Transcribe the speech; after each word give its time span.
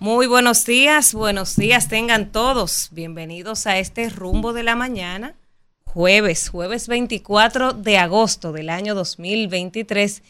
Muy 0.00 0.26
buenos 0.26 0.64
días, 0.64 1.14
buenos 1.14 1.54
días 1.54 1.88
tengan 1.88 2.32
todos. 2.32 2.88
Bienvenidos 2.90 3.68
a 3.68 3.78
este 3.78 4.08
rumbo 4.08 4.52
de 4.52 4.64
la 4.64 4.74
mañana, 4.74 5.36
jueves, 5.84 6.48
jueves 6.48 6.88
24 6.88 7.74
de 7.74 7.98
agosto 7.98 8.50
del 8.50 8.70
año 8.70 8.96
2023. 8.96 10.22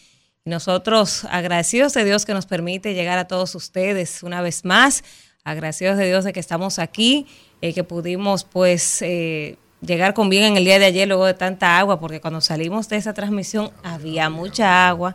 Y 0.44 0.50
nosotros 0.50 1.24
agradecidos 1.30 1.94
de 1.94 2.04
Dios 2.04 2.26
que 2.26 2.34
nos 2.34 2.44
permite 2.44 2.92
llegar 2.92 3.18
a 3.18 3.26
todos 3.26 3.54
ustedes 3.54 4.22
una 4.22 4.42
vez 4.42 4.66
más, 4.66 5.02
agradecidos 5.44 5.96
de 5.96 6.08
Dios 6.08 6.24
de 6.24 6.34
que 6.34 6.40
estamos 6.40 6.78
aquí, 6.78 7.26
eh, 7.62 7.72
que 7.72 7.84
pudimos 7.84 8.44
pues 8.44 9.00
eh, 9.00 9.56
llegar 9.80 10.14
con 10.14 10.28
bien 10.28 10.44
en 10.44 10.56
el 10.56 10.64
día 10.64 10.78
de 10.78 10.86
ayer 10.86 11.08
luego 11.08 11.26
de 11.26 11.34
tanta 11.34 11.78
agua, 11.78 12.00
porque 12.00 12.20
cuando 12.20 12.40
salimos 12.40 12.88
de 12.88 12.96
esa 12.96 13.14
transmisión 13.14 13.70
había 13.82 14.30
mucha 14.30 14.88
agua. 14.88 15.14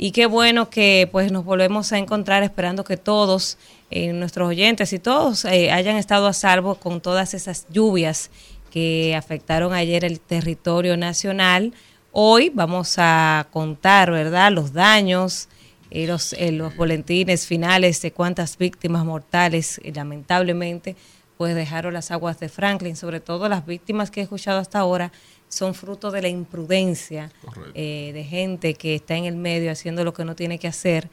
Y 0.00 0.12
qué 0.12 0.26
bueno 0.26 0.70
que 0.70 1.08
pues 1.10 1.32
nos 1.32 1.44
volvemos 1.44 1.92
a 1.92 1.98
encontrar 1.98 2.44
esperando 2.44 2.84
que 2.84 2.96
todos 2.96 3.58
eh, 3.90 4.12
nuestros 4.12 4.48
oyentes 4.48 4.92
y 4.92 5.00
todos 5.00 5.44
eh, 5.44 5.72
hayan 5.72 5.96
estado 5.96 6.28
a 6.28 6.32
salvo 6.32 6.76
con 6.76 7.00
todas 7.00 7.34
esas 7.34 7.66
lluvias 7.68 8.30
que 8.70 9.16
afectaron 9.16 9.72
ayer 9.72 10.04
el 10.04 10.20
territorio 10.20 10.96
nacional. 10.96 11.72
Hoy 12.12 12.50
vamos 12.54 12.94
a 12.98 13.48
contar, 13.50 14.12
¿verdad?, 14.12 14.52
los 14.52 14.72
daños, 14.72 15.48
eh, 15.90 16.06
los, 16.06 16.34
los 16.52 16.76
boletines 16.76 17.46
finales 17.46 18.00
de 18.00 18.12
cuántas 18.12 18.56
víctimas 18.56 19.04
mortales, 19.04 19.80
lamentablemente, 19.92 20.94
pues 21.38 21.54
dejaron 21.54 21.94
las 21.94 22.10
aguas 22.10 22.38
de 22.38 22.50
Franklin. 22.50 22.96
Sobre 22.96 23.20
todo 23.20 23.48
las 23.48 23.64
víctimas 23.64 24.10
que 24.10 24.20
he 24.20 24.24
escuchado 24.24 24.58
hasta 24.58 24.80
ahora 24.80 25.12
son 25.48 25.74
fruto 25.74 26.10
de 26.10 26.20
la 26.20 26.28
imprudencia 26.28 27.32
de 27.72 28.26
gente 28.28 28.74
que 28.74 28.96
está 28.96 29.16
en 29.16 29.24
el 29.24 29.36
medio 29.36 29.72
haciendo 29.72 30.04
lo 30.04 30.12
que 30.12 30.26
no 30.26 30.36
tiene 30.36 30.58
que 30.58 30.68
hacer 30.68 31.08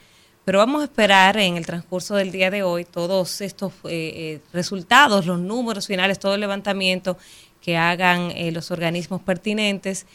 pero 0.46 0.60
vamos 0.60 0.82
a 0.82 0.86
esperar 0.86 1.38
en 1.38 1.58
el 1.58 1.66
transcurso 1.66 2.16
del 2.16 2.32
día 2.32 2.52
de 2.52 2.62
hoy 2.62 2.86
todos 2.86 3.42
estos 3.42 3.74
eh, 3.86 3.90
eh, 3.90 4.42
resultados, 4.54 5.26
los 5.26 5.40
números 5.40 5.88
finales, 5.88 6.20
todo 6.20 6.36
el 6.36 6.42
levantamiento 6.42 7.18
que 7.62 7.78
hagan 7.78 8.30
eh, 8.32 8.52
los 8.52 8.70
organismos 8.70 9.22
pertinentes 9.22 10.06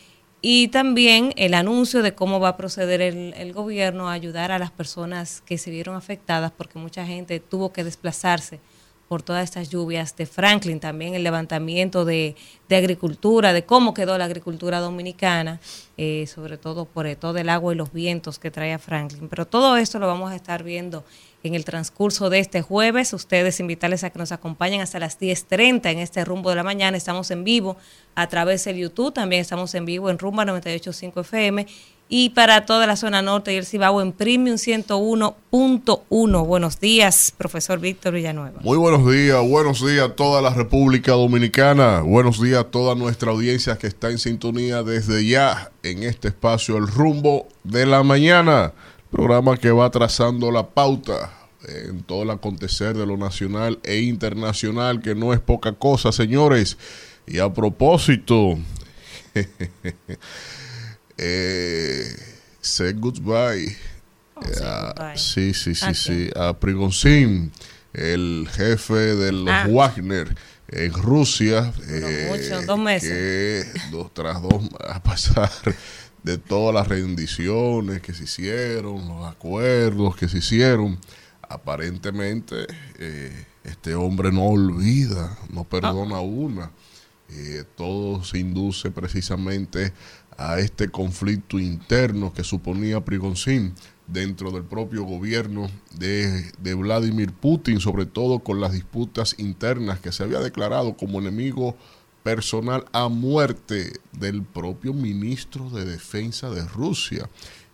y 0.40 0.68
también 0.68 1.34
el 1.36 1.52
anuncio 1.52 2.02
de 2.02 2.14
cómo 2.14 2.38
va 2.38 2.50
a 2.50 2.56
proceder 2.56 3.02
el, 3.02 3.34
el, 3.36 3.52
gobierno 3.52 4.08
a 4.08 4.12
ayudar 4.12 4.52
a 4.52 4.60
las 4.60 4.70
personas 4.70 5.42
que 5.44 5.58
se 5.58 5.72
vieron 5.72 5.96
afectadas 5.96 6.52
porque 6.52 6.78
mucha 6.78 7.04
gente 7.04 7.40
tuvo 7.40 7.72
que 7.72 7.82
desplazarse 7.82 8.60
por 9.10 9.24
todas 9.24 9.42
estas 9.42 9.70
lluvias 9.70 10.14
de 10.14 10.24
Franklin, 10.24 10.78
también 10.78 11.14
el 11.16 11.24
levantamiento 11.24 12.04
de, 12.04 12.36
de 12.68 12.76
agricultura, 12.76 13.52
de 13.52 13.64
cómo 13.64 13.92
quedó 13.92 14.16
la 14.16 14.26
agricultura 14.26 14.78
dominicana, 14.78 15.58
eh, 15.96 16.28
sobre 16.28 16.58
todo 16.58 16.84
por 16.84 17.12
todo 17.16 17.36
el 17.38 17.48
agua 17.48 17.72
y 17.72 17.76
los 17.76 17.92
vientos 17.92 18.38
que 18.38 18.52
trae 18.52 18.72
a 18.72 18.78
Franklin. 18.78 19.28
Pero 19.28 19.48
todo 19.48 19.76
esto 19.76 19.98
lo 19.98 20.06
vamos 20.06 20.30
a 20.30 20.36
estar 20.36 20.62
viendo 20.62 21.02
en 21.42 21.56
el 21.56 21.64
transcurso 21.64 22.30
de 22.30 22.38
este 22.38 22.62
jueves. 22.62 23.12
Ustedes 23.12 23.58
invitarles 23.58 24.04
a 24.04 24.10
que 24.10 24.18
nos 24.20 24.30
acompañen 24.30 24.80
hasta 24.80 25.00
las 25.00 25.18
10.30 25.18 25.90
en 25.90 25.98
este 25.98 26.24
rumbo 26.24 26.50
de 26.50 26.54
la 26.54 26.62
mañana. 26.62 26.96
Estamos 26.96 27.32
en 27.32 27.42
vivo 27.42 27.76
a 28.14 28.28
través 28.28 28.64
del 28.64 28.76
YouTube, 28.76 29.12
también 29.12 29.40
estamos 29.40 29.74
en 29.74 29.86
vivo 29.86 30.08
en 30.08 30.20
Rumba 30.20 30.44
98.5 30.44 31.22
FM 31.22 31.66
y 32.12 32.30
para 32.30 32.66
toda 32.66 32.88
la 32.88 32.96
zona 32.96 33.22
norte 33.22 33.54
y 33.54 33.56
el 33.56 33.64
Cibao 33.64 34.02
en 34.02 34.10
Premium 34.12 34.56
101.1. 34.56 36.44
Buenos 36.44 36.80
días, 36.80 37.32
profesor 37.38 37.78
Víctor 37.78 38.14
Villanueva. 38.14 38.60
Muy 38.62 38.76
buenos 38.76 39.08
días, 39.10 39.40
buenos 39.48 39.86
días 39.86 40.08
a 40.08 40.16
toda 40.16 40.42
la 40.42 40.50
República 40.50 41.12
Dominicana, 41.12 42.00
buenos 42.00 42.42
días 42.42 42.58
a 42.58 42.64
toda 42.64 42.96
nuestra 42.96 43.30
audiencia 43.30 43.78
que 43.78 43.86
está 43.86 44.10
en 44.10 44.18
sintonía 44.18 44.82
desde 44.82 45.24
ya 45.24 45.70
en 45.84 46.02
este 46.02 46.28
espacio 46.28 46.76
El 46.78 46.88
Rumbo 46.88 47.46
de 47.62 47.86
la 47.86 48.02
Mañana, 48.02 48.72
programa 49.12 49.56
que 49.56 49.70
va 49.70 49.88
trazando 49.90 50.50
la 50.50 50.66
pauta 50.66 51.32
en 51.68 52.02
todo 52.02 52.24
el 52.24 52.30
acontecer 52.30 52.96
de 52.96 53.06
lo 53.06 53.18
nacional 53.18 53.78
e 53.84 54.00
internacional, 54.00 55.00
que 55.00 55.14
no 55.14 55.32
es 55.32 55.38
poca 55.38 55.74
cosa, 55.74 56.10
señores. 56.10 56.76
Y 57.28 57.38
a 57.38 57.54
propósito... 57.54 58.58
eh, 61.22 62.16
say 62.60 62.92
goodbye. 62.94 63.76
Oh, 64.34 64.42
say 64.42 64.64
goodbye. 64.86 65.18
Sí, 65.18 65.52
sí, 65.54 65.74
sí, 65.74 65.84
¿A 65.86 65.94
sí. 65.94 66.30
A 66.34 66.58
Prigonsin, 66.58 67.52
el 67.92 68.48
jefe 68.50 68.94
de 68.94 69.32
los 69.32 69.48
Ah. 69.50 69.66
Wagner 69.68 70.34
en 70.68 70.92
Rusia. 70.94 71.72
Eh, 71.88 72.28
mucho, 72.30 72.62
dos 72.66 72.78
meses. 72.78 73.10
Que 73.10 73.80
dos, 73.90 74.12
tras 74.14 74.40
dos, 74.40 74.62
a 74.88 75.02
pasar 75.02 75.50
de 76.22 76.38
todas 76.38 76.74
las 76.74 76.88
rendiciones 76.88 78.00
que 78.00 78.14
se 78.14 78.24
hicieron, 78.24 79.06
los 79.08 79.26
acuerdos 79.28 80.16
que 80.16 80.28
se 80.28 80.38
hicieron, 80.38 80.98
aparentemente 81.48 82.66
eh, 82.98 83.46
este 83.64 83.94
hombre 83.94 84.32
no 84.32 84.44
olvida, 84.46 85.36
no 85.52 85.64
perdona 85.64 86.16
Ah. 86.16 86.20
una. 86.20 86.70
Eh, 87.32 87.62
todo 87.76 88.24
se 88.24 88.38
induce 88.38 88.90
precisamente 88.90 89.92
a 90.40 90.58
este 90.58 90.88
conflicto 90.88 91.58
interno 91.58 92.32
que 92.32 92.44
suponía 92.44 93.04
Prigonsin 93.04 93.74
dentro 94.06 94.50
del 94.50 94.64
propio 94.64 95.04
gobierno 95.04 95.70
de, 95.98 96.50
de 96.58 96.74
Vladimir 96.74 97.30
Putin, 97.30 97.78
sobre 97.78 98.06
todo 98.06 98.38
con 98.38 98.58
las 98.58 98.72
disputas 98.72 99.34
internas 99.38 100.00
que 100.00 100.12
se 100.12 100.22
había 100.22 100.40
declarado 100.40 100.96
como 100.96 101.18
enemigo 101.18 101.76
personal 102.22 102.86
a 102.92 103.08
muerte 103.08 103.92
del 104.12 104.42
propio 104.42 104.94
ministro 104.94 105.68
de 105.68 105.84
Defensa 105.84 106.48
de 106.48 106.64
Rusia. 106.64 107.28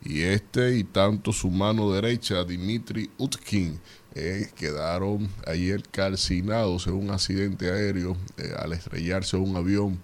Y 0.05 0.23
este 0.23 0.77
y 0.77 0.83
tanto 0.83 1.33
su 1.33 1.51
mano 1.51 1.93
derecha, 1.93 2.43
Dmitry 2.43 3.11
Utkin, 3.19 3.81
eh, 4.17 4.51
quedaron 4.57 5.29
ayer 5.47 5.85
calcinados 5.89 6.89
en 6.89 6.95
un 6.95 7.11
accidente 7.11 7.71
aéreo 7.71 8.17
eh, 8.39 8.53
al 8.59 8.73
estrellarse 8.73 9.37
un 9.37 9.55
avión 9.55 10.01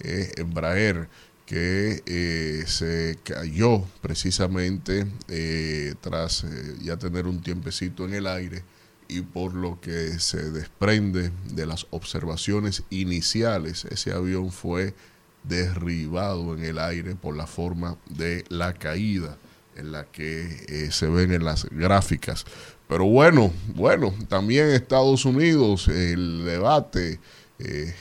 eh, 0.00 0.32
Embraer 0.36 1.08
que 1.46 2.02
eh, 2.06 2.64
se 2.66 3.18
cayó 3.22 3.84
precisamente 4.00 5.06
eh, 5.28 5.94
tras 6.00 6.44
eh, 6.44 6.76
ya 6.82 6.96
tener 6.96 7.26
un 7.26 7.42
tiempecito 7.42 8.04
en 8.06 8.14
el 8.14 8.26
aire 8.26 8.64
y 9.08 9.20
por 9.20 9.54
lo 9.54 9.80
que 9.80 10.18
se 10.18 10.50
desprende 10.50 11.30
de 11.50 11.66
las 11.66 11.86
observaciones 11.90 12.82
iniciales, 12.90 13.84
ese 13.84 14.12
avión 14.12 14.50
fue 14.50 14.94
derribado 15.42 16.54
en 16.54 16.64
el 16.64 16.78
aire 16.78 17.14
por 17.14 17.36
la 17.36 17.46
forma 17.46 17.98
de 18.08 18.44
la 18.48 18.72
caída 18.72 19.36
en 19.76 19.92
la 19.92 20.04
que 20.04 20.64
eh, 20.68 20.88
se 20.90 21.08
ven 21.08 21.32
en 21.32 21.44
las 21.44 21.64
gráficas. 21.70 22.44
Pero 22.88 23.06
bueno, 23.06 23.52
bueno, 23.74 24.14
también 24.28 24.70
Estados 24.70 25.24
Unidos, 25.24 25.88
el 25.88 26.44
debate, 26.44 27.18
eh, 27.58 27.94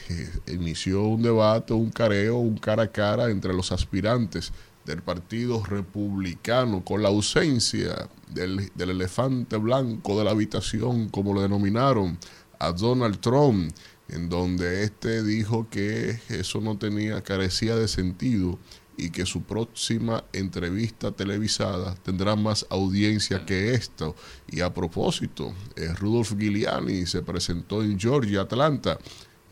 inició 0.47 1.03
un 1.03 1.21
debate, 1.21 1.73
un 1.73 1.91
careo, 1.91 2.37
un 2.37 2.57
cara 2.57 2.83
a 2.83 2.91
cara 2.91 3.29
entre 3.29 3.53
los 3.53 3.71
aspirantes 3.71 4.51
del 4.85 5.01
Partido 5.01 5.63
Republicano 5.63 6.83
con 6.83 7.01
la 7.01 7.09
ausencia 7.09 8.09
del, 8.29 8.71
del 8.75 8.89
elefante 8.89 9.57
blanco 9.57 10.17
de 10.17 10.25
la 10.25 10.31
habitación, 10.31 11.09
como 11.09 11.33
lo 11.33 11.41
denominaron, 11.41 12.17
a 12.59 12.71
Donald 12.71 13.19
Trump, 13.19 13.73
en 14.09 14.29
donde 14.29 14.83
este 14.83 15.23
dijo 15.23 15.67
que 15.69 16.19
eso 16.29 16.61
no 16.61 16.77
tenía, 16.77 17.21
carecía 17.21 17.75
de 17.75 17.87
sentido 17.87 18.59
y 18.97 19.09
que 19.09 19.25
su 19.25 19.41
próxima 19.43 20.23
entrevista 20.33 21.11
televisada 21.11 21.95
tendrá 21.95 22.35
más 22.35 22.65
audiencia 22.69 23.45
que 23.45 23.73
esto. 23.73 24.15
Y 24.47 24.61
a 24.61 24.73
propósito, 24.73 25.53
eh, 25.75 25.93
Rudolf 25.95 26.33
Giuliani 26.37 27.05
se 27.05 27.21
presentó 27.21 27.83
en 27.83 27.99
Georgia, 27.99 28.41
Atlanta, 28.41 28.99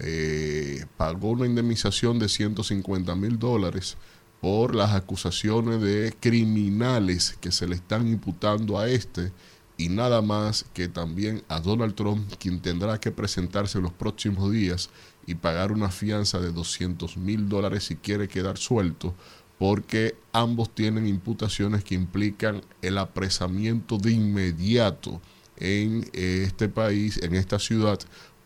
eh, 0.03 0.85
pagó 0.97 1.29
una 1.29 1.45
indemnización 1.45 2.17
de 2.17 2.27
150 2.27 3.15
mil 3.15 3.37
dólares 3.37 3.97
por 4.41 4.73
las 4.73 4.93
acusaciones 4.93 5.79
de 5.79 6.15
criminales 6.19 7.37
que 7.39 7.51
se 7.51 7.67
le 7.67 7.75
están 7.75 8.07
imputando 8.07 8.79
a 8.79 8.89
este 8.89 9.31
y 9.77 9.89
nada 9.89 10.23
más 10.23 10.65
que 10.73 10.87
también 10.87 11.43
a 11.47 11.59
Donald 11.59 11.93
Trump, 11.93 12.33
quien 12.39 12.61
tendrá 12.61 12.99
que 12.99 13.11
presentarse 13.11 13.77
en 13.77 13.83
los 13.83 13.93
próximos 13.93 14.51
días 14.51 14.89
y 15.27 15.35
pagar 15.35 15.71
una 15.71 15.91
fianza 15.91 16.39
de 16.39 16.51
200 16.51 17.17
mil 17.17 17.47
dólares 17.47 17.83
si 17.83 17.95
quiere 17.95 18.27
quedar 18.27 18.57
suelto, 18.57 19.13
porque 19.59 20.15
ambos 20.33 20.73
tienen 20.73 21.05
imputaciones 21.05 21.83
que 21.83 21.93
implican 21.93 22.63
el 22.81 22.97
apresamiento 22.97 23.99
de 23.99 24.13
inmediato 24.13 25.21
en 25.57 26.09
eh, 26.13 26.43
este 26.45 26.69
país, 26.69 27.19
en 27.21 27.35
esta 27.35 27.59
ciudad, 27.59 27.99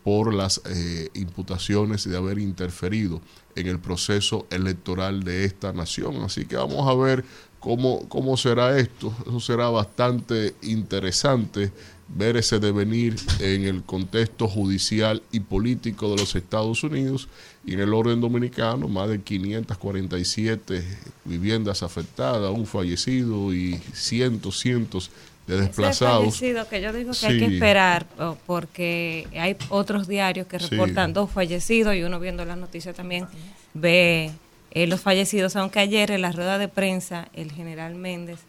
por 0.05 0.35
las 0.35 0.61
eh, 0.69 1.09
imputaciones 1.15 2.07
de 2.07 2.15
haber 2.15 2.37
interferido 2.37 3.21
en 3.55 3.65
el 3.65 3.79
proceso 3.79 4.45
electoral 4.51 5.23
de 5.23 5.45
esta 5.45 5.73
nación. 5.73 6.17
Así 6.17 6.45
que 6.45 6.55
vamos 6.57 6.87
a 6.87 6.93
ver 6.93 7.25
cómo, 7.59 8.07
cómo 8.07 8.37
será 8.37 8.77
esto. 8.77 9.11
Eso 9.25 9.39
será 9.39 9.67
bastante 9.69 10.53
interesante 10.61 11.71
ver 12.07 12.37
ese 12.37 12.59
devenir 12.59 13.15
en 13.39 13.63
el 13.63 13.81
contexto 13.81 14.47
judicial 14.47 15.23
y 15.31 15.39
político 15.39 16.11
de 16.11 16.17
los 16.17 16.35
Estados 16.35 16.83
Unidos 16.83 17.27
y 17.65 17.73
en 17.73 17.79
el 17.79 17.91
orden 17.91 18.21
dominicano, 18.21 18.87
más 18.87 19.09
de 19.09 19.23
547 19.23 20.83
viviendas 21.23 21.81
afectadas, 21.81 22.51
un 22.51 22.67
fallecido 22.67 23.51
y 23.55 23.81
cientos, 23.93 24.59
cientos 24.59 25.09
de 25.47 25.61
desplazados. 25.61 26.39
Que 26.39 26.81
yo 26.81 26.93
digo 26.93 27.11
que 27.19 27.27
hay 27.27 27.39
que 27.39 27.45
esperar 27.45 28.05
porque 28.45 29.27
hay 29.33 29.55
otros 29.69 30.07
diarios 30.07 30.47
que 30.47 30.57
reportan 30.57 31.13
dos 31.13 31.29
fallecidos 31.31 31.95
y 31.95 32.03
uno 32.03 32.19
viendo 32.19 32.45
las 32.45 32.57
noticias 32.57 32.95
también 32.95 33.27
ve 33.73 34.31
eh, 34.71 34.87
los 34.87 35.01
fallecidos, 35.01 35.55
aunque 35.55 35.79
ayer 35.79 36.11
en 36.11 36.21
la 36.21 36.31
rueda 36.31 36.57
de 36.57 36.67
prensa 36.67 37.27
el 37.33 37.51
general 37.51 37.95
Méndez 37.95 38.39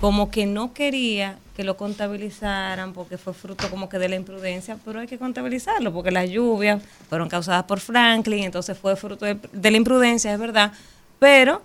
como 0.00 0.30
que 0.30 0.46
no 0.46 0.72
quería 0.72 1.38
que 1.56 1.62
lo 1.62 1.76
contabilizaran 1.76 2.92
porque 2.94 3.18
fue 3.18 3.34
fruto 3.34 3.68
como 3.68 3.88
que 3.88 3.98
de 3.98 4.08
la 4.08 4.16
imprudencia, 4.16 4.78
pero 4.84 5.00
hay 5.00 5.06
que 5.06 5.18
contabilizarlo 5.18 5.92
porque 5.92 6.10
las 6.10 6.30
lluvias 6.30 6.82
fueron 7.08 7.28
causadas 7.28 7.64
por 7.64 7.80
Franklin, 7.80 8.44
entonces 8.44 8.78
fue 8.78 8.96
fruto 8.96 9.26
de, 9.26 9.36
de 9.52 9.70
la 9.70 9.76
imprudencia, 9.76 10.32
es 10.32 10.38
verdad, 10.38 10.72
pero 11.18 11.62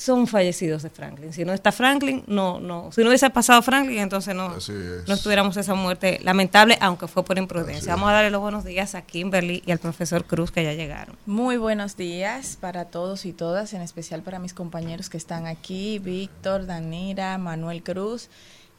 son 0.00 0.26
fallecidos 0.26 0.82
de 0.82 0.88
Franklin. 0.88 1.30
Si 1.30 1.44
no 1.44 1.52
está 1.52 1.72
Franklin, 1.72 2.24
no, 2.26 2.58
no, 2.58 2.90
si 2.90 3.02
no 3.02 3.08
hubiese 3.08 3.28
pasado 3.28 3.60
Franklin, 3.60 3.98
entonces 3.98 4.34
no, 4.34 4.48
no 4.48 5.14
estuviéramos 5.14 5.58
esa 5.58 5.74
muerte 5.74 6.18
lamentable, 6.22 6.78
aunque 6.80 7.06
fue 7.06 7.22
por 7.22 7.36
imprudencia. 7.36 7.94
Vamos 7.94 8.08
a 8.08 8.12
darle 8.12 8.30
los 8.30 8.40
buenos 8.40 8.64
días 8.64 8.94
a 8.94 9.02
Kimberly 9.02 9.62
y 9.66 9.72
al 9.72 9.78
profesor 9.78 10.24
Cruz 10.24 10.50
que 10.50 10.64
ya 10.64 10.72
llegaron. 10.72 11.16
Muy 11.26 11.58
buenos 11.58 11.98
días 11.98 12.56
para 12.58 12.86
todos 12.86 13.26
y 13.26 13.34
todas, 13.34 13.74
en 13.74 13.82
especial 13.82 14.22
para 14.22 14.38
mis 14.38 14.54
compañeros 14.54 15.10
que 15.10 15.18
están 15.18 15.46
aquí, 15.46 15.98
Víctor, 15.98 16.64
Danira, 16.64 17.36
Manuel 17.36 17.82
Cruz 17.82 18.30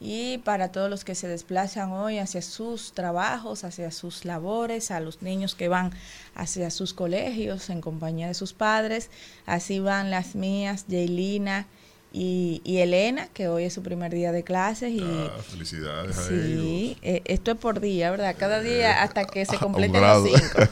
y 0.04 0.38
para 0.38 0.72
todos 0.72 0.90
los 0.90 1.04
que 1.04 1.14
se 1.14 1.28
desplazan 1.28 1.92
hoy 1.92 2.18
hacia 2.18 2.42
sus 2.42 2.92
trabajos, 2.92 3.62
hacia 3.62 3.92
sus 3.92 4.24
labores, 4.24 4.90
a 4.90 4.98
los 4.98 5.22
niños 5.22 5.54
que 5.54 5.68
van 5.68 5.92
hacia 6.34 6.70
sus 6.70 6.92
colegios 6.92 7.70
en 7.70 7.80
compañía 7.80 8.26
de 8.26 8.34
sus 8.34 8.52
padres. 8.52 9.10
Así 9.46 9.78
van 9.78 10.10
las 10.10 10.34
mías, 10.34 10.86
Jailina 10.90 11.68
y, 12.14 12.78
Elena, 12.78 13.28
que 13.28 13.48
hoy 13.48 13.64
es 13.64 13.72
su 13.72 13.82
primer 13.82 14.12
día 14.12 14.32
de 14.32 14.44
clases. 14.44 14.92
Y, 14.92 15.00
ah, 15.00 15.30
felicidades 15.42 16.18
a 16.18 16.22
Sí, 16.22 16.98
eh, 17.00 17.22
esto 17.24 17.52
es 17.52 17.56
por 17.56 17.80
día, 17.80 18.10
¿verdad? 18.10 18.36
Cada 18.38 18.60
día 18.60 19.02
hasta 19.02 19.24
que 19.24 19.46
se 19.46 19.56
completen 19.56 20.02
los 20.02 20.28
cinco. 20.28 20.68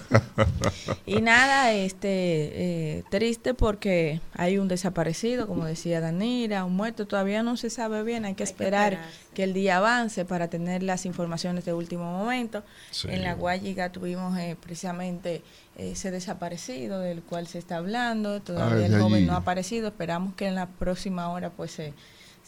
y 1.06 1.22
nada, 1.22 1.72
este 1.72 2.08
eh, 2.08 3.04
triste 3.10 3.54
porque 3.54 4.20
hay 4.34 4.58
un 4.58 4.68
desaparecido, 4.68 5.46
como 5.46 5.64
decía 5.64 6.00
Danira, 6.00 6.64
un 6.66 6.76
muerto, 6.76 7.06
todavía 7.06 7.42
no 7.42 7.56
se 7.56 7.70
sabe 7.70 8.02
bien, 8.02 8.26
hay 8.26 8.34
que 8.34 8.44
esperar 8.44 9.00
que, 9.34 9.44
el 9.44 9.54
día 9.54 9.78
avance 9.78 10.26
para 10.26 10.48
tener 10.48 10.82
las 10.82 11.06
informaciones 11.06 11.64
de 11.64 11.72
último 11.72 12.04
momento. 12.04 12.62
En 13.04 13.22
la 13.22 13.32
Guayiga 13.32 13.90
tuvimos 13.90 14.38
eh, 14.38 14.54
precisamente 14.60 15.42
ese 15.80 16.10
desaparecido 16.10 17.00
del 17.00 17.22
cual 17.22 17.46
se 17.46 17.58
está 17.58 17.76
hablando, 17.76 18.40
todavía 18.40 18.86
el 18.86 19.00
joven 19.00 19.26
no 19.26 19.32
ha 19.32 19.38
aparecido, 19.38 19.88
esperamos 19.88 20.34
que 20.34 20.46
en 20.46 20.54
la 20.54 20.66
próxima 20.66 21.30
hora 21.30 21.50
pues 21.50 21.70
se, 21.72 21.94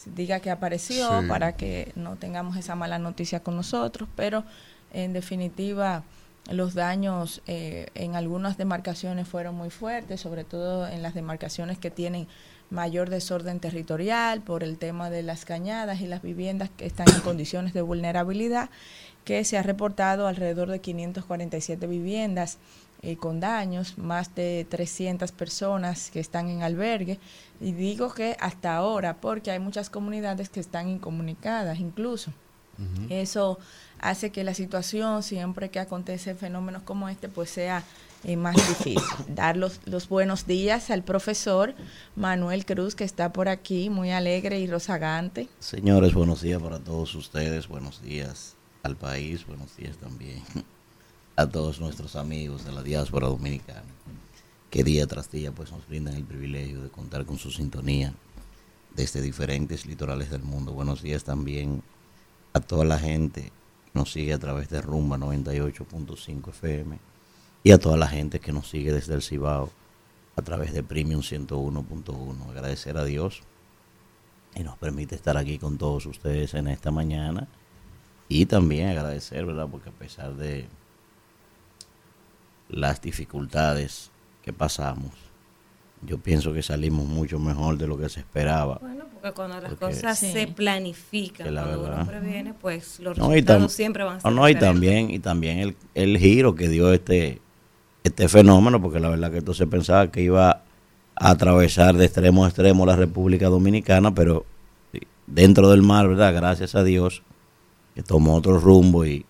diga 0.05 0.39
que 0.39 0.51
apareció 0.51 1.23
para 1.27 1.55
que 1.55 1.91
no 1.95 2.15
tengamos 2.15 2.57
esa 2.57 2.75
mala 2.75 2.99
noticia 2.99 3.41
con 3.41 3.55
nosotros, 3.55 4.07
pero 4.15 4.43
en 4.91 5.13
definitiva 5.13 6.03
los 6.51 6.73
daños 6.73 7.41
eh, 7.47 7.87
en 7.95 8.15
algunas 8.15 8.57
demarcaciones 8.57 9.27
fueron 9.27 9.55
muy 9.55 9.69
fuertes, 9.69 10.21
sobre 10.21 10.43
todo 10.43 10.87
en 10.87 11.01
las 11.01 11.13
demarcaciones 11.13 11.77
que 11.77 11.89
tienen 11.89 12.27
mayor 12.69 13.09
desorden 13.09 13.59
territorial 13.59 14.41
por 14.41 14.63
el 14.63 14.77
tema 14.77 15.09
de 15.09 15.23
las 15.23 15.45
cañadas 15.45 16.01
y 16.01 16.07
las 16.07 16.21
viviendas 16.21 16.69
que 16.75 16.85
están 16.85 17.07
en 17.09 17.21
condiciones 17.21 17.73
de 17.73 17.81
vulnerabilidad, 17.81 18.69
que 19.23 19.45
se 19.45 19.57
ha 19.57 19.63
reportado 19.63 20.27
alrededor 20.27 20.69
de 20.69 20.81
547 20.81 21.87
viviendas 21.87 22.57
eh, 23.05 23.17
con 23.17 23.41
daños, 23.41 23.97
más 23.97 24.33
de 24.33 24.65
300 24.69 25.33
personas 25.33 26.09
que 26.09 26.21
están 26.21 26.47
en 26.47 26.63
albergue. 26.63 27.19
Y 27.59 27.73
digo 27.73 28.13
que 28.13 28.37
hasta 28.39 28.77
ahora, 28.77 29.17
porque 29.19 29.51
hay 29.51 29.59
muchas 29.59 29.89
comunidades 29.89 30.47
que 30.47 30.61
están 30.61 30.87
incomunicadas 30.87 31.79
incluso. 31.79 32.31
Eso 33.09 33.59
hace 33.99 34.31
que 34.31 34.43
la 34.43 34.53
situación, 34.53 35.21
siempre 35.21 35.69
que 35.69 35.79
acontece 35.79 36.33
fenómenos 36.33 36.81
como 36.83 37.07
este, 37.09 37.27
pues 37.27 37.49
sea 37.49 37.83
eh, 38.23 38.37
más 38.37 38.55
difícil. 38.55 38.99
Dar 39.27 39.57
los, 39.57 39.81
los, 39.85 40.07
buenos 40.07 40.47
días 40.47 40.89
al 40.89 41.03
profesor 41.03 41.75
Manuel 42.15 42.65
Cruz, 42.65 42.95
que 42.95 43.03
está 43.03 43.33
por 43.33 43.49
aquí, 43.49 43.89
muy 43.89 44.11
alegre 44.11 44.59
y 44.59 44.67
rozagante. 44.67 45.49
Señores, 45.59 46.13
buenos 46.13 46.41
días 46.41 46.61
para 46.61 46.79
todos 46.79 47.13
ustedes, 47.15 47.67
buenos 47.67 48.01
días 48.01 48.55
al 48.81 48.95
país, 48.95 49.45
buenos 49.45 49.75
días 49.75 49.97
también 49.97 50.41
a 51.35 51.47
todos 51.47 51.79
nuestros 51.79 52.15
amigos 52.15 52.63
de 52.63 52.71
la 52.71 52.83
diáspora 52.83 53.27
dominicana, 53.27 53.83
que 54.69 54.83
día 54.83 55.07
tras 55.07 55.31
día 55.31 55.51
pues 55.51 55.71
nos 55.71 55.87
brindan 55.87 56.13
el 56.13 56.23
privilegio 56.23 56.81
de 56.83 56.89
contar 56.89 57.25
con 57.25 57.39
su 57.39 57.49
sintonía 57.49 58.13
desde 58.95 59.21
diferentes 59.21 59.85
litorales 59.87 60.29
del 60.29 60.43
mundo. 60.43 60.73
Buenos 60.73 61.01
días 61.01 61.23
también 61.23 61.81
a 62.53 62.59
toda 62.59 62.85
la 62.85 62.99
gente 62.99 63.51
que 63.85 63.99
nos 63.99 64.11
sigue 64.11 64.33
a 64.33 64.39
través 64.39 64.69
de 64.69 64.81
Rumba 64.81 65.17
98.5 65.17 66.49
FM 66.49 66.99
y 67.63 67.71
a 67.71 67.79
toda 67.79 67.97
la 67.97 68.07
gente 68.07 68.39
que 68.39 68.51
nos 68.51 68.69
sigue 68.69 68.91
desde 68.91 69.15
el 69.15 69.23
Cibao 69.23 69.71
a 70.35 70.41
través 70.43 70.71
de 70.73 70.83
Premium 70.83 71.21
101.1. 71.21 72.49
Agradecer 72.49 72.97
a 72.97 73.05
Dios 73.05 73.41
y 74.55 74.63
nos 74.63 74.77
permite 74.77 75.15
estar 75.15 75.37
aquí 75.37 75.57
con 75.57 75.79
todos 75.79 76.05
ustedes 76.05 76.53
en 76.53 76.67
esta 76.67 76.91
mañana 76.91 77.47
y 78.27 78.45
también 78.45 78.89
agradecer, 78.89 79.47
¿verdad? 79.47 79.67
Porque 79.69 79.89
a 79.89 79.93
pesar 79.93 80.35
de 80.35 80.67
las 82.73 83.01
dificultades 83.01 84.11
que 84.41 84.51
pasamos, 84.51 85.11
yo 86.05 86.17
pienso 86.17 86.53
que 86.53 86.61
salimos 86.61 87.05
mucho 87.05 87.39
mejor 87.39 87.77
de 87.77 87.87
lo 87.87 87.97
que 87.97 88.09
se 88.09 88.19
esperaba. 88.19 88.77
Bueno, 88.81 89.05
porque 89.13 89.31
cuando 89.31 89.61
las 89.61 89.73
cosas 89.75 90.19
se 90.19 90.47
planifican, 90.47 91.53
cuando 91.53 91.83
uno 91.83 92.05
previene, 92.05 92.53
pues 92.53 92.99
los 92.99 93.17
resultados 93.17 93.71
siempre 93.71 94.03
van 94.03 94.17
a 94.17 94.21
ser 94.21 94.31
no, 94.31 94.49
y 94.49 94.55
también 94.55 95.09
Y 95.11 95.19
también 95.19 95.59
el, 95.59 95.75
el 95.93 96.17
giro 96.17 96.55
que 96.55 96.67
dio 96.67 96.91
este, 96.91 97.41
este 98.03 98.27
fenómeno, 98.27 98.81
porque 98.81 98.99
la 98.99 99.09
verdad 99.09 99.31
que 99.31 99.37
esto 99.37 99.53
se 99.53 99.67
pensaba 99.67 100.11
que 100.11 100.21
iba 100.21 100.49
a 101.15 101.29
atravesar 101.29 101.95
de 101.95 102.05
extremo 102.05 102.43
a 102.43 102.47
extremo 102.49 102.85
la 102.85 102.95
República 102.95 103.47
Dominicana, 103.47 104.13
pero 104.13 104.45
dentro 105.27 105.69
del 105.69 105.83
mar, 105.83 106.07
¿verdad? 106.07 106.33
Gracias 106.33 106.75
a 106.75 106.83
Dios, 106.83 107.23
que 107.95 108.03
tomó 108.03 108.35
otro 108.35 108.59
rumbo 108.59 109.05
y, 109.05 109.25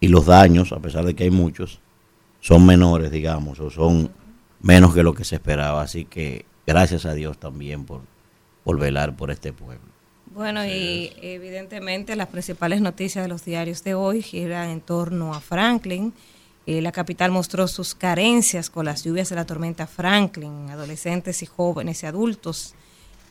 y 0.00 0.08
los 0.08 0.26
daños, 0.26 0.72
a 0.72 0.78
pesar 0.78 1.04
de 1.04 1.14
que 1.14 1.24
hay 1.24 1.30
muchos, 1.30 1.80
son 2.44 2.66
menores, 2.66 3.10
digamos, 3.10 3.58
o 3.58 3.70
son 3.70 4.10
menos 4.60 4.92
que 4.92 5.02
lo 5.02 5.14
que 5.14 5.24
se 5.24 5.36
esperaba. 5.36 5.80
Así 5.80 6.04
que 6.04 6.44
gracias 6.66 7.06
a 7.06 7.14
Dios 7.14 7.38
también 7.38 7.86
por, 7.86 8.02
por 8.64 8.78
velar 8.78 9.16
por 9.16 9.30
este 9.30 9.54
pueblo. 9.54 9.86
Bueno, 10.26 10.62
y 10.66 11.10
evidentemente 11.22 12.16
las 12.16 12.28
principales 12.28 12.82
noticias 12.82 13.24
de 13.24 13.30
los 13.30 13.46
diarios 13.46 13.82
de 13.82 13.94
hoy 13.94 14.20
giran 14.20 14.68
en 14.68 14.82
torno 14.82 15.32
a 15.32 15.40
Franklin. 15.40 16.12
Eh, 16.66 16.82
la 16.82 16.92
capital 16.92 17.30
mostró 17.30 17.66
sus 17.66 17.94
carencias 17.94 18.68
con 18.68 18.84
las 18.84 19.04
lluvias 19.04 19.30
de 19.30 19.36
la 19.36 19.46
tormenta 19.46 19.86
Franklin. 19.86 20.68
Adolescentes 20.68 21.42
y 21.42 21.46
jóvenes 21.46 22.02
y 22.02 22.06
adultos, 22.06 22.74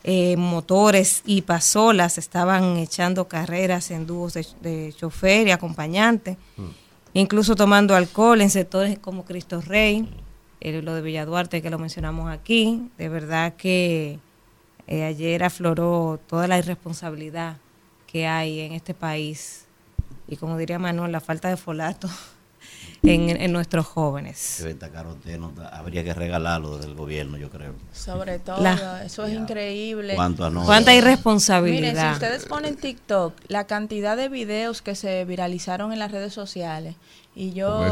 eh, 0.02 0.36
motores 0.36 1.22
y 1.24 1.42
pasolas 1.42 2.18
estaban 2.18 2.78
echando 2.78 3.28
carreras 3.28 3.92
en 3.92 4.08
dúos 4.08 4.34
de, 4.34 4.92
chofer 4.98 5.46
y 5.46 5.52
acompañante. 5.52 6.36
Mm 6.56 6.83
incluso 7.14 7.56
tomando 7.56 7.96
alcohol 7.96 8.40
en 8.40 8.50
sectores 8.50 8.98
como 8.98 9.24
Cristo 9.24 9.60
Rey, 9.60 10.08
eh, 10.60 10.82
lo 10.82 10.94
de 10.94 11.02
Villaduarte 11.02 11.62
que 11.62 11.70
lo 11.70 11.78
mencionamos 11.78 12.30
aquí, 12.30 12.90
de 12.98 13.08
verdad 13.08 13.54
que 13.54 14.18
eh, 14.86 15.04
ayer 15.04 15.42
afloró 15.42 16.20
toda 16.28 16.46
la 16.46 16.58
irresponsabilidad 16.58 17.56
que 18.06 18.26
hay 18.26 18.60
en 18.60 18.72
este 18.72 18.92
país 18.92 19.64
y 20.26 20.36
como 20.36 20.56
diría 20.56 20.78
Manuel, 20.78 21.12
la 21.12 21.20
falta 21.20 21.48
de 21.48 21.56
folato 21.56 22.08
en, 23.04 23.52
nuestros 23.52 23.86
jóvenes. 23.86 24.64
habría 25.72 26.04
que 26.04 26.14
regalarlo 26.14 26.78
del 26.78 26.94
gobierno, 26.94 27.36
yo 27.36 27.50
creo. 27.50 27.74
Sobre 27.92 28.38
todo, 28.38 28.64
eso 29.04 29.24
es 29.24 29.32
increíble. 29.34 30.14
¿Cuánta 30.16 30.94
irresponsabilidad? 30.94 31.92
Miren, 31.92 32.06
si 32.06 32.12
ustedes 32.12 32.46
ponen 32.46 32.76
TikTok, 32.76 33.34
la 33.48 33.64
cantidad 33.66 34.16
de 34.16 34.28
videos 34.28 34.82
que 34.82 34.94
se 34.94 35.24
viralizaron 35.24 35.92
en 35.92 35.98
las 35.98 36.12
redes 36.12 36.32
sociales, 36.32 36.96
y 37.36 37.52
yo 37.52 37.84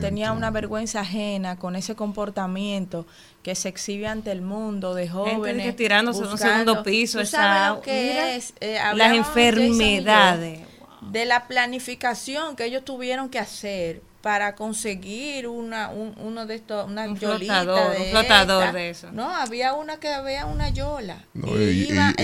tenía 0.00 0.30
una 0.30 0.50
vergüenza 0.50 1.00
ajena 1.00 1.56
con 1.56 1.74
ese 1.74 1.96
comportamiento 1.96 3.04
que 3.42 3.56
se 3.56 3.68
exhibe 3.68 4.06
ante 4.06 4.30
el 4.30 4.42
mundo 4.42 4.94
de 4.94 5.08
jóvenes 5.08 5.64
Gente 5.64 5.72
tirándose 5.72 6.22
un 6.22 6.38
segundo 6.38 6.84
piso 6.84 7.20
esa, 7.20 7.80
es? 7.84 8.54
Eh, 8.60 8.78
las 8.94 9.12
enfermedades 9.14 10.60
de 11.00 11.24
la 11.24 11.48
planificación 11.48 12.54
que 12.54 12.66
ellos 12.66 12.84
tuvieron 12.84 13.28
que 13.28 13.40
hacer 13.40 14.02
para 14.22 14.54
conseguir 14.54 15.48
una 15.48 15.88
uno 15.88 16.46
de 16.46 16.54
estos 16.54 16.86
una 16.86 17.08
un 17.08 17.16
flotador, 17.16 17.92
de 17.92 18.02
un 18.02 18.10
flotador 18.10 18.72
de 18.72 18.90
eso. 18.90 19.10
No 19.12 19.30
había 19.34 19.74
una 19.74 19.98
que 19.98 20.08
había 20.08 20.46
una 20.46 20.68
yola. 20.68 21.24
Y, 21.34 21.90
iban 21.90 22.14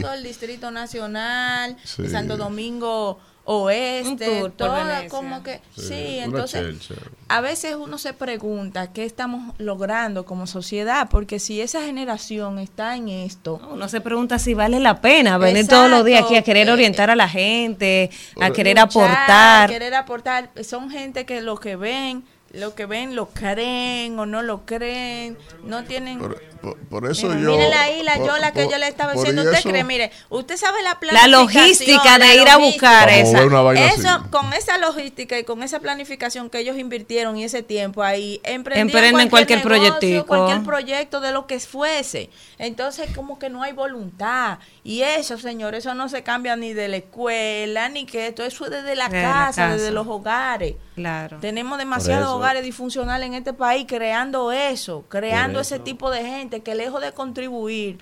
todo 0.00 0.14
el 0.14 0.22
distrito 0.22 0.70
nacional 0.70 1.76
Santo 1.84 2.36
Domingo 2.36 3.18
oeste, 3.46 4.42
Venecia. 4.58 5.08
como 5.08 5.42
que 5.42 5.60
Sí, 5.76 6.18
entonces 6.18 6.80
chelcha. 6.80 7.00
a 7.28 7.40
veces 7.40 7.76
uno 7.76 7.96
se 7.96 8.12
pregunta 8.12 8.92
qué 8.92 9.04
estamos 9.04 9.54
logrando 9.58 10.24
como 10.24 10.46
sociedad, 10.46 11.08
porque 11.08 11.38
si 11.38 11.60
esa 11.60 11.82
generación 11.82 12.58
está 12.58 12.96
en 12.96 13.08
esto, 13.08 13.60
Uno 13.72 13.88
se 13.88 14.00
pregunta 14.00 14.38
si 14.38 14.54
vale 14.54 14.80
la 14.80 15.00
pena 15.00 15.38
venir 15.38 15.66
todos 15.68 15.88
los 15.90 16.04
días 16.04 16.24
aquí 16.24 16.36
a 16.36 16.42
querer 16.42 16.62
Exacto. 16.62 16.74
orientar 16.74 17.10
a 17.10 17.16
la 17.16 17.28
gente, 17.28 18.10
a 18.40 18.50
querer 18.50 18.76
luchar, 18.78 19.04
aportar. 19.04 19.70
querer 19.70 19.94
aportar, 19.94 20.50
son 20.64 20.90
gente 20.90 21.24
que 21.24 21.40
lo 21.40 21.56
que 21.58 21.76
ven, 21.76 22.24
lo 22.52 22.74
que 22.74 22.86
ven 22.86 23.14
lo 23.16 23.28
creen 23.28 24.18
o 24.18 24.24
no 24.24 24.40
lo 24.42 24.64
creen, 24.64 25.36
no 25.64 25.84
tienen 25.84 26.18
Por, 26.18 26.40
por- 26.62 26.78
por 26.88 27.10
eso 27.10 27.28
Mira, 27.28 27.40
yo. 27.40 27.50
Miren 27.50 27.72
ahí 27.74 28.02
la 28.02 28.16
por- 28.16 28.26
yola 28.28 28.52
que 28.52 28.62
por- 28.62 28.72
yo 28.72 28.78
le 28.78 28.88
estaba 28.88 29.12
diciendo. 29.12 29.42
Usted 29.42 29.58
eso- 29.58 29.68
cree, 29.68 29.84
mire, 29.84 30.10
usted 30.30 30.56
sabe 30.56 30.82
la 30.82 30.90
La 30.90 30.98
planificación. 31.00 31.32
logística 31.32 32.12
de 32.18 32.18
la 32.18 32.34
ir 32.34 32.48
a 32.48 32.56
buscar 32.56 33.08
esa. 33.10 33.32
mover 33.32 33.46
una 33.48 33.60
vaina 33.60 33.86
Eso, 33.88 34.08
así. 34.08 34.28
con 34.30 34.52
esa 34.54 34.78
logística 34.78 35.38
y 35.38 35.44
con 35.44 35.62
esa 35.62 35.80
planificación 35.80 36.48
que 36.48 36.60
ellos 36.60 36.78
invirtieron 36.78 37.36
y 37.36 37.44
ese 37.44 37.62
tiempo 37.62 38.02
ahí, 38.02 38.40
Emprenden 38.44 39.28
cualquier 39.28 39.58
negocio, 39.58 39.82
proyectico. 39.98 40.26
cualquier 40.26 40.62
proyecto 40.62 41.20
de 41.20 41.32
lo 41.32 41.46
que 41.46 41.60
fuese. 41.60 42.30
Entonces, 42.58 43.10
como 43.14 43.38
que 43.38 43.50
no 43.50 43.62
hay 43.64 43.72
voluntad. 43.72 44.58
Y 44.82 45.02
eso, 45.02 45.36
señores, 45.36 45.80
eso 45.84 45.94
no 45.94 46.08
se 46.08 46.22
cambia 46.22 46.56
ni 46.56 46.72
de 46.72 46.88
la 46.88 46.96
escuela, 46.96 47.88
ni 47.90 48.06
que 48.06 48.28
esto, 48.28 48.44
eso 48.44 48.64
es 48.64 48.70
desde 48.70 48.94
la, 48.96 49.08
la 49.08 49.10
casa. 49.10 49.68
desde 49.72 49.90
los 49.90 50.06
hogares. 50.06 50.76
Claro. 50.96 51.36
Tenemos 51.40 51.78
demasiados 51.78 52.26
hogares 52.30 52.64
disfuncionales 52.64 53.26
en 53.28 53.34
este 53.34 53.52
país 53.52 53.84
creando 53.86 54.50
eso, 54.50 55.04
creando 55.08 55.60
eso- 55.60 55.76
ese 55.76 55.84
tipo 55.84 56.10
de 56.10 56.24
gente 56.24 56.60
que 56.62 56.74
lejos 56.74 57.00
de 57.02 57.12
contribuir, 57.12 57.98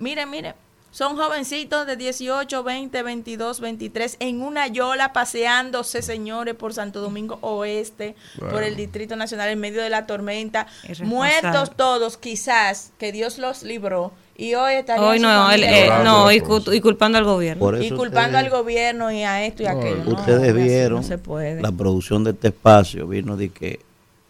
miren, 0.00 0.28
miren, 0.30 0.54
son 0.90 1.16
jovencitos 1.18 1.86
de 1.86 1.96
18, 1.96 2.62
20, 2.62 3.02
22, 3.02 3.60
23 3.60 4.16
en 4.20 4.40
una 4.40 4.66
yola 4.66 5.12
paseándose, 5.12 6.00
señores, 6.00 6.54
por 6.54 6.72
Santo 6.72 7.02
Domingo 7.02 7.38
Oeste, 7.42 8.16
por 8.50 8.62
el 8.62 8.74
Distrito 8.74 9.14
Nacional 9.14 9.50
en 9.50 9.60
medio 9.60 9.82
de 9.82 9.90
la 9.90 10.06
tormenta, 10.06 10.66
muertos 11.04 11.76
todos, 11.76 12.16
quizás, 12.16 12.92
que 12.98 13.12
Dios 13.12 13.36
los 13.36 13.62
libró 13.62 14.12
y 14.38 14.54
hoy 14.54 14.74
estarían 14.74 15.06
Hoy 15.06 15.18
no, 15.18 15.50
él, 15.50 15.64
eh, 15.64 15.90
no 16.04 16.32
y, 16.32 16.40
cosa. 16.40 16.64
cu- 16.64 16.72
y 16.72 16.80
culpando 16.80 17.18
al 17.18 17.24
gobierno. 17.24 17.82
Y 17.82 17.90
culpando 17.90 18.38
ustedes- 18.38 18.44
al 18.44 18.50
gobierno 18.50 19.10
y 19.12 19.22
a 19.24 19.44
esto 19.44 19.64
y 19.64 19.66
a 19.66 19.74
No, 19.74 19.80
aquello. 19.80 20.04
No, 20.04 20.10
Ustedes 20.12 20.54
vieron 20.54 20.98
no 21.00 21.02
se 21.02 21.18
puede. 21.18 21.60
la 21.60 21.72
producción 21.72 22.24
de 22.24 22.30
este 22.30 22.48
espacio, 22.48 23.06
vino 23.06 23.36
de 23.36 23.50
que, 23.50 23.80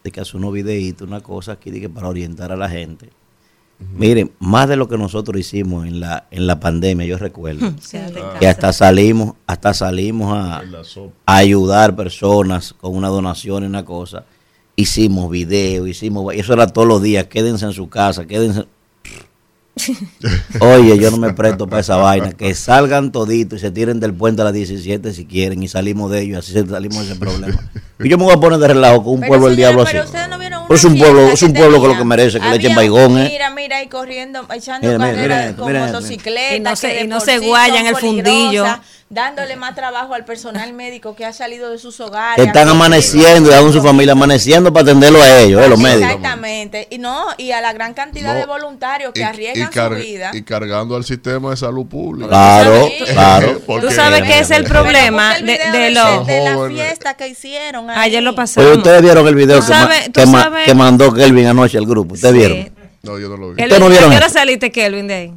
de 0.03 0.11
que 0.11 0.21
hace 0.21 0.37
unos 0.37 0.53
videitos, 0.53 1.07
una 1.07 1.21
cosa 1.21 1.53
aquí 1.53 1.71
de 1.71 1.81
que 1.83 1.88
para 1.88 2.09
orientar 2.09 2.50
a 2.50 2.57
la 2.57 2.69
gente. 2.69 3.11
Miren, 3.95 4.33
más 4.41 4.69
de 4.69 4.75
lo 4.75 4.88
que 4.88 4.99
nosotros 4.99 5.38
hicimos 5.38 5.87
en 5.87 6.00
la, 6.00 6.27
en 6.33 6.49
la 6.49 6.59
pandemia, 6.59 7.07
yo 7.07 7.17
recuerdo, 7.17 7.73
Sí, 7.81 7.97
en 7.99 8.12
que 8.41 8.49
hasta 8.49 8.73
salimos, 8.73 9.35
hasta 9.47 9.73
salimos 9.73 10.37
a, 10.37 10.62
ayudar 11.27 11.95
personas 11.95 12.73
con 12.73 12.97
una 12.97 13.07
donación 13.09 13.62
y 13.62 13.67
una 13.67 13.85
cosa. 13.85 14.25
Hicimos 14.75 15.31
video, 15.31 15.87
hicimos, 15.87 16.35
y 16.35 16.41
eso 16.41 16.55
era 16.55 16.67
todos 16.67 16.88
los 16.88 17.03
días, 17.03 17.27
quédense 17.27 17.67
en 17.67 17.73
su 17.73 17.88
casa, 17.88 18.27
quédense. 18.27 18.65
Oye, 20.61 20.99
yo 20.99 21.11
no 21.11 21.16
me 21.16 21.32
presto 21.32 21.66
para 21.66 21.80
esa 21.80 21.97
vaina. 21.97 22.32
Que 22.32 22.54
salgan 22.54 23.12
toditos 23.12 23.58
y 23.58 23.61
se 23.62 23.70
tiren 23.70 24.00
del 24.00 24.14
puente 24.14 24.42
a 24.42 24.44
las 24.44 24.54
17 24.54 25.12
si 25.12 25.25
quieren 25.26 25.62
y 25.62 25.68
salimos 25.68 26.11
de 26.11 26.23
ellos 26.23 26.38
así 26.38 26.52
salimos 26.68 26.99
de 27.06 27.12
ese 27.12 27.16
problema. 27.20 27.70
Y 28.00 28.08
yo 28.08 28.16
me 28.16 28.23
voy 28.23 28.32
a 28.35 28.37
poner 28.37 28.61
de 28.61 28.68
relajo 28.68 29.02
con 29.02 29.14
un 29.14 29.18
Pero, 29.23 29.28
pueblo 29.30 29.49
del 29.49 29.56
diablo 29.56 29.85
pero 29.85 29.99
así. 30.02 30.06
ustedes 30.06 30.28
no 30.28 30.38
vieron 30.38 30.62
Pero 30.68 30.76
es 30.76 30.85
un 30.85 30.97
pueblo, 30.97 31.20
es 31.30 31.42
un 31.42 31.52
que 31.52 31.58
pueblo 31.58 31.82
que 31.82 31.88
lo 31.88 31.99
que 31.99 32.04
merece, 32.04 32.38
que 32.38 32.49
le 32.49 32.54
echen 32.54 32.66
Había- 32.70 32.76
baigón, 32.76 33.18
¿eh? 33.18 33.28
Mira, 33.32 33.50
mira, 33.50 33.82
y 33.82 33.88
corriendo, 33.88 34.47
echando 34.54 34.87
Mira, 34.87 34.99
mira, 35.00 35.11
carreras 35.16 35.44
mira, 35.58 35.80
con 35.80 35.87
motocicletas. 35.92 36.56
Y 36.56 36.61
no 36.61 36.76
se- 36.76 37.02
y 37.02 37.08
no 37.08 37.18
se 37.20 37.38
guayan 37.40 37.87
el 37.88 37.97
fundillo. 37.97 38.64
Dándole 39.11 39.57
más 39.57 39.75
trabajo 39.75 40.12
al 40.12 40.27
personal 40.27 40.75
médico 40.75 41.17
que 41.17 41.25
ha 41.25 41.33
salido 41.33 41.71
de 41.71 41.79
sus 41.79 41.99
hogares. 41.99 42.37
Que 42.37 42.43
están 42.49 42.69
amaneciendo 42.69 43.50
y 43.50 43.55
aún 43.55 43.73
su 43.73 43.81
familia 43.83 44.12
amaneciendo 44.12 44.71
para 44.71 44.83
atenderlo 44.83 45.23
a 45.23 45.38
ellos, 45.41 45.65
eh, 45.65 45.69
los 45.71 45.81
médicos. 45.81 46.11
Exactamente. 46.11 46.87
Y 46.91 46.99
no, 46.99 47.29
y 47.38 47.53
a 47.53 47.62
la 47.62 47.73
gran 47.73 47.95
cantidad 47.95 48.35
No, 48.35 48.41
de 48.41 48.45
voluntarios 48.45 49.12
que 49.15 49.21
y- 49.21 49.23
arriesgan 49.23 49.71
y 49.73 49.75
su 49.75 50.07
vida. 50.07 50.31
Y 50.35 50.43
cargando 50.43 50.95
al 50.95 51.05
sistema 51.05 51.50
de 51.50 51.57
salud 51.57 51.87
pública. 51.87 52.29
Claro, 52.29 52.87
Sí. 52.99 53.05
claro. 53.12 53.59
Tú 53.81 53.91
sabes 53.91 54.23
que 54.25 54.41
es 54.41 54.50
el 54.50 54.65
problema 54.65 55.37
el 55.38 55.47
de, 55.47 55.53
de 55.59 55.79
de, 55.79 55.91
los... 55.93 56.27
de 56.27 56.41
la 56.45 56.69
fiesta 56.69 57.15
que 57.15 57.29
hicieron. 57.29 57.88
ahí. 57.88 57.97
Ayer 58.00 58.23
lo 58.23 58.35
pasamos. 58.35 58.69
Oye, 58.69 58.77
ustedes 58.77 59.00
vieron 59.00 59.27
el 59.27 59.35
video 59.35 59.61
que, 59.62 59.69
ma- 59.73 59.85
sabes- 59.88 60.05
tú 60.12 60.21
que, 60.21 60.27
ma- 60.27 60.43
sabes- 60.45 60.65
que 60.67 60.75
mandó 60.75 61.15
Kelvin 61.15 61.47
anoche 61.47 61.79
al 61.79 61.87
grupo. 61.87 62.12
¿Ustedes 62.12 62.35
Sí. 62.35 62.38
vieron? 62.41 62.73
No, 63.05 63.19
yo 63.19 63.29
no 63.31 63.37
lo 63.38 63.47
vi. 63.55 63.62
¿Ustedes 63.62 63.81
no 63.81 63.88
vieron 63.88 64.09
¿A 64.09 64.11
qué 64.11 64.17
hora 64.19 64.27
eso? 64.27 64.35
saliste, 64.38 64.71
Kelvin, 64.71 65.07
de 65.09 65.15
ahí? 65.15 65.33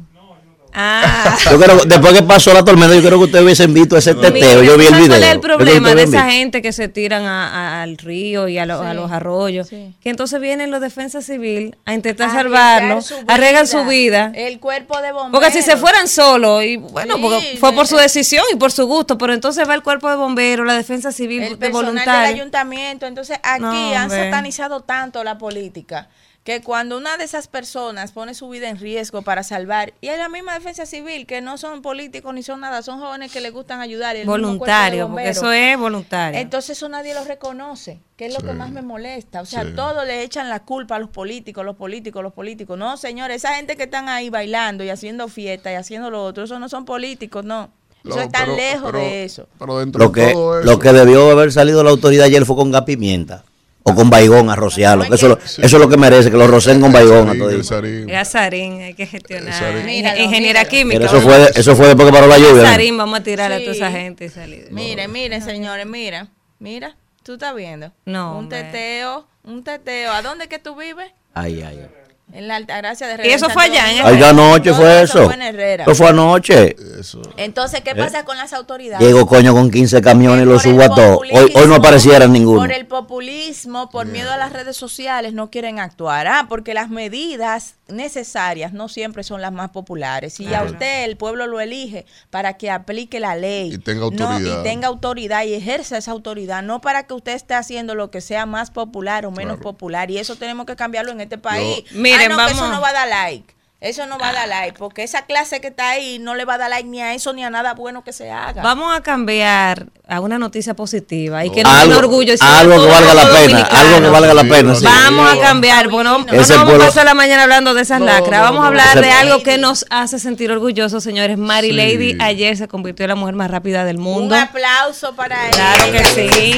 Ah. 0.74 1.36
Yo 1.50 1.60
creo 1.60 1.84
después 1.84 2.14
que 2.14 2.22
pasó 2.22 2.52
la 2.54 2.64
tormenta, 2.64 2.94
yo 2.94 3.02
creo 3.02 3.18
que 3.18 3.24
ustedes 3.24 3.44
hubiesen 3.44 3.74
visto 3.74 3.96
ese 3.96 4.14
teteo. 4.14 4.32
Mira, 4.32 4.62
yo 4.62 4.78
vi 4.78 4.86
el 4.86 4.88
¿tú 4.88 4.94
sabes 4.94 5.08
video. 5.08 5.08
¿Cuál 5.08 5.22
es 5.22 5.30
el 5.32 5.40
problema 5.40 5.94
de 5.94 6.02
esa 6.04 6.30
gente 6.30 6.62
que 6.62 6.72
se 6.72 6.88
tiran 6.88 7.24
a- 7.24 7.48
a- 7.78 7.82
al 7.82 7.98
río 7.98 8.48
y 8.48 8.58
a, 8.58 8.64
lo- 8.66 8.80
a 8.80 8.90
Sí. 8.90 8.96
los 8.96 9.10
arroyos? 9.12 9.68
Sí. 9.68 9.94
Que 10.02 10.10
entonces 10.10 10.40
vienen 10.40 10.70
los 10.70 10.80
defensas 10.80 11.24
civil 11.26 11.76
a 11.84 11.94
intentar 11.94 12.30
Arriesgar 12.30 12.80
salvarlo, 12.80 13.02
su 13.02 13.14
arreglan 13.28 13.66
su 13.66 13.84
vida. 13.84 14.32
El 14.34 14.60
cuerpo 14.60 15.00
de 15.02 15.12
bomberos. 15.12 15.30
Porque 15.32 15.50
si 15.50 15.62
se 15.62 15.76
fueran 15.76 16.08
solos, 16.08 16.64
y 16.64 16.76
bueno, 16.76 17.16
Sí, 17.16 17.20
porque 17.22 17.56
fue 17.60 17.72
por 17.72 17.86
su 17.86 17.96
de- 17.96 18.02
decisión 18.02 18.44
y 18.52 18.56
por 18.56 18.72
su 18.72 18.86
gusto, 18.86 19.18
pero 19.18 19.34
entonces 19.34 19.68
va 19.68 19.74
el 19.74 19.82
cuerpo 19.82 20.08
de 20.08 20.16
bomberos, 20.16 20.66
la 20.66 20.74
defensa 20.74 21.12
civil 21.12 21.42
el 21.42 21.58
de 21.58 21.70
personal 21.70 22.04
del 22.04 22.34
ayuntamiento. 22.34 23.06
Entonces 23.06 23.38
aquí 23.42 23.60
No, 23.62 23.94
han 23.98 24.10
satanizado 24.10 24.80
tanto 24.80 25.22
la 25.24 25.36
política 25.38 26.08
que 26.44 26.60
cuando 26.60 26.96
una 26.96 27.16
de 27.18 27.22
esas 27.24 27.46
personas 27.46 28.10
pone 28.10 28.34
su 28.34 28.48
vida 28.48 28.68
en 28.68 28.76
riesgo 28.78 29.22
para 29.22 29.44
salvar, 29.44 29.94
y 30.00 30.08
es 30.08 30.18
la 30.18 30.28
misma 30.28 30.54
defensa 30.54 30.86
civil, 30.86 31.24
que 31.24 31.40
no 31.40 31.56
son 31.56 31.82
políticos 31.82 32.34
ni 32.34 32.42
son 32.42 32.58
nada, 32.60 32.82
son 32.82 32.98
jóvenes 32.98 33.30
que 33.30 33.40
les 33.40 33.52
gustan 33.52 33.80
ayudar. 33.80 34.16
y 34.16 34.20
de 34.20 34.24
Voluntario, 34.24 35.06
porque 35.08 35.28
eso 35.28 35.52
es 35.52 35.78
voluntario. 35.78 36.40
Entonces 36.40 36.76
eso 36.76 36.88
nadie 36.88 37.14
lo 37.14 37.22
reconoce, 37.24 38.00
que 38.16 38.26
es 38.26 38.34
lo 38.34 38.40
que 38.40 38.52
más 38.54 38.70
me 38.70 38.82
molesta. 38.82 39.40
O 39.40 39.46
sea, 39.46 39.62
Sí. 39.62 39.72
todo 39.76 40.04
le 40.04 40.22
echan 40.24 40.48
la 40.48 40.64
culpa 40.64 40.96
a 40.96 40.98
los 40.98 41.10
políticos, 41.10 41.64
los 41.64 41.76
políticos, 41.76 42.22
los 42.24 42.32
políticos. 42.32 42.76
No, 42.76 42.96
señores, 42.96 43.36
esa 43.36 43.54
gente 43.54 43.76
que 43.76 43.84
están 43.84 44.08
ahí 44.08 44.28
bailando 44.28 44.82
y 44.82 44.90
haciendo 44.90 45.28
fiesta 45.28 45.70
y 45.70 45.76
haciendo 45.76 46.10
lo 46.10 46.24
otro, 46.24 46.42
eso 46.44 46.58
no 46.58 46.68
son 46.68 46.84
políticos, 46.84 47.44
no. 47.44 47.70
Eso 48.04 48.16
No, 48.16 48.22
está 48.22 48.40
pero- 48.40 48.56
lejos 48.56 48.90
pero- 48.90 48.98
de 48.98 49.24
eso. 49.24 49.46
Pero 49.60 49.78
dentro 49.78 50.00
Lo 50.06 50.10
de 50.10 50.20
que, 50.26 50.32
todo 50.32 50.58
eso. 50.58 50.68
lo 50.68 50.78
que 50.80 50.92
debió 50.92 51.30
haber 51.30 51.52
salido 51.52 51.84
la 51.84 51.90
autoridad 51.90 52.26
ayer 52.26 52.44
fue 52.44 52.56
con 52.56 52.72
gas 52.72 52.82
pimienta. 52.82 53.44
O 53.84 53.94
con 53.94 54.10
baigón 54.10 54.48
a 54.48 54.54
rociarlo. 54.56 55.04
que 55.04 55.14
eso, 55.16 55.28
lo- 55.28 55.38
eso 55.38 55.60
es 55.64 55.72
lo 55.72 55.88
que 55.88 55.96
merece, 55.96 56.30
que 56.30 56.36
lo 56.36 56.46
rocen 56.46 56.80
con 56.80 56.92
baigón 56.92 57.28
a 57.28 57.34
todo. 57.36 57.50
el 57.50 57.64
Sarín. 57.64 58.08
Es 58.08 58.16
Azarín, 58.16 58.80
hay 58.80 58.94
que 58.94 59.06
gestionar. 59.06 59.52
Ingeniera 59.88 60.38
míralo. 60.40 60.68
química. 60.68 60.98
Pero 61.00 61.10
eso 61.10 61.20
fue, 61.20 61.50
eso 61.54 61.74
fue 61.76 61.86
después 61.88 62.06
que 62.08 62.12
paró 62.12 62.26
la 62.28 62.38
lluvia. 62.38 62.62
Azarín, 62.62 62.96
vamos 62.96 63.18
a 63.18 63.22
tirarle 63.22 63.56
a 63.56 63.60
toda 63.60 63.72
esa 63.72 63.90
gente 63.90 64.26
y 64.26 64.28
salir. 64.28 64.68
Miren, 64.70 65.10
miren, 65.10 65.42
señores, 65.42 65.86
mira, 65.86 66.28
mira, 66.60 66.96
tú 67.24 67.32
estás 67.34 67.54
viendo. 67.54 67.92
No, 68.04 68.32
Un 68.32 68.38
hombre. 68.44 68.62
teteo, 68.62 69.26
un 69.44 69.64
teteo. 69.64 70.12
¿A 70.12 70.22
dónde 70.22 70.48
que 70.48 70.58
tú 70.60 70.76
vives? 70.76 71.10
Ay, 71.34 71.62
ay, 71.62 71.80
ay. 71.80 71.88
En 72.32 72.48
la 72.48 72.56
Altagracia 72.56 73.06
de 73.08 73.28
¿Y 73.28 73.30
eso 73.30 73.50
fue 73.50 73.64
allá 73.64 73.92
en. 73.92 74.06
Ay, 74.06 74.22
anoche 74.22 74.72
fue 74.72 75.02
eso. 75.02 75.24
fue 75.26 75.34
en 75.34 75.42
Herrera. 75.42 75.84
Eso 75.84 75.94
fue 75.94 76.08
anoche. 76.08 76.74
Eso. 76.98 77.20
Entonces, 77.36 77.80
¿qué 77.82 77.90
¿Eh? 77.90 77.94
pasa 77.94 78.24
con 78.24 78.36
las 78.38 78.52
autoridades? 78.52 79.06
Llego 79.06 79.26
coño 79.26 79.52
con 79.52 79.70
15 79.70 80.00
camiones 80.00 80.42
y 80.44 80.46
lo 80.48 80.56
Por 80.56 80.66
el 80.66 80.72
subo 80.72 80.82
a 80.82 80.94
todos. 80.94 81.18
Hoy, 81.18 81.52
hoy 81.54 81.66
no 81.66 81.74
aparecieran 81.74 82.32
ninguno. 82.32 82.60
Por 82.60 82.72
el 82.72 82.86
populismo, 82.86 83.90
por 83.90 84.06
miedo 84.06 84.30
a 84.30 84.36
las 84.36 84.52
redes 84.52 84.76
sociales, 84.76 85.32
no 85.34 85.50
quieren 85.50 85.78
actuar. 85.78 86.26
Ah, 86.26 86.46
porque 86.48 86.74
las 86.74 86.88
medidas 86.90 87.74
necesarias 87.88 88.72
no 88.72 88.88
siempre 88.88 89.22
son 89.22 89.40
las 89.42 89.52
más 89.52 89.70
populares. 89.70 90.40
Y 90.40 90.52
a 90.54 90.62
usted 90.62 91.04
el 91.04 91.16
pueblo 91.16 91.46
lo 91.46 91.60
elige 91.60 92.06
para 92.30 92.54
que 92.56 92.70
aplique 92.70 93.20
la 93.20 93.36
ley. 93.36 93.74
Y 93.74 93.78
tenga 93.78 94.00
No, 94.00 94.06
autoridad. 94.06 94.60
y 94.60 94.62
tenga 94.62 94.88
autoridad 94.88 95.44
y 95.44 95.54
ejerza 95.54 95.98
esa 95.98 96.10
autoridad. 96.12 96.62
No 96.62 96.80
para 96.80 97.06
que 97.06 97.14
usted 97.14 97.32
esté 97.32 97.54
haciendo 97.54 97.94
lo 97.94 98.10
que 98.10 98.20
sea 98.20 98.46
más 98.46 98.70
popular 98.70 99.26
o 99.26 99.30
menos 99.30 99.56
Claro. 99.56 99.62
popular. 99.62 100.10
Y 100.10 100.18
eso 100.18 100.36
tenemos 100.36 100.66
que 100.66 100.76
cambiarlo 100.76 101.12
en 101.12 101.20
este 101.20 101.38
país. 101.38 101.84
Miren, 101.92 102.21
no, 102.28 102.46
que 102.46 102.52
eso 102.52 102.68
no 102.68 102.80
va 102.80 102.88
a 102.88 102.92
dar 102.92 103.08
like. 103.08 103.54
Eso 103.82 104.06
no 104.06 104.16
va 104.16 104.28
a 104.28 104.32
dar 104.32 104.46
like, 104.48 104.78
porque 104.78 105.02
esa 105.02 105.22
clase 105.22 105.60
que 105.60 105.66
está 105.66 105.90
ahí 105.90 106.20
no 106.20 106.36
le 106.36 106.44
va 106.44 106.54
a 106.54 106.58
dar 106.58 106.70
like 106.70 106.88
ni 106.88 107.02
a 107.02 107.14
eso 107.14 107.32
ni 107.32 107.42
a 107.44 107.50
nada 107.50 107.74
bueno 107.74 108.04
que 108.04 108.12
se 108.12 108.30
haga. 108.30 108.62
Vamos 108.62 108.96
a 108.96 109.00
cambiar 109.00 109.86
a 110.06 110.20
una 110.20 110.38
noticia 110.38 110.74
positiva 110.74 111.44
y 111.44 111.50
que 111.50 111.64
nos 111.64 111.72
den 111.72 111.82
algo, 111.90 111.98
orgullo. 111.98 112.32
algo 112.40 112.80
que 112.80 112.88
valga 112.88 113.12
la 113.14 113.28
pena. 113.30 113.62
Algo 113.62 114.00
que 114.00 114.08
valga 114.08 114.34
la 114.34 114.44
pena. 114.44 114.74
sí. 114.76 114.80
sí. 114.82 114.86
Vamos 114.86 115.32
a 115.32 115.40
cambiar. 115.40 115.88
Bueno, 115.88 116.18
no 116.18 116.24
vamos 116.26 116.50
a 116.50 116.78
pasar 116.78 117.04
la 117.06 117.14
mañana 117.14 117.42
hablando 117.42 117.74
de 117.74 117.82
esas 117.82 117.98
No, 117.98 118.06
lacras. 118.06 118.40
no, 118.40 118.44
Vamos 118.44 118.64
a 118.64 118.68
hablar 118.68 119.00
de 119.00 119.10
algo 119.10 119.42
que 119.42 119.58
nos 119.58 119.84
hace 119.90 120.20
sentir 120.20 120.52
orgullosos, 120.52 121.02
señores. 121.02 121.36
Mari 121.36 121.70
Sí. 121.70 121.72
Lady 121.72 122.16
ayer 122.20 122.56
se 122.56 122.68
convirtió 122.68 123.02
en 123.04 123.08
la 123.08 123.14
mujer 123.16 123.34
más 123.34 123.50
rápida 123.50 123.84
del 123.84 123.96
Un 123.96 124.02
mundo. 124.04 124.36
aplauso 124.36 125.12
para 125.16 125.50
Claro 125.50 125.84
ella. 125.88 126.02
que 126.02 126.04
sí. 126.30 126.56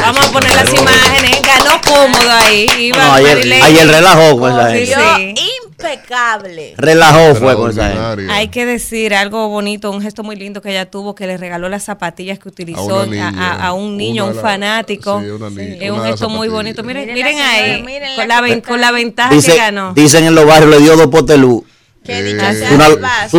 Vamos 0.00 0.28
a 0.28 0.30
poner 0.30 0.54
las 0.54 0.72
imágenes. 0.72 1.42
Ganó 1.42 1.80
cómodo 1.84 2.30
ahí. 2.30 2.68
Iba 2.78 2.98
No, 2.98 3.12
ayer, 3.14 3.36
Mari 3.38 3.48
Lady. 3.48 3.62
ayer 3.62 3.88
relajó 3.88 4.38
con 4.38 4.52
esa 4.52 4.70
Sí, 4.70 4.86
gente. 4.86 5.42
Impecable. 5.90 6.74
Relajó 6.76 7.34
fue 7.34 7.56
con 7.56 7.70
esa. 7.70 8.12
Hay 8.30 8.48
que 8.48 8.66
decir 8.66 9.14
algo 9.14 9.48
bonito, 9.48 9.90
un 9.90 10.00
gesto 10.02 10.22
muy 10.22 10.36
lindo 10.36 10.60
que 10.62 10.70
ella 10.70 10.90
tuvo, 10.90 11.14
que 11.14 11.26
le 11.26 11.36
regaló 11.36 11.68
las 11.68 11.84
zapatillas 11.84 12.38
que 12.38 12.48
utilizó 12.48 13.00
A 13.00 13.06
niña. 13.06 13.32
a- 13.36 13.66
a 13.68 13.72
un 13.72 13.96
niño, 13.96 14.26
un 14.26 14.36
la- 14.36 14.42
fanático. 14.42 15.20
sí, 15.20 15.28
una 15.30 15.50
niña, 15.50 15.76
es 15.80 15.90
un 15.90 16.02
gesto 16.04 16.28
muy 16.28 16.48
bonito. 16.48 16.82
Miren, 16.82 17.12
Miren 17.12 17.38
ahí, 17.40 17.82
miren 17.82 18.16
con 18.16 18.28
la 18.28 18.40
ven- 18.40 18.60
con 18.60 18.80
ventaja 18.92 19.30
que 19.30 19.56
ganó. 19.56 19.92
dicen 19.94 20.24
en 20.24 20.34
los 20.34 20.46
barrios 20.46 20.70
le 20.70 20.78
dio 20.80 20.96
dos 20.96 21.08
potelú. 21.08 21.64
Que 22.04 22.18
Eh, 22.18 22.34
Una, 22.34 22.52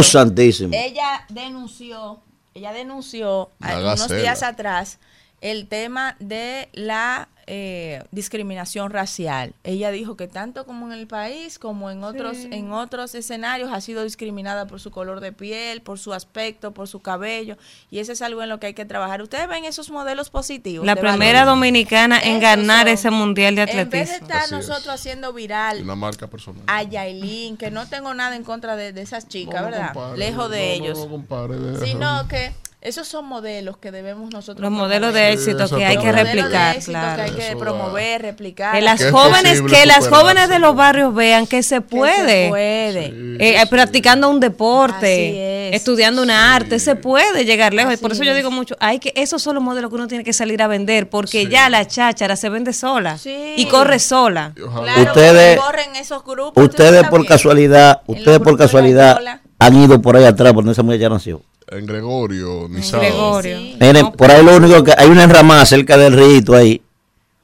santísimo. 0.04 0.72
ella 0.74 1.26
denunció 1.30 2.20
ella 2.56 2.72
denunció 2.72 3.50
unos 3.60 4.08
días 4.10 4.44
atrás 4.44 5.00
el 5.44 5.68
tema 5.68 6.16
de 6.20 6.70
la 6.72 7.28
eh, 7.48 8.02
discriminación 8.12 8.90
racial. 8.90 9.54
Ella 9.66 9.92
dijo 9.92 10.16
que 10.16 10.30
tanto 10.30 10.66
como 10.66 10.86
en 10.88 10.94
el 10.98 11.08
país 11.08 11.60
como 11.60 11.92
en 11.92 12.02
otros 12.06 12.38
en 12.50 12.72
otros 12.72 13.14
escenarios 13.16 13.70
ha 13.74 13.82
sido 13.82 14.04
discriminada 14.06 14.66
por 14.66 14.80
su 14.80 14.92
color 14.92 15.20
de 15.20 15.34
piel, 15.34 15.82
por 15.82 16.00
su 16.00 16.14
aspecto, 16.14 16.74
por 16.74 16.88
su 16.88 17.02
cabello 17.02 17.58
y 17.92 18.00
eso 18.00 18.14
es 18.14 18.22
algo 18.22 18.42
en 18.42 18.48
lo 18.48 18.62
que 18.62 18.68
hay 18.68 18.74
que 18.74 18.86
trabajar. 18.86 19.22
Ustedes 19.22 19.50
ven 19.50 19.66
esos 19.66 19.90
modelos 19.90 20.30
positivos. 20.30 20.86
La 20.86 20.96
primera 20.96 21.42
valor? 21.42 21.56
dominicana 21.56 22.18
en 22.22 22.40
ganar 22.40 22.86
son. 22.86 22.94
ese 22.94 23.10
mundial 23.12 23.56
de 23.56 23.64
En 23.64 23.68
vez 23.68 23.76
de 23.90 23.98
atletismo. 24.16 24.16
estar 24.28 24.38
Así 24.44 24.46
es. 24.46 24.52
nosotros 24.70 24.88
haciendo 24.96 25.34
viral 25.34 25.82
Una 25.82 25.96
marca 25.96 26.28
personal. 26.28 26.64
a 26.68 26.84
Yailin, 26.84 27.58
que 27.58 27.70
no 27.72 27.90
tengo 27.90 28.14
nada 28.14 28.38
en 28.38 28.46
contra 28.46 28.78
de, 28.78 28.94
de 28.94 29.02
esas 29.02 29.28
chicas, 29.28 29.56
No, 29.56 29.62
no 29.64 29.72
¿verdad? 29.72 29.94
compare, 29.94 30.18
Lejos 30.18 30.50
de 30.50 30.58
no, 30.80 30.86
ellos. 30.86 31.00
no 31.00 31.10
compare, 31.10 31.56
sino 31.86 32.26
que 32.30 32.54
esos 32.84 33.08
son 33.08 33.26
modelos 33.26 33.78
que 33.78 33.92
debemos 33.92 34.32
nosotros 34.32 34.62
Los 34.62 34.72
modelos 34.72 35.12
promover. 35.12 35.38
de 35.38 35.44
Sí, 35.44 35.52
éxito 35.52 35.76
que 35.78 35.86
hay 35.86 35.98
que 35.98 36.12
replicar, 36.12 36.76
éxito 36.76 36.92
claro. 36.92 37.16
que 37.16 37.22
hay 37.22 37.32
que 37.32 37.48
Eso 37.48 37.54
da- 37.54 37.60
promover, 37.60 38.22
replicar. 38.22 38.76
Que 38.76 38.82
las 38.82 39.00
Que 39.02 39.12
jóvenes, 39.12 39.62
que 39.62 39.86
las 39.86 40.08
jóvenes 40.08 40.50
de 40.50 40.60
los 40.60 40.76
barrios 40.76 41.14
vean 41.16 41.48
que 41.48 41.64
se 41.64 41.76
Que 41.76 41.82
puede. 41.82 42.44
se 42.46 42.50
puede. 42.50 43.06
Sí, 43.08 43.38
Eh, 43.40 43.58
sí, 43.62 43.66
practicando 43.70 44.30
un 44.30 44.36
Así 44.38 44.42
deporte, 44.42 45.70
es. 45.70 45.76
estudiando 45.76 46.22
una 46.22 46.56
arte, 46.56 46.78
se 46.80 46.96
puede 46.96 47.46
llegar 47.46 47.74
lejos. 47.74 47.94
y 47.94 47.98
por 47.98 48.12
Así 48.12 48.22
eso 48.22 48.26
yo 48.30 48.36
digo 48.36 48.52
mucho, 48.52 48.76
hay 48.80 49.00
que 49.00 49.14
esos 49.16 49.42
son 49.42 49.56
los 49.56 49.64
modelos 49.64 49.90
que 49.90 49.96
uno 49.96 50.08
tiene 50.08 50.24
que 50.24 50.34
salir 50.34 50.62
a 50.62 50.68
vender, 50.68 51.10
porque 51.10 51.48
ya 51.48 51.70
la 51.70 51.88
cháchara 51.88 52.36
se 52.36 52.50
vende 52.50 52.74
sola 52.74 53.18
Sí. 53.18 53.54
y 53.58 53.66
corre 53.68 54.00
sola. 54.00 54.52
Claro, 54.56 55.02
Ustedes- 55.04 55.60
corren 55.60 55.96
esos 55.96 56.24
grupos. 56.24 56.64
Ustedes 56.64 57.08
por 57.08 57.26
casualidad, 57.26 58.02
ustedes 58.08 58.40
por 58.40 58.58
casualidad 58.58 59.20
han 59.60 59.76
ido 59.78 60.02
por 60.02 60.18
ahí 60.18 60.26
atrás 60.26 60.52
por 60.54 60.64
donde 60.64 60.74
esa 60.74 60.84
muchacha 60.84 61.10
nació. 61.10 61.42
En 61.78 61.86
Gregorio, 61.86 62.68
Nizao. 62.70 63.00
Gregorio. 63.02 63.58
Sí. 63.58 63.78
Miren, 63.80 64.12
por 64.12 64.32
ahí 64.32 64.44
lo 64.44 64.56
único 64.58 64.84
que 64.84 64.94
hay 64.98 65.10
una 65.10 65.24
enramada 65.24 65.66
cerca 65.66 65.98
del 65.98 66.14
río 66.14 66.56
ahí. 66.56 66.82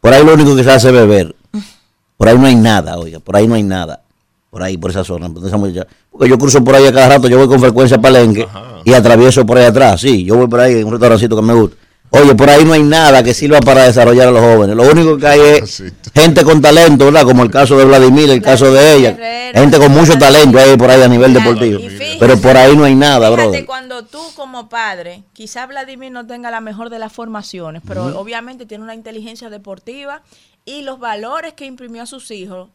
Por 0.02 0.14
ahí 0.14 0.24
lo 0.24 0.34
único 0.34 0.56
que 0.56 0.64
se 0.64 0.72
hace 0.72 0.92
beber. 0.92 1.36
Por 2.18 2.28
ahí 2.30 2.38
no 2.38 2.46
hay 2.48 2.56
nada, 2.56 2.98
oiga, 2.98 3.20
por 3.20 3.36
ahí 3.36 3.48
no 3.48 3.56
hay 3.56 3.64
nada. 3.64 4.02
Por 4.50 4.64
ahí, 4.64 4.78
por 4.78 4.92
esa 4.92 5.04
zona. 5.04 5.28
por 5.28 5.36
donde 5.36 5.50
esa 5.50 5.58
muchacha- 5.58 5.88
Porque 6.12 6.28
yo 6.30 6.38
cruzo 6.38 6.64
por 6.64 6.76
ahí 6.76 6.86
a 6.88 6.92
cada 6.92 7.10
rato, 7.10 7.28
yo 7.28 7.38
voy 7.38 7.48
con 7.48 7.60
frecuencia 7.60 7.98
a 7.98 8.02
Palenque 8.02 8.44
Ajá. 8.44 8.80
y 8.84 8.94
atravieso 8.94 9.46
por 9.46 9.58
ahí 9.58 9.66
atrás. 9.66 10.02
Sí, 10.02 10.24
yo 10.24 10.36
voy 10.38 10.48
por 10.48 10.60
ahí 10.60 10.74
en 10.80 10.86
un 10.86 10.92
restaurancito 10.92 11.36
que 11.36 11.42
me 11.42 11.54
gusta. 11.54 11.78
Oye, 12.12 12.34
por 12.34 12.50
ahí 12.50 12.66
no 12.66 12.74
hay 12.74 12.82
nada 12.82 13.22
que 13.22 13.34
sirva 13.36 13.60
para 13.60 13.84
desarrollar 13.84 14.30
a 14.30 14.32
los 14.32 14.42
jóvenes. 14.42 14.75
Lo 14.75 14.84
único 14.89 15.18
que 15.18 15.28
hay 15.28 15.39
es 15.39 15.84
gente 16.13 16.44
con 16.44 16.62
talento, 16.62 17.06
¿verdad? 17.06 17.24
Como 17.24 17.44
el 17.44 17.51
caso 17.51 17.78
de 17.78 17.86
Vladimir, 17.86 18.30
el 18.32 18.42
caso 18.42 18.72
de 18.74 18.96
ella. 18.96 19.18
Gente 19.54 19.78
con 19.78 19.92
mucho 19.92 20.18
talento 20.18 20.58
ahí 20.58 20.75
por 20.75 20.89
ahí 20.89 21.01
a 21.01 21.08
nivel 21.08 21.34
deportivo. 21.34 21.80
Pero 22.20 22.38
por 22.39 22.58
ahí 22.58 22.75
no 22.75 22.84
hay 22.84 22.96
nada, 22.96 23.28
Fíjate, 23.28 23.44
brother. 23.44 23.66
cuando 23.66 24.06
tú 24.06 24.20
como 24.36 24.70
padre, 24.70 25.24
quizá 25.34 25.66
Vladimir 25.68 26.12
no 26.12 26.25
tenga 26.25 26.50
la 26.50 26.62
mejor 26.62 26.89
de 26.89 27.00
las 27.00 27.13
formaciones, 27.13 27.84
pero 27.88 28.20
obviamente 28.20 28.66
tiene 28.66 28.84
una 28.84 28.96
inteligencia 28.96 29.50
deportiva 29.50 30.24
y 30.66 30.82
los 30.82 31.00
valores 31.00 31.54
que 31.54 31.66
imprimió 31.66 32.04
a 32.04 32.06
sus 32.08 32.32
hijos. 32.32 32.70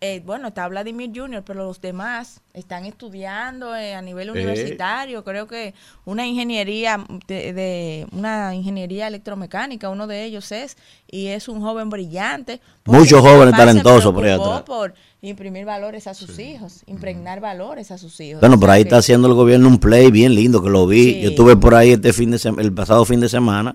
Eh, 0.00 0.22
bueno, 0.24 0.48
está 0.48 0.66
Vladimir 0.68 1.10
Jr., 1.14 1.42
pero 1.44 1.64
los 1.64 1.80
demás 1.80 2.40
están 2.54 2.84
estudiando 2.84 3.74
eh, 3.76 3.94
a 3.94 4.02
nivel 4.02 4.30
universitario. 4.30 5.24
Creo 5.24 5.46
que 5.46 5.74
una 6.04 6.26
ingeniería 6.26 7.04
de, 7.26 7.52
de- 7.52 8.06
una 8.12 8.54
ingeniería 8.54 9.06
electromecánica, 9.06 9.88
uno 9.88 10.06
de 10.06 10.24
ellos 10.24 10.50
es, 10.52 10.76
y 11.10 11.28
es 11.28 11.48
un 11.48 11.60
joven 11.60 11.90
brillante. 11.90 12.60
Muchos 12.84 13.20
jóvenes 13.20 13.54
talentosos 13.56 14.12
por 14.12 14.24
ahí 14.24 14.30
atrás. 14.32 14.62
por 14.62 14.94
imprimir 15.22 15.64
valores 15.64 16.06
a 16.06 16.14
sus 16.14 16.38
hijos, 16.38 16.82
impregnar 16.86 17.40
valores 17.40 17.90
a 17.90 17.98
sus 17.98 18.18
hijos. 18.20 18.40
Bueno, 18.40 18.58
por 18.58 18.70
ahí 18.70 18.82
que- 18.82 18.88
está 18.88 18.98
haciendo 18.98 19.28
el 19.28 19.34
gobierno 19.34 19.68
un 19.68 19.78
play 19.78 20.10
bien 20.10 20.34
lindo 20.34 20.62
que 20.62 20.70
lo 20.70 20.86
vi. 20.86 21.14
Sí. 21.14 21.20
Yo 21.22 21.30
estuve 21.30 21.56
por 21.56 21.74
ahí 21.74 21.90
este 21.92 22.12
fin 22.12 22.30
de 22.30 22.38
sem- 22.38 22.60
el 22.60 22.72
pasado 22.72 23.04
fin 23.04 23.20
de 23.20 23.28
semana 23.28 23.74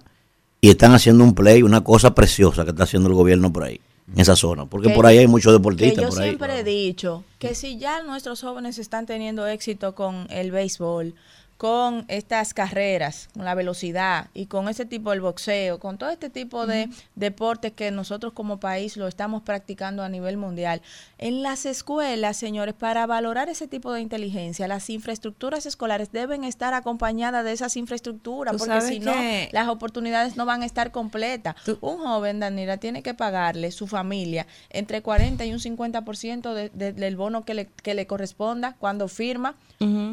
y 0.62 0.69
están 0.69 0.93
haciendo 0.93 1.24
un 1.24 1.35
play, 1.35 1.62
una 1.63 1.83
cosa 1.83 2.15
preciosa 2.15 2.63
que 2.63 2.71
está 2.71 2.83
haciendo 2.83 3.07
el 3.09 3.15
gobierno 3.15 3.53
por 3.53 3.63
ahí, 3.63 3.79
en 4.13 4.19
esa 4.19 4.35
zona, 4.35 4.65
porque 4.65 4.89
Que- 4.89 4.93
por 4.93 5.05
ahí 5.05 5.17
hay 5.17 5.27
muchos 5.27 5.51
que 5.51 5.57
deportistas 5.57 6.03
yo 6.03 6.09
por 6.09 6.19
ahí. 6.21 6.29
siempre 6.29 6.59
he 6.59 6.63
dicho 6.63 7.24
que 7.39 7.55
si 7.55 7.77
ya 7.77 8.03
nuestros 8.03 8.41
jóvenes 8.41 8.77
están 8.77 9.05
teniendo 9.05 9.47
éxito 9.47 9.95
con 9.95 10.27
el 10.29 10.51
béisbol, 10.51 11.15
con 11.57 12.03
estas 12.10 12.53
carreras, 12.53 13.30
con 13.34 13.45
la 13.45 13.56
velocidad 13.56 14.27
y 14.34 14.47
con 14.47 14.67
ese 14.67 14.86
tipo 14.86 15.12
del 15.12 15.21
boxeo, 15.21 15.80
con 15.80 15.97
todo 15.97 16.10
este 16.10 16.30
tipo 16.30 16.67
de 16.67 16.89
deportes 17.15 17.71
que 17.71 17.91
nosotros 17.91 18.34
como 18.34 18.60
país 18.60 18.97
lo 18.97 19.08
estamos 19.08 19.41
practicando 19.41 20.03
a 20.03 20.10
nivel 20.10 20.36
mundial. 20.36 20.82
En 21.17 21.43
las 21.43 21.65
escuelas, 21.65 22.36
señores, 22.36 22.75
para 22.75 23.06
valorar 23.06 23.47
ese 23.47 23.69
tipo 23.69 23.93
de 23.93 24.01
inteligencia, 24.01 24.67
las 24.67 24.89
infraestructuras 24.89 25.65
escolares 25.65 26.12
deben 26.12 26.43
estar 26.43 26.73
acompañadas 26.73 27.45
de 27.45 27.53
esas 27.53 27.77
infraestructuras, 27.77 28.53
porque 28.58 28.73
si 28.89 28.99
no, 28.99 29.13
las 29.53 29.69
oportunidades 29.69 30.36
no 30.36 30.45
van 30.45 30.62
a 30.62 30.65
estar 30.65 30.91
completas. 30.91 31.56
Tú- 31.63 31.77
Un 31.80 31.99
joven, 31.99 32.41
Danira, 32.41 32.77
tiene 32.77 33.01
que 33.01 33.13
pagarle 33.13 33.71
su 33.71 33.88
familia 33.88 34.45
entre 34.71 35.01
40 35.01 35.45
y 35.45 35.53
un 35.53 35.60
50% 35.60 36.53
de- 36.53 36.69
de- 36.69 36.91
del 36.91 37.15
bono 37.15 37.45
que 37.45 37.53
le, 37.53 37.67
que 37.67 37.93
le 37.93 38.06
corresponda 38.08 38.75
cuando 38.77 39.08
firma 39.08 39.56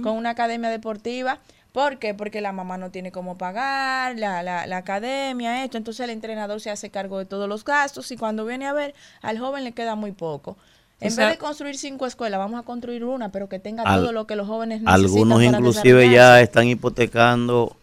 con 0.03 0.17
una 0.17 0.31
academia 0.31 0.71
deportiva. 0.71 1.38
¿Por 1.73 1.99
qué? 1.99 2.13
Porque 2.15 2.41
la 2.43 2.53
mamá 2.53 2.77
no 2.77 2.91
tiene 2.91 3.11
cómo 3.13 3.39
pagar, 3.39 4.19
la, 4.19 4.43
la, 4.43 4.67
la 4.67 4.77
academia, 4.77 5.65
esto. 5.65 5.79
Entonces 5.79 6.05
el 6.05 6.11
entrenador 6.11 6.61
se 6.61 6.71
hace 6.71 6.91
cargo 6.91 7.19
de 7.19 7.25
todos 7.25 7.49
los 7.49 7.65
gastos 7.65 8.11
y 8.13 8.17
cuando 8.17 8.45
viene 8.45 8.67
a 8.67 8.73
ver, 8.75 8.95
al 9.23 9.39
joven 9.39 9.65
le 9.65 9.73
queda 9.73 9.95
muy 9.95 10.13
poco. 10.13 10.57
En 11.01 11.11
sea- 11.11 11.27
vez 11.29 11.35
de 11.35 11.39
construir 11.39 11.77
cinco 11.79 12.07
escuelas, 12.07 12.39
vamos 12.39 12.61
a 12.61 12.63
construir 12.63 13.05
una, 13.05 13.33
pero 13.33 13.49
que 13.49 13.59
tenga 13.59 13.83
Al- 13.85 14.01
todo 14.03 14.13
lo 14.13 14.27
que 14.27 14.37
los 14.37 14.47
jóvenes 14.47 14.83
necesitan. 14.83 14.95
Algunos 14.95 15.43
para 15.45 15.59
inclusive 15.59 16.11
ya 16.11 16.41
están 16.43 16.69
hipotecando 16.69 17.75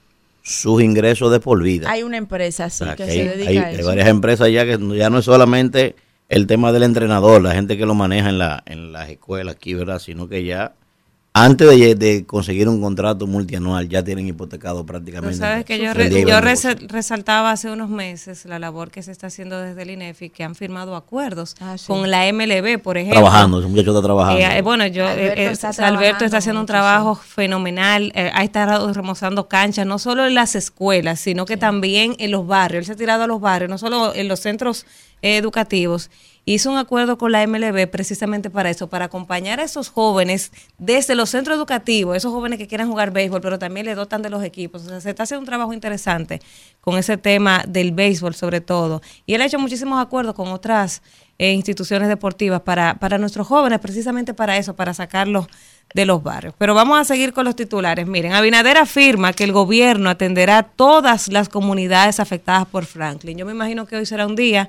sus 0.43 0.81
ingresos 0.81 1.31
de 1.31 1.39
por 1.39 1.61
vida. 1.61 1.89
Hay 1.91 2.03
una 2.03 2.17
empresa 2.17 2.65
así 2.65 2.83
O 2.83 2.87
sea, 2.87 2.95
que, 2.95 3.05
que 3.05 3.11
se 3.11 3.21
hay, 3.21 3.27
dedica 3.27 3.49
hay- 3.49 3.57
a 3.57 3.65
hay 3.67 3.75
eso. 3.75 3.87
varias 3.87 4.07
empresas 4.07 4.49
ya 4.51 4.65
que 4.65 4.77
ya 4.97 5.09
no 5.09 5.17
es 5.19 5.25
solamente 5.25 5.95
el 6.29 6.45
tema 6.47 6.71
del 6.71 6.83
entrenador, 6.83 7.41
la 7.41 7.53
gente 7.53 7.75
que 7.77 7.85
lo 7.87 7.95
maneja 7.95 8.29
en, 8.29 8.37
la, 8.37 8.63
en 8.67 8.93
las 8.93 9.09
escuelas 9.09 9.55
aquí, 9.55 9.73
¿verdad? 9.73 9.99
Sino 9.99 10.29
que 10.29 10.43
ya 10.45 10.73
antes 11.43 11.67
de, 11.69 11.95
de 11.95 12.25
conseguir 12.25 12.67
un 12.67 12.81
contrato 12.81 13.27
multianual 13.27 13.87
ya 13.89 14.03
tienen 14.03 14.27
hipotecado 14.27 14.85
prácticamente. 14.85 15.37
sabes 15.37 15.65
que 15.65 15.79
yo, 15.79 15.93
re- 15.93 16.09
resaltaba 16.87 17.51
hace 17.51 17.69
unos 17.71 17.89
meses 17.89 18.45
la 18.45 18.59
labor 18.59 18.91
que 18.91 19.03
se 19.03 19.11
está 19.11 19.27
haciendo 19.27 19.59
desde 19.61 19.81
el 19.83 19.91
INEFI, 19.91 20.29
que 20.29 20.43
han 20.43 20.55
firmado 20.55 20.95
acuerdos 20.95 21.55
Ah, 21.59 21.77
sí. 21.77 21.85
con 21.87 22.09
la 22.09 22.31
MLB, 22.31 22.79
por 22.81 22.97
ejemplo. 22.97 23.19
Trabajando, 23.21 23.59
ese 23.59 23.67
muchacho 23.69 23.91
está 23.91 24.01
trabajando. 24.01 24.41
Eh, 24.41 24.61
bueno, 24.61 24.87
yo, 24.87 25.07
Alberto 25.07 25.39
eh, 25.41 25.45
eh, 25.47 25.51
está 25.51 25.67
Alberto 25.69 25.79
trabajando 25.89 26.25
está 26.25 26.37
haciendo 26.37 26.59
un 26.59 26.63
mucho, 26.63 26.73
trabajo 26.73 27.15
fenomenal, 27.15 28.11
eh, 28.15 28.31
ha 28.33 28.43
estado 28.43 28.91
remozando 28.93 29.47
canchas, 29.47 29.85
no 29.85 29.99
solo 29.99 30.25
en 30.27 30.35
las 30.35 30.55
escuelas, 30.55 31.19
sino 31.19 31.45
que 31.45 31.57
también 31.57 32.15
en 32.19 32.31
los 32.31 32.45
barrios. 32.47 32.79
Él 32.81 32.85
se 32.85 32.91
ha 32.93 32.95
tirado 32.95 33.23
a 33.23 33.27
los 33.27 33.39
barrios, 33.41 33.69
no 33.69 33.77
solo 33.77 34.13
en 34.13 34.27
los 34.27 34.39
centros 34.39 34.85
eh, 35.21 35.37
educativos. 35.37 36.09
Hizo 36.51 36.71
un 36.71 36.79
acuerdo 36.79 37.19
con 37.19 37.31
la 37.31 37.45
MLB 37.45 37.87
precisamente 37.91 38.49
para 38.49 38.71
eso, 38.71 38.89
para 38.89 39.05
acompañar 39.05 39.59
a 39.59 39.63
esos 39.63 39.89
jóvenes 39.89 40.51
desde 40.79 41.13
los 41.13 41.29
centros 41.29 41.55
educativos, 41.55 42.17
esos 42.17 42.33
jóvenes 42.33 42.57
que 42.57 42.65
quieran 42.65 42.89
jugar 42.89 43.11
béisbol, 43.11 43.39
pero 43.39 43.59
también 43.59 43.85
le 43.85 43.93
dotan 43.93 44.23
de 44.23 44.31
los 44.31 44.43
equipos. 44.43 44.83
O 44.83 44.89
sea, 44.89 44.99
se 44.99 45.11
está 45.11 45.21
haciendo 45.21 45.41
un 45.41 45.45
trabajo 45.45 45.73
interesante 45.73 46.41
con 46.81 46.97
ese 46.97 47.17
tema 47.17 47.63
del 47.67 47.91
béisbol 47.91 48.33
sobre 48.33 48.61
todo. 48.61 48.99
Y 49.27 49.35
él 49.35 49.43
ha 49.43 49.45
hecho 49.45 49.59
muchísimos 49.59 50.01
acuerdos 50.01 50.33
con 50.33 50.47
otras 50.47 51.03
eh, 51.37 51.51
instituciones 51.51 52.09
deportivas 52.09 52.61
para, 52.61 52.95
para 52.95 53.19
nuestros 53.19 53.45
jóvenes, 53.45 53.77
precisamente 53.77 54.33
para 54.33 54.57
eso, 54.57 54.75
para 54.75 54.95
sacarlos 54.95 55.45
de 55.93 56.07
los 56.07 56.23
barrios. 56.23 56.55
Pero 56.57 56.73
vamos 56.73 56.99
a 56.99 57.03
seguir 57.03 57.31
con 57.31 57.45
los 57.45 57.55
titulares. 57.55 58.07
Miren, 58.07 58.33
Abinader 58.33 58.77
afirma 58.77 59.33
que 59.33 59.43
el 59.43 59.51
gobierno 59.51 60.09
atenderá 60.09 60.63
todas 60.63 61.27
las 61.27 61.47
comunidades 61.47 62.19
afectadas 62.19 62.65
por 62.65 62.87
Franklin. 62.87 63.37
Yo 63.37 63.45
me 63.45 63.51
imagino 63.51 63.85
que 63.85 63.97
hoy 63.97 64.07
será 64.07 64.25
un 64.25 64.35
día 64.35 64.67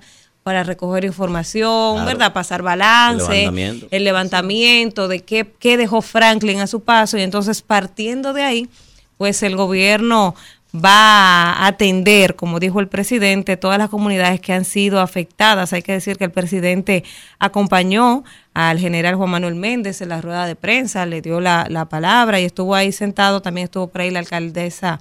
para 0.51 0.65
recoger 0.65 1.05
información, 1.05 1.93
Claro. 1.95 2.07
¿verdad? 2.09 2.33
Pasar 2.33 2.61
balance, 2.61 3.23
El 3.31 3.39
levantamiento. 3.55 3.87
el 3.93 4.03
levantamiento 4.05 5.07
de 5.07 5.21
qué, 5.21 5.47
qué 5.61 5.77
dejó 5.77 6.03
Franklin 6.03 6.59
a 6.59 6.67
su 6.67 6.81
paso 6.81 7.17
y 7.17 7.23
entonces 7.23 7.63
partiendo 7.63 8.33
de 8.33 8.43
ahí, 8.43 8.69
pues 9.17 9.45
el 9.45 9.55
gobierno 9.55 10.35
va 10.75 11.53
a 11.53 11.67
atender, 11.69 12.35
como 12.35 12.59
dijo 12.59 12.81
el 12.81 12.89
presidente, 12.89 13.57
todas 13.57 13.79
las 13.79 13.91
comunidades 13.91 14.41
que 14.41 14.53
han 14.53 14.65
sido 14.65 14.99
afectadas. 15.01 15.73
Hay 15.73 15.83
que 15.83 15.93
decir 15.93 16.17
que 16.19 16.25
el 16.25 16.33
presidente 16.33 17.05
acompañó 17.39 18.25
al 18.53 18.81
general 18.81 19.15
Juan 19.15 19.31
Manuel 19.31 19.55
Méndez 19.55 20.01
en 20.01 20.09
la 20.09 20.21
rueda 20.21 20.47
de 20.47 20.57
prensa, 20.57 21.07
le 21.07 21.23
dio 21.23 21.41
la, 21.41 21.67
la 21.69 21.85
palabra 21.85 22.41
y 22.41 22.45
estuvo 22.45 22.75
ahí 22.75 22.91
sentado, 22.91 23.41
también 23.41 23.67
estuvo 23.67 23.87
por 23.87 24.01
ahí 24.01 24.11
la 24.11 24.19
alcaldesa 24.19 24.99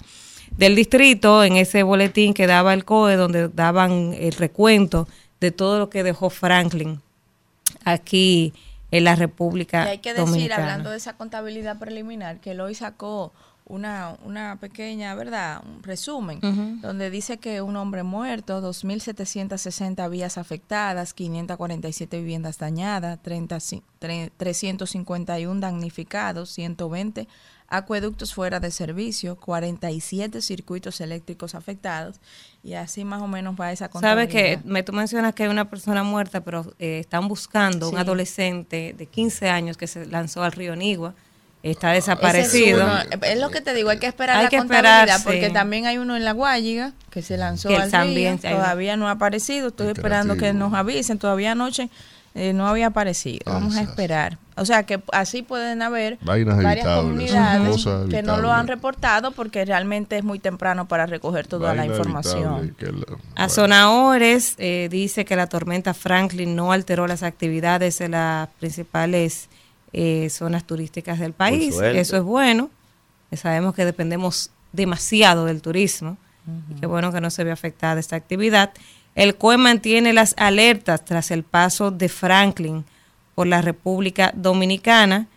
del 0.57 0.75
distrito 0.75 1.43
en 1.43 1.55
ese 1.57 1.81
boletín 1.81 2.33
que 2.35 2.45
daba 2.45 2.73
el 2.75 2.83
COE, 2.85 3.15
donde 3.15 3.47
daban 3.49 4.13
el 4.19 4.33
recuento 4.33 5.07
de 5.39 5.51
todo 5.51 5.79
lo 5.79 5.89
que 5.89 6.03
dejó 6.03 6.29
Franklin 6.29 7.01
aquí 7.85 8.53
en 8.91 9.03
la 9.03 9.15
República 9.15 9.85
Y 9.85 9.89
hay 9.89 9.97
que 9.99 10.13
decir, 10.13 10.25
Dominicana. 10.25 10.63
hablando 10.63 10.89
de 10.91 10.97
esa 10.97 11.15
contabilidad 11.15 11.77
preliminar, 11.77 12.39
que 12.39 12.59
hoy 12.59 12.75
sacó 12.75 13.31
una, 13.65 14.17
una 14.25 14.57
pequeña, 14.59 15.13
¿verdad? 15.13 15.61
Un 15.63 15.83
resumen, 15.83 16.39
donde 16.81 17.11
dice 17.11 17.37
que 17.37 17.61
un 17.61 17.75
hombre 17.75 18.01
muerto, 18.01 18.61
2.760 18.61 20.09
vías 20.09 20.39
afectadas, 20.39 21.13
547 21.13 22.17
viviendas 22.17 22.57
dañadas, 22.57 23.19
30, 23.21 23.59
351 23.99 25.59
damnificados, 25.59 26.49
120 26.49 27.27
acueductos 27.69 28.33
fuera 28.33 28.59
de 28.59 28.71
servicio, 28.71 29.35
47 29.37 30.41
circuitos 30.41 31.01
eléctricos 31.01 31.55
afectados 31.55 32.19
y 32.63 32.73
así 32.73 33.05
más 33.05 33.21
o 33.21 33.27
menos 33.27 33.55
va 33.59 33.71
esa 33.71 33.89
contabilidad. 33.89 34.31
Sabes 34.31 34.59
que 34.61 34.67
me, 34.67 34.83
tú 34.83 34.93
mencionas 34.93 35.33
que 35.33 35.43
hay 35.43 35.49
una 35.49 35.69
persona 35.69 36.03
muerta, 36.03 36.41
pero 36.41 36.73
eh, 36.79 36.99
están 36.99 37.27
buscando 37.27 37.89
un 37.89 37.97
adolescente 37.97 38.95
de 38.97 39.05
15 39.05 39.49
años 39.49 39.77
que 39.77 39.87
se 39.87 40.05
lanzó 40.05 40.43
al 40.43 40.51
río 40.51 40.75
Nigua 40.75 41.13
está 41.63 41.91
desaparecido. 41.91 42.87
Es, 43.21 43.39
lo 43.39 43.49
que 43.49 43.61
te 43.61 43.73
digo, 43.73 43.89
hay 43.89 43.99
que 43.99 44.07
esperar 44.07 44.43
la 44.43 44.49
contabilidad 44.49 45.21
porque 45.23 45.49
también 45.49 45.85
hay 45.85 45.97
uno 45.97 46.15
en 46.15 46.23
la 46.23 46.31
Guayiga 46.31 46.93
que 47.09 47.21
se 47.21 47.37
lanzó 47.37 47.69
al 47.69 47.91
río, 47.91 48.37
todavía 48.37 48.97
no 48.97 49.07
ha 49.07 49.11
aparecido, 49.11 49.69
estoy 49.69 49.87
esperando 49.87 50.37
que 50.37 50.53
nos 50.53 50.73
avisen, 50.73 51.19
todavía 51.19 51.51
anoche 51.51 51.89
eh, 52.39 52.53
no 52.53 52.69
había 52.69 52.87
aparecido, 52.87 53.41
vamos 53.45 53.75
a 53.75 53.81
esperar. 53.81 54.37
O 54.55 54.63
sea 54.63 54.83
que 54.83 55.01
así 55.11 55.41
pueden 55.41 55.81
haber 55.81 56.17
varias 56.21 56.85
comunidades 56.85 57.85
que 58.09 58.23
no 58.23 58.37
lo 58.37 58.49
han 58.53 58.65
reportado 58.67 59.31
porque 59.31 59.65
realmente 59.65 60.17
es 60.17 60.23
muy 60.23 60.39
temprano 60.39 60.87
para 60.87 61.05
recoger 61.05 61.47
toda 61.47 61.75
la 61.75 61.85
información. 61.85 62.73
A 63.35 63.49
Zonaores 63.49 64.55
eh, 64.57 64.87
dice 64.89 65.25
que 65.25 65.35
la 65.35 65.47
tormenta 65.47 65.93
Franklin 65.93 66.55
no 66.55 66.71
alteró 66.71 67.07
las 67.07 67.23
actividades 67.23 67.97
de 67.99 68.07
las 68.07 68.47
principales 68.57 69.49
eh, 69.91 70.29
zonas 70.29 70.63
turísticas 70.63 71.19
del 71.19 71.33
país. 71.33 71.77
Eso 71.77 72.15
es 72.15 72.23
bueno. 72.23 72.69
Sabemos 73.33 73.75
que 73.75 73.83
dependemos 73.83 74.49
demasiado 74.71 75.43
del 75.43 75.61
turismo. 75.61 76.17
y 76.69 76.79
qué 76.79 76.85
bueno 76.85 77.11
que 77.11 77.19
no 77.19 77.31
se 77.31 77.43
ve 77.43 77.51
afectada 77.51 77.99
esta 77.99 78.15
actividad. 78.15 78.71
El 79.15 79.35
COE 79.35 79.57
mantiene 79.57 80.13
las 80.13 80.33
alertas 80.37 81.03
tras 81.03 81.31
el 81.31 81.43
paso 81.43 81.91
de 81.91 82.09
Franklin 82.09 82.85
por 83.35 83.47
la 83.47 83.61
República 83.61 84.31
Dominicana. 84.35 85.27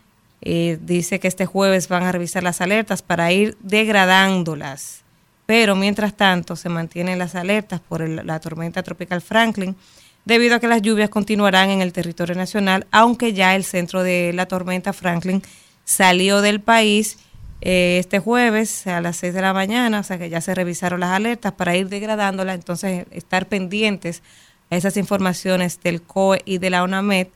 Eh, 0.41 0.79
dice 0.81 1.21
que 1.21 1.29
este 1.29 1.47
jueves 1.47 1.89
van 1.89 2.03
a 2.03 2.13
revisar 2.13 2.43
las 2.43 2.61
alertas 2.61 3.03
para 3.03 3.33
ir 3.33 3.57
degradándolas. 3.61 5.03
Pero 5.47 5.77
mientras 5.77 6.17
tanto 6.17 6.57
se 6.57 6.69
mantienen 6.69 7.19
las 7.19 7.35
alertas 7.35 7.81
por 7.81 8.09
la 8.09 8.41
tormenta 8.41 8.83
tropical 8.83 9.21
Franklin 9.21 9.77
debido 10.25 10.57
a 10.57 10.61
que 10.61 10.69
las 10.69 10.83
lluvias 10.83 11.11
continuarán 11.11 11.71
en 11.71 11.81
el 11.81 11.93
territorio 11.93 12.35
nacional, 12.35 12.87
aunque 12.91 13.33
ya 13.33 13.57
el 13.57 13.65
centro 13.65 14.03
de 14.03 14.33
la 14.33 14.47
tormenta 14.47 14.93
Franklin 14.93 15.43
salió 15.85 16.41
del 16.41 16.61
país 16.61 17.19
eh, 17.65 17.99
este 18.01 18.19
jueves 18.19 18.89
a 18.89 19.01
las 19.01 19.19
6 19.19 19.35
de 19.35 19.41
la 19.41 19.53
mañana, 19.53 20.01
o 20.01 20.03
sea 20.03 20.19
que 20.19 20.29
ya 20.29 20.41
se 20.41 20.53
revisaron 20.53 20.99
las 20.99 21.11
alertas 21.11 21.53
para 21.53 21.77
ir 21.77 21.89
degradándolas, 21.89 22.57
entonces 22.57 23.07
estar 23.13 23.47
pendientes 23.47 24.21
a 24.69 24.77
esas 24.77 24.97
informaciones 24.97 25.81
del 25.81 26.03
COE 26.03 26.43
y 26.45 26.59
de 26.59 26.71
la 26.71 26.83
UNAMED, 26.83 27.29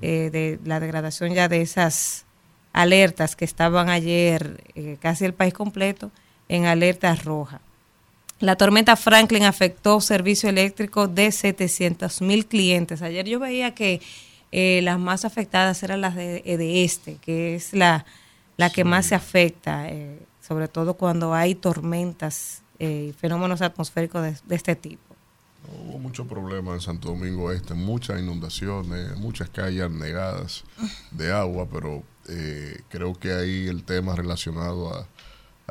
eh, 0.00 0.30
de 0.30 0.60
la 0.64 0.78
degradación 0.78 1.34
ya 1.34 1.48
de 1.48 1.62
esas 1.62 2.26
alertas 2.72 3.34
que 3.34 3.44
estaban 3.44 3.88
ayer 3.88 4.62
eh, 4.76 4.98
casi 5.00 5.24
el 5.24 5.34
país 5.34 5.52
completo 5.52 6.12
en 6.48 6.66
alerta 6.66 7.12
roja. 7.16 7.60
La 8.38 8.54
tormenta 8.54 8.94
Franklin 8.94 9.42
afectó 9.42 10.00
servicio 10.00 10.48
eléctrico 10.48 11.08
de 11.08 11.32
700 11.32 12.22
mil 12.22 12.46
clientes. 12.46 13.02
Ayer 13.02 13.26
yo 13.26 13.40
veía 13.40 13.74
que 13.74 14.00
eh, 14.52 14.80
las 14.84 15.00
más 15.00 15.24
afectadas 15.24 15.82
eran 15.82 16.00
las 16.00 16.14
de, 16.14 16.84
este, 16.84 17.16
que 17.16 17.56
es 17.56 17.72
la, 17.72 18.04
la 18.56 18.70
que 18.70 18.84
más 18.84 19.06
se 19.06 19.14
afecta, 19.14 19.88
eh, 19.88 20.18
sobre 20.40 20.68
todo 20.68 20.94
cuando 20.94 21.34
hay 21.34 21.54
tormentas 21.54 22.62
y 22.78 23.12
fenómenos 23.12 23.62
atmosféricos 23.62 24.22
de, 24.22 24.56
este 24.56 24.74
tipo. 24.74 25.14
Hubo 25.86 25.98
muchos 25.98 26.26
problemas 26.26 26.74
en 26.74 26.80
Santo 26.80 27.10
Domingo 27.10 27.52
Este, 27.52 27.74
muchas 27.74 28.20
inundaciones, 28.20 29.16
muchas 29.16 29.48
calles 29.50 29.88
negadas 29.88 30.64
de 31.12 31.32
agua, 31.32 31.68
pero 31.70 32.02
creo 32.88 33.14
que 33.14 33.32
ahí 33.32 33.68
el 33.68 33.84
tema 33.84 34.16
relacionado 34.16 34.92
a 34.92 35.06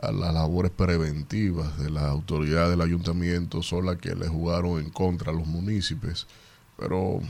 a 0.01 0.11
las 0.11 0.33
labores 0.33 0.71
preventivas 0.71 1.77
de 1.77 1.89
las 1.89 2.03
autoridades 2.03 2.71
del 2.71 2.81
ayuntamiento 2.81 3.61
son 3.61 3.85
las 3.85 3.97
que 3.97 4.15
le 4.15 4.27
jugaron 4.27 4.79
en 4.79 4.89
contra 4.89 5.31
a 5.31 5.35
los 5.35 5.45
municipios 5.45 6.27
pero 6.81 7.21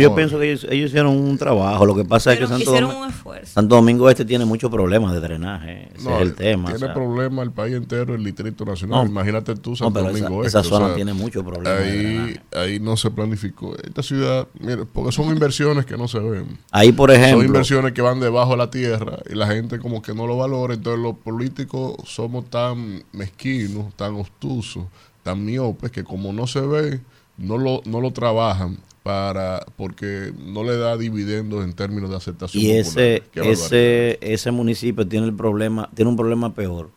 yo 0.00 0.14
pienso 0.14 0.38
que 0.38 0.50
ellos, 0.50 0.64
hicieron 0.72 1.14
un 1.14 1.36
trabajo. 1.36 1.84
Lo 1.84 1.94
que 1.94 2.04
pasa 2.04 2.32
es 2.32 2.38
que 2.38 2.46
Santo, 2.46 2.72
Domingo, 2.72 3.06
Santo 3.44 3.74
Domingo 3.74 4.10
Este 4.10 4.24
tiene 4.24 4.46
muchos 4.46 4.70
problemas 4.70 5.12
de 5.12 5.20
drenaje. 5.20 5.90
Ese 5.94 6.14
es 6.14 6.20
el 6.22 6.34
tema. 6.34 6.74
Tiene 6.74 6.92
problemas 6.94 7.44
el 7.44 7.52
país 7.52 7.74
entero, 7.74 8.14
el 8.14 8.24
Distrito 8.24 8.64
Nacional. 8.64 9.06
Imagínate 9.06 9.54
tú, 9.56 9.76
Santo 9.76 10.02
Domingo 10.02 10.42
esa, 10.44 10.60
Este. 10.60 10.68
Esa 10.68 10.76
zona 10.76 10.94
tiene 10.94 11.12
muchos 11.12 11.44
problemas. 11.44 11.80
Ahí, 11.80 12.40
ahí 12.56 12.80
no 12.80 12.96
se 12.96 13.10
planificó. 13.10 13.76
Esta 13.76 14.02
ciudad, 14.02 14.48
mire, 14.58 14.86
porque 14.86 15.12
son 15.12 15.26
inversiones 15.26 15.84
que 15.84 15.98
no 15.98 16.08
se 16.08 16.18
ven. 16.18 16.58
Ahí, 16.70 16.92
por 16.92 17.10
ejemplo. 17.10 17.40
Son 17.40 17.46
inversiones 17.46 17.92
que 17.92 18.00
van 18.00 18.20
debajo 18.20 18.52
de 18.52 18.56
la 18.56 18.70
tierra 18.70 19.18
y 19.30 19.34
la 19.34 19.46
gente 19.48 19.78
como 19.78 20.00
que 20.00 20.14
no 20.14 20.26
lo 20.26 20.38
valora. 20.38 20.72
Entonces 20.72 21.02
los 21.02 21.16
políticos 21.16 21.96
somos 22.06 22.46
tan 22.48 23.04
mezquinos, 23.12 23.94
tan 23.96 24.14
obtusos, 24.14 24.84
tan 25.22 25.44
miopes 25.44 25.90
que 25.90 26.04
como 26.04 26.32
no 26.32 26.46
se 26.46 26.60
ve 26.62 27.00
no 27.36 27.58
lo, 27.58 27.82
no 27.84 28.00
lo 28.00 28.12
trabajan 28.12 28.78
para 29.04 29.66
porque 29.76 30.32
no 30.36 30.64
le 30.64 30.78
da 30.78 30.96
dividendos 30.96 31.62
en 31.62 31.74
términos 31.74 32.08
de 32.08 32.16
aceptación. 32.16 32.64
Y 32.64 32.70
ese, 32.70 33.22
ese, 33.34 34.18
ese 34.22 34.50
municipio 34.50 35.06
tiene 35.06 35.26
el 35.26 35.34
problema, 35.34 35.90
tiene 35.94 36.10
un 36.10 36.16
problema 36.16 36.54
peor. 36.54 36.88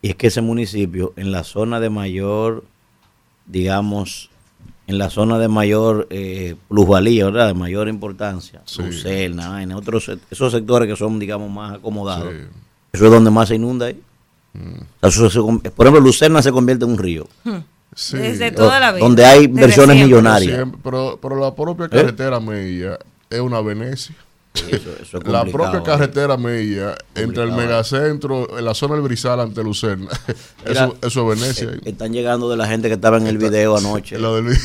Y 0.00 0.10
es 0.10 0.14
que 0.14 0.28
ese 0.28 0.40
municipio, 0.40 1.12
en 1.16 1.32
la 1.32 1.42
zona 1.42 1.80
de 1.80 1.90
mayor, 1.90 2.62
digamos, 3.46 4.30
en 4.86 4.98
la 4.98 5.10
zona 5.10 5.40
de 5.40 5.48
mayor 5.48 6.06
eh, 6.10 6.54
plusvalía, 6.68 7.24
¿verdad? 7.26 7.48
De 7.48 7.54
mayor 7.54 7.88
importancia, 7.88 8.62
sí. 8.64 8.82
en 9.04 9.72
otros, 9.72 10.08
esos 10.30 10.52
sectores 10.52 10.88
que 10.88 10.94
son, 10.94 11.18
digamos, 11.18 11.50
más 11.50 11.74
acomodados, 11.74 12.32
eso 12.92 13.04
es 13.04 13.10
donde 13.10 13.30
más 13.32 13.48
se 13.48 13.56
inunda 13.56 13.86
ahí. 13.86 14.00
Mm. 14.52 15.70
por 15.76 15.86
ejemplo, 15.86 16.00
Lucerna 16.00 16.42
se 16.42 16.52
convierte 16.52 16.84
en 16.84 16.92
un 16.92 16.98
río. 16.98 17.28
Desde 18.12 18.52
toda 18.52 18.78
la 18.78 18.92
vida. 18.92 19.04
Donde 19.04 19.24
hay 19.24 19.44
inversiones 19.44 19.96
millonarias. 19.96 20.66
pero, 20.82 21.18
la 21.40 21.54
propia 21.54 21.86
¿Eh? 21.86 21.90
carretera 21.90 22.40
media 22.40 22.98
es 23.28 23.40
una 23.40 23.60
Venecia. 23.60 24.14
la 25.26 25.44
propia 25.44 25.80
carretera 25.80 26.36
media 26.36 26.96
entre 27.14 27.44
el 27.44 27.52
megacentro, 27.52 28.58
en 28.58 28.64
la 28.64 28.74
zona 28.74 28.94
del 28.94 29.04
Brizal 29.04 29.38
ante 29.38 29.62
Lucerna, 29.62 30.10
eso, 30.64 30.96
eso, 31.02 31.32
es 31.32 31.40
Venecia. 31.40 31.70
Eh, 31.70 31.80
están 31.84 32.12
llegando 32.12 32.50
de 32.50 32.56
la 32.56 32.66
gente 32.66 32.88
que 32.88 32.94
estaba 32.94 33.18
en 33.18 33.28
el 33.28 33.38
video 33.38 33.76
anoche. 33.76 34.18
Lo 34.18 34.34
del 34.34 34.56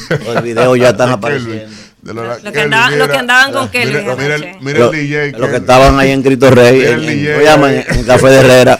video 0.42 0.76
ya 0.76 0.90
están 0.90 1.10
apareciendo. 1.12 1.72
lo, 2.02 2.52
que 2.52 2.60
andaban 2.62 3.54
con 3.54 3.70
Kelly. 3.70 3.94
Mira, 3.94 4.38
mira, 4.60 4.86
el 4.86 4.92
DJ. 4.92 5.32
Lo 5.38 5.50
que 5.50 5.58
estaban 5.58 6.00
ahí 6.00 6.12
en 6.12 6.24
Cristo 6.24 6.50
Rey, 6.50 6.82
en, 6.82 7.04
en, 7.04 8.04
Café 8.06 8.28
de 8.30 8.40
Herrera. 8.40 8.80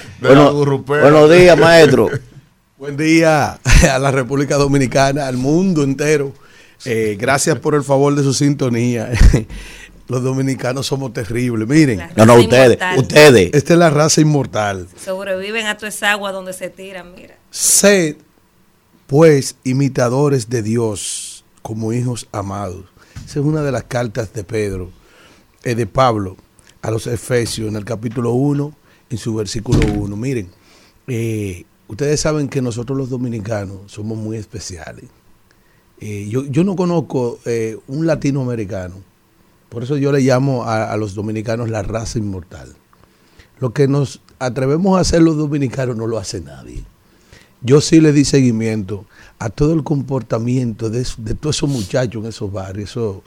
buenos 0.88 1.32
días, 1.32 1.58
maestro. 1.58 2.10
Buen 2.86 2.98
día 2.98 3.60
a 3.92 3.98
la 3.98 4.12
República 4.12 4.58
Dominicana, 4.58 5.26
al 5.26 5.38
mundo 5.38 5.82
entero. 5.82 6.34
Eh, 6.86 7.18
gracias 7.20 7.58
por 7.58 7.74
el 7.74 7.84
favor 7.84 8.14
de 8.14 8.22
su 8.22 8.32
sintonía. 8.32 9.10
Los 10.08 10.22
dominicanos 10.22 10.86
somos 10.86 11.12
terribles. 11.12 11.68
Miren. 11.68 12.04
No, 12.16 12.28
no, 12.28 12.36
ustedes. 12.36 12.78
Ustedes. 12.96 13.50
Esta 13.56 13.74
es 13.74 13.80
la 13.80 13.90
raza 13.90 14.22
inmortal. 14.22 14.88
Sobreviven 15.04 15.66
a 15.66 15.78
toda 15.78 15.88
esa 15.88 16.12
agua 16.12 16.32
donde 16.32 16.54
se 16.54 16.70
tiran, 16.70 17.16
mira. 17.16 17.36
Sed, 17.50 18.18
pues, 19.08 19.56
imitadores 19.64 20.52
de 20.52 20.62
Dios 20.62 21.44
como 21.64 21.92
hijos 21.92 22.28
amados. 22.32 22.86
Esa 23.16 23.40
es 23.40 23.46
una 23.48 23.64
de 23.64 23.72
las 23.72 23.86
cartas 23.86 24.32
de 24.32 24.44
Pedro, 24.44 24.92
eh, 25.64 25.74
de 25.74 25.88
Pablo, 25.88 26.38
a 26.84 26.92
los 26.92 27.08
Efesios, 27.08 27.68
en 27.68 27.78
el 27.78 27.84
capítulo 27.84 28.34
1, 28.34 28.76
en 29.10 29.18
su 29.18 29.34
versículo 29.34 29.80
1. 29.92 30.16
Miren, 30.16 30.52
eh, 31.08 31.66
Ustedes 31.88 32.20
saben 32.20 32.50
que 32.50 32.62
nosotros 32.62 32.98
los 32.98 33.10
dominicanos 33.10 33.92
somos 33.92 34.18
muy 34.18 34.38
especiales. 34.38 35.06
Eh, 36.00 36.28
yo, 36.30 36.64
no 36.64 36.76
conozco 36.76 37.40
eh, 37.46 37.78
un 37.88 38.06
latinoamericano, 38.06 38.96
por 39.70 39.84
eso 39.84 39.98
yo 39.98 40.12
le 40.12 40.22
llamo 40.22 40.66
a, 40.66 40.96
los 40.98 41.16
dominicanos 41.16 41.70
la 41.70 41.84
raza 41.84 42.18
inmortal. 42.18 42.76
Lo 43.60 43.74
que 43.74 43.88
nos 43.88 44.22
atrevemos 44.40 44.98
a 44.98 45.02
hacer 45.02 45.22
los 45.22 45.38
dominicanos 45.38 45.96
no 45.96 46.08
lo 46.08 46.18
hace 46.18 46.42
nadie. 46.42 46.84
Yo 47.62 47.82
sí 47.82 48.00
le 48.00 48.14
di 48.14 48.26
seguimiento 48.26 49.06
a 49.40 49.50
todo 49.50 49.74
el 49.74 49.84
comportamiento 49.84 50.90
de, 50.90 51.04
todos 51.40 51.58
esos 51.58 51.70
muchachos 51.70 52.24
en 52.24 52.30
esos 52.30 52.52
barrios. 52.52 52.92
Eso 52.92 53.24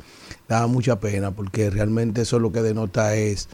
daba 0.48 0.66
mucha 0.66 1.00
pena 1.00 1.32
porque 1.32 1.70
realmente 1.70 2.22
eso 2.22 2.38
lo 2.38 2.52
que 2.52 2.62
denota 2.62 3.14
es 3.14 3.48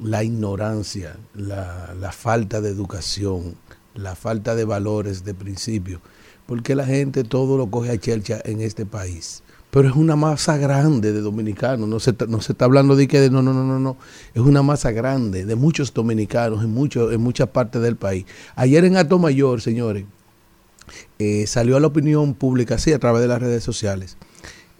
la 0.00 0.24
ignorancia, 0.24 1.16
la, 1.34 1.94
la 2.00 2.12
falta 2.12 2.60
de 2.60 2.70
educación, 2.70 3.56
la 3.94 4.14
falta 4.14 4.54
de 4.54 4.64
valores, 4.64 5.24
de 5.24 5.34
principios, 5.34 6.00
porque 6.46 6.74
la 6.74 6.84
gente 6.86 7.24
todo 7.24 7.56
lo 7.56 7.70
coge 7.70 7.90
a 7.90 7.98
chelcha 7.98 8.40
en 8.44 8.60
este 8.60 8.86
país. 8.86 9.42
pero 9.70 9.88
es 9.88 9.96
una 9.96 10.16
masa 10.16 10.58
grande 10.58 11.12
de 11.12 11.22
dominicanos. 11.22 11.88
No 11.88 11.98
se, 11.98 12.10
está- 12.10 12.26
no 12.26 12.42
se 12.42 12.52
está 12.52 12.66
hablando 12.66 12.94
de 12.94 13.08
que 13.08 13.20
de, 13.20 13.30
no, 13.30 13.40
no, 13.40 13.54
no, 13.54 13.64
no, 13.64 13.78
no. 13.80 13.96
Es 14.34 14.42
una 14.42 14.62
masa 14.62 14.90
grande 14.90 15.46
de 15.46 15.54
muchos 15.56 15.94
dominicanos 15.94 16.62
en, 16.62 16.70
muchos 16.74 17.10
en 17.10 17.22
muchas 17.22 17.48
partes 17.48 17.80
del 17.80 17.96
país. 17.96 18.26
Ayer 18.54 18.84
en 18.84 18.98
Alto 18.98 19.18
Mayor, 19.18 19.62
señores, 19.62 20.04
eh, 21.18 21.46
salió 21.46 21.76
a 21.76 21.80
la 21.80 21.86
opinión 21.86 22.34
pública, 22.34 22.76
sí, 22.76 22.92
a 22.92 22.98
través 22.98 23.22
de 23.22 23.28
las 23.28 23.40
redes 23.40 23.64
sociales, 23.64 24.18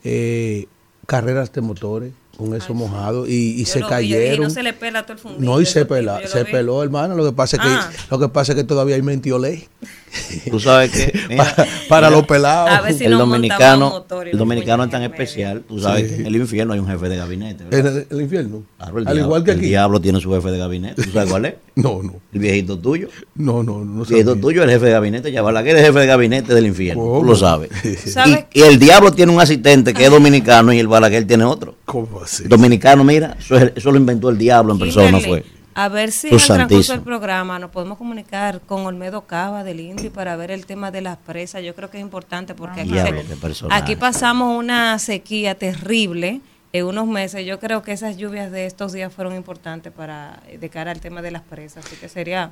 eh, 0.04 0.66
carreras 1.06 1.52
de 1.52 1.60
motores 1.62 2.12
con 2.36 2.54
eso 2.54 2.74
mojado 2.74 3.26
y, 3.26 3.32
y 3.60 3.64
se 3.66 3.80
vi, 3.80 3.84
cayeron. 3.86 4.44
no 4.44 4.50
se 4.50 4.62
le 4.62 4.72
pela 4.72 5.02
todo 5.02 5.12
el 5.14 5.18
fundillo. 5.18 5.44
No, 5.44 5.60
y 5.60 5.66
se 5.66 5.84
pela, 5.84 6.26
se 6.26 6.44
peló, 6.44 6.82
hermano. 6.82 7.14
Lo 7.14 7.24
que 7.24 7.32
pasa 7.32 7.56
es 7.56 7.62
que, 7.62 7.68
Ah. 7.68 7.90
lo 8.10 8.18
que 8.18 8.28
pasa 8.28 8.52
es 8.52 8.56
que 8.56 8.64
todavía 8.64 8.96
hay 8.96 9.02
mentiolé 9.02 9.68
Tú 10.50 10.60
sabes 10.60 10.90
que 10.90 11.12
mira, 11.28 11.44
para, 11.44 11.68
para 11.88 12.06
mira, 12.08 12.18
los 12.18 12.26
pelados. 12.26 12.96
Si 12.96 13.04
el 13.04 13.12
dominicano, 13.16 14.04
el 14.30 14.36
dominicano 14.38 14.84
es 14.84 14.90
tan 14.90 15.02
especial. 15.02 15.62
Tú 15.66 15.78
sabes 15.78 16.02
Sí. 16.10 16.16
que 16.16 16.20
en 16.22 16.26
el 16.26 16.36
infierno 16.36 16.74
hay 16.74 16.80
un 16.80 16.86
jefe 16.86 17.08
de 17.08 17.16
gabinete. 17.16 17.64
En 17.70 17.86
el, 17.86 18.06
el 18.10 18.20
infierno. 18.20 18.62
Claro, 18.76 18.98
el 18.98 19.06
Al 19.08 19.14
diablo- 19.14 19.22
igual 19.28 19.44
que 19.44 19.50
El 19.52 19.58
aquí. 19.58 19.66
diablo 19.68 20.00
tiene 20.00 20.20
su 20.20 20.30
jefe 20.32 20.50
de 20.50 20.58
gabinete. 20.58 21.02
¿Tú 21.02 21.10
sabes 21.10 21.30
cuál 21.30 21.44
es? 21.46 21.54
No, 21.74 22.02
no. 22.02 22.16
El 22.34 22.38
viejito 22.40 22.78
tuyo. 22.78 23.08
No, 23.34 23.62
no, 23.62 23.82
no. 23.82 24.02
El 24.02 24.08
viejito 24.08 24.30
sabía. 24.32 24.42
tuyo 24.42 24.60
es 24.62 24.68
el 24.68 24.74
jefe 24.74 24.86
de 24.86 24.92
gabinete. 24.92 25.32
Ya 25.32 25.40
Balaguer 25.40 25.76
es 25.76 25.80
el 25.80 25.86
jefe 25.86 26.00
de 26.00 26.06
gabinete 26.06 26.54
del 26.54 26.66
infierno. 26.66 27.02
¿Cómo? 27.02 27.20
Tú 27.20 27.24
lo 27.24 27.34
sabes. 27.36 27.70
¿Sabes? 28.12 28.44
Y, 28.52 28.60
y 28.60 28.62
el 28.64 28.78
diablo 28.78 29.10
tiene 29.12 29.32
un 29.32 29.40
asistente 29.40 29.94
que 29.94 30.04
es 30.04 30.10
dominicano 30.10 30.72
y 30.74 30.78
el 30.78 30.88
Balaguer 30.88 31.26
tiene 31.26 31.44
otro. 31.44 31.76
¿Cómo 31.86 32.20
así? 32.22 32.44
Dominicano, 32.44 33.02
mira, 33.04 33.36
eso, 33.40 33.56
es- 33.56 33.72
eso 33.76 33.90
lo 33.90 33.96
inventó 33.96 34.28
el 34.28 34.36
diablo 34.36 34.74
en 34.74 34.78
persona, 34.80 35.18
fue. 35.20 35.44
A 35.74 35.88
ver 35.88 36.12
si 36.12 36.28
en 36.28 36.34
el 36.34 36.40
transcurso 36.46 36.92
del 36.92 37.02
programa 37.02 37.58
nos 37.58 37.70
podemos 37.70 37.98
comunicar 37.98 38.60
con 38.60 38.84
Olmedo 38.86 39.22
Cava 39.26 39.64
del 39.64 39.80
INDRI 39.80 40.10
para 40.10 40.36
ver 40.36 40.50
el 40.50 40.66
tema 40.66 40.90
de 40.90 41.00
las 41.00 41.16
presas. 41.16 41.62
Yo 41.64 41.74
creo 41.74 41.90
que 41.90 41.98
es 41.98 42.02
importante 42.02 42.54
porque 42.54 42.82
aquí, 42.82 42.90
se- 42.90 43.36
personaje. 43.36 43.80
aquí 43.82 43.96
pasamos 43.96 44.56
una 44.58 44.98
sequía 44.98 45.54
terrible 45.56 46.40
en 46.72 46.86
unos 46.86 47.06
meses. 47.06 47.46
Yo 47.46 47.58
creo 47.58 47.82
que 47.82 47.92
esas 47.92 48.16
lluvias 48.16 48.50
de 48.50 48.66
estos 48.66 48.92
días 48.92 49.12
fueron 49.12 49.34
importantes 49.34 49.92
para 49.92 50.42
de 50.60 50.68
cara 50.68 50.90
al 50.90 51.00
tema 51.00 51.22
de 51.22 51.30
las 51.30 51.42
presas. 51.42 51.84
Así 51.86 51.96
que 51.96 52.08
sería 52.08 52.50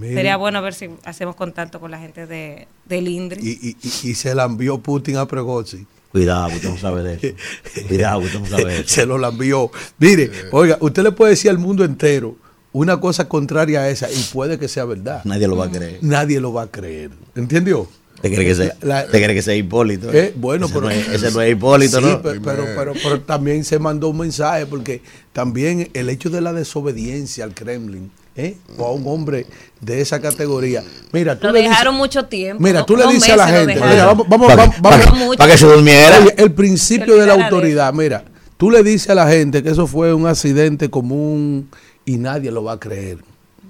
sería 0.00 0.36
bueno 0.36 0.60
ver 0.60 0.74
si 0.74 0.90
hacemos 1.04 1.36
contacto 1.36 1.78
con 1.80 1.90
la 1.90 1.98
gente 1.98 2.26
de, 2.26 2.66
del 2.86 3.06
INDRI. 3.08 3.40
Y, 3.46 3.68
y, 3.68 3.76
y, 3.82 4.10
y 4.10 4.14
se 4.14 4.34
la 4.34 4.44
envió 4.44 4.78
Putin 4.78 5.18
a 5.18 5.26
Pregozzi. 5.26 5.86
Cuidado, 6.10 6.46
usted 6.48 6.68
no 6.70 6.78
sabe 6.78 7.02
de 7.02 7.14
eso. 7.14 7.86
Cuidado, 7.88 8.20
usted 8.20 8.38
no 8.40 8.46
sabe 8.46 8.64
de 8.66 8.74
eso. 8.80 8.88
se 8.88 9.04
lo 9.06 9.18
la 9.18 9.28
envió. 9.28 9.70
Mire, 9.98 10.30
oiga, 10.52 10.78
usted 10.80 11.02
le 11.02 11.12
puede 11.12 11.30
decir 11.32 11.50
al 11.50 11.58
mundo 11.58 11.84
entero 11.84 12.36
una 12.74 13.00
cosa 13.00 13.26
contraria 13.28 13.80
a 13.80 13.88
esa 13.88 14.10
y 14.10 14.22
puede 14.32 14.58
que 14.58 14.68
sea 14.68 14.84
verdad. 14.84 15.22
Nadie 15.24 15.48
lo 15.48 15.56
va 15.56 15.66
a 15.66 15.70
creer. 15.70 15.98
Nadie 16.02 16.40
lo 16.40 16.52
va 16.52 16.62
a 16.62 16.66
creer. 16.66 17.10
¿Entendió? 17.34 17.88
¿Te 18.20 18.32
cree 18.32 18.46
que 18.46 18.54
sea, 18.54 18.74
La- 18.80 19.02
la- 19.04 19.06
te 19.10 19.22
cree 19.22 19.34
que 19.34 19.42
sea 19.42 19.54
Hipólito? 19.54 20.10
Eh, 20.12 20.32
bueno, 20.36 20.64
ese 20.66 20.74
pero 20.74 20.86
no 20.86 20.90
es, 20.90 21.08
ese 21.08 21.30
no 21.30 21.40
es 21.42 21.52
Hipólito, 21.52 21.98
Sí, 22.00 22.04
¿no? 22.06 22.22
pe- 22.22 22.40
pero, 22.40 22.64
pero, 22.74 22.92
pero 23.02 23.20
también 23.20 23.64
se 23.64 23.78
mandó 23.78 24.08
un 24.08 24.18
mensaje 24.18 24.64
porque 24.66 25.02
también 25.32 25.88
el 25.94 26.08
hecho 26.08 26.30
de 26.30 26.40
la 26.40 26.52
desobediencia 26.54 27.44
al 27.44 27.52
Kremlin, 27.54 28.10
¿eh? 28.34 28.56
o 28.78 28.86
a 28.86 28.92
un 28.92 29.04
hombre 29.06 29.46
de 29.80 30.00
esa 30.00 30.20
categoría. 30.22 30.82
Mira, 31.12 31.38
tú 31.38 31.46
lo 31.48 31.52
le 31.52 31.58
dices- 31.60 31.70
dejaron 31.70 31.94
mucho 31.96 32.24
tiempo. 32.24 32.62
Mira, 32.62 32.84
tú 32.86 32.96
le 32.96 33.06
dices 33.08 33.28
a 33.30 33.36
la 33.36 33.46
gente, 33.48 33.74
mira, 33.74 34.06
vamos, 34.06 34.26
vamos, 34.28 34.46
Para 34.48 34.62
vamos, 34.62 34.74
que, 34.76 34.80
vamos- 34.82 35.36
para 35.36 35.52
que- 35.52 35.58
se 35.58 35.66
durmiera. 35.66 36.18
Oye, 36.20 36.34
el 36.38 36.52
principio 36.52 37.16
de 37.16 37.26
la 37.26 37.34
autoridad, 37.34 37.92
mira, 37.92 38.24
tú 38.56 38.70
le 38.70 38.82
dices 38.82 39.10
a 39.10 39.14
la 39.14 39.28
gente 39.28 39.62
que 39.62 39.68
eso 39.70 39.86
fue 39.86 40.14
un 40.14 40.26
accidente 40.26 40.88
común 40.88 41.68
y 42.04 42.16
nadie 42.18 42.50
lo 42.50 42.64
va 42.64 42.72
a 42.72 42.80
creer. 42.80 43.18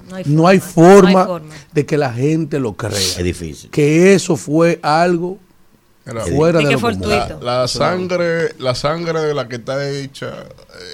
No 0.09 0.17
hay 0.17 0.25
No 0.27 0.47
hay 0.47 0.61
forma, 0.61 1.01
forma, 1.01 1.13
no 1.13 1.19
hay 1.21 1.27
forma. 1.41 1.55
de 1.73 1.87
que 1.87 1.97
la 1.97 2.13
gente 2.13 2.59
lo 2.61 2.71
Es 2.71 2.77
crea. 2.77 3.23
difícil. 3.25 3.71
Que 3.71 4.13
eso 4.15 4.37
fue 4.37 4.79
algo 4.83 5.39
Fuera 6.05 6.59
de 6.61 6.69
que 6.69 6.77
fortuito. 6.79 7.41
La, 7.41 7.61
la 7.63 7.69
sangre, 7.69 8.55
la 8.59 8.75
sangre 8.75 9.21
de 9.23 9.33
la 9.33 9.49
que 9.49 9.57
está 9.57 9.89
hecha, 9.89 10.35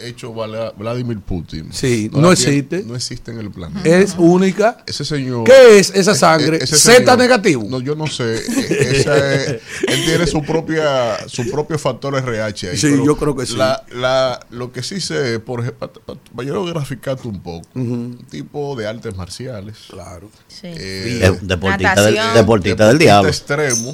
hecho 0.05 0.33
Vladimir 0.33 1.19
Putin. 1.19 1.73
Sí, 1.73 2.09
no 2.13 2.19
tiene- 2.21 2.33
existe. 2.33 2.83
No 2.85 2.95
existe 2.95 3.33
en 3.33 3.39
el 3.41 3.51
planeta. 3.51 3.89
Es 3.89 4.15
única. 4.17 4.85
Ese 4.87 5.05
señor. 5.05 5.45
¿Qué 5.45 5.79
es 5.81 5.91
esa 5.91 6.15
sangre? 6.15 6.59
e- 6.59 6.65
ese 6.65 6.77
Z 6.77 6.99
señor- 6.99 7.19
negativo. 7.19 7.65
No, 7.69 7.81
yo 7.81 7.97
no 7.97 8.07
sé. 8.07 8.37
E- 8.37 8.99
esa 9.01 9.35
es- 9.35 9.61
él 9.89 10.05
tiene 10.05 10.29
su 10.29 10.43
propia, 10.45 11.17
su 11.29 11.51
propio 11.51 11.77
factor 11.77 12.15
RH 12.17 12.71
ahí. 12.71 12.77
Sí, 12.77 12.95
yo 13.05 13.17
creo 13.17 13.35
que 13.35 13.47
sí. 13.47 13.57
La, 13.57 13.83
la, 13.93 14.39
lo 14.51 14.71
que 14.71 14.85
sí 14.85 15.01
sé, 15.01 15.41
por 15.41 15.61
ejemplo, 15.63 15.91
para 16.37 16.49
yo 16.49 16.65
graficarte 16.67 17.27
un 17.27 17.41
poco, 17.43 17.67
un 17.75 18.17
tipo 18.31 18.77
de 18.77 18.87
artes 18.87 19.17
marciales. 19.17 19.77
Claro. 19.91 20.31
Sí. 20.47 20.69
eh, 20.69 21.19
De- 21.21 21.39
deportista, 21.47 22.03
del, 22.03 22.15
Natación. 22.15 22.35
deportista 22.35 22.87
del 22.89 22.99
diablo. 22.99 23.29
extremo. 23.29 23.93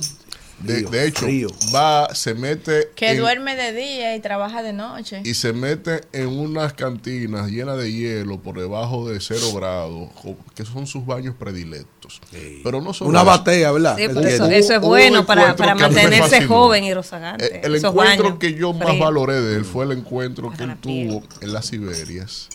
De, 0.58 1.06
hecho, 1.06 1.26
frío. 1.26 1.48
va, 1.74 2.14
se 2.14 2.34
mete 2.34 2.88
Que 2.94 3.10
en- 3.10 3.18
duerme 3.18 3.54
de 3.56 3.72
día 3.72 4.16
y 4.16 4.20
trabaja 4.20 4.62
de 4.62 4.72
noche. 4.72 5.20
y 5.24 5.34
se 5.34 5.52
mete 5.52 6.00
en 6.12 6.28
unas 6.28 6.72
cantinas 6.72 7.50
llenas 7.50 7.76
de 7.76 7.92
hielo 7.92 8.40
por 8.40 8.58
debajo 8.58 9.06
de 9.08 9.20
cero 9.20 9.52
grados, 9.54 10.08
que 10.54 10.64
son 10.64 10.86
sus 10.86 11.04
baños 11.04 11.34
predilectos. 11.38 12.20
Pero 12.64 12.80
no 12.80 12.94
son 12.94 13.08
Una 13.08 13.22
batea, 13.22 13.70
¿verdad? 13.70 14.00
Eso, 14.00 14.46
eso 14.46 14.74
es 14.74 14.80
bueno 14.80 15.26
para, 15.26 15.54
para 15.56 15.74
mantenerse 15.74 16.46
joven 16.46 16.84
y 16.84 16.94
rozagante. 16.94 17.44
Eh, 17.44 17.60
El, 17.64 17.74
Esos 17.74 17.90
encuentro 17.90 18.38
que 18.38 18.54
yo 18.54 18.72
más 18.72 18.98
valoré 18.98 19.40
de 19.40 19.56
él 19.56 19.64
fue 19.64 19.84
el 19.84 19.92
encuentro 19.92 20.50
que 20.52 20.64
él 20.64 20.76
tuvo 20.80 21.22
en 21.42 21.52
las 21.52 21.66
Siberias. 21.66 22.48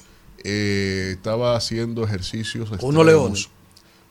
Eh, 0.43 1.11
estaba 1.13 1.55
haciendo 1.55 2.03
ejercicios 2.03 2.71
extremos, 2.71 3.05
leones. 3.05 3.49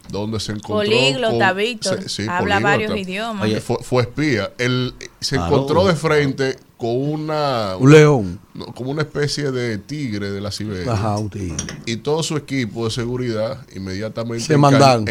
Donde 0.09 0.41
se 0.41 0.53
encontró 0.53 0.77
Políglota, 0.77 1.49
con- 1.51 1.57
Víctor. 1.59 2.03
se- 2.03 2.09
sí, 2.09 2.23
Habla 2.23 2.39
políglota. 2.57 2.61
varios 2.63 2.97
idiomas. 2.97 3.43
Oye, 3.45 3.61
fue, 3.61 3.77
fue 3.83 4.03
espía. 4.03 4.53
Él 4.59 4.95
se 5.21 5.37
Claro. 5.37 5.55
encontró 5.55 5.87
de 5.87 5.95
frente 5.95 6.57
con 6.77 6.97
una, 6.97 7.77
Un 7.79 7.93
león. 7.93 8.41
no, 8.55 8.67
como 8.75 8.91
una 8.91 9.03
especie 9.03 9.51
de 9.53 9.77
tigre 9.79 10.31
de 10.33 10.41
la 10.41 10.51
Siberia. 10.51 10.93
Ajá, 10.95 11.17
un 11.19 11.29
tigre. 11.31 11.57
Y 11.87 11.99
todo 11.99 12.23
su 12.23 12.37
equipo 12.37 12.87
de 12.87 12.91
seguridad 12.91 13.65
inmediatamente 13.77 14.47
Se 14.47 14.55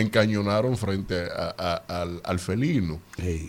encañonaron 0.02 0.76
frente 0.78 1.16
a- 1.34 1.54
a- 1.88 2.02
al, 2.02 2.22
al 2.24 2.40
felino. 2.40 3.00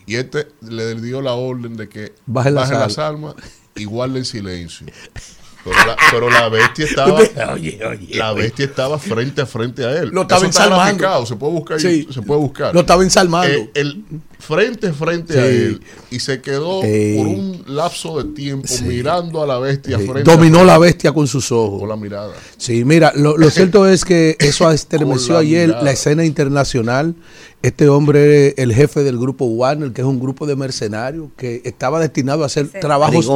Y 0.07 0.14
este 0.16 0.48
le 0.61 0.94
dio 1.00 1.20
la 1.22 1.33
orden 1.33 1.76
de 1.76 1.88
que 1.88 2.12
Baje 2.26 2.50
las 2.50 2.70
las 2.70 2.98
armas 2.98 3.35
y 3.74 3.85
guarden 3.87 4.24
silencio. 4.24 4.87
Pero 5.62 5.77
la, 5.87 5.96
pero 6.11 6.31
la 6.31 6.49
bestia 6.49 6.87
estaba 6.87 7.18
Oye, 7.53 7.79
oye. 7.85 8.16
la 8.16 8.33
bestia 8.33 8.64
estaba 8.64 8.99
frente 8.99 9.42
a 9.42 9.46
frente 9.46 9.85
a 9.85 9.90
él. 9.99 10.09
Lo 10.11 10.23
estaba 10.23 10.38
Eso 10.38 10.46
ensalmando. 10.46 11.27
se 11.27 11.37
puede 11.37 11.53
buscar, 11.53 11.81
Sí. 11.81 12.09
se 12.11 12.23
puede 12.23 12.40
buscar. 12.40 12.73
Lo 12.75 12.81
estaba 12.81 13.03
ensalmando. 13.03 13.55
Eh, 13.55 13.70
el 13.75 14.03
frente 14.38 14.87
a 14.88 14.92
frente 14.94 15.35
Sí. 15.35 15.38
a 15.38 15.46
él 15.46 15.81
y 16.11 16.18
se 16.20 16.40
quedó 16.40 16.83
Ey. 16.83 17.16
por 17.18 17.27
un 17.27 17.62
lapso 17.66 18.23
de 18.23 18.33
tiempo 18.33 18.66
Sí. 18.68 18.85
mirando 18.85 19.42
a 19.42 19.46
la 19.46 19.59
bestia 19.59 19.99
frente 19.99 20.23
Dominó 20.23 20.61
a 20.61 20.64
la 20.64 20.79
bestia 20.79 21.12
con 21.12 21.27
sus 21.27 21.49
con 21.51 21.59
ojos. 21.59 21.88
la 21.88 21.96
mirada. 21.96 22.33
Sí, 22.57 22.83
mira, 22.87 23.12
lo, 23.14 23.37
lo 23.37 23.51
cierto 23.51 23.87
es 23.87 24.07
que 24.07 24.37
eso 24.40 24.70
estremeció 24.70 25.35
Con 25.35 25.35
la 25.35 25.40
ayer 25.40 25.68
la 25.83 25.90
escena 25.90 26.25
internacional. 26.25 27.14
Este 27.62 27.90
hombre 27.90 28.49
es 28.49 28.55
el 28.57 28.73
jefe 28.73 29.03
del 29.03 29.18
grupo 29.18 29.44
Warner, 29.44 29.92
que 29.92 30.01
es 30.01 30.07
un 30.07 30.18
grupo 30.18 30.46
de 30.46 30.57
mercenarios 30.57 31.29
que 31.37 31.61
estaba 31.64 32.01
destinado 32.01 32.42
a 32.42 32.46
hacer 32.46 32.64
Ese- 32.66 32.79
trabajos. 32.79 33.27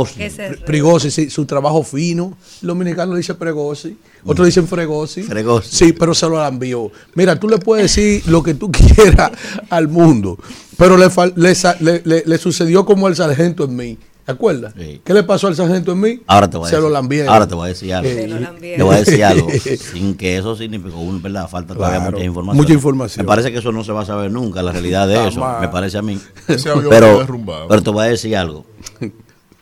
Prigosi, 0.64 1.10
sí, 1.10 1.28
su 1.28 1.44
trabajo 1.44 1.82
fino. 1.82 2.30
Los 2.62 2.68
dominicanos 2.74 3.18
dicen 3.18 3.37
Pregosi, 3.37 3.98
otros 4.24 4.46
dicen 4.46 4.66
Fregosi. 4.66 5.24
Fregosi. 5.24 5.68
Sí, 5.76 5.92
pero 5.92 6.14
se 6.14 6.26
lo 6.26 6.42
envió. 6.42 6.90
Mira, 7.14 7.38
tú 7.38 7.50
le 7.50 7.58
puedes 7.58 7.94
decir 7.94 8.22
lo 8.26 8.42
que 8.42 8.54
tú 8.54 8.70
quieras 8.72 9.30
al 9.68 9.88
mundo, 9.88 10.38
pero 10.78 10.96
le, 10.96 11.08
le, 11.37 11.54
le- 11.80 12.02
le- 12.04 12.22
le 12.24 12.38
sucedió 12.38 12.87
como 12.87 13.06
al 13.06 13.16
sargento 13.16 13.64
en 13.64 13.76
mí. 13.76 13.98
¿Te 14.24 14.32
acuerdas? 14.32 14.72
Sí. 14.78 15.02
¿Qué 15.04 15.12
le 15.12 15.22
pasó 15.22 15.48
al 15.48 15.54
sargento 15.56 15.92
en 15.92 16.00
mí? 16.00 16.22
Ahora 16.26 16.48
te 16.48 16.56
voy 16.56 16.66
a 16.66 16.70
Se 16.70 16.76
decir. 16.76 16.88
lo 16.88 16.90
lambieron. 16.94 17.32
Ahora 17.32 17.46
te 17.46 17.54
voy 17.54 17.64
a 17.66 17.68
decir 17.68 17.92
algo. 17.92 18.08
Eh, 18.10 18.14
Se 18.22 18.28
lo 18.28 18.40
lambieron. 18.40 18.76
Te 18.78 18.82
voy 18.82 18.94
a 18.94 18.98
decir 19.00 19.24
algo. 19.24 19.48
sin 19.92 20.14
que 20.16 20.38
eso 20.38 20.56
significó, 20.56 20.98
un- 20.98 21.20
¿verdad? 21.20 21.46
Falta 21.48 21.74
todavía 21.74 21.98
Claro, 21.98 22.12
mucha 22.12 22.24
información. 22.24 22.56
mucha 22.56 22.72
información. 22.72 23.24
Me 23.24 23.28
parece 23.28 23.52
que 23.52 23.58
eso 23.58 23.70
no 23.70 23.84
se 23.84 23.92
va 23.92 24.00
a 24.02 24.06
saber 24.06 24.30
nunca, 24.30 24.62
la 24.62 24.72
realidad 24.72 25.06
de 25.06 25.28
eso. 25.28 25.46
Me 25.60 25.68
parece 25.68 25.98
a 25.98 26.02
mí. 26.02 26.18
Pero, 26.88 27.26
pero 27.68 27.82
te 27.82 27.90
voy 27.90 28.04
a 28.06 28.08
decir 28.08 28.34
algo. 28.37 28.64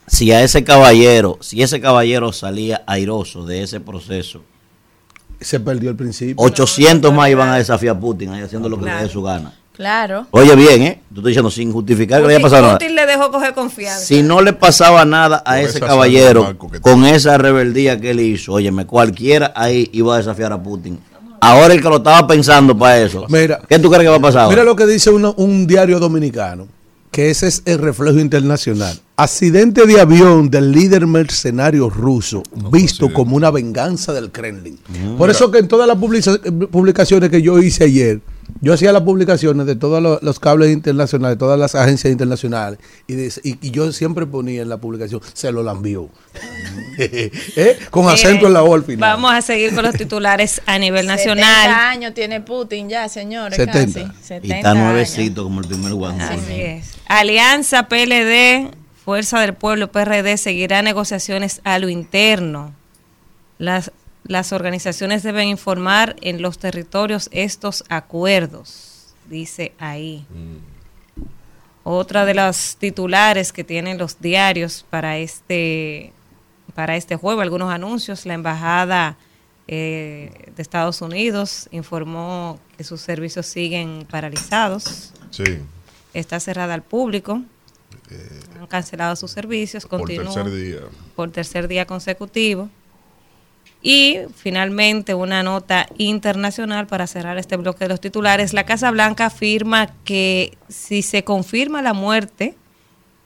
Si 0.07 0.31
a 0.31 0.43
ese 0.45 0.63
caballero, 0.63 1.39
si 1.41 1.63
ese 1.63 1.81
caballero 1.81 2.33
salía 2.33 2.83
airoso 2.87 3.45
de 3.45 3.63
ese 3.63 3.81
proceso, 3.81 4.43
Se 5.41 5.59
perdió 5.59 5.91
el 5.91 5.97
principio. 5.97 6.37
800 6.45 7.13
más 7.13 7.29
iban 7.31 7.49
a 7.49 7.57
desafiar 7.57 7.97
a 7.97 8.01
Putin 8.01 8.31
ahí 8.31 8.43
haciendo 8.43 8.69
lo 8.69 8.79
que 8.79 8.85
le 8.85 8.93
dé 8.95 9.09
su 9.09 9.23
gana. 9.23 9.55
Claro. 9.77 10.27
Oye 10.33 10.55
bien, 10.55 10.83
¿eh? 10.83 11.01
Tú 11.09 11.21
estás 11.21 11.29
diciendo 11.29 11.51
sin 11.51 11.73
justificar 11.73 12.21
que 12.21 12.29
le 12.29 12.35
haya 12.35 12.43
pasado 12.43 12.63
nada. 12.63 12.79
Putin 12.79 12.95
le 12.95 13.07
dejó 13.07 13.31
coger 13.31 13.55
confianza. 13.55 14.05
Si 14.05 14.23
no 14.23 14.41
le 14.43 14.53
pasaba 14.53 15.05
nada 15.05 15.43
a 15.47 15.55
Con 15.57 15.65
ese 15.65 15.81
caballero, 15.81 16.57
con 16.83 17.05
esa 17.07 17.39
rebeldía 17.39 17.99
que 18.01 18.11
él 18.11 18.21
hizo, 18.21 18.53
óyeme, 18.53 18.85
cualquiera 18.87 19.53
ahí 19.57 19.89
iba 19.93 20.15
a 20.15 20.19
desafiar 20.19 20.53
a 20.53 20.63
Putin. 20.63 20.99
Ahora 21.41 21.75
el 21.75 21.83
que 21.83 21.89
lo 21.89 21.97
estaba 21.97 22.27
pensando 22.27 22.77
para 22.77 23.01
eso, 23.03 23.27
Mira. 23.29 23.61
¿qué 23.69 23.79
tú 23.79 23.89
crees 23.91 24.05
que 24.05 24.09
va 24.11 24.17
a 24.17 24.21
pasar? 24.21 24.43
ahora? 24.43 24.55
Mira 24.55 24.65
lo 24.65 24.77
que 24.77 24.87
dice 24.87 25.11
uno- 25.11 25.35
un 25.39 25.67
diario 25.67 25.99
dominicano, 25.99 26.69
que 27.11 27.31
ese 27.31 27.49
es 27.49 27.63
el 27.65 27.79
reflejo 27.79 28.19
internacional. 28.21 28.97
Accidente 29.17 29.87
de 29.87 30.01
avión 30.01 30.51
del 30.51 30.71
líder 30.71 31.07
mercenario 31.07 31.89
ruso, 31.91 32.43
visto 32.71 33.13
como 33.13 33.35
una 33.37 33.51
venganza 33.51 34.13
del 34.13 34.31
Kremlin. 34.31 34.79
Por 35.19 35.31
eso 35.31 35.51
que 35.51 35.59
en 35.59 35.67
todas 35.69 35.89
las 35.89 35.97
publica- 35.97 36.39
publicaciones 36.71 37.29
que 37.31 37.43
yo 37.43 37.59
hice 37.59 37.85
ayer, 37.85 38.21
Yo 38.61 38.73
hacía 38.75 38.93
las 38.93 39.03
publicaciones 39.03 39.67
de 39.67 39.75
todos 39.77 40.01
los, 40.03 40.23
los 40.23 40.39
cables 40.39 40.71
internacionales, 40.73 41.37
todas 41.39 41.59
las 41.59 41.75
agencias 41.75 42.13
internacionales, 42.13 42.79
y, 43.09 43.15
de- 43.15 43.33
y- 43.43 43.59
y 43.61 43.71
yo 43.73 43.91
siempre 43.93 44.25
ponía 44.27 44.63
en 44.63 44.69
la 44.69 44.77
publicación, 44.77 45.21
se 45.33 45.51
lo 45.51 45.63
la 45.65 45.73
envió. 45.73 46.09
¿Eh? 46.99 47.79
Con 47.91 48.09
acento 48.09 48.47
en 48.47 48.53
la 48.53 48.63
O 48.63 48.75
al 48.75 48.85
final. 48.85 49.01
Vamos 49.01 49.33
a 49.33 49.43
seguir 49.43 49.75
con 49.75 49.85
los 49.85 49.95
titulares 49.95 50.63
a 50.67 50.79
nivel 50.79 51.07
70 51.07 51.17
nacional. 51.17 51.71
años 51.71 52.15
tiene 52.15 52.41
Putin 52.41 52.89
ya, 52.89 53.09
señores. 53.09 53.57
70. 53.57 54.01
Casi. 54.09 54.23
70 54.23 54.47
Y 54.47 54.53
está 54.59 54.71
años. 54.73 54.85
nuevecito 54.85 55.43
como 55.45 55.61
el 55.61 55.67
primer 55.69 55.95
guante. 55.95 56.23
Así 56.25 56.61
es. 56.61 56.91
Alianza 57.07 57.89
PLD, 57.89 58.71
Fuerza 59.05 59.41
del 59.41 59.55
Pueblo 59.55 59.91
PRD 59.91 60.37
seguirá 60.37 60.83
negociaciones 60.83 61.61
a 61.65 61.79
lo 61.79 61.89
interno. 61.89 62.73
Las, 63.59 63.91
las 64.25 64.53
organizaciones 64.53 65.23
deben 65.23 65.49
informar 65.49 66.17
en 66.21 66.43
los 66.43 66.59
territorios 66.59 67.29
estos 67.33 67.85
acuerdos, 67.89 69.15
dice 69.29 69.73
ahí. 69.79 70.25
Otra 71.85 72.25
de 72.25 72.35
las 72.35 72.77
titulares 72.79 73.53
que 73.53 73.65
tienen 73.65 73.99
los 73.99 74.21
diarios 74.21 74.85
para 74.89 75.19
este 75.19 76.13
para 76.75 76.97
este 76.97 77.17
jueves, 77.17 77.43
algunos 77.43 77.71
anuncios, 77.73 78.25
la 78.25 78.35
embajada 78.35 79.17
eh, 79.69 80.31
de 80.57 80.63
Estados 80.63 81.03
Unidos 81.03 81.69
informó 81.71 82.59
que 82.77 82.85
sus 82.85 83.01
servicios 83.01 83.47
siguen 83.47 84.07
paralizados 84.11 85.13
Sí, 85.31 85.45
está 86.15 86.41
cerrada 86.41 86.75
al 86.75 86.83
público. 86.83 87.43
Han 88.61 88.67
cancelado 88.69 89.17
sus 89.17 89.31
servicios, 89.33 89.85
Eh, 89.85 89.89
por 89.89 90.07
tercer 90.07 90.51
día. 90.51 90.81
por 91.17 91.31
tercer 91.31 91.69
día 91.69 91.87
consecutivo. 91.87 92.69
Y 93.83 94.19
finalmente 94.37 95.15
una 95.15 95.43
nota 95.43 95.89
internacional 95.99 96.87
para 96.87 97.07
cerrar 97.09 97.37
este 97.39 97.57
bloque 97.57 97.85
de 97.85 97.89
los 97.89 98.01
titulares. 98.01 98.53
La 98.53 98.65
Casa 98.65 98.91
Blanca 98.93 99.27
afirma 99.27 99.89
que 100.05 100.57
si 100.69 101.03
se 101.03 101.25
confirma 101.25 101.83
la 101.83 101.93
muerte 101.93 102.55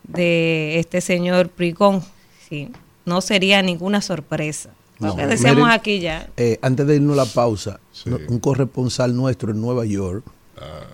de 0.04 0.78
este 0.78 1.00
señor 1.00 1.48
Prigón, 1.50 2.02
sí, 2.48 2.70
no 3.04 3.20
sería 3.20 3.60
ninguna 3.62 4.00
sorpresa. 4.00 4.70
Lo 4.98 5.08
No. 5.08 5.16
que 5.16 5.26
decíamos 5.26 5.64
Miren, 5.64 5.70
aquí 5.72 6.00
ya. 6.00 6.28
Eh, 6.38 6.58
antes 6.62 6.86
de 6.86 6.96
irnos 6.96 7.18
a 7.18 7.24
la 7.24 7.30
pausa, 7.30 7.80
Sí. 7.92 8.08
no- 8.08 8.18
un 8.28 8.38
corresponsal 8.38 9.14
nuestro 9.14 9.50
en 9.52 9.60
Nueva 9.60 9.84
York, 9.84 10.24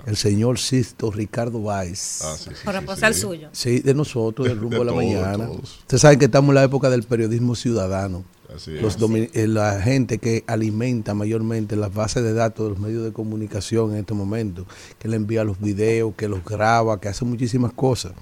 el 0.07 0.17
señor 0.17 0.59
Sisto 0.59 1.13
Ricardo 1.13 1.63
Valls. 1.63 2.21
Ah, 2.25 2.35
sí, 2.37 2.51
sí, 2.53 2.65
Corresponsal 2.65 3.15
sí, 3.15 3.21
sí. 3.21 3.27
suyo. 3.27 3.49
Sí, 3.53 3.79
de 3.79 3.95
nosotros, 3.95 4.49
del 4.49 4.59
rumbo 4.61 4.71
De 4.71 4.79
de, 4.81 4.85
la 4.87 4.91
todos, 4.93 5.05
mañana. 5.05 5.47
todos. 5.47 5.79
Ustedes 5.79 6.01
saben 6.01 6.19
que 6.19 6.25
estamos 6.25 6.49
en 6.49 6.55
la 6.57 6.65
época 6.65 6.91
del 6.91 7.05
periodismo 7.05 7.55
ciudadano. 7.55 8.25
Así. 8.55 8.73
Los 8.73 8.99
domi- 8.99 9.31
eh, 9.33 9.47
la 9.47 9.81
gente 9.81 10.19
que 10.19 10.45
alimenta 10.47 11.15
mayormente 11.15 11.77
las 11.77 11.93
bases 11.93 12.23
de 12.23 12.33
datos 12.33 12.65
de 12.67 12.71
los 12.71 12.79
medios 12.79 13.05
de 13.05 13.13
comunicación 13.13 13.93
en 13.93 13.99
este 13.99 14.15
momento, 14.15 14.67
que 14.99 15.09
le 15.09 15.17
envía 15.17 15.45
los 15.45 15.61
videos, 15.61 16.15
que 16.17 16.29
los 16.29 16.45
graba, 16.45 17.01
que 17.01 17.09
hace 17.09 17.25
muchísimas 17.25 17.73
cosas. 17.73 18.13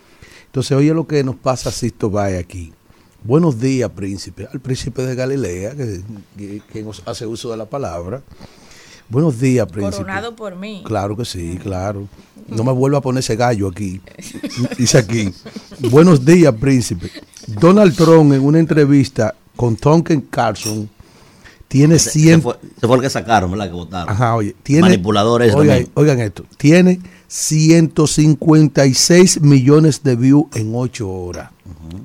Entonces, 0.46 0.72
oye 0.76 0.92
lo 0.94 1.06
que 1.06 1.22
nos 1.24 1.36
pasa 1.36 1.68
a 1.68 1.72
Sisto 1.72 2.10
Valle 2.10 2.38
aquí. 2.38 2.72
Buenos 3.22 3.60
días, 3.60 3.90
príncipe. 3.90 4.48
Al 4.52 4.60
príncipe 4.60 5.02
de 5.02 5.14
Galilea, 5.14 5.74
que, 5.76 6.00
que- 6.36 6.62
que 6.72 6.82
nos 6.82 7.02
hace 7.06 7.26
uso 7.26 7.50
de 7.50 7.56
la 7.56 7.66
palabra. 7.66 8.22
Buenos 9.08 9.40
días, 9.40 9.66
príncipe. 9.66 9.96
Coronado 10.04 10.36
por 10.36 10.54
mí. 10.56 10.82
Claro 10.86 11.16
que 11.16 11.24
sí, 11.24 11.58
claro. 11.60 12.06
No 12.46 12.62
me 12.64 12.72
vuelva 12.72 12.98
a 12.98 13.00
poner 13.00 13.20
ese 13.20 13.34
gallo 13.36 13.68
aquí. 13.68 14.00
Dice 14.78 14.98
aquí. 14.98 15.32
Buenos 15.90 16.24
días, 16.24 16.54
príncipe. 16.54 17.10
Donald 17.46 17.94
Trump 17.96 18.32
en 18.32 18.40
una 18.44 18.58
entrevista 18.60 19.34
con 19.60 19.76
Tonken 19.76 20.22
Carlson 20.22 20.88
tiene 21.68 21.96
Ese, 21.96 22.10
100 22.12 22.40
fue, 22.42 22.54
ese 22.78 22.86
fue 22.86 22.96
el 22.96 23.02
que 23.02 23.10
sacaron, 23.10 23.50
¿verdad? 23.50 23.66
Que 23.66 23.72
votaron. 23.74 24.08
Ajá, 24.08 24.34
oye, 24.36 24.56
tiene 24.62 24.80
Manipuladores 24.82 25.54
oigan, 25.54 25.86
oigan 25.94 26.18
esto, 26.20 26.44
tiene 26.56 26.98
156 27.28 29.42
millones 29.42 30.02
de 30.02 30.16
views 30.16 30.46
en 30.54 30.72
8 30.74 31.08
horas. 31.08 31.50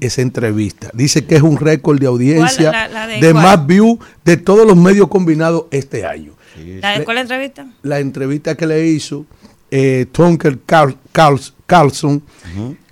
Esa 0.01 0.21
entrevista. 0.21 0.89
Dice 0.93 1.25
que 1.25 1.35
es 1.37 1.41
un 1.41 1.57
récord 1.57 1.97
de 1.99 2.07
audiencia 2.07 2.71
¿Cuál? 2.71 2.93
La- 2.93 3.05
la 3.05 3.07
de 3.07 3.21
de 3.25 3.33
más 3.33 3.65
views 3.65 3.99
de 4.25 4.35
todos 4.37 4.67
los 4.67 4.75
medios 4.75 5.07
combinados 5.07 5.65
este 5.71 6.05
año 6.05 6.33
¿La- 6.81 7.03
¿Cuál 7.03 7.17
es 7.19 7.29
la 7.29 7.35
entrevista? 7.35 7.67
la 7.83 7.99
entrevista 7.99 8.55
que 8.55 8.67
le 8.67 8.85
hizo 8.87 9.25
eh, 9.71 10.05
Tonker 10.11 10.59
Carl- 10.65 10.97
Carls- 11.13 11.53
Carlson 11.65 12.21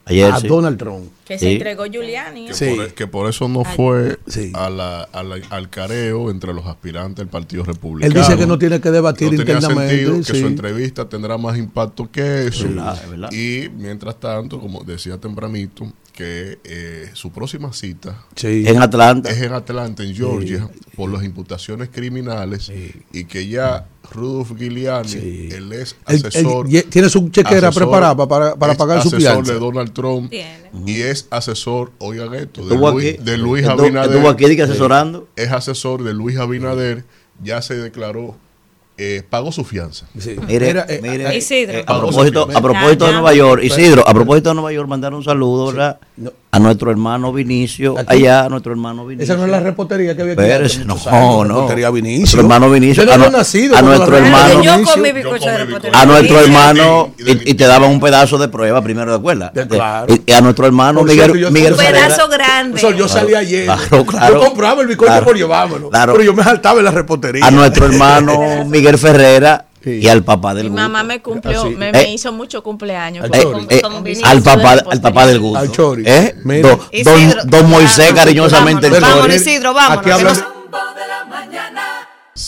Ayer 0.05 0.31
a 0.31 0.39
sí. 0.39 0.47
Donald 0.47 0.77
Trump. 0.77 1.05
Que 1.23 1.39
se 1.39 1.45
Sí. 1.45 1.51
entregó 1.53 1.85
Giuliani. 1.85 2.47
Que, 2.47 2.53
Sí. 2.53 2.73
por, 2.75 2.93
que 2.93 3.07
por 3.07 3.29
eso 3.29 3.47
no 3.47 3.63
fue 3.63 4.19
Sí. 4.27 4.51
a 4.53 4.69
la- 4.69 5.03
a 5.03 5.23
la- 5.23 5.39
al 5.49 5.69
careo 5.69 6.29
entre 6.29 6.53
los 6.53 6.65
aspirantes 6.65 7.17
del 7.17 7.29
Partido 7.29 7.63
Republicano. 7.63 8.13
Él 8.13 8.19
dice 8.21 8.35
que 8.37 8.45
no 8.45 8.57
tiene 8.59 8.81
que 8.81 8.91
debatir 8.91 9.31
no 9.31 9.37
tenía 9.37 9.53
internamente. 9.55 9.95
sentido 9.95 10.17
que 10.17 10.23
sí. 10.33 10.39
su 10.41 10.47
entrevista 10.47 11.07
tendrá 11.07 11.37
más 11.37 11.57
impacto 11.57 12.11
que 12.11 12.47
eso. 12.47 12.65
Es 12.65 12.75
verdad, 12.75 12.99
es 13.01 13.09
verdad. 13.09 13.31
Y 13.31 13.69
mientras 13.69 14.19
tanto, 14.19 14.59
como 14.59 14.83
decía 14.83 15.17
tempranito, 15.17 15.91
que 16.13 16.60
eh, 16.63 17.10
su 17.13 17.32
próxima 17.32 17.73
cita 17.73 18.23
Sí. 18.36 18.63
En 18.67 18.82
Atlanta. 18.82 19.30
es 19.32 19.41
en 19.41 19.52
Atlanta, 19.52 20.04
en 20.04 20.15
Georgia, 20.15 20.69
por 20.95 21.12
las 21.12 21.23
imputaciones 21.23 21.89
criminales 21.91 22.71
y 23.12 23.26
que 23.26 23.47
ya 23.47 23.88
Rudolf 24.12 24.52
Giuliani, 24.58 25.10
Sí. 25.10 25.49
él 25.52 25.73
es 25.73 25.95
asesor. 26.06 26.67
tiene 26.89 27.10
su 27.10 27.30
chequera 27.30 27.69
asesor- 27.69 27.76
preparada 27.76 28.15
pa- 28.15 28.28
para, 28.28 28.56
para 28.56 28.76
pagar 28.76 29.02
su 29.02 29.08
asesor 29.08 29.21
fianza. 29.21 29.54
de 29.54 29.60
Donald 29.60 29.91
Trump 29.91 30.30
Tiene. 30.30 30.69
y 30.86 31.02
es 31.02 31.26
asesor, 31.32 31.91
oigan 31.97 32.34
esto, 32.36 32.63
de 32.67 32.76
Luis, 32.78 33.13
aquí. 33.15 33.23
de 33.23 33.38
Luis 33.38 33.65
Abinader. 33.65 34.12
Estuvo 34.12 34.30
aquí 34.30 34.62
asesorando. 34.62 35.28
Es 35.36 35.52
asesor 35.52 36.04
de 36.04 36.13
Luis 36.13 36.38
Abinader, 36.38 37.06
ya 37.43 37.62
se 37.63 37.73
declaró, 37.76 38.38
eh, 38.97 39.23
pagó 39.29 39.51
su 39.51 39.63
fianza. 39.63 40.08
Sí. 40.17 40.36
Mire, 40.47 40.69
eh, 40.88 40.99
mire, 41.01 41.29
eh, 41.34 41.38
Isidro. 41.38 41.79
eh, 41.79 41.86
a 41.88 41.99
propósito, 41.99 42.47
a 42.53 42.62
propósito 42.62 43.06
de. 43.08 43.12
Nueva 43.13 43.34
York, 43.34 43.63
Isidro, 43.63 44.08
a 44.08 44.13
propósito 44.13 44.49
de 44.49 44.56
Nueva 44.56 44.71
York, 44.73 44.88
mandar 44.88 45.13
un 45.13 45.23
saludo 45.23 45.67
¿verdad? 45.67 45.99
No. 46.17 46.32
A 46.53 46.59
nuestro 46.59 46.91
hermano 46.91 47.33
Vinicio, 47.33 47.97
Aquí. 47.97 48.15
allá, 48.15 48.45
a 48.45 48.49
nuestro 48.49 48.73
hermano 48.73 49.07
Vinicio. 49.07 49.23
esa 49.33 49.39
no 49.39 49.45
es 49.45 49.49
la 49.51 49.59
repostería 49.59 50.15
que 50.15 50.21
había 50.21 50.33
hace 50.63 50.85
no, 50.85 50.93
años, 50.93 51.07
no. 51.11 51.43
Repostería 51.45 51.89
Vinicio. 51.89 52.19
Nuestro 52.19 52.41
hermano 52.41 52.69
Vinicio, 52.69 53.05
no 53.05 53.11
a 53.11 53.17
no- 53.17 53.29
nacido 53.31 53.75
a 53.75 53.81
nuestro 53.81 54.17
hermano- 54.17 54.61
yo 54.61 54.71
comí 54.83 55.11
bizcocho 55.11 55.45
de 55.49 55.57
repostería. 55.57 55.99
a 55.99 56.05
nuestro 56.05 56.39
hermano 56.39 57.11
y 57.17 57.53
te 57.55 57.65
daban 57.65 57.89
un 57.89 57.99
pedazo 57.99 58.37
de 58.37 58.49
prueba 58.49 58.83
primero 58.83 59.09
de 59.09 59.17
escuela. 59.17 59.51
De- 59.51 59.67
claro. 59.67 60.13
Y, 60.13 60.21
y 60.27 60.31
a 60.31 60.41
nuestro 60.41 60.67
hermano 60.67 60.99
Por 60.99 61.09
Miguel, 61.09 61.25
cierto, 61.31 61.39
yo- 61.39 61.51
Miguel 61.51 61.73
Un 61.73 61.79
pedazo 61.79 62.27
grande. 62.29 62.79
Sol, 62.79 62.95
yo 62.95 63.07
salí 63.07 63.33
ayer. 63.33 63.65
Claro, 63.65 64.05
claro. 64.05 64.33
Yo 64.35 64.39
compraba 64.45 64.81
el 64.83 64.87
bizcocho 64.87 65.07
Claro. 65.07 65.25
por 65.25 65.35
llevármelo. 65.35 65.89
Claro. 65.89 66.13
Pero 66.13 66.23
yo 66.23 66.33
me 66.35 66.43
saltaba 66.43 66.77
en 66.79 66.85
la 66.85 66.91
repostería. 66.91 67.47
a 67.47 67.49
nuestro 67.49 67.87
hermano 67.87 68.63
Miguel 68.67 68.99
Ferrera 68.99 69.65
Sí. 69.84 70.00
y 70.02 70.08
al 70.08 70.24
papá 70.24 70.54
del 70.54 70.65
Mi 70.65 70.69
gusto. 70.69 70.82
mamá 70.84 71.04
me 71.04 71.22
cumplió, 71.22 71.62
Así. 71.63 71.69
me, 71.76 71.89
Eh. 71.89 71.91
me 71.91 72.13
hizo 72.13 72.32
mucho 72.32 72.63
cumpleaños. 72.63 73.26
Al 73.26 73.32
con- 73.32 73.41
Chori. 73.41 73.65
con- 73.65 73.78
Eh, 73.78 73.82
con 73.82 74.26
al 74.26 74.41
papá 74.41 74.72
al 74.89 75.02
papá 75.02 75.26
del 75.28 75.39
gusto. 75.39 75.60
Al 75.60 75.72
Chori. 75.72 76.04
¿Eh? 76.06 76.36
Mira. 76.43 76.69
Do- 76.69 76.78
don, 76.78 76.88
Isidro, 77.19 77.41
don 77.46 77.69
Moisés 77.69 77.98
vámonos, 77.98 78.15
cariñosamente 78.24 78.89
vámonos, 78.89 79.10
vámonos, 79.15 79.36
Isidro, 79.36 79.74
vámonos. 79.74 80.02
Aquí 80.02 80.10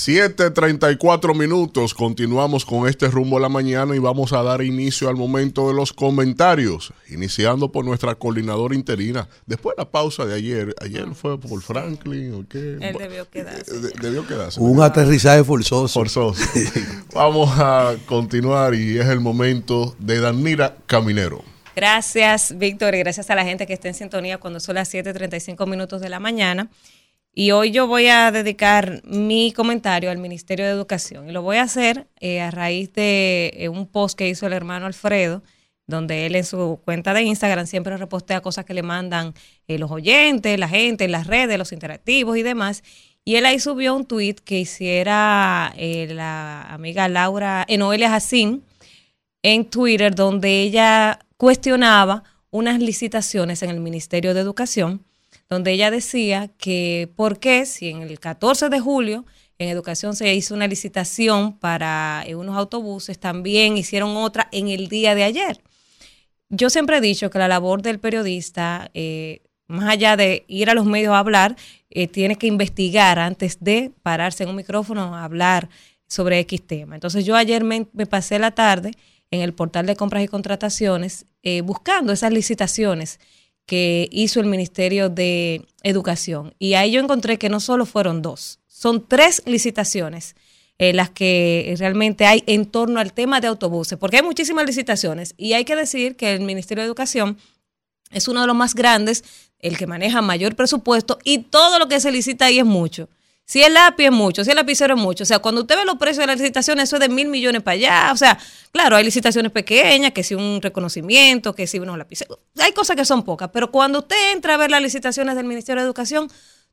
7.34 0.05 1.35
minutos, 1.35 1.95
continuamos 1.95 2.63
con 2.63 2.87
este 2.87 3.07
rumbo 3.07 3.37
a 3.37 3.39
la 3.39 3.49
mañana 3.49 3.95
y 3.95 3.97
vamos 3.99 4.33
a 4.33 4.43
dar 4.43 4.61
inicio 4.61 5.09
al 5.09 5.15
momento 5.15 5.67
de 5.67 5.73
los 5.73 5.93
comentarios, 5.93 6.93
iniciando 7.09 7.71
por 7.71 7.85
nuestra 7.85 8.13
coordinadora 8.13 8.75
interina. 8.75 9.27
Después 9.47 9.75
de 9.75 9.81
la 9.81 9.89
pausa 9.89 10.25
de 10.25 10.35
ayer, 10.35 10.75
ayer 10.79 11.07
fue 11.15 11.39
por 11.39 11.59
Franklin 11.63 12.35
o 12.35 12.45
qué? 12.47 12.77
Él 12.81 12.95
debió 12.99 13.27
quedarse. 13.27 13.75
Eh, 13.75 13.79
de- 13.79 13.91
debió 13.99 14.27
quedarse. 14.27 14.59
Un 14.59 14.79
aterrizaje 14.83 15.43
forzoso. 15.43 15.87
Forzoso. 15.99 16.35
Vamos 17.15 17.49
a 17.57 17.95
continuar 18.05 18.75
y 18.75 18.99
es 18.99 19.07
el 19.07 19.21
momento 19.21 19.95
de 19.97 20.19
Danira 20.19 20.77
Caminero. 20.85 21.43
Gracias, 21.75 22.55
Víctor, 22.59 22.93
y 22.93 22.99
gracias 22.99 23.31
a 23.31 23.35
la 23.35 23.43
gente 23.43 23.65
que 23.65 23.73
está 23.73 23.87
en 23.87 23.95
sintonía 23.95 24.37
cuando 24.37 24.59
son 24.59 24.75
las 24.75 24.93
7:35 24.93 25.65
minutos 25.67 25.99
de 25.99 26.09
la 26.09 26.19
mañana. 26.19 26.69
Y 27.37 27.51
hoy 27.51 27.71
yo 27.71 27.85
voy 27.85 28.07
a 28.07 28.31
dedicar 28.31 29.01
mi 29.03 29.51
comentario 29.51 30.09
al 30.09 30.17
Ministerio 30.17 30.65
de 30.65 30.71
Educación. 30.71 31.29
Y 31.29 31.33
lo 31.33 31.41
voy 31.41 31.57
a 31.57 31.63
hacer 31.63 32.07
eh, 32.21 32.39
a 32.39 32.49
raíz 32.49 32.93
de 32.93 33.51
eh, 33.57 33.67
un 33.67 33.87
post 33.87 34.17
que 34.17 34.29
hizo 34.29 34.47
el 34.47 34.53
hermano 34.53 34.85
Alfredo, 34.85 35.43
donde 35.85 36.25
él 36.25 36.35
en 36.35 36.45
su 36.45 36.79
cuenta 36.85 37.13
de 37.13 37.23
Instagram 37.23 37.67
siempre 37.67 37.97
repostea 37.97 38.41
cosas 38.41 38.63
que 38.63 38.73
le 38.73 38.83
mandan 38.83 39.33
eh, 39.67 39.77
los 39.77 39.91
oyentes, 39.91 40.57
la 40.57 40.69
gente 40.69 41.03
en 41.03 41.11
las 41.11 41.27
redes, 41.27 41.57
los 41.57 41.73
interactivos 41.73 42.37
y 42.37 42.41
demás. 42.41 42.83
Y 43.25 43.35
él 43.35 43.45
ahí 43.45 43.59
subió 43.59 43.95
un 43.95 44.05
tweet 44.05 44.35
que 44.35 44.59
hiciera 44.59 45.73
la 45.75 46.61
amiga 46.69 47.09
Laura, 47.09 47.65
eh, 47.67 47.77
Noelia 47.77 48.11
Jacín, 48.11 48.63
en 49.43 49.65
Twitter 49.65 50.15
donde 50.15 50.61
ella 50.61 51.19
cuestionaba 51.35 52.23
unas 52.49 52.79
licitaciones 52.79 53.61
en 53.61 53.71
el 53.71 53.81
Ministerio 53.81 54.33
de 54.33 54.39
Educación, 54.39 55.03
donde 55.49 55.71
ella 55.71 55.91
decía 55.91 56.49
que 56.57 57.09
por 57.15 57.39
qué 57.39 57.65
si 57.65 57.89
en 57.89 58.01
el 58.01 58.19
14 58.19 58.69
de 58.69 58.79
julio 58.79 59.25
en 59.57 59.69
educación 59.69 60.15
se 60.15 60.33
hizo 60.33 60.53
una 60.53 60.67
licitación 60.67 61.57
para 61.57 62.23
eh, 62.25 62.35
unos 62.35 62.57
autobuses, 62.57 63.19
también 63.19 63.77
hicieron 63.77 64.17
otra 64.17 64.49
en 64.51 64.67
el 64.67 64.89
día 64.89 65.15
de 65.15 65.23
ayer. 65.23 65.61
Yo 66.49 66.69
siempre 66.69 66.97
he 66.97 67.01
dicho 67.01 67.29
que 67.29 67.39
la 67.39 67.47
labor 67.47 67.81
del 67.81 67.99
periodista, 67.99 68.91
eh, 68.93 69.41
más 69.67 69.89
allá 69.89 70.15
de 70.15 70.45
ir 70.47 70.69
a 70.69 70.73
los 70.73 70.85
medios 70.85 71.13
a 71.13 71.19
hablar, 71.19 71.55
eh, 71.89 72.07
tiene 72.07 72.35
que 72.35 72.47
investigar 72.47 73.19
antes 73.19 73.57
de 73.61 73.91
pararse 74.03 74.43
en 74.43 74.49
un 74.49 74.55
micrófono 74.57 75.15
a 75.15 75.23
hablar 75.23 75.69
sobre 76.07 76.39
X 76.39 76.61
tema. 76.67 76.95
Entonces 76.95 77.25
yo 77.25 77.35
ayer 77.35 77.63
me, 77.63 77.85
pasé 77.85 78.37
la 78.37 78.51
tarde 78.51 78.91
en 79.31 79.41
el 79.41 79.53
portal 79.53 79.85
de 79.85 79.95
compras 79.95 80.23
y 80.23 80.27
contrataciones 80.27 81.25
eh, 81.41 81.61
buscando 81.61 82.13
esas 82.13 82.31
licitaciones 82.31 83.19
que 83.65 84.07
hizo 84.11 84.39
el 84.39 84.45
Ministerio 84.45 85.09
de 85.09 85.65
Educación. 85.83 86.53
Y 86.59 86.73
ahí 86.75 86.91
yo 86.91 87.01
encontré 87.01 87.37
que 87.37 87.49
no 87.49 87.59
solo 87.59 87.85
fueron 87.85 88.21
dos, 88.21 88.59
son 88.67 89.07
tres 89.07 89.41
licitaciones 89.45 90.35
eh, 90.77 90.91
las 90.91 91.09
que 91.09 91.73
realmente 91.79 92.25
hay 92.25 92.43
en 92.47 92.65
torno 92.65 92.99
al 92.99 93.13
tema 93.13 93.39
de 93.39 93.47
autobuses, 93.47 93.97
porque 93.97 94.17
hay 94.17 94.23
muchísimas 94.23 94.65
licitaciones 94.65 95.33
y 95.37 95.53
hay 95.53 95.63
que 95.63 95.75
decir 95.75 96.17
que 96.17 96.33
el 96.33 96.41
Ministerio 96.41 96.83
de 96.83 96.87
Educación 96.87 97.37
es 98.11 98.27
uno 98.27 98.41
de 98.41 98.47
los 98.47 98.55
más 98.57 98.75
grandes, 98.75 99.23
el 99.59 99.77
que 99.77 99.87
maneja 99.87 100.21
mayor 100.21 100.55
presupuesto 100.57 101.17
y 101.23 101.39
todo 101.39 101.79
lo 101.79 101.87
que 101.87 102.01
se 102.01 102.11
licita 102.11 102.45
ahí 102.45 102.59
es 102.59 102.65
mucho. 102.65 103.07
Si 103.47 103.61
el 103.61 103.75
lápiz 103.75 104.05
es 104.05 104.11
mucho, 104.11 104.43
si 104.43 104.49
el 104.49 104.55
lapicero 104.55 104.95
es 104.95 105.01
mucho. 105.01 105.23
O 105.23 105.25
sea, 105.25 105.37
cuando 105.37 105.61
usted 105.61 105.75
ve 105.75 105.85
los 105.85 105.97
precios 105.97 106.17
de 106.17 106.27
la 106.27 106.35
licitación, 106.35 106.79
eso 106.79 106.95
es 106.95 106.99
de 106.99 107.09
mil 107.09 107.27
millones 107.27 107.61
para 107.61 107.75
allá. 107.75 108.09
O 108.11 108.17
sea, 108.17 108.39
claro, 108.71 108.95
hay 108.95 109.03
licitaciones 109.03 109.51
pequeñas, 109.51 110.13
que 110.13 110.23
si 110.23 110.33
un 110.33 110.61
reconocimiento, 110.61 111.53
que 111.53 111.67
si 111.67 111.77
unos 111.77 111.97
lapiceros. 111.97 112.39
Hay 112.59 112.71
cosas 112.71 112.95
que 112.95 113.05
son 113.05 113.23
pocas, 113.23 113.49
pero 113.53 113.71
cuando 113.71 113.99
usted 113.99 114.33
entra 114.33 114.55
a 114.55 114.57
ver 114.57 114.71
las 114.71 114.81
licitaciones 114.81 115.35
del 115.35 115.45
Ministerio 115.45 115.83
de 115.83 115.85
Educación, 115.85 116.27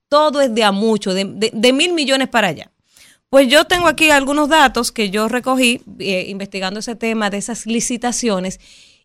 todo 0.09 0.41
es 0.41 0.55
de 0.55 0.65
a 0.65 0.73
mucho, 0.73 1.13
de, 1.13 1.51
de, 1.53 1.73
mil 1.73 1.93
millones 1.93 2.29
para 2.29 2.49
allá. 2.49 2.71
Pues 3.29 3.49
yo 3.49 3.65
tengo 3.65 3.87
aquí 3.87 4.11
algunos 4.11 4.49
datos 4.49 4.93
que 4.93 5.11
yo 5.11 5.29
recogí 5.29 5.83
eh, 5.99 6.27
investigando 6.29 6.81
ese 6.81 6.97
tema 6.97 7.29
de 7.29 7.39
esas 7.39 7.67
licitaciones 7.67 8.61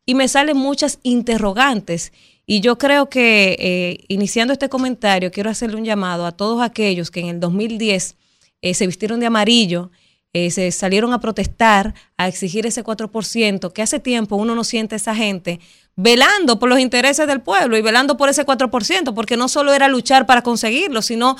y 0.05 0.15
me 0.15 0.28
salen 0.30 0.57
muchas 0.57 0.99
interrogantes 1.03 2.13
y 2.50 2.62
yo 2.62 2.78
creo 2.78 3.10
que 3.10 3.58
eh, 3.60 4.06
iniciando 4.08 4.54
este 4.54 4.70
comentario, 4.70 5.32
quiero 5.32 5.50
hacerle 5.50 5.76
un 5.76 5.84
llamado 5.84 6.26
a 6.26 6.32
todos 6.32 6.62
aquellos 6.62 7.12
que 7.12 7.20
en 7.20 7.28
el 7.28 7.39
2010 7.41 8.16
eh, 8.62 8.74
se 8.74 8.88
vistieron 8.88 9.20
de 9.20 9.26
amarillo, 9.26 9.91
eh, 10.32 10.50
se 10.50 10.72
salieron 10.72 11.12
a 11.12 11.20
protestar, 11.20 11.93
a 12.16 12.30
exigir 12.30 12.66
ese 12.66 12.86
4%, 12.86 13.74
que 13.74 13.82
hace 13.82 14.00
tiempo 14.00 14.38
uno 14.38 14.56
no 14.56 14.64
siente 14.64 14.95
esa 14.95 15.14
gente 15.14 15.60
velando 15.98 16.58
por 16.58 16.70
los 16.70 16.80
intereses 16.80 17.28
del 17.28 17.41
pueblo 17.41 17.76
y 17.76 17.82
velando 17.82 18.16
por 18.16 18.30
ese 18.30 18.45
4%, 18.45 19.14
porque 19.14 19.36
no 19.36 19.50
solo 19.50 19.74
era 19.74 19.89
luchar 19.89 20.26
para 20.26 20.41
conseguirlo, 20.41 21.02
sino 21.02 21.36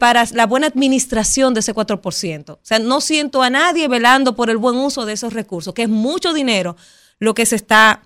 para 0.00 0.24
la 0.32 0.46
buena 0.46 0.66
administración 0.66 1.54
de 1.54 1.60
ese 1.60 1.72
4%. 1.72 2.50
O 2.50 2.58
sea, 2.62 2.80
no 2.80 3.00
siento 3.00 3.42
a 3.42 3.50
nadie 3.50 3.86
velando 3.86 4.34
por 4.34 4.50
el 4.50 4.56
buen 4.56 4.76
uso 4.76 5.06
de 5.06 5.12
esos 5.12 5.34
recursos, 5.34 5.72
que 5.72 5.82
es 5.82 5.88
mucho 5.88 6.32
dinero 6.32 6.74
lo 7.20 7.34
que 7.34 7.46
se 7.46 7.54
está 7.54 8.02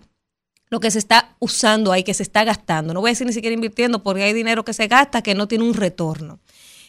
lo 0.72 0.80
que 0.80 0.90
se 0.90 0.98
está 0.98 1.36
usando 1.38 1.92
ahí, 1.92 2.02
que 2.02 2.14
se 2.14 2.22
está 2.22 2.44
gastando. 2.44 2.94
No 2.94 3.02
voy 3.02 3.10
a 3.10 3.12
decir 3.12 3.26
ni 3.26 3.34
siquiera 3.34 3.52
invirtiendo 3.52 4.02
porque 4.02 4.22
hay 4.22 4.32
dinero 4.32 4.64
que 4.64 4.72
se 4.72 4.88
gasta 4.88 5.20
que 5.20 5.34
no 5.34 5.46
tiene 5.46 5.64
un 5.64 5.74
retorno. 5.74 6.40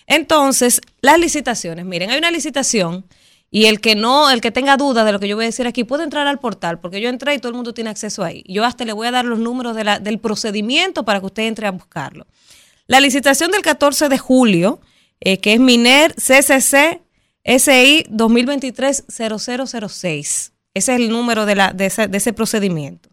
Entonces, 0.08 0.80
las 1.02 1.20
licitaciones, 1.20 1.84
miren, 1.84 2.10
hay 2.10 2.18
una 2.18 2.32
licitación 2.32 3.06
y 3.52 3.66
el 3.66 3.82
que 3.82 3.96
no, 3.96 4.30
el 4.30 4.40
que 4.40 4.52
tenga 4.52 4.78
dudas 4.78 5.06
de 5.06 5.12
lo 5.12 5.20
que 5.20 5.28
yo 5.28 5.36
voy 5.36 5.44
a 5.44 5.48
decir 5.48 5.68
aquí, 5.68 5.84
puede 5.84 6.06
entrar 6.06 6.28
al 6.28 6.40
portal, 6.40 6.80
porque 6.80 7.02
yo 7.02 7.10
entré 7.10 7.34
y 7.36 7.40
todo 7.40 7.50
el 7.50 7.56
mundo 7.56 7.74
tiene 7.74 7.90
acceso 7.90 8.24
ahí. 8.24 8.46
Yo 8.48 8.64
hasta 8.64 8.86
le 8.86 8.94
voy 8.94 9.06
a 9.08 9.12
dar 9.12 9.26
los 9.26 9.38
números 9.38 9.76
del 9.76 10.20
procedimiento 10.20 11.04
para 11.04 11.20
que 11.20 11.26
usted 11.26 11.44
entre 11.44 11.68
a 11.68 11.72
buscarlo. 11.72 12.26
La 12.88 13.02
licitación 13.02 13.52
del 13.52 13.64
14 13.64 14.08
de 14.08 14.18
julio, 14.18 14.80
eh, 15.20 15.40
que 15.40 15.56
es 15.56 15.60
Miner 15.60 16.16
CCC 16.16 17.02
SI 17.44 18.06
2023-0006. 18.10 20.08
Ese 20.16 20.52
es 20.74 20.88
el 20.88 21.10
número 21.10 21.46
de, 21.46 21.56
la, 21.56 21.74
de 21.74 21.88
ese 21.88 22.32
procedimiento 22.32 23.13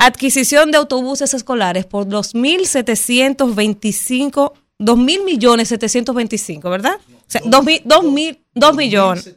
adquisición 0.00 0.70
de 0.70 0.78
autobuses 0.78 1.34
escolares 1.34 1.84
por 1.84 2.06
2.725, 2.06 4.52
2.000 4.78 5.24
millones 5.24 5.68
725, 5.68 6.70
¿verdad? 6.70 6.94
o 6.94 6.98
sea, 7.26 7.42
2, 7.44 7.64
2, 7.84 8.04
millones. 8.74 9.34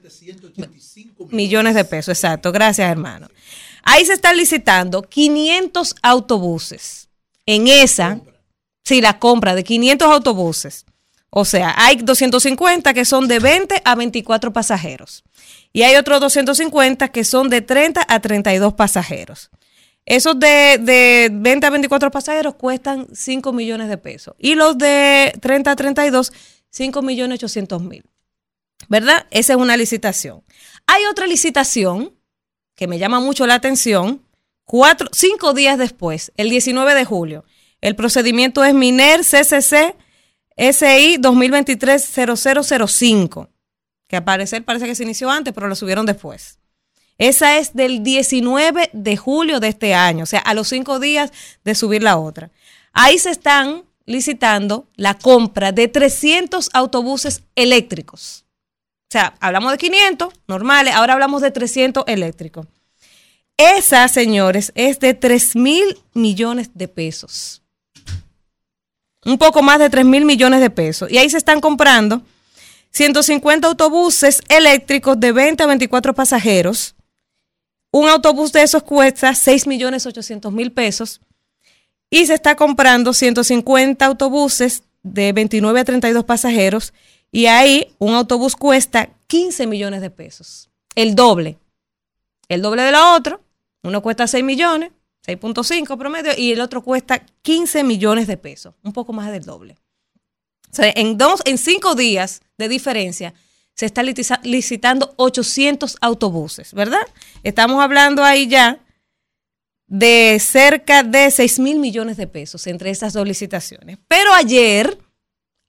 millones 1.29 1.75
de 1.75 1.83
pesos, 1.83 2.17
exacto. 2.17 2.51
Gracias, 2.51 2.89
hermano. 2.89 3.27
Ahí 3.83 4.05
se 4.05 4.13
están 4.13 4.37
licitando 4.37 5.01
500 5.01 5.95
autobuses. 6.01 7.09
En 7.45 7.67
esa, 7.67 8.21
sí, 8.85 9.01
la 9.01 9.19
compra 9.19 9.55
de 9.55 9.65
500 9.65 10.07
autobuses. 10.07 10.85
O 11.29 11.43
sea, 11.43 11.75
hay 11.77 11.97
250 11.97 12.93
que 12.93 13.03
son 13.03 13.27
de 13.27 13.39
20 13.39 13.81
a 13.83 13.95
24 13.95 14.53
pasajeros. 14.53 15.25
Y 15.73 15.81
hay 15.81 15.97
otros 15.97 16.21
250 16.21 17.09
que 17.09 17.25
son 17.25 17.49
de 17.49 17.61
30 17.61 18.05
a 18.07 18.21
32 18.21 18.71
pasajeros. 18.73 19.49
Esos 20.05 20.39
de, 20.39 20.79
de 20.81 21.29
20 21.31 21.67
a 21.67 21.69
24 21.69 22.11
pasajeros 22.11 22.55
cuestan 22.55 23.07
5 23.13 23.53
millones 23.53 23.87
de 23.89 23.97
pesos. 23.97 24.35
Y 24.37 24.55
los 24.55 24.77
de 24.77 25.33
30 25.39 25.71
a 25.71 25.75
32, 25.75 26.33
5 26.69 27.01
millones 27.01 27.37
800 27.37 27.81
mil. 27.81 28.03
¿Verdad? 28.89 29.27
Esa 29.31 29.53
es 29.53 29.59
una 29.59 29.77
licitación. 29.77 30.43
Hay 30.87 31.05
otra 31.05 31.25
licitación 31.25 32.13
que 32.75 32.87
me 32.87 32.99
llama 32.99 33.19
mucho 33.19 33.47
la 33.47 33.55
atención. 33.55 34.21
Cuatro, 34.65 35.09
cinco 35.11 35.53
días 35.53 35.77
después, 35.77 36.31
el 36.37 36.49
19 36.49 36.95
de 36.95 37.05
julio. 37.05 37.43
El 37.81 37.95
procedimiento 37.95 38.63
es 38.63 38.73
Miner 38.73 39.21
CCC 39.21 39.95
SI 40.55 41.17
2023-0005, 41.19 43.49
que 44.07 44.17
al 44.17 44.23
parecer 44.23 44.63
parece 44.63 44.85
que 44.85 44.93
se 44.95 45.03
inició 45.03 45.29
antes, 45.29 45.53
pero 45.53 45.67
lo 45.67 45.75
subieron 45.75 46.05
después. 46.05 46.59
Esa 47.23 47.57
es 47.57 47.73
del 47.73 48.03
19 48.03 48.89
de 48.91 49.15
julio 49.15 49.61
de 49.61 49.69
este 49.69 49.93
año, 49.93 50.23
o 50.23 50.25
sea, 50.25 50.41
a 50.41 50.53
los 50.53 50.67
cinco 50.67 50.99
días 50.99 51.31
de 51.63 51.73
subir 51.73 52.03
la 52.03 52.17
otra. 52.17 52.51
Ahí 52.91 53.17
se 53.17 53.29
están 53.29 53.85
licitando 54.05 54.89
la 54.97 55.13
compra 55.17 55.71
de 55.71 55.87
300 55.87 56.69
autobuses 56.73 57.43
eléctricos. 57.55 58.43
O 59.03 59.11
sea, 59.11 59.35
hablamos 59.39 59.71
de 59.71 59.77
500 59.77 60.33
normales, 60.49 60.93
ahora 60.93 61.13
hablamos 61.13 61.41
de 61.41 61.51
300 61.51 62.03
eléctricos. 62.07 62.67
Esa, 63.55 64.05
señores, 64.09 64.73
es 64.75 64.99
de 64.99 65.13
3 65.13 65.55
mil 65.55 65.97
millones 66.13 66.71
de 66.73 66.89
pesos. 66.89 67.61
Un 69.23 69.37
poco 69.37 69.61
más 69.61 69.79
de 69.79 69.89
3 69.89 70.03
mil 70.03 70.25
millones 70.25 70.59
de 70.59 70.69
pesos. 70.69 71.09
Y 71.09 71.19
ahí 71.19 71.29
se 71.29 71.37
están 71.37 71.61
comprando 71.61 72.21
150 72.91 73.65
autobuses 73.65 74.41
eléctricos 74.49 75.17
de 75.17 75.31
20 75.31 75.63
a 75.63 75.67
24 75.67 76.13
pasajeros 76.13 76.95
un 77.93 78.09
autobús 78.09 78.51
de 78.51 78.63
esos 78.63 78.81
cuesta 78.81 79.35
6 79.35 79.67
millones 79.67 80.07
800 80.07 80.51
mil 80.51 80.71
pesos 80.71 81.21
y 82.09 82.25
se 82.25 82.33
está 82.33 82.55
comprando 82.55 83.13
150 83.13 84.03
autobuses 84.03 84.83
de 85.03 85.31
29 85.31 85.79
a 85.79 85.85
32 85.85 86.25
pasajeros 86.25 86.91
y 87.31 87.45
ahí 87.45 87.93
un 87.99 88.15
autobús 88.15 88.55
cuesta 88.55 89.09
15 89.27 89.67
millones 89.67 90.01
de 90.01 90.09
pesos, 90.09 90.69
el 90.95 91.13
doble, 91.13 91.59
el 92.49 92.63
doble 92.63 92.81
de 92.81 92.91
la 92.91 93.13
otra, 93.13 93.39
uno 93.83 94.01
cuesta 94.01 94.25
6 94.25 94.43
millones, 94.43 94.91
6.5 95.27 95.95
promedio 95.97 96.31
y 96.35 96.51
el 96.51 96.61
otro 96.61 96.81
cuesta 96.81 97.23
15 97.43 97.83
millones 97.83 98.25
de 98.25 98.37
pesos, 98.37 98.73
un 98.83 98.93
poco 98.93 99.13
más 99.13 99.31
del 99.31 99.45
doble. 99.45 99.77
O 100.71 100.75
sea, 100.75 100.91
en 100.95 101.57
cinco 101.59 101.93
días 101.93 102.41
de 102.57 102.67
diferencia 102.67 103.35
se 103.75 103.85
está 103.85 104.03
licitando 104.03 105.13
800 105.17 105.97
autobuses, 106.01 106.73
¿verdad? 106.73 107.05
Estamos 107.43 107.81
hablando 107.81 108.23
ahí 108.23 108.47
ya 108.47 108.79
de 109.87 110.39
cerca 110.39 111.03
de 111.03 111.29
6 111.29 111.59
mil 111.59 111.79
millones 111.79 112.17
de 112.17 112.27
pesos 112.27 112.65
entre 112.67 112.89
estas 112.89 113.13
dos 113.13 113.27
licitaciones. 113.27 113.97
Pero 114.07 114.33
ayer, 114.33 114.97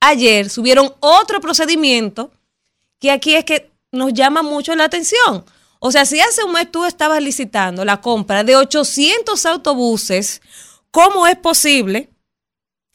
ayer 0.00 0.50
subieron 0.50 0.94
otro 1.00 1.40
procedimiento 1.40 2.30
que 2.98 3.10
aquí 3.10 3.34
es 3.34 3.44
que 3.44 3.70
nos 3.90 4.12
llama 4.12 4.42
mucho 4.42 4.74
la 4.74 4.84
atención. 4.84 5.44
O 5.78 5.92
sea, 5.92 6.04
si 6.04 6.20
hace 6.20 6.42
un 6.42 6.52
mes 6.52 6.70
tú 6.70 6.84
estabas 6.84 7.22
licitando 7.22 7.84
la 7.84 8.00
compra 8.00 8.44
de 8.44 8.56
800 8.56 9.44
autobuses, 9.46 10.40
¿cómo 10.90 11.26
es 11.26 11.36
posible 11.36 12.08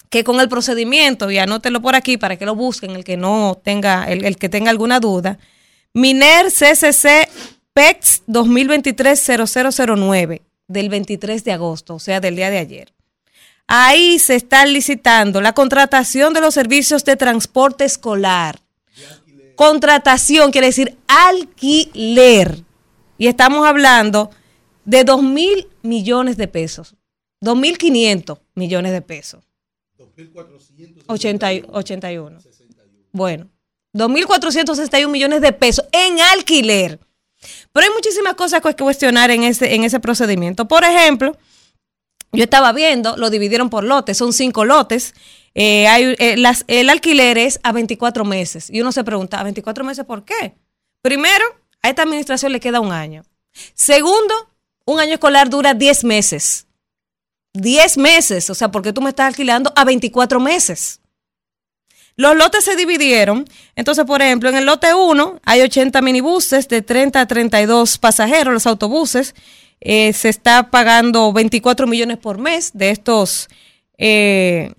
que 0.09 0.23
con 0.23 0.39
el 0.39 0.49
procedimiento, 0.49 1.29
y 1.29 1.37
anótelo 1.37 1.81
por 1.81 1.95
aquí 1.95 2.17
para 2.17 2.37
que 2.37 2.45
lo 2.45 2.55
busquen 2.55 2.91
el 2.91 3.03
que 3.03 3.17
no 3.17 3.59
tenga, 3.63 4.05
el, 4.05 4.37
que 4.37 4.49
tenga 4.49 4.71
alguna 4.71 4.99
duda, 4.99 5.37
Miner 5.93 6.47
CCC 6.47 7.29
PEX 7.73 8.23
2023-0009 8.27 10.41
del 10.67 10.89
23 10.89 11.43
de 11.43 11.51
agosto, 11.51 11.93
o 11.95 11.99
sea, 11.99 12.19
del 12.19 12.35
día 12.35 12.49
de 12.49 12.57
ayer. 12.57 12.91
Ahí 13.67 14.17
se 14.17 14.33
está 14.35 14.65
licitando 14.65 15.41
la 15.41 15.53
contratación 15.53 16.33
de 16.33 16.41
los 16.41 16.55
servicios 16.55 17.05
de 17.05 17.15
transporte 17.15 17.85
escolar. 17.85 18.59
Contratación 19.55 20.51
quiere 20.51 20.67
decir 20.67 20.97
alquiler. 21.07 22.63
Y 23.17 23.27
estamos 23.27 23.67
hablando 23.67 24.31
de 24.85 25.03
2 25.03 25.21
mil 25.21 25.67
millones 25.83 26.37
de 26.37 26.47
pesos. 26.47 26.95
2.500 27.41 28.39
millones 28.55 28.91
de 28.91 29.01
pesos. 29.01 29.48
81. 31.07 32.39
Bueno, 33.11 33.49
2.461 33.93 35.09
millones 35.09 35.41
de 35.41 35.51
pesos 35.53 35.85
en 35.91 36.19
alquiler. 36.19 36.99
Pero 37.71 37.85
hay 37.85 37.93
muchísimas 37.93 38.35
cosas 38.35 38.61
que 38.61 38.75
cuestionar 38.75 39.31
en 39.31 39.43
ese, 39.43 39.73
en 39.73 39.83
ese 39.83 39.99
procedimiento. 39.99 40.67
Por 40.67 40.83
ejemplo, 40.83 41.37
yo 42.31 42.43
estaba 42.43 42.73
viendo, 42.73 43.17
lo 43.17 43.29
dividieron 43.29 43.69
por 43.69 43.83
lotes, 43.83 44.17
son 44.17 44.33
cinco 44.33 44.65
lotes. 44.65 45.13
Eh, 45.55 45.87
eh, 46.19 46.35
el 46.67 46.89
alquiler 46.89 47.37
es 47.37 47.59
a 47.63 47.71
24 47.71 48.25
meses. 48.25 48.69
Y 48.69 48.81
uno 48.81 48.91
se 48.91 49.03
pregunta, 49.03 49.39
¿a 49.39 49.43
24 49.43 49.83
meses 49.83 50.05
por 50.05 50.25
qué? 50.25 50.55
Primero, 51.01 51.45
a 51.81 51.89
esta 51.89 52.03
administración 52.03 52.51
le 52.51 52.59
queda 52.59 52.79
un 52.79 52.91
año. 52.91 53.23
Segundo, 53.73 54.33
un 54.85 54.99
año 54.99 55.13
escolar 55.13 55.49
dura 55.49 55.73
10 55.73 56.03
meses. 56.03 56.67
10 57.53 57.97
meses, 57.97 58.49
o 58.49 58.55
sea, 58.55 58.69
porque 58.69 58.93
tú 58.93 59.01
me 59.01 59.09
estás 59.09 59.27
alquilando 59.27 59.73
a 59.75 59.83
24 59.83 60.39
meses. 60.39 60.99
Los 62.19 62.35
lotes 62.35 62.65
se 62.65 62.75
dividieron. 62.75 63.45
Entonces, 63.77 64.03
por 64.03 64.21
ejemplo, 64.21 64.49
en 64.49 64.57
el 64.57 64.65
lote 64.65 64.93
1 64.93 65.39
hay 65.45 65.61
80 65.61 66.01
minibuses 66.01 66.67
de 66.67 66.81
30 66.81 67.21
a 67.21 67.25
32 67.25 67.97
pasajeros, 67.97 68.53
los 68.53 68.67
autobuses. 68.67 69.35
Eh, 69.79 70.11
se 70.11 70.27
está 70.27 70.69
pagando 70.69 71.31
24 71.31 71.87
millones 71.87 72.17
por 72.17 72.37
mes 72.37 72.71
de 72.73 72.89
estos 72.89 73.47
eh, 73.97 74.73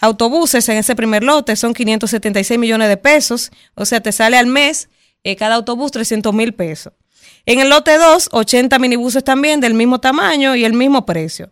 autobuses 0.00 0.66
en 0.70 0.78
ese 0.78 0.96
primer 0.96 1.22
lote. 1.22 1.54
Son 1.54 1.74
576 1.74 2.58
millones 2.58 2.88
de 2.88 2.96
pesos. 2.96 3.50
O 3.74 3.84
sea, 3.84 4.00
te 4.00 4.10
sale 4.10 4.38
al 4.38 4.46
mes 4.46 4.88
eh, 5.22 5.36
cada 5.36 5.56
autobús 5.56 5.92
300 5.92 6.32
mil 6.32 6.54
pesos. 6.54 6.94
En 7.44 7.58
el 7.60 7.68
lote 7.68 7.98
2, 7.98 8.30
80 8.32 8.78
minibuses 8.78 9.22
también 9.22 9.60
del 9.60 9.74
mismo 9.74 10.00
tamaño 10.00 10.56
y 10.56 10.64
el 10.64 10.72
mismo 10.72 11.04
precio. 11.04 11.50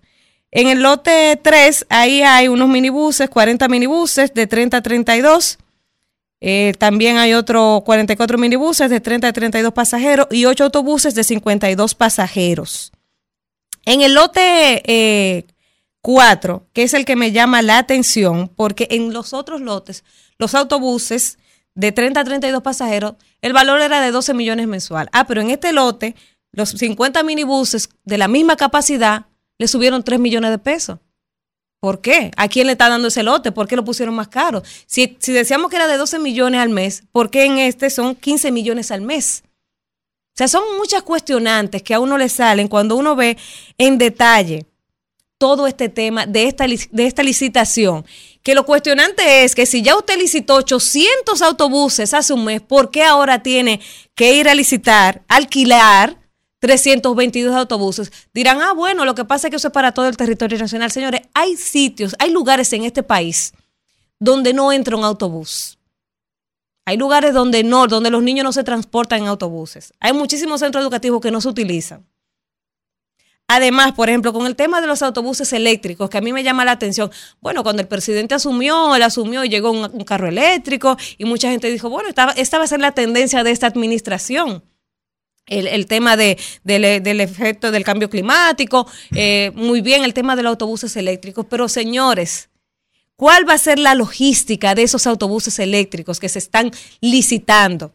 En 0.50 0.68
el 0.68 0.82
lote 0.82 1.38
3, 1.42 1.86
ahí 1.90 2.22
hay 2.22 2.48
unos 2.48 2.68
minibuses, 2.68 3.28
40 3.28 3.68
minibuses 3.68 4.32
de 4.32 4.46
30 4.46 4.78
a 4.78 4.82
32. 4.82 5.58
Eh, 6.40 6.72
también 6.78 7.18
hay 7.18 7.34
otros 7.34 7.82
44 7.82 8.38
minibuses 8.38 8.88
de 8.88 9.00
30 9.00 9.28
a 9.28 9.32
32 9.32 9.72
pasajeros 9.72 10.26
y 10.30 10.46
8 10.46 10.64
autobuses 10.64 11.14
de 11.14 11.24
52 11.24 11.94
pasajeros. 11.94 12.92
En 13.84 14.00
el 14.02 14.14
lote 14.14 15.44
4, 16.00 16.62
eh, 16.64 16.70
que 16.72 16.82
es 16.82 16.94
el 16.94 17.04
que 17.04 17.16
me 17.16 17.32
llama 17.32 17.60
la 17.60 17.78
atención, 17.78 18.48
porque 18.54 18.86
en 18.90 19.12
los 19.12 19.32
otros 19.32 19.60
lotes, 19.60 20.04
los 20.38 20.54
autobuses 20.54 21.38
de 21.74 21.92
30 21.92 22.20
a 22.20 22.24
32 22.24 22.62
pasajeros, 22.62 23.14
el 23.42 23.52
valor 23.52 23.80
era 23.80 24.00
de 24.00 24.10
12 24.10 24.32
millones 24.34 24.66
mensual. 24.66 25.08
Ah, 25.12 25.26
pero 25.26 25.40
en 25.40 25.50
este 25.50 25.72
lote, 25.72 26.14
los 26.52 26.70
50 26.70 27.22
minibuses 27.22 27.90
de 28.04 28.18
la 28.18 28.28
misma 28.28 28.56
capacidad 28.56 29.26
le 29.58 29.68
subieron 29.68 30.02
3 30.02 30.18
millones 30.18 30.50
de 30.50 30.58
pesos. 30.58 30.98
¿Por 31.80 32.00
qué? 32.00 32.30
¿A 32.36 32.48
quién 32.48 32.66
le 32.66 32.72
está 32.72 32.88
dando 32.88 33.08
ese 33.08 33.22
lote? 33.22 33.52
¿Por 33.52 33.68
qué 33.68 33.76
lo 33.76 33.84
pusieron 33.84 34.14
más 34.14 34.28
caro? 34.28 34.62
Si, 34.86 35.16
si 35.20 35.32
decíamos 35.32 35.70
que 35.70 35.76
era 35.76 35.86
de 35.86 35.96
12 35.96 36.18
millones 36.18 36.60
al 36.60 36.70
mes, 36.70 37.04
¿por 37.12 37.30
qué 37.30 37.44
en 37.44 37.58
este 37.58 37.90
son 37.90 38.16
15 38.16 38.50
millones 38.50 38.90
al 38.90 39.00
mes? 39.00 39.44
O 39.44 40.38
sea, 40.38 40.48
son 40.48 40.76
muchas 40.76 41.02
cuestionantes 41.02 41.82
que 41.82 41.94
a 41.94 42.00
uno 42.00 42.18
le 42.18 42.28
salen 42.28 42.68
cuando 42.68 42.96
uno 42.96 43.14
ve 43.14 43.36
en 43.76 43.98
detalle 43.98 44.66
todo 45.38 45.68
este 45.68 45.88
tema 45.88 46.26
de 46.26 46.44
esta, 46.44 46.66
de 46.66 47.06
esta 47.06 47.22
licitación. 47.22 48.04
Que 48.42 48.54
lo 48.54 48.66
cuestionante 48.66 49.44
es 49.44 49.54
que 49.54 49.66
si 49.66 49.82
ya 49.82 49.96
usted 49.96 50.18
licitó 50.18 50.56
800 50.56 51.42
autobuses 51.42 52.12
hace 52.12 52.32
un 52.32 52.44
mes, 52.44 52.60
¿por 52.60 52.90
qué 52.90 53.04
ahora 53.04 53.42
tiene 53.42 53.80
que 54.14 54.34
ir 54.34 54.48
a 54.48 54.54
licitar, 54.54 55.22
alquilar 55.28 56.16
322 56.60 57.54
autobuses. 57.54 58.12
Dirán, 58.34 58.60
ah, 58.60 58.72
bueno, 58.72 59.04
lo 59.04 59.14
que 59.14 59.24
pasa 59.24 59.46
es 59.46 59.50
que 59.50 59.56
eso 59.56 59.68
es 59.68 59.74
para 59.74 59.92
todo 59.92 60.08
el 60.08 60.16
territorio 60.16 60.58
nacional. 60.58 60.90
Señores, 60.90 61.22
hay 61.34 61.56
sitios, 61.56 62.16
hay 62.18 62.30
lugares 62.30 62.72
en 62.72 62.84
este 62.84 63.02
país 63.02 63.52
donde 64.18 64.52
no 64.52 64.72
entra 64.72 64.96
un 64.96 65.04
autobús. 65.04 65.78
Hay 66.84 66.96
lugares 66.96 67.34
donde 67.34 67.64
no, 67.64 67.86
donde 67.86 68.10
los 68.10 68.22
niños 68.22 68.44
no 68.44 68.52
se 68.52 68.64
transportan 68.64 69.20
en 69.22 69.28
autobuses. 69.28 69.92
Hay 70.00 70.12
muchísimos 70.12 70.60
centros 70.60 70.82
educativos 70.82 71.20
que 71.20 71.30
no 71.30 71.40
se 71.40 71.48
utilizan. 71.48 72.06
Además, 73.46 73.92
por 73.92 74.08
ejemplo, 74.08 74.32
con 74.32 74.46
el 74.46 74.56
tema 74.56 74.80
de 74.80 74.86
los 74.86 75.02
autobuses 75.02 75.52
eléctricos, 75.54 76.10
que 76.10 76.18
a 76.18 76.20
mí 76.20 76.32
me 76.32 76.42
llama 76.42 76.66
la 76.66 76.72
atención, 76.72 77.10
bueno, 77.40 77.62
cuando 77.62 77.80
el 77.80 77.88
presidente 77.88 78.34
asumió, 78.34 78.94
él 78.94 79.02
asumió 79.02 79.42
y 79.44 79.48
llegó 79.48 79.70
un, 79.70 80.04
carro 80.04 80.28
eléctrico 80.28 80.98
y 81.16 81.24
mucha 81.24 81.50
gente 81.50 81.70
dijo, 81.70 81.88
bueno, 81.88 82.10
esta 82.36 82.58
va 82.58 82.64
a 82.64 82.66
ser 82.66 82.80
la 82.80 82.92
tendencia 82.92 83.44
de 83.44 83.50
esta 83.50 83.66
administración 83.66 84.62
el, 85.48 85.86
tema 85.86 86.16
de, 86.16 86.38
del, 86.64 87.20
efecto 87.20 87.70
del 87.70 87.84
cambio 87.84 88.10
climático, 88.10 88.86
eh, 89.14 89.52
muy 89.54 89.80
bien 89.80 90.04
el 90.04 90.14
tema 90.14 90.36
de 90.36 90.42
los 90.42 90.50
autobuses 90.50 90.96
eléctricos, 90.96 91.46
pero 91.48 91.68
señores, 91.68 92.50
¿cuál 93.16 93.48
va 93.48 93.54
a 93.54 93.58
ser 93.58 93.78
la 93.78 93.94
logística 93.94 94.74
de 94.74 94.82
esos 94.82 95.06
autobuses 95.06 95.58
eléctricos 95.58 96.20
que 96.20 96.28
se 96.28 96.38
están 96.38 96.70
licitando? 97.00 97.92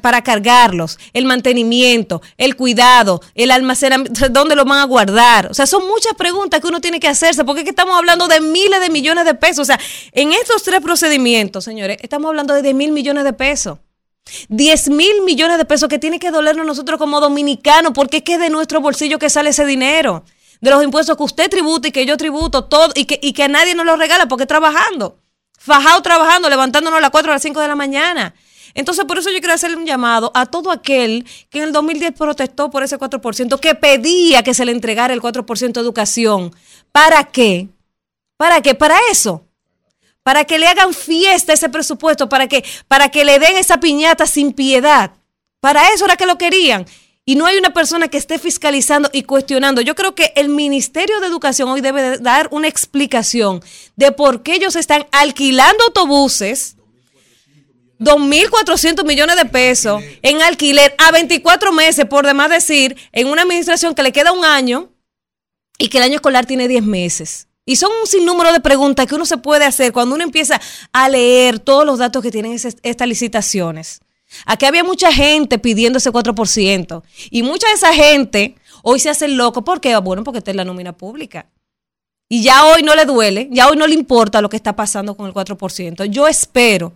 para, 0.00 0.22
cargarlos, 0.22 0.98
el 1.12 1.24
mantenimiento, 1.24 2.22
el 2.38 2.54
cuidado, 2.54 3.20
el 3.34 3.50
almacenamiento, 3.50 4.28
dónde 4.30 4.54
lo 4.54 4.64
van 4.64 4.78
a 4.78 4.84
guardar. 4.84 5.48
O 5.50 5.54
sea, 5.54 5.66
son 5.66 5.86
muchas 5.86 6.14
preguntas 6.14 6.60
que 6.60 6.68
uno 6.68 6.80
tiene 6.80 7.00
que 7.00 7.08
hacerse, 7.08 7.44
porque 7.44 7.60
es 7.60 7.64
que 7.64 7.70
estamos 7.70 7.96
hablando 7.96 8.28
de 8.28 8.40
miles 8.40 8.80
de 8.80 8.90
millones 8.90 9.24
de 9.24 9.34
pesos. 9.34 9.60
O 9.60 9.64
sea, 9.64 9.80
en 10.12 10.32
estos 10.32 10.62
tres 10.62 10.80
procedimientos, 10.80 11.64
señores, 11.64 11.98
estamos 12.00 12.28
hablando 12.28 12.54
de 12.54 12.62
10 12.62 12.74
mil 12.74 12.92
millones 12.92 13.24
de 13.24 13.32
pesos. 13.32 13.78
10 14.48 14.90
mil 14.90 15.22
millones 15.22 15.58
de 15.58 15.64
pesos 15.64 15.88
que 15.88 15.98
tiene 15.98 16.18
que 16.18 16.30
dolernos 16.30 16.66
nosotros 16.66 16.98
como 16.98 17.20
dominicanos, 17.20 17.92
porque 17.94 18.18
es 18.18 18.22
que 18.22 18.34
es 18.34 18.40
de 18.40 18.50
nuestro 18.50 18.80
bolsillo 18.80 19.18
que 19.18 19.30
sale 19.30 19.50
ese 19.50 19.64
dinero, 19.64 20.24
de 20.60 20.70
los 20.70 20.82
impuestos 20.82 21.16
que 21.16 21.22
usted 21.22 21.50
tributa 21.50 21.88
y 21.88 21.92
que 21.92 22.06
yo 22.06 22.16
tributo, 22.16 22.64
todo, 22.64 22.92
y 22.94 23.04
que, 23.04 23.18
y 23.22 23.32
que 23.32 23.44
a 23.44 23.48
nadie 23.48 23.74
nos 23.74 23.86
lo 23.86 23.96
regala 23.96 24.26
porque 24.26 24.46
trabajando, 24.46 25.18
fajado 25.58 26.02
trabajando, 26.02 26.48
levantándonos 26.48 26.98
a 26.98 27.00
las 27.00 27.10
4 27.10 27.32
a 27.32 27.34
las 27.34 27.42
5 27.42 27.60
de 27.60 27.68
la 27.68 27.76
mañana. 27.76 28.34
Entonces, 28.74 29.04
por 29.04 29.18
eso 29.18 29.30
yo 29.30 29.38
quiero 29.40 29.54
hacerle 29.54 29.76
un 29.76 29.86
llamado 29.86 30.30
a 30.34 30.46
todo 30.46 30.70
aquel 30.70 31.26
que 31.50 31.58
en 31.58 31.64
el 31.64 31.72
2010 31.72 32.12
protestó 32.12 32.70
por 32.70 32.82
ese 32.82 32.98
4%, 32.98 33.58
que 33.58 33.74
pedía 33.74 34.42
que 34.42 34.54
se 34.54 34.64
le 34.64 34.72
entregara 34.72 35.12
el 35.12 35.20
4% 35.20 35.72
de 35.72 35.80
educación. 35.80 36.54
¿Para 36.92 37.24
qué? 37.24 37.68
¿Para 38.36 38.62
qué? 38.62 38.74
Para 38.74 38.96
eso 39.10 39.44
para 40.22 40.44
que 40.44 40.58
le 40.58 40.66
hagan 40.66 40.94
fiesta 40.94 41.52
ese 41.52 41.68
presupuesto, 41.68 42.28
para 42.28 42.46
que, 42.46 42.64
para 42.88 43.10
que 43.10 43.24
le 43.24 43.38
den 43.38 43.56
esa 43.56 43.80
piñata 43.80 44.26
sin 44.26 44.52
piedad. 44.52 45.12
Para 45.60 45.88
eso 45.92 46.04
era 46.04 46.16
que 46.16 46.26
lo 46.26 46.38
querían. 46.38 46.86
Y 47.24 47.36
no 47.36 47.46
hay 47.46 47.56
una 47.58 47.72
persona 47.72 48.08
que 48.08 48.16
esté 48.16 48.38
fiscalizando 48.38 49.08
y 49.12 49.22
cuestionando. 49.22 49.80
Yo 49.82 49.94
creo 49.94 50.14
que 50.14 50.32
el 50.36 50.48
Ministerio 50.48 51.20
de 51.20 51.26
Educación 51.26 51.68
hoy 51.68 51.80
debe 51.80 52.18
dar 52.18 52.48
una 52.50 52.66
explicación 52.66 53.62
de 53.94 54.10
por 54.10 54.42
qué 54.42 54.54
ellos 54.54 54.74
están 54.74 55.06
alquilando 55.12 55.84
autobuses. 55.84 56.76
2.400 58.00 59.04
millones 59.04 59.36
de 59.36 59.44
pesos 59.44 60.02
en 60.22 60.40
alquiler 60.40 60.94
a 60.96 61.12
24 61.12 61.70
meses, 61.70 62.06
por 62.06 62.26
demás 62.26 62.48
decir, 62.48 62.96
en 63.12 63.26
una 63.26 63.42
administración 63.42 63.94
que 63.94 64.02
le 64.02 64.10
queda 64.10 64.32
un 64.32 64.44
año 64.44 64.88
y 65.76 65.88
que 65.88 65.98
el 65.98 66.04
año 66.04 66.14
escolar 66.14 66.46
tiene 66.46 66.66
10 66.66 66.82
meses. 66.82 67.49
Y 67.70 67.76
son 67.76 67.92
un 68.00 68.06
sinnúmero 68.08 68.52
de 68.52 68.58
preguntas 68.58 69.06
que 69.06 69.14
uno 69.14 69.24
se 69.24 69.36
puede 69.36 69.64
hacer 69.64 69.92
cuando 69.92 70.16
uno 70.16 70.24
empieza 70.24 70.60
a 70.92 71.08
leer 71.08 71.60
todos 71.60 71.86
los 71.86 72.00
datos 72.00 72.20
que 72.20 72.32
tienen 72.32 72.54
estas 72.54 73.06
licitaciones. 73.06 74.00
Aquí 74.44 74.66
había 74.66 74.82
mucha 74.82 75.12
gente 75.12 75.56
pidiendo 75.60 75.98
ese 75.98 76.10
4%. 76.10 77.02
Y 77.30 77.44
mucha 77.44 77.68
de 77.68 77.74
esa 77.74 77.94
gente 77.94 78.56
hoy 78.82 78.98
se 78.98 79.08
hace 79.08 79.28
loco. 79.28 79.62
¿Por 79.62 79.80
qué? 79.80 79.96
Bueno, 79.98 80.24
porque 80.24 80.38
está 80.38 80.50
en 80.50 80.56
la 80.56 80.64
nómina 80.64 80.96
pública. 80.96 81.46
Y 82.28 82.42
ya 82.42 82.64
hoy 82.64 82.82
no 82.82 82.96
le 82.96 83.04
duele, 83.04 83.48
ya 83.52 83.68
hoy 83.68 83.76
no 83.76 83.86
le 83.86 83.94
importa 83.94 84.40
lo 84.40 84.48
que 84.48 84.56
está 84.56 84.74
pasando 84.74 85.16
con 85.16 85.28
el 85.28 85.32
4%. 85.32 86.06
Yo 86.06 86.26
espero, 86.26 86.92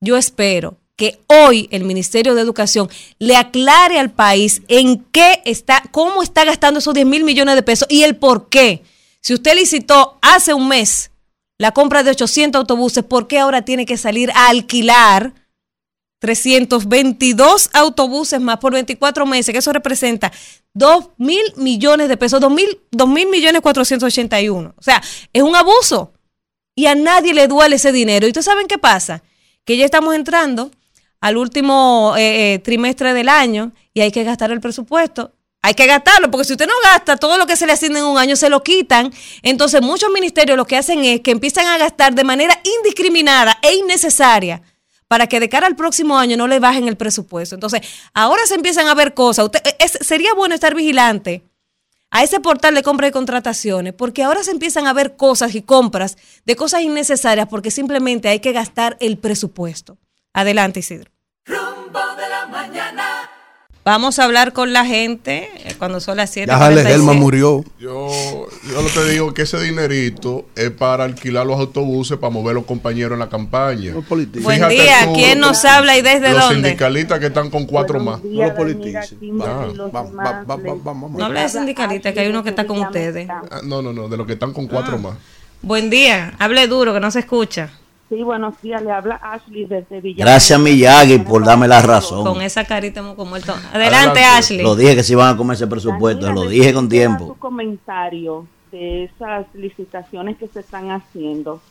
yo 0.00 0.16
espero 0.16 0.76
que 0.94 1.18
hoy 1.26 1.66
el 1.72 1.82
Ministerio 1.82 2.36
de 2.36 2.42
Educación 2.42 2.88
le 3.18 3.34
aclare 3.34 3.98
al 3.98 4.12
país 4.12 4.62
en 4.68 5.04
qué 5.10 5.42
está, 5.46 5.82
cómo 5.90 6.22
está 6.22 6.44
gastando 6.44 6.78
esos 6.78 6.94
10 6.94 7.06
mil 7.06 7.24
millones 7.24 7.56
de 7.56 7.64
pesos 7.64 7.88
y 7.90 8.04
el 8.04 8.14
por 8.14 8.48
qué. 8.48 8.84
Si 9.22 9.34
usted 9.34 9.54
licitó 9.54 10.18
hace 10.22 10.54
un 10.54 10.68
mes 10.68 11.10
la 11.58 11.72
compra 11.72 12.02
de 12.02 12.10
800 12.12 12.60
autobuses, 12.60 13.04
¿por 13.04 13.26
qué 13.26 13.38
ahora 13.38 13.62
tiene 13.62 13.84
que 13.84 13.98
salir 13.98 14.30
a 14.30 14.48
alquilar 14.48 15.34
322 16.20 17.70
autobuses 17.74 18.40
más 18.40 18.58
por 18.58 18.72
24 18.72 19.26
meses? 19.26 19.52
Que 19.52 19.58
eso 19.58 19.72
representa 19.72 20.32
2 20.72 21.10
mil 21.18 21.42
millones 21.56 22.08
de 22.08 22.16
pesos, 22.16 22.40
2 22.40 22.50
mil, 22.50 22.80
2 22.90 23.08
mil 23.08 23.28
millones 23.28 23.60
481. 23.60 24.74
O 24.76 24.82
sea, 24.82 25.02
es 25.32 25.42
un 25.42 25.54
abuso. 25.54 26.12
Y 26.74 26.86
a 26.86 26.94
nadie 26.94 27.34
le 27.34 27.46
duele 27.46 27.76
ese 27.76 27.92
dinero. 27.92 28.26
¿Y 28.26 28.30
ustedes 28.30 28.46
saben 28.46 28.66
qué 28.66 28.78
pasa? 28.78 29.22
Que 29.66 29.76
ya 29.76 29.84
estamos 29.84 30.14
entrando 30.14 30.70
al 31.20 31.36
último 31.36 32.14
eh, 32.16 32.54
eh, 32.54 32.58
trimestre 32.60 33.12
del 33.12 33.28
año 33.28 33.72
y 33.92 34.00
hay 34.00 34.10
que 34.10 34.24
gastar 34.24 34.50
el 34.50 34.60
presupuesto 34.60 35.34
hay 35.62 35.74
que 35.74 35.86
gastarlo, 35.86 36.30
porque 36.30 36.44
si 36.44 36.52
usted 36.52 36.66
no 36.66 36.72
gasta 36.82 37.16
todo 37.16 37.36
lo 37.36 37.46
que 37.46 37.56
se 37.56 37.66
le 37.66 37.72
asigna 37.72 37.98
en 37.98 38.06
un 38.06 38.18
año, 38.18 38.34
se 38.36 38.48
lo 38.48 38.62
quitan. 38.62 39.12
Entonces, 39.42 39.82
muchos 39.82 40.10
ministerios 40.10 40.56
lo 40.56 40.64
que 40.64 40.76
hacen 40.76 41.04
es 41.04 41.20
que 41.20 41.30
empiezan 41.30 41.66
a 41.66 41.76
gastar 41.76 42.14
de 42.14 42.24
manera 42.24 42.58
indiscriminada 42.78 43.58
e 43.62 43.74
innecesaria 43.74 44.62
para 45.06 45.26
que 45.26 45.40
de 45.40 45.48
cara 45.48 45.66
al 45.66 45.76
próximo 45.76 46.16
año 46.16 46.36
no 46.36 46.46
le 46.46 46.60
bajen 46.60 46.88
el 46.88 46.96
presupuesto. 46.96 47.56
Entonces, 47.56 47.82
ahora 48.14 48.46
se 48.46 48.54
empiezan 48.54 48.86
a 48.86 48.94
ver 48.94 49.12
cosas. 49.12 49.46
Usted, 49.46 49.60
sería 50.00 50.32
bueno 50.34 50.54
estar 50.54 50.74
vigilante 50.74 51.42
a 52.10 52.22
ese 52.22 52.40
portal 52.40 52.74
de 52.74 52.82
compra 52.82 53.08
y 53.08 53.10
contrataciones, 53.10 53.92
porque 53.92 54.22
ahora 54.22 54.42
se 54.42 54.52
empiezan 54.52 54.86
a 54.86 54.92
ver 54.92 55.16
cosas 55.16 55.54
y 55.54 55.62
compras 55.62 56.16
de 56.44 56.56
cosas 56.56 56.82
innecesarias 56.82 57.48
porque 57.48 57.70
simplemente 57.70 58.28
hay 58.28 58.40
que 58.40 58.52
gastar 58.52 58.96
el 59.00 59.18
presupuesto. 59.18 59.98
Adelante, 60.32 60.80
Isidro. 60.80 61.10
Rumbo 61.44 62.00
de 62.16 62.28
la 62.28 62.46
mañana. 62.46 62.79
Vamos 63.90 64.20
a 64.20 64.24
hablar 64.24 64.52
con 64.52 64.72
la 64.72 64.84
gente 64.86 65.50
eh, 65.64 65.74
cuando 65.76 65.98
son 65.98 66.18
las 66.18 66.30
7. 66.30 66.46
Ya 66.48 66.64
Alex 66.64 66.86
Gelman 66.86 67.18
murió. 67.18 67.64
Yo, 67.80 68.08
yo 68.68 68.82
lo 68.82 68.88
que 68.88 69.10
digo 69.10 69.34
que 69.34 69.42
ese 69.42 69.58
dinerito 69.60 70.46
es 70.54 70.70
para 70.70 71.02
alquilar 71.02 71.44
los 71.44 71.58
autobuses 71.58 72.16
para 72.16 72.30
mover 72.30 72.54
los 72.54 72.66
compañeros 72.66 73.14
en 73.14 73.18
la 73.18 73.28
campaña. 73.28 73.90
Los 73.92 74.04
políticos. 74.04 74.44
Buen 74.44 74.58
Fíjate 74.58 74.74
día, 74.74 75.06
tú, 75.06 75.14
¿quién 75.14 75.40
nos 75.40 75.64
habla 75.64 75.98
y 75.98 76.02
desde 76.02 76.32
los 76.32 76.40
dónde? 76.40 76.68
sindicalistas 76.68 77.18
que 77.18 77.26
están 77.26 77.50
con 77.50 77.66
cuatro 77.66 77.98
más. 77.98 78.22
No 78.22 78.44
los 78.44 78.52
politicen. 78.52 79.18
Ah, 79.42 79.66
Vamos, 79.92 80.12
vamos, 80.14 80.46
vamos, 80.46 80.84
vamos. 80.84 81.10
No 81.10 81.24
hable 81.24 81.40
de 81.40 81.48
sindicalista, 81.48 82.12
que 82.12 82.20
hay 82.20 82.28
uno 82.28 82.44
que 82.44 82.50
está 82.50 82.68
con 82.68 82.78
ustedes. 82.78 83.28
Ah, 83.28 83.42
no, 83.64 83.82
no, 83.82 83.92
no, 83.92 84.06
de 84.06 84.16
los 84.16 84.24
que 84.24 84.34
están 84.34 84.52
con 84.52 84.68
cuatro 84.68 84.98
más. 84.98 85.14
Buen 85.62 85.90
día, 85.90 86.32
hable 86.38 86.68
duro, 86.68 86.94
que 86.94 87.00
no 87.00 87.10
se 87.10 87.18
escucha. 87.18 87.72
Sí, 88.10 88.24
buenos 88.24 88.60
días. 88.60 88.82
Le 88.82 88.90
habla 88.90 89.20
Ashley 89.22 89.66
desde 89.66 90.00
Villa. 90.00 90.24
Gracias, 90.24 90.58
Miyagi, 90.58 91.18
por 91.18 91.44
darme 91.44 91.68
la 91.68 91.80
razón. 91.80 92.24
Con 92.24 92.42
esa 92.42 92.64
carita 92.64 93.00
como 93.00 93.24
muerto. 93.24 93.52
Adelante, 93.52 93.78
Adelante. 93.78 94.24
Ashley. 94.24 94.62
Lo 94.62 94.74
dije 94.74 94.96
que 94.96 95.04
se 95.04 95.12
iban 95.12 95.32
a 95.32 95.36
comer 95.36 95.54
ese 95.54 95.68
presupuesto, 95.68 96.26
Danila, 96.26 96.44
lo 96.44 96.50
dije 96.50 96.74
con 96.74 96.88
tiempo. 96.88 97.28
Su 97.28 97.36
comentario 97.36 98.48
de 98.72 99.04
esas 99.04 99.46
licitaciones 99.54 100.36
que 100.38 100.48
se 100.48 100.58
están 100.58 100.90
haciendo. 100.90 101.62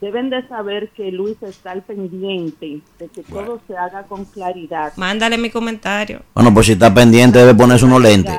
Deben 0.00 0.30
de 0.30 0.48
saber 0.48 0.88
que 0.96 1.12
Luis 1.12 1.36
está 1.42 1.72
al 1.72 1.82
pendiente 1.82 2.80
de 2.98 3.08
que 3.08 3.22
todo 3.22 3.60
se 3.68 3.76
haga 3.76 4.04
con 4.04 4.24
claridad. 4.24 4.94
Mándale 4.96 5.36
mi 5.36 5.50
comentario. 5.50 6.22
Bueno, 6.34 6.54
pues 6.54 6.66
si 6.66 6.72
está 6.72 6.92
pendiente 6.92 7.38
debe 7.38 7.54
ponerse 7.54 7.84
unos 7.84 8.00
lentes. 8.00 8.34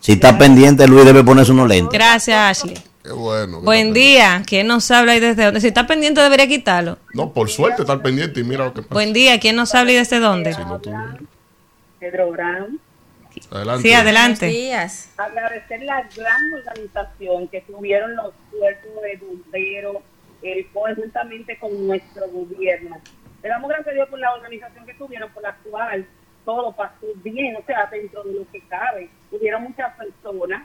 Si 0.00 0.12
está 0.12 0.36
pendiente, 0.36 0.86
Luis 0.86 1.06
debe 1.06 1.24
ponerse 1.24 1.52
unos 1.52 1.68
lentes. 1.68 1.92
Gracias, 1.98 2.36
Ashley. 2.36 2.76
Qué 3.04 3.12
bueno. 3.12 3.58
que 3.60 3.64
Buen 3.66 3.92
día, 3.92 4.42
¿quién 4.46 4.66
nos 4.66 4.90
habla 4.90 5.14
y 5.14 5.20
desde 5.20 5.44
dónde? 5.44 5.60
Si 5.60 5.66
está 5.68 5.86
pendiente 5.86 6.22
debería 6.22 6.46
quitarlo. 6.48 6.96
No, 7.12 7.32
por 7.34 7.50
suerte 7.50 7.82
estar 7.82 8.00
pendiente 8.00 8.40
y 8.40 8.44
mira 8.44 8.64
lo 8.64 8.72
que 8.72 8.80
pasa. 8.80 8.94
Buen 8.94 9.12
día, 9.12 9.38
¿quién 9.38 9.56
nos 9.56 9.74
habla 9.74 9.92
y 9.92 9.96
desde 9.96 10.20
dónde? 10.20 10.54
Si 10.54 10.60
no, 10.62 10.80
tú- 10.80 10.90
Pedro 12.00 12.30
Brown. 12.30 12.80
Adelante. 13.50 13.82
Sí, 13.82 13.92
adelante. 13.92 14.46
días. 14.46 15.10
Agradecer 15.18 15.82
la 15.82 16.08
gran 16.16 16.52
organización 16.54 17.48
que 17.48 17.60
tuvieron 17.62 18.16
los 18.16 18.32
cuerpos 18.50 19.02
de 19.02 19.16
bomberos 19.18 19.96
eh, 20.42 20.66
conjuntamente 20.72 21.58
con 21.58 21.86
nuestro 21.86 22.26
gobierno. 22.28 22.98
Le 23.42 23.48
damos 23.50 23.68
gracias 23.68 23.88
a 23.88 23.92
Dios 23.92 24.08
por 24.08 24.18
la 24.18 24.32
organización 24.32 24.86
que 24.86 24.94
tuvieron, 24.94 25.30
por 25.32 25.42
la 25.42 25.54
cual 25.68 26.06
todo 26.46 26.72
pasó 26.72 27.06
bien, 27.22 27.56
o 27.56 27.62
sea, 27.66 27.86
dentro 27.90 28.22
de 28.22 28.32
lo 28.34 28.50
que 28.50 28.60
cabe. 28.68 29.10
Hubieron 29.30 29.64
muchas 29.64 29.92
personas 29.96 30.62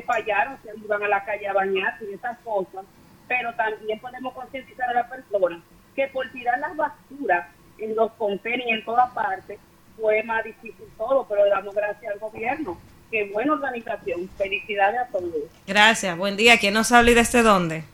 que 0.00 0.06
fallaron, 0.06 0.56
se 0.62 0.70
iban 0.82 1.02
a 1.02 1.08
la 1.08 1.24
calle 1.24 1.46
a 1.48 1.52
bañarse 1.52 2.04
y 2.10 2.14
esas 2.14 2.38
cosas, 2.38 2.84
pero 3.28 3.52
también 3.54 3.98
podemos 4.00 4.32
concientizar 4.34 4.88
a 4.90 4.94
las 4.94 5.10
personas 5.10 5.60
que 5.94 6.06
por 6.08 6.28
tirar 6.30 6.58
las 6.58 6.76
basuras 6.76 7.48
en 7.78 7.94
los 7.96 8.12
contenedores 8.12 8.66
y 8.66 8.70
en 8.78 8.84
todas 8.84 9.10
partes 9.12 9.58
fue 10.00 10.22
más 10.22 10.44
difícil 10.44 10.86
todo, 10.96 11.26
pero 11.28 11.44
le 11.44 11.50
damos 11.50 11.74
gracias 11.74 12.12
al 12.12 12.18
gobierno. 12.18 12.78
Qué 13.10 13.28
buena 13.32 13.54
organización. 13.54 14.28
Felicidades 14.38 15.00
a 15.00 15.06
todos. 15.06 15.32
Gracias, 15.66 16.16
buen 16.16 16.36
día, 16.36 16.58
¿quién 16.58 16.74
nos 16.74 16.92
habla 16.92 17.10
y 17.10 17.14
desde 17.14 17.42
dónde? 17.42 17.84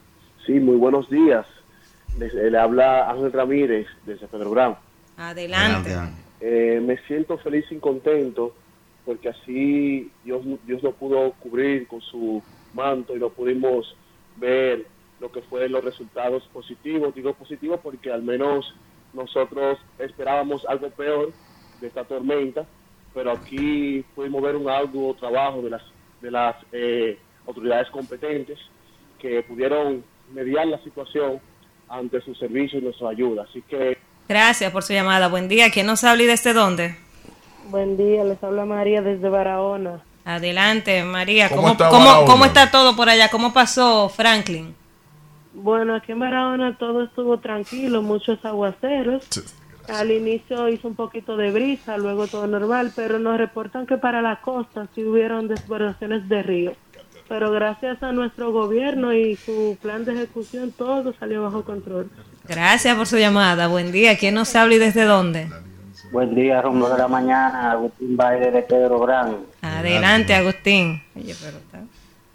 Sí, 0.45 0.53
muy 0.53 0.75
buenos 0.77 1.09
días. 1.09 1.45
Les- 2.17 2.33
eh, 2.33 2.49
le 2.51 2.57
habla 2.57 3.09
Ángel 3.09 3.31
Ramírez 3.33 3.87
desde 4.05 4.27
Pedro 4.27 4.51
Brown. 4.51 4.75
Adelante. 5.17 5.91
Eh, 6.39 6.79
me 6.83 6.97
siento 7.07 7.37
feliz 7.39 7.65
y 7.71 7.77
contento 7.79 8.55
porque 9.07 9.29
así 9.29 10.11
Dios, 10.25 10.43
Dios 10.65 10.83
lo 10.83 10.91
pudo 10.91 11.31
cubrir 11.39 11.87
con 11.87 12.01
su 12.01 12.43
manto 12.73 13.15
y 13.15 13.19
lo 13.19 13.29
pudimos 13.29 13.95
ver 14.35 14.85
lo 15.21 15.31
que 15.31 15.41
fue 15.43 15.69
los 15.69 15.81
resultados 15.81 16.43
positivos. 16.51 17.15
Digo 17.15 17.33
positivos 17.33 17.79
porque 17.81 18.11
al 18.11 18.21
menos 18.21 18.75
nosotros 19.13 19.79
esperábamos 19.97 20.65
algo 20.65 20.89
peor 20.89 21.31
de 21.79 21.87
esta 21.87 22.03
tormenta, 22.03 22.65
pero 23.13 23.31
aquí 23.31 24.03
pudimos 24.13 24.41
ver 24.41 24.57
un 24.57 24.69
arduo 24.69 25.15
trabajo 25.15 25.61
de 25.61 25.69
las, 25.69 25.83
de 26.21 26.29
las 26.29 26.57
eh, 26.73 27.17
autoridades 27.47 27.89
competentes 27.91 28.59
que 29.19 29.41
pudieron 29.43 30.03
mediar 30.33 30.67
la 30.67 30.83
situación 30.83 31.39
ante 31.87 32.19
su 32.19 32.35
servicio 32.35 32.79
y 32.79 32.81
nuestra 32.81 33.07
ayuda. 33.07 33.45
Así 33.49 33.61
que 33.61 33.97
Gracias 34.27 34.69
por 34.73 34.83
su 34.83 34.91
llamada. 34.91 35.29
Buen 35.29 35.47
día, 35.47 35.71
¿quién 35.71 35.87
nos 35.87 36.03
habla 36.03 36.23
y 36.23 36.25
desde 36.25 36.51
dónde? 36.51 37.06
Buen 37.69 37.97
día, 37.97 38.23
les 38.23 38.41
habla 38.43 38.65
María 38.65 39.01
desde 39.01 39.29
Barahona. 39.29 40.01
Adelante, 40.25 41.03
María. 41.03 41.49
¿Cómo 41.49 41.61
¿Cómo, 41.61 41.71
está 41.73 41.89
cómo- 41.89 42.05
Barahona? 42.05 42.31
cómo 42.31 42.45
está 42.45 42.71
todo 42.71 42.95
por 42.95 43.09
allá? 43.09 43.29
¿Cómo 43.29 43.53
pasó 43.53 44.09
Franklin? 44.09 44.75
Bueno, 45.53 45.95
aquí 45.95 46.11
en 46.11 46.19
Barahona 46.19 46.77
todo 46.77 47.03
estuvo 47.03 47.39
tranquilo, 47.39 48.01
muchos 48.01 48.43
aguaceros. 48.45 49.27
Al 49.89 50.11
inicio 50.11 50.67
hizo 50.69 50.87
un 50.87 50.95
poquito 50.95 51.37
de 51.37 51.49
brisa, 51.51 51.97
luego 51.97 52.27
todo 52.27 52.45
normal, 52.45 52.91
pero 52.95 53.19
nos 53.19 53.37
reportan 53.37 53.87
que 53.87 53.97
para 53.97 54.21
la 54.21 54.41
costa 54.41 54.87
sí 54.93 55.03
hubieron 55.03 55.47
desbordaciones 55.47 56.27
de 56.27 56.43
río. 56.43 56.73
Pero 57.29 57.51
gracias 57.51 58.01
a 58.03 58.11
nuestro 58.11 58.51
gobierno 58.51 59.13
y 59.13 59.35
su 59.37 59.77
plan 59.81 60.05
de 60.05 60.13
ejecución, 60.13 60.71
todo 60.71 61.13
salió 61.19 61.43
bajo 61.43 61.63
control. 61.63 62.09
Gracias 62.47 62.95
por 62.95 63.07
su 63.07 63.17
llamada. 63.17 63.67
Buen 63.67 63.91
día, 63.91 64.17
¿quién 64.17 64.35
nos 64.35 64.55
habla 64.55 64.75
y 64.75 64.77
desde 64.77 65.03
dónde? 65.03 65.47
Buen 66.11 66.33
día, 66.35 66.61
rumbo 66.61 66.89
de 66.89 66.97
la 66.97 67.07
mañana, 67.07 67.71
Agustín 67.71 68.15
Baile 68.15 68.51
de 68.51 68.61
Pedro 68.61 68.99
Brán. 68.99 69.37
Adelante, 69.61 70.33
Agustín. 70.33 71.03
Oye, 71.15 71.35
pero 71.41 71.57
está- 71.57 71.81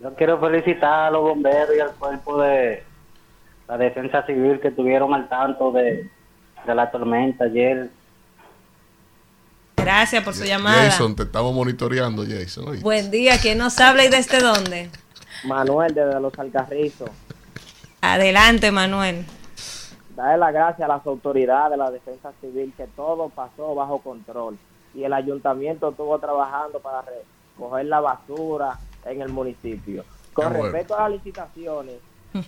Yo 0.00 0.14
quiero 0.14 0.38
felicitar 0.40 1.04
a 1.06 1.10
los 1.10 1.22
bomberos 1.22 1.70
y 1.76 1.80
al 1.80 1.92
cuerpo 1.92 2.40
de 2.42 2.82
la 3.68 3.78
defensa 3.78 4.26
civil 4.26 4.60
que 4.60 4.68
estuvieron 4.68 5.14
al 5.14 5.28
tanto 5.28 5.72
de, 5.72 6.10
de 6.66 6.74
la 6.74 6.90
tormenta 6.90 7.44
ayer. 7.44 7.88
Gracias 9.76 10.22
por 10.22 10.34
su 10.34 10.44
llamada. 10.44 10.90
Jason, 10.90 11.16
te 11.16 11.22
estamos 11.22 11.54
monitoreando, 11.54 12.24
Jason. 12.28 12.68
¿oíste? 12.68 12.84
Buen 12.84 13.10
día, 13.10 13.38
¿quién 13.40 13.58
nos 13.58 13.78
habla 13.80 14.04
y 14.04 14.08
desde 14.08 14.40
dónde? 14.40 14.90
Manuel 15.44 15.94
desde 15.94 16.20
Los 16.20 16.38
Alcarrizos. 16.38 17.10
Adelante, 18.00 18.70
Manuel. 18.70 19.24
Darle 20.22 20.38
las 20.38 20.52
gracias 20.52 20.88
a 20.88 20.92
las 20.96 21.04
autoridades 21.04 21.72
de 21.72 21.76
la 21.78 21.90
defensa 21.90 22.32
civil 22.40 22.72
que 22.76 22.86
todo 22.86 23.28
pasó 23.28 23.74
bajo 23.74 23.98
control. 23.98 24.56
Y 24.94 25.02
el 25.02 25.12
ayuntamiento 25.12 25.88
estuvo 25.88 26.16
trabajando 26.20 26.78
para 26.78 27.02
recoger 27.02 27.86
la 27.86 28.00
basura 28.00 28.78
en 29.04 29.20
el 29.20 29.30
municipio. 29.30 30.04
Con 30.32 30.44
Qué 30.44 30.50
bueno. 30.50 30.64
respecto 30.64 30.96
a 30.96 31.08
las 31.08 31.12
licitaciones 31.12 31.96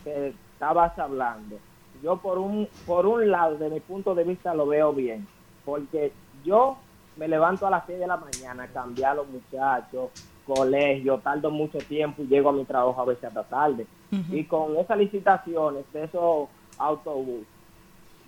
que 0.05 0.35
estabas 0.53 0.97
hablando, 1.01 1.57
yo 2.01 2.17
por 2.19 2.39
un, 2.39 2.69
por 2.87 3.07
un 3.07 3.29
lado, 3.29 3.57
de 3.57 3.69
mi 3.69 3.81
punto 3.81 4.15
de 4.15 4.23
vista, 4.23 4.55
lo 4.55 4.69
veo 4.69 4.93
bien. 4.93 5.27
Porque 5.65 6.13
yo 6.45 6.77
me 7.17 7.27
levanto 7.27 7.67
a 7.67 7.71
las 7.71 7.87
6 7.87 7.99
de 7.99 8.07
la 8.07 8.19
mañana 8.19 8.65
a 8.65 8.69
cambiar 8.69 9.13
a 9.13 9.15
los 9.17 9.29
muchachos, 9.29 10.11
colegio, 10.47 11.19
tardo 11.19 11.51
mucho 11.51 11.79
tiempo 11.79 12.23
y 12.23 12.27
llego 12.29 12.51
a 12.51 12.53
mi 12.53 12.65
trabajo 12.65 13.01
a 13.01 13.05
veces 13.07 13.25
hasta 13.25 13.43
tarde. 13.43 13.85
Y 14.31 14.45
con 14.45 14.77
esas 14.77 14.97
licitaciones 14.97 15.85
de 15.93 16.05
esos 16.05 16.49
autobuses, 16.79 17.49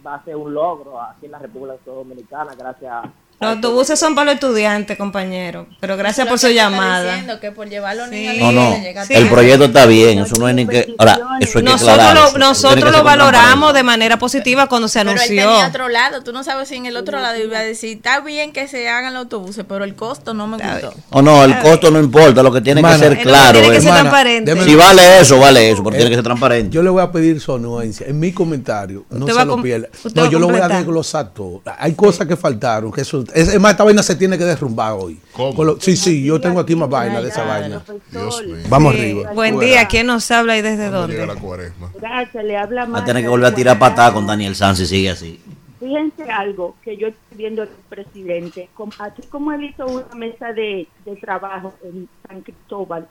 va 0.05 0.14
a 0.16 0.24
ser 0.24 0.36
un 0.36 0.53
logro 0.53 1.01
aquí 1.01 1.26
en 1.26 1.32
la 1.32 1.38
República 1.38 1.78
Dominicana, 1.84 2.55
gracias. 2.55 3.05
Los 3.39 3.51
autobuses 3.57 3.99
son 3.99 4.14
para 4.14 4.26
los 4.26 4.34
estudiantes, 4.34 4.97
compañero. 4.97 5.66
Pero 5.78 5.97
gracias 5.99 6.26
por 6.26 6.39
su 6.39 6.49
llamada. 6.49 7.05
diciendo 7.12 7.39
que 7.39 7.53
por 7.53 7.68
llevar 7.68 7.93
a 7.93 7.95
los 7.95 8.09
niños 8.09 8.34
Sí. 8.34 8.41
a 8.41 8.47
la 8.47 8.53
No, 8.53 8.70
no, 8.70 8.76
Sí. 9.07 9.14
el 9.14 9.28
proyecto 9.28 9.64
está 9.66 9.84
bien, 9.84 10.20
eso 10.20 10.37
no 10.37 10.49
es 10.49 10.55
ni 10.55 10.66
que... 10.66 10.95
Ahora, 10.99 11.18
eso 11.41 11.59
hay 11.59 11.64
que 11.64 11.70
Nosotros 11.70 11.89
aclarar, 11.99 12.14
lo, 12.39 12.51
eso. 12.51 12.74
Que 12.74 13.03
valoramos 13.03 13.74
de 13.74 13.82
manera 13.82 14.18
positiva 14.18 14.68
cuando 14.68 14.89
se 14.89 15.01
Pero 15.01 15.11
anunció. 15.11 15.28
tenía 15.28 15.66
otro 15.68 15.89
lado, 15.89 16.22
tú 16.22 16.32
no 16.32 16.45
sabes 16.45 16.68
si 16.68 16.76
en 16.76 16.87
el 16.87 16.97
otro 16.97 17.20
lado 17.20 17.37
iba 17.39 17.59
a 17.59 17.62
decir, 17.62 17.99
está 17.99 18.20
bien 18.20 18.53
que 18.53 18.68
se 18.68 18.89
hagan 18.89 19.12
los 19.12 19.24
autobuses, 19.24 19.66
pero 19.68 19.84
el 19.84 19.95
costo 19.95 20.32
no 20.32 20.47
me 20.47 20.57
gustó. 20.57 20.95
O 21.11 21.20
no, 21.20 21.45
el 21.45 21.59
costo 21.59 21.91
no 21.91 22.01
importa, 22.01 22.43
lo 22.43 22.51
que 22.53 22.62
tiene 22.62 22.82
que 22.82 22.99
ser 22.99 23.12
eh, 23.12 23.22
claro. 23.22 23.61
tiene 23.61 23.74
que 23.74 23.82
ser 23.82 23.93
transparente. 23.93 24.64
Si 24.64 24.74
vale 24.74 25.20
eso, 25.20 25.39
vale 25.39 25.70
eso, 25.70 25.82
porque 25.82 25.99
tiene 25.99 26.11
que 26.11 26.16
ser 26.16 26.24
transparente. 26.24 26.74
Yo 26.74 26.82
le 26.82 26.89
voy 26.89 27.03
a 27.03 27.12
pedir 27.12 27.39
su 27.41 27.55
anuencia. 27.55 28.07
En 28.07 28.18
mi 28.18 28.32
comentario, 28.32 29.05
no 29.11 29.26
se 29.26 29.32
va 29.34 29.43
a 29.43 29.45
lo 29.45 29.61
pierda. 29.61 29.89
No, 30.14 30.30
yo 30.30 30.39
lo 30.39 30.49
voy 30.49 30.61
a 30.61 30.68
desglosar 30.68 31.34
todo. 31.34 31.61
Hay 31.78 31.93
cosas 31.93 32.26
que 32.26 32.37
faltaron. 32.37 32.91
Que 32.91 33.03
eso, 33.03 33.26
es, 33.35 33.49
es 33.49 33.61
más, 33.61 33.72
esta 33.72 33.85
vaina 33.85 34.03
se 34.03 34.16
tiene 34.16 34.37
que 34.39 34.45
derrumbar 34.45 34.93
hoy. 34.93 35.18
¿Cómo? 35.33 35.64
Lo- 35.64 35.81
sí, 35.81 35.97
sí, 35.97 36.24
yo 36.24 36.41
tengo 36.41 36.61
aquí 36.61 36.74
más 36.77 36.89
vaina 36.89 37.20
de 37.20 37.29
esa 37.29 37.45
vaina. 37.45 37.83
Dios 38.11 38.43
mío. 38.45 38.57
Vamos 38.68 38.95
Sí. 38.95 39.01
arriba. 39.01 39.33
Buen 39.33 39.59
día, 39.59 39.87
¿quién 39.89 40.07
nos 40.07 40.31
habla 40.31 40.57
y 40.57 40.62
desde 40.62 40.89
¿Cuándo 40.89 41.07
llega 41.09 41.20
dónde? 41.27 41.35
la 41.35 41.41
cuaresma? 41.41 41.91
Gracias, 42.01 42.45
le 42.45 42.57
habla 42.57 42.85
Va 42.87 42.99
a 42.99 43.05
tener 43.05 43.22
que 43.22 43.29
volver 43.29 43.47
a 43.53 43.55
tirar 43.55 43.79
patada 43.79 44.12
con 44.12 44.27
Daniel 44.27 44.55
Sanz 44.55 44.79
si 44.79 44.87
sigue 44.87 45.11
así. 45.11 45.41
Fíjense 45.79 46.22
algo 46.31 46.74
que 46.83 46.97
yo 46.97 47.09
estoy 47.09 47.37
viendo 47.39 47.62
el 47.62 47.68
presidente. 47.89 48.68
Así 48.99 49.22
como 49.29 49.53
él 49.53 49.64
hizo 49.64 49.85
una 49.87 50.14
mesa 50.16 50.53
de, 50.53 50.89
de 51.05 51.16
trabajo 51.16 51.74
en 51.85 52.09
San 52.27 52.41
Cristóbal 52.41 53.07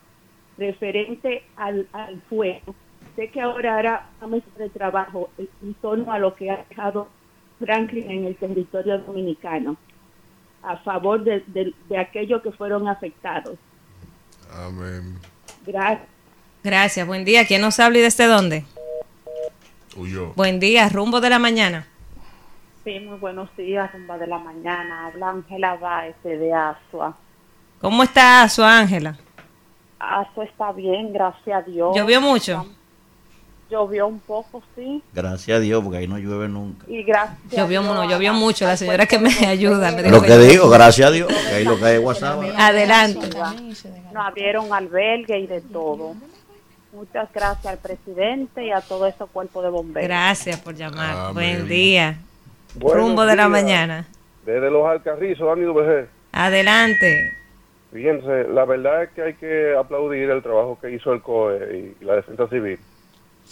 referente 0.58 1.42
al, 1.56 1.86
al 1.92 2.20
fuego, 2.28 2.74
sé 3.14 3.28
que 3.28 3.40
ahora 3.40 3.76
hará 3.78 4.06
una 4.20 4.36
mesa 4.36 4.46
de 4.58 4.68
trabajo 4.70 5.30
en 5.38 5.74
torno 5.74 6.12
a 6.12 6.18
lo 6.18 6.34
que 6.34 6.50
ha 6.50 6.64
dejado 6.68 7.08
Franklin 7.58 8.10
en 8.10 8.24
el 8.26 8.36
territorio 8.36 8.98
dominicano, 8.98 9.76
a 10.66 10.76
favor 10.78 11.22
de, 11.22 11.44
de, 11.46 11.72
de 11.88 11.98
aquellos 11.98 12.42
que 12.42 12.50
fueron 12.50 12.88
afectados. 12.88 13.56
Amén. 14.52 15.18
Gracias. 15.64 16.08
Gracias, 16.62 17.06
buen 17.06 17.24
día, 17.24 17.46
¿quién 17.46 17.60
nos 17.60 17.78
habla 17.78 17.98
y 17.98 18.02
desde 18.02 18.26
dónde? 18.26 18.64
Huyó. 19.96 20.32
Buen 20.34 20.58
día, 20.58 20.88
rumbo 20.88 21.20
de 21.20 21.30
la 21.30 21.38
mañana. 21.38 21.86
Sí, 22.82 22.98
muy 23.00 23.18
buenos 23.18 23.48
días, 23.56 23.92
rumba 23.92 24.18
de 24.18 24.26
la 24.26 24.38
mañana. 24.38 25.06
Habla 25.06 25.30
Ángela 25.30 25.76
Baez 25.76 26.16
de 26.22 26.52
Asua. 26.52 27.16
¿Cómo 27.80 28.02
está 28.02 28.48
su 28.48 28.62
Ángela? 28.64 29.16
Asua 29.98 30.44
está 30.44 30.72
bien, 30.72 31.12
gracias 31.12 31.56
a 31.56 31.62
Dios. 31.62 31.96
¿Llovió 31.96 32.20
mucho? 32.20 32.66
Llovió 33.68 34.06
un 34.06 34.20
poco, 34.20 34.62
sí. 34.76 35.02
Gracias 35.12 35.56
a 35.56 35.60
Dios, 35.60 35.82
porque 35.82 35.98
ahí 35.98 36.06
no 36.06 36.18
llueve 36.18 36.48
nunca. 36.48 36.84
Y 36.88 37.02
gracias 37.02 37.36
Llovió, 37.50 37.80
a 37.80 37.82
Dios, 37.82 37.94
no, 37.96 38.08
llovió 38.08 38.30
a- 38.30 38.34
mucho. 38.34 38.64
La 38.64 38.76
señora 38.76 39.06
que 39.06 39.18
me 39.18 39.30
ayuda. 39.46 39.90
me 39.90 40.02
bomberos. 40.02 40.12
dijo 40.12 40.16
Lo 40.16 40.22
que 40.22 40.38
digo, 40.38 40.70
gracias 40.70 41.08
a 41.08 41.10
Dios, 41.10 41.28
que 41.28 41.54
ahí 41.56 41.64
lo 41.64 41.76
que 41.78 41.84
hay 41.84 41.94
es 41.96 42.00
WhatsApp. 42.04 42.40
Adelante. 42.56 43.28
Nos 44.12 44.26
abrieron 44.26 44.72
albergue 44.72 45.38
y 45.40 45.46
de 45.48 45.60
todo. 45.60 46.14
Muchas 46.92 47.28
gracias 47.34 47.66
al 47.66 47.78
presidente 47.78 48.64
y 48.64 48.70
a 48.70 48.80
todo 48.80 49.06
ese 49.06 49.24
cuerpo 49.32 49.60
de 49.62 49.68
bomberos. 49.70 50.08
Gracias 50.08 50.60
por 50.60 50.74
llamar. 50.74 51.16
Amén. 51.16 51.34
Buen 51.34 51.68
día. 51.68 52.18
Buenos 52.76 53.02
Rumbo 53.02 53.26
de 53.26 53.36
la 53.36 53.48
mañana. 53.48 54.06
Desde 54.46 54.70
los 54.70 54.86
Alcarrizos, 54.86 55.46
Dani 55.46 55.64
VG. 55.66 56.06
Adelante. 56.32 57.32
Fíjense, 57.92 58.44
la 58.48 58.64
verdad 58.64 59.02
es 59.04 59.10
que 59.10 59.22
hay 59.22 59.34
que 59.34 59.74
aplaudir 59.78 60.30
el 60.30 60.42
trabajo 60.42 60.78
que 60.80 60.90
hizo 60.92 61.12
el 61.12 61.20
COE 61.20 61.94
y 62.00 62.04
la 62.04 62.14
Defensa 62.16 62.46
Civil. 62.48 62.78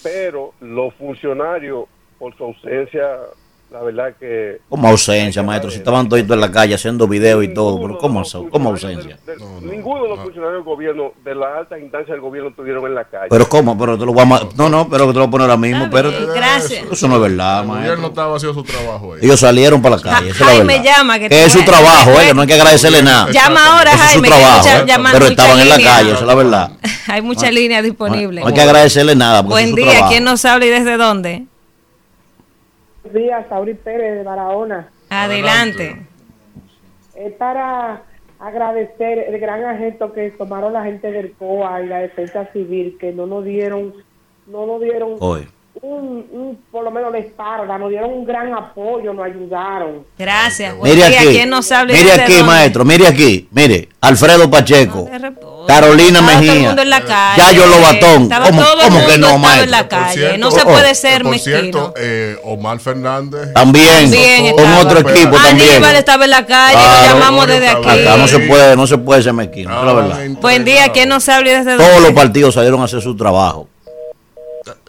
Pero 0.02 0.52
los 0.60 0.94
funcionarios, 0.94 1.86
por 2.18 2.36
su 2.36 2.44
ausencia, 2.44 3.18
la 3.74 3.82
verdad 3.82 4.14
que... 4.20 4.60
Como 4.68 4.86
ausencia, 4.88 5.42
maestro. 5.42 5.68
Si 5.68 5.78
estaban 5.78 6.08
todos 6.08 6.22
en 6.22 6.40
la 6.40 6.52
calle 6.52 6.74
haciendo 6.76 7.08
videos 7.08 7.42
y 7.42 7.52
todo, 7.52 7.80
pero 7.82 7.98
¿cómo, 7.98 8.22
cómo 8.48 8.68
ausencia? 8.70 9.18
del- 9.26 9.38
ninguno 9.68 10.04
de 10.04 10.08
los 10.10 10.20
funcionarios 10.20 10.58
del 10.58 10.62
gobierno, 10.62 11.12
de 11.24 11.34
la 11.34 11.58
alta 11.58 11.76
instancia 11.76 12.14
del 12.14 12.20
gobierno, 12.20 12.50
estuvieron 12.50 12.86
en 12.86 12.94
la 12.94 13.02
calle. 13.02 13.26
Pero 13.30 13.48
¿cómo? 13.48 13.76
Pero 13.76 13.98
te 13.98 14.06
lo 14.06 14.12
voy 14.12 14.22
a... 14.22 14.26
No, 14.56 14.68
no, 14.68 14.88
pero 14.88 15.08
que 15.08 15.12
te 15.14 15.18
lo 15.18 15.24
voy 15.24 15.28
a 15.28 15.30
poner 15.32 15.50
ahora 15.50 15.56
mismo. 15.56 15.88
Pero 15.90 16.12
Gracias. 16.32 16.84
eso 16.88 17.08
no 17.08 17.16
es 17.16 17.20
verdad, 17.22 17.62
El 17.62 17.66
gobierno 17.66 17.88
maestro. 17.88 18.06
estaba 18.08 18.36
haciendo 18.36 18.60
su 18.60 18.62
trabajo 18.64 19.14
ahí. 19.14 19.20
Ellos 19.22 19.40
salieron 19.40 19.82
para 19.82 19.96
la 19.96 20.02
calle, 20.02 20.30
esa 20.30 20.52
es 20.52 20.64
la 20.66 20.76
llama. 20.76 21.18
Que, 21.18 21.44
es 21.44 21.52
su 21.52 21.64
trabajo, 21.64 22.10
eh, 22.20 22.32
no 22.32 22.42
hay 22.42 22.46
que 22.46 22.54
agradecerle 22.54 23.02
nada. 23.02 23.28
Llama 23.32 23.60
ahora, 23.78 23.90
es 23.92 24.00
su 24.00 24.06
Jaime. 24.22 24.28
que 24.28 24.34
mucha- 24.34 24.78
eh, 24.78 24.84
llama- 24.86 25.10
pero 25.12 25.26
estaban 25.26 25.58
en 25.58 25.68
la 25.68 25.78
calle, 25.80 26.10
esa 26.12 26.20
es 26.20 26.26
la 26.26 26.34
verdad. 26.36 26.70
Hay 27.08 27.22
muchas 27.22 27.52
líneas 27.52 27.82
disponibles. 27.82 28.42
No 28.44 28.48
hay 28.48 28.54
que 28.54 28.60
agradecerle 28.62 29.14
nada, 29.16 29.42
Buen 29.42 29.70
es 29.70 29.74
día. 29.74 30.06
¿Quién 30.08 30.22
nos 30.24 30.44
habla 30.44 30.64
y 30.66 30.70
desde 30.70 30.96
dónde? 30.96 31.44
Buenos 33.04 33.22
días, 33.22 33.46
Sauri 33.50 33.74
Pérez 33.74 34.16
de 34.16 34.22
Barahona. 34.22 34.88
Adelante. 35.10 35.94
Es 37.14 37.32
para 37.34 38.02
agradecer 38.38 39.18
el 39.28 39.38
gran 39.38 39.62
agente 39.62 40.06
que 40.14 40.30
tomaron 40.30 40.72
la 40.72 40.84
gente 40.84 41.12
del 41.12 41.32
COA 41.34 41.82
y 41.82 41.86
la 41.86 41.98
defensa 41.98 42.46
civil, 42.52 42.96
que 42.98 43.12
no 43.12 43.26
nos 43.26 43.44
dieron, 43.44 43.92
no 44.46 44.66
nos 44.66 44.80
dieron 44.80 45.16
Hoy. 45.20 45.46
Un, 45.82 46.26
un- 46.30 46.58
por 46.70 46.84
lo 46.84 46.90
menos 46.90 47.12
la 47.12 47.18
espalda, 47.18 47.76
nos 47.78 47.90
dieron 47.90 48.10
un 48.12 48.24
gran 48.24 48.52
apoyo, 48.54 49.12
nos 49.12 49.24
ayudaron. 49.26 50.04
Gracias. 50.18 50.74
Mire 50.82 50.94
día. 50.96 51.06
aquí, 51.06 51.26
¿Quién 51.28 51.50
nos 51.50 51.70
habla 51.72 51.92
y 51.92 51.96
mire 52.02 52.12
aquí, 52.12 52.42
maestro, 52.42 52.84
mire 52.84 53.06
aquí, 53.06 53.48
mire, 53.50 53.88
Alfredo 54.00 54.50
Pacheco, 54.50 55.08
Carolina 55.66 56.20
Estaba 56.20 56.40
Mejía. 56.40 57.34
Yayo 57.36 57.66
Lobatón, 57.66 58.22
Estaba 58.24 58.46
¿cómo, 58.46 58.62
cómo 58.82 59.06
que 59.06 59.18
no, 59.18 59.26
estaba 59.28 59.34
en 59.34 59.40
maestro? 59.40 59.70
la 59.70 59.88
calle. 59.88 60.12
cierto, 60.14 60.38
no 60.38 60.50
se 60.50 60.64
puede 60.64 60.90
Eh, 60.90 60.94
ser 60.94 61.22
Por 61.22 61.30
mezquino. 61.32 61.58
cierto, 61.60 61.94
eh, 61.96 62.38
Omar 62.44 62.78
Fernández. 62.80 63.52
También, 63.54 64.02
También 64.10 64.54
con 64.56 64.72
otro 64.74 64.98
equipo 65.00 65.36
también. 65.36 65.70
Aníbal 65.72 65.96
estaba 65.96 66.24
en 66.24 66.30
la 66.30 66.44
calle, 66.46 66.76
Claro. 66.76 67.02
lo 67.02 67.14
llamamos 67.20 67.46
desde 67.48 67.68
aquí. 67.68 67.88
Acá 67.88 68.16
no 68.18 68.28
se 68.28 68.38
puede, 68.40 68.76
no 68.76 68.86
se 68.86 68.98
puede 68.98 69.22
ser 69.22 69.32
mezquino, 69.32 69.84
la 69.84 69.92
verdad. 69.92 70.18
Buen 70.40 70.64
día. 70.64 70.88
¿Quién 70.92 71.08
nos 71.08 71.24
desde 71.24 71.76
Todos 71.76 72.00
los 72.00 72.12
partidos 72.12 72.54
salieron 72.54 72.80
a 72.80 72.84
hacer 72.84 73.00
su 73.00 73.16
trabajo. 73.16 73.68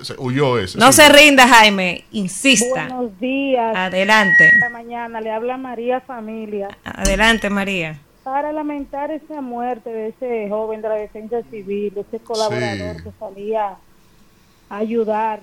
Se 0.05 0.13
huyó 0.17 0.57
ese. 0.59 0.77
No 0.77 0.91
sí. 0.91 1.01
se 1.01 1.09
rinda, 1.09 1.47
Jaime. 1.47 2.05
Insista. 2.11 2.87
Buenos 2.87 3.19
días. 3.19 3.75
Adelante. 3.75 4.49
Esta 4.53 4.69
mañana 4.69 5.19
le 5.19 5.31
habla 5.31 5.57
María 5.57 5.99
Familia 6.01 6.69
Adelante, 6.83 7.49
María. 7.49 7.99
para 8.23 8.51
lamentar 8.51 9.11
esa 9.11 9.41
muerte 9.41 9.89
de 9.89 10.07
ese 10.09 10.47
joven 10.49 10.81
de 10.81 10.89
la 10.89 10.95
defensa 10.95 11.37
civil, 11.49 11.93
de 11.93 12.01
ese 12.01 12.19
colaborador 12.19 12.97
Sí. 12.97 13.03
que 13.03 13.11
salía 13.19 13.77
a 14.69 14.77
ayudar. 14.77 15.39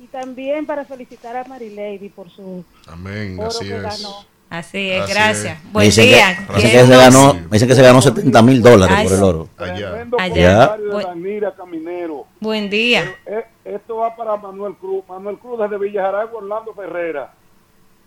Y 0.00 0.06
también 0.06 0.64
para 0.64 0.84
felicitar 0.84 1.36
a 1.36 1.44
Marilady 1.44 2.08
por 2.08 2.30
su 2.30 2.64
Amén, 2.86 3.38
oro 3.38 3.48
así 3.48 3.66
que 3.66 3.76
es. 3.76 3.82
ganó. 3.82 4.24
Así 4.50 4.90
es, 4.90 5.02
Así 5.02 5.12
gracias. 5.12 5.58
es. 5.64 5.72
Buen 5.72 5.86
dicen, 5.86 6.04
día. 6.06 6.26
que, 6.36 6.40
me 6.52 6.56
dicen 6.56 6.70
¿Quién 6.70 6.86
que 6.86 6.92
se 6.92 6.96
ganó, 6.96 7.34
me 7.34 7.40
dicen 7.50 7.68
que 7.68 7.74
se 7.74 7.82
ganó 7.82 8.00
70 8.02 8.42
mil 8.42 8.62
dólares 8.62 8.96
Ay, 8.98 9.06
por 9.06 9.16
el 9.16 9.22
oro. 9.22 9.48
Allá. 9.58 10.06
Allá. 10.18 10.34
Ya. 10.34 10.76
Bu- 10.78 11.02
Danira 11.04 11.54
Caminero. 11.54 12.26
Buen 12.40 12.70
día. 12.70 13.14
Eh, 13.26 13.44
Esto 13.64 13.96
va 13.96 14.16
para 14.16 14.36
Manuel 14.36 14.74
Cruz. 14.74 15.04
Manuel 15.06 15.36
Cruz 15.38 15.58
desde 15.60 15.76
Villajaragua, 15.78 16.38
Orlando 16.40 16.72
Ferrera. 16.72 17.32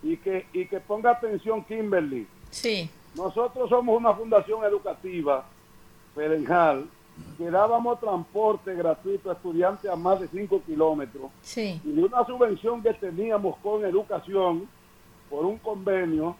Y 0.01 0.17
que, 0.17 0.47
y 0.53 0.65
que 0.65 0.79
ponga 0.79 1.11
atención 1.11 1.63
Kimberly. 1.63 2.25
Sí. 2.49 2.89
Nosotros 3.15 3.69
somos 3.69 3.99
una 3.99 4.13
fundación 4.13 4.63
educativa, 4.63 5.45
Ferenjal, 6.15 6.85
que 7.37 7.51
dábamos 7.51 7.99
transporte 7.99 8.73
gratuito 8.73 9.29
a 9.29 9.33
estudiantes 9.33 9.91
a 9.91 9.95
más 9.95 10.19
de 10.19 10.27
5 10.27 10.61
kilómetros. 10.65 11.29
Sí. 11.43 11.79
Y 11.85 11.91
de 11.91 12.03
una 12.03 12.25
subvención 12.25 12.81
que 12.81 12.93
teníamos 12.95 13.57
con 13.57 13.85
educación, 13.85 14.67
por 15.31 15.45
un 15.45 15.57
convenio, 15.57 16.35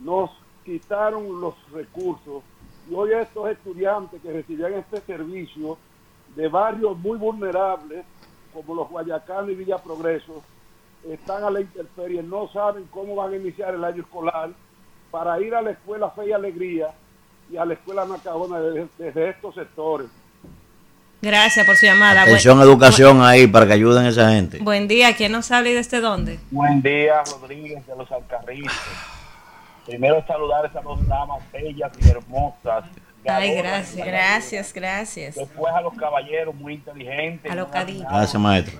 nos 0.00 0.30
quitaron 0.64 1.40
los 1.40 1.54
recursos. 1.72 2.44
Y 2.88 2.94
hoy 2.94 3.12
estos 3.12 3.48
estudiantes 3.48 4.20
que 4.20 4.30
recibían 4.30 4.74
este 4.74 5.00
servicio 5.00 5.78
de 6.36 6.46
barrios 6.48 6.96
muy 6.98 7.16
vulnerables, 7.16 8.04
como 8.52 8.74
los 8.74 8.88
Guayacanes 8.90 9.52
y 9.52 9.54
Villa 9.54 9.78
Progreso, 9.78 10.42
están 11.08 11.42
a 11.42 11.50
la 11.50 11.62
intemperie, 11.62 12.22
no 12.22 12.48
saben 12.48 12.86
cómo 12.90 13.16
van 13.16 13.32
a 13.32 13.36
iniciar 13.36 13.74
el 13.74 13.82
año 13.82 14.02
escolar 14.02 14.50
para 15.10 15.40
ir 15.40 15.54
a 15.54 15.62
la 15.62 15.70
escuela 15.70 16.10
Fe 16.10 16.28
y 16.28 16.32
Alegría 16.32 16.88
y 17.50 17.56
a 17.56 17.64
la 17.64 17.74
escuela 17.74 18.04
Macabona 18.04 18.60
desde, 18.60 18.88
desde 18.98 19.30
estos 19.30 19.54
sectores. 19.54 20.08
Gracias 21.20 21.66
por 21.66 21.76
su 21.76 21.86
llamada. 21.86 22.20
Buen- 22.22 22.28
Atención, 22.34 22.60
educación 22.60 23.22
ahí 23.22 23.46
para 23.46 23.66
que 23.66 23.72
ayuden 23.72 24.06
a 24.06 24.08
esa 24.08 24.30
gente. 24.30 24.58
Buen 24.58 24.86
día. 24.86 25.14
¿Quién 25.16 25.32
nos 25.32 25.50
habla 25.50 25.70
y 25.70 25.74
desde 25.74 26.00
dónde? 26.00 26.38
Buen 26.50 26.80
día, 26.80 27.22
Rodríguez 27.40 27.84
de 27.86 27.96
los 27.96 28.10
Alcarrizos. 28.12 28.72
Primero 29.86 30.24
saludar 30.26 30.64
a 30.64 30.68
esas 30.68 30.84
dos 30.84 31.06
damas 31.08 31.40
bellas 31.52 31.90
y 32.00 32.08
hermosas. 32.08 32.84
Ay, 33.26 33.54
gracias. 33.56 34.06
Gracias, 34.06 34.72
gracias. 34.72 35.34
Después 35.34 35.74
a 35.74 35.80
los 35.80 35.94
caballeros 35.94 36.54
muy 36.54 36.74
inteligentes. 36.74 37.50
A 37.50 37.54
los 37.54 37.68
caditos. 37.68 38.06
Gracias, 38.08 38.40
maestro. 38.40 38.78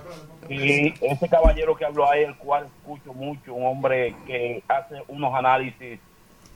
Y 0.49 0.93
ese 1.05 1.27
caballero 1.29 1.75
que 1.75 1.85
habló 1.85 2.09
ahí, 2.09 2.23
el 2.23 2.35
cual 2.35 2.65
escucho 2.65 3.13
mucho, 3.13 3.53
un 3.53 3.67
hombre 3.67 4.15
que 4.25 4.63
hace 4.67 4.95
unos 5.07 5.33
análisis 5.35 5.99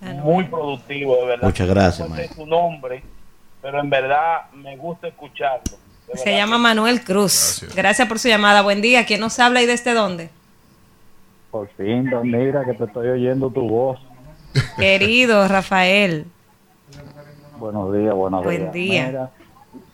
muy 0.01 0.45
productivos, 0.45 1.19
de 1.19 1.25
verdad. 1.27 1.43
Muchas 1.45 1.67
gracias, 1.67 2.09
maestro. 2.09 2.35
su 2.43 2.45
nombre, 2.49 3.03
pero 3.63 3.79
en 3.79 3.89
verdad 3.89 4.51
me 4.53 4.75
gusta 4.75 5.07
escucharlo. 5.07 5.77
Se 6.15 6.35
llama 6.35 6.57
Manuel 6.57 7.01
Cruz. 7.01 7.65
Gracias. 7.73 8.07
por 8.07 8.19
su 8.19 8.27
llamada. 8.27 8.61
Buen 8.61 8.81
día. 8.81 9.05
¿Quién 9.05 9.21
nos 9.21 9.39
habla 9.39 9.61
y 9.61 9.65
desde 9.65 9.93
dónde? 9.93 10.29
Por 11.49 11.69
fin, 11.69 12.11
mira 12.23 12.65
que 12.65 12.73
te 12.73 12.83
estoy 12.83 13.07
oyendo 13.07 13.49
tu 13.49 13.67
voz. 13.67 13.99
Querido 14.77 15.47
Rafael. 15.47 16.25
Buenos 17.57 17.93
días, 17.95 18.13
buenos 18.13 18.43
Buen 18.43 18.71
días. 18.71 18.73
día. 18.73 19.07
Mira, 19.07 19.31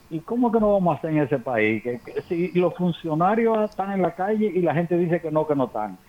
¿Y 0.09 0.19
cómo 0.21 0.51
que 0.51 0.59
no 0.59 0.73
vamos 0.73 0.95
a 0.95 0.97
hacer 0.97 1.11
en 1.11 1.19
ese 1.19 1.37
país? 1.37 1.83
Que, 1.83 1.99
que 1.99 2.23
si 2.23 2.51
los 2.53 2.73
funcionarios 2.73 3.69
están 3.69 3.91
en 3.91 4.01
la 4.01 4.15
calle 4.15 4.47
y 4.47 4.61
la 4.61 4.73
gente 4.73 4.97
dice 4.97 5.21
que 5.21 5.29
no, 5.29 5.45
que 5.45 5.55
no 5.55 5.65
están. 5.65 5.99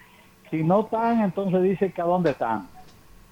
Si 0.50 0.64
no 0.64 0.80
están, 0.80 1.20
entonces 1.20 1.62
dice 1.62 1.92
que 1.92 2.00
a 2.00 2.06
dónde 2.06 2.30
están. 2.30 2.66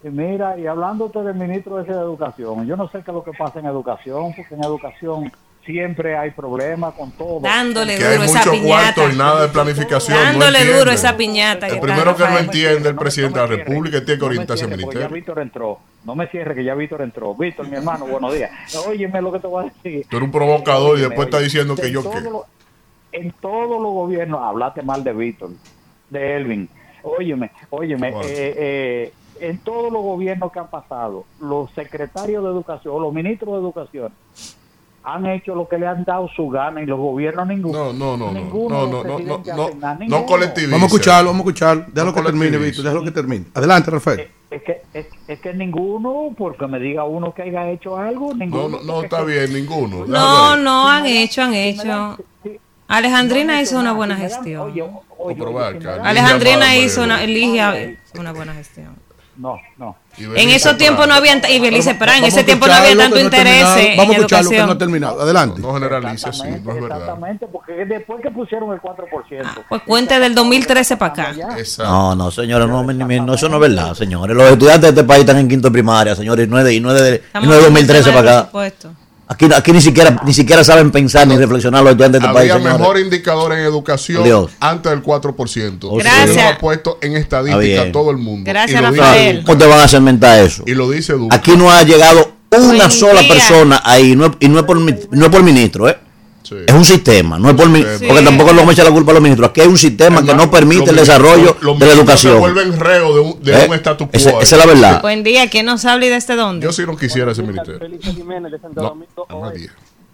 Y 0.04 0.08
mira, 0.08 0.56
y 0.58 0.66
hablándote 0.66 1.20
del 1.22 1.34
ministro 1.34 1.80
ese 1.80 1.92
de 1.92 1.98
Educación, 1.98 2.66
yo 2.66 2.76
no 2.76 2.88
sé 2.88 2.98
qué 3.02 3.10
es 3.10 3.14
lo 3.14 3.24
que 3.24 3.32
pasa 3.32 3.58
en 3.58 3.66
educación, 3.66 4.32
porque 4.36 4.54
en 4.54 4.62
educación 4.62 5.32
siempre 5.66 6.16
hay 6.16 6.30
problemas 6.30 6.94
con 6.94 7.10
todo. 7.12 7.40
Dándole 7.40 7.98
Que 7.98 8.04
hay 8.06 8.12
duro 8.14 8.24
esa 8.24 8.38
mucho 8.38 8.50
piñata. 8.52 8.94
cuarto 8.94 9.12
y 9.12 9.16
nada 9.18 9.42
de 9.42 9.48
planificación. 9.48 10.16
Dándole 10.16 10.64
duro 10.72 10.90
esa 10.92 11.16
piñata. 11.16 11.66
que 11.66 11.74
El 11.74 11.80
primero 11.80 12.16
que 12.16 12.24
no 12.24 12.38
entiende 12.38 12.88
el 12.88 12.94
presidente 12.94 13.40
de 13.40 13.48
la 13.48 13.56
República 13.56 14.04
tiene 14.04 14.18
que 14.20 14.24
orientarse 14.24 14.64
al 14.64 14.70
ya 14.70 14.76
ministerio. 14.76 15.08
Víctor 15.10 15.38
entró. 15.40 15.80
No 16.04 16.14
me 16.14 16.28
cierre, 16.28 16.54
que 16.54 16.62
ya 16.64 16.74
Víctor 16.74 17.02
entró. 17.02 17.34
Víctor, 17.34 17.68
mi 17.68 17.76
hermano, 17.76 18.06
buenos 18.06 18.32
días. 18.32 18.50
Óyeme 18.86 19.20
lo 19.20 19.32
que 19.32 19.40
te 19.40 19.46
voy 19.48 19.64
a 19.66 19.72
decir. 19.82 20.06
Tú 20.08 20.16
eres 20.16 20.26
un 20.26 20.32
provocador 20.32 20.96
y 20.96 21.02
después 21.02 21.26
está 21.26 21.36
oye, 21.38 21.44
diciendo 21.44 21.74
que 21.74 21.90
yo 21.90 22.08
qué. 22.08 22.20
lo- 22.20 22.46
en 23.10 23.32
todos 23.40 23.82
los 23.82 23.92
gobiernos, 23.92 24.40
hablaste 24.42 24.82
mal 24.82 25.02
de 25.02 25.12
Víctor, 25.12 25.50
de 26.08 26.36
Elvin. 26.36 26.68
Óyeme, 27.02 27.50
óyeme, 27.70 28.10
Bueno. 28.12 28.26
eh, 28.28 28.54
eh, 28.56 29.12
en 29.40 29.58
todos 29.58 29.92
los 29.92 30.02
gobiernos 30.02 30.52
que 30.52 30.58
han 30.58 30.68
pasado, 30.68 31.24
los 31.40 31.70
secretarios 31.72 32.42
de 32.44 32.50
educación, 32.50 32.94
o 32.94 33.00
los 33.00 33.12
ministros 33.12 33.54
de 33.54 33.60
educación, 33.60 34.12
han 35.04 35.26
hecho 35.26 35.54
lo 35.54 35.68
que 35.68 35.78
le 35.78 35.86
han 35.86 36.04
dado 36.04 36.28
su 36.28 36.48
gana 36.48 36.82
y 36.82 36.86
los 36.86 36.98
gobiernos 36.98 37.46
ninguno. 37.46 37.92
No, 37.92 37.92
no, 37.92 38.16
no, 38.16 38.26
no, 38.26 38.32
ninguno 38.32 38.86
no, 38.86 39.04
no, 39.04 39.18
no, 39.18 39.18
no, 39.18 39.70
no. 40.06 40.26
Vamos 40.26 40.82
a 40.82 40.86
escucharlo, 40.86 41.30
vamos 41.30 41.46
a 41.46 41.48
escucharlo. 41.48 41.84
Déjalo 41.88 42.10
No 42.10 42.14
que 42.14 42.22
termine. 42.22 42.58
Víctor. 42.58 42.84
Déjalo 42.84 43.04
que 43.04 43.10
termine. 43.10 43.44
Adelante, 43.54 43.90
Rafael. 43.90 44.28
Es 44.50 44.62
que, 44.62 44.82
es, 44.92 45.06
es 45.26 45.40
que 45.40 45.54
ninguno, 45.54 46.34
porque 46.36 46.66
me 46.66 46.78
diga 46.78 47.04
uno 47.04 47.32
que 47.32 47.42
haya 47.42 47.70
hecho 47.70 47.96
algo, 47.96 48.34
ninguno. 48.34 48.80
No, 48.80 48.82
no, 48.82 49.02
está 49.02 49.22
bien, 49.22 49.52
ninguno. 49.52 50.06
No, 50.06 50.56
no, 50.56 50.88
han 50.88 51.06
hecho, 51.06 51.42
han 51.42 51.54
hecho. 51.54 52.16
Alejandrina 52.88 53.60
hizo 53.60 53.78
una 53.78 53.92
buena 53.92 54.16
gestión. 54.16 54.70
Oye, 54.70 54.84
oye, 55.18 55.36
probar, 55.36 55.74
oye, 55.74 55.84
Carlos. 55.84 56.06
Alejandrina 56.06 56.76
hizo 56.76 57.02
una, 57.02 57.20
una 58.18 58.32
buena 58.32 58.54
gestión. 58.54 58.96
No, 59.38 59.56
no. 59.76 59.96
En 60.18 60.48
esos 60.48 60.76
tiempos 60.76 61.06
no 61.06 61.14
había, 61.14 61.40
y 61.48 61.60
Belice 61.60 61.94
Perán, 61.94 62.18
en 62.18 62.24
ese 62.24 62.42
tiempo 62.42 62.66
no 62.66 62.72
había 62.72 62.88
escucharlo, 62.88 63.14
tanto 63.14 63.16
no 63.18 63.22
interés 63.22 63.76
en 63.76 63.96
Vamos 63.96 64.14
a 64.14 64.18
escuchar 64.18 64.44
lo 64.44 64.50
que 64.50 64.58
no 64.58 64.72
ha 64.72 64.78
terminado. 64.78 65.20
Adelante. 65.20 65.60
No 65.60 65.74
generalice, 65.74 66.32
sí, 66.32 66.42
no 66.42 66.48
es 66.48 66.64
verdad. 66.64 66.98
Exactamente, 66.98 67.46
porque 67.46 67.72
después 67.84 68.20
que 68.20 68.32
pusieron 68.32 68.72
el 68.72 68.80
4%. 68.80 69.64
Pues 69.68 69.82
cuente 69.82 70.18
del 70.18 70.34
2013 70.34 70.96
para 70.96 71.12
acá. 71.12 71.34
No, 71.78 72.16
no, 72.16 72.30
señores, 72.32 72.66
no, 72.68 72.82
no, 72.82 73.34
eso 73.34 73.48
no 73.48 73.54
es 73.56 73.60
verdad, 73.60 73.94
señores. 73.94 74.36
Los 74.36 74.50
estudiantes 74.50 74.82
de 74.82 74.88
este 74.88 75.04
país 75.04 75.20
están 75.20 75.36
en 75.38 75.48
quinto 75.48 75.68
de 75.68 75.72
primaria, 75.72 76.16
señores, 76.16 76.44
y 76.44 76.50
no 76.50 76.58
es 76.58 76.64
de, 76.64 76.74
y 76.74 76.80
no 76.80 76.92
es 76.92 77.00
de, 77.00 77.22
no 77.34 77.42
es 77.42 77.48
de 77.48 77.62
2013 77.62 78.10
para 78.10 78.40
acá. 78.40 78.50
Aquí, 79.30 79.46
aquí 79.54 79.72
ni 79.72 79.80
siquiera 79.82 80.22
ni 80.24 80.32
siquiera 80.32 80.64
saben 80.64 80.90
pensar 80.90 81.26
ni 81.28 81.36
reflexionar 81.36 81.82
los 81.82 81.90
estudiantes 81.90 82.20
de 82.22 82.26
este 82.26 82.34
país, 82.34 82.50
Había 82.50 82.62
señores. 82.64 82.78
mejor 82.80 82.98
indicador 82.98 83.52
en 83.52 83.58
educación 83.58 84.24
Dios. 84.24 84.52
antes 84.58 84.90
del 84.90 85.02
4%. 85.02 85.98
Gracias. 85.98 86.30
Eso 86.30 86.40
lo 86.40 86.48
ha 86.48 86.58
puesto 86.58 86.98
en 87.02 87.14
estadística 87.16 87.58
bien. 87.82 87.92
todo 87.92 88.10
el 88.10 88.16
mundo. 88.16 88.50
Gracias, 88.50 88.80
Y 88.80 88.82
lo 88.84 88.90
dice 88.90 89.02
Rafael. 89.02 89.36
Duque. 89.36 89.46
¿Cómo 89.46 89.58
te 89.58 89.66
van 89.66 89.80
a 89.80 89.84
hacer 89.84 90.00
mentar 90.00 90.38
eso? 90.40 90.62
Y 90.66 90.72
lo 90.74 90.90
dice 90.90 91.12
Duque. 91.12 91.36
Aquí 91.36 91.52
no 91.58 91.70
ha 91.70 91.82
llegado 91.82 92.32
una 92.50 92.66
Buen 92.78 92.90
sola 92.90 93.20
día. 93.20 93.28
persona 93.28 93.82
ahí, 93.84 94.16
no 94.16 94.34
y 94.40 94.48
no 94.48 94.60
es 94.60 94.64
por, 94.64 94.80
mi- 94.80 94.94
no 95.10 95.26
es 95.26 95.30
por 95.30 95.42
ministro, 95.42 95.88
¿eh? 95.90 95.98
Es 96.50 96.72
un 96.74 96.84
sistema, 96.84 97.38
no 97.38 97.50
es 97.50 97.54
por 97.54 97.68
mi- 97.68 97.82
Sí. 97.82 98.06
porque 98.06 98.22
tampoco 98.22 98.50
le 98.52 98.56
vamos 98.58 98.70
a 98.70 98.72
echar 98.72 98.86
la 98.86 98.92
culpa 98.92 99.10
a 99.10 99.14
los 99.14 99.22
ministros. 99.22 99.50
Aquí 99.50 99.60
hay 99.60 99.66
un 99.68 99.78
sistema 99.78 100.24
que 100.24 100.34
no 100.34 100.50
permite 100.50 100.90
el 100.90 100.96
desarrollo 100.96 101.56
Los 101.60 101.78
de 101.78 101.86
la 101.86 101.92
educación. 101.92 102.34
Se 102.34 102.38
vuelven 102.38 102.78
reo 102.80 103.14
de 103.14 103.20
un, 103.20 103.42
de 103.42 103.52
¿Eh? 103.64 103.66
un 103.68 103.74
status 103.74 104.06
quo. 104.08 104.16
Ese- 104.16 104.30
ahí. 104.30 104.36
esa 104.42 104.56
es 104.56 104.66
la 104.66 104.72
verdad. 104.72 105.02
Buen 105.02 105.22
día, 105.24 105.48
¿quién 105.50 105.66
nos 105.66 105.84
habla 105.84 106.06
y 106.06 106.08
desde 106.08 106.36
dónde? 106.36 106.64
Yo 106.64 106.72
sí 106.72 106.82
no 106.86 106.96
quisiera 106.96 107.32
ese 107.32 107.42
ministerio. 107.42 107.78
Felipe 107.78 108.12
Jiménez 108.12 108.52
de 108.52 108.58
Santo 108.58 108.82
No, 108.82 108.88
Domingo. 108.90 109.52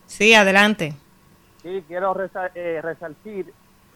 Sí, 0.06 0.34
adelante. 0.34 0.94
Sí, 1.62 1.82
quiero 1.88 2.14
resa- 2.14 2.50
eh, 2.54 2.80
resaltar 2.82 3.44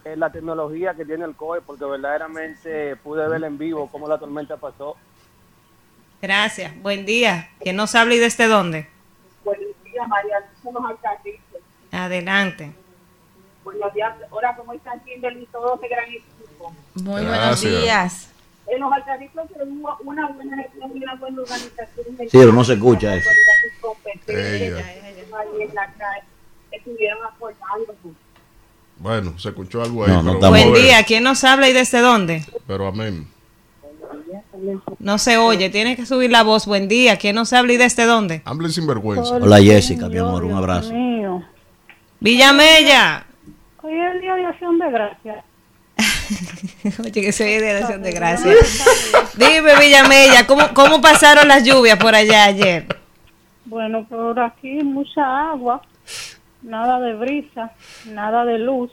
eh, 0.05 0.15
la 0.15 0.31
tecnología 0.31 0.93
que 0.93 1.03
tiene 1.05 1.25
el 1.25 1.35
COE 1.35 1.59
porque 1.61 1.83
verdaderamente 1.85 2.95
pude 2.97 3.27
ver 3.27 3.43
en 3.43 3.57
vivo 3.57 3.89
cómo 3.91 4.07
la 4.07 4.17
tormenta 4.17 4.55
pasó. 4.57 4.95
Gracias. 6.21 6.71
Buen 6.81 7.05
día. 7.05 7.49
¿Quién 7.61 7.75
nos 7.75 7.95
habla 7.95 8.15
y 8.15 8.19
desde 8.19 8.47
dónde? 8.47 8.87
Buenos 9.43 9.67
días, 9.83 10.07
María. 10.07 10.35
Somos 10.63 10.81
alcaldistas. 10.89 11.43
Adelante. 11.91 12.71
Buenos 13.63 13.93
días. 13.93 14.15
Ahora, 14.31 14.55
¿cómo 14.55 14.73
están 14.73 14.99
Kimberly 15.01 15.43
y 15.43 15.45
todo 15.47 15.75
ese 15.75 15.87
gran 15.87 16.09
equipo? 16.09 16.73
Muy 16.95 17.21
Gracias. 17.23 17.61
buenos 17.63 17.83
días. 17.83 18.29
En 18.67 18.79
los 18.81 18.91
alcaldistas 18.93 19.47
tenemos 19.49 19.97
una 20.03 20.27
buena 20.27 20.57
gestión 20.57 20.91
y 20.95 21.03
una 21.03 21.15
buena 21.15 21.41
organización. 21.41 22.05
Sí, 22.19 22.27
pero 22.31 22.53
no 22.53 22.63
se 22.63 22.73
escucha 22.73 23.15
eso. 23.15 23.29
Ella. 24.27 24.85
Estuvieron 26.71 27.17
apoyando. 27.25 27.95
Bueno, 28.97 29.39
se 29.39 29.49
escuchó 29.49 29.81
algo 29.81 30.05
ahí. 30.05 30.11
No, 30.11 30.21
no 30.23 30.39
pero 30.39 30.49
Buen 30.51 30.73
día. 30.73 31.03
¿Quién 31.03 31.23
nos 31.23 31.43
habla 31.43 31.67
y 31.69 31.73
desde 31.73 31.99
dónde? 31.99 32.45
Pero 32.67 32.87
amén. 32.87 33.27
No 34.99 35.17
se 35.17 35.37
oye. 35.37 35.69
Tiene 35.69 35.95
que 35.95 36.05
subir 36.05 36.29
la 36.29 36.43
voz. 36.43 36.65
Buen 36.67 36.87
día. 36.87 37.17
¿Quién 37.17 37.35
nos 37.35 37.53
habla 37.53 37.73
y 37.73 37.77
desde 37.77 38.05
dónde? 38.05 38.41
Hablen 38.45 38.71
sin 38.71 38.85
vergüenza. 38.85 39.35
Hola 39.35 39.59
Jessica, 39.59 40.07
mi 40.09 40.17
amor, 40.17 40.43
un 40.43 40.53
abrazo. 40.53 40.93
mío. 40.93 41.43
Villamella. 42.19 43.25
Hoy 43.81 43.93
es 43.93 44.11
el 44.15 44.21
día 44.21 44.35
de 44.35 44.45
acción 44.45 44.77
de 44.77 44.91
gracias. 44.91 45.45
Oye, 46.99 47.11
que 47.11 47.31
se 47.31 47.43
oye 47.43 47.61
de 47.61 47.77
acción 47.77 48.01
de 48.01 48.11
gracias. 48.11 48.55
Dime, 49.35 49.77
Villamella, 49.79 50.47
¿cómo, 50.47 50.63
¿cómo 50.73 51.01
pasaron 51.01 51.47
las 51.47 51.63
lluvias 51.63 51.97
por 51.97 52.15
allá 52.15 52.45
ayer? 52.45 52.85
Bueno, 53.65 54.05
por 54.05 54.39
aquí 54.39 54.81
mucha 54.83 55.49
agua, 55.51 55.81
nada 56.61 56.99
de 56.99 57.15
brisa, 57.15 57.71
nada 58.05 58.45
de 58.45 58.59
luz. 58.59 58.91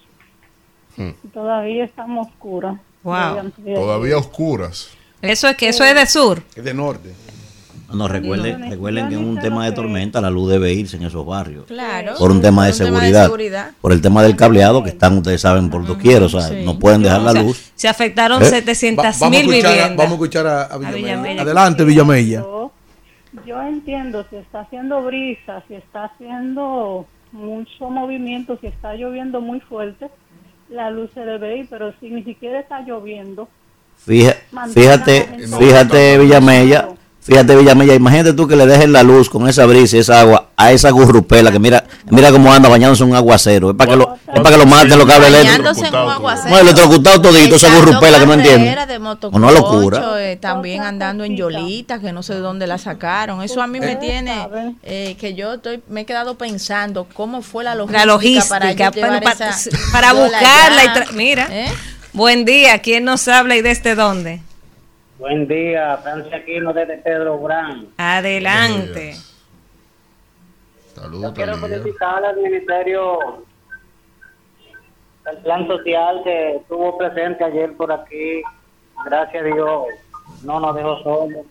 Hmm. 0.96 1.10
Todavía 1.32 1.84
estamos 1.84 2.28
oscuras. 2.28 2.76
Wow. 3.02 3.52
Todavía 3.64 4.18
oscuras. 4.18 4.90
Eso 5.22 5.48
es 5.48 5.56
que 5.56 5.68
eso 5.68 5.84
es 5.84 5.94
de 5.94 6.06
sur. 6.06 6.42
Es 6.54 6.64
de 6.64 6.74
norte. 6.74 7.14
No, 7.92 8.08
recuerden, 8.08 8.68
recuerden 8.68 9.08
que 9.08 9.14
en 9.14 9.24
un 9.24 9.38
tema 9.38 9.64
de 9.64 9.72
tormenta 9.72 10.20
la 10.20 10.28
luz 10.30 10.50
debe 10.50 10.72
irse 10.72 10.96
en 10.96 11.04
esos 11.04 11.24
barrios. 11.24 11.66
Claro. 11.66 12.14
Por 12.18 12.30
un 12.32 12.40
tema 12.42 12.66
de 12.66 12.72
Por 12.72 12.80
un 12.80 12.86
tema 12.86 13.00
de 13.04 13.12
seguridad. 13.22 13.70
Por 13.80 13.92
el 13.92 14.00
tema 14.02 14.22
del 14.24 14.34
cableado 14.36 14.82
que 14.82 14.90
están, 14.90 15.16
ustedes 15.18 15.40
saben, 15.40 15.70
por 15.70 15.86
doquier. 15.86 16.22
O 16.22 16.28
sea, 16.28 16.42
Sí. 16.42 16.62
no 16.64 16.78
pueden 16.78 17.02
dejar 17.02 17.20
la 17.22 17.30
O 17.30 17.34
sea, 17.34 17.42
luz. 17.44 17.70
se 17.76 17.88
afectaron 17.88 18.42
¿Eh? 18.42 18.46
700 18.46 19.04
Va- 19.04 19.10
vamos, 19.20 19.22
a 19.22 19.28
mil 19.42 19.48
a- 19.50 19.54
viviendas. 19.54 19.96
vamos 19.96 20.10
a 20.10 20.14
escuchar 20.14 20.46
a, 20.46 20.62
a 20.64 20.78
Villamella. 20.78 20.96
Villamella. 21.06 21.42
Adelante, 21.42 21.84
Villamella. 21.84 22.40
Yo, 22.40 22.72
yo 23.46 23.62
entiendo 23.62 24.26
si 24.30 24.36
está 24.36 24.60
haciendo 24.60 25.02
brisa, 25.02 25.62
si 25.68 25.74
está 25.74 26.06
haciendo 26.06 27.06
mucho 27.32 27.88
movimiento, 27.90 28.58
si 28.60 28.66
está 28.66 28.94
lloviendo 28.94 29.40
muy 29.40 29.60
fuerte, 29.60 30.08
la 30.70 30.90
luz 30.90 31.10
se 31.14 31.20
debe 31.20 31.58
ir, 31.58 31.66
pero 31.70 31.92
si 32.00 32.10
ni 32.10 32.24
siquiera 32.24 32.58
está 32.60 32.80
lloviendo, 32.80 33.48
Fíjate, 33.98 35.26
gente 35.28 35.46
fíjate, 35.56 36.18
Villamella. 36.18 36.88
Fíjate, 37.26 37.56
Villamella, 37.56 37.94
imagínate 37.94 38.34
tú 38.34 38.46
que 38.46 38.54
le 38.54 38.66
dejes 38.66 38.88
la 38.88 39.02
luz 39.02 39.28
con 39.28 39.48
esa 39.48 39.66
brisa 39.66 39.96
y 39.96 39.98
esa 40.00 40.20
agua 40.20 40.50
a 40.56 40.70
esa 40.70 40.90
gurrupela 40.90 41.50
que 41.50 41.58
mira 41.58 41.82
mira 42.08 42.30
cómo 42.30 42.52
anda 42.52 42.68
bañándose 42.68 43.02
en 43.02 43.10
un 43.10 43.16
aguacero. 43.16 43.70
Es 43.70 43.76
para 43.76 43.90
que 43.90 43.96
lo, 43.96 44.14
es 44.14 44.40
para 44.40 44.50
que 44.50 44.56
lo 44.58 44.66
maten 44.66 44.96
los 44.96 45.06
cables 45.08 45.28
eléctricos. 45.30 45.58
Bañándose 45.58 45.86
en 45.88 45.94
un 46.04 46.10
aguacero. 46.12 46.50
No, 46.50 46.58
electrocutado 46.60 47.20
todito, 47.22 47.56
esa 47.56 47.74
gurrupela 47.74 48.20
que 48.20 48.26
no 48.26 48.34
entiende. 48.34 48.76
Una 49.32 49.50
locura. 49.50 50.20
eh, 50.20 50.36
también 50.36 50.82
andando 50.82 51.24
en 51.24 51.36
Yolita, 51.36 51.98
que 51.98 52.12
no 52.12 52.22
sé 52.22 52.34
de 52.34 52.40
dónde 52.40 52.68
la 52.68 52.78
sacaron. 52.78 53.42
Eso 53.42 53.60
a 53.60 53.66
mí 53.66 53.80
me 53.80 53.96
tiene, 53.96 54.48
eh, 54.84 55.16
que 55.18 55.34
yo 55.34 55.54
estoy, 55.54 55.82
me 55.88 56.02
he 56.02 56.04
quedado 56.06 56.38
pensando 56.38 57.08
cómo 57.12 57.42
fue 57.42 57.64
la 57.64 57.74
logística, 57.74 57.98
La 57.98 58.06
logística, 58.06 58.48
para, 58.48 58.72
llevar 58.72 59.22
para, 59.22 59.50
esa 59.50 59.70
para 59.90 60.12
yola 60.12 60.22
buscarla. 60.22 60.84
y 61.10 61.14
Mira, 61.16 61.48
¿Eh? 61.50 61.72
buen 62.12 62.44
día. 62.44 62.78
¿Quién 62.78 63.04
nos 63.04 63.26
habla 63.26 63.56
y 63.56 63.62
desde 63.62 63.96
dónde? 63.96 64.42
Buen 65.18 65.48
día, 65.48 65.96
Francia 65.98 66.36
Aquino 66.36 66.72
desde 66.72 66.98
Pedro 66.98 67.38
Brán. 67.38 67.88
Adelante. 67.96 69.14
Saludos, 70.94 71.32
Quiero 71.34 71.58
Talía. 71.58 71.78
felicitar 71.78 72.24
al 72.24 72.36
Ministerio 72.36 73.18
del 75.24 75.38
Plan 75.38 75.66
Social 75.66 76.20
que 76.22 76.56
estuvo 76.56 76.98
presente 76.98 77.44
ayer 77.44 77.74
por 77.76 77.90
aquí. 77.92 78.42
Gracias 79.04 79.42
a 79.42 79.46
Dios, 79.46 79.84
no 80.42 80.60
nos 80.60 80.74
dejó 80.76 81.02
solos. 81.02 81.46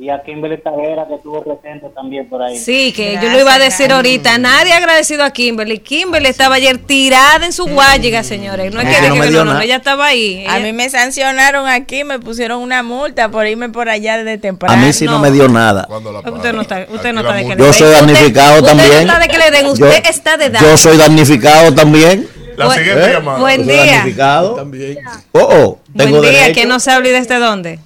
Y 0.00 0.10
a 0.10 0.22
Kimberly 0.22 0.58
Tavera 0.62 1.08
que 1.08 1.16
estuvo 1.16 1.42
presente 1.42 1.88
también 1.92 2.28
por 2.28 2.40
ahí. 2.40 2.56
Sí, 2.56 2.92
que 2.92 3.18
yo 3.20 3.30
lo 3.30 3.40
iba 3.40 3.54
a 3.54 3.58
decir 3.58 3.90
ahorita. 3.92 4.38
Nadie 4.38 4.72
ha 4.72 4.76
agradecido 4.76 5.24
a 5.24 5.30
Kimberly. 5.32 5.78
Kimberly 5.80 6.28
estaba 6.28 6.54
ayer 6.54 6.78
tirada 6.78 7.44
en 7.44 7.52
su 7.52 7.66
guayiga, 7.66 8.22
señores. 8.22 8.72
No 8.72 8.80
es 8.80 8.86
que, 8.86 8.94
que 9.02 9.08
no 9.08 9.14
que 9.14 9.20
me 9.20 9.26
no, 9.26 9.30
dio 9.32 9.44
no, 9.44 9.52
nada. 9.54 9.64
ella 9.64 9.74
estaba 9.76 10.06
ahí. 10.06 10.46
A 10.46 10.58
Ella- 10.58 10.66
mí 10.66 10.72
me 10.72 10.88
sancionaron 10.88 11.66
aquí, 11.66 12.04
me 12.04 12.20
pusieron 12.20 12.62
una 12.62 12.84
multa 12.84 13.28
por 13.28 13.44
irme 13.48 13.70
por 13.70 13.88
allá 13.88 14.18
desde 14.18 14.38
temprano. 14.38 14.72
A 14.72 14.76
mí 14.86 14.92
sí 14.92 15.04
no, 15.04 15.18
me 15.18 15.32
dio 15.32 15.48
nada. 15.48 15.88
Usted 16.32 16.52
no 16.52 16.60
está, 16.62 16.86
usted 16.88 17.12
no 17.12 17.20
está 17.22 17.32
de 17.34 17.42
que 17.42 17.48
le 17.48 17.56
Yo 17.56 17.64
den. 17.64 17.74
soy 17.74 17.88
Usted- 17.88 17.98
damnificado 18.00 18.54
usted 18.54 18.68
también. 18.68 18.90
no 18.92 18.98
está 19.14 19.18
de 19.18 19.28
que 19.28 19.38
le 19.38 19.50
den, 19.50 19.66
usted 19.66 20.02
Yo- 20.04 20.10
está 20.10 20.36
de 20.36 20.50
dar. 20.50 20.62
Yo 20.62 20.76
soy 20.76 20.96
damnificado 20.96 21.74
también. 21.74 22.28
La 22.56 22.66
Buen- 22.66 22.78
siguiente 22.78 23.12
llamada. 23.12 23.38
buen 23.40 23.60
Yo 23.60 23.64
soy 23.66 23.74
día. 23.84 23.94
damnificado. 23.96 24.54
También. 24.54 24.98
Oh, 25.32 25.38
oh, 25.40 25.78
Buen 25.88 26.08
tengo 26.08 26.20
día. 26.22 26.30
derecho. 26.32 26.54
¿Quién 26.54 26.68
nos 26.68 26.86
habla 26.88 27.08
y 27.08 27.12
desde 27.12 27.38
dónde? 27.40 27.78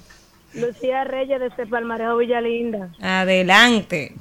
Lucía 0.53 1.03
Reyes 1.03 1.39
desde 1.39 1.65
Palmarejo 1.65 2.17
Villalinda. 2.17 2.89
Adelante. 3.01 4.13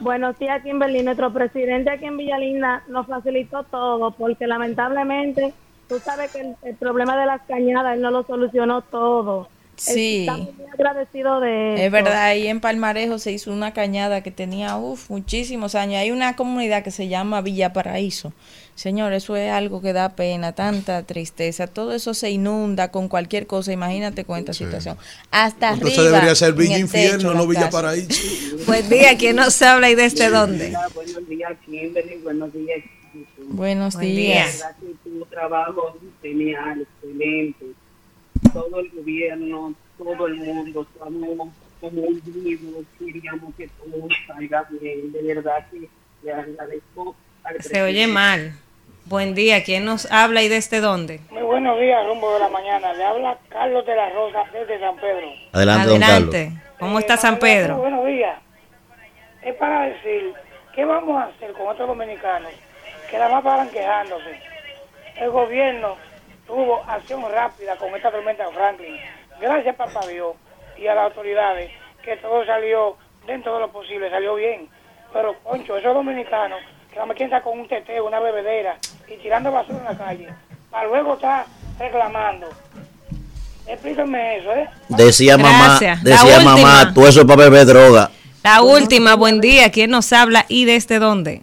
Buenos 0.00 0.38
días, 0.38 0.62
Kimberly. 0.62 1.02
Nuestro 1.02 1.32
presidente 1.32 1.90
aquí 1.90 2.04
en 2.06 2.16
Villalinda 2.16 2.82
nos 2.88 3.06
facilitó 3.06 3.62
todo 3.64 4.10
porque 4.10 4.46
lamentablemente 4.46 5.54
tú 5.88 5.98
sabes 6.00 6.32
que 6.32 6.40
el, 6.40 6.56
el 6.62 6.74
problema 6.76 7.16
de 7.18 7.26
las 7.26 7.40
cañadas 7.42 7.94
él 7.94 8.02
no 8.02 8.10
lo 8.10 8.22
solucionó 8.24 8.82
todo. 8.82 9.48
Sí. 9.76 10.20
Estamos 10.20 10.54
muy 10.56 10.66
agradecidos 10.72 11.42
de 11.42 11.74
Es 11.74 11.80
eso. 11.80 11.90
verdad, 11.92 12.24
ahí 12.24 12.46
en 12.46 12.60
Palmarejo 12.60 13.18
se 13.18 13.32
hizo 13.32 13.52
una 13.52 13.72
cañada 13.72 14.22
que 14.22 14.30
tenía 14.30 14.76
uf, 14.76 15.10
muchísimos 15.10 15.74
años. 15.74 15.96
Hay 16.00 16.10
una 16.10 16.34
comunidad 16.34 16.82
que 16.82 16.90
se 16.90 17.08
llama 17.08 17.40
Villa 17.42 17.72
Paraíso. 17.72 18.32
Señor, 18.76 19.14
eso 19.14 19.36
es 19.36 19.50
algo 19.50 19.80
que 19.80 19.94
da 19.94 20.10
pena, 20.10 20.52
tanta 20.52 21.02
tristeza. 21.02 21.66
Todo 21.66 21.94
eso 21.94 22.12
se 22.12 22.30
inunda 22.30 22.90
con 22.90 23.08
cualquier 23.08 23.46
cosa. 23.46 23.72
Imagínate 23.72 24.24
con 24.24 24.38
esta 24.38 24.52
situación. 24.52 24.98
Hasta 25.30 25.72
Entonces 25.72 25.98
arriba. 25.98 26.12
debería 26.12 26.34
ser 26.34 26.52
Villa 26.52 26.78
Infierno, 26.78 27.16
techo, 27.16 27.32
no 27.32 27.40
la 27.40 27.46
Villa. 27.48 27.70
Paraíso. 27.70 28.56
Buen 28.66 28.86
día. 28.90 29.16
¿Quién 29.16 29.36
nos 29.36 29.62
habla 29.62 29.88
y 29.88 29.94
desde 29.94 30.28
dónde? 30.28 30.76
Buenos 30.94 31.26
días, 31.26 31.52
Kimberly. 31.64 32.16
Buenos 32.22 32.52
días. 32.52 32.84
Buenos 33.48 33.94
Buen 33.94 34.06
días. 34.08 34.64
Tu 35.02 35.24
trabajo 35.30 35.96
genial, 36.20 36.86
excelente. 37.02 37.66
Todo 38.52 38.80
el 38.80 38.90
gobierno, 38.90 39.74
todo 39.96 40.26
el 40.26 40.34
mundo, 40.34 40.86
estamos 40.92 41.48
como 41.80 42.02
unidos, 42.02 42.84
queríamos 42.98 43.54
que 43.54 43.68
todo 43.68 44.06
salga 44.26 44.68
bien. 44.70 45.12
De 45.12 45.22
verdad 45.22 45.66
que 45.70 45.88
le 46.22 46.32
agradezco 46.32 47.16
al 47.42 47.62
Se 47.62 47.80
oye 47.82 48.06
mal. 48.06 48.54
Buen 49.08 49.36
día. 49.36 49.62
¿Quién 49.62 49.84
nos 49.84 50.10
habla 50.10 50.42
y 50.42 50.48
desde 50.48 50.80
dónde? 50.80 51.20
Muy 51.30 51.44
buenos 51.44 51.78
días, 51.78 52.04
rumbo 52.08 52.32
de 52.34 52.40
la 52.40 52.48
mañana. 52.48 52.92
Le 52.92 53.04
habla 53.04 53.38
Carlos 53.48 53.86
de 53.86 53.94
la 53.94 54.10
Rosa 54.10 54.42
desde 54.52 54.80
San 54.80 54.96
Pedro. 54.96 55.28
Adelante, 55.52 55.86
don 55.86 56.00
Carlos. 56.00 56.34
Adelante. 56.34 56.62
¿Cómo 56.80 56.98
está 56.98 57.16
San 57.16 57.38
Pedro? 57.38 57.76
Buenos 57.76 58.04
días. 58.04 58.36
Es 59.42 59.54
para 59.54 59.82
decir, 59.82 60.34
¿qué 60.74 60.84
vamos 60.84 61.22
a 61.22 61.26
hacer 61.26 61.52
con 61.52 61.68
otros 61.68 61.86
dominicanos 61.86 62.50
que 63.08 63.16
nada 63.16 63.30
más 63.30 63.44
paran 63.44 63.70
quejándose? 63.70 64.40
El 65.20 65.30
gobierno 65.30 65.96
tuvo 66.44 66.82
acción 66.88 67.22
rápida 67.30 67.76
con 67.76 67.94
esta 67.94 68.10
tormenta 68.10 68.50
Franklin. 68.50 68.96
Gracias, 69.40 69.76
papá 69.76 70.04
Dios, 70.08 70.34
y 70.76 70.88
a 70.88 70.96
las 70.96 71.04
autoridades, 71.04 71.70
que 72.02 72.16
todo 72.16 72.44
salió 72.44 72.96
dentro 73.24 73.54
de 73.54 73.60
lo 73.60 73.70
posible, 73.70 74.10
salió 74.10 74.34
bien. 74.34 74.68
Pero, 75.12 75.34
Poncho, 75.44 75.76
esos 75.76 75.94
dominicanos, 75.94 76.58
la 76.96 77.06
máquina 77.06 77.42
con 77.42 77.60
un 77.60 77.68
teteo, 77.68 78.06
una 78.06 78.20
bebedera, 78.20 78.78
y 79.08 79.20
tirando 79.22 79.52
basura 79.52 79.78
en 79.78 79.84
la 79.84 79.98
calle, 79.98 80.28
para 80.70 80.88
luego 80.88 81.14
estar 81.14 81.46
reclamando. 81.78 82.48
Explíquenme 83.66 84.38
eso, 84.38 84.52
¿eh? 84.52 84.68
Decía 84.88 85.36
mamá, 85.36 85.78
Gracias. 85.80 86.04
Decía 86.04 86.40
mamá, 86.40 86.52
última. 86.54 86.94
tú 86.94 87.06
eso 87.06 87.20
es 87.20 87.26
para 87.26 87.44
beber 87.44 87.66
droga. 87.66 88.10
La 88.42 88.62
última, 88.62 89.16
buen 89.16 89.40
día. 89.40 89.70
¿Quién 89.72 89.90
nos 89.90 90.12
habla 90.12 90.46
y 90.48 90.64
desde 90.66 91.00
dónde? 91.00 91.42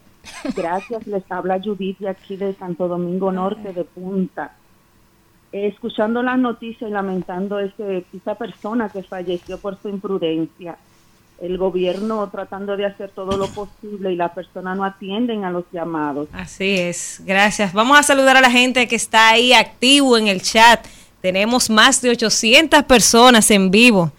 Gracias, 0.55 1.05
les 1.05 1.29
habla 1.29 1.59
Judith 1.61 1.99
de 1.99 2.09
aquí 2.09 2.37
de 2.37 2.53
Santo 2.53 2.87
Domingo 2.87 3.31
Norte 3.31 3.73
de 3.73 3.83
Punta. 3.83 4.53
Escuchando 5.51 6.23
las 6.23 6.39
noticias 6.39 6.89
y 6.89 6.93
lamentando 6.93 7.59
ese, 7.59 8.05
esa 8.15 8.35
persona 8.35 8.89
que 8.89 9.03
falleció 9.03 9.57
por 9.59 9.79
su 9.81 9.89
imprudencia, 9.89 10.77
el 11.43 11.57
gobierno 11.57 12.29
tratando 12.29 12.77
de 12.77 12.85
hacer 12.85 13.11
todo 13.13 13.35
lo 13.35 13.47
posible 13.49 14.13
y 14.13 14.15
las 14.15 14.31
personas 14.31 14.77
no 14.77 14.85
atienden 14.85 15.43
a 15.43 15.51
los 15.51 15.65
llamados. 15.73 16.29
Así 16.31 16.79
es, 16.79 17.21
gracias. 17.25 17.73
Vamos 17.73 17.99
a 17.99 18.03
saludar 18.03 18.37
a 18.37 18.41
la 18.41 18.49
gente 18.49 18.87
que 18.87 18.95
está 18.95 19.31
ahí 19.31 19.51
activo 19.51 20.17
en 20.17 20.29
el 20.29 20.41
chat. 20.41 20.85
Tenemos 21.21 21.69
más 21.69 22.01
de 22.01 22.11
800 22.11 22.83
personas 22.83 23.51
en 23.51 23.71
vivo 23.71 24.13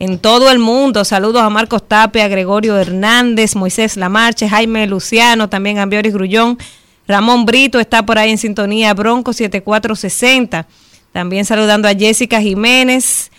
en 0.00 0.18
todo 0.18 0.50
el 0.50 0.58
mundo. 0.58 1.04
Saludos 1.04 1.42
a 1.42 1.48
Marcos 1.48 1.86
Tapia, 1.86 2.24
a 2.24 2.28
Gregorio 2.28 2.76
Hernández, 2.76 3.54
Moisés 3.54 3.96
Lamarche, 3.96 4.48
Jaime 4.48 4.88
Luciano, 4.88 5.48
también 5.48 5.78
a 5.78 5.82
Ambioris 5.82 6.12
Grullón. 6.12 6.58
Ramón 7.06 7.46
Brito 7.46 7.78
está 7.78 8.04
por 8.04 8.18
ahí 8.18 8.32
en 8.32 8.38
sintonía, 8.38 8.94
Bronco 8.94 9.32
7460. 9.32 10.66
También 11.12 11.44
saludando 11.44 11.86
a 11.86 11.94
Jessica 11.94 12.40
Jiménez, 12.40 13.30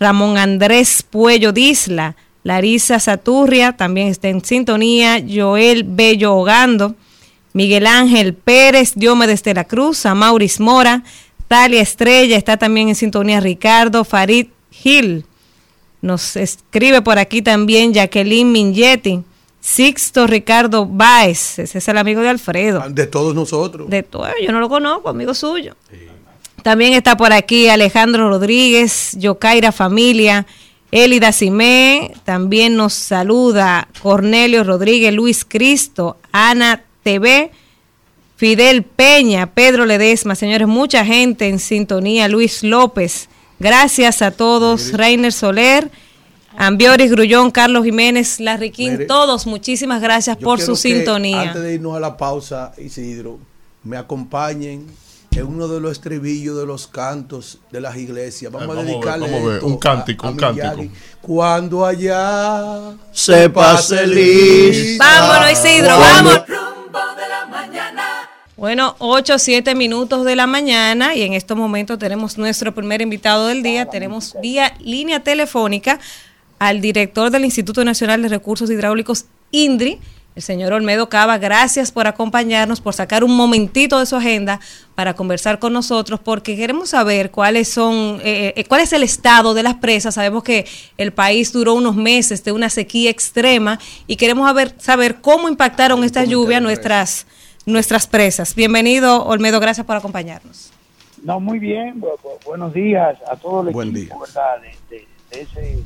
Ramón 0.00 0.38
Andrés 0.38 1.02
Puello 1.02 1.52
Disla, 1.52 2.16
Larisa 2.48 2.98
Saturria, 2.98 3.72
también 3.72 4.08
está 4.08 4.28
en 4.28 4.42
sintonía, 4.42 5.22
Joel 5.22 5.84
Bello 5.84 6.34
Hogando, 6.34 6.94
Miguel 7.52 7.86
Ángel 7.86 8.32
Pérez, 8.32 8.94
Diomedes 8.94 9.42
de 9.42 9.52
la 9.52 9.64
Cruz, 9.64 10.06
a 10.06 10.14
Mauris 10.14 10.58
Mora, 10.58 11.02
Talia 11.46 11.82
Estrella, 11.82 12.38
está 12.38 12.56
también 12.56 12.88
en 12.88 12.94
sintonía 12.94 13.40
Ricardo 13.40 14.02
Farid 14.02 14.46
Gil. 14.70 15.26
Nos 16.00 16.36
escribe 16.36 17.02
por 17.02 17.18
aquí 17.18 17.42
también 17.42 17.92
Jacqueline 17.92 18.50
Mingetti, 18.50 19.22
Sixto 19.60 20.26
Ricardo 20.26 20.86
Báez, 20.86 21.58
ese 21.58 21.76
es 21.76 21.88
el 21.88 21.98
amigo 21.98 22.22
de 22.22 22.30
Alfredo. 22.30 22.82
De 22.88 23.06
todos 23.06 23.34
nosotros. 23.34 23.90
De 23.90 24.02
todo, 24.02 24.26
yo 24.42 24.52
no 24.52 24.60
lo 24.60 24.70
conozco, 24.70 25.10
amigo 25.10 25.34
suyo. 25.34 25.76
También 26.62 26.94
está 26.94 27.14
por 27.14 27.30
aquí 27.30 27.68
Alejandro 27.68 28.30
Rodríguez, 28.30 29.14
Yocaira 29.18 29.70
Familia, 29.70 30.46
Elida 30.90 31.32
Simé, 31.32 32.14
también 32.24 32.76
nos 32.76 32.94
saluda. 32.94 33.88
Cornelio 34.02 34.64
Rodríguez, 34.64 35.12
Luis 35.12 35.44
Cristo, 35.44 36.16
Ana 36.32 36.82
TV, 37.02 37.50
Fidel 38.36 38.84
Peña, 38.84 39.52
Pedro 39.52 39.84
Ledesma, 39.84 40.34
señores, 40.34 40.68
mucha 40.68 41.04
gente 41.04 41.48
en 41.48 41.58
sintonía, 41.58 42.28
Luis 42.28 42.62
López, 42.62 43.28
gracias 43.58 44.22
a 44.22 44.30
todos, 44.30 44.92
Reiner 44.92 45.32
Soler, 45.32 45.90
Ambioris 46.56 47.10
Grullón, 47.10 47.50
Carlos 47.50 47.84
Jiménez, 47.84 48.40
Larriquín, 48.40 49.06
todos, 49.06 49.46
muchísimas 49.46 50.00
gracias 50.00 50.36
por 50.36 50.60
su 50.60 50.76
sintonía. 50.76 51.42
Antes 51.42 51.62
de 51.62 51.74
irnos 51.74 51.96
a 51.96 52.00
la 52.00 52.16
pausa, 52.16 52.72
Isidro, 52.78 53.38
me 53.82 53.96
acompañen 53.96 54.86
en 55.38 55.46
uno 55.46 55.68
de 55.68 55.80
los 55.80 55.92
estribillos 55.92 56.56
de 56.58 56.66
los 56.66 56.86
cantos 56.86 57.58
de 57.70 57.80
las 57.80 57.96
iglesias. 57.96 58.50
Vamos, 58.52 58.68
Eh, 58.68 58.70
a 58.70 58.74
vamos 58.74 58.78
a 58.78 58.84
ver, 58.86 58.94
dedicarle 58.94 59.26
vamos 59.26 59.40
a 59.42 59.46
ver, 59.46 59.54
esto 59.56 59.66
un 59.66 59.78
cántico, 59.78 60.24
a- 60.26 60.28
a 60.28 60.32
un 60.32 60.36
cántico. 60.38 60.94
Cuando 61.22 61.86
allá 61.86 62.92
Se 63.12 63.48
pase 63.50 64.06
lista. 64.06 65.04
Vámonos, 65.04 65.52
Isidro, 65.52 65.96
Cuando- 65.96 66.30
vamos. 66.30 66.44
Bueno, 68.56 68.96
8, 68.98 69.38
7 69.38 69.76
minutos 69.76 70.24
de 70.24 70.34
la 70.34 70.48
mañana 70.48 71.14
y 71.14 71.22
en 71.22 71.32
estos 71.34 71.56
momentos 71.56 71.96
tenemos 71.98 72.36
nuestro 72.38 72.74
primer 72.74 73.00
invitado 73.00 73.46
del 73.46 73.62
día. 73.62 73.86
Tenemos 73.86 74.34
vía 74.42 74.74
línea 74.80 75.20
telefónica 75.20 76.00
al 76.58 76.80
director 76.80 77.30
del 77.30 77.44
Instituto 77.44 77.84
Nacional 77.84 78.20
de 78.20 78.28
Recursos 78.28 78.68
Hidráulicos, 78.68 79.26
INDRI, 79.52 80.00
el 80.38 80.42
señor 80.42 80.72
Olmedo 80.72 81.08
Cava. 81.08 81.36
Gracias 81.36 81.90
por 81.90 82.06
acompañarnos, 82.06 82.80
por 82.80 82.94
sacar 82.94 83.24
un 83.24 83.36
momentito 83.36 83.98
de 83.98 84.06
su 84.06 84.14
agenda 84.14 84.60
para 84.94 85.14
conversar 85.14 85.58
con 85.58 85.72
nosotros, 85.72 86.20
porque 86.20 86.54
queremos 86.54 86.90
saber 86.90 87.32
cuáles 87.32 87.68
son, 87.68 88.20
eh, 88.22 88.52
eh, 88.54 88.64
cuál 88.68 88.82
es 88.82 88.92
el 88.92 89.02
estado 89.02 89.52
de 89.52 89.64
las 89.64 89.74
presas. 89.74 90.14
Sabemos 90.14 90.44
que 90.44 90.64
el 90.96 91.12
país 91.12 91.52
duró 91.52 91.74
unos 91.74 91.96
meses 91.96 92.44
de 92.44 92.52
una 92.52 92.70
sequía 92.70 93.10
extrema 93.10 93.80
y 94.06 94.14
queremos 94.14 94.46
saber, 94.46 94.74
saber 94.78 95.16
cómo 95.20 95.48
impactaron 95.48 96.04
estas 96.04 96.28
lluvias 96.28 96.62
nuestras 96.62 97.26
nuestras 97.66 98.06
presas. 98.06 98.54
Bienvenido, 98.54 99.24
Olmedo, 99.26 99.58
gracias 99.58 99.84
por 99.84 99.96
acompañarnos. 99.96 100.70
No, 101.24 101.40
muy 101.40 101.58
bien. 101.58 102.00
Bu- 102.00 102.16
bu- 102.22 102.42
buenos 102.46 102.72
días 102.72 103.18
a 103.28 103.34
todo 103.34 103.62
el 103.66 103.74
Buen 103.74 103.88
equipo, 103.94 104.20
¿verdad? 104.20 104.60
De, 104.62 104.96
de- 104.96 105.08
de 105.32 105.40
ese 105.42 105.78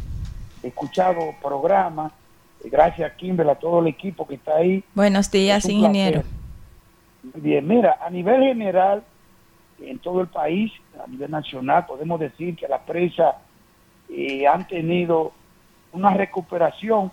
escuchado 0.63 1.17
programa. 1.43 2.13
Gracias, 2.65 3.13
Kimber, 3.15 3.49
a 3.49 3.55
todo 3.55 3.81
el 3.81 3.89
equipo 3.89 4.27
que 4.27 4.37
está 4.37 4.57
ahí. 4.57 4.85
Buenos 4.95 5.31
días, 5.31 5.69
ingeniero. 5.69 6.23
placer. 6.23 6.43
Muy 7.23 7.41
bien, 7.41 7.67
mira, 7.67 7.99
a 8.05 8.11
nivel 8.11 8.43
general, 8.43 9.03
en 9.81 9.99
todo 9.99 10.21
el 10.21 10.29
país, 10.29 10.73
a 11.03 11.09
nivel 11.09 11.31
nacional, 11.31 11.87
podemos 11.87 12.19
decir 12.19 12.57
que 12.57 12.69
las 12.69 12.81
presas 12.83 13.37
eh, 14.09 14.47
han 14.47 14.67
tenido 14.67 15.33
una 15.93 16.15
recuperación, 16.15 17.11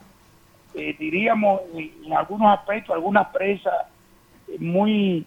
eh, 0.74 0.96
diríamos, 0.98 1.62
en, 1.74 2.14
algunos 2.14 2.58
aspectos, 2.58 2.96
algunas 2.96 3.28
presas 3.28 3.74
eh, 4.48 4.58
muy, 4.60 5.26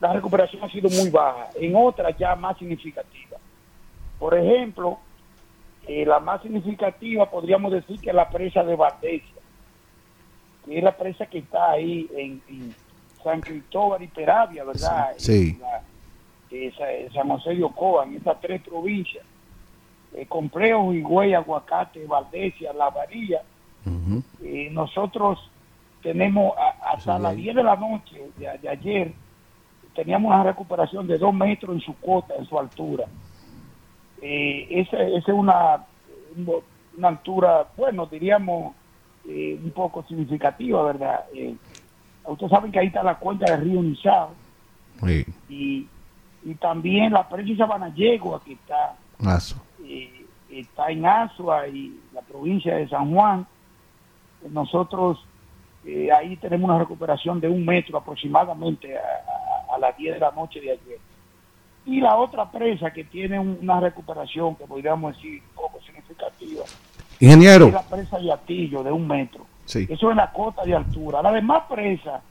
la 0.00 0.12
recuperación 0.12 0.62
ha 0.64 0.70
sido 0.70 0.88
muy 0.90 1.10
baja, 1.10 1.48
en 1.54 1.74
otras 1.76 2.16
ya 2.18 2.34
más 2.36 2.58
significativa. 2.58 3.38
Por 4.18 4.36
ejemplo, 4.36 4.98
la 5.88 6.20
más 6.20 6.42
significativa 6.42 7.28
podríamos 7.28 7.72
decir 7.72 7.98
que 8.00 8.10
es 8.10 8.14
la 8.14 8.28
presa 8.28 8.62
de 8.62 8.76
Valdesia, 8.76 9.39
que 10.64 10.78
es 10.78 10.84
la 10.84 10.96
presa 10.96 11.26
que 11.26 11.38
está 11.38 11.70
ahí 11.72 12.08
en, 12.16 12.42
en 12.48 12.74
San 13.22 13.40
Cristóbal 13.40 14.02
y 14.02 14.06
Peravia, 14.08 14.64
¿verdad? 14.64 15.10
Sí. 15.16 15.58
La- 15.60 15.82
esa- 16.50 16.90
en 16.92 17.12
San 17.12 17.28
José 17.28 17.54
de 17.54 17.62
Ocoa, 17.64 18.04
en 18.04 18.16
estas 18.16 18.40
tres 18.40 18.60
provincias. 18.62 19.24
Eh, 20.14 20.26
Complejo, 20.26 20.92
Higüey, 20.92 21.34
Aguacate, 21.34 22.04
Valdesia, 22.06 22.72
La 22.72 22.90
Varilla. 22.90 23.42
Eh, 24.42 24.68
nosotros 24.72 25.38
tenemos 26.02 26.52
a- 26.58 26.92
hasta 26.92 27.18
las 27.18 27.36
10 27.36 27.54
de 27.54 27.62
la 27.62 27.76
noche 27.76 28.28
de, 28.36 28.58
de 28.58 28.68
ayer, 28.68 29.12
teníamos 29.94 30.32
una 30.32 30.42
recuperación 30.42 31.06
de 31.06 31.18
2 31.18 31.32
metros 31.32 31.74
en 31.76 31.80
su 31.80 31.94
cota, 32.00 32.34
en 32.36 32.46
su 32.46 32.58
altura. 32.58 33.04
Eh, 34.22 34.66
esa, 34.70 35.00
esa 35.02 35.32
es 35.32 35.38
una, 35.38 35.84
una 36.96 37.08
altura, 37.08 37.68
bueno, 37.76 38.06
diríamos 38.06 38.74
eh, 39.32 39.58
un 39.62 39.70
poco 39.70 40.02
significativa, 40.08 40.82
¿verdad? 40.84 41.24
Eh, 41.34 41.54
ustedes 42.24 42.50
saben 42.50 42.72
que 42.72 42.78
ahí 42.80 42.86
está 42.88 43.02
la 43.02 43.14
cuenca 43.18 43.50
del 43.50 43.60
río 43.62 43.82
Nizao 43.82 44.30
Sí. 45.06 45.24
y, 45.48 45.86
y 46.44 46.54
también 46.56 47.12
la 47.12 47.28
presa 47.28 47.48
de 47.48 47.56
Sabana 47.56 47.94
Yegua, 47.94 48.42
que 48.44 48.52
está 48.54 48.96
eh, 49.84 50.26
está 50.50 50.90
en 50.90 51.06
Asua 51.06 51.68
y 51.68 51.98
la 52.12 52.22
provincia 52.22 52.74
de 52.76 52.88
San 52.88 53.14
Juan. 53.14 53.46
Nosotros 54.50 55.18
eh, 55.84 56.10
ahí 56.12 56.36
tenemos 56.36 56.68
una 56.68 56.78
recuperación 56.78 57.40
de 57.40 57.48
un 57.48 57.64
metro 57.64 57.98
aproximadamente 57.98 58.96
a, 58.96 59.00
a- 59.00 59.74
a 59.74 59.78
las 59.78 59.96
10 59.96 60.14
de 60.14 60.20
la 60.20 60.30
noche 60.32 60.60
de 60.60 60.72
ayer. 60.72 60.98
Y 61.86 62.00
la 62.00 62.16
otra 62.16 62.50
presa 62.50 62.90
que 62.92 63.04
tiene 63.04 63.38
un- 63.38 63.58
una 63.62 63.80
recuperación 63.80 64.54
que 64.56 64.64
podríamos 64.64 65.14
decir 65.16 65.40
un 65.50 65.54
poco 65.54 65.80
significativa 65.82 66.64
Ingeniero. 67.20 67.66
es 67.66 67.74
la 67.74 67.82
presa 67.82 68.18
de 68.18 68.32
Atillo 68.32 68.82
de 68.82 68.90
un 68.90 69.06
metro. 69.06 69.46
Sí. 69.66 69.86
Eso 69.88 70.10
es 70.10 70.16
la 70.16 70.32
cota 70.32 70.64
de 70.64 70.74
altura. 70.74 71.22
La 71.22 71.32
demás 71.32 71.64
presa 71.68 72.22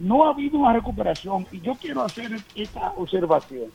no 0.00 0.26
ha 0.26 0.30
habido 0.30 0.58
una 0.58 0.72
recuperación 0.72 1.46
y 1.52 1.60
yo 1.60 1.74
quiero 1.74 2.02
hacer 2.02 2.30
esta 2.54 2.92
observación 2.96 3.70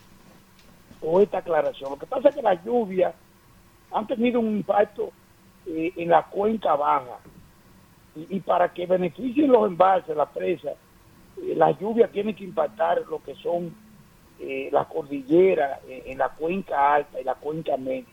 o 1.01 1.21
esta 1.21 1.39
aclaración. 1.39 1.91
Lo 1.91 1.99
que 1.99 2.05
pasa 2.05 2.29
es 2.29 2.35
que 2.35 2.41
las 2.41 2.63
lluvias 2.63 3.13
han 3.91 4.07
tenido 4.07 4.39
un 4.39 4.57
impacto 4.57 5.11
eh, 5.67 5.91
en 5.97 6.09
la 6.09 6.23
cuenca 6.23 6.75
baja 6.75 7.19
y, 8.15 8.37
y 8.37 8.39
para 8.39 8.73
que 8.73 8.85
beneficien 8.85 9.51
los 9.51 9.67
embalses, 9.67 10.15
las 10.15 10.29
presas, 10.29 10.73
eh, 11.37 11.53
las 11.55 11.77
lluvias 11.79 12.11
tienen 12.11 12.35
que 12.35 12.43
impactar 12.43 13.03
lo 13.09 13.21
que 13.21 13.35
son 13.35 13.73
eh, 14.39 14.69
las 14.71 14.87
cordilleras 14.87 15.79
eh, 15.87 16.03
en 16.07 16.17
la 16.17 16.29
cuenca 16.29 16.95
alta 16.95 17.19
y 17.21 17.23
la 17.23 17.35
cuenca 17.35 17.77
media. 17.77 18.05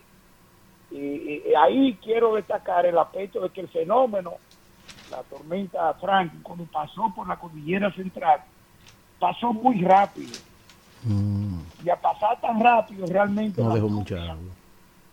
Y, 0.91 1.43
ahí 1.55 1.99
quiero 2.03 2.35
destacar 2.35 2.87
el 2.87 2.97
aspecto 2.97 3.41
de 3.41 3.51
que 3.51 3.61
el 3.61 3.69
fenómeno, 3.69 4.35
la 5.11 5.23
tormenta 5.25 5.93
Franklin, 5.95 6.43
cuando 6.43 6.65
pasó 6.65 7.13
por 7.15 7.29
la 7.29 7.37
cordillera 7.37 7.93
central, 7.93 8.41
pasó 9.19 9.53
muy 9.53 9.83
rápido. 9.83 10.35
Y 11.85 11.89
a 11.91 11.97
pasar 11.97 12.41
tan 12.41 12.61
rápido 12.61 13.07
realmente 13.07 13.63
No 13.63 13.75
dejó 13.75 13.89
mucha 13.89 14.17
agua. 14.23 14.53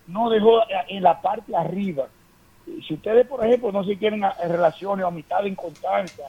no 0.08 0.30
dejó 0.30 0.62
en 0.88 1.04
la 1.04 1.22
parte 1.22 1.56
arriba. 1.56 2.08
Si 2.88 2.96
ustedes, 2.96 3.28
por 3.28 3.46
ejemplo, 3.46 3.72
no 3.72 3.84
se 3.84 3.98
quieren 3.98 4.24
a- 4.24 4.36
en 4.42 4.50
relaciones 4.50 5.06
o 5.06 5.08
amistad 5.10 5.46
en 5.46 5.56
Constanza, 5.56 6.24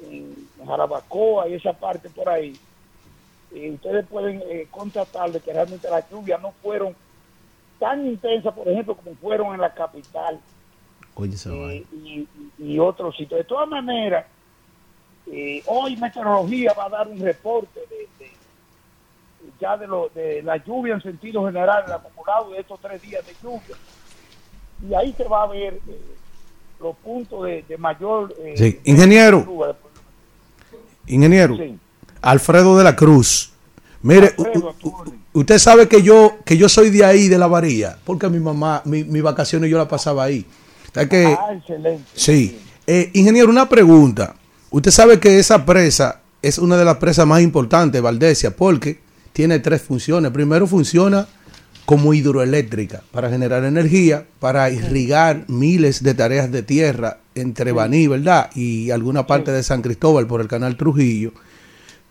en 0.00 0.48
Jarabacoa 0.66 1.48
y 1.48 1.54
esa 1.54 1.72
parte 1.72 2.10
por 2.10 2.28
ahí, 2.28 2.58
eh, 3.54 3.70
ustedes 3.70 4.06
pueden 4.06 4.42
eh, 4.46 4.66
constatar 4.70 5.32
de 5.32 5.40
que 5.40 5.52
realmente 5.52 5.88
las 5.90 6.08
lluvias 6.10 6.40
no 6.42 6.52
fueron 6.62 6.94
tan 7.78 8.06
intensas, 8.06 8.52
por 8.54 8.68
ejemplo, 8.68 8.94
como 8.96 9.14
fueron 9.16 9.54
en 9.54 9.60
la 9.60 9.72
capital 9.72 10.40
Oye, 11.14 11.34
eh, 11.46 11.84
y, 12.58 12.78
otros 12.78 13.16
sitios. 13.16 13.38
De 13.38 13.44
todas 13.44 13.68
maneras, 13.68 14.26
eh, 15.26 15.62
hoy 15.66 15.96
Meteorología 15.96 16.72
va 16.78 16.84
a 16.86 16.88
dar 16.90 17.08
un 17.08 17.18
reporte 17.18 17.80
de, 17.90 18.08
de- 18.24 18.32
ya 19.60 19.76
de, 19.76 19.86
lo, 19.88 20.08
de 20.14 20.42
la 20.42 20.56
lluvia 20.58 20.94
en 20.94 21.02
sentido 21.02 21.44
general, 21.46 21.82
el 21.86 21.92
acumulado 21.92 22.50
de 22.50 22.60
estos 22.60 22.78
tres 22.80 23.02
días 23.02 23.26
de 23.26 23.34
lluvia. 23.42 23.76
Y 24.88 24.94
ahí 24.94 25.12
se 25.16 25.24
va 25.24 25.42
a 25.42 25.46
ver 25.48 25.74
eh, 25.88 26.00
los 26.80 26.96
puntos 26.98 27.44
de, 27.44 27.64
de 27.68 27.76
mayor... 27.78 28.32
eh, 28.38 28.54
Sí. 28.56 28.80
Ingeniero. 28.84 29.44
Ingeniero, 31.06 31.56
Sí. 31.56 31.78
Alfredo 32.22 32.76
de 32.78 32.84
la 32.84 32.94
Cruz. 32.94 33.52
Mire, 34.02 34.28
Alfredo, 34.38 34.74
usted 35.32 35.58
sabe 35.58 35.88
que 35.88 36.02
yo 36.02 36.38
que 36.44 36.56
yo 36.56 36.68
soy 36.68 36.90
de 36.90 37.04
ahí, 37.04 37.28
de 37.28 37.38
la 37.38 37.46
varía, 37.46 37.98
porque 38.04 38.28
mi 38.28 38.40
mamá, 38.40 38.82
mi, 38.84 39.04
mi 39.04 39.20
vacaciones 39.20 39.70
yo 39.70 39.78
la 39.78 39.88
pasaba 39.88 40.24
ahí. 40.24 40.44
¿Sabe 40.94 41.08
que, 41.08 41.26
Ah, 41.26 41.52
excelente. 41.56 42.04
sí. 42.14 42.58
Eh, 42.86 43.10
ingeniero, 43.14 43.50
una 43.50 43.68
pregunta. 43.68 44.34
Usted 44.70 44.90
sabe 44.90 45.20
que 45.20 45.38
esa 45.38 45.64
presa 45.66 46.20
es 46.40 46.58
una 46.58 46.76
de 46.76 46.84
las 46.84 46.96
presas 46.96 47.26
más 47.26 47.42
importantes, 47.42 48.00
Valdesia, 48.00 48.56
porque 48.56 48.98
tiene 49.32 49.58
tres 49.58 49.82
funciones. 49.82 50.30
Primero 50.32 50.66
funciona 50.66 51.28
como 51.84 52.12
hidroeléctrica 52.14 53.02
para 53.12 53.28
generar 53.30 53.64
energía, 53.64 54.24
para 54.40 54.70
irrigar 54.70 55.44
miles 55.48 56.02
de 56.02 56.14
tareas 56.14 56.50
de 56.50 56.62
tierra 56.62 57.18
entre 57.34 57.72
Baní, 57.72 58.06
¿verdad? 58.08 58.50
Y 58.54 58.90
alguna 58.90 59.26
parte 59.26 59.52
de 59.52 59.62
San 59.62 59.80
Cristóbal 59.82 60.26
por 60.26 60.40
el 60.40 60.48
canal 60.48 60.76
Trujillo. 60.76 61.32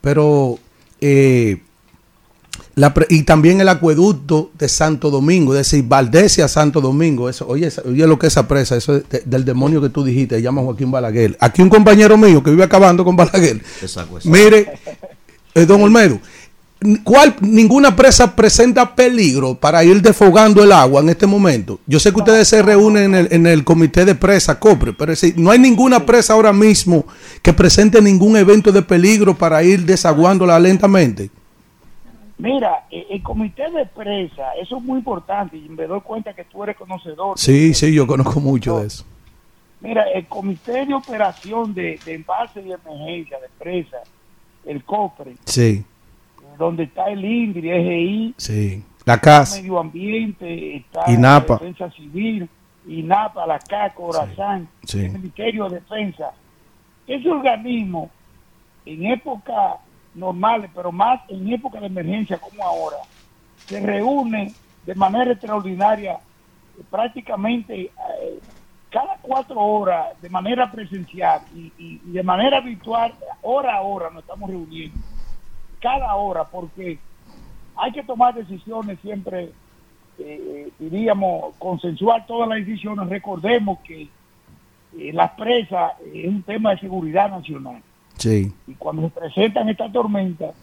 Pero, 0.01 0.59
eh, 1.01 1.61
la 2.78 2.94
pre- 2.94 3.08
y 3.10 3.24
también 3.24 3.60
el 3.60 3.70
acueducto 3.70 4.52
de 4.58 4.70
Santo 4.70 5.10
Domingo, 5.10 5.54
es 5.56 5.70
decir, 5.70 5.84
Valdesia 5.88 6.48
Santo 6.48 6.80
Domingo. 6.80 7.28
Eso, 7.28 7.48
oye, 7.48 7.70
oye 7.86 8.06
lo 8.06 8.20
que 8.20 8.28
es 8.28 8.34
esa 8.34 8.48
presa, 8.48 8.76
eso 8.78 8.98
es 8.98 9.10
de- 9.10 9.24
del 9.26 9.44
demonio 9.44 9.82
que 9.82 9.90
tú 9.90 10.04
dijiste, 10.04 10.36
se 10.36 10.42
llama 10.44 10.62
Joaquín 10.62 10.92
Balaguer. 10.92 11.36
Aquí 11.40 11.64
un 11.64 11.70
compañero 11.70 12.18
mío 12.18 12.44
que 12.44 12.52
vive 12.52 12.64
acabando 12.64 13.04
con 13.04 13.16
Balaguer. 13.16 13.64
Mire, 14.30 14.74
eh, 15.56 15.66
don 15.66 15.82
Olmedo, 15.82 16.20
¿cuál, 17.04 17.36
ninguna 17.42 17.96
presa 17.96 18.36
presenta 18.36 18.94
peligro 18.94 19.56
para 19.56 19.84
ir 19.84 20.00
desfogando 20.00 20.64
el 20.64 20.72
agua 20.72 21.02
en 21.02 21.10
este 21.10 21.26
momento? 21.26 21.80
Yo 21.88 22.00
sé 22.00 22.12
que 22.12 22.20
ustedes 22.20 22.48
se 22.48 22.62
reúnen 22.62 23.06
en 23.06 23.16
el, 23.16 23.28
en 23.32 23.48
el 23.48 23.64
comité 23.64 24.06
de 24.06 24.14
presa, 24.14 24.60
COPRE, 24.60 24.94
pero 24.94 25.14
es 25.14 25.20
decir, 25.22 25.40
no 25.40 25.50
hay 25.50 25.58
ninguna 25.58 26.06
presa 26.06 26.34
ahora 26.34 26.54
mismo 26.54 27.08
que 27.42 27.54
presente 27.54 28.04
ningún 28.04 28.38
evento 28.38 28.72
de 28.72 28.84
peligro 28.84 29.36
para 29.36 29.64
ir 29.64 29.84
desaguándola 29.84 30.60
lentamente. 30.60 31.32
Mira, 32.40 32.86
eh, 32.92 33.08
el 33.10 33.24
comité 33.24 33.70
de 33.72 33.86
presa, 33.88 34.54
eso 34.62 34.78
es 34.78 34.84
muy 34.84 35.00
importante 35.00 35.58
y 35.58 35.68
me 35.70 35.86
doy 35.88 36.02
cuenta 36.02 36.34
que 36.34 36.44
tú 36.44 36.64
eres 36.64 36.76
conocedor. 36.78 37.38
Sí, 37.38 37.74
sí, 37.74 37.94
yo 37.94 38.06
conozco 38.06 38.40
mucho 38.40 38.80
de 38.80 38.88
eso. 38.88 39.06
Mira, 39.82 40.04
el 40.14 40.26
comité 40.28 40.86
de 40.86 40.94
operación 40.94 41.74
de, 41.74 42.00
de 42.06 42.14
envase 42.16 42.62
y 42.62 42.72
emergencia 42.72 43.40
de 43.40 43.48
presa, 43.58 43.98
el 44.66 44.84
COPRE, 44.84 45.36
Sí, 45.46 45.84
donde 46.58 46.84
está 46.84 47.06
el 47.06 47.24
INDRI, 47.24 47.70
EGI, 47.72 48.34
sí. 48.38 48.84
La 49.06 49.20
CAS. 49.22 49.62
Medio 49.62 49.80
Ambiente, 49.80 50.76
está 50.76 51.10
INAPA. 51.10 51.54
la 51.54 51.60
Defensa 51.60 51.92
Civil, 51.96 52.50
INAPA, 52.88 53.48
la 53.48 53.58
CAC, 53.60 53.94
Corazán, 53.94 54.68
Sí. 54.84 55.06
el 55.06 55.12
Ministerio 55.14 55.70
de 55.70 55.76
Defensa. 55.80 56.32
Ese 57.08 57.30
organismo, 57.30 58.10
en 58.86 59.06
época 59.06 59.78
normales, 60.18 60.72
pero 60.76 60.91
más 60.91 61.22
en 61.30 61.51
época 61.53 61.80
de 61.80 61.88
emergencia 61.88 62.39
como 62.39 62.65
ahora, 62.65 62.97
se 63.68 63.80
reúne 63.80 64.57
de 64.84 64.95
manera 64.95 65.34
extraordinaria 65.34 66.22
eh, 66.78 66.84
prácticamente 66.89 67.93
eh, 68.22 68.43
cada 68.89 69.20
cuatro 69.22 69.59
horas 69.61 70.20
de 70.22 70.30
manera 70.30 70.72
presencial 70.72 71.43
y, 71.53 71.74
y- 71.78 72.11
de 72.11 72.24
manera 72.24 72.61
virtual, 72.61 73.15
hora 73.43 73.76
a 73.78 73.82
hora 73.82 74.09
nos 74.11 74.24
estamos 74.24 74.49
reuniendo, 74.49 74.97
cada 75.82 76.15
hora, 76.15 76.45
porque 76.49 77.03
hay 77.76 77.91
que 77.93 78.03
tomar 78.03 78.36
decisiones 78.36 78.99
siempre, 79.01 79.53
eh, 80.20 80.74
diríamos, 80.80 81.55
consensuar 81.59 82.26
todas 82.28 82.49
las 82.49 82.59
decisiones. 82.59 83.09
Recordemos 83.09 83.80
que 83.86 84.03
eh, 84.93 85.13
las 85.13 85.32
presas 85.34 85.93
es 86.13 86.28
un 86.28 86.43
tema 86.43 86.72
de 86.72 86.80
seguridad 86.80 87.30
nacional 87.30 87.84
Sí. 88.18 88.51
y 88.65 88.74
cuando 88.74 89.03
se 89.03 89.09
presentan 89.09 89.70
estas 89.70 89.91
tormentas, 89.91 90.55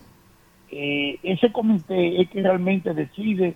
eh, 0.70 1.18
ese 1.22 1.52
comité 1.52 2.20
es 2.20 2.28
que 2.30 2.42
realmente 2.42 2.92
decide 2.92 3.54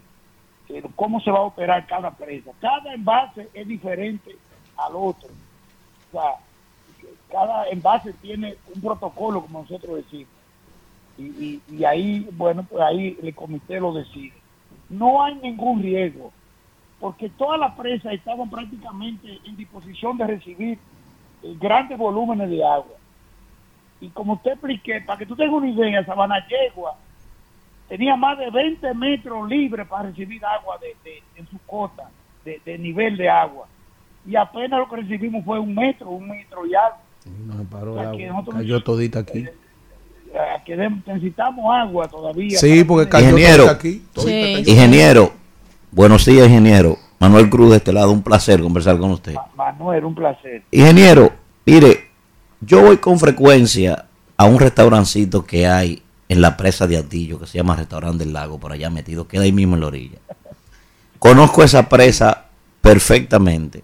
eh, 0.68 0.82
cómo 0.94 1.20
se 1.20 1.30
va 1.30 1.38
a 1.38 1.42
operar 1.42 1.86
cada 1.86 2.10
presa. 2.10 2.52
Cada 2.60 2.94
envase 2.94 3.48
es 3.54 3.66
diferente 3.66 4.36
al 4.76 4.94
otro. 4.94 5.28
O 5.28 6.12
sea, 6.12 6.34
cada 7.30 7.68
envase 7.68 8.12
tiene 8.14 8.56
un 8.74 8.80
protocolo, 8.80 9.42
como 9.42 9.62
nosotros 9.62 9.96
decimos. 9.96 10.28
Y, 11.18 11.60
ahí, 11.84 12.28
bueno, 12.32 12.64
pues 12.68 12.80
ahí 12.80 13.18
el 13.20 13.34
comité 13.34 13.80
lo 13.80 13.92
decide. 13.92 14.34
No 14.88 15.22
hay 15.22 15.34
ningún 15.34 15.82
riesgo, 15.82 16.32
porque 17.00 17.28
todas 17.30 17.58
las 17.58 17.74
presas 17.74 18.12
estaban 18.12 18.48
prácticamente 18.48 19.40
en 19.44 19.56
disposición 19.56 20.16
de 20.16 20.26
recibir 20.28 20.78
eh, 21.42 21.56
grandes 21.58 21.98
volúmenes 21.98 22.48
de 22.48 22.64
agua. 22.64 22.97
Y 24.00 24.08
como 24.10 24.34
usted 24.34 24.52
expliqué, 24.52 25.00
para 25.00 25.18
que 25.18 25.26
tú 25.26 25.34
tengas 25.34 25.54
una 25.54 25.68
idea, 25.68 26.04
Sabana 26.04 26.36
Yegua 26.48 26.96
tenía 27.88 28.14
más 28.16 28.38
de 28.38 28.50
20 28.50 28.94
metros 28.94 29.48
libres 29.48 29.86
para 29.88 30.08
recibir 30.10 30.44
agua 30.44 30.76
de, 30.80 30.88
de- 31.04 31.22
en 31.36 31.48
su 31.48 31.58
cota, 31.66 32.08
de, 32.44 32.60
de 32.64 32.78
nivel 32.78 33.16
de 33.16 33.28
agua. 33.28 33.66
Y 34.26 34.36
apenas 34.36 34.78
lo 34.80 34.88
que 34.88 34.96
recibimos 35.02 35.44
fue 35.44 35.58
un 35.58 35.74
metro, 35.74 36.10
un 36.10 36.28
metro 36.28 36.66
y 36.66 36.74
algo. 36.74 36.98
No 37.46 37.64
paró 37.64 37.94
O 37.94 38.00
sea, 38.00 38.10
el 38.10 38.16
que 38.16 38.28
agua. 38.28 38.44
Cayó 38.52 38.82
todita 38.82 39.18
aquí. 39.20 39.38
Eh, 39.40 40.38
que 40.66 40.76
de- 40.76 40.90
necesitamos 41.06 41.64
agua 41.74 42.06
todavía. 42.08 42.58
Sí, 42.58 42.84
porque 42.84 43.08
cayó 43.08 43.30
Ingeniero. 43.30 43.64
todita 43.64 43.72
aquí. 43.72 44.02
Todita 44.12 44.46
cayó. 44.58 44.70
Ingeniero, 44.70 45.32
buenos 45.90 46.24
días, 46.26 46.46
ingeniero. 46.46 46.96
Manuel 47.18 47.50
Cruz 47.50 47.70
de 47.70 47.78
este 47.78 47.92
lado, 47.92 48.12
un 48.12 48.22
placer 48.22 48.60
conversar 48.60 48.96
con 48.98 49.10
usted. 49.10 49.34
Manuel, 49.56 50.04
un 50.04 50.14
placer. 50.14 50.62
Ingeniero, 50.70 51.32
mire, 51.66 52.07
yo 52.60 52.82
voy 52.82 52.98
con 52.98 53.18
frecuencia 53.18 54.06
a 54.36 54.44
un 54.44 54.58
restaurancito 54.58 55.44
que 55.44 55.66
hay 55.66 56.02
en 56.28 56.40
la 56.40 56.56
presa 56.56 56.86
de 56.86 56.98
Atillo, 56.98 57.38
que 57.38 57.46
se 57.46 57.58
llama 57.58 57.76
Restaurante 57.76 58.24
del 58.24 58.32
Lago, 58.32 58.58
por 58.58 58.72
allá 58.72 58.90
metido, 58.90 59.26
queda 59.26 59.42
ahí 59.42 59.52
mismo 59.52 59.74
en 59.74 59.80
la 59.80 59.86
orilla. 59.86 60.18
Conozco 61.18 61.62
esa 61.62 61.88
presa 61.88 62.46
perfectamente. 62.80 63.82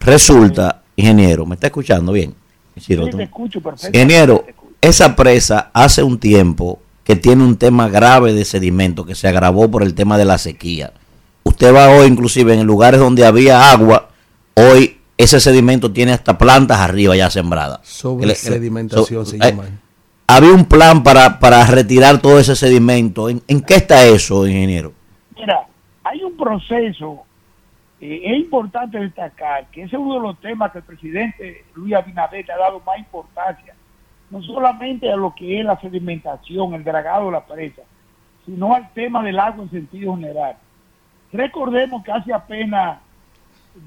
Resulta, 0.00 0.82
ingeniero, 0.96 1.46
¿me 1.46 1.54
está 1.54 1.68
escuchando 1.68 2.12
bien? 2.12 2.34
Sí, 2.76 2.96
te 2.96 3.22
escucho. 3.22 3.60
Ingeniero, 3.92 4.44
esa 4.80 5.16
presa 5.16 5.70
hace 5.72 6.02
un 6.02 6.18
tiempo 6.18 6.80
que 7.04 7.16
tiene 7.16 7.42
un 7.42 7.56
tema 7.56 7.88
grave 7.88 8.32
de 8.34 8.44
sedimento 8.44 9.06
que 9.06 9.14
se 9.14 9.28
agravó 9.28 9.70
por 9.70 9.82
el 9.82 9.94
tema 9.94 10.18
de 10.18 10.24
la 10.24 10.38
sequía. 10.38 10.92
Usted 11.42 11.74
va 11.74 11.88
hoy, 11.88 12.06
inclusive 12.06 12.54
en 12.54 12.66
lugares 12.66 13.00
donde 13.00 13.24
había 13.24 13.72
agua, 13.72 14.10
hoy 14.54 14.97
ese 15.18 15.40
sedimento 15.40 15.92
tiene 15.92 16.12
hasta 16.12 16.38
plantas 16.38 16.78
arriba 16.78 17.16
ya 17.16 17.28
sembradas. 17.28 17.80
Sobre 17.82 18.34
sedimentación 18.36 19.26
so- 19.26 19.30
se 19.30 19.36
eh, 19.36 19.40
llama. 19.50 19.64
había 20.28 20.52
un 20.52 20.64
plan 20.64 21.02
para, 21.02 21.38
para 21.40 21.66
retirar 21.66 22.18
todo 22.22 22.38
ese 22.38 22.54
sedimento. 22.54 23.28
¿En, 23.28 23.42
en 23.48 23.60
qué 23.60 23.74
está 23.74 24.04
eso, 24.06 24.46
ingeniero? 24.46 24.92
Mira, 25.36 25.66
hay 26.04 26.22
un 26.22 26.36
proceso, 26.36 27.24
eh, 28.00 28.22
es 28.24 28.38
importante 28.38 28.98
destacar 28.98 29.66
que 29.72 29.82
ese 29.82 29.96
es 29.96 30.00
uno 30.00 30.14
de 30.14 30.20
los 30.20 30.40
temas 30.40 30.70
que 30.70 30.78
el 30.78 30.84
presidente 30.84 31.64
Luis 31.74 31.94
Abinader 31.94 32.46
le 32.46 32.52
ha 32.52 32.58
dado 32.58 32.80
más 32.86 32.98
importancia, 32.98 33.74
no 34.30 34.40
solamente 34.42 35.10
a 35.10 35.16
lo 35.16 35.34
que 35.34 35.58
es 35.58 35.64
la 35.66 35.80
sedimentación, 35.80 36.74
el 36.74 36.84
dragado 36.84 37.26
de 37.26 37.32
la 37.32 37.44
presa, 37.44 37.82
sino 38.46 38.72
al 38.72 38.88
tema 38.94 39.22
del 39.24 39.38
agua 39.40 39.64
en 39.64 39.70
sentido 39.70 40.14
general. 40.14 40.56
Recordemos 41.32 42.04
que 42.04 42.12
hace 42.12 42.32
apenas 42.32 42.98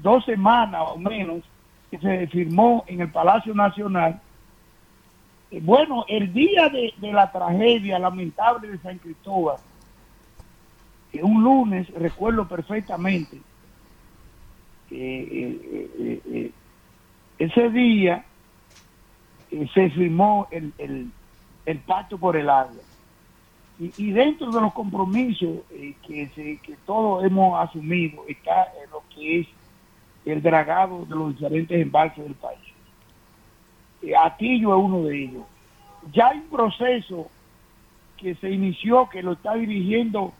dos 0.00 0.24
semanas 0.24 0.82
o 0.94 0.98
menos 0.98 1.42
que 1.90 1.98
se 1.98 2.26
firmó 2.28 2.84
en 2.86 3.00
el 3.02 3.10
Palacio 3.10 3.54
Nacional 3.54 4.20
eh, 5.52 5.60
bueno, 5.62 6.06
el 6.08 6.32
día 6.32 6.70
de, 6.70 6.94
la 7.12 7.30
tragedia 7.30 7.98
lamentable 7.98 8.68
de 8.68 8.78
San 8.78 8.96
Cristóbal, 8.98 9.58
que 11.12 11.22
un 11.22 11.44
lunes, 11.44 11.90
recuerdo 11.90 12.48
perfectamente, 12.48 13.36
eh, 14.90 15.88
eh, 15.98 16.20
eh, 16.26 16.50
ese 17.38 17.68
día 17.68 18.24
se 19.74 19.90
firmó 19.90 20.48
el, 20.50 20.72
el, 20.78 21.10
el 21.66 21.78
pacto 21.80 22.16
por 22.16 22.36
el 22.36 22.48
agua. 22.48 22.82
Y, 23.78 24.12
dentro 24.12 24.50
de 24.50 24.60
los 24.60 24.72
compromisos 24.72 25.58
que, 26.06 26.30
se, 26.34 26.58
que 26.58 26.76
todos 26.86 27.24
hemos 27.24 27.58
asumido 27.60 28.22
está 28.28 28.68
lo 28.92 29.02
que 29.12 29.40
es 29.40 29.48
el 30.24 30.42
dragado 30.42 31.04
de 31.04 31.14
los 31.14 31.34
diferentes 31.34 31.80
embalses 31.80 32.24
del 32.24 32.34
país. 32.34 32.60
Eh, 34.02 34.12
Atillo 34.16 34.76
es 34.76 34.84
uno 34.84 35.02
de 35.04 35.24
ellos. 35.24 35.44
Ya 36.12 36.28
hay 36.28 36.38
un 36.38 36.48
proceso 36.48 37.28
que 38.16 38.34
se 38.36 38.50
inició, 38.50 39.08
que 39.08 39.22
lo 39.22 39.32
está 39.32 39.54
dirigiendo 39.54 40.32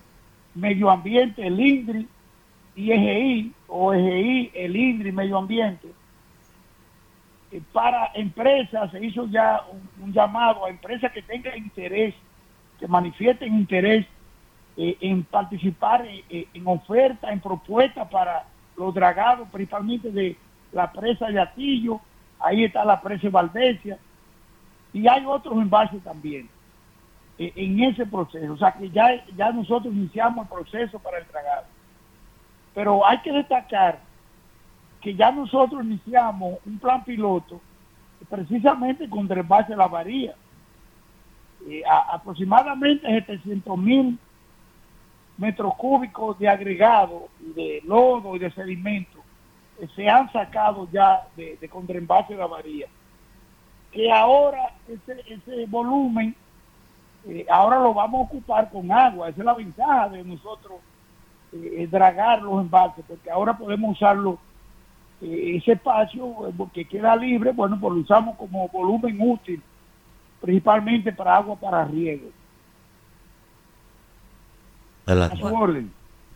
Medio 0.54 0.90
Ambiente, 0.90 1.46
el 1.46 1.58
INDRI 1.58 2.08
y 2.76 2.92
EGI, 2.92 3.52
o 3.68 3.92
EGI, 3.92 4.50
el 4.54 4.76
INDRI, 4.76 5.12
Medio 5.12 5.38
Ambiente. 5.38 5.88
Eh, 7.50 7.60
Para 7.72 8.10
empresas 8.14 8.90
se 8.90 9.04
hizo 9.04 9.26
ya 9.26 9.60
un, 10.00 10.12
llamado 10.12 10.64
a 10.64 10.70
empresas 10.70 11.12
que 11.12 11.22
tengan 11.22 11.56
interés, 11.58 12.14
que 12.78 12.86
manifiesten 12.86 13.54
interés 13.54 14.06
eh, 14.76 14.96
en 15.00 15.22
participar 15.24 16.06
eh, 16.06 16.46
en 16.54 16.66
ofertas, 16.66 17.30
en 17.30 17.40
propuestas 17.40 18.08
para 18.08 18.44
los 18.82 18.94
dragados, 18.94 19.48
principalmente 19.50 20.10
de 20.10 20.36
la 20.72 20.90
presa 20.90 21.26
de 21.26 21.40
Atillo, 21.40 22.00
ahí 22.38 22.64
está 22.64 22.84
la 22.84 23.00
presa 23.00 23.22
de 23.22 23.28
Valdesia, 23.30 23.98
y 24.92 25.08
hay 25.08 25.24
otros 25.24 25.54
embalses 25.54 26.02
también 26.02 26.48
eh, 27.38 27.52
en 27.56 27.80
ese 27.80 28.06
proceso. 28.06 28.52
O 28.52 28.56
sea 28.58 28.72
que 28.72 28.90
ya, 28.90 29.24
ya 29.36 29.50
nosotros 29.52 29.92
iniciamos 29.94 30.44
el 30.44 30.52
proceso 30.52 30.98
para 30.98 31.18
el 31.18 31.26
dragado. 31.28 31.66
Pero 32.74 33.06
hay 33.06 33.18
que 33.18 33.32
destacar 33.32 34.00
que 35.00 35.14
ya 35.14 35.30
nosotros 35.32 35.84
iniciamos 35.84 36.58
un 36.64 36.78
plan 36.78 37.02
piloto 37.04 37.60
precisamente 38.28 39.08
contra 39.08 39.34
el 39.34 39.40
embalse 39.40 39.72
de 39.72 39.76
la 39.76 39.88
Varía. 39.88 40.34
Eh, 41.68 41.82
aproximadamente 42.10 43.06
700 43.06 43.78
mil 43.78 44.18
metros 45.42 45.74
cúbicos 45.74 46.38
de 46.38 46.48
agregado, 46.48 47.28
de 47.40 47.82
lodo 47.84 48.36
y 48.36 48.38
de 48.38 48.50
sedimento 48.52 49.18
eh, 49.80 49.88
se 49.94 50.08
han 50.08 50.32
sacado 50.32 50.88
ya 50.90 51.26
de, 51.36 51.58
de 51.60 51.68
contra 51.68 51.98
embalse 51.98 52.34
de. 52.34 52.88
Que 53.90 54.10
ahora 54.10 54.72
ese, 54.88 55.20
ese 55.26 55.66
volumen, 55.66 56.34
eh, 57.26 57.44
ahora 57.50 57.80
lo 57.80 57.92
vamos 57.92 58.20
a 58.20 58.24
ocupar 58.24 58.70
con 58.70 58.90
agua. 58.90 59.28
Esa 59.28 59.40
es 59.40 59.44
la 59.44 59.54
ventaja 59.54 60.08
de 60.08 60.24
nosotros 60.24 60.80
eh, 61.52 61.86
dragar 61.90 62.40
los 62.40 62.62
embalses, 62.62 63.04
porque 63.06 63.30
ahora 63.30 63.52
podemos 63.56 63.92
usarlo, 63.92 64.38
eh, 65.20 65.56
ese 65.56 65.72
espacio 65.72 66.48
eh, 66.48 66.52
que 66.72 66.86
queda 66.86 67.14
libre, 67.14 67.52
bueno, 67.52 67.78
pues 67.78 67.92
lo 67.92 68.00
usamos 68.00 68.36
como 68.36 68.68
volumen 68.68 69.18
útil, 69.20 69.62
principalmente 70.40 71.12
para 71.12 71.36
agua 71.36 71.56
para 71.56 71.84
riego. 71.84 72.30
A 75.06 75.36
su 75.36 75.44
orden. 75.46 75.90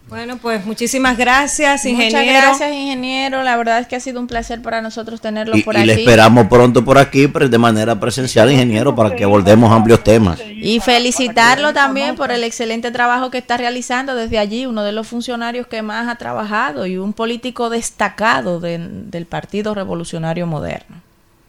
Bueno, 0.08 0.36
pues 0.36 0.64
muchísimas 0.64 1.16
gracias, 1.18 1.84
ingeniero. 1.84 2.18
Muchas 2.20 2.32
gracias, 2.60 2.72
ingeniero. 2.72 3.42
La 3.42 3.56
verdad 3.56 3.80
es 3.80 3.88
que 3.88 3.96
ha 3.96 4.00
sido 4.00 4.20
un 4.20 4.28
placer 4.28 4.62
para 4.62 4.80
nosotros 4.80 5.20
tenerlo 5.20 5.56
Y, 5.56 5.62
por 5.64 5.74
y 5.74 5.78
aquí. 5.78 5.86
le 5.88 5.94
esperamos 5.94 6.46
pronto 6.46 6.84
por 6.84 6.96
aquí, 6.96 7.26
pero 7.26 7.48
de 7.48 7.58
manera 7.58 7.98
presencial, 7.98 8.48
ingeniero, 8.52 8.94
para 8.94 9.16
que 9.16 9.24
abordemos 9.24 9.72
amplios 9.72 10.04
temas. 10.04 10.40
Y 10.48 10.78
felicitarlo 10.78 11.72
también 11.72 12.14
por 12.14 12.30
el 12.30 12.44
excelente 12.44 12.92
trabajo 12.92 13.32
que 13.32 13.38
está 13.38 13.56
realizando 13.56 14.14
desde 14.14 14.38
allí, 14.38 14.64
uno 14.66 14.84
de 14.84 14.92
los 14.92 15.08
funcionarios 15.08 15.66
que 15.66 15.82
más 15.82 16.06
ha 16.06 16.14
trabajado 16.14 16.86
y 16.86 16.98
un 16.98 17.12
político 17.12 17.68
destacado 17.68 18.60
de- 18.60 18.78
del 18.78 19.26
Partido 19.26 19.74
Revolucionario 19.74 20.46
Moderno. 20.46 21.02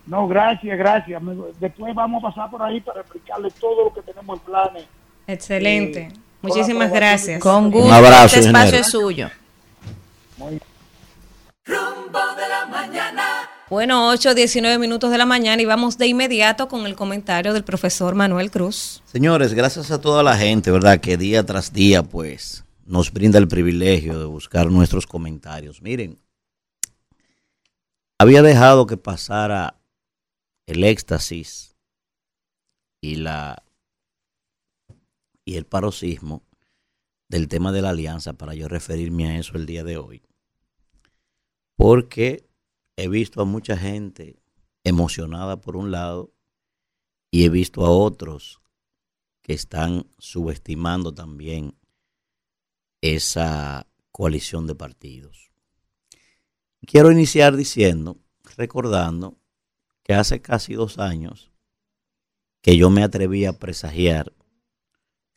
No, 0.08 0.28
gracias, 0.28 0.76
gracias. 0.80 1.22
Después 1.60 1.94
vamos 1.94 2.24
a 2.24 2.30
pasar 2.30 2.50
por 2.50 2.64
ahí 2.64 2.80
para 2.82 3.02
explicarle 3.02 3.52
todo 3.60 3.84
lo 3.86 3.94
que 3.94 4.02
tenemos 4.02 4.40
en 4.40 4.46
planes. 4.46 4.84
Excelente. 5.28 6.00
Eh, 6.00 6.12
Muchísimas 6.48 6.92
gracias. 6.92 7.42
Con 7.42 7.72
gusto, 7.72 7.88
Un 7.88 7.94
abrazo, 7.94 8.26
este 8.38 8.40
espacio 8.40 8.66
ingeniero. 8.80 8.86
es 8.86 8.92
suyo. 8.92 9.30
Rumbo 11.66 12.20
de 12.36 12.48
la 12.50 12.66
mañana. 12.68 13.50
Bueno, 13.70 14.10
8, 14.10 14.34
19 14.34 14.78
minutos 14.80 15.12
de 15.12 15.18
la 15.18 15.26
mañana 15.26 15.62
y 15.62 15.66
vamos 15.66 15.98
de 15.98 16.08
inmediato 16.08 16.70
con 16.70 16.86
el 16.86 16.96
comentario 16.96 17.54
del 17.54 17.66
profesor 17.66 18.16
Manuel 18.16 18.50
Cruz. 18.50 19.04
Señores, 19.06 19.54
gracias 19.54 19.92
a 19.92 20.00
toda 20.00 20.24
la 20.24 20.38
gente, 20.38 20.72
¿verdad? 20.72 21.02
Que 21.02 21.18
día 21.18 21.46
tras 21.46 21.74
día, 21.74 22.02
pues, 22.04 22.64
nos 22.86 23.12
brinda 23.12 23.38
el 23.40 23.50
privilegio 23.50 24.18
de 24.18 24.26
buscar 24.26 24.68
nuestros 24.72 25.06
comentarios. 25.06 25.82
Miren, 25.82 26.18
había 28.18 28.42
dejado 28.42 28.88
que 28.88 28.96
pasara 28.96 29.76
el 30.66 30.86
éxtasis 30.86 31.76
y 33.02 33.16
la 33.16 33.62
y 35.48 35.56
el 35.56 35.66
paroxismo 35.66 36.44
del 37.30 37.48
tema 37.48 37.72
de 37.72 37.82
la 37.82 37.92
alianza 37.92 38.34
para 38.34 38.54
yo 38.54 38.68
referirme 38.68 39.30
a 39.30 39.40
eso 39.40 39.56
el 39.56 39.66
día 39.66 39.86
de 39.86 39.96
hoy. 39.96 40.22
Porque 41.78 42.50
he 42.98 43.08
visto 43.08 43.42
a 43.42 43.46
mucha 43.46 43.78
gente 43.78 44.42
emocionada 44.84 45.62
por 45.62 45.78
un 45.78 45.90
lado 45.90 46.34
y 47.32 47.46
he 47.46 47.50
visto 47.50 47.86
a 47.86 47.92
otros 47.92 48.60
que 49.42 49.54
están 49.54 50.08
subestimando 50.18 51.14
también 51.14 51.78
esa 53.00 53.88
coalición 54.12 54.68
de 54.68 54.76
partidos. 54.76 55.50
Quiero 56.86 57.10
iniciar 57.10 57.56
diciendo, 57.56 58.18
recordando 58.58 59.38
que 60.04 60.14
hace 60.14 60.42
casi 60.42 60.74
dos 60.74 61.00
años 61.00 61.54
que 62.62 62.76
yo 62.76 62.90
me 62.90 63.04
atreví 63.04 63.46
a 63.46 63.54
presagiar 63.54 64.34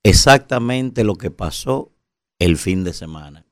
exactamente 0.03 1.05
lo 1.05 1.17
que 1.17 1.31
pasó 1.31 1.93
el 2.39 2.57
fin 2.57 2.85
de 2.85 2.93
semana. 2.93 3.47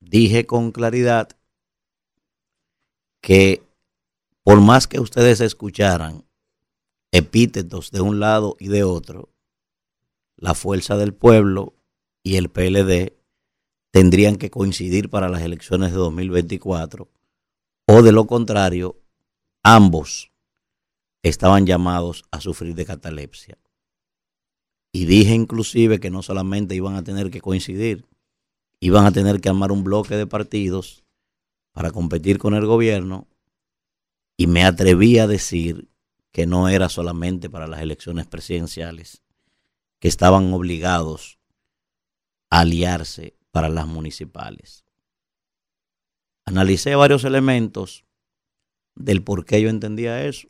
Dije 0.00 0.46
con 0.46 0.72
claridad 0.72 1.30
que 3.20 3.62
por 4.44 4.60
más 4.60 4.86
que 4.86 5.00
ustedes 5.00 5.40
escucharan 5.40 6.24
epítetos 7.10 7.90
de 7.90 8.00
un 8.00 8.20
lado 8.20 8.56
y 8.60 8.68
de 8.68 8.84
otro, 8.84 9.30
la 10.36 10.54
fuerza 10.54 10.96
del 10.96 11.14
pueblo 11.14 11.74
y 12.22 12.36
el 12.36 12.50
PLD 12.50 13.16
tendrían 13.90 14.36
que 14.36 14.50
coincidir 14.50 15.10
para 15.10 15.28
las 15.28 15.42
elecciones 15.42 15.90
de 15.90 15.96
2024 15.96 17.08
o 17.88 18.02
de 18.02 18.12
lo 18.12 18.26
contrario, 18.26 19.00
ambos 19.64 20.30
estaban 21.22 21.66
llamados 21.66 22.24
a 22.30 22.40
sufrir 22.40 22.74
de 22.74 22.84
catalepsia. 22.84 23.58
Y 24.96 25.04
dije 25.04 25.34
inclusive 25.34 26.00
que 26.00 26.08
no 26.08 26.22
solamente 26.22 26.74
iban 26.74 26.94
a 26.94 27.04
tener 27.04 27.30
que 27.30 27.42
coincidir, 27.42 28.06
iban 28.80 29.04
a 29.04 29.12
tener 29.12 29.42
que 29.42 29.50
armar 29.50 29.70
un 29.70 29.84
bloque 29.84 30.16
de 30.16 30.26
partidos 30.26 31.04
para 31.72 31.90
competir 31.90 32.38
con 32.38 32.54
el 32.54 32.64
gobierno 32.64 33.28
y 34.38 34.46
me 34.46 34.64
atreví 34.64 35.18
a 35.18 35.26
decir 35.26 35.90
que 36.32 36.46
no 36.46 36.70
era 36.70 36.88
solamente 36.88 37.50
para 37.50 37.66
las 37.66 37.82
elecciones 37.82 38.26
presidenciales, 38.26 39.22
que 39.98 40.08
estaban 40.08 40.50
obligados 40.54 41.38
a 42.48 42.60
aliarse 42.60 43.36
para 43.50 43.68
las 43.68 43.86
municipales. 43.86 44.86
Analicé 46.46 46.94
varios 46.94 47.24
elementos 47.24 48.06
del 48.94 49.22
por 49.22 49.44
qué 49.44 49.60
yo 49.60 49.68
entendía 49.68 50.24
eso 50.24 50.48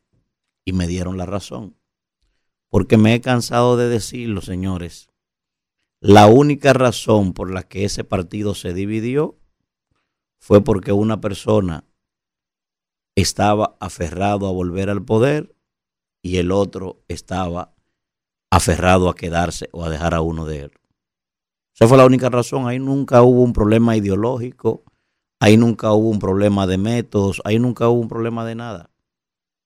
y 0.64 0.72
me 0.72 0.86
dieron 0.86 1.18
la 1.18 1.26
razón. 1.26 1.75
Porque 2.68 2.96
me 2.96 3.14
he 3.14 3.20
cansado 3.20 3.76
de 3.76 3.88
decirlo, 3.88 4.40
señores. 4.40 5.08
La 6.00 6.26
única 6.26 6.72
razón 6.72 7.32
por 7.32 7.50
la 7.50 7.62
que 7.62 7.84
ese 7.84 8.04
partido 8.04 8.54
se 8.54 8.74
dividió 8.74 9.38
fue 10.38 10.62
porque 10.62 10.92
una 10.92 11.20
persona 11.20 11.84
estaba 13.16 13.76
aferrado 13.80 14.46
a 14.46 14.52
volver 14.52 14.90
al 14.90 15.02
poder 15.02 15.56
y 16.22 16.36
el 16.36 16.52
otro 16.52 17.02
estaba 17.08 17.74
aferrado 18.50 19.08
a 19.08 19.14
quedarse 19.14 19.68
o 19.72 19.84
a 19.84 19.90
dejar 19.90 20.14
a 20.14 20.20
uno 20.20 20.44
de 20.44 20.60
él. 20.60 20.72
Esa 21.74 21.88
fue 21.88 21.98
la 21.98 22.06
única 22.06 22.30
razón. 22.30 22.66
Ahí 22.66 22.78
nunca 22.78 23.22
hubo 23.22 23.42
un 23.42 23.52
problema 23.52 23.96
ideológico, 23.96 24.82
ahí 25.40 25.56
nunca 25.56 25.92
hubo 25.92 26.08
un 26.08 26.18
problema 26.18 26.66
de 26.66 26.78
métodos, 26.78 27.42
ahí 27.44 27.58
nunca 27.58 27.88
hubo 27.88 28.00
un 28.00 28.08
problema 28.08 28.44
de 28.44 28.54
nada. 28.54 28.90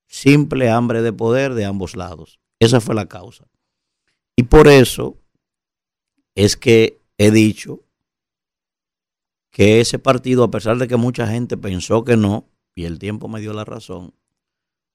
Simple 0.09 0.71
hambre 0.71 1.03
de 1.03 1.13
poder 1.13 1.55
de 1.55 1.65
ambos 1.65 1.95
lados. 1.95 2.40
Esa 2.61 2.81
fue 2.81 2.95
la 2.95 3.07
causa. 3.07 3.49
Y 4.37 4.45
por 4.45 4.69
eso 4.69 5.17
es 6.35 6.57
que 6.57 7.01
he 7.19 7.31
dicho 7.31 7.81
que 9.51 9.81
ese 9.81 9.99
partido, 9.99 10.45
a 10.45 10.51
pesar 10.51 10.79
de 10.79 10.87
que 10.87 10.97
mucha 10.97 11.27
gente 11.27 11.57
pensó 11.57 12.05
que 12.05 12.17
no, 12.17 12.49
y 12.75 12.85
el 12.85 12.99
tiempo 12.99 13.29
me 13.29 13.41
dio 13.41 13.53
la 13.53 13.65
razón, 13.65 14.15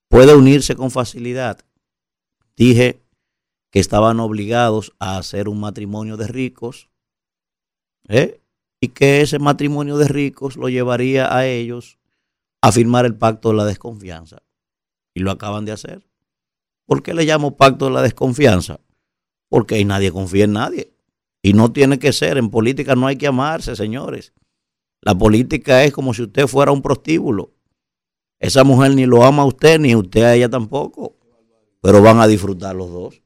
puede 0.08 0.34
unirse 0.34 0.74
con 0.76 0.90
facilidad. 0.90 1.60
Dije 2.56 3.02
que 3.70 3.80
estaban 3.80 4.20
obligados 4.20 4.94
a 4.98 5.18
hacer 5.18 5.48
un 5.48 5.60
matrimonio 5.60 6.16
de 6.16 6.28
ricos, 6.28 6.88
¿eh? 8.08 8.40
y 8.80 8.88
que 8.88 9.20
ese 9.20 9.38
matrimonio 9.38 9.98
de 9.98 10.08
ricos 10.08 10.56
lo 10.56 10.68
llevaría 10.68 11.34
a 11.34 11.46
ellos 11.46 11.98
a 12.62 12.72
firmar 12.72 13.04
el 13.04 13.16
pacto 13.16 13.50
de 13.50 13.56
la 13.56 13.64
desconfianza. 13.64 14.42
Y 15.14 15.20
lo 15.20 15.30
acaban 15.30 15.64
de 15.64 15.72
hacer. 15.72 16.06
¿Por 16.86 17.02
qué 17.02 17.12
le 17.12 17.24
llamo 17.24 17.56
pacto 17.56 17.86
de 17.86 17.90
la 17.90 18.02
desconfianza? 18.02 18.80
porque 19.48 19.82
nadie 19.84 20.12
confía 20.12 20.44
en 20.44 20.52
nadie. 20.52 20.92
Y 21.42 21.52
no 21.52 21.72
tiene 21.72 21.98
que 21.98 22.12
ser. 22.12 22.38
En 22.38 22.50
política 22.50 22.94
no 22.96 23.06
hay 23.06 23.16
que 23.16 23.26
amarse, 23.26 23.76
señores. 23.76 24.32
La 25.00 25.14
política 25.14 25.84
es 25.84 25.92
como 25.92 26.12
si 26.14 26.22
usted 26.22 26.46
fuera 26.46 26.72
un 26.72 26.82
prostíbulo. 26.82 27.52
Esa 28.40 28.64
mujer 28.64 28.94
ni 28.94 29.06
lo 29.06 29.24
ama 29.24 29.42
a 29.42 29.46
usted, 29.46 29.78
ni 29.78 29.94
usted 29.94 30.22
a 30.22 30.34
ella 30.34 30.48
tampoco. 30.48 31.16
Pero 31.80 32.02
van 32.02 32.20
a 32.20 32.26
disfrutar 32.26 32.74
los 32.74 32.90
dos. 32.90 33.22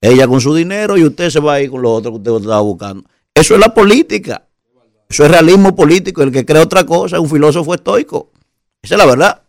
Ella 0.00 0.26
con 0.26 0.40
su 0.40 0.54
dinero 0.54 0.98
y 0.98 1.04
usted 1.04 1.30
se 1.30 1.40
va 1.40 1.54
a 1.54 1.60
ir 1.60 1.70
con 1.70 1.80
lo 1.80 1.92
otro 1.92 2.10
que 2.12 2.18
usted 2.18 2.32
estaba 2.32 2.60
buscando. 2.60 3.04
Eso 3.34 3.54
es 3.54 3.60
la 3.60 3.72
política. 3.72 4.48
Eso 5.08 5.24
es 5.24 5.30
realismo 5.30 5.74
político. 5.74 6.22
El 6.22 6.32
que 6.32 6.44
cree 6.44 6.60
otra 6.60 6.84
cosa 6.84 7.16
es 7.16 7.22
un 7.22 7.30
filósofo 7.30 7.74
estoico. 7.74 8.32
Esa 8.82 8.96
es 8.96 8.98
la 8.98 9.06
verdad. 9.06 9.42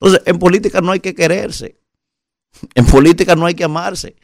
Entonces, 0.00 0.22
en 0.26 0.38
política 0.38 0.80
no 0.80 0.92
hay 0.92 1.00
que 1.00 1.14
quererse. 1.14 1.78
En 2.74 2.86
política 2.86 3.36
no 3.36 3.46
hay 3.46 3.54
que 3.54 3.64
amarse. 3.64 4.16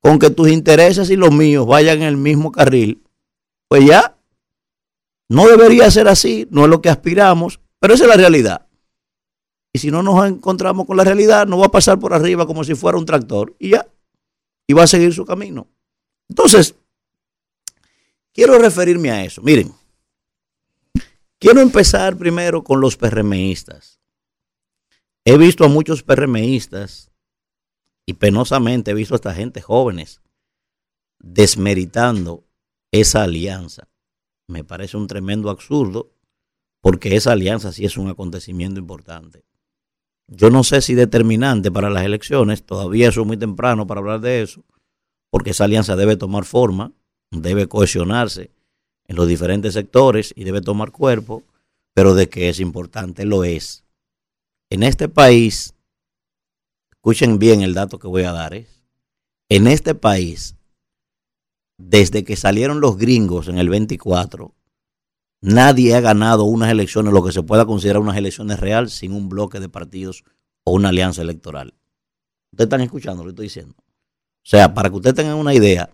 Con 0.00 0.18
que 0.18 0.30
tus 0.30 0.48
intereses 0.48 1.10
y 1.10 1.16
los 1.16 1.32
míos 1.32 1.66
vayan 1.66 1.98
en 1.98 2.08
el 2.08 2.16
mismo 2.16 2.52
carril, 2.52 3.02
pues 3.68 3.84
ya 3.84 4.16
no 5.28 5.48
debería 5.48 5.90
ser 5.90 6.06
así, 6.06 6.46
no 6.50 6.64
es 6.64 6.70
lo 6.70 6.80
que 6.80 6.88
aspiramos, 6.88 7.60
pero 7.80 7.94
esa 7.94 8.04
es 8.04 8.10
la 8.10 8.16
realidad. 8.16 8.66
Y 9.72 9.78
si 9.78 9.90
no 9.90 10.02
nos 10.02 10.26
encontramos 10.26 10.86
con 10.86 10.96
la 10.96 11.04
realidad, 11.04 11.46
nos 11.46 11.60
va 11.60 11.66
a 11.66 11.70
pasar 11.70 11.98
por 11.98 12.14
arriba 12.14 12.46
como 12.46 12.62
si 12.62 12.74
fuera 12.74 12.98
un 12.98 13.04
tractor 13.04 13.56
y 13.58 13.70
ya, 13.70 13.86
y 14.66 14.74
va 14.74 14.84
a 14.84 14.86
seguir 14.86 15.12
su 15.12 15.24
camino. 15.24 15.68
Entonces, 16.28 16.74
quiero 18.32 18.58
referirme 18.58 19.10
a 19.10 19.24
eso. 19.24 19.42
Miren, 19.42 19.72
quiero 21.38 21.60
empezar 21.60 22.16
primero 22.16 22.62
con 22.62 22.80
los 22.80 22.96
PRMistas. 22.96 24.00
He 25.24 25.36
visto 25.36 25.64
a 25.64 25.68
muchos 25.68 26.04
PRMistas 26.04 27.10
y 28.06 28.14
penosamente 28.14 28.92
he 28.92 28.94
visto 28.94 29.14
a 29.14 29.16
esta 29.16 29.34
gente 29.34 29.60
jóvenes 29.60 30.22
desmeritando 31.18 32.44
esa 32.92 33.24
alianza. 33.24 33.88
Me 34.48 34.64
parece 34.64 34.96
un 34.96 35.08
tremendo 35.08 35.50
absurdo 35.50 36.12
porque 36.80 37.16
esa 37.16 37.32
alianza 37.32 37.72
sí 37.72 37.84
es 37.84 37.96
un 37.96 38.08
acontecimiento 38.08 38.78
importante. 38.78 39.44
Yo 40.28 40.50
no 40.50 40.64
sé 40.64 40.80
si 40.80 40.94
determinante 40.94 41.70
para 41.70 41.90
las 41.90 42.04
elecciones, 42.04 42.64
todavía 42.64 43.08
es 43.08 43.18
muy 43.18 43.36
temprano 43.36 43.86
para 43.86 44.00
hablar 44.00 44.20
de 44.20 44.42
eso, 44.42 44.64
porque 45.30 45.50
esa 45.50 45.64
alianza 45.64 45.96
debe 45.96 46.16
tomar 46.16 46.44
forma, 46.44 46.92
debe 47.30 47.68
cohesionarse 47.68 48.50
en 49.06 49.16
los 49.16 49.28
diferentes 49.28 49.74
sectores 49.74 50.32
y 50.36 50.44
debe 50.44 50.60
tomar 50.60 50.90
cuerpo, 50.90 51.44
pero 51.94 52.14
de 52.14 52.28
que 52.28 52.48
es 52.48 52.60
importante 52.60 53.24
lo 53.24 53.44
es. 53.44 53.84
En 54.68 54.82
este 54.82 55.08
país, 55.08 55.75
escuchen 57.06 57.38
bien 57.38 57.62
el 57.62 57.72
dato 57.72 58.00
que 58.00 58.08
voy 58.08 58.24
a 58.24 58.32
dar, 58.32 58.52
¿eh? 58.52 58.66
en 59.48 59.68
este 59.68 59.94
país, 59.94 60.56
desde 61.78 62.24
que 62.24 62.34
salieron 62.34 62.80
los 62.80 62.96
gringos 62.96 63.46
en 63.46 63.58
el 63.58 63.68
24, 63.68 64.52
nadie 65.40 65.94
ha 65.94 66.00
ganado 66.00 66.42
unas 66.42 66.68
elecciones, 66.68 67.12
lo 67.12 67.22
que 67.22 67.30
se 67.30 67.44
pueda 67.44 67.64
considerar 67.64 68.02
unas 68.02 68.16
elecciones 68.16 68.58
reales, 68.58 68.92
sin 68.92 69.12
un 69.12 69.28
bloque 69.28 69.60
de 69.60 69.68
partidos 69.68 70.24
o 70.64 70.72
una 70.72 70.88
alianza 70.88 71.22
electoral. 71.22 71.74
Ustedes 72.50 72.66
están 72.66 72.80
escuchando 72.80 73.22
lo 73.22 73.28
que 73.28 73.34
estoy 73.34 73.46
diciendo. 73.46 73.76
O 73.78 73.84
sea, 74.42 74.74
para 74.74 74.90
que 74.90 74.96
ustedes 74.96 75.14
tengan 75.14 75.36
una 75.36 75.54
idea, 75.54 75.88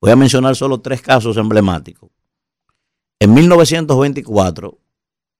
voy 0.00 0.12
a 0.12 0.16
mencionar 0.16 0.56
solo 0.56 0.80
tres 0.80 1.02
casos 1.02 1.36
emblemáticos. 1.36 2.10
En 3.20 3.34
1924, 3.34 4.78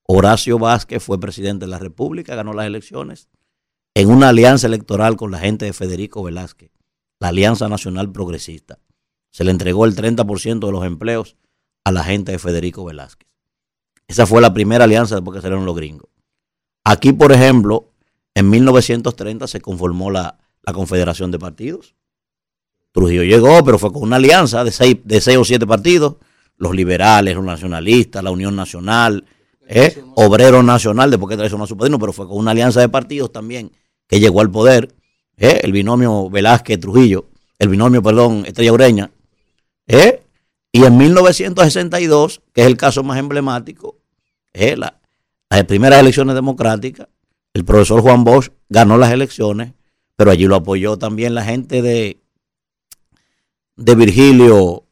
Horacio 0.02 0.58
Vázquez 0.58 1.02
fue 1.02 1.18
presidente 1.18 1.64
de 1.64 1.70
la 1.70 1.78
República, 1.78 2.34
ganó 2.34 2.52
las 2.52 2.66
elecciones 2.66 3.30
en 3.98 4.10
una 4.10 4.28
alianza 4.28 4.68
electoral 4.68 5.16
con 5.16 5.32
la 5.32 5.40
gente 5.40 5.64
de 5.64 5.72
Federico 5.72 6.22
Velázquez, 6.22 6.70
la 7.18 7.28
Alianza 7.28 7.68
Nacional 7.68 8.12
Progresista. 8.12 8.78
Se 9.32 9.42
le 9.42 9.50
entregó 9.50 9.86
el 9.86 9.96
30% 9.96 10.66
de 10.66 10.70
los 10.70 10.84
empleos 10.84 11.36
a 11.82 11.90
la 11.90 12.04
gente 12.04 12.30
de 12.30 12.38
Federico 12.38 12.84
Velázquez. 12.84 13.28
Esa 14.06 14.24
fue 14.24 14.40
la 14.40 14.54
primera 14.54 14.84
alianza 14.84 15.16
después 15.16 15.34
que 15.34 15.42
salieron 15.42 15.66
los 15.66 15.74
gringos. 15.74 16.08
Aquí, 16.84 17.12
por 17.12 17.32
ejemplo, 17.32 17.90
en 18.36 18.48
1930 18.48 19.48
se 19.48 19.60
conformó 19.60 20.12
la, 20.12 20.38
Confederación 20.72 21.32
de 21.32 21.40
Partidos. 21.40 21.96
Trujillo 22.92 23.24
llegó, 23.24 23.64
pero 23.64 23.80
fue 23.80 23.92
con 23.92 24.02
una 24.02 24.16
alianza 24.16 24.62
de 24.62 24.70
seis, 24.70 24.98
de 25.02 25.20
seis 25.20 25.38
o 25.38 25.44
siete 25.44 25.66
partidos. 25.66 26.16
Los 26.56 26.72
liberales, 26.72 27.34
los 27.34 27.44
nacionalistas, 27.44 28.22
la 28.22 28.30
Unión 28.30 28.54
Nacional, 28.54 29.24
eh, 29.66 30.04
Obrero 30.14 30.62
Nacional, 30.62 31.10
después 31.10 31.30
que 31.30 31.36
traicionó 31.36 31.64
a 31.64 31.66
su 31.66 31.76
padrino, 31.76 31.98
pero 31.98 32.12
fue 32.12 32.28
con 32.28 32.36
una 32.36 32.52
alianza 32.52 32.80
de 32.80 32.88
partidos 32.88 33.32
también 33.32 33.72
que 34.08 34.20
llegó 34.20 34.40
al 34.40 34.50
poder. 34.50 34.94
Eh, 35.36 35.60
el 35.62 35.70
binomio 35.70 36.28
Velázquez-Trujillo, 36.28 37.28
el 37.58 37.68
binomio, 37.68 38.02
perdón, 38.02 38.44
Estrella 38.44 38.72
Ureña. 38.72 39.10
Eh, 39.86 40.22
y 40.72 40.84
en 40.84 40.96
1962, 40.96 42.42
que 42.52 42.62
es 42.62 42.66
el 42.66 42.76
caso 42.76 43.02
más 43.04 43.18
emblemático, 43.18 43.96
eh, 44.52 44.76
las 44.76 45.64
primeras 45.64 46.00
elecciones 46.00 46.34
democráticas, 46.34 47.08
el 47.54 47.64
profesor 47.64 48.02
Juan 48.02 48.24
Bosch 48.24 48.50
ganó 48.68 48.98
las 48.98 49.12
elecciones, 49.12 49.72
pero 50.16 50.30
allí 50.30 50.44
lo 50.44 50.56
apoyó 50.56 50.98
también 50.98 51.34
la 51.34 51.44
gente 51.44 51.82
de, 51.82 52.20
de 53.76 53.94
Virgilio 53.94 54.84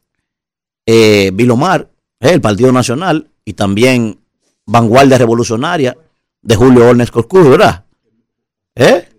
eh, 0.85 1.31
Vilomar, 1.33 1.89
el 2.19 2.41
Partido 2.41 2.71
Nacional, 2.71 3.29
y 3.45 3.53
también 3.53 4.19
Vanguardia 4.65 5.17
Revolucionaria 5.17 5.97
de 6.41 6.55
Julio 6.55 6.87
Ornes 6.87 7.11
Coscuro, 7.11 7.49
¿verdad? 7.49 7.85
¿Eh? 8.77 9.09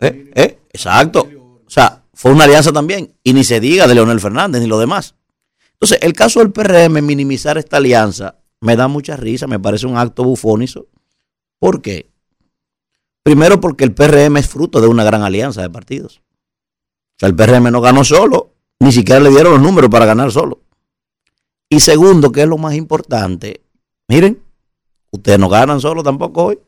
¿Eh? 0.00 0.30
¿Eh? 0.34 0.58
Exacto. 0.72 1.28
O 1.66 1.70
sea, 1.70 2.04
fue 2.14 2.32
una 2.32 2.44
alianza 2.44 2.72
también. 2.72 3.14
Y 3.22 3.32
ni 3.32 3.44
se 3.44 3.60
diga 3.60 3.86
de 3.86 3.94
Leonel 3.94 4.20
Fernández 4.20 4.62
ni 4.62 4.68
lo 4.68 4.78
demás. 4.78 5.14
Entonces, 5.72 5.98
el 6.02 6.12
caso 6.12 6.40
del 6.40 6.52
PRM, 6.52 7.02
minimizar 7.02 7.58
esta 7.58 7.76
alianza, 7.76 8.38
me 8.60 8.76
da 8.76 8.88
mucha 8.88 9.16
risa, 9.16 9.46
me 9.46 9.60
parece 9.60 9.86
un 9.86 9.96
acto 9.96 10.24
bufónico. 10.24 10.86
¿Por 11.58 11.82
qué? 11.82 12.10
Primero 13.22 13.60
porque 13.60 13.84
el 13.84 13.94
PRM 13.94 14.36
es 14.38 14.48
fruto 14.48 14.80
de 14.80 14.88
una 14.88 15.04
gran 15.04 15.22
alianza 15.22 15.62
de 15.62 15.70
partidos. 15.70 16.22
O 17.16 17.18
sea, 17.18 17.28
el 17.28 17.36
PRM 17.36 17.70
no 17.70 17.80
ganó 17.80 18.04
solo, 18.04 18.54
ni 18.80 18.92
siquiera 18.92 19.20
le 19.20 19.30
dieron 19.30 19.54
los 19.54 19.62
números 19.62 19.90
para 19.90 20.06
ganar 20.06 20.32
solo. 20.32 20.62
Y 21.68 21.80
segundo, 21.80 22.32
que 22.32 22.42
es 22.42 22.48
lo 22.48 22.58
más 22.58 22.74
importante, 22.74 23.60
miren, 24.08 24.42
ustedes 25.10 25.38
no 25.38 25.48
ganan 25.48 25.80
solo 25.80 26.02
tampoco 26.02 26.44
hoy. 26.44 26.58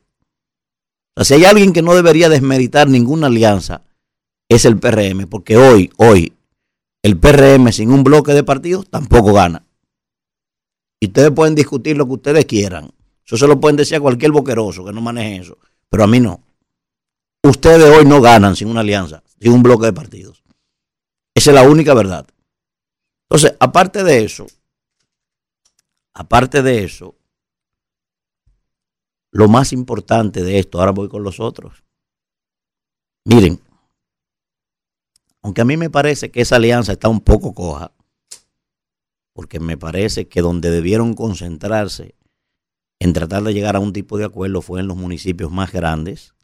Si 1.25 1.35
hay 1.35 1.45
alguien 1.45 1.73
que 1.73 1.83
no 1.83 1.95
debería 1.95 2.29
desmeritar 2.29 2.89
ninguna 2.89 3.27
alianza, 3.27 3.83
es 4.49 4.65
el 4.65 4.79
PRM, 4.79 5.27
porque 5.29 5.57
hoy, 5.57 5.91
hoy, 5.97 6.33
el 7.03 7.19
PRM 7.19 7.73
sin 7.73 7.93
un 7.93 8.05
bloque 8.05 8.33
de 8.33 8.43
partidos 8.43 8.89
tampoco 8.89 9.33
gana. 9.33 9.65
Y 10.99 11.07
ustedes 11.07 11.31
pueden 11.31 11.55
discutir 11.55 11.97
lo 11.97 12.07
que 12.07 12.13
ustedes 12.13 12.45
quieran. 12.45 12.91
Eso 13.25 13.37
se 13.37 13.47
lo 13.47 13.61
pueden 13.61 13.77
decir 13.77 13.97
a 13.97 14.01
cualquier 14.01 14.33
boqueroso 14.33 14.85
que 14.85 14.93
no 14.93 15.01
maneje 15.01 15.43
eso. 15.43 15.59
Pero 15.89 16.05
a 16.05 16.07
mí 16.07 16.21
no. 16.21 16.43
Ustedes 17.43 17.97
hoy 17.97 18.05
no 18.05 18.21
ganan 18.21 18.55
sin 18.55 18.69
una 18.69 18.81
alianza, 18.81 19.23
sin 19.41 19.53
un 19.53 19.63
bloque 19.63 19.87
de 19.87 19.93
partidos. 19.93 20.43
Esa 21.35 21.51
es 21.51 21.55
la 21.55 21.63
única 21.63 21.95
verdad. 21.95 22.27
Entonces, 23.29 23.57
aparte 23.61 24.05
de 24.05 24.25
eso, 24.25 24.47
aparte 26.13 26.63
de 26.63 26.85
eso, 26.85 27.15
lo 29.33 29.49
más 29.49 29.73
importante 29.73 30.43
de 30.43 30.59
esto, 30.59 30.81
ahora 30.81 30.93
voy 30.93 31.09
con 31.09 31.23
los 31.23 31.41
otros. 31.41 31.85
Miren, 33.25 33.61
aunque 35.43 35.61
a 35.61 35.65
mí 35.65 35.77
me 35.77 35.91
parece 35.91 36.31
que 36.31 36.41
esa 36.41 36.57
alianza 36.57 36.93
está 36.93 37.09
un 37.09 37.21
poco 37.21 37.55
coja, 37.55 37.93
porque 39.33 39.61
me 39.61 39.79
parece 39.79 40.29
que 40.29 40.43
donde 40.43 40.71
debieron 40.71 41.15
concentrarse 41.15 42.15
en 42.99 43.13
tratar 43.13 43.43
de 43.43 43.55
llegar 43.55 43.77
a 43.77 43.81
un 43.81 43.93
tipo 43.93 44.19
de 44.19 44.25
acuerdo 44.25 44.61
fue 44.61 44.81
en 44.81 44.87
los 44.87 44.97
municipios 44.97 45.51
más 45.51 45.73
grandes, 45.73 46.35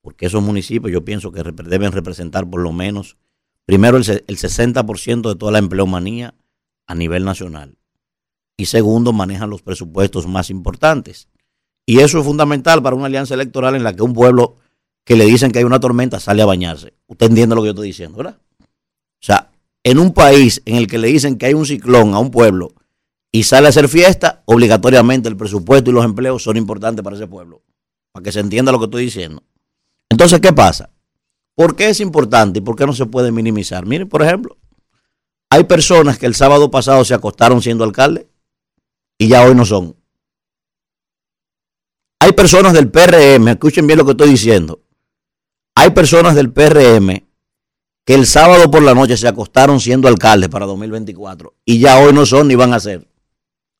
porque 0.00 0.26
esos 0.26 0.42
municipios 0.42 0.92
yo 0.92 1.04
pienso 1.04 1.32
que 1.32 1.42
deben 1.42 1.92
representar 1.92 2.48
por 2.48 2.60
lo 2.60 2.72
menos, 2.72 3.16
primero, 3.64 3.96
el, 3.96 4.04
60% 4.04 5.28
de 5.28 5.34
toda 5.36 5.50
la 5.50 5.58
empleomanía 5.58 6.34
a 6.86 6.94
nivel 6.94 7.24
nacional, 7.24 7.78
y 8.56 8.66
segundo, 8.66 9.12
manejan 9.12 9.50
los 9.50 9.62
presupuestos 9.62 10.28
más 10.28 10.50
importantes. 10.50 11.28
Y 11.86 12.00
eso 12.00 12.18
es 12.18 12.24
fundamental 12.24 12.82
para 12.82 12.96
una 12.96 13.06
alianza 13.06 13.34
electoral 13.34 13.74
en 13.74 13.84
la 13.84 13.94
que 13.94 14.02
un 14.02 14.14
pueblo 14.14 14.56
que 15.04 15.16
le 15.16 15.26
dicen 15.26 15.52
que 15.52 15.58
hay 15.58 15.64
una 15.64 15.80
tormenta 15.80 16.18
sale 16.18 16.42
a 16.42 16.46
bañarse. 16.46 16.94
Usted 17.06 17.26
entiende 17.26 17.54
lo 17.54 17.62
que 17.62 17.66
yo 17.66 17.72
estoy 17.72 17.88
diciendo, 17.88 18.18
¿verdad? 18.18 18.38
O 18.60 19.26
sea, 19.26 19.50
en 19.82 19.98
un 19.98 20.14
país 20.14 20.62
en 20.64 20.76
el 20.76 20.86
que 20.86 20.98
le 20.98 21.08
dicen 21.08 21.36
que 21.36 21.46
hay 21.46 21.54
un 21.54 21.66
ciclón 21.66 22.14
a 22.14 22.18
un 22.18 22.30
pueblo 22.30 22.72
y 23.30 23.42
sale 23.42 23.66
a 23.66 23.70
hacer 23.70 23.88
fiesta, 23.88 24.42
obligatoriamente 24.46 25.28
el 25.28 25.36
presupuesto 25.36 25.90
y 25.90 25.92
los 25.92 26.04
empleos 26.04 26.42
son 26.42 26.56
importantes 26.56 27.02
para 27.02 27.16
ese 27.16 27.26
pueblo. 27.26 27.62
Para 28.12 28.22
que 28.22 28.32
se 28.32 28.40
entienda 28.40 28.72
lo 28.72 28.78
que 28.78 28.84
estoy 28.86 29.04
diciendo. 29.04 29.42
Entonces, 30.08 30.40
¿qué 30.40 30.52
pasa? 30.52 30.90
¿Por 31.54 31.76
qué 31.76 31.88
es 31.88 32.00
importante 32.00 32.60
y 32.60 32.62
por 32.62 32.76
qué 32.76 32.86
no 32.86 32.92
se 32.92 33.06
puede 33.06 33.30
minimizar? 33.30 33.86
Miren, 33.86 34.08
por 34.08 34.22
ejemplo, 34.22 34.56
hay 35.50 35.64
personas 35.64 36.18
que 36.18 36.26
el 36.26 36.34
sábado 36.34 36.70
pasado 36.70 37.04
se 37.04 37.14
acostaron 37.14 37.60
siendo 37.60 37.84
alcalde 37.84 38.28
y 39.18 39.28
ya 39.28 39.44
hoy 39.44 39.54
no 39.54 39.64
son. 39.64 39.96
Personas 42.34 42.72
del 42.72 42.90
PRM, 42.90 43.48
escuchen 43.48 43.86
bien 43.86 43.98
lo 43.98 44.04
que 44.04 44.12
estoy 44.12 44.30
diciendo, 44.30 44.80
hay 45.74 45.90
personas 45.90 46.34
del 46.34 46.52
PRM 46.52 47.24
que 48.04 48.14
el 48.14 48.26
sábado 48.26 48.70
por 48.70 48.82
la 48.82 48.94
noche 48.94 49.16
se 49.16 49.26
acostaron 49.26 49.80
siendo 49.80 50.08
alcaldes 50.08 50.48
para 50.48 50.66
2024 50.66 51.54
y 51.64 51.78
ya 51.78 51.98
hoy 51.98 52.12
no 52.12 52.26
son 52.26 52.48
ni 52.48 52.54
van 52.54 52.72
a 52.72 52.80
ser. 52.80 53.08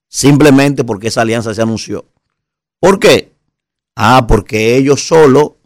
Simplemente 0.09 0.85
porque 0.85 1.09
esa 1.09 1.23
alianza 1.23 1.55
se 1.55 1.63
anunció. 1.63 2.07
¿Por 2.81 2.99
qué? 2.99 3.33
Ah, 3.97 4.27
porque 4.27 4.77
ellos 4.77 5.07
solo 5.07 5.57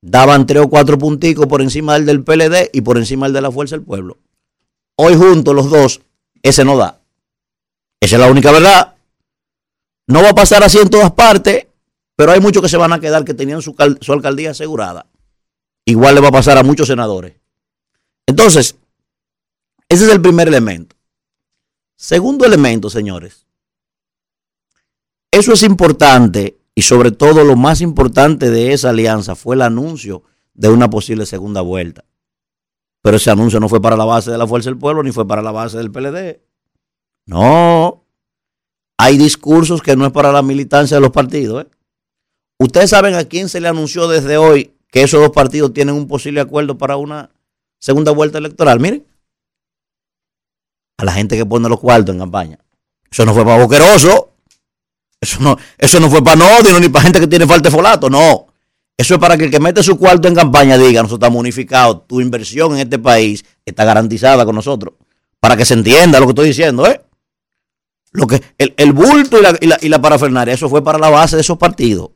daban 0.00 0.46
tres 0.46 0.62
o 0.62 0.68
cuatro 0.68 0.98
punticos 0.98 1.46
por 1.46 1.60
encima 1.60 1.94
del 1.94 2.06
del 2.06 2.24
PLD 2.24 2.70
y 2.72 2.80
por 2.80 2.98
encima 2.98 3.26
del 3.26 3.34
de 3.34 3.40
la 3.42 3.50
Fuerza 3.50 3.76
del 3.76 3.84
Pueblo. 3.84 4.18
Hoy 4.96 5.16
juntos 5.16 5.54
los 5.54 5.70
dos, 5.70 6.00
ese 6.42 6.64
no 6.64 6.76
da. 6.76 7.00
Esa 8.00 8.16
es 8.16 8.20
la 8.20 8.30
única 8.30 8.52
verdad. 8.52 8.93
No 10.06 10.22
va 10.22 10.30
a 10.30 10.34
pasar 10.34 10.62
así 10.62 10.78
en 10.78 10.90
todas 10.90 11.12
partes, 11.12 11.66
pero 12.16 12.32
hay 12.32 12.40
muchos 12.40 12.62
que 12.62 12.68
se 12.68 12.76
van 12.76 12.92
a 12.92 13.00
quedar 13.00 13.24
que 13.24 13.34
tenían 13.34 13.62
su, 13.62 13.74
su 14.00 14.12
alcaldía 14.12 14.50
asegurada. 14.50 15.06
Igual 15.84 16.14
le 16.14 16.20
va 16.20 16.28
a 16.28 16.32
pasar 16.32 16.58
a 16.58 16.62
muchos 16.62 16.88
senadores. 16.88 17.34
Entonces, 18.26 18.76
ese 19.88 20.04
es 20.04 20.10
el 20.10 20.20
primer 20.20 20.48
elemento. 20.48 20.96
Segundo 21.96 22.44
elemento, 22.44 22.90
señores. 22.90 23.46
Eso 25.30 25.52
es 25.52 25.62
importante 25.62 26.58
y 26.74 26.82
sobre 26.82 27.10
todo 27.10 27.44
lo 27.44 27.56
más 27.56 27.80
importante 27.80 28.50
de 28.50 28.72
esa 28.72 28.90
alianza 28.90 29.34
fue 29.34 29.56
el 29.56 29.62
anuncio 29.62 30.22
de 30.54 30.68
una 30.68 30.90
posible 30.90 31.26
segunda 31.26 31.60
vuelta. 31.60 32.04
Pero 33.02 33.16
ese 33.16 33.30
anuncio 33.30 33.60
no 33.60 33.68
fue 33.68 33.82
para 33.82 33.96
la 33.96 34.04
base 34.04 34.30
de 34.30 34.38
la 34.38 34.46
Fuerza 34.46 34.70
del 34.70 34.78
Pueblo 34.78 35.02
ni 35.02 35.12
fue 35.12 35.26
para 35.26 35.42
la 35.42 35.52
base 35.52 35.76
del 35.76 35.90
PLD. 35.90 36.40
No. 37.26 38.03
Hay 38.98 39.18
discursos 39.18 39.82
que 39.82 39.96
no 39.96 40.06
es 40.06 40.12
para 40.12 40.32
la 40.32 40.42
militancia 40.42 40.96
de 40.96 41.00
los 41.00 41.10
partidos. 41.10 41.64
¿eh? 41.64 41.68
Ustedes 42.58 42.90
saben 42.90 43.14
a 43.14 43.24
quién 43.24 43.48
se 43.48 43.60
le 43.60 43.68
anunció 43.68 44.08
desde 44.08 44.36
hoy 44.36 44.72
que 44.90 45.02
esos 45.02 45.20
dos 45.20 45.30
partidos 45.30 45.72
tienen 45.72 45.94
un 45.94 46.06
posible 46.06 46.40
acuerdo 46.40 46.78
para 46.78 46.96
una 46.96 47.30
segunda 47.80 48.12
vuelta 48.12 48.38
electoral. 48.38 48.78
Miren, 48.80 49.04
a 50.98 51.04
la 51.04 51.12
gente 51.12 51.36
que 51.36 51.44
pone 51.44 51.68
los 51.68 51.80
cuartos 51.80 52.14
en 52.14 52.20
campaña. 52.20 52.58
Eso 53.10 53.24
no 53.24 53.34
fue 53.34 53.44
para 53.44 53.62
Boqueroso. 53.62 54.30
Eso 55.20 55.40
no, 55.40 55.56
eso 55.78 56.00
no 56.00 56.10
fue 56.10 56.22
para 56.22 56.36
Nodino 56.36 56.78
ni 56.80 56.88
para 56.88 57.04
gente 57.04 57.18
que 57.18 57.26
tiene 57.26 57.46
falta 57.46 57.68
de 57.68 57.74
folato. 57.74 58.10
No. 58.10 58.46
Eso 58.96 59.14
es 59.14 59.20
para 59.20 59.36
que 59.36 59.44
el 59.44 59.50
que 59.50 59.58
mete 59.58 59.82
su 59.82 59.98
cuarto 59.98 60.28
en 60.28 60.34
campaña 60.34 60.78
diga, 60.78 61.02
nosotros 61.02 61.26
estamos 61.26 61.40
unificados, 61.40 62.06
tu 62.06 62.20
inversión 62.20 62.72
en 62.72 62.78
este 62.78 62.98
país 62.98 63.44
está 63.64 63.84
garantizada 63.84 64.44
con 64.44 64.54
nosotros. 64.54 64.94
Para 65.40 65.56
que 65.56 65.64
se 65.64 65.74
entienda 65.74 66.20
lo 66.20 66.26
que 66.26 66.30
estoy 66.30 66.48
diciendo, 66.48 66.86
¿eh? 66.86 67.00
Lo 68.14 68.28
que, 68.28 68.40
el, 68.58 68.92
bulto 68.92 69.38
y 69.38 69.42
la, 69.42 69.58
y, 69.60 69.66
la, 69.66 69.78
y 69.80 69.88
la 69.88 70.00
parafernaria, 70.00 70.54
eso 70.54 70.68
fue 70.68 70.82
para 70.82 70.98
la 70.98 71.10
base 71.10 71.34
de 71.34 71.42
esos 71.42 71.58
partidos. 71.58 72.10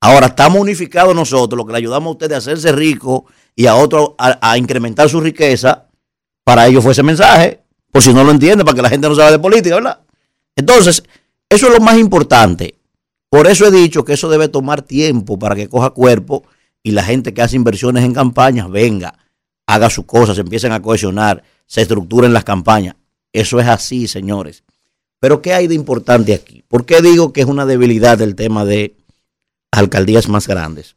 Ahora 0.00 0.26
estamos 0.26 0.60
unificados 0.60 1.14
nosotros, 1.14 1.56
lo 1.56 1.64
que 1.64 1.72
le 1.72 1.78
ayudamos 1.78 2.08
a 2.08 2.10
ustedes 2.12 2.34
a 2.34 2.38
hacerse 2.38 2.72
ricos 2.72 3.22
y 3.54 3.66
a 3.66 3.76
otros 3.76 4.10
a, 4.18 4.58
incrementar 4.58 5.08
su 5.08 5.20
riqueza. 5.20 5.86
Para 6.44 6.66
ellos 6.66 6.82
fue 6.82 6.92
ese 6.92 7.02
mensaje, 7.02 7.62
por 7.90 8.02
si 8.02 8.12
no 8.12 8.22
lo 8.22 8.30
entiende, 8.30 8.64
para 8.64 8.74
que 8.74 8.82
la 8.82 8.90
gente 8.90 9.08
no 9.08 9.14
sabe 9.14 9.32
de 9.32 9.38
política, 9.38 9.76
¿verdad? 9.76 10.00
Entonces, 10.54 11.02
eso 11.48 11.66
es 11.68 11.72
lo 11.72 11.80
más 11.80 11.96
importante. 11.96 12.76
Por 13.30 13.46
eso 13.46 13.66
he 13.66 13.70
dicho 13.70 14.04
que 14.04 14.12
eso 14.12 14.28
debe 14.28 14.48
tomar 14.48 14.82
tiempo 14.82 15.38
para 15.38 15.54
que 15.54 15.68
coja 15.68 15.90
cuerpo 15.90 16.44
y 16.82 16.92
la 16.92 17.02
gente 17.02 17.34
que 17.34 17.42
hace 17.42 17.56
inversiones 17.56 18.04
en 18.04 18.14
campañas 18.14 18.70
venga, 18.70 19.18
haga 19.66 19.90
sus 19.90 20.06
cosas, 20.06 20.36
se 20.36 20.42
empiecen 20.42 20.72
a 20.72 20.82
cohesionar, 20.82 21.42
se 21.66 21.82
estructuren 21.82 22.32
las 22.32 22.44
campañas. 22.44 22.96
Eso 23.32 23.58
es 23.60 23.66
así, 23.66 24.06
señores. 24.06 24.62
Pero 25.26 25.42
¿qué 25.42 25.54
hay 25.54 25.66
de 25.66 25.74
importante 25.74 26.32
aquí? 26.32 26.62
¿Por 26.68 26.86
qué 26.86 27.02
digo 27.02 27.32
que 27.32 27.40
es 27.40 27.48
una 27.48 27.66
debilidad 27.66 28.20
el 28.20 28.36
tema 28.36 28.64
de 28.64 28.96
alcaldías 29.72 30.28
más 30.28 30.46
grandes. 30.46 30.96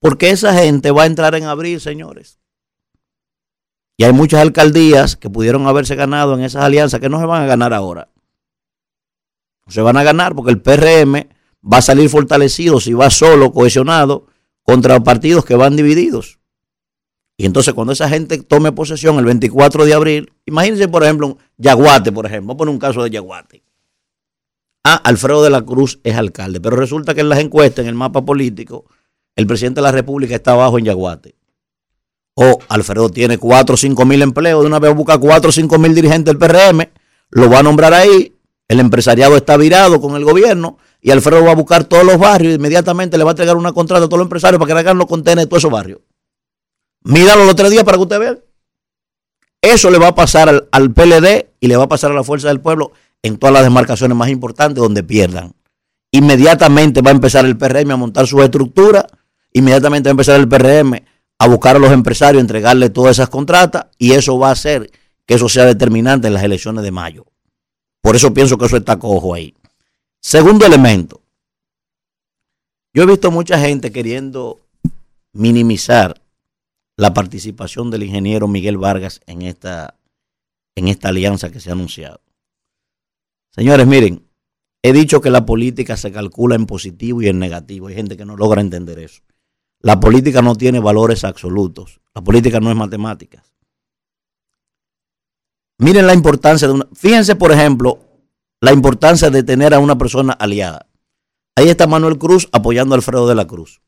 Porque 0.00 0.30
esa 0.30 0.52
gente 0.52 0.90
va 0.90 1.04
a 1.04 1.06
entrar 1.06 1.36
en 1.36 1.44
abril, 1.44 1.80
señores. 1.80 2.40
Y 3.96 4.02
hay 4.02 4.12
muchas 4.12 4.40
alcaldías 4.40 5.14
que 5.14 5.30
pudieron 5.30 5.68
haberse 5.68 5.94
ganado 5.94 6.34
en 6.34 6.42
esas 6.42 6.64
alianzas 6.64 6.98
que 6.98 7.08
no 7.08 7.20
se 7.20 7.26
van 7.26 7.44
a 7.44 7.46
ganar 7.46 7.72
ahora. 7.72 8.10
No 9.64 9.72
se 9.72 9.80
van 9.80 9.96
a 9.96 10.02
ganar 10.02 10.34
porque 10.34 10.50
el 10.50 10.60
PRM 10.60 11.28
va 11.62 11.78
a 11.78 11.82
salir 11.82 12.10
fortalecido 12.10 12.80
si 12.80 12.94
va 12.94 13.10
solo, 13.10 13.52
cohesionado, 13.52 14.26
contra 14.64 14.98
partidos 15.04 15.44
que 15.44 15.54
van 15.54 15.76
divididos. 15.76 16.40
Y 17.36 17.46
entonces 17.46 17.74
cuando 17.74 17.92
esa 17.92 18.08
gente 18.08 18.38
tome 18.38 18.72
posesión 18.72 19.18
el 19.18 19.24
24 19.24 19.84
de 19.84 19.94
abril, 19.94 20.32
imagínense 20.46 20.88
por 20.88 21.02
ejemplo 21.02 21.38
Yaguate, 21.56 22.12
por 22.12 22.26
ejemplo, 22.26 22.48
vamos 22.48 22.54
a 22.54 22.58
poner 22.58 22.74
un 22.74 22.78
caso 22.78 23.02
de 23.02 23.10
Yaguate. 23.10 23.62
Ah, 24.84 25.00
Alfredo 25.02 25.42
de 25.42 25.50
la 25.50 25.62
Cruz 25.62 25.98
es 26.04 26.14
alcalde. 26.14 26.60
Pero 26.60 26.76
resulta 26.76 27.14
que 27.14 27.22
en 27.22 27.30
las 27.30 27.38
encuestas, 27.38 27.84
en 27.84 27.88
el 27.88 27.94
mapa 27.94 28.22
político, 28.22 28.84
el 29.34 29.46
presidente 29.46 29.80
de 29.80 29.82
la 29.82 29.92
República 29.92 30.34
está 30.34 30.52
abajo 30.52 30.78
en 30.78 30.84
Yaguate. 30.84 31.34
O 32.34 32.58
Alfredo 32.68 33.08
tiene 33.08 33.38
4 33.38 33.74
o 33.74 33.76
5 33.76 34.04
mil 34.04 34.20
empleos, 34.20 34.60
de 34.62 34.66
una 34.66 34.78
vez 34.78 34.94
busca 34.94 35.16
4 35.16 35.48
o 35.48 35.52
5 35.52 35.78
mil 35.78 35.94
dirigentes 35.94 36.26
del 36.26 36.38
PRM, 36.38 36.82
lo 37.30 37.48
va 37.48 37.60
a 37.60 37.62
nombrar 37.62 37.94
ahí, 37.94 38.34
el 38.68 38.80
empresariado 38.80 39.36
está 39.36 39.56
virado 39.56 40.00
con 40.00 40.16
el 40.16 40.24
gobierno 40.24 40.78
y 41.00 41.10
Alfredo 41.10 41.44
va 41.44 41.52
a 41.52 41.54
buscar 41.54 41.84
todos 41.84 42.04
los 42.04 42.18
barrios 42.18 42.54
inmediatamente 42.54 43.18
le 43.18 43.24
va 43.24 43.30
a 43.30 43.32
entregar 43.32 43.56
una 43.56 43.72
contrata 43.72 44.04
a 44.04 44.08
todos 44.08 44.18
los 44.18 44.26
empresarios 44.26 44.58
para 44.58 44.74
que 44.74 44.80
hagan 44.80 44.98
los 44.98 45.06
contenedores 45.06 45.44
de 45.44 45.48
todos 45.48 45.60
esos 45.60 45.70
barrios. 45.70 46.00
Míralo 47.04 47.44
los 47.44 47.54
tres 47.54 47.70
días 47.70 47.84
para 47.84 47.96
que 47.96 48.02
usted 48.02 48.18
vea. 48.18 48.38
Eso 49.62 49.90
le 49.90 49.98
va 49.98 50.08
a 50.08 50.14
pasar 50.14 50.48
al, 50.48 50.68
al 50.72 50.92
PLD 50.92 51.46
y 51.60 51.68
le 51.68 51.76
va 51.76 51.84
a 51.84 51.88
pasar 51.88 52.10
a 52.10 52.14
la 52.14 52.24
Fuerza 52.24 52.48
del 52.48 52.60
Pueblo 52.60 52.92
en 53.22 53.38
todas 53.38 53.54
las 53.54 53.62
demarcaciones 53.62 54.16
más 54.16 54.28
importantes 54.28 54.82
donde 54.82 55.02
pierdan. 55.02 55.54
Inmediatamente 56.10 57.00
va 57.00 57.10
a 57.10 57.14
empezar 57.14 57.44
el 57.44 57.56
PRM 57.56 57.90
a 57.90 57.96
montar 57.96 58.26
su 58.26 58.42
estructura, 58.42 59.06
inmediatamente 59.52 60.08
va 60.08 60.10
a 60.10 60.12
empezar 60.12 60.38
el 60.38 60.48
PRM 60.48 61.02
a 61.38 61.48
buscar 61.48 61.76
a 61.76 61.78
los 61.78 61.90
empresarios, 61.90 62.40
entregarle 62.40 62.90
todas 62.90 63.12
esas 63.12 63.28
contratas 63.28 63.86
y 63.98 64.12
eso 64.12 64.38
va 64.38 64.50
a 64.50 64.52
hacer 64.52 64.90
que 65.26 65.34
eso 65.34 65.48
sea 65.48 65.64
determinante 65.64 66.28
en 66.28 66.34
las 66.34 66.44
elecciones 66.44 66.84
de 66.84 66.90
mayo. 66.90 67.26
Por 68.00 68.16
eso 68.16 68.32
pienso 68.34 68.58
que 68.58 68.66
eso 68.66 68.76
está 68.76 68.98
cojo 68.98 69.34
ahí. 69.34 69.54
Segundo 70.20 70.66
elemento. 70.66 71.20
Yo 72.92 73.02
he 73.02 73.06
visto 73.06 73.30
mucha 73.30 73.58
gente 73.58 73.90
queriendo 73.90 74.60
minimizar 75.32 76.20
la 76.96 77.14
participación 77.14 77.90
del 77.90 78.04
ingeniero 78.04 78.48
Miguel 78.48 78.78
Vargas 78.78 79.20
en 79.26 79.42
esta, 79.42 79.98
en 80.76 80.88
esta 80.88 81.08
alianza 81.08 81.50
que 81.50 81.60
se 81.60 81.70
ha 81.70 81.72
anunciado. 81.72 82.20
Señores, 83.50 83.86
miren, 83.86 84.28
he 84.82 84.92
dicho 84.92 85.20
que 85.20 85.30
la 85.30 85.46
política 85.46 85.96
se 85.96 86.12
calcula 86.12 86.54
en 86.54 86.66
positivo 86.66 87.22
y 87.22 87.28
en 87.28 87.38
negativo. 87.38 87.88
Hay 87.88 87.94
gente 87.94 88.16
que 88.16 88.24
no 88.24 88.36
logra 88.36 88.60
entender 88.60 88.98
eso. 88.98 89.22
La 89.80 90.00
política 90.00 90.42
no 90.42 90.56
tiene 90.56 90.80
valores 90.80 91.24
absolutos. 91.24 92.00
La 92.14 92.22
política 92.22 92.60
no 92.60 92.70
es 92.70 92.76
matemáticas. 92.76 93.52
Miren 95.78 96.06
la 96.06 96.14
importancia 96.14 96.68
de 96.68 96.74
una... 96.74 96.88
Fíjense, 96.94 97.36
por 97.36 97.52
ejemplo, 97.52 97.98
la 98.60 98.72
importancia 98.72 99.30
de 99.30 99.42
tener 99.42 99.74
a 99.74 99.78
una 99.78 99.98
persona 99.98 100.32
aliada. 100.32 100.86
Ahí 101.56 101.68
está 101.68 101.86
Manuel 101.86 102.18
Cruz 102.18 102.48
apoyando 102.52 102.94
a 102.94 102.96
Alfredo 102.96 103.28
de 103.28 103.34
la 103.34 103.46
Cruz. 103.46 103.82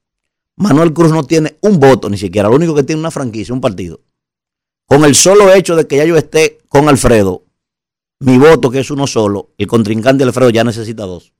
Manuel 0.56 0.92
Cruz 0.92 1.12
no 1.12 1.24
tiene 1.24 1.58
un 1.60 1.78
voto 1.78 2.08
ni 2.08 2.16
siquiera, 2.16 2.48
lo 2.48 2.56
único 2.56 2.74
que 2.74 2.82
tiene 2.82 3.00
una 3.00 3.10
franquicia, 3.10 3.54
un 3.54 3.60
partido. 3.60 4.00
Con 4.86 5.04
el 5.04 5.14
solo 5.14 5.52
hecho 5.52 5.76
de 5.76 5.86
que 5.86 5.96
ya 5.96 6.04
yo 6.04 6.16
esté 6.16 6.58
con 6.68 6.88
Alfredo, 6.88 7.44
mi 8.20 8.38
voto, 8.38 8.70
que 8.70 8.80
es 8.80 8.90
uno 8.90 9.06
solo, 9.06 9.50
el 9.58 9.66
contrincante 9.66 10.24
de 10.24 10.28
Alfredo 10.28 10.48
ya 10.50 10.64
necesita 10.64 11.04
dos. 11.04 11.34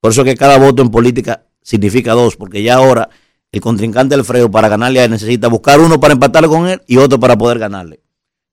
Por 0.00 0.12
eso 0.12 0.24
que 0.24 0.34
cada 0.34 0.58
voto 0.58 0.82
en 0.82 0.90
política 0.90 1.46
significa 1.62 2.12
dos, 2.12 2.36
porque 2.36 2.62
ya 2.62 2.76
ahora 2.76 3.10
el 3.52 3.60
contrincante 3.60 4.14
de 4.14 4.20
Alfredo 4.20 4.50
para 4.50 4.68
ganarle 4.68 5.06
necesita 5.08 5.48
buscar 5.48 5.80
uno 5.80 6.00
para 6.00 6.14
empatarle 6.14 6.48
con 6.48 6.66
él 6.68 6.80
y 6.86 6.96
otro 6.96 7.20
para 7.20 7.36
poder 7.36 7.58
ganarle. 7.58 8.00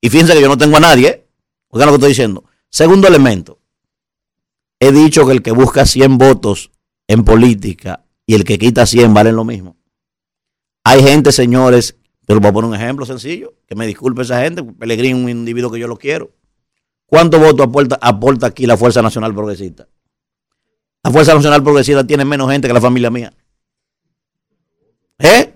Y 0.00 0.10
fíjense 0.10 0.34
que 0.34 0.42
yo 0.42 0.48
no 0.48 0.58
tengo 0.58 0.76
a 0.76 0.80
nadie, 0.80 1.08
¿eh? 1.08 1.28
Oigan 1.68 1.86
lo 1.86 1.92
que 1.92 1.96
estoy 1.96 2.10
diciendo. 2.10 2.44
Segundo 2.68 3.08
elemento. 3.08 3.58
He 4.78 4.92
dicho 4.92 5.26
que 5.26 5.32
el 5.32 5.42
que 5.42 5.52
busca 5.52 5.86
100 5.86 6.18
votos 6.18 6.70
en 7.06 7.24
política 7.24 8.04
y 8.26 8.34
el 8.34 8.44
que 8.44 8.58
quita 8.58 8.84
100 8.84 9.14
valen 9.14 9.36
lo 9.36 9.44
mismo. 9.44 9.76
Hay 10.84 11.02
gente, 11.02 11.32
señores, 11.32 11.96
pero 12.26 12.40
voy 12.40 12.50
a 12.50 12.52
poner 12.52 12.68
un 12.70 12.76
ejemplo 12.76 13.06
sencillo, 13.06 13.54
que 13.66 13.74
me 13.74 13.86
disculpe 13.86 14.22
esa 14.22 14.42
gente, 14.42 14.62
Pelegrín 14.62 15.16
es 15.16 15.22
un 15.24 15.30
individuo 15.30 15.70
que 15.70 15.80
yo 15.80 15.88
lo 15.88 15.96
quiero 15.96 16.30
¿Cuántos 17.06 17.40
votos 17.40 17.66
aporta, 17.66 17.98
aporta 18.00 18.46
aquí 18.46 18.66
la 18.66 18.76
Fuerza 18.76 19.02
Nacional 19.02 19.34
Progresista? 19.34 19.86
La 21.02 21.10
Fuerza 21.10 21.34
Nacional 21.34 21.62
Progresista 21.62 22.04
tiene 22.04 22.24
menos 22.24 22.50
gente 22.50 22.66
que 22.66 22.74
la 22.74 22.80
familia 22.80 23.10
mía. 23.10 23.32
¿Eh? 25.18 25.54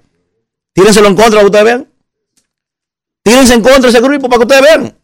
Tírenselo 0.73 1.09
en 1.09 1.17
contra 1.17 1.33
para 1.33 1.41
que 1.41 1.47
ustedes 1.47 1.65
vean. 1.65 1.93
Tírense 3.25 3.55
en 3.55 3.63
contra 3.63 3.83
de 3.83 3.89
ese 3.89 4.01
grupo 4.01 4.29
para 4.29 4.39
que 4.39 4.45
ustedes 4.45 4.63
vean. 4.63 4.99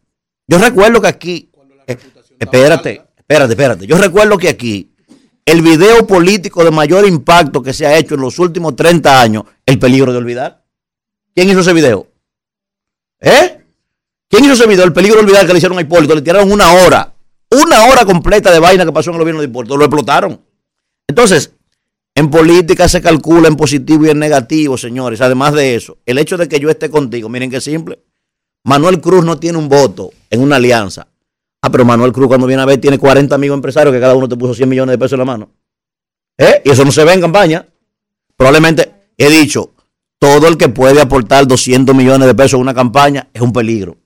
Yo 0.47 0.59
recuerdo 0.59 1.01
que 1.01 1.09
aquí. 1.09 1.51
Eh, 1.87 1.99
espérate, 2.39 3.03
espérate, 3.17 3.53
espérate. 3.53 3.87
Yo 3.87 3.99
recuerdo 3.99 4.39
que 4.39 4.49
aquí 4.49 4.94
el 5.47 5.63
video 5.63 6.07
político 6.07 6.65
de 6.65 6.71
mayor 6.71 7.07
impacto 7.07 7.63
que 7.63 7.73
se 7.73 7.87
ha 7.87 7.97
hecho 7.97 8.15
en 8.15 8.21
los 8.21 8.39
últimos 8.39 8.75
30 8.77 9.21
años, 9.21 9.45
el 9.67 9.79
peligro 9.79 10.13
de 10.13 10.19
olvidar. 10.19 10.65
¿Quién 11.35 11.51
hizo 11.51 11.61
ese 11.61 11.73
video? 11.73 12.07
¿Eh? 13.21 13.61
¿Quién 14.29 14.45
hizo 14.45 14.55
ese 14.55 14.67
video? 14.67 14.85
El 14.85 14.93
peligro 14.93 15.19
de 15.19 15.25
olvidar 15.25 15.47
que 15.47 15.53
le 15.53 15.59
hicieron 15.59 15.79
a 15.79 15.83
Hipólito. 15.83 16.15
Le 16.15 16.23
tiraron 16.23 16.51
una 16.51 16.73
hora. 16.73 17.15
Una 17.51 17.85
hora 17.85 18.05
completa 18.05 18.51
de 18.51 18.59
vaina 18.59 18.85
que 18.85 18.93
pasó 18.93 19.11
en 19.11 19.17
el 19.17 19.21
gobierno 19.21 19.41
de 19.41 19.49
Hipólito. 19.49 19.77
Lo 19.77 19.85
explotaron. 19.85 20.41
Entonces, 21.07 21.53
En 22.17 22.31
política 22.31 22.89
se 22.89 23.03
calcula 23.03 23.49
en 23.49 23.57
positivo 23.57 24.07
y 24.07 24.11
en 24.11 24.21
negativo, 24.21 24.79
señores. 24.79 25.21
Además 25.21 25.53
de 25.55 25.75
eso, 25.75 25.99
el 26.07 26.19
hecho 26.19 26.37
de 26.37 26.47
que 26.47 26.61
yo 26.61 26.71
esté 26.71 26.89
contigo, 26.89 27.29
miren 27.29 27.51
qué 27.51 27.61
simple. 27.61 27.99
Manuel 28.63 29.01
Cruz 29.01 29.25
no 29.25 29.39
tiene 29.39 29.59
un 29.59 29.69
voto 29.69 30.13
en 30.31 30.41
una 30.41 30.57
alianza. 30.57 31.09
Ah, 31.67 31.71
pero 31.71 31.83
Manuel 31.83 32.13
Cruz 32.13 32.29
cuando 32.29 32.47
viene 32.47 32.61
a 32.61 32.67
ver 32.67 32.79
tiene 32.79 32.99
40 32.99 33.35
amigos 33.35 33.55
empresarios 33.55 33.95
que 33.95 33.99
cada 33.99 34.15
uno 34.15 34.29
te 34.29 34.37
puso 34.37 34.53
100 34.53 34.69
millones 34.69 34.93
de 34.93 34.99
pesos 34.99 35.15
en 35.15 35.21
la 35.21 35.25
mano. 35.25 35.51
¿Eh? 36.37 36.61
Y 36.63 36.69
eso 36.69 36.85
no 36.85 36.93
se 36.93 37.03
ve 37.05 37.15
en 37.15 37.23
campaña. 37.23 37.67
Probablemente, 38.37 38.93
he 39.17 39.31
dicho, 39.31 39.73
todo 40.19 40.47
el 40.47 40.59
que 40.59 40.69
puede 40.69 41.01
aportar 41.01 41.47
200 41.47 41.97
millones 41.97 42.29
de 42.29 42.35
pesos 42.35 42.55
en 42.55 42.61
una 42.61 42.75
campaña 42.75 43.31
es 43.33 43.41
un 43.41 43.51
peligro. 43.51 43.97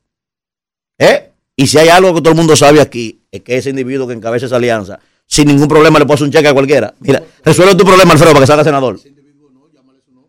¿Eh? 0.99 1.33
Y 1.57 1.67
si 1.67 1.79
hay 1.79 1.89
algo 1.89 2.15
que 2.15 2.21
todo 2.21 2.31
el 2.31 2.37
mundo 2.37 2.55
sabe 2.55 2.81
aquí, 2.81 3.23
es 3.29 3.41
que 3.41 3.57
ese 3.57 3.71
individuo 3.71 4.07
que 4.07 4.15
encabeza 4.15 4.47
esa 4.47 4.55
alianza, 4.55 5.01
sin 5.27 5.49
ningún 5.49 5.67
problema 5.67 5.99
le 5.99 6.07
pone 6.07 6.23
un 6.23 6.31
cheque 6.31 6.47
a 6.47 6.55
cualquiera. 6.55 6.95
Mira, 7.01 7.25
resuelve 7.45 7.75
tu 7.75 7.85
problema, 7.85 8.13
Alfredo, 8.13 8.35
para 8.35 8.45
que 8.45 8.47
salga 8.47 8.63
senador. 8.63 9.01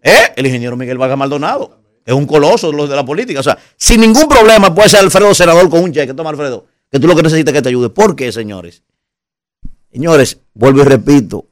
¿Eh? 0.01 0.33
El 0.35 0.47
ingeniero 0.47 0.75
Miguel 0.75 0.97
Vargas 0.97 1.19
Maldonado. 1.19 1.77
Es 2.03 2.13
un 2.15 2.25
coloso 2.25 2.71
de 2.71 2.87
de 2.87 2.95
la 2.95 3.05
política. 3.05 3.41
O 3.41 3.43
sea, 3.43 3.55
sin 3.77 4.01
ningún 4.01 4.27
problema 4.27 4.73
puede 4.73 4.89
ser 4.89 5.01
Alfredo 5.01 5.35
senador 5.35 5.69
con 5.69 5.83
un 5.83 5.93
cheque. 5.93 6.15
Toma, 6.15 6.31
Alfredo, 6.31 6.65
que 6.91 6.99
tú 6.99 7.07
lo 7.07 7.15
que 7.15 7.23
necesitas 7.23 7.53
es 7.53 7.57
que 7.57 7.61
te 7.61 7.69
ayude. 7.69 7.89
¿Por 7.89 8.15
qué, 8.15 8.31
señores? 8.31 8.83
Señores, 9.91 10.39
vuelvo 10.53 10.81
y 10.81 10.83
repito, 10.83 11.47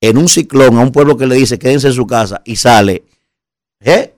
en 0.00 0.18
un 0.18 0.28
ciclón 0.28 0.78
a 0.78 0.82
un 0.82 0.92
pueblo 0.92 1.16
que 1.16 1.26
le 1.26 1.36
dice 1.36 1.58
quédense 1.58 1.88
en 1.88 1.92
su 1.92 2.06
casa 2.06 2.42
y 2.44 2.56
sale, 2.56 3.04
¿eh? 3.80 4.14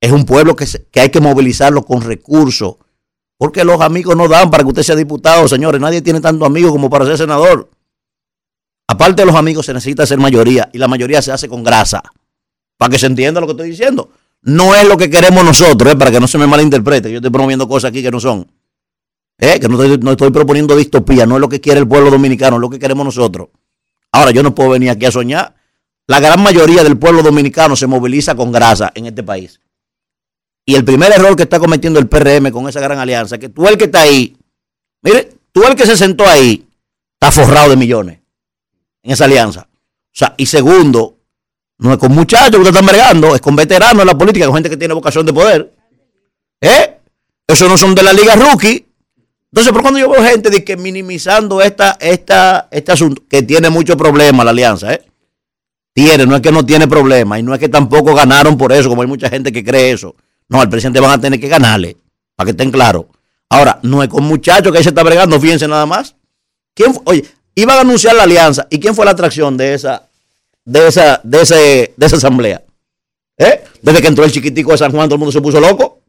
es 0.00 0.12
un 0.12 0.24
pueblo 0.24 0.56
que, 0.56 0.66
que 0.90 1.00
hay 1.00 1.10
que 1.10 1.20
movilizarlo 1.20 1.84
con 1.84 2.02
recursos, 2.02 2.76
porque 3.38 3.64
los 3.64 3.80
amigos 3.80 4.16
no 4.16 4.28
dan 4.28 4.50
para 4.50 4.62
que 4.62 4.68
usted 4.68 4.82
sea 4.82 4.96
diputado, 4.96 5.46
señores. 5.48 5.80
Nadie 5.80 6.02
tiene 6.02 6.20
tanto 6.20 6.44
amigos 6.44 6.72
como 6.72 6.90
para 6.90 7.06
ser 7.06 7.18
senador. 7.18 7.70
Aparte 8.86 9.22
de 9.22 9.26
los 9.26 9.36
amigos, 9.36 9.66
se 9.66 9.72
necesita 9.72 10.04
ser 10.04 10.18
mayoría 10.18 10.68
y 10.72 10.78
la 10.78 10.88
mayoría 10.88 11.22
se 11.22 11.32
hace 11.32 11.48
con 11.48 11.62
grasa. 11.62 12.02
Para 12.76 12.90
que 12.90 12.98
se 12.98 13.06
entienda 13.06 13.40
lo 13.40 13.46
que 13.46 13.52
estoy 13.52 13.70
diciendo. 13.70 14.10
No 14.42 14.74
es 14.74 14.86
lo 14.86 14.96
que 14.96 15.08
queremos 15.08 15.44
nosotros, 15.44 15.92
¿eh? 15.92 15.96
para 15.96 16.10
que 16.10 16.20
no 16.20 16.26
se 16.26 16.38
me 16.38 16.46
malinterprete. 16.46 17.10
Yo 17.10 17.16
estoy 17.18 17.30
promoviendo 17.30 17.68
cosas 17.68 17.90
aquí 17.90 18.02
que 18.02 18.10
no 18.10 18.20
son. 18.20 18.46
¿Eh? 19.40 19.58
Que 19.58 19.68
no 19.68 19.82
estoy, 19.82 19.98
no 19.98 20.12
estoy 20.12 20.30
proponiendo 20.30 20.76
distopía. 20.76 21.26
No 21.26 21.36
es 21.36 21.40
lo 21.40 21.48
que 21.48 21.60
quiere 21.60 21.80
el 21.80 21.88
pueblo 21.88 22.10
dominicano, 22.10 22.56
es 22.56 22.60
lo 22.60 22.70
que 22.70 22.78
queremos 22.78 23.04
nosotros. 23.04 23.48
Ahora, 24.12 24.30
yo 24.30 24.42
no 24.42 24.54
puedo 24.54 24.70
venir 24.70 24.90
aquí 24.90 25.06
a 25.06 25.10
soñar. 25.10 25.54
La 26.06 26.20
gran 26.20 26.42
mayoría 26.42 26.82
del 26.82 26.98
pueblo 26.98 27.22
dominicano 27.22 27.76
se 27.76 27.86
moviliza 27.86 28.34
con 28.34 28.52
grasa 28.52 28.92
en 28.94 29.06
este 29.06 29.22
país. 29.22 29.60
Y 30.66 30.74
el 30.74 30.84
primer 30.84 31.12
error 31.12 31.36
que 31.36 31.44
está 31.44 31.58
cometiendo 31.58 31.98
el 31.98 32.08
PRM 32.08 32.50
con 32.50 32.68
esa 32.68 32.80
gran 32.80 32.98
alianza 32.98 33.36
es 33.36 33.40
que 33.40 33.48
tú 33.48 33.66
el 33.66 33.76
que 33.76 33.84
está 33.84 34.02
ahí, 34.02 34.36
mire, 35.02 35.30
tú 35.52 35.64
el 35.64 35.74
que 35.74 35.86
se 35.86 35.96
sentó 35.96 36.26
ahí, 36.26 36.66
está 37.14 37.32
forrado 37.32 37.70
de 37.70 37.76
millones 37.76 38.20
en 39.02 39.12
esa 39.12 39.24
alianza. 39.24 39.68
O 39.70 40.12
sea, 40.12 40.34
y 40.36 40.46
segundo, 40.46 41.16
no 41.78 41.92
es 41.92 41.98
con 41.98 42.12
muchachos 42.12 42.50
que 42.50 42.56
ustedes 42.58 42.74
están 42.74 42.86
bregando, 42.86 43.34
es 43.34 43.40
con 43.40 43.56
veteranos 43.56 44.02
en 44.02 44.06
la 44.06 44.18
política, 44.18 44.46
con 44.46 44.54
gente 44.54 44.70
que 44.70 44.76
tiene 44.76 44.94
vocación 44.94 45.24
de 45.24 45.32
poder. 45.32 45.72
¿Eh? 46.60 46.98
Esos 47.46 47.68
no 47.68 47.76
son 47.76 47.94
de 47.94 48.02
la 48.02 48.12
liga 48.12 48.36
rookie. 48.36 48.86
Entonces, 49.52 49.72
por 49.72 49.82
cuando 49.82 49.98
yo 49.98 50.08
veo 50.08 50.22
gente 50.22 50.48
de 50.48 50.64
que 50.64 50.76
minimizando 50.76 51.60
esta, 51.60 51.96
esta, 52.00 52.68
este 52.70 52.92
asunto, 52.92 53.22
que 53.28 53.42
tiene 53.42 53.68
mucho 53.68 53.96
problema 53.96 54.44
la 54.44 54.50
alianza, 54.50 54.94
¿eh? 54.94 55.02
Tiene, 55.92 56.24
no 56.24 56.36
es 56.36 56.40
que 56.40 56.52
no 56.52 56.64
tiene 56.64 56.86
problema, 56.86 57.36
y 57.38 57.42
no 57.42 57.52
es 57.52 57.58
que 57.58 57.68
tampoco 57.68 58.14
ganaron 58.14 58.56
por 58.56 58.72
eso, 58.72 58.88
como 58.88 59.02
hay 59.02 59.08
mucha 59.08 59.28
gente 59.28 59.50
que 59.50 59.64
cree 59.64 59.90
eso. 59.90 60.14
No, 60.48 60.60
al 60.60 60.68
presidente 60.68 61.00
van 61.00 61.10
a 61.10 61.20
tener 61.20 61.40
que 61.40 61.48
ganarle, 61.48 61.96
para 62.36 62.46
que 62.46 62.50
estén 62.52 62.70
claros. 62.70 63.06
Ahora, 63.48 63.80
no 63.82 64.04
es 64.04 64.08
con 64.08 64.22
muchachos 64.22 64.70
que 64.70 64.78
ahí 64.78 64.84
se 64.84 64.90
está 64.90 65.02
bregando, 65.02 65.40
fíjense 65.40 65.66
nada 65.66 65.84
más. 65.84 66.14
¿Quién 66.72 66.94
Oye, 67.04 67.24
iban 67.56 67.76
a 67.76 67.80
anunciar 67.80 68.14
la 68.14 68.22
alianza, 68.22 68.68
¿y 68.70 68.78
quién 68.78 68.94
fue 68.94 69.04
la 69.04 69.10
atracción 69.10 69.56
de 69.56 69.74
esa, 69.74 70.08
de 70.64 70.86
esa, 70.86 71.20
de 71.24 71.42
ese, 71.42 71.94
de 71.96 72.06
esa 72.06 72.16
asamblea? 72.16 72.62
¿Eh? 73.36 73.64
Desde 73.82 74.00
que 74.00 74.08
entró 74.08 74.24
el 74.24 74.30
chiquitico 74.30 74.70
de 74.70 74.78
San 74.78 74.92
Juan, 74.92 75.08
todo 75.08 75.16
el 75.16 75.20
mundo 75.20 75.32
se 75.32 75.40
puso 75.40 75.60
loco. 75.60 75.99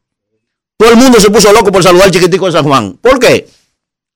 Todo 0.81 0.93
el 0.93 0.97
mundo 0.97 1.19
se 1.19 1.29
puso 1.29 1.53
loco 1.53 1.71
por 1.71 1.83
saludar 1.83 2.07
al 2.07 2.11
chiquitico 2.11 2.47
de 2.47 2.53
San 2.53 2.63
Juan. 2.63 2.93
¿Por 2.93 3.19
qué? 3.19 3.47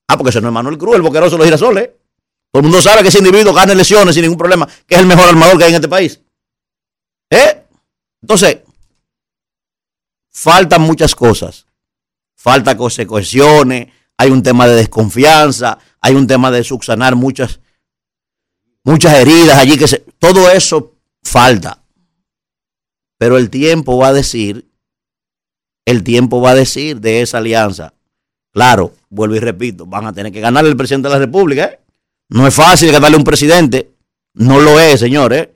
Ah, 0.07 0.17
porque 0.17 0.31
ese 0.31 0.41
no 0.41 0.47
es 0.47 0.53
Manuel 0.55 0.79
Cruz, 0.79 0.95
el 0.95 1.03
boqueroso 1.03 1.35
de 1.35 1.37
los 1.37 1.45
girasoles. 1.45 1.91
Todo 2.51 2.61
el 2.61 2.63
mundo 2.63 2.81
sabe 2.81 3.03
que 3.03 3.09
ese 3.09 3.19
individuo 3.19 3.53
gana 3.53 3.73
elecciones 3.73 4.15
sin 4.15 4.23
ningún 4.23 4.39
problema, 4.39 4.67
que 4.87 4.95
es 4.95 5.01
el 5.01 5.05
mejor 5.05 5.29
armador 5.29 5.59
que 5.59 5.65
hay 5.65 5.69
en 5.69 5.75
este 5.75 5.87
país. 5.87 6.19
¿Eh? 7.29 7.67
Entonces, 8.19 8.61
faltan 10.31 10.81
muchas 10.81 11.13
cosas. 11.13 11.67
Falta 12.33 12.75
cohesione, 12.75 13.93
hay 14.17 14.31
un 14.31 14.41
tema 14.41 14.65
de 14.65 14.73
desconfianza, 14.73 15.77
hay 16.01 16.15
un 16.15 16.25
tema 16.25 16.49
de 16.49 16.63
subsanar 16.63 17.15
muchas, 17.15 17.59
muchas 18.83 19.13
heridas 19.13 19.59
allí 19.59 19.77
que 19.77 19.87
se, 19.87 19.99
todo 20.17 20.49
eso 20.49 20.95
falta. 21.21 21.83
Pero 23.19 23.37
el 23.37 23.51
tiempo 23.51 23.99
va 23.99 24.07
a 24.07 24.13
decir, 24.13 24.64
el 25.85 26.03
tiempo 26.03 26.41
va 26.41 26.51
a 26.51 26.55
decir 26.55 26.99
de 26.99 27.21
esa 27.21 27.37
alianza. 27.37 27.93
Claro, 28.51 28.93
vuelvo 29.09 29.35
y 29.35 29.39
repito, 29.39 29.85
van 29.85 30.07
a 30.07 30.13
tener 30.13 30.31
que 30.31 30.39
ganarle 30.39 30.69
el 30.69 30.77
presidente 30.77 31.07
de 31.07 31.13
la 31.13 31.19
República. 31.19 31.65
¿eh? 31.65 31.79
No 32.29 32.47
es 32.47 32.53
fácil 32.53 32.91
ganarle 32.91 33.15
a 33.15 33.19
un 33.19 33.23
presidente. 33.23 33.91
No 34.33 34.59
lo 34.59 34.79
es, 34.79 34.99
señores. 34.99 35.49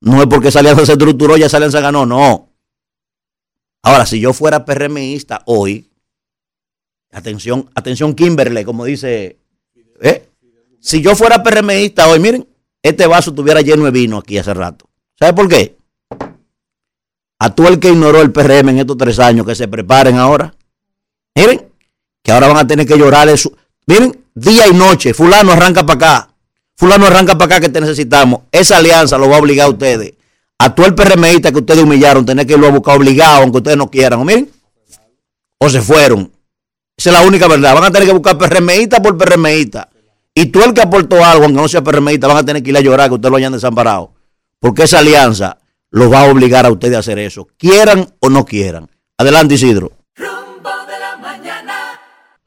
No 0.00 0.20
es 0.20 0.26
porque 0.28 0.48
esa 0.48 0.60
alianza 0.60 0.84
se 0.84 0.92
estructuró 0.92 1.36
y 1.36 1.42
esa 1.42 1.56
alianza 1.56 1.80
ganó, 1.80 2.06
no. 2.06 2.50
Ahora, 3.82 4.04
si 4.04 4.20
yo 4.20 4.32
fuera 4.32 4.64
PRMista 4.64 5.42
hoy, 5.46 5.90
atención, 7.12 7.70
atención 7.74 8.14
Kimberley, 8.14 8.64
como 8.64 8.84
dice, 8.84 9.38
¿eh? 10.00 10.28
si 10.80 11.00
yo 11.00 11.14
fuera 11.14 11.42
PRMista 11.42 12.08
hoy, 12.08 12.18
miren, 12.18 12.46
este 12.82 13.06
vaso 13.06 13.30
estuviera 13.30 13.60
lleno 13.60 13.84
de 13.84 13.90
vino 13.90 14.18
aquí 14.18 14.38
hace 14.38 14.54
rato. 14.54 14.88
¿Sabe 15.18 15.34
por 15.34 15.48
qué? 15.48 15.76
A 17.40 17.48
todo 17.54 17.68
el 17.68 17.80
que 17.80 17.88
ignoró 17.88 18.20
el 18.20 18.32
PRM 18.32 18.68
en 18.68 18.78
estos 18.80 18.98
tres 18.98 19.18
años, 19.18 19.46
que 19.46 19.54
se 19.54 19.66
preparen 19.66 20.18
ahora. 20.18 20.54
Miren, 21.34 21.68
que 22.22 22.32
ahora 22.32 22.48
van 22.48 22.58
a 22.58 22.66
tener 22.66 22.86
que 22.86 22.98
llorar. 22.98 23.30
Eso. 23.30 23.50
Miren, 23.86 24.24
día 24.34 24.68
y 24.68 24.74
noche, 24.74 25.14
fulano 25.14 25.52
arranca 25.52 25.86
para 25.86 25.96
acá. 25.96 26.34
Fulano 26.76 27.06
arranca 27.06 27.38
para 27.38 27.56
acá 27.56 27.60
que 27.60 27.70
te 27.70 27.80
necesitamos. 27.80 28.42
Esa 28.52 28.76
alianza 28.76 29.16
lo 29.16 29.30
va 29.30 29.36
a 29.36 29.38
obligar 29.40 29.68
a 29.68 29.70
ustedes. 29.70 30.12
A 30.58 30.74
todo 30.74 30.84
el 30.86 30.94
PRMista 30.94 31.50
que 31.50 31.58
ustedes 31.60 31.82
humillaron, 31.82 32.26
tener 32.26 32.46
que 32.46 32.52
irlo 32.52 32.66
a 32.66 32.70
buscar 32.70 32.98
obligado, 32.98 33.42
aunque 33.42 33.56
ustedes 33.56 33.78
no 33.78 33.90
quieran. 33.90 34.20
¿O 34.20 34.24
miren? 34.26 34.50
O 35.58 35.70
se 35.70 35.80
fueron. 35.80 36.30
Esa 36.94 37.08
es 37.08 37.16
la 37.16 37.22
única 37.22 37.48
verdad. 37.48 37.74
Van 37.74 37.84
a 37.84 37.90
tener 37.90 38.06
que 38.06 38.12
buscar 38.12 38.36
PRMista 38.36 39.00
por 39.00 39.16
PRMista. 39.16 39.88
Y 40.34 40.46
tú 40.46 40.62
el 40.62 40.74
que 40.74 40.82
aportó 40.82 41.24
algo, 41.24 41.44
aunque 41.44 41.62
no 41.62 41.68
sea 41.68 41.82
PRMista, 41.82 42.26
van 42.26 42.36
a 42.36 42.44
tener 42.44 42.62
que 42.62 42.68
ir 42.68 42.76
a 42.76 42.80
llorar 42.80 43.08
que 43.08 43.14
ustedes 43.14 43.30
lo 43.30 43.38
hayan 43.38 43.54
desamparado. 43.54 44.12
Porque 44.58 44.82
esa 44.82 44.98
alianza 44.98 45.56
los 45.90 46.12
va 46.12 46.22
a 46.22 46.30
obligar 46.30 46.66
a 46.66 46.70
ustedes 46.70 46.96
a 46.96 47.00
hacer 47.00 47.18
eso. 47.18 47.48
Quieran 47.56 48.14
o 48.20 48.30
no 48.30 48.44
quieran. 48.44 48.88
Adelante, 49.18 49.54
Isidro. 49.54 49.92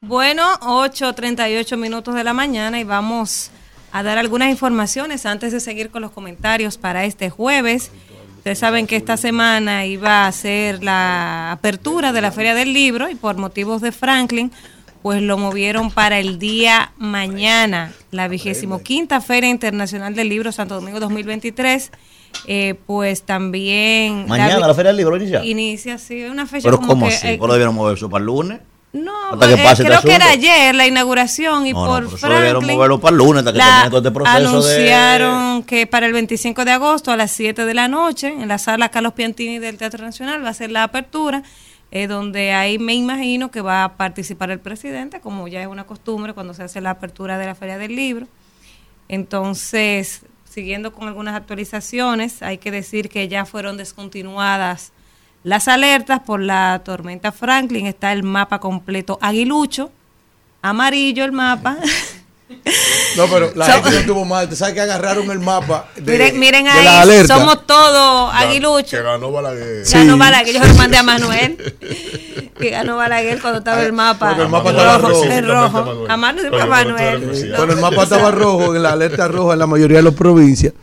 Bueno, 0.01 0.43
8.38 0.61 1.77
minutos 1.77 2.13
de 2.15 2.23
la 2.23 2.33
mañana 2.33 2.79
y 2.79 2.83
vamos 2.83 3.51
a 3.91 4.03
dar 4.03 4.17
algunas 4.17 4.49
informaciones 4.49 5.25
antes 5.25 5.51
de 5.51 5.59
seguir 5.59 5.91
con 5.91 6.01
los 6.01 6.11
comentarios 6.11 6.77
para 6.77 7.05
este 7.05 7.29
jueves. 7.29 7.91
Ustedes 8.37 8.59
saben 8.59 8.87
que 8.87 8.97
esta 8.97 9.15
semana 9.15 9.85
iba 9.85 10.27
a 10.27 10.31
ser 10.31 10.83
la 10.83 11.53
apertura 11.53 12.11
de 12.11 12.21
la 12.21 12.31
Feria 12.31 12.53
del 12.53 12.73
Libro 12.73 13.09
y 13.09 13.15
por 13.15 13.37
motivos 13.37 13.81
de 13.81 13.91
Franklin, 13.91 14.51
pues 15.01 15.21
lo 15.21 15.37
movieron 15.37 15.89
para 15.89 16.19
el 16.19 16.39
día 16.39 16.91
mañana, 16.97 17.93
la 18.11 18.27
vigésimo 18.27 18.83
quinta 18.83 19.21
Feria 19.21 19.49
Internacional 19.49 20.15
del 20.15 20.29
Libro 20.29 20.51
Santo 20.51 20.75
Domingo 20.75 20.99
2023. 20.99 21.91
Eh, 22.47 22.75
pues 22.85 23.23
también... 23.23 24.25
Mañana 24.27 24.67
la 24.67 24.73
Feria 24.73 24.89
del 24.89 24.97
Libro 24.97 25.15
inicia. 25.17 25.43
Inicia, 25.45 25.97
sí, 25.97 26.23
una 26.23 26.45
fecha 26.45 26.63
Pero 26.67 26.77
como 26.77 26.89
¿cómo 26.89 27.07
que, 27.07 27.15
así? 27.15 27.27
eh, 27.27 27.37
¿Por 27.37 27.47
lo 27.47 27.53
debieron 27.53 27.75
mover 27.75 27.95
eso 27.97 28.09
para 28.09 28.21
el 28.21 28.25
lunes? 28.27 28.59
no, 28.93 29.11
Hasta 29.31 29.47
que 29.47 29.53
eh, 29.53 29.63
pase 29.63 29.81
este 29.81 29.85
creo 29.85 30.01
que 30.03 30.13
era 30.15 30.29
ayer 30.29 30.75
la 30.75 30.85
inauguración 30.85 31.65
y 31.65 31.73
No, 31.73 31.79
no, 31.81 31.87
por 31.87 32.19
debieron 32.19 32.19
Franklin 32.61 32.75
moverlo 32.77 32.99
para 32.99 33.11
el 33.13 33.17
lunes 33.17 33.39
hasta 33.39 33.51
que 33.51 33.57
la 33.57 33.85
todo 33.89 33.97
este 33.97 34.11
proceso 34.11 34.39
de- 34.39 34.45
anunciaron 34.47 35.63
que 35.63 35.87
para 35.87 36.05
el 36.05 36.13
25 36.13 36.63
de 36.63 36.71
agosto 36.73 37.11
a 37.11 37.17
las 37.17 37.31
7 37.31 37.65
de 37.65 37.73
la 37.73 37.87
noche 37.87 38.27
en 38.27 38.47
la 38.47 38.59
sala 38.59 38.89
Carlos 38.89 39.13
Piantini 39.13 39.57
del 39.57 39.77
Teatro 39.77 40.03
Nacional 40.05 40.43
va 40.45 40.49
a 40.49 40.53
ser 40.53 40.69
la 40.69 40.83
apertura 40.83 41.41
eh, 41.89 42.05
donde 42.05 42.51
ahí 42.53 42.77
me 42.77 42.93
imagino 42.93 43.49
que 43.49 43.61
va 43.61 43.83
a 43.83 43.93
participar 43.97 44.51
el 44.51 44.59
presidente 44.59 45.21
como 45.21 45.47
ya 45.47 45.61
es 45.61 45.67
una 45.67 45.85
costumbre 45.85 46.33
cuando 46.33 46.53
se 46.53 46.61
hace 46.61 46.79
la 46.79 46.91
apertura 46.91 47.39
de 47.39 47.47
la 47.47 47.55
Feria 47.55 47.79
del 47.79 47.95
Libro 47.95 48.27
entonces 49.09 50.21
siguiendo 50.53 50.93
con 50.93 51.07
algunas 51.07 51.35
actualizaciones 51.35 52.43
hay 52.43 52.59
que 52.59 52.69
decir 52.69 53.09
que 53.09 53.27
ya 53.27 53.43
fueron 53.43 53.75
descontinuadas 53.75 54.91
las 55.43 55.67
alertas 55.67 56.19
por 56.19 56.39
la 56.39 56.83
tormenta 56.85 57.31
Franklin, 57.31 57.87
está 57.87 58.13
el 58.13 58.21
mapa 58.21 58.59
completo 58.59 59.17
aguilucho, 59.19 59.91
amarillo 60.61 61.25
el 61.25 61.31
mapa. 61.31 61.77
No, 63.17 63.27
pero 63.27 63.51
la 63.55 63.65
So- 63.67 63.73
gente 63.73 63.91
no 63.91 63.97
estuvo 63.97 64.25
mal. 64.25 64.49
Te 64.49 64.55
sabes 64.55 64.73
que 64.73 64.81
agarraron 64.81 65.29
el 65.29 65.39
mapa. 65.39 65.85
De, 65.95 66.11
miren 66.13 66.39
miren 66.39 66.63
de 66.65 66.71
ahí, 66.71 66.83
la 66.83 67.01
alerta. 67.01 67.37
somos 67.37 67.67
todos 67.67 68.33
aguiluchos. 68.33 68.89
Que 68.89 69.01
ganó 69.03 69.31
Balaguer. 69.31 69.83
Ganó 69.91 70.17
Balaguer, 70.17 70.55
yo 70.55 70.61
se 70.63 70.67
lo 70.69 70.73
mandé 70.75 70.97
a 70.97 71.03
Manuel. 71.03 71.57
que 72.59 72.69
ganó 72.71 72.97
Balaguer 72.97 73.39
cuando 73.39 73.59
estaba 73.59 73.83
el 73.83 73.93
mapa. 73.93 74.29
Porque 74.29 74.41
el 74.43 74.49
mapa 74.49 74.69
estaba 74.71 74.97
rojo. 74.97 75.23
En 75.25 75.47
rojo. 75.47 76.05
A 76.09 76.17
Manuel, 76.17 76.59
a 76.59 76.65
Manuel. 76.65 77.53
Cuando 77.55 77.73
el 77.75 77.79
mapa 77.81 78.03
estaba 78.03 78.31
rojo, 78.31 78.75
en 78.75 78.81
la 78.83 78.93
alerta 78.93 79.27
roja 79.27 79.53
en 79.53 79.59
la 79.59 79.67
mayoría 79.67 79.97
de 79.97 80.03
las 80.03 80.13
provincias, 80.15 80.73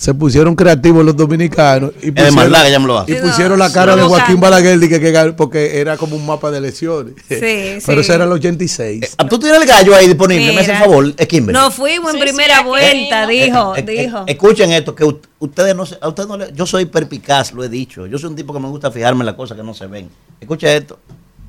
se 0.00 0.14
pusieron 0.14 0.56
creativos 0.56 1.04
los 1.04 1.14
dominicanos 1.14 1.90
y 2.00 2.10
pusieron, 2.10 2.34
maldad 2.34 2.64
que 2.64 2.70
ya 2.70 2.78
me 2.78 2.86
lo 2.86 2.98
hace. 2.98 3.12
y 3.12 3.16
pusieron 3.16 3.58
la 3.58 3.70
cara 3.70 3.94
de 3.94 4.00
Joaquín 4.00 4.40
Balaguer 4.40 4.80
que, 4.80 4.98
que 4.98 5.34
porque 5.36 5.78
era 5.78 5.98
como 5.98 6.16
un 6.16 6.24
mapa 6.24 6.50
de 6.50 6.56
elecciones. 6.56 7.12
Sí, 7.28 7.34
Pero 7.38 7.80
sí. 7.80 8.00
eso 8.00 8.14
era 8.14 8.24
el 8.24 8.32
86. 8.32 9.16
Ah, 9.18 9.28
¿Tú 9.28 9.38
tienes 9.38 9.60
el 9.60 9.68
gallo 9.68 9.94
ahí 9.94 10.06
disponible? 10.06 10.54
Me 10.54 10.60
hace 10.60 10.72
el 10.72 10.78
favor, 10.78 11.14
Kimberly. 11.14 11.52
Nos 11.52 11.74
fuimos 11.74 12.14
en 12.14 12.20
primera 12.20 12.62
vuelta, 12.62 13.26
dijo, 13.26 13.76
Eh, 13.76 13.84
eh, 13.86 14.02
dijo. 14.04 14.24
Escuchen 14.26 14.72
esto, 14.72 14.94
que 14.94 15.04
ustedes 15.38 15.76
no 15.76 15.84
se, 15.84 15.98
a 16.00 16.08
ustedes 16.08 16.30
no 16.30 16.38
le, 16.38 16.50
yo 16.54 16.64
soy 16.64 16.86
perpicaz, 16.86 17.52
lo 17.52 17.62
he 17.62 17.68
dicho. 17.68 18.06
Yo 18.06 18.16
soy 18.16 18.30
un 18.30 18.36
tipo 18.36 18.54
que 18.54 18.60
me 18.60 18.68
gusta 18.68 18.90
fijarme 18.90 19.20
en 19.20 19.26
las 19.26 19.34
cosas 19.34 19.54
que 19.54 19.62
no 19.62 19.74
se 19.74 19.86
ven. 19.86 20.08
Escuchen 20.40 20.70
esto. 20.70 20.98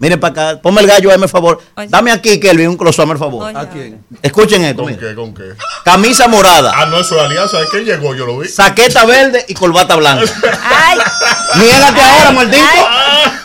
Miren 0.02 0.20
para 0.20 0.32
acá, 0.54 0.62
ponme 0.64 0.82
el 0.82 0.88
gallo, 0.88 1.12
hazme 1.12 1.26
el 1.26 1.30
favor. 1.30 1.62
Dame 1.88 2.12
aquí, 2.12 2.40
Kelvin, 2.40 2.70
un 2.70 2.76
close 2.78 3.04
el 3.04 3.18
favor. 3.20 3.56
¿A 3.56 3.70
quién? 3.70 4.04
Escuchen 4.24 4.66
esto. 4.66 4.82
¿Con 4.82 4.92
mira. 4.92 5.08
qué? 5.10 5.14
¿Con 5.16 5.32
qué? 5.32 5.44
Camisa 5.86 6.28
morada, 6.28 6.74
Ah, 6.76 6.88
no, 6.88 7.00
eso 7.00 7.18
es 7.18 7.22
alianza. 7.22 7.60
¿De 7.60 7.68
quién 7.68 7.86
llegó? 7.86 8.16
Yo 8.16 8.26
lo 8.26 8.40
vi. 8.40 8.48
saqueta 8.48 9.06
verde 9.06 9.46
y 9.48 9.54
corbata 9.54 9.96
blanca. 9.98 10.26
Niégate 11.56 12.02
ahora, 12.02 12.32
maldito. 12.32 12.64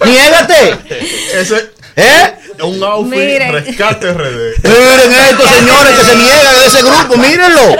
Niégate. 0.06 0.78
Ese 1.34 1.70
¿Eh? 1.96 2.34
es 2.56 2.62
un 2.64 2.82
outfit 2.82 3.10
Miren. 3.18 3.52
rescate 3.52 4.12
RD. 4.14 4.62
Miren 4.62 5.12
esto, 5.12 5.46
señores, 5.48 5.98
que 5.98 6.04
se 6.06 6.16
niegan 6.16 6.54
de 6.58 6.66
ese 6.66 6.82
grupo. 6.82 7.16
Mírenlo. 7.18 7.76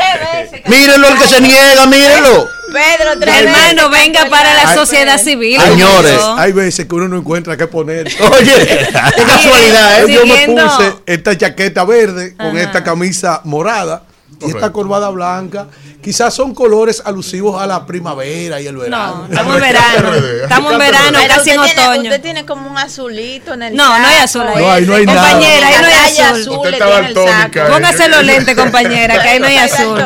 Mírenlo 0.66 1.08
el 1.08 1.18
que 1.18 1.28
se 1.28 1.40
niega, 1.40 1.86
mírenlo. 1.86 2.48
Pedro, 2.72 3.18
tres 3.20 3.34
Hermano, 3.42 3.90
venga 3.90 4.26
para 4.28 4.54
la 4.54 4.74
sociedad 4.74 5.18
civil. 5.18 5.60
Señores. 5.60 6.18
Hay 6.36 6.52
veces 6.52 6.86
que 6.86 6.94
uno 6.94 7.08
no 7.08 7.18
encuentra 7.18 7.56
qué 7.56 7.66
poner. 7.66 8.06
Oye, 8.20 8.88
qué 9.16 9.22
casualidad, 9.22 10.04
¿eh? 10.04 10.12
Yo 10.12 10.26
me 10.26 10.46
puse 10.46 10.94
esta 11.06 11.36
chaqueta 11.36 11.84
verde 11.84 12.36
con 12.36 12.48
Ajá. 12.48 12.60
esta 12.60 12.84
camisa 12.84 13.40
morada 13.44 14.02
y 14.40 14.50
esta 14.50 14.72
corbata 14.72 15.08
blanca. 15.10 15.68
Quizás 16.02 16.34
son 16.34 16.54
colores 16.54 17.02
alusivos 17.04 17.60
a 17.60 17.66
la 17.66 17.84
primavera 17.84 18.60
y 18.60 18.66
el 18.66 18.76
verano. 18.76 19.22
No, 19.22 19.26
estamos 19.30 19.54
en 19.56 19.60
verano. 19.60 20.14
Estamos 20.42 20.72
en 20.72 20.78
verano, 20.78 21.18
casi 21.28 21.50
en 21.50 21.60
usted 21.60 21.74
tiene- 21.74 21.88
otoño. 21.88 22.02
usted 22.10 22.22
tiene 22.22 22.46
como 22.46 22.70
un 22.70 22.78
azulito 22.78 23.54
en 23.54 23.62
el 23.62 23.74
No, 23.74 23.98
no 23.98 24.06
hay 24.06 24.16
azul 24.18 24.42
ahí. 24.42 24.62
No, 24.62 24.70
ahí 24.70 24.86
no 24.86 24.94
hay 24.94 25.06
nada. 25.06 25.30
Compañera, 25.32 25.66
ahí 25.68 25.74
no 25.80 25.86
hay 25.86 26.18
azul. 26.18 26.40
azul 26.42 26.56
Usted 26.58 26.70
le 26.70 26.76
está 26.76 26.86
tiene 26.90 27.08
el 27.08 27.14
daltónica, 27.14 27.42
saco. 27.42 27.58
eh. 27.58 27.72
Póngase 27.72 28.08
los 28.08 28.24
lentes, 28.24 28.54
compañera, 28.56 29.22
que 29.22 29.28
ahí 29.28 29.40
no 29.40 29.46
hay 29.46 29.56
azul. 29.56 30.00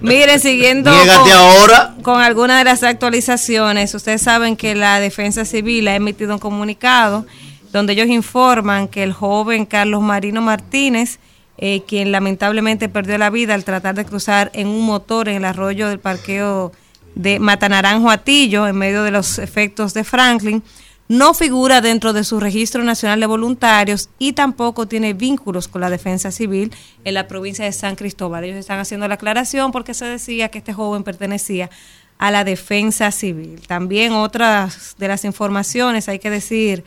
Miren, 0.00 0.38
siguiendo 0.40 0.92
con, 0.92 1.32
ahora. 1.32 1.94
con 2.02 2.20
algunas 2.20 2.58
de 2.58 2.64
las 2.64 2.82
actualizaciones, 2.82 3.94
ustedes 3.94 4.22
saben 4.22 4.56
que 4.56 4.74
la 4.74 5.00
Defensa 5.00 5.44
Civil 5.44 5.88
ha 5.88 5.94
emitido 5.96 6.34
un 6.34 6.38
comunicado 6.38 7.26
donde 7.72 7.94
ellos 7.94 8.08
informan 8.08 8.86
que 8.86 9.02
el 9.02 9.12
joven 9.12 9.64
Carlos 9.64 10.02
Marino 10.02 10.40
Martínez, 10.42 11.18
eh, 11.58 11.82
quien 11.86 12.12
lamentablemente 12.12 12.88
perdió 12.88 13.18
la 13.18 13.30
vida 13.30 13.54
al 13.54 13.64
tratar 13.64 13.94
de 13.94 14.04
cruzar 14.04 14.50
en 14.54 14.68
un 14.68 14.84
motor 14.84 15.28
en 15.28 15.36
el 15.36 15.44
arroyo 15.44 15.88
del 15.88 16.00
parqueo 16.00 16.72
de 17.14 17.38
Matanaranjo 17.38 18.10
Atillo, 18.10 18.66
en 18.66 18.76
medio 18.76 19.02
de 19.02 19.10
los 19.10 19.38
efectos 19.38 19.94
de 19.94 20.04
Franklin, 20.04 20.62
no 21.08 21.34
figura 21.34 21.82
dentro 21.82 22.14
de 22.14 22.24
su 22.24 22.40
registro 22.40 22.82
nacional 22.84 23.20
de 23.20 23.26
voluntarios 23.26 24.08
y 24.18 24.32
tampoco 24.32 24.88
tiene 24.88 25.12
vínculos 25.12 25.68
con 25.68 25.82
la 25.82 25.90
defensa 25.90 26.30
civil 26.30 26.72
en 27.04 27.14
la 27.14 27.28
provincia 27.28 27.66
de 27.66 27.72
San 27.72 27.96
Cristóbal. 27.96 28.44
Ellos 28.44 28.56
están 28.56 28.78
haciendo 28.78 29.06
la 29.08 29.14
aclaración 29.14 29.72
porque 29.72 29.92
se 29.92 30.06
decía 30.06 30.48
que 30.48 30.58
este 30.58 30.72
joven 30.72 31.02
pertenecía 31.02 31.68
a 32.16 32.30
la 32.30 32.44
defensa 32.44 33.10
civil. 33.10 33.60
También 33.66 34.12
otras 34.12 34.94
de 34.96 35.08
las 35.08 35.24
informaciones, 35.24 36.08
hay 36.08 36.18
que 36.18 36.30
decir 36.30 36.84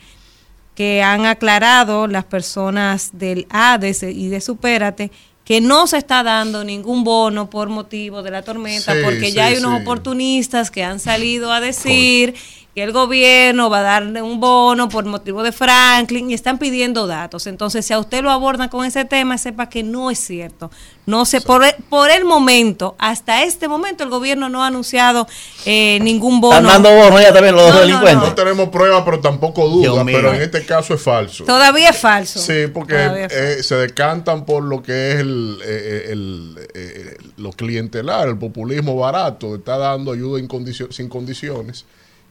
que 0.76 1.02
han 1.02 1.26
aclarado 1.26 2.06
las 2.06 2.24
personas 2.24 3.10
del 3.14 3.46
ADES 3.50 4.04
y 4.04 4.28
de 4.28 4.40
Supérate 4.40 5.10
que 5.44 5.60
no 5.60 5.86
se 5.86 5.96
está 5.96 6.22
dando 6.22 6.64
ningún 6.64 7.02
bono 7.02 7.48
por 7.48 7.68
motivo 7.68 8.22
de 8.22 8.30
la 8.32 8.42
tormenta, 8.42 8.92
Sí, 8.92 8.98
porque 9.02 9.26
sí, 9.26 9.32
ya 9.32 9.46
hay 9.46 9.56
unos 9.58 9.76
sí. 9.76 9.82
oportunistas 9.82 10.70
que 10.70 10.84
han 10.84 11.00
salido 11.00 11.52
a 11.52 11.60
decir 11.60 12.34
que 12.76 12.82
el 12.82 12.92
gobierno 12.92 13.70
va 13.70 13.78
a 13.78 13.82
darle 13.82 14.20
un 14.20 14.38
bono 14.38 14.90
por 14.90 15.06
motivo 15.06 15.42
de 15.42 15.50
Franklin 15.50 16.30
y 16.30 16.34
están 16.34 16.58
pidiendo 16.58 17.06
datos. 17.06 17.46
Entonces, 17.46 17.86
si 17.86 17.94
a 17.94 17.98
usted 17.98 18.22
lo 18.22 18.30
abordan 18.30 18.68
con 18.68 18.84
ese 18.84 19.06
tema, 19.06 19.38
sepa 19.38 19.70
que 19.70 19.82
no 19.82 20.10
es 20.10 20.18
cierto. 20.18 20.70
No 21.06 21.24
sé, 21.24 21.40
por 21.40 21.64
el, 21.64 21.72
por 21.88 22.10
el 22.10 22.26
momento, 22.26 22.94
hasta 22.98 23.44
este 23.44 23.66
momento, 23.66 24.04
el 24.04 24.10
gobierno 24.10 24.50
no 24.50 24.62
ha 24.62 24.66
anunciado 24.66 25.26
eh, 25.64 25.98
ningún 26.02 26.42
bono. 26.42 26.54
Están 26.54 26.82
dando 26.82 27.02
bono 27.02 27.18
ya 27.18 27.32
también 27.32 27.54
los 27.54 27.66
No, 27.66 27.72
no, 27.72 27.80
delincuentes. 27.80 28.28
No 28.28 28.34
tenemos 28.34 28.68
pruebas, 28.68 29.02
pero 29.06 29.20
tampoco 29.20 29.66
dudas. 29.70 30.04
Pero 30.04 30.34
en 30.34 30.42
este 30.42 30.66
caso 30.66 30.92
es 30.92 31.00
falso. 31.00 31.44
Todavía 31.44 31.88
es 31.88 31.96
falso. 31.96 32.38
Sí, 32.40 32.66
porque 32.74 33.26
eh, 33.30 33.62
se 33.62 33.76
decantan 33.76 34.44
por 34.44 34.62
lo 34.62 34.82
que 34.82 35.12
es 35.12 35.20
el, 35.20 35.60
eh, 35.64 36.08
el, 36.10 36.58
eh, 36.74 37.16
lo 37.38 37.52
clientelar, 37.52 38.28
el 38.28 38.36
populismo 38.36 38.96
barato, 38.96 39.54
está 39.54 39.78
dando 39.78 40.12
ayuda 40.12 40.42
sin 40.90 41.08
condiciones 41.08 41.86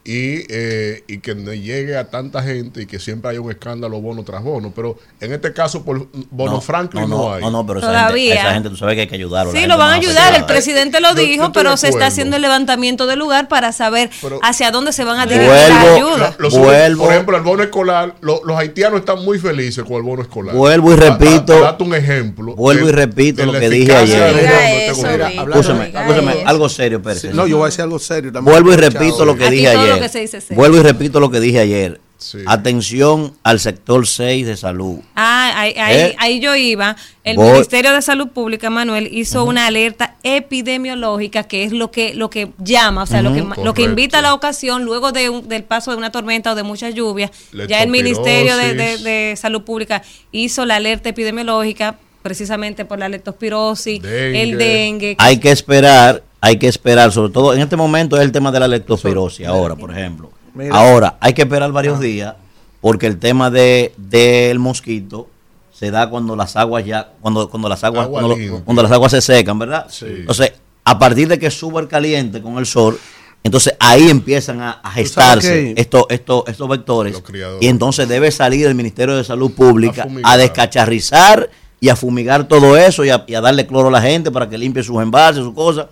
y, 0.07 0.45
eh, 0.49 1.03
y 1.07 1.17
que 1.17 1.33
no 1.33 1.51
llegue 1.51 1.97
a 1.97 2.09
tanta 2.11 2.43
gente 2.43 2.83
y 2.83 2.85
que 2.85 2.99
siempre 2.99 3.31
haya 3.31 3.41
un 3.41 3.49
escándalo 3.49 3.99
bono 3.99 4.23
tras 4.23 4.43
bono. 4.43 4.71
Pero 4.75 4.97
en 5.19 5.33
este 5.33 5.51
caso, 5.51 5.83
por 5.83 6.07
bono 6.29 6.51
No, 6.53 6.61
Franklin 6.61 7.09
no, 7.09 7.17
no, 7.17 7.33
hay. 7.33 7.41
no, 7.41 7.49
no, 7.49 7.65
pero 7.65 7.79
esa 7.79 7.87
Todavía. 7.87 8.33
gente, 8.35 8.39
esa 8.47 8.53
gente, 8.53 8.69
tú 8.69 8.75
sabes 8.77 8.93
que 8.95 9.01
hay 9.01 9.07
que 9.07 9.15
ayudarlo. 9.15 9.51
la 9.51 9.59
Sí, 9.59 9.65
lo 9.65 9.77
van 9.79 9.89
a 9.89 9.93
ayudar, 9.95 10.35
el 10.35 10.45
presidente 10.45 11.01
lo 11.01 11.09
Yo- 11.09 11.15
yo 11.15 11.21
dijo, 11.23 11.51
pero 11.51 11.75
se 11.75 11.89
está 11.89 12.05
haciendo 12.05 12.35
el 12.35 12.43
levantamiento 12.43 13.07
del 13.07 13.17
lugar 13.17 13.47
para 13.47 13.71
saber 13.71 14.11
Pero- 14.21 14.39
hacia 14.43 14.69
dónde 14.69 14.93
se 14.93 15.03
van 15.03 15.19
a 15.19 15.25
dirigir 15.25 15.49
la 15.49 15.79
Vuelvo, 15.81 15.95
ayuda. 15.95 16.35
Vuelvo. 16.51 17.03
Por 17.05 17.13
ejemplo, 17.13 17.37
el 17.37 17.43
bono 17.43 17.63
escolar, 17.63 18.13
lo- 18.21 18.41
los 18.45 18.57
haitianos 18.59 18.99
están 18.99 19.25
muy 19.25 19.39
felices 19.39 19.83
con 19.83 19.93
el 19.95 20.03
bono 20.03 20.21
escolar. 20.21 20.53
Vuelvo 20.55 20.93
y 20.93 20.97
repito. 20.97 21.59
Date 21.61 21.83
un 21.83 21.95
ejemplo. 21.95 22.55
Vuelvo 22.55 22.89
y 22.89 22.91
repito 22.91 23.41
de 23.41 23.47
lo 23.47 23.53
que 23.59 23.69
dije 23.69 23.95
ayer. 23.95 24.35
este 24.37 24.91
Escúchame, 24.91 25.89
eso. 25.89 26.47
algo 26.47 26.69
serio, 26.69 27.01
Pérez. 27.01 27.21
Sí, 27.21 27.29
no, 27.33 27.47
yo 27.47 27.57
voy 27.57 27.65
a 27.65 27.67
decir 27.69 27.81
algo 27.81 27.97
serio 27.97 28.31
también. 28.31 28.51
Vuelvo 28.53 28.71
y 28.71 28.75
repito 28.77 29.25
lo 29.25 29.35
que 29.35 29.49
dije 29.49 29.73
lo 29.73 29.94
ayer. 29.95 30.03
que 30.03 30.09
se 30.09 30.19
dice 30.19 30.41
serio. 30.41 30.55
Vuelvo 30.57 30.77
y 30.77 30.81
repito 30.83 31.19
lo 31.19 31.29
que 31.31 31.39
dije 31.39 31.59
ayer. 31.59 31.99
Sí. 32.17 32.37
Atención 32.47 33.33
al 33.43 33.59
sector 33.59 34.07
6 34.07 34.47
de 34.47 34.55
salud. 34.55 34.99
Ah, 35.15 35.51
ahí, 35.55 35.73
ahí, 35.77 35.95
Eh. 35.97 36.15
ahí 36.17 36.39
yo 36.39 36.55
iba. 36.55 36.95
El 37.25 37.35
Voy- 37.35 37.51
Ministerio 37.51 37.91
de 37.93 38.01
Salud 38.01 38.29
Pública, 38.29 38.69
Manuel, 38.69 39.09
hizo 39.11 39.43
una 39.43 39.67
alerta 39.67 40.15
epidemiológica, 40.23 41.43
que 41.43 41.63
es 41.65 41.71
lo 41.73 41.91
que 41.91 42.13
lo 42.15 42.29
que 42.29 42.51
llama, 42.57 43.03
o 43.03 43.05
sea, 43.05 43.21
lo 43.21 43.33
que 43.33 43.43
lo 43.63 43.73
que 43.73 43.83
invita 43.83 44.19
a 44.19 44.21
la 44.21 44.33
ocasión 44.33 44.83
luego 44.85 45.11
de 45.11 45.29
un- 45.29 45.47
del 45.47 45.63
paso 45.63 45.91
de 45.91 45.97
una 45.97 46.11
tormenta 46.11 46.53
o 46.53 46.55
de 46.55 46.63
mucha 46.63 46.89
lluvia. 46.89 47.31
Ya 47.67 47.83
el 47.83 47.89
Ministerio 47.89 48.55
de, 48.57 48.67
de- 48.67 48.73
Leptospirosis. 48.73 49.03
de 49.03 49.35
Salud 49.37 49.61
Pública 49.63 50.01
hizo 50.31 50.65
la 50.65 50.77
alerta 50.77 51.09
epidemiológica 51.09 51.97
precisamente 52.21 52.85
por 52.85 52.97
la 52.97 53.07
leptospirosis, 53.09 54.01
Dengue. 54.01 54.41
el 54.41 54.57
dengue. 54.57 55.15
Hay 55.19 55.37
que 55.39 55.51
esperar, 55.51 56.23
hay 56.45 56.57
que 56.57 56.67
esperar, 56.67 57.11
sobre 57.11 57.33
todo 57.33 57.55
en 57.55 57.61
este 57.61 57.75
momento 57.75 58.17
es 58.17 58.21
el 58.21 58.31
tema 58.31 58.51
de 58.51 58.59
la 58.59 58.67
leptospirosis, 58.67 59.47
ahora, 59.47 59.75
por 59.75 59.89
ejemplo. 59.89 60.29
Mira. 60.53 60.75
Ahora, 60.75 61.17
hay 61.19 61.33
que 61.33 61.41
esperar 61.41 61.71
varios 61.71 61.99
días 61.99 62.35
porque 62.81 63.07
el 63.07 63.17
tema 63.17 63.49
de 63.49 63.95
del 63.97 64.59
mosquito 64.59 65.27
se 65.73 65.89
da 65.89 66.07
cuando 66.07 66.35
las 66.35 66.55
aguas 66.55 66.85
ya 66.85 67.09
cuando 67.19 67.49
cuando 67.49 67.67
las 67.67 67.83
aguas 67.83 68.05
Agua 68.05 68.21
cuando, 68.63 68.83
las 68.83 68.91
aguas 68.91 69.11
se 69.11 69.21
secan, 69.21 69.57
¿verdad? 69.57 69.87
Sí. 69.89 70.05
Entonces, 70.07 70.53
a 70.83 70.99
partir 70.99 71.27
de 71.27 71.39
que 71.39 71.49
suba 71.49 71.81
el 71.81 71.87
caliente 71.87 72.43
con 72.43 72.59
el 72.59 72.67
sol, 72.67 72.99
entonces 73.43 73.75
ahí 73.79 74.07
empiezan 74.07 74.61
a, 74.61 74.81
a 74.83 74.91
gestarse 74.91 75.73
estos 75.75 76.05
estos 76.09 76.43
estos 76.45 76.69
vectores 76.69 77.23
y 77.59 77.67
entonces 77.67 78.07
debe 78.07 78.29
salir 78.29 78.67
el 78.67 78.75
Ministerio 78.75 79.15
de 79.15 79.23
Salud 79.23 79.51
Pública 79.51 80.07
A 80.21 80.37
descacharrizar 80.37 81.49
y 81.79 81.89
a 81.89 81.95
fumigar 81.95 82.47
todo 82.47 82.77
eso 82.77 83.03
y 83.03 83.09
a, 83.09 83.25
y 83.25 83.33
a 83.33 83.41
darle 83.41 83.65
cloro 83.65 83.87
a 83.87 83.91
la 83.91 84.01
gente 84.01 84.29
para 84.29 84.47
que 84.47 84.59
limpie 84.59 84.83
sus 84.83 85.01
envases, 85.01 85.43
sus 85.43 85.55
cosas. 85.55 85.87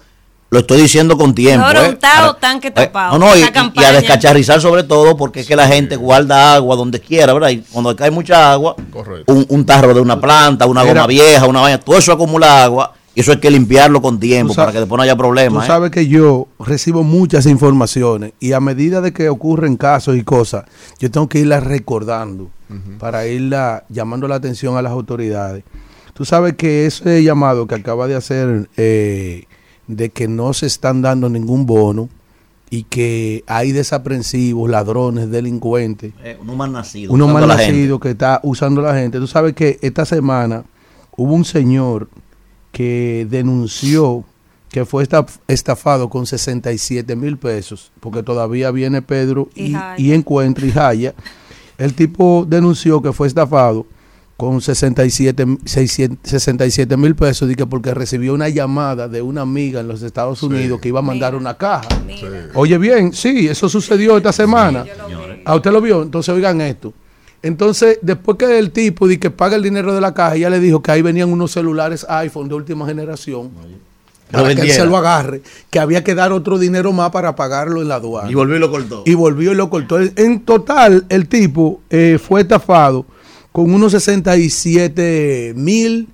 Lo 0.53 0.59
estoy 0.59 0.81
diciendo 0.83 1.17
con 1.17 1.33
tiempo. 1.33 1.65
Ahora 1.65 1.87
¿eh? 1.87 1.89
untado, 1.89 2.27
Para- 2.35 2.39
tanque 2.39 2.67
eh, 2.67 2.71
tapado. 2.71 3.17
No, 3.17 3.25
no, 3.25 3.35
y, 3.35 3.41
a 3.41 3.91
descacharrizar 3.91 4.61
sobre 4.61 4.83
todo 4.83 5.17
porque 5.17 5.39
es 5.39 5.47
que 5.47 5.55
la 5.55 5.67
gente 5.67 5.95
guarda 5.95 6.53
agua 6.53 6.75
donde 6.75 6.99
quiera, 7.01 7.33
¿verdad? 7.33 7.49
Y 7.49 7.57
cuando 7.71 7.95
cae 7.95 8.11
mucha 8.11 8.51
agua, 8.53 8.75
un, 9.25 9.45
un 9.49 9.65
tarro 9.65 9.95
de 9.95 9.99
una 10.01 10.21
planta, 10.21 10.67
una 10.67 10.83
goma 10.83 11.07
vieja, 11.07 11.47
una 11.47 11.61
vaina, 11.61 11.79
todo 11.79 11.97
eso 11.97 12.11
acumula 12.11 12.63
agua 12.65 12.93
y 13.15 13.21
eso 13.21 13.31
hay 13.31 13.39
que 13.39 13.49
limpiarlo 13.49 13.99
con 13.99 14.19
tiempo 14.19 14.53
Tú 14.53 14.55
sabes- 14.55 14.65
para 14.67 14.73
que 14.73 14.79
después 14.81 14.97
no 14.97 15.03
haya 15.03 15.13
Tú 15.13 15.17
problemas. 15.17 15.63
¿eh? 15.63 15.67
sabes 15.67 15.89
que 15.89 16.07
yo 16.07 16.47
recibo 16.59 17.01
muchas 17.01 17.47
informaciones 17.47 18.33
y 18.39 18.53
a 18.53 18.59
medida 18.59 19.01
de 19.01 19.11
que 19.11 19.29
ocurren 19.29 19.75
casos 19.75 20.15
y 20.17 20.23
cosas, 20.23 20.65
yo 20.99 21.09
tengo 21.09 21.27
que 21.27 21.39
irlas 21.39 21.63
recordando 21.63 22.49
para 22.99 23.25
irla 23.27 23.85
llamando 23.89 24.27
la 24.27 24.35
atención 24.35 24.77
a 24.77 24.81
las 24.83 24.91
autoridades. 24.91 25.63
Tú 26.13 26.25
sabes 26.25 26.53
que 26.55 26.85
ese 26.85 27.23
llamado 27.23 27.65
que 27.65 27.73
acaba 27.73 28.05
de 28.07 28.15
hacer 28.15 28.69
eh, 28.77 29.45
de 29.87 30.09
que 30.09 30.27
no 30.27 30.53
se 30.53 30.65
están 30.67 31.01
dando 31.01 31.29
ningún 31.29 31.65
bono 31.65 32.09
y 32.69 32.83
que 32.83 33.43
hay 33.47 33.71
desaprensivos, 33.71 34.69
ladrones, 34.69 35.29
delincuentes, 35.29 36.13
Eh, 36.23 36.37
uno 36.41 36.55
más 36.55 36.69
nacido. 36.71 37.13
uno 37.13 37.27
mal 37.27 37.47
nacido 37.47 37.99
que 37.99 38.11
está 38.11 38.39
usando 38.43 38.81
la 38.81 38.95
gente. 38.95 39.19
Tú 39.19 39.27
sabes 39.27 39.53
que 39.53 39.77
esta 39.81 40.05
semana 40.05 40.63
hubo 41.15 41.33
un 41.33 41.45
señor 41.45 42.09
que 42.71 43.27
denunció 43.29 44.23
que 44.69 44.85
fue 44.85 45.03
esta- 45.03 45.25
estafado 45.47 46.09
con 46.09 46.25
67 46.25 47.15
mil 47.15 47.37
pesos, 47.37 47.91
porque 47.99 48.23
todavía 48.23 48.71
viene 48.71 49.03
Pedro 49.03 49.49
Y 49.53 49.75
y, 49.97 50.13
encuentra 50.13 50.65
y 50.65 50.71
Jaya. 50.71 51.13
El 51.77 51.93
tipo 51.93 52.43
denunció 52.49 52.99
que 52.99 53.13
fue 53.13 53.27
estafado 53.27 53.85
con 54.37 54.61
67 54.61 55.45
67 55.65 56.97
mil 56.97 57.15
pesos 57.15 57.47
dije, 57.47 57.65
porque 57.65 57.93
recibió 57.93 58.33
una 58.33 58.49
llamada 58.49 59.07
de 59.07 59.21
una 59.21 59.41
amiga 59.41 59.81
en 59.81 59.87
los 59.87 60.01
Estados 60.01 60.41
Unidos 60.43 60.81
que 60.81 60.89
iba 60.89 60.99
a 60.99 61.03
mandar 61.03 61.35
una 61.35 61.55
caja. 61.55 61.87
Oye 62.55 62.77
bien, 62.77 63.13
sí, 63.13 63.47
eso 63.47 63.69
sucedió 63.69 64.17
esta 64.17 64.33
semana. 64.33 64.85
¿A 65.45 65.55
usted 65.55 65.71
lo 65.71 65.81
vio? 65.81 66.01
Entonces 66.01 66.33
oigan 66.33 66.61
esto. 66.61 66.93
Entonces, 67.41 67.99
después 68.01 68.37
que 68.37 68.57
el 68.57 68.71
tipo 68.71 69.05
di 69.05 69.17
que 69.17 69.29
paga 69.29 69.57
el 69.57 69.63
dinero 69.63 69.93
de 69.93 69.99
la 69.99 70.13
caja, 70.13 70.35
ella 70.35 70.49
le 70.49 70.61
dijo 70.61 70.81
que 70.81 70.91
ahí 70.91 71.01
venían 71.01 71.31
unos 71.31 71.51
celulares 71.51 72.05
iPhone 72.09 72.47
de 72.47 72.55
última 72.55 72.85
generación. 72.85 73.51
Para 74.31 74.55
que 74.55 74.61
él 74.61 74.71
se 74.71 74.85
lo 74.85 74.97
agarre, 74.97 75.41
que 75.69 75.79
había 75.79 76.03
que 76.03 76.15
dar 76.15 76.31
otro 76.31 76.57
dinero 76.57 76.91
más 76.91 77.11
para 77.11 77.35
pagarlo 77.35 77.81
en 77.81 77.89
la 77.89 77.95
aduana. 77.95 78.31
Y 78.31 78.33
volvió 78.33 78.55
y 78.55 78.59
lo 78.59 78.71
cortó. 78.71 79.03
Y 79.05 79.13
volvió 79.13 79.51
y 79.51 79.55
lo 79.55 79.69
cortó. 79.69 79.99
En 79.99 80.39
total, 80.39 81.05
el 81.09 81.27
tipo 81.27 81.81
eh, 81.89 82.17
fue 82.17 82.41
estafado 82.41 83.05
con 83.53 83.73
unos 83.73 83.93
67 83.93 85.53
mil 85.55 86.09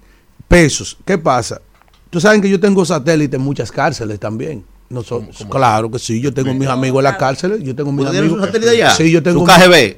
pesos. 0.47 0.97
¿Qué 1.05 1.17
pasa? 1.17 1.59
Tú 2.11 2.19
saben 2.19 2.41
que 2.41 2.49
yo 2.49 2.59
tengo 2.59 2.85
satélite 2.85 3.35
en 3.37 3.41
muchas 3.41 3.71
cárceles 3.71 4.19
también. 4.19 4.63
No 4.89 5.03
son- 5.03 5.27
Claro 5.51 5.91
que 5.91 5.99
sí, 5.99 6.19
yo 6.19 6.33
tengo 6.33 6.51
mis 6.55 6.67
amigos 6.67 6.99
en 6.99 7.03
las 7.05 7.17
cárceles, 7.17 7.61
yo 7.63 7.75
tengo 7.75 7.91
mis 7.91 8.05
¿Usted 8.05 8.11
tiene 8.11 8.27
amigos. 8.27 8.45
satélite 8.47 8.71
allá? 8.71 8.91
Sí, 8.95 9.11
yo 9.11 9.21
tengo 9.21 9.45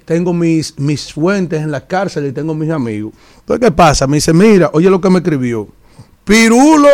tengo 0.06 0.34
mis, 0.34 0.78
mis 0.78 1.14
fuentes 1.14 1.62
en 1.62 1.72
las 1.72 1.84
cárceles 1.84 2.32
y 2.32 2.34
tengo 2.34 2.54
mis 2.54 2.70
amigos. 2.70 3.14
Entonces, 3.40 3.66
¿qué 3.66 3.72
pasa? 3.72 4.06
Me 4.08 4.18
dice, 4.18 4.34
mira, 4.34 4.70
oye 4.74 4.90
lo 4.90 5.00
que 5.00 5.10
me 5.10 5.20
escribió. 5.20 5.68
Pirulo 6.26 6.90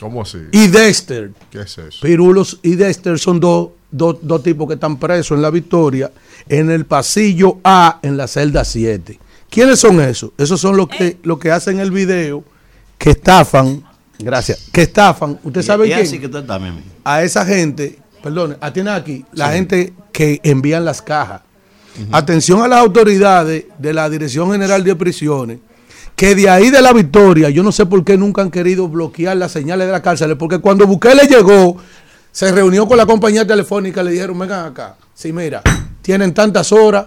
¿Cómo 0.00 0.22
así? 0.22 0.38
y 0.52 0.66
Dexter. 0.66 1.30
¿Qué 1.50 1.60
es 1.60 1.78
eso? 1.78 1.98
Pirulos 2.02 2.58
y 2.62 2.74
Dexter 2.74 3.18
son 3.20 3.38
dos 3.40 3.68
dos- 3.90 4.18
dos 4.20 4.42
tipos 4.42 4.66
que 4.68 4.74
están 4.74 4.98
presos 4.98 5.34
en 5.36 5.40
la 5.42 5.50
Victoria 5.50 6.10
en 6.48 6.70
el 6.70 6.84
pasillo 6.86 7.58
A 7.64 8.00
en 8.02 8.16
la 8.16 8.26
celda 8.26 8.64
7. 8.64 9.18
¿Quiénes 9.50 9.80
son 9.80 10.00
esos? 10.00 10.30
Esos 10.36 10.60
son 10.60 10.76
los 10.76 10.88
que, 10.88 11.18
los 11.22 11.38
que 11.38 11.50
hacen 11.50 11.80
el 11.80 11.90
video 11.90 12.44
que 12.98 13.10
estafan. 13.10 13.82
Gracias. 14.18 14.68
Que 14.72 14.82
estafan. 14.82 15.38
¿Usted 15.42 15.62
sabe 15.62 15.86
y, 15.86 15.90
y 15.90 15.94
quién? 15.94 16.06
así 16.06 16.18
que 16.18 16.28
tú 16.28 16.38
estás, 16.38 16.60
mi 16.60 16.68
amigo. 16.68 16.84
a 17.04 17.22
esa 17.22 17.44
gente, 17.44 17.98
perdón, 18.22 18.56
atiende 18.60 18.92
aquí, 18.92 19.24
la 19.32 19.52
gente 19.52 19.92
que 20.12 20.40
envían 20.42 20.84
las 20.84 21.00
cajas. 21.00 21.42
Atención 22.12 22.62
a 22.62 22.68
las 22.68 22.78
autoridades 22.78 23.64
de 23.76 23.92
la 23.92 24.08
Dirección 24.08 24.52
General 24.52 24.84
de 24.84 24.94
Prisiones, 24.94 25.58
que 26.14 26.34
de 26.36 26.48
ahí 26.48 26.70
de 26.70 26.80
la 26.80 26.92
victoria, 26.92 27.50
yo 27.50 27.64
no 27.64 27.72
sé 27.72 27.86
por 27.86 28.04
qué 28.04 28.16
nunca 28.16 28.42
han 28.42 28.52
querido 28.52 28.88
bloquear 28.88 29.36
las 29.36 29.50
señales 29.50 29.88
de 29.88 29.92
la 29.92 30.02
cárcel, 30.02 30.36
porque 30.36 30.58
cuando 30.58 30.86
Bukele 30.86 31.26
llegó, 31.26 31.76
se 32.30 32.52
reunió 32.52 32.86
con 32.86 32.98
la 32.98 33.06
compañía 33.06 33.44
telefónica, 33.44 34.02
le 34.02 34.12
dijeron, 34.12 34.38
vengan 34.38 34.66
acá, 34.66 34.96
sí, 35.12 35.32
mira, 35.32 35.60
tienen 36.02 36.34
tantas 36.34 36.70
horas, 36.70 37.06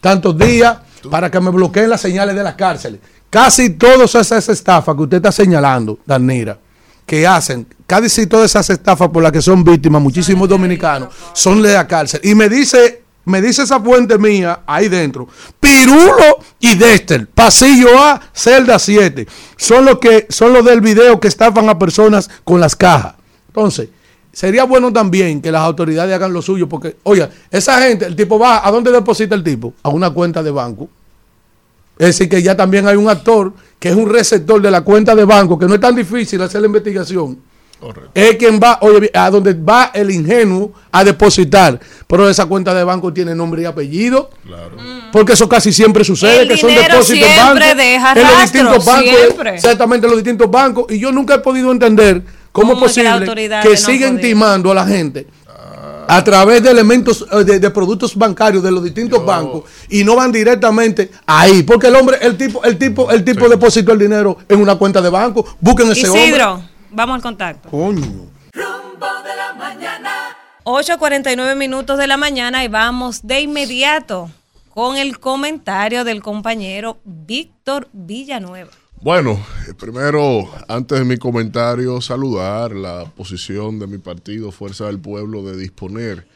tantos 0.00 0.36
días, 0.36 0.78
para 1.08 1.30
que 1.30 1.40
me 1.40 1.50
bloqueen 1.50 1.88
las 1.88 2.00
señales 2.00 2.34
de 2.34 2.42
las 2.42 2.54
cárceles. 2.54 3.00
Casi 3.30 3.70
todas 3.70 4.14
esas 4.14 4.48
estafas 4.48 4.94
que 4.96 5.02
usted 5.02 5.16
está 5.18 5.30
señalando, 5.30 5.98
Danira, 6.04 6.58
que 7.06 7.26
hacen, 7.26 7.66
casi 7.86 8.26
todas 8.26 8.50
esas 8.50 8.68
estafas 8.70 9.08
por 9.08 9.22
las 9.22 9.32
que 9.32 9.40
son 9.40 9.62
víctimas, 9.62 10.02
muchísimos 10.02 10.48
dominicanos, 10.48 11.14
son 11.32 11.62
de 11.62 11.72
la 11.72 11.86
cárcel. 11.86 12.20
Y 12.24 12.34
me 12.34 12.48
dice, 12.48 13.04
me 13.24 13.40
dice 13.40 13.62
esa 13.62 13.80
fuente 13.80 14.18
mía 14.18 14.60
ahí 14.66 14.88
dentro, 14.88 15.28
Pirulo 15.60 16.38
y 16.58 16.74
Dexter, 16.76 17.28
pasillo 17.28 17.98
A, 17.98 18.20
celda 18.32 18.78
7, 18.78 19.26
son 19.56 19.84
los 19.84 19.98
que, 19.98 20.26
son 20.28 20.52
los 20.52 20.64
del 20.64 20.80
video 20.80 21.20
que 21.20 21.28
estafan 21.28 21.68
a 21.68 21.78
personas 21.78 22.28
con 22.42 22.60
las 22.60 22.74
cajas. 22.74 23.14
Entonces, 23.48 23.88
sería 24.32 24.64
bueno 24.64 24.92
también 24.92 25.40
que 25.40 25.50
las 25.50 25.62
autoridades 25.62 26.14
hagan 26.14 26.32
lo 26.32 26.42
suyo, 26.42 26.68
porque, 26.68 26.96
oiga, 27.02 27.30
esa 27.50 27.80
gente, 27.82 28.06
el 28.06 28.16
tipo 28.16 28.38
va, 28.38 28.66
¿a 28.66 28.70
dónde 28.70 28.90
deposita 28.90 29.34
el 29.34 29.42
tipo? 29.42 29.74
A 29.82 29.88
una 29.88 30.10
cuenta 30.10 30.42
de 30.42 30.50
banco. 30.50 30.88
Es 31.98 32.06
decir, 32.06 32.28
que 32.28 32.42
ya 32.42 32.56
también 32.56 32.88
hay 32.88 32.96
un 32.96 33.08
actor 33.08 33.52
que 33.78 33.90
es 33.90 33.94
un 33.94 34.08
receptor 34.08 34.60
de 34.62 34.70
la 34.70 34.82
cuenta 34.82 35.14
de 35.14 35.24
banco, 35.24 35.58
que 35.58 35.66
no 35.66 35.74
es 35.74 35.80
tan 35.80 35.94
difícil 35.94 36.40
hacer 36.40 36.60
la 36.60 36.66
investigación. 36.66 37.38
Es 38.14 38.36
quien 38.36 38.60
va, 38.62 38.78
oye, 38.82 39.10
a 39.14 39.30
donde 39.30 39.54
va 39.54 39.90
el 39.94 40.10
ingenuo 40.10 40.72
a 40.92 41.02
depositar. 41.02 41.80
Pero 42.06 42.28
esa 42.28 42.46
cuenta 42.46 42.74
de 42.74 42.84
banco 42.84 43.12
tiene 43.12 43.34
nombre 43.34 43.62
y 43.62 43.64
apellido. 43.64 44.30
Porque 45.12 45.32
eso 45.32 45.48
casi 45.48 45.72
siempre 45.72 46.04
sucede, 46.04 46.42
El 46.42 46.48
que 46.48 46.56
son 46.56 46.68
dinero 46.70 46.88
depósitos 46.88 47.28
en 47.28 47.34
siempre 47.34 47.66
banco, 47.68 47.82
deja 47.82 48.12
en 48.12 48.18
los 48.18 48.32
rastro, 48.32 48.42
distintos 48.42 48.84
bancos, 48.84 49.16
siempre. 49.16 49.54
exactamente 49.54 50.06
en 50.06 50.10
los 50.10 50.22
distintos 50.22 50.50
bancos. 50.50 50.86
Y 50.90 50.98
yo 50.98 51.10
nunca 51.10 51.36
he 51.36 51.38
podido 51.38 51.72
entender 51.72 52.22
cómo, 52.52 52.74
¿Cómo 52.74 52.86
es 52.86 52.94
que 52.94 53.02
posible 53.02 53.08
autoridad 53.08 53.62
que, 53.62 53.70
no 53.70 53.76
siguen 53.76 54.20
timando 54.20 54.70
a 54.72 54.74
la 54.74 54.86
gente 54.86 55.26
a 56.08 56.24
través 56.24 56.62
de 56.62 56.70
elementos 56.70 57.24
eh, 57.30 57.44
de, 57.44 57.60
de 57.60 57.70
productos 57.70 58.16
bancarios 58.16 58.62
de 58.62 58.70
los 58.70 58.82
distintos 58.82 59.24
bancos 59.24 59.64
y 59.88 60.02
no 60.02 60.16
van 60.16 60.32
directamente 60.32 61.10
ahí 61.26 61.62
porque 61.62 61.86
el 61.86 61.94
hombre 61.94 62.18
el 62.20 62.36
tipo 62.36 62.64
el 62.64 62.76
tipo 62.78 63.10
el 63.10 63.24
tipo 63.24 63.48
depositó 63.48 63.92
el 63.92 63.98
dinero 63.98 64.38
en 64.48 64.60
una 64.60 64.74
cuenta 64.74 65.00
de 65.00 65.08
banco 65.08 65.56
busquen 65.60 65.90
ese 65.92 66.08
Isidro, 66.08 66.54
hombre 66.54 66.70
vamos 66.90 67.16
al 67.16 67.22
contacto. 67.22 67.68
Coño. 67.68 68.30
Rumbo 68.52 69.06
de 69.24 69.36
la 69.36 69.54
mañana. 69.54 70.36
8.49 70.64 71.56
minutos 71.56 71.98
de 71.98 72.06
la 72.06 72.16
mañana 72.16 72.64
y 72.64 72.68
vamos 72.68 73.26
de 73.26 73.40
inmediato 73.40 74.30
con 74.68 74.96
el 74.96 75.18
comentario 75.18 76.04
del 76.04 76.22
compañero 76.22 76.98
Víctor 77.04 77.88
Villanueva. 77.92 78.70
Bueno, 79.02 79.42
eh, 79.66 79.72
primero, 79.72 80.50
antes 80.68 80.98
de 80.98 81.06
mi 81.06 81.16
comentario, 81.16 82.02
saludar 82.02 82.72
la 82.72 83.06
posición 83.06 83.78
de 83.78 83.86
mi 83.86 83.96
partido 83.96 84.52
Fuerza 84.52 84.88
del 84.88 85.00
Pueblo 85.00 85.42
de 85.42 85.56
disponer 85.56 86.28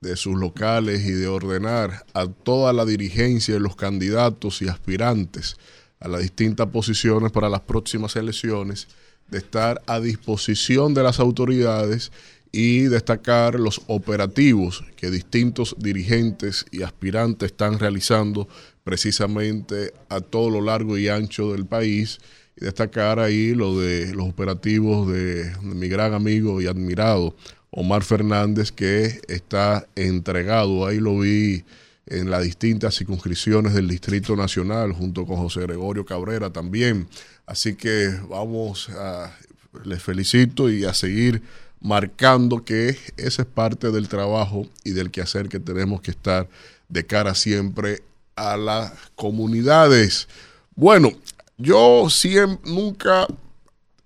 de 0.00 0.16
sus 0.16 0.34
locales 0.34 1.04
y 1.04 1.12
de 1.12 1.28
ordenar 1.28 2.06
a 2.14 2.26
toda 2.26 2.72
la 2.72 2.86
dirigencia 2.86 3.56
y 3.56 3.58
los 3.58 3.76
candidatos 3.76 4.62
y 4.62 4.68
aspirantes 4.68 5.58
a 6.00 6.08
las 6.08 6.22
distintas 6.22 6.68
posiciones 6.68 7.32
para 7.32 7.50
las 7.50 7.60
próximas 7.60 8.16
elecciones, 8.16 8.88
de 9.28 9.36
estar 9.36 9.82
a 9.86 10.00
disposición 10.00 10.94
de 10.94 11.02
las 11.02 11.20
autoridades 11.20 12.12
y 12.50 12.84
destacar 12.84 13.60
los 13.60 13.82
operativos 13.88 14.84
que 14.96 15.10
distintos 15.10 15.76
dirigentes 15.78 16.64
y 16.70 16.82
aspirantes 16.82 17.50
están 17.50 17.78
realizando 17.78 18.48
precisamente 18.86 19.92
a 20.08 20.20
todo 20.20 20.48
lo 20.48 20.60
largo 20.60 20.96
y 20.96 21.08
ancho 21.08 21.50
del 21.50 21.66
país 21.66 22.20
y 22.56 22.64
destacar 22.64 23.18
ahí 23.18 23.52
lo 23.52 23.80
de 23.80 24.14
los 24.14 24.28
operativos 24.28 25.12
de, 25.12 25.52
mi 25.60 25.88
gran 25.88 26.14
amigo 26.14 26.62
y 26.62 26.68
admirado 26.68 27.34
Omar 27.72 28.04
Fernández 28.04 28.70
que 28.70 29.20
está 29.26 29.88
entregado, 29.96 30.86
ahí 30.86 31.00
lo 31.00 31.18
vi 31.18 31.64
en 32.06 32.30
las 32.30 32.44
distintas 32.44 32.94
circunscripciones 32.94 33.74
del 33.74 33.88
Distrito 33.88 34.36
Nacional 34.36 34.92
junto 34.92 35.26
con 35.26 35.38
José 35.38 35.62
Gregorio 35.62 36.06
Cabrera 36.06 36.50
también. 36.50 37.08
Así 37.44 37.74
que 37.74 38.14
vamos 38.30 38.88
a, 38.90 39.36
les 39.84 40.00
felicito 40.00 40.70
y 40.70 40.84
a 40.84 40.94
seguir 40.94 41.42
marcando 41.80 42.64
que 42.64 42.96
ese 43.16 43.42
es 43.42 43.48
parte 43.48 43.90
del 43.90 44.06
trabajo 44.06 44.68
y 44.84 44.92
del 44.92 45.10
quehacer 45.10 45.48
que 45.48 45.58
tenemos 45.58 46.02
que 46.02 46.12
estar 46.12 46.48
de 46.88 47.04
cara 47.04 47.34
siempre 47.34 48.04
a 48.36 48.56
las 48.56 48.92
comunidades. 49.14 50.28
Bueno, 50.74 51.10
yo 51.58 52.08
siempre, 52.10 52.70
nunca 52.70 53.26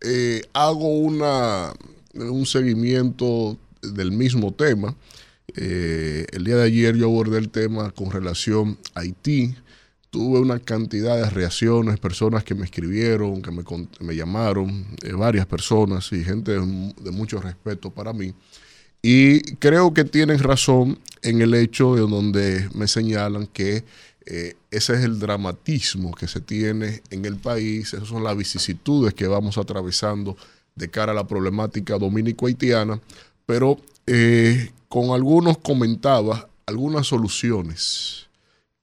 eh, 0.00 0.42
hago 0.52 0.98
una, 0.98 1.72
un 2.14 2.46
seguimiento 2.46 3.58
del 3.82 4.12
mismo 4.12 4.52
tema. 4.52 4.94
Eh, 5.56 6.26
el 6.32 6.44
día 6.44 6.56
de 6.56 6.64
ayer 6.64 6.96
yo 6.96 7.06
abordé 7.06 7.38
el 7.38 7.50
tema 7.50 7.90
con 7.90 8.10
relación 8.10 8.78
a 8.94 9.00
Haití. 9.00 9.54
Tuve 10.10 10.40
una 10.40 10.58
cantidad 10.58 11.16
de 11.16 11.28
reacciones, 11.30 11.98
personas 11.98 12.44
que 12.44 12.54
me 12.54 12.64
escribieron, 12.64 13.42
que 13.42 13.50
me, 13.50 13.62
me 14.00 14.16
llamaron, 14.16 14.86
eh, 15.02 15.12
varias 15.12 15.46
personas 15.46 16.12
y 16.12 16.24
gente 16.24 16.52
de, 16.52 16.94
de 17.00 17.10
mucho 17.10 17.40
respeto 17.40 17.90
para 17.90 18.12
mí. 18.12 18.32
Y 19.02 19.40
creo 19.56 19.94
que 19.94 20.04
tienen 20.04 20.38
razón 20.38 20.98
en 21.22 21.40
el 21.40 21.54
hecho 21.54 21.94
de 21.94 22.02
donde 22.02 22.68
me 22.74 22.86
señalan 22.86 23.46
que 23.46 23.84
eh, 24.32 24.56
ese 24.70 24.94
es 24.94 25.00
el 25.00 25.18
dramatismo 25.18 26.14
que 26.14 26.28
se 26.28 26.40
tiene 26.40 27.02
en 27.10 27.24
el 27.24 27.34
país, 27.34 27.92
esas 27.92 28.06
son 28.06 28.22
las 28.22 28.36
vicisitudes 28.36 29.12
que 29.12 29.26
vamos 29.26 29.58
atravesando 29.58 30.36
de 30.76 30.88
cara 30.88 31.10
a 31.10 31.16
la 31.16 31.26
problemática 31.26 31.98
dominico-haitiana, 31.98 33.00
pero 33.44 33.80
eh, 34.06 34.70
con 34.88 35.10
algunos 35.10 35.58
comentaba 35.58 36.48
algunas 36.64 37.08
soluciones 37.08 38.28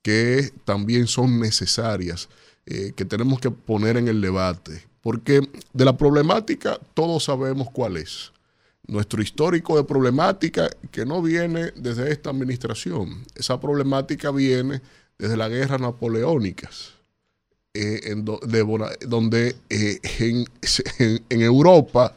que 0.01 0.51
también 0.65 1.07
son 1.07 1.39
necesarias, 1.39 2.27
eh, 2.65 2.91
que 2.93 3.05
tenemos 3.05 3.39
que 3.39 3.49
poner 3.49 3.95
en 3.95 4.09
el 4.09 4.19
debate, 4.19 4.83
porque 4.99 5.49
de 5.71 5.85
la 5.85 5.95
problemática 5.95 6.77
todos 6.93 7.23
sabemos 7.23 7.69
cuál 7.71 7.95
es. 7.95 8.33
Nuestro 8.85 9.21
histórico 9.21 9.77
de 9.77 9.85
problemática 9.85 10.69
que 10.91 11.05
no 11.05 11.21
viene 11.21 11.71
desde 11.77 12.11
esta 12.11 12.31
administración, 12.31 13.23
esa 13.35 13.61
problemática 13.61 14.29
viene 14.31 14.81
desde 15.17 15.37
las 15.37 15.49
guerras 15.49 15.81
napoleónicas, 15.81 16.93
eh, 17.73 18.15
donde 19.07 19.55
eh, 19.69 19.99
en 21.29 21.41
Europa 21.41 22.13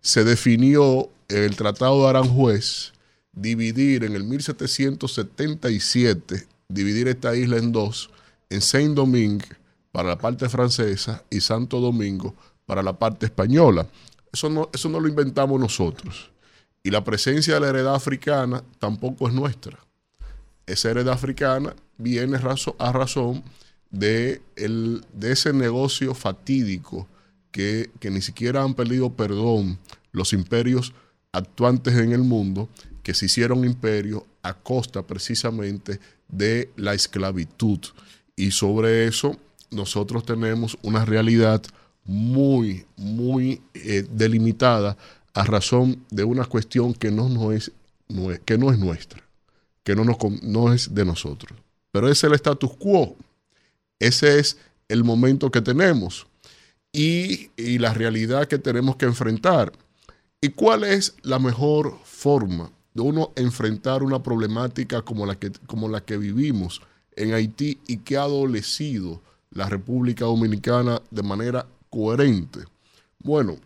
se 0.00 0.24
definió 0.24 1.10
el 1.28 1.54
Tratado 1.56 2.02
de 2.02 2.08
Aranjuez 2.08 2.92
dividir 3.32 4.04
en 4.04 4.14
el 4.14 4.24
1777, 4.24 6.46
dividir 6.68 7.08
esta 7.08 7.34
isla 7.36 7.58
en 7.58 7.72
dos, 7.72 8.10
en 8.50 8.60
Saint-Domingue 8.60 9.48
para 9.92 10.10
la 10.10 10.18
parte 10.18 10.46
francesa 10.48 11.24
y 11.30 11.40
Santo 11.40 11.80
Domingo 11.80 12.34
para 12.66 12.82
la 12.82 12.92
parte 12.92 13.26
española. 13.26 13.86
Eso 14.32 14.50
no, 14.50 14.68
eso 14.72 14.88
no 14.88 14.98
lo 15.00 15.08
inventamos 15.08 15.60
nosotros. 15.60 16.30
Y 16.82 16.90
la 16.90 17.04
presencia 17.04 17.54
de 17.54 17.60
la 17.60 17.68
heredad 17.68 17.94
africana 17.94 18.64
tampoco 18.78 19.28
es 19.28 19.34
nuestra. 19.34 19.78
Esa 20.66 20.90
heredad 20.90 21.14
africana 21.14 21.74
viene 21.98 22.38
a 22.78 22.92
razón 22.92 23.42
de, 23.90 24.40
el, 24.56 25.04
de 25.12 25.32
ese 25.32 25.52
negocio 25.52 26.14
fatídico 26.14 27.08
que, 27.50 27.90
que 28.00 28.10
ni 28.10 28.22
siquiera 28.22 28.62
han 28.62 28.74
perdido 28.74 29.10
perdón 29.10 29.78
los 30.12 30.32
imperios 30.32 30.92
actuantes 31.32 31.94
en 31.94 32.12
el 32.12 32.22
mundo 32.22 32.68
que 33.02 33.14
se 33.14 33.26
hicieron 33.26 33.64
imperios 33.64 34.22
a 34.42 34.54
costa 34.54 35.06
precisamente 35.06 36.00
de 36.28 36.70
la 36.76 36.94
esclavitud. 36.94 37.80
Y 38.36 38.50
sobre 38.50 39.06
eso 39.06 39.36
nosotros 39.70 40.24
tenemos 40.24 40.78
una 40.82 41.04
realidad 41.04 41.62
muy, 42.04 42.86
muy 42.96 43.60
eh, 43.74 44.06
delimitada 44.10 44.96
a 45.34 45.44
razón 45.44 46.04
de 46.10 46.24
una 46.24 46.44
cuestión 46.44 46.94
que 46.94 47.10
no, 47.10 47.28
no 47.28 47.52
es, 47.52 47.72
que 48.44 48.58
no 48.58 48.72
es 48.72 48.78
nuestra, 48.78 49.22
que 49.84 49.94
no, 49.94 50.04
nos, 50.04 50.16
no 50.42 50.72
es 50.72 50.94
de 50.94 51.04
nosotros. 51.04 51.58
Pero 51.92 52.08
es 52.08 52.22
el 52.24 52.34
status 52.34 52.76
quo. 52.76 53.16
Ese 53.98 54.38
es 54.38 54.58
el 54.88 55.04
momento 55.04 55.50
que 55.50 55.60
tenemos 55.60 56.26
y, 56.92 57.50
la 57.78 57.94
realidad 57.94 58.46
que 58.46 58.58
tenemos 58.58 58.96
que 58.96 59.06
enfrentar. 59.06 59.72
¿Y 60.40 60.50
cuál 60.50 60.84
es 60.84 61.14
la 61.22 61.38
mejor 61.38 61.98
forma 62.04 62.70
de 62.94 63.02
uno 63.02 63.32
enfrentar 63.36 64.02
una 64.02 64.22
problemática 64.22 65.02
como 65.02 65.26
la 65.26 65.38
que, 65.38 65.52
como 65.66 65.88
la 65.88 66.00
que 66.00 66.16
vivimos 66.16 66.80
en 67.16 67.34
Haití 67.34 67.78
y 67.86 67.98
que 67.98 68.16
ha 68.16 68.22
adolecido 68.22 69.20
la 69.50 69.68
República 69.68 70.24
Dominicana 70.24 71.02
de 71.10 71.22
manera 71.22 71.66
coherente? 71.90 72.60
Bueno, 73.18 73.56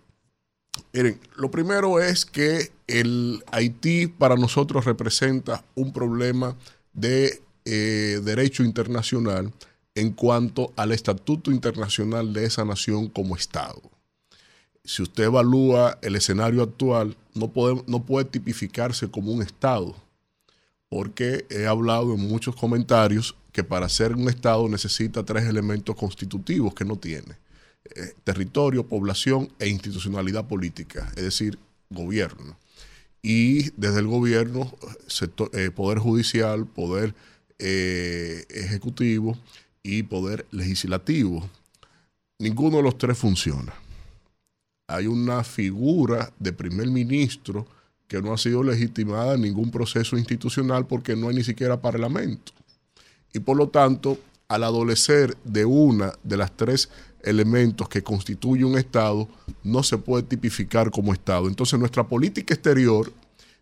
miren, 0.93 1.21
lo 1.37 1.51
primero 1.51 2.01
es 2.01 2.25
que 2.25 2.73
el 2.87 3.43
Haití 3.53 4.07
para 4.07 4.37
nosotros 4.37 4.85
representa 4.85 5.65
un 5.75 5.93
problema 5.93 6.57
de 6.95 7.43
eh, 7.65 8.21
derecho 8.23 8.65
internacional 8.65 9.53
en 9.95 10.13
cuanto 10.13 10.73
al 10.77 10.93
estatuto 10.93 11.51
internacional 11.51 12.33
de 12.33 12.47
esa 12.47 12.65
nación 12.65 13.09
como 13.09 13.37
Estado. 13.37 13.83
Si 14.85 15.03
usted 15.03 15.25
evalúa 15.25 15.99
el 16.03 16.17
escenario 16.17 16.63
actual, 16.63 17.17
no 17.35 17.49
puede, 17.53 17.83
no 17.87 18.05
puede 18.05 18.25
tipificarse 18.25 19.11
como 19.11 19.33
un 19.33 19.43
Estado, 19.43 19.95
porque 20.89 21.47
he 21.51 21.67
hablado 21.67 22.15
en 22.15 22.21
muchos 22.21 22.57
comentarios 22.57 23.37
que 23.53 23.63
para 23.63 23.89
ser 23.89 24.15
un 24.17 24.29
Estado 24.29 24.69
necesita 24.69 25.25
tres 25.25 25.45
elementos 25.45 25.95
constitutivos 25.95 26.75
que 26.75 26.85
no 26.85 26.97
tiene. 26.97 27.37
Eh, 27.85 28.15
territorio, 28.25 28.87
población 28.87 29.53
e 29.59 29.69
institucionalidad 29.69 30.49
política, 30.49 31.13
es 31.17 31.25
decir, 31.25 31.59
gobierno. 31.91 32.57
Y 33.23 33.71
desde 33.77 34.01
el 34.01 34.07
gobierno, 34.07 34.73
eh, 35.53 35.71
poder 35.71 35.99
judicial, 35.99 36.67
poder 36.67 37.15
eh, 37.65 38.45
ejecutivo 38.51 39.39
y 39.85 40.03
poder 40.03 40.47
legislativo. 40.51 41.49
Ninguno 42.41 42.79
de 42.79 42.83
los 42.83 42.99
tres 42.99 43.17
funciona. 43.17 43.73
Hay 44.89 45.07
una 45.07 45.45
figura 45.45 46.33
de 46.41 46.53
primer 46.53 46.89
ministro 46.89 47.65
que 48.09 48.21
no 48.21 48.33
ha 48.33 48.39
sido 48.39 48.65
legitimada 48.65 49.35
en 49.35 49.43
ningún 49.43 49.71
proceso 49.71 50.19
institucional 50.19 50.89
porque 50.89 51.15
no 51.15 51.29
hay 51.29 51.37
ni 51.37 51.45
siquiera 51.45 51.81
parlamento. 51.81 52.53
Y 53.33 53.39
por 53.39 53.57
lo 53.57 53.69
tanto, 53.69 54.19
al 54.49 54.65
adolecer 54.65 55.37
de 55.45 55.65
una 55.65 56.13
de 56.25 56.37
las 56.37 56.51
tres 56.57 56.91
elementos 57.23 57.89
que 57.89 58.03
constituye 58.03 58.65
un 58.65 58.77
Estado, 58.77 59.29
no 59.63 59.85
se 59.85 59.99
puede 59.99 60.25
tipificar 60.25 60.91
como 60.91 61.13
Estado. 61.13 61.47
Entonces 61.47 61.79
nuestra 61.79 62.09
política 62.09 62.55
exterior 62.55 63.13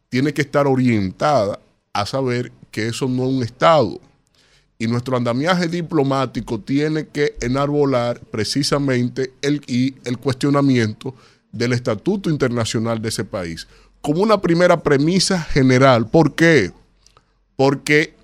tiene 0.09 0.32
que 0.32 0.40
estar 0.40 0.66
orientada 0.66 1.60
a 1.92 2.06
saber 2.06 2.52
que 2.70 2.88
eso 2.88 3.08
no 3.08 3.24
es 3.24 3.34
un 3.34 3.42
Estado. 3.42 4.00
Y 4.78 4.86
nuestro 4.86 5.16
andamiaje 5.16 5.68
diplomático 5.68 6.58
tiene 6.60 7.06
que 7.08 7.36
enarbolar 7.40 8.20
precisamente 8.20 9.32
el, 9.42 9.62
y 9.66 9.94
el 10.04 10.18
cuestionamiento 10.18 11.14
del 11.52 11.72
estatuto 11.72 12.30
internacional 12.30 13.02
de 13.02 13.08
ese 13.10 13.24
país 13.24 13.66
como 14.00 14.22
una 14.22 14.40
primera 14.40 14.82
premisa 14.82 15.42
general. 15.42 16.06
¿Por 16.08 16.34
qué? 16.34 16.72
Porque 17.56 18.14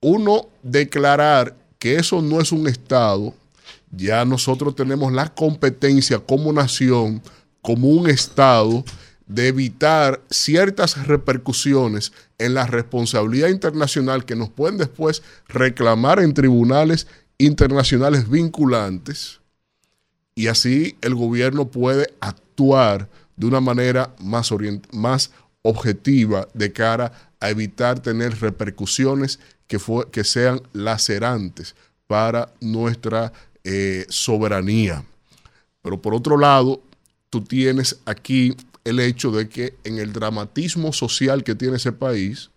uno 0.00 0.48
declarar 0.62 1.56
que 1.78 1.96
eso 1.96 2.22
no 2.22 2.40
es 2.40 2.52
un 2.52 2.66
Estado, 2.66 3.34
ya 3.90 4.24
nosotros 4.24 4.74
tenemos 4.74 5.12
la 5.12 5.32
competencia 5.32 6.18
como 6.18 6.52
nación, 6.52 7.22
como 7.62 7.88
un 7.88 8.08
Estado, 8.08 8.84
de 9.26 9.48
evitar 9.48 10.22
ciertas 10.30 11.06
repercusiones 11.06 12.12
en 12.38 12.54
la 12.54 12.66
responsabilidad 12.66 13.48
internacional 13.48 14.24
que 14.24 14.36
nos 14.36 14.50
pueden 14.50 14.78
después 14.78 15.22
reclamar 15.48 16.20
en 16.20 16.34
tribunales 16.34 17.06
internacionales 17.38 18.28
vinculantes 18.28 19.40
y 20.36 20.48
así 20.48 20.96
el 21.00 21.14
gobierno 21.14 21.68
puede 21.68 22.12
actuar 22.20 23.08
de 23.36 23.46
una 23.46 23.60
manera 23.60 24.14
más, 24.20 24.50
más 24.92 25.30
objetiva 25.62 26.46
de 26.52 26.72
cara 26.72 27.12
a 27.40 27.50
evitar 27.50 28.00
tener 28.00 28.38
repercusiones 28.40 29.40
que, 29.66 29.78
que 30.12 30.24
sean 30.24 30.60
lacerantes 30.72 31.74
para 32.06 32.52
nuestra 32.60 33.32
eh, 33.64 34.06
soberanía. 34.10 35.04
Pero 35.82 36.00
por 36.00 36.14
otro 36.14 36.36
lado, 36.36 36.82
tú 37.30 37.40
tienes 37.40 37.98
aquí 38.04 38.54
el 38.86 39.00
hecho 39.00 39.32
de 39.32 39.48
que 39.48 39.76
en 39.82 39.98
el 39.98 40.12
dramatismo 40.12 40.92
social 40.92 41.42
que 41.42 41.56
tiene 41.56 41.76
ese 41.76 41.90
país, 41.90 42.50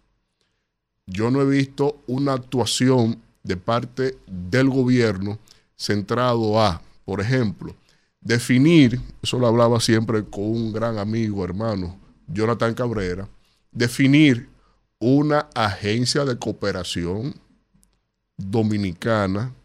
yo 1.08 1.32
no 1.32 1.42
he 1.42 1.46
visto 1.46 2.04
una 2.06 2.34
actuación 2.34 3.20
de 3.44 3.58
parte 3.58 4.16
del 4.28 4.70
gobierno 4.70 5.40
centrado 5.76 6.62
a, 6.62 6.84
por 7.04 7.20
ejemplo, 7.20 7.76
definir, 8.22 9.02
eso 9.24 9.40
lo 9.40 9.48
hablaba 9.48 9.80
siempre 9.80 10.24
con 10.24 10.44
un 10.44 10.72
gran 10.72 11.00
amigo, 11.00 11.44
hermano, 11.44 12.00
Jonathan 12.28 12.76
Cabrera, 12.76 13.28
definir 13.72 14.50
una 15.00 15.48
agencia 15.56 16.26
de 16.26 16.38
cooperación 16.38 17.34
dominicana 18.38 19.56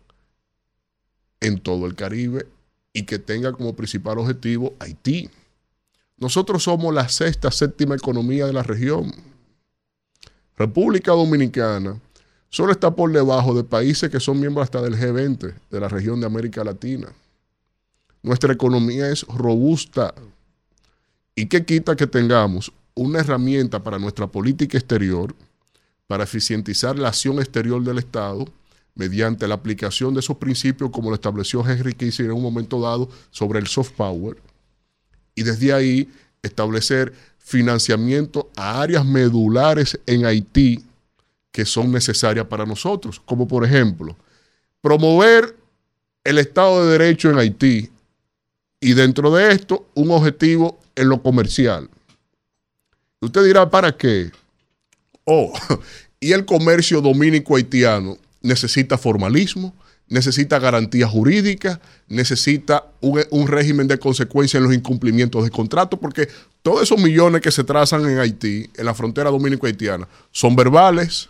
en 1.40 1.60
todo 1.60 1.84
el 1.84 1.94
Caribe 1.94 2.46
y 2.94 3.02
que 3.02 3.18
tenga 3.18 3.52
como 3.52 3.76
principal 3.76 4.18
objetivo 4.18 4.72
Haití. 4.78 5.28
Nosotros 6.16 6.62
somos 6.62 6.94
la 6.94 7.08
sexta, 7.08 7.50
séptima 7.50 7.96
economía 7.96 8.46
de 8.46 8.52
la 8.52 8.62
región. 8.62 9.12
República 10.56 11.12
Dominicana 11.12 12.00
solo 12.48 12.70
está 12.70 12.94
por 12.94 13.10
debajo 13.10 13.54
de 13.54 13.64
países 13.64 14.10
que 14.10 14.20
son 14.20 14.38
miembros 14.38 14.64
hasta 14.64 14.80
del 14.80 14.96
G20 14.96 15.54
de 15.70 15.80
la 15.80 15.88
región 15.88 16.20
de 16.20 16.26
América 16.26 16.62
Latina. 16.62 17.12
Nuestra 18.22 18.52
economía 18.52 19.10
es 19.10 19.24
robusta. 19.24 20.14
¿Y 21.34 21.46
qué 21.46 21.64
quita 21.64 21.96
que 21.96 22.06
tengamos 22.06 22.72
una 22.94 23.18
herramienta 23.18 23.82
para 23.82 23.98
nuestra 23.98 24.28
política 24.28 24.78
exterior, 24.78 25.34
para 26.06 26.24
eficientizar 26.24 26.96
la 26.96 27.08
acción 27.08 27.40
exterior 27.40 27.82
del 27.82 27.98
Estado, 27.98 28.46
mediante 28.94 29.48
la 29.48 29.56
aplicación 29.56 30.14
de 30.14 30.20
esos 30.20 30.36
principios 30.36 30.90
como 30.90 31.10
lo 31.10 31.16
estableció 31.16 31.68
Henry 31.68 31.94
Kissinger 31.94 32.30
en 32.30 32.36
un 32.36 32.42
momento 32.42 32.80
dado 32.80 33.08
sobre 33.30 33.58
el 33.58 33.66
soft 33.66 33.92
power? 33.96 34.36
Y 35.34 35.42
desde 35.42 35.72
ahí 35.72 36.08
establecer 36.42 37.12
financiamiento 37.38 38.50
a 38.56 38.80
áreas 38.80 39.04
medulares 39.04 39.98
en 40.06 40.24
Haití 40.24 40.84
que 41.52 41.64
son 41.64 41.92
necesarias 41.92 42.46
para 42.46 42.66
nosotros, 42.66 43.20
como 43.24 43.46
por 43.46 43.64
ejemplo, 43.64 44.16
promover 44.80 45.54
el 46.24 46.38
Estado 46.38 46.84
de 46.84 46.98
Derecho 46.98 47.30
en 47.30 47.38
Haití 47.38 47.90
y 48.80 48.92
dentro 48.94 49.32
de 49.32 49.52
esto 49.52 49.86
un 49.94 50.10
objetivo 50.10 50.80
en 50.96 51.08
lo 51.08 51.22
comercial. 51.22 51.88
Usted 53.20 53.44
dirá, 53.44 53.70
¿para 53.70 53.96
qué? 53.96 54.32
Oh, 55.24 55.52
y 56.20 56.32
el 56.32 56.44
comercio 56.44 57.00
dominico 57.00 57.56
haitiano 57.56 58.18
necesita 58.42 58.98
formalismo, 58.98 59.72
necesita 60.08 60.58
garantía 60.58 61.08
jurídica, 61.08 61.80
necesita 62.08 62.86
un, 63.00 63.46
régimen 63.46 63.88
de 63.88 63.98
consecuencia 63.98 64.58
en 64.58 64.64
los 64.64 64.74
incumplimientos 64.74 65.44
de 65.44 65.50
contrato, 65.50 65.98
porque 65.98 66.28
todos 66.62 66.82
esos 66.82 67.00
millones 67.00 67.40
que 67.40 67.50
se 67.50 67.64
trazan 67.64 68.08
en 68.08 68.18
Haití, 68.18 68.70
en 68.76 68.84
la 68.84 68.94
frontera 68.94 69.30
dominico-haitiana, 69.30 70.08
son 70.30 70.56
verbales. 70.56 71.28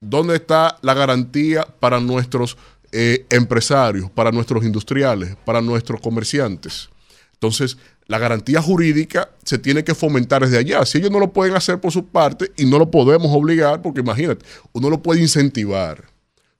¿Dónde 0.00 0.36
está 0.36 0.78
la 0.82 0.94
garantía 0.94 1.66
para 1.80 1.98
nuestros 1.98 2.56
eh, 2.92 3.26
empresarios, 3.30 4.10
para 4.10 4.30
nuestros 4.30 4.64
industriales, 4.64 5.36
para 5.44 5.60
nuestros 5.60 6.00
comerciantes? 6.00 6.88
Entonces, 7.32 7.78
la 8.06 8.18
garantía 8.18 8.62
jurídica 8.62 9.30
se 9.44 9.58
tiene 9.58 9.84
que 9.84 9.94
fomentar 9.94 10.42
desde 10.42 10.58
allá. 10.58 10.84
Si 10.86 10.98
ellos 10.98 11.10
no 11.10 11.18
lo 11.18 11.32
pueden 11.32 11.54
hacer 11.54 11.80
por 11.80 11.92
su 11.92 12.06
parte 12.06 12.52
y 12.56 12.64
no 12.64 12.78
lo 12.78 12.90
podemos 12.90 13.28
obligar, 13.32 13.82
porque 13.82 14.00
imagínate, 14.00 14.44
uno 14.72 14.88
lo 14.88 15.02
puede 15.02 15.20
incentivar 15.20 16.17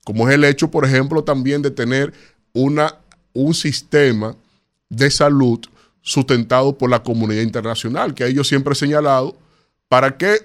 como 0.09 0.27
es 0.27 0.33
el 0.33 0.43
hecho, 0.43 0.71
por 0.71 0.85
ejemplo, 0.85 1.23
también 1.23 1.61
de 1.61 1.69
tener 1.69 2.11
una, 2.51 2.95
un 3.31 3.53
sistema 3.53 4.35
de 4.89 5.11
salud 5.11 5.59
sustentado 6.01 6.75
por 6.75 6.89
la 6.89 7.03
comunidad 7.03 7.43
internacional, 7.43 8.15
que 8.15 8.25
ellos 8.25 8.47
siempre 8.47 8.73
he 8.73 8.75
señalado, 8.75 9.37
¿para 9.87 10.17
qué, 10.17 10.37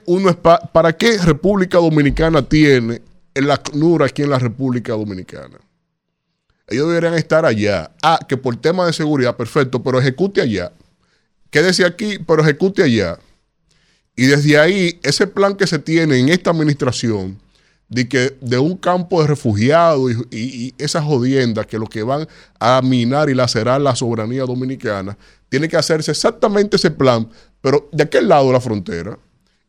¿para 0.71 0.95
qué 0.95 1.17
República 1.17 1.79
Dominicana 1.79 2.43
tiene 2.43 3.01
el 3.33 3.51
ACNUR 3.51 4.03
aquí 4.03 4.21
en 4.21 4.29
la 4.29 4.39
República 4.39 4.93
Dominicana? 4.93 5.57
Ellos 6.69 6.87
deberían 6.89 7.15
estar 7.15 7.47
allá. 7.47 7.91
Ah, 8.03 8.19
que 8.29 8.37
por 8.37 8.57
tema 8.57 8.85
de 8.85 8.93
seguridad, 8.93 9.35
perfecto, 9.35 9.83
pero 9.83 9.99
ejecute 9.99 10.43
allá. 10.43 10.73
Quédese 11.49 11.87
aquí, 11.87 12.19
pero 12.19 12.43
ejecute 12.43 12.83
allá. 12.83 13.19
Y 14.15 14.27
desde 14.27 14.59
ahí, 14.59 15.01
ese 15.03 15.27
plan 15.27 15.57
que 15.57 15.67
se 15.67 15.79
tiene 15.79 16.19
en 16.19 16.29
esta 16.29 16.51
administración, 16.51 17.39
de 17.95 18.09
que 18.09 18.37
de 18.41 18.59
un 18.59 18.77
campo 18.77 19.23
de 19.23 19.29
refugiados 19.29 20.11
y, 20.33 20.75
esas 20.79 21.05
jodiendas 21.05 21.67
que 21.67 21.79
lo 21.79 21.87
que 21.87 22.03
van 22.03 22.27
a 22.59 22.83
minar 22.83 23.31
y 23.31 23.35
lacerar 23.35 23.81
la 23.81 23.95
soberanía 23.95 24.43
dominicana, 24.43 25.17
tiene 25.49 25.69
que 25.69 25.77
hacerse 25.77 26.11
exactamente 26.11 26.75
ese 26.75 26.91
plan, 26.91 27.29
pero 27.61 27.89
de 27.93 28.03
aquel 28.03 28.27
lado 28.27 28.49
de 28.49 28.53
la 28.55 28.61
frontera. 28.61 29.17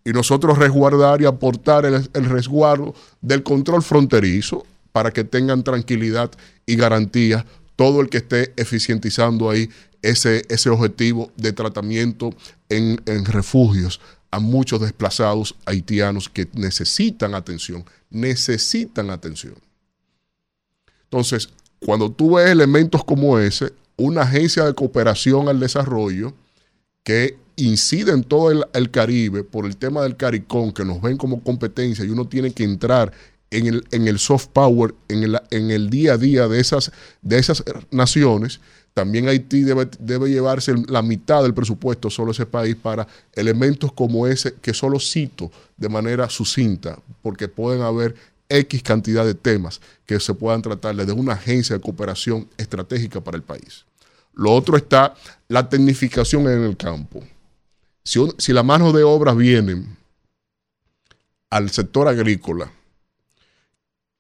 Y 0.04 0.12
nosotros 0.12 0.58
resguardar 0.58 1.22
y 1.22 1.26
aportar 1.26 1.86
el, 1.86 2.10
el 2.14 2.26
resguardo 2.26 2.96
del 3.22 3.44
control 3.44 3.84
fronterizo 3.84 4.66
para 4.92 5.12
que 5.12 5.24
tengan 5.24 5.64
tranquilidad 5.64 6.32
y 6.66 6.76
garantía 6.76 7.46
todo 7.76 8.02
el 8.02 8.10
que 8.10 8.18
esté 8.18 8.54
eficientizando 8.56 9.52
ahí 9.52 9.70
ese, 10.02 10.46
ese 10.50 10.72
objetivo 10.72 11.32
de 11.38 11.54
tratamiento 11.54 12.32
en, 12.70 13.00
en 13.06 13.26
refugios 13.26 14.00
a 14.32 14.40
muchos 14.40 14.82
desplazados 14.82 15.56
haitianos 15.66 16.28
que 16.28 16.48
necesitan 16.54 17.36
atención, 17.36 17.86
necesitan 18.10 19.10
atención. 19.10 19.56
Entonces, 21.04 21.50
cuando 21.80 22.12
tú 22.12 22.36
ves 22.36 22.50
elementos 22.50 23.04
como 23.04 23.40
ese, 23.40 23.74
una 23.98 24.22
agencia 24.22 24.66
de 24.66 24.74
cooperación 24.74 25.48
al 25.48 25.60
desarrollo 25.60 26.34
que 27.04 27.38
incide 27.56 28.12
en 28.12 28.24
todo 28.24 28.52
el, 28.52 28.92
Caribe 28.92 29.44
por 29.44 29.66
el 29.66 29.78
tema 29.78 30.02
del 30.02 30.18
CARICOM, 30.18 30.74
que 30.74 30.84
nos 30.84 31.02
ven 31.02 31.18
como 31.18 31.42
competencia 31.42 32.04
y 32.04 32.10
uno 32.10 32.28
tiene 32.28 32.52
que 32.52 32.64
entrar 32.64 33.12
en 33.52 33.68
el, 33.68 33.84
en 33.92 34.08
el 34.08 34.20
soft 34.20 34.48
power, 34.48 34.94
en 35.08 35.24
el, 35.24 35.40
en 35.52 35.72
el, 35.72 35.90
día 35.90 36.14
a 36.14 36.18
día 36.18 36.48
de 36.48 36.60
esas, 36.60 36.92
de 37.22 37.38
esas 37.38 37.64
naciones, 37.92 38.60
también 38.96 39.28
Haití 39.28 39.64
debe, 39.64 40.30
llevarse 40.30 40.74
la 40.88 41.02
mitad 41.02 41.44
del 41.44 41.54
presupuesto 41.54 42.10
solo 42.10 42.32
ese 42.32 42.46
país 42.46 42.78
para 42.78 43.06
elementos 43.34 43.92
como 43.92 44.26
ese 44.26 44.54
que 44.54 44.74
solo 44.74 45.02
cito 45.02 45.52
de 45.76 45.90
manera 45.90 46.30
sucinta, 46.30 46.98
porque 47.22 47.50
pueden 47.50 47.82
haber 47.82 48.16
X 48.48 48.82
cantidad 48.84 49.26
de 49.26 49.34
temas 49.34 49.82
que 50.06 50.18
se 50.22 50.34
puedan 50.34 50.62
tratar 50.62 50.96
desde 50.96 51.12
una 51.12 51.34
agencia 51.34 51.76
de 51.76 51.82
cooperación 51.82 52.48
estratégica 52.58 53.20
para 53.20 53.36
el 53.36 53.44
país. 53.44 53.84
Lo 54.34 54.54
otro 54.54 54.78
está 54.78 55.14
la 55.50 55.68
tecnificación 55.68 56.44
en 56.44 56.64
el 56.64 56.78
campo. 56.78 57.22
Si, 58.02 58.26
si 58.38 58.54
la 58.54 58.64
mano 58.64 58.94
de 58.94 59.04
obra 59.04 59.34
viene 59.34 59.84
al 61.50 61.70
sector 61.70 62.08
agrícola, 62.08 62.72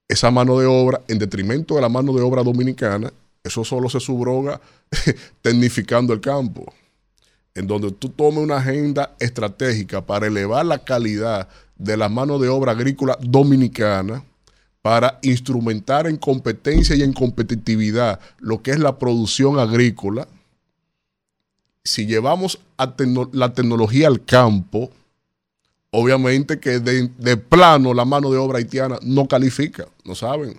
esa 0.09 0.31
mano 0.31 0.59
de 0.59 0.65
obra, 0.65 1.01
en 1.07 1.17
detrimento 1.17 1.75
de 1.75 1.81
la 1.81 1.87
mano 1.87 2.11
de 2.11 2.21
obra 2.21 2.43
dominicana, 2.43 3.13
eso 3.45 3.63
solo 3.63 3.89
se 3.89 3.99
subroga 3.99 4.59
tecnificando 5.41 6.13
el 6.13 6.19
campo. 6.19 6.73
En 7.53 7.67
donde 7.67 7.91
tú 7.91 8.09
tomes 8.09 8.43
una 8.43 8.57
agenda 8.57 9.15
estratégica 9.19 10.05
para 10.05 10.27
elevar 10.27 10.65
la 10.65 10.79
calidad 10.79 11.47
de 11.77 11.95
la 11.95 12.09
mano 12.09 12.39
de 12.39 12.49
obra 12.49 12.73
agrícola 12.73 13.17
dominicana, 13.21 14.23
para 14.81 15.17
instrumentar 15.23 16.05
en 16.05 16.15
competencia 16.15 16.95
y 16.95 17.01
en 17.01 17.11
competitividad 17.11 18.19
lo 18.37 18.61
que 18.61 18.69
es 18.69 18.77
la 18.77 18.99
producción 18.99 19.57
agrícola, 19.57 20.27
si 21.83 22.05
llevamos 22.05 22.59
la 23.31 23.53
tecnología 23.53 24.07
al 24.07 24.23
campo, 24.23 24.91
obviamente 25.89 26.59
que 26.59 26.79
de, 26.79 27.37
plano 27.37 27.95
la 27.95 28.05
mano 28.05 28.29
de 28.29 28.37
obra 28.37 28.59
haitiana 28.59 28.99
no 29.01 29.27
califica, 29.27 29.87
no 30.03 30.13
saben, 30.13 30.55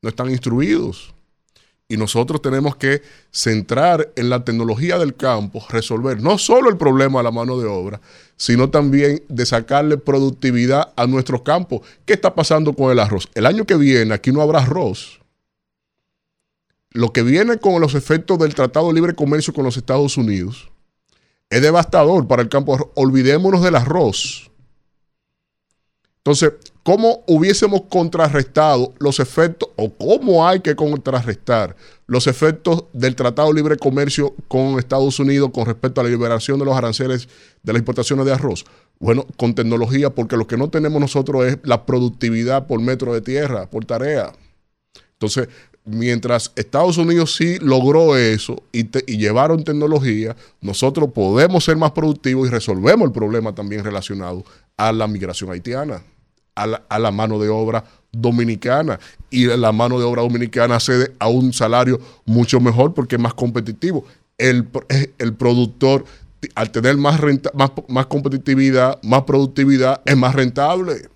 no 0.00 0.08
están 0.08 0.30
instruidos. 0.30 1.11
Y 1.92 1.98
nosotros 1.98 2.40
tenemos 2.40 2.76
que 2.76 3.02
centrar 3.30 4.14
en 4.16 4.30
la 4.30 4.46
tecnología 4.46 4.96
del 4.96 5.14
campo, 5.14 5.62
resolver 5.68 6.22
no 6.22 6.38
solo 6.38 6.70
el 6.70 6.78
problema 6.78 7.18
de 7.18 7.24
la 7.24 7.30
mano 7.30 7.58
de 7.58 7.66
obra, 7.66 8.00
sino 8.34 8.70
también 8.70 9.22
de 9.28 9.44
sacarle 9.44 9.98
productividad 9.98 10.94
a 10.96 11.06
nuestros 11.06 11.42
campos. 11.42 11.82
¿Qué 12.06 12.14
está 12.14 12.34
pasando 12.34 12.72
con 12.72 12.90
el 12.90 12.98
arroz? 12.98 13.28
El 13.34 13.44
año 13.44 13.66
que 13.66 13.74
viene 13.74 14.14
aquí 14.14 14.32
no 14.32 14.40
habrá 14.40 14.60
arroz. 14.60 15.20
Lo 16.92 17.12
que 17.12 17.22
viene 17.22 17.58
con 17.58 17.78
los 17.78 17.94
efectos 17.94 18.38
del 18.38 18.54
Tratado 18.54 18.88
de 18.88 18.94
Libre 18.94 19.14
Comercio 19.14 19.52
con 19.52 19.66
los 19.66 19.76
Estados 19.76 20.16
Unidos 20.16 20.70
es 21.50 21.60
devastador 21.60 22.26
para 22.26 22.40
el 22.40 22.48
campo. 22.48 22.90
Olvidémonos 22.94 23.62
del 23.62 23.76
arroz. 23.76 24.50
Entonces, 26.20 26.52
¿cómo 26.82 27.22
hubiésemos 27.26 27.82
contrarrestado 27.88 28.92
los 28.98 29.20
efectos 29.20 29.68
o 29.76 29.92
cómo 29.92 30.46
hay 30.46 30.60
que 30.60 30.74
contrarrestar 30.74 31.76
los 32.06 32.26
efectos 32.26 32.84
del 32.92 33.16
Tratado 33.16 33.48
de 33.48 33.54
Libre 33.54 33.76
Comercio 33.76 34.34
con 34.48 34.78
Estados 34.78 35.18
Unidos 35.18 35.50
con 35.52 35.66
respecto 35.66 36.00
a 36.00 36.04
la 36.04 36.10
liberación 36.10 36.58
de 36.58 36.64
los 36.64 36.76
aranceles 36.76 37.28
de 37.62 37.72
las 37.72 37.80
importaciones 37.80 38.26
de 38.26 38.32
arroz? 38.32 38.64
Bueno, 38.98 39.26
con 39.36 39.54
tecnología, 39.54 40.10
porque 40.10 40.36
lo 40.36 40.46
que 40.46 40.56
no 40.56 40.70
tenemos 40.70 41.00
nosotros 41.00 41.44
es 41.46 41.58
la 41.64 41.86
productividad 41.86 42.66
por 42.66 42.80
metro 42.80 43.14
de 43.14 43.20
tierra, 43.20 43.68
por 43.68 43.84
tarea. 43.84 44.32
Entonces, 45.14 45.48
mientras 45.84 46.52
Estados 46.56 46.98
Unidos 46.98 47.34
sí 47.34 47.58
logró 47.60 48.16
eso 48.16 48.62
y, 48.72 48.84
llevaron 49.16 49.64
tecnología, 49.64 50.36
nosotros 50.60 51.10
podemos 51.12 51.64
ser 51.64 51.76
más 51.76 51.92
productivos 51.92 52.48
y 52.48 52.50
resolvemos 52.50 53.06
el 53.06 53.12
problema 53.12 53.54
también 53.54 53.84
relacionado 53.84 54.44
a 54.76 54.92
la 54.92 55.06
migración 55.06 55.50
haitiana, 55.50 56.02
a 56.54 56.98
la, 56.98 57.10
mano 57.10 57.38
de 57.38 57.48
obra 57.48 57.84
dominicana. 58.10 58.98
Y 59.30 59.46
la 59.46 59.72
mano 59.72 59.98
de 59.98 60.04
obra 60.04 60.22
dominicana 60.22 60.76
accede 60.76 61.12
a 61.18 61.28
un 61.28 61.52
salario 61.52 62.00
mucho 62.24 62.60
mejor 62.60 62.94
porque 62.94 63.16
es 63.16 63.22
más 63.22 63.34
competitivo. 63.34 64.04
El, 64.38 64.68
el 65.18 65.34
productor, 65.34 66.04
al 66.54 66.70
tener 66.70 66.96
más, 66.96 67.20
más, 67.54 67.70
más 67.88 68.06
competitividad, 68.06 69.00
más 69.02 69.22
productividad, 69.22 70.02
es 70.04 70.16
más 70.16 70.34
rentable. 70.34 71.08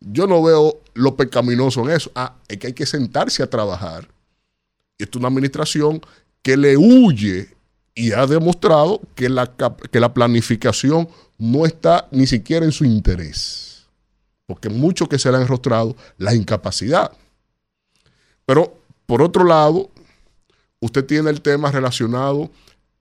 Yo 0.00 0.26
no 0.26 0.42
veo 0.42 0.80
lo 0.94 1.16
pecaminoso 1.16 1.82
en 1.82 1.90
eso. 1.96 2.10
Ah, 2.14 2.34
es 2.48 2.58
que 2.58 2.68
hay 2.68 2.72
que 2.72 2.86
sentarse 2.86 3.42
a 3.42 3.50
trabajar. 3.50 4.08
Esto 4.98 5.18
es 5.18 5.20
una 5.20 5.28
administración 5.28 6.00
que 6.42 6.56
le 6.56 6.76
huye 6.76 7.48
y 7.94 8.12
ha 8.12 8.26
demostrado 8.26 9.00
que 9.14 9.28
la, 9.28 9.52
que 9.90 10.00
la 10.00 10.12
planificación 10.12 11.08
no 11.38 11.66
está 11.66 12.08
ni 12.10 12.26
siquiera 12.26 12.64
en 12.64 12.72
su 12.72 12.84
interés. 12.84 13.71
Porque 14.52 14.68
mucho 14.68 15.08
que 15.08 15.18
se 15.18 15.30
le 15.32 15.38
ha 15.38 15.40
enrostrado 15.40 15.96
la 16.18 16.34
incapacidad. 16.34 17.10
Pero, 18.44 18.78
por 19.06 19.22
otro 19.22 19.44
lado, 19.44 19.90
usted 20.78 21.06
tiene 21.06 21.30
el 21.30 21.40
tema 21.40 21.70
relacionado 21.70 22.50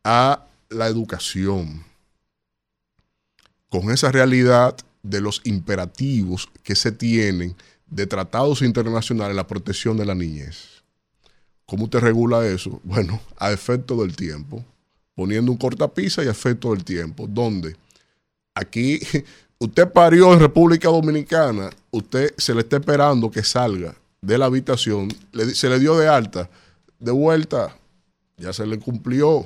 a 0.02 0.46
la 0.70 0.88
educación. 0.88 1.84
Con 3.68 3.92
esa 3.92 4.14
realidad 4.14 4.78
de 5.04 5.20
los 5.20 5.42
imperativos 5.44 6.48
que 6.64 6.74
se 6.74 6.94
tienen 6.94 7.54
de 7.86 8.08
tratados 8.08 8.62
internacionales 8.62 9.36
la 9.36 9.46
protección 9.46 9.98
de 9.98 10.06
la 10.06 10.16
niñez. 10.16 10.84
¿Cómo 11.66 11.84
usted 11.84 12.00
regula 12.00 12.48
eso? 12.48 12.80
Bueno, 12.86 13.20
a 13.36 13.52
efecto 13.52 13.98
del 13.98 14.16
tiempo, 14.16 14.64
poniendo 15.16 15.52
un 15.52 15.58
cortapisa 15.58 16.24
y 16.24 16.30
a 16.30 16.32
efecto 16.32 16.72
del 16.72 16.86
tiempo, 16.86 17.28
donde 17.28 17.76
aquí 18.56 19.02
usted 19.62 19.92
parió 19.92 20.34
en 20.34 20.40
República 20.40 20.90
Dominicana, 20.90 21.70
usted 21.92 22.34
se 22.36 22.56
le 22.56 22.62
está 22.62 22.78
esperando 22.78 23.30
que 23.30 23.44
salga 23.44 23.96
de 24.20 24.36
la 24.36 24.46
habitación, 24.46 25.10
se 25.54 25.70
le 25.70 25.78
dio 25.78 25.96
de 25.98 26.08
alta, 26.08 26.50
de 27.00 27.12
vuelta, 27.12 27.76
ya 28.38 28.54
se 28.54 28.66
le 28.66 28.80
cumplió. 28.80 29.46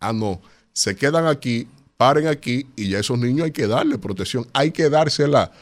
Ah, 0.00 0.12
no, 0.12 0.40
se 0.72 0.96
quedan 0.96 1.26
aquí, 1.26 1.68
paren 1.96 2.26
aquí 2.26 2.66
y 2.74 2.88
ya 2.88 2.98
esos 2.98 3.16
niños 3.16 3.44
hay 3.44 3.52
que 3.52 3.68
darle 3.68 3.96
protección, 3.98 4.44
hay 4.52 4.72
que 4.72 4.90
dársela 4.90 5.52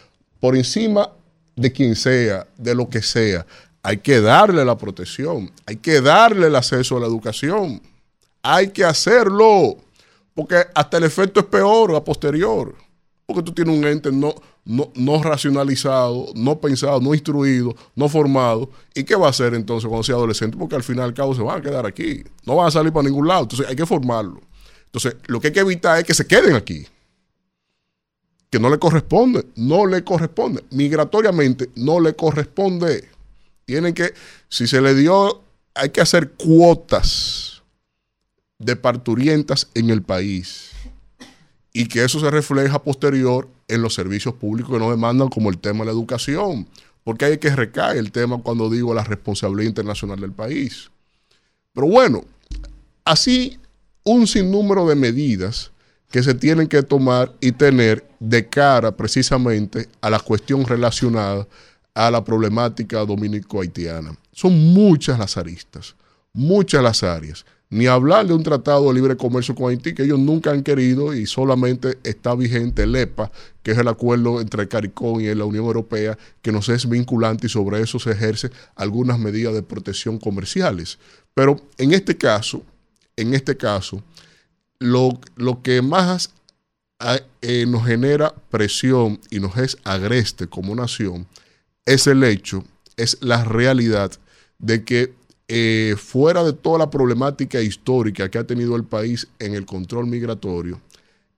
por 0.41 0.57
encima 0.57 1.11
de 1.55 1.71
quien 1.71 1.97
sea, 1.97 2.47
de 2.57 2.75
lo 2.75 2.89
que 2.89 3.03
sea. 3.03 3.47
Hay 3.83 3.99
que 3.99 4.23
darle 4.23 4.65
la 4.65 4.79
protección, 4.79 5.53
hay 5.67 5.77
que 5.77 6.01
darle 6.01 6.47
el 6.47 6.57
acceso 6.57 6.97
a 6.97 7.01
la 7.01 7.07
educación. 7.07 7.83
Hay 8.43 8.69
que 8.69 8.85
hacerlo, 8.85 9.77
porque 10.35 10.65
hasta 10.75 10.97
el 10.97 11.05
efecto 11.05 11.41
es 11.41 11.47
peor 11.47 11.95
a 11.95 12.03
posterior. 12.03 12.86
Porque 13.27 13.43
tú 13.43 13.53
tienes 13.53 13.77
un 13.77 13.85
ente 13.85 14.13
no, 14.13 14.35
no, 14.65 14.91
no 14.95 15.23
racionalizado, 15.23 16.29
no 16.37 16.61
pensado, 16.61 17.01
no 17.01 17.13
instruido, 17.13 17.75
no 17.97 18.09
formado. 18.09 18.71
¿Y 18.95 19.03
qué 19.03 19.17
va 19.17 19.27
a 19.27 19.31
hacer 19.31 19.55
entonces 19.55 19.89
cuando 19.89 20.05
sea 20.05 20.15
adolescente? 20.15 20.57
Porque 20.57 20.77
al 20.77 20.85
final 20.85 21.07
al 21.07 21.15
cabo 21.15 21.35
se 21.35 21.43
van 21.43 21.59
a 21.59 21.63
quedar 21.63 21.87
aquí. 21.87 22.23
No 22.45 22.55
van 22.55 22.69
a 22.69 22.71
salir 22.71 22.93
para 22.93 23.09
ningún 23.09 23.27
lado. 23.27 23.43
Entonces 23.43 23.67
hay 23.69 23.75
que 23.75 23.85
formarlo. 23.85 24.41
Entonces, 24.85 25.17
lo 25.27 25.41
que 25.41 25.49
hay 25.49 25.53
que 25.53 25.61
evitar 25.61 25.99
es 25.99 26.05
que 26.05 26.15
se 26.15 26.27
queden 26.27 26.55
aquí 26.55 26.87
que 28.51 28.61
no 28.61 28.71
le 28.71 28.79
corresponde, 28.79 29.45
no 29.57 29.87
le 29.87 30.05
corresponde, 30.05 30.65
migratoriamente 30.71 31.71
no 31.75 32.01
le 32.01 32.15
corresponde. 32.15 33.09
Tienen 33.65 33.93
que, 33.93 34.15
si 34.49 34.69
se 34.69 34.81
le 34.81 34.95
dio, 34.95 35.43
hay 35.75 35.91
que 35.91 36.01
hacer 36.01 36.33
cuotas 36.33 37.63
de 38.59 38.77
parturientas 38.77 39.69
en 39.75 39.91
el 39.91 40.03
país 40.03 40.76
y 41.77 41.89
que 41.89 42.03
eso 42.03 42.19
se 42.19 42.31
refleja 42.31 42.83
posterior 42.83 43.51
en 43.69 43.83
los 43.83 43.93
servicios 43.93 44.33
públicos 44.33 44.73
que 44.73 44.79
no 44.79 44.91
demandan 44.91 45.29
como 45.29 45.51
el 45.51 45.59
tema 45.59 45.81
de 45.81 45.85
la 45.85 45.93
educación, 45.93 46.67
porque 47.05 47.27
hay 47.27 47.37
que 47.37 47.55
recaer 47.55 47.99
el 47.99 48.13
tema 48.13 48.39
cuando 48.39 48.71
digo 48.71 48.95
la 48.95 49.05
responsabilidad 49.05 49.69
internacional 49.69 50.19
del 50.19 50.33
país. 50.33 50.91
Pero 51.75 51.87
bueno, 51.89 52.25
así 53.05 53.59
un 54.05 54.27
sinnúmero 54.27 54.87
de 54.87 54.95
medidas 54.95 55.71
que 56.11 56.23
se 56.23 56.33
tienen 56.33 56.67
que 56.67 56.83
tomar 56.83 57.35
y 57.43 57.53
tener 57.53 58.09
de 58.21 58.49
cara 58.49 58.97
precisamente 58.97 59.87
a 60.01 60.09
la 60.09 60.19
cuestión 60.19 60.65
relacionada 60.65 61.47
a 61.93 62.11
la 62.11 62.25
problemática 62.25 63.05
dominico-haitiana. 63.05 64.17
Son 64.33 64.73
muchas 64.73 65.19
las 65.19 65.37
aristas, 65.37 65.95
muchas 66.33 66.83
las 66.83 67.03
áreas. 67.03 67.45
Ni 67.69 67.87
hablar 67.87 68.27
de 68.27 68.33
un 68.33 68.45
tratado 68.45 68.87
de 68.87 68.95
libre 68.95 69.17
comercio 69.17 69.55
con 69.55 69.71
Haití 69.71 69.93
que 69.93 70.05
ellos 70.05 70.21
nunca 70.21 70.53
han 70.53 70.63
querido 70.63 71.13
y 71.15 71.27
solamente 71.27 71.99
está 72.05 72.35
vigente 72.37 72.85
el 72.85 72.95
EPA, 72.95 73.33
que 73.63 73.73
es 73.73 73.79
el 73.79 73.89
acuerdo 73.89 74.41
entre 74.41 74.69
CARICOM 74.69 75.21
y 75.21 75.35
la 75.35 75.45
Unión 75.45 75.65
Europea, 75.65 76.17
que 76.43 76.53
nos 76.53 76.69
es 76.69 76.89
vinculante 76.89 77.49
y 77.49 77.51
sobre 77.51 77.81
eso 77.81 77.99
se 77.99 78.13
ejerce 78.13 78.51
algunas 78.77 79.19
medidas 79.19 79.53
de 79.53 79.65
protección 79.65 80.19
comerciales. 80.19 80.99
Pero 81.35 81.61
en 81.77 81.93
este 81.93 82.17
caso, 82.17 82.63
en 83.17 83.35
este 83.35 83.57
caso, 83.57 84.01
lo, 84.79 85.19
que 85.63 85.83
más 85.83 86.31
eh, 87.43 87.67
nos 87.67 87.85
genera 87.85 88.33
presión 88.51 89.21
y 89.29 89.41
nos 89.41 89.57
es 89.57 89.77
agreste 89.85 90.47
como 90.47 90.75
nación 90.75 91.27
es 91.85 92.07
el 92.07 92.23
hecho, 92.25 92.65
es 92.97 93.19
la 93.21 93.45
realidad 93.45 94.13
de 94.59 94.85
que 94.85 95.15
eh, 95.49 95.95
fuera 95.97 96.43
de 96.43 96.53
toda 96.53 96.79
la 96.79 96.91
problemática 96.91 97.61
histórica 97.61 98.29
que 98.29 98.39
ha 98.39 98.47
tenido 98.47 98.77
el 98.77 98.85
país 98.85 99.29
en 99.39 99.55
el 99.55 99.65
control 99.65 100.07
migratorio, 100.07 100.81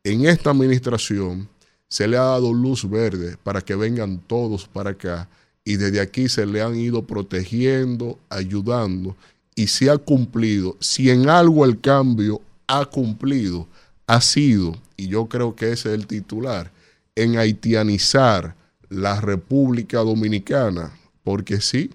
en 0.05 0.26
esta 0.26 0.51
administración 0.51 1.48
se 1.89 2.06
le 2.06 2.16
ha 2.16 2.22
dado 2.22 2.52
luz 2.52 2.89
verde 2.89 3.36
para 3.43 3.60
que 3.60 3.74
vengan 3.74 4.18
todos 4.26 4.66
para 4.66 4.90
acá 4.90 5.28
y 5.64 5.76
desde 5.76 6.01
aquí 6.01 6.28
se 6.28 6.47
le 6.47 6.62
han 6.62 6.76
ido 6.76 7.06
protegiendo, 7.06 8.18
ayudando 8.30 9.16
y 9.55 9.66
se 9.66 9.90
ha 9.90 9.98
cumplido. 9.98 10.76
Si 10.80 11.10
en 11.10 11.28
algo 11.28 11.64
el 11.64 11.80
cambio 11.80 12.40
ha 12.66 12.86
cumplido, 12.86 13.66
ha 14.06 14.20
sido, 14.20 14.76
y 14.97 15.09
yo 15.09 15.26
creo 15.26 15.55
que 15.55 15.72
ese 15.72 15.90
es 15.90 15.94
el 15.94 16.06
titular, 16.06 16.70
en 17.14 17.36
haitianizar 17.36 18.55
la 18.89 19.20
República 19.20 19.98
Dominicana, 19.98 20.93
porque 21.24 21.60
sí, 21.60 21.90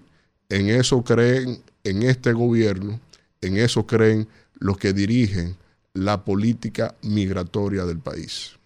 en 0.48 0.68
eso 0.68 1.02
creen 1.02 1.60
en 1.84 2.02
este 2.02 2.32
gobierno, 2.32 2.98
en 3.40 3.56
eso 3.58 3.86
creen 3.86 4.26
los 4.54 4.78
que 4.78 4.92
dirigen 4.92 5.56
la 5.92 6.24
política 6.24 6.94
migratoria 7.02 7.84
del 7.84 8.00
país. 8.00 8.56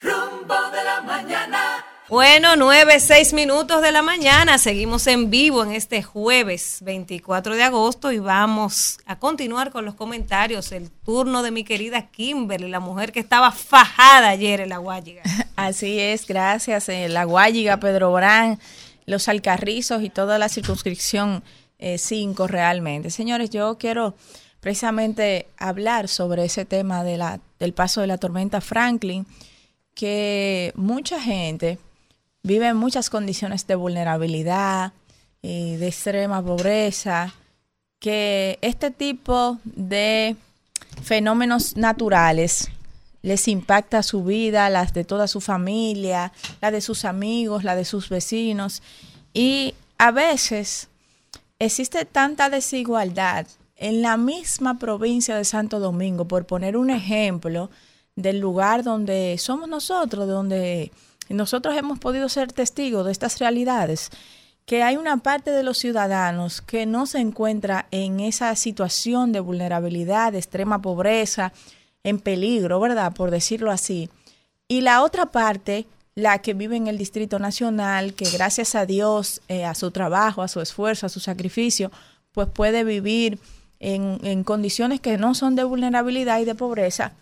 Rumbo 0.00 0.54
de 0.72 0.84
la 0.84 1.02
mañana. 1.02 1.84
Bueno, 2.08 2.56
nueve, 2.56 3.00
seis 3.00 3.34
minutos 3.34 3.82
de 3.82 3.92
la 3.92 4.00
mañana. 4.00 4.56
Seguimos 4.56 5.06
en 5.06 5.28
vivo 5.28 5.62
en 5.62 5.72
este 5.72 6.02
jueves 6.02 6.78
24 6.80 7.54
de 7.54 7.62
agosto 7.62 8.12
y 8.12 8.18
vamos 8.18 8.98
a 9.04 9.18
continuar 9.18 9.70
con 9.70 9.84
los 9.84 9.94
comentarios. 9.94 10.72
El 10.72 10.90
turno 10.90 11.42
de 11.42 11.50
mi 11.50 11.64
querida 11.64 12.06
Kimberly, 12.06 12.70
la 12.70 12.80
mujer 12.80 13.12
que 13.12 13.20
estaba 13.20 13.52
fajada 13.52 14.30
ayer 14.30 14.60
en 14.62 14.70
la 14.70 14.78
Guayiga. 14.78 15.22
Así 15.56 16.00
es, 16.00 16.26
gracias. 16.26 16.88
En 16.88 17.12
la 17.12 17.24
Guayiga, 17.24 17.78
Pedro 17.78 18.10
Brán, 18.12 18.58
los 19.04 19.28
Alcarrizos 19.28 20.02
y 20.02 20.08
toda 20.08 20.38
la 20.38 20.48
circunscripción 20.48 21.44
5 21.78 22.44
eh, 22.44 22.48
realmente. 22.48 23.10
Señores, 23.10 23.50
yo 23.50 23.78
quiero 23.78 24.14
precisamente 24.60 25.48
hablar 25.56 26.08
sobre 26.08 26.44
ese 26.44 26.64
tema 26.64 27.04
de 27.04 27.16
la, 27.16 27.40
del 27.58 27.72
paso 27.72 28.00
de 28.00 28.06
la 28.06 28.18
tormenta 28.18 28.60
Franklin, 28.60 29.26
que 29.94 30.72
mucha 30.76 31.20
gente 31.20 31.78
vive 32.42 32.68
en 32.68 32.76
muchas 32.76 33.10
condiciones 33.10 33.66
de 33.66 33.74
vulnerabilidad 33.74 34.92
y 35.42 35.76
de 35.76 35.88
extrema 35.88 36.42
pobreza, 36.42 37.32
que 38.00 38.58
este 38.60 38.90
tipo 38.90 39.58
de 39.64 40.36
fenómenos 41.02 41.76
naturales 41.76 42.70
les 43.22 43.48
impacta 43.48 44.02
su 44.02 44.24
vida, 44.24 44.70
las 44.70 44.92
de 44.94 45.04
toda 45.04 45.26
su 45.26 45.40
familia, 45.40 46.32
la 46.60 46.70
de 46.70 46.80
sus 46.80 47.04
amigos, 47.04 47.64
la 47.64 47.74
de 47.74 47.84
sus 47.84 48.08
vecinos. 48.08 48.82
Y 49.34 49.74
a 49.98 50.12
veces 50.12 50.88
existe 51.58 52.04
tanta 52.04 52.50
desigualdad 52.50 53.46
en 53.76 54.02
la 54.02 54.16
misma 54.16 54.78
provincia 54.78 55.36
de 55.36 55.44
Santo 55.44 55.78
Domingo, 55.78 56.26
por 56.26 56.46
poner 56.46 56.76
un 56.76 56.90
ejemplo 56.90 57.70
del 58.16 58.40
lugar 58.40 58.82
donde 58.82 59.36
somos 59.38 59.68
nosotros, 59.68 60.26
donde 60.26 60.90
nosotros 61.28 61.76
hemos 61.76 61.98
podido 61.98 62.28
ser 62.28 62.52
testigos 62.52 63.06
de 63.06 63.12
estas 63.12 63.38
realidades, 63.38 64.10
que 64.66 64.82
hay 64.82 64.96
una 64.96 65.18
parte 65.18 65.50
de 65.50 65.62
los 65.62 65.78
ciudadanos 65.78 66.60
que 66.60 66.84
no 66.84 67.06
se 67.06 67.20
encuentra 67.20 67.86
en 67.90 68.20
esa 68.20 68.54
situación 68.54 69.32
de 69.32 69.40
vulnerabilidad, 69.40 70.32
de 70.32 70.38
extrema 70.38 70.82
pobreza, 70.82 71.52
en 72.02 72.18
peligro, 72.18 72.80
¿verdad? 72.80 73.14
Por 73.14 73.30
decirlo 73.30 73.70
así. 73.70 74.10
Y 74.66 74.82
la 74.82 75.02
otra 75.02 75.26
parte, 75.26 75.86
la 76.18 76.40
que 76.40 76.52
vive 76.52 76.74
en 76.74 76.88
el 76.88 76.98
Distrito 76.98 77.38
Nacional, 77.38 78.12
que 78.12 78.28
gracias 78.28 78.74
a 78.74 78.86
Dios, 78.86 79.40
eh, 79.46 79.64
a 79.64 79.76
su 79.76 79.92
trabajo, 79.92 80.42
a 80.42 80.48
su 80.48 80.60
esfuerzo, 80.60 81.06
a 81.06 81.08
su 81.08 81.20
sacrificio, 81.20 81.92
pues 82.32 82.48
puede 82.48 82.82
vivir 82.82 83.38
en, 83.78 84.18
en 84.24 84.42
condiciones 84.42 85.00
que 85.00 85.16
no 85.16 85.36
son 85.36 85.54
de 85.54 85.62
vulnerabilidad 85.62 86.40
y 86.40 86.44
de 86.44 86.56
pobreza, 86.56 87.12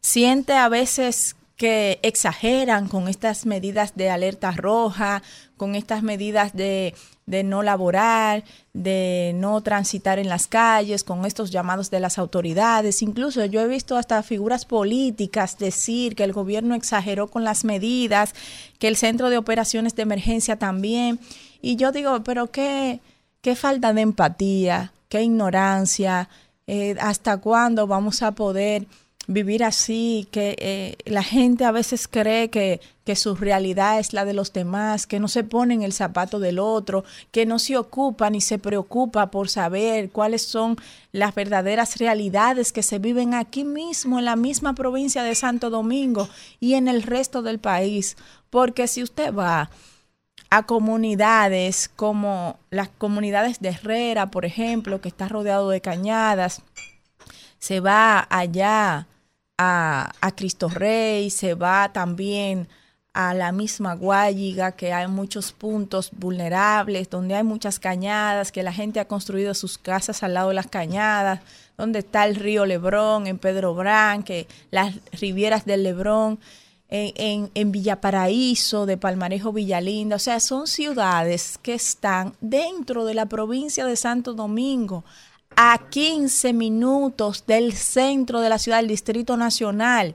siente 0.00 0.52
a 0.52 0.68
veces 0.68 1.34
que 1.58 1.98
exageran 2.02 2.86
con 2.86 3.08
estas 3.08 3.44
medidas 3.44 3.96
de 3.96 4.10
alerta 4.10 4.52
roja, 4.52 5.24
con 5.56 5.74
estas 5.74 6.04
medidas 6.04 6.54
de, 6.54 6.94
de, 7.26 7.42
no 7.42 7.64
laborar, 7.64 8.44
de 8.72 9.32
no 9.34 9.60
transitar 9.60 10.20
en 10.20 10.28
las 10.28 10.46
calles, 10.46 11.02
con 11.02 11.26
estos 11.26 11.50
llamados 11.50 11.90
de 11.90 11.98
las 11.98 12.16
autoridades. 12.16 13.02
Incluso 13.02 13.44
yo 13.44 13.60
he 13.60 13.66
visto 13.66 13.96
hasta 13.96 14.22
figuras 14.22 14.66
políticas 14.66 15.58
decir 15.58 16.14
que 16.14 16.22
el 16.22 16.32
gobierno 16.32 16.76
exageró 16.76 17.26
con 17.26 17.42
las 17.42 17.64
medidas, 17.64 18.36
que 18.78 18.86
el 18.86 18.96
centro 18.96 19.28
de 19.28 19.36
operaciones 19.36 19.96
de 19.96 20.02
emergencia 20.02 20.60
también. 20.60 21.18
Y 21.60 21.74
yo 21.74 21.90
digo, 21.90 22.22
pero 22.22 22.52
qué, 22.52 23.00
qué 23.40 23.56
falta 23.56 23.92
de 23.92 24.02
empatía, 24.02 24.92
qué 25.08 25.22
ignorancia, 25.24 26.28
eh, 26.68 26.94
hasta 27.00 27.38
cuándo 27.38 27.88
vamos 27.88 28.22
a 28.22 28.30
poder 28.30 28.86
vivir 29.28 29.62
así, 29.62 30.26
que 30.32 30.56
eh, 30.58 30.96
la 31.04 31.22
gente 31.22 31.66
a 31.66 31.70
veces 31.70 32.08
cree 32.08 32.48
que, 32.48 32.80
que 33.04 33.14
su 33.14 33.36
realidad 33.36 33.98
es 33.98 34.14
la 34.14 34.24
de 34.24 34.32
los 34.32 34.54
demás, 34.54 35.06
que 35.06 35.20
no 35.20 35.28
se 35.28 35.44
pone 35.44 35.74
en 35.74 35.82
el 35.82 35.92
zapato 35.92 36.40
del 36.40 36.58
otro, 36.58 37.04
que 37.30 37.44
no 37.44 37.58
se 37.58 37.76
ocupa 37.76 38.30
ni 38.30 38.40
se 38.40 38.58
preocupa 38.58 39.30
por 39.30 39.50
saber 39.50 40.10
cuáles 40.10 40.42
son 40.42 40.78
las 41.12 41.34
verdaderas 41.34 41.98
realidades 41.98 42.72
que 42.72 42.82
se 42.82 42.98
viven 42.98 43.34
aquí 43.34 43.64
mismo, 43.64 44.18
en 44.18 44.24
la 44.24 44.34
misma 44.34 44.74
provincia 44.74 45.22
de 45.22 45.34
Santo 45.34 45.68
Domingo 45.68 46.26
y 46.58 46.74
en 46.74 46.88
el 46.88 47.02
resto 47.02 47.42
del 47.42 47.58
país. 47.58 48.16
Porque 48.48 48.88
si 48.88 49.02
usted 49.02 49.34
va 49.34 49.68
a 50.48 50.62
comunidades 50.62 51.90
como 51.94 52.58
las 52.70 52.88
comunidades 52.88 53.60
de 53.60 53.68
Herrera, 53.68 54.30
por 54.30 54.46
ejemplo, 54.46 55.02
que 55.02 55.08
está 55.08 55.28
rodeado 55.28 55.68
de 55.68 55.82
cañadas, 55.82 56.62
se 57.58 57.80
va 57.80 58.26
allá 58.30 59.06
a, 59.58 60.32
Cristo 60.36 60.68
Rey, 60.68 61.30
se 61.30 61.54
va 61.54 61.92
también 61.92 62.68
a 63.12 63.34
la 63.34 63.50
misma 63.50 63.94
Guayiga, 63.94 64.72
que 64.72 64.92
hay 64.92 65.08
muchos 65.08 65.52
puntos 65.52 66.10
vulnerables, 66.12 67.10
donde 67.10 67.34
hay 67.34 67.42
muchas 67.42 67.80
cañadas, 67.80 68.52
que 68.52 68.62
la 68.62 68.72
gente 68.72 69.00
ha 69.00 69.08
construido 69.08 69.54
sus 69.54 69.76
casas 69.76 70.22
al 70.22 70.34
lado 70.34 70.50
de 70.50 70.54
las 70.54 70.68
cañadas, 70.68 71.40
donde 71.76 71.98
está 72.00 72.24
el 72.26 72.36
río 72.36 72.64
Lebrón, 72.64 73.26
en 73.26 73.38
Pedro 73.38 73.74
Brán, 73.74 74.24
las 74.70 74.94
rivieras 75.12 75.64
del 75.64 75.82
Lebrón, 75.82 76.38
en, 76.90 77.12
en, 77.16 77.50
en 77.54 77.72
Villaparaíso, 77.72 78.86
de 78.86 78.96
Palmarejo, 78.96 79.52
Villalinda, 79.52 80.16
o 80.16 80.20
sea, 80.20 80.38
son 80.38 80.66
ciudades 80.68 81.58
que 81.58 81.74
están 81.74 82.34
dentro 82.40 83.04
de 83.04 83.14
la 83.14 83.26
provincia 83.26 83.84
de 83.84 83.96
Santo 83.96 84.32
Domingo 84.32 85.04
a 85.56 85.88
15 85.90 86.52
minutos 86.52 87.44
del 87.46 87.72
centro 87.72 88.40
de 88.40 88.48
la 88.48 88.58
ciudad, 88.58 88.78
del 88.78 88.88
Distrito 88.88 89.36
Nacional, 89.36 90.14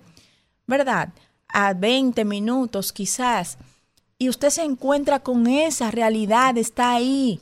¿verdad? 0.68 1.10
A 1.48 1.74
20 1.74 2.26
minutos 2.26 2.94
quizás. 2.94 3.58
Y 4.18 4.30
usted 4.30 4.50
se 4.50 4.64
encuentra 4.64 5.20
con 5.20 5.48
esa 5.48 5.92
realidad, 5.92 6.58
está 6.58 6.94
ahí. 6.94 7.42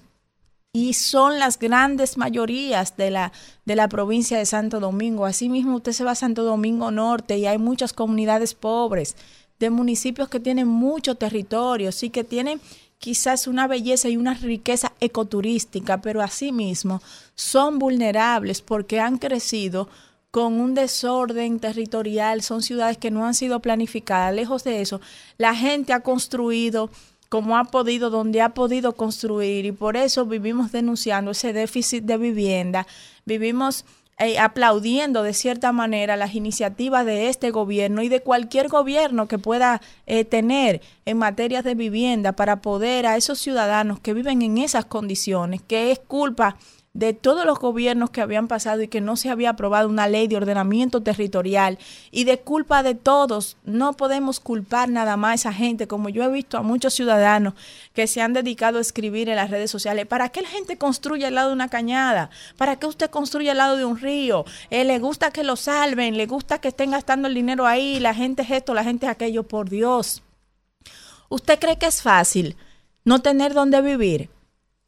Y 0.74 0.94
son 0.94 1.38
las 1.38 1.60
grandes 1.60 2.18
mayorías 2.18 2.96
de 2.96 3.12
la, 3.12 3.34
de 3.66 3.76
la 3.76 3.90
provincia 3.90 4.38
de 4.38 4.46
Santo 4.46 4.80
Domingo. 4.80 5.26
Asimismo, 5.26 5.76
usted 5.76 5.92
se 5.92 6.06
va 6.06 6.12
a 6.12 6.16
Santo 6.16 6.44
Domingo 6.44 6.92
Norte 6.92 7.38
y 7.38 7.46
hay 7.46 7.58
muchas 7.58 7.92
comunidades 7.92 8.54
pobres 8.54 9.16
de 9.60 9.70
municipios 9.70 10.28
que 10.28 10.40
tienen 10.40 10.68
mucho 10.68 11.16
territorio, 11.16 11.92
sí 11.92 12.10
que 12.10 12.24
tienen 12.24 12.60
quizás 13.02 13.48
una 13.48 13.68
belleza 13.68 14.10
y 14.10 14.16
una 14.16 14.36
riqueza 14.36 14.94
ecoturística, 15.00 16.02
pero 16.02 16.22
asimismo 16.22 17.02
son 17.34 17.80
vulnerables 17.80 18.62
porque 18.62 19.00
han 19.00 19.18
crecido 19.18 19.90
con 20.30 20.62
un 20.62 20.76
desorden 20.76 21.60
territorial, 21.60 22.44
son 22.44 22.62
ciudades 22.62 22.98
que 22.98 23.10
no 23.10 23.26
han 23.26 23.34
sido 23.34 23.60
planificadas. 23.60 24.36
Lejos 24.36 24.64
de 24.64 24.82
eso, 24.82 25.02
la 25.38 25.56
gente 25.56 25.94
ha 25.94 26.02
construido 26.02 26.92
como 27.28 27.58
ha 27.58 27.66
podido, 27.66 28.12
donde 28.12 28.40
ha 28.42 28.54
podido 28.54 28.94
construir 28.94 29.66
y 29.66 29.72
por 29.72 29.98
eso 29.98 30.26
vivimos 30.26 30.72
denunciando 30.72 31.32
ese 31.32 31.54
déficit 31.54 32.04
de 32.04 32.18
vivienda, 32.18 32.86
vivimos 33.26 33.84
eh, 34.22 34.38
aplaudiendo 34.38 35.24
de 35.24 35.34
cierta 35.34 35.72
manera 35.72 36.16
las 36.16 36.36
iniciativas 36.36 37.06
de 37.08 37.28
este 37.28 37.50
gobierno 37.50 38.04
y 38.04 38.10
de 38.10 38.22
cualquier 38.22 38.68
gobierno 38.68 39.28
que 39.28 39.40
pueda 39.40 39.82
eh, 40.06 40.26
tener 40.26 40.82
en 41.06 41.18
materia 41.18 41.64
de 41.64 41.74
vivienda 41.74 42.34
para 42.34 42.62
poder 42.62 43.08
a 43.08 43.18
esos 43.18 43.40
ciudadanos 43.40 44.00
que 44.00 44.14
viven 44.14 44.44
en 44.44 44.60
esas 44.60 44.86
condiciones, 44.86 45.62
que 45.64 45.92
es 45.92 45.98
culpa 45.98 46.58
de 46.94 47.14
todos 47.14 47.46
los 47.46 47.58
gobiernos 47.58 48.10
que 48.10 48.20
habían 48.20 48.48
pasado 48.48 48.82
y 48.82 48.88
que 48.90 49.00
no 49.00 49.16
se 49.16 49.30
había 49.30 49.52
aprobado 49.52 49.88
una 49.88 50.08
ley 50.08 50.28
de 50.28 50.36
ordenamiento 50.36 51.02
territorial 51.02 51.78
y 52.12 52.26
de 52.26 52.40
culpa 52.40 52.84
de 52.84 52.96
todos. 52.96 53.56
No 53.64 53.94
podemos 53.94 54.40
culpar 54.40 54.90
nada 54.90 55.16
más 55.16 55.32
a 55.32 55.36
esa 55.36 55.54
gente, 55.54 55.88
como 55.88 56.10
yo 56.10 56.24
he 56.24 56.32
visto 56.32 56.58
a 56.58 56.64
muchos 56.64 56.94
ciudadanos 56.94 57.54
que 57.94 58.08
se 58.08 58.22
han 58.22 58.34
dedicado 58.34 58.78
a 58.78 58.82
escribir 58.82 59.30
en 59.30 59.38
las 59.38 59.50
redes 59.50 59.72
sociales. 59.72 60.06
¿Para 60.06 60.30
qué 60.30 60.42
la 60.42 60.50
gente 60.50 60.78
construye 60.78 61.26
al 61.26 61.36
lado 61.36 61.50
de 61.50 61.56
una 61.56 61.70
cañada? 61.70 62.30
¿Para 62.58 62.76
qué 62.76 62.88
usted 62.88 63.10
construye 63.10 63.52
al 63.52 63.58
lado 63.58 63.78
de 63.78 63.86
un 63.86 63.98
río? 63.98 64.44
Eh, 64.70 64.84
¿Le 64.84 65.00
gusta 65.00 65.32
que 65.32 65.44
lo 65.44 65.56
salven? 65.56 66.18
¿Le 66.18 66.26
gusta 66.26 66.60
que 66.60 66.68
estén 66.68 66.92
gastando 66.92 67.28
el 67.30 67.34
dinero 67.36 67.66
ahí? 67.66 68.00
La 68.00 68.14
gente 68.14 68.42
es 68.42 68.52
esto, 68.52 68.74
la 68.74 68.84
gente 68.84 69.06
es 69.06 69.12
aquello. 69.12 69.44
Por 69.44 69.70
Dios. 69.70 70.24
¿Usted 71.30 71.58
cree 71.60 71.78
que 71.78 71.86
es 71.86 72.02
fácil 72.02 72.58
no 73.06 73.20
tener 73.20 73.54
dónde 73.54 73.82
vivir? 73.82 74.30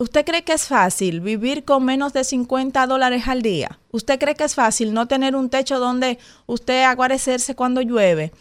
¿Usted 0.04 0.26
cree 0.26 0.44
que 0.44 0.52
es 0.52 0.68
fácil 0.68 1.22
vivir 1.22 1.64
con 1.64 1.86
menos 1.86 2.12
de 2.12 2.26
50 2.26 2.88
dólares 2.88 3.24
al 3.30 3.42
día? 3.42 3.80
¿Usted 3.90 4.20
cree 4.20 4.36
que 4.36 4.44
es 4.44 4.54
fácil 4.54 4.94
no 4.94 5.08
tener 5.08 5.34
un 5.34 5.50
techo 5.50 5.80
donde 5.80 6.20
usted 6.46 6.84
aguarecerse 6.84 7.56
cuando 7.56 7.80
llueve? 7.80 8.34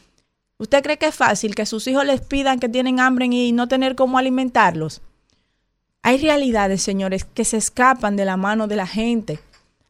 ¿Usted 0.58 0.82
cree 0.82 0.98
que 0.98 1.06
es 1.06 1.14
fácil 1.14 1.54
que 1.54 1.64
sus 1.64 1.86
hijos 1.86 2.04
les 2.04 2.20
pidan 2.20 2.58
que 2.58 2.68
tienen 2.68 2.98
hambre 2.98 3.26
y 3.26 3.52
no 3.52 3.68
tener 3.68 3.94
cómo 3.94 4.18
alimentarlos? 4.18 5.02
Hay 6.02 6.18
realidades, 6.18 6.82
señores, 6.82 7.24
que 7.24 7.44
se 7.44 7.58
escapan 7.58 8.16
de 8.16 8.24
la 8.24 8.36
mano 8.36 8.66
de 8.66 8.74
la 8.74 8.88
gente. 8.88 9.38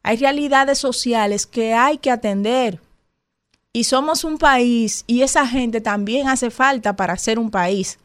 Hay 0.03 0.17
realidades 0.17 0.77
sociales 0.77 1.47
que 1.47 1.73
hay 1.73 1.97
que 1.97 2.11
atender. 2.11 2.81
Y 3.71 3.85
somos 3.85 4.23
un 4.23 4.37
país 4.37 5.05
y 5.07 5.23
esa 5.23 5.47
gente 5.47 5.81
también 5.81 6.27
hace 6.27 6.51
falta 6.51 6.95
para 6.95 7.17
ser 7.17 7.39
un 7.39 7.49
país. 7.49 7.97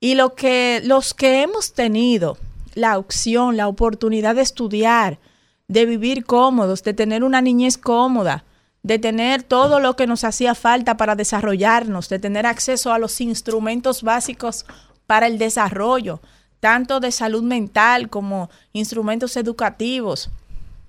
Y 0.00 0.16
lo 0.16 0.34
que 0.34 0.80
los 0.82 1.14
que 1.14 1.42
hemos 1.42 1.72
tenido 1.72 2.36
la 2.76 2.98
opción, 2.98 3.56
la 3.56 3.68
oportunidad 3.68 4.34
de 4.34 4.42
estudiar, 4.42 5.18
de 5.66 5.86
vivir 5.86 6.24
cómodos, 6.24 6.84
de 6.84 6.92
tener 6.94 7.24
una 7.24 7.40
niñez 7.40 7.78
cómoda, 7.78 8.44
de 8.82 8.98
tener 8.98 9.42
todo 9.42 9.80
lo 9.80 9.96
que 9.96 10.06
nos 10.06 10.22
hacía 10.24 10.54
falta 10.54 10.96
para 10.96 11.16
desarrollarnos, 11.16 12.08
de 12.10 12.18
tener 12.18 12.46
acceso 12.46 12.92
a 12.92 12.98
los 12.98 13.20
instrumentos 13.20 14.02
básicos 14.02 14.66
para 15.06 15.26
el 15.26 15.38
desarrollo, 15.38 16.20
tanto 16.60 17.00
de 17.00 17.12
salud 17.12 17.42
mental 17.42 18.10
como 18.10 18.50
instrumentos 18.74 19.36
educativos, 19.36 20.28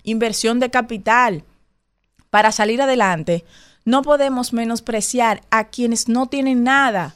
inversión 0.04 0.60
de 0.60 0.70
capital, 0.70 1.44
para 2.30 2.52
salir 2.52 2.82
adelante. 2.82 3.46
No 3.86 4.02
podemos 4.02 4.52
menospreciar 4.52 5.42
a 5.50 5.70
quienes 5.70 6.10
no 6.10 6.28
tienen 6.28 6.64
nada, 6.64 7.16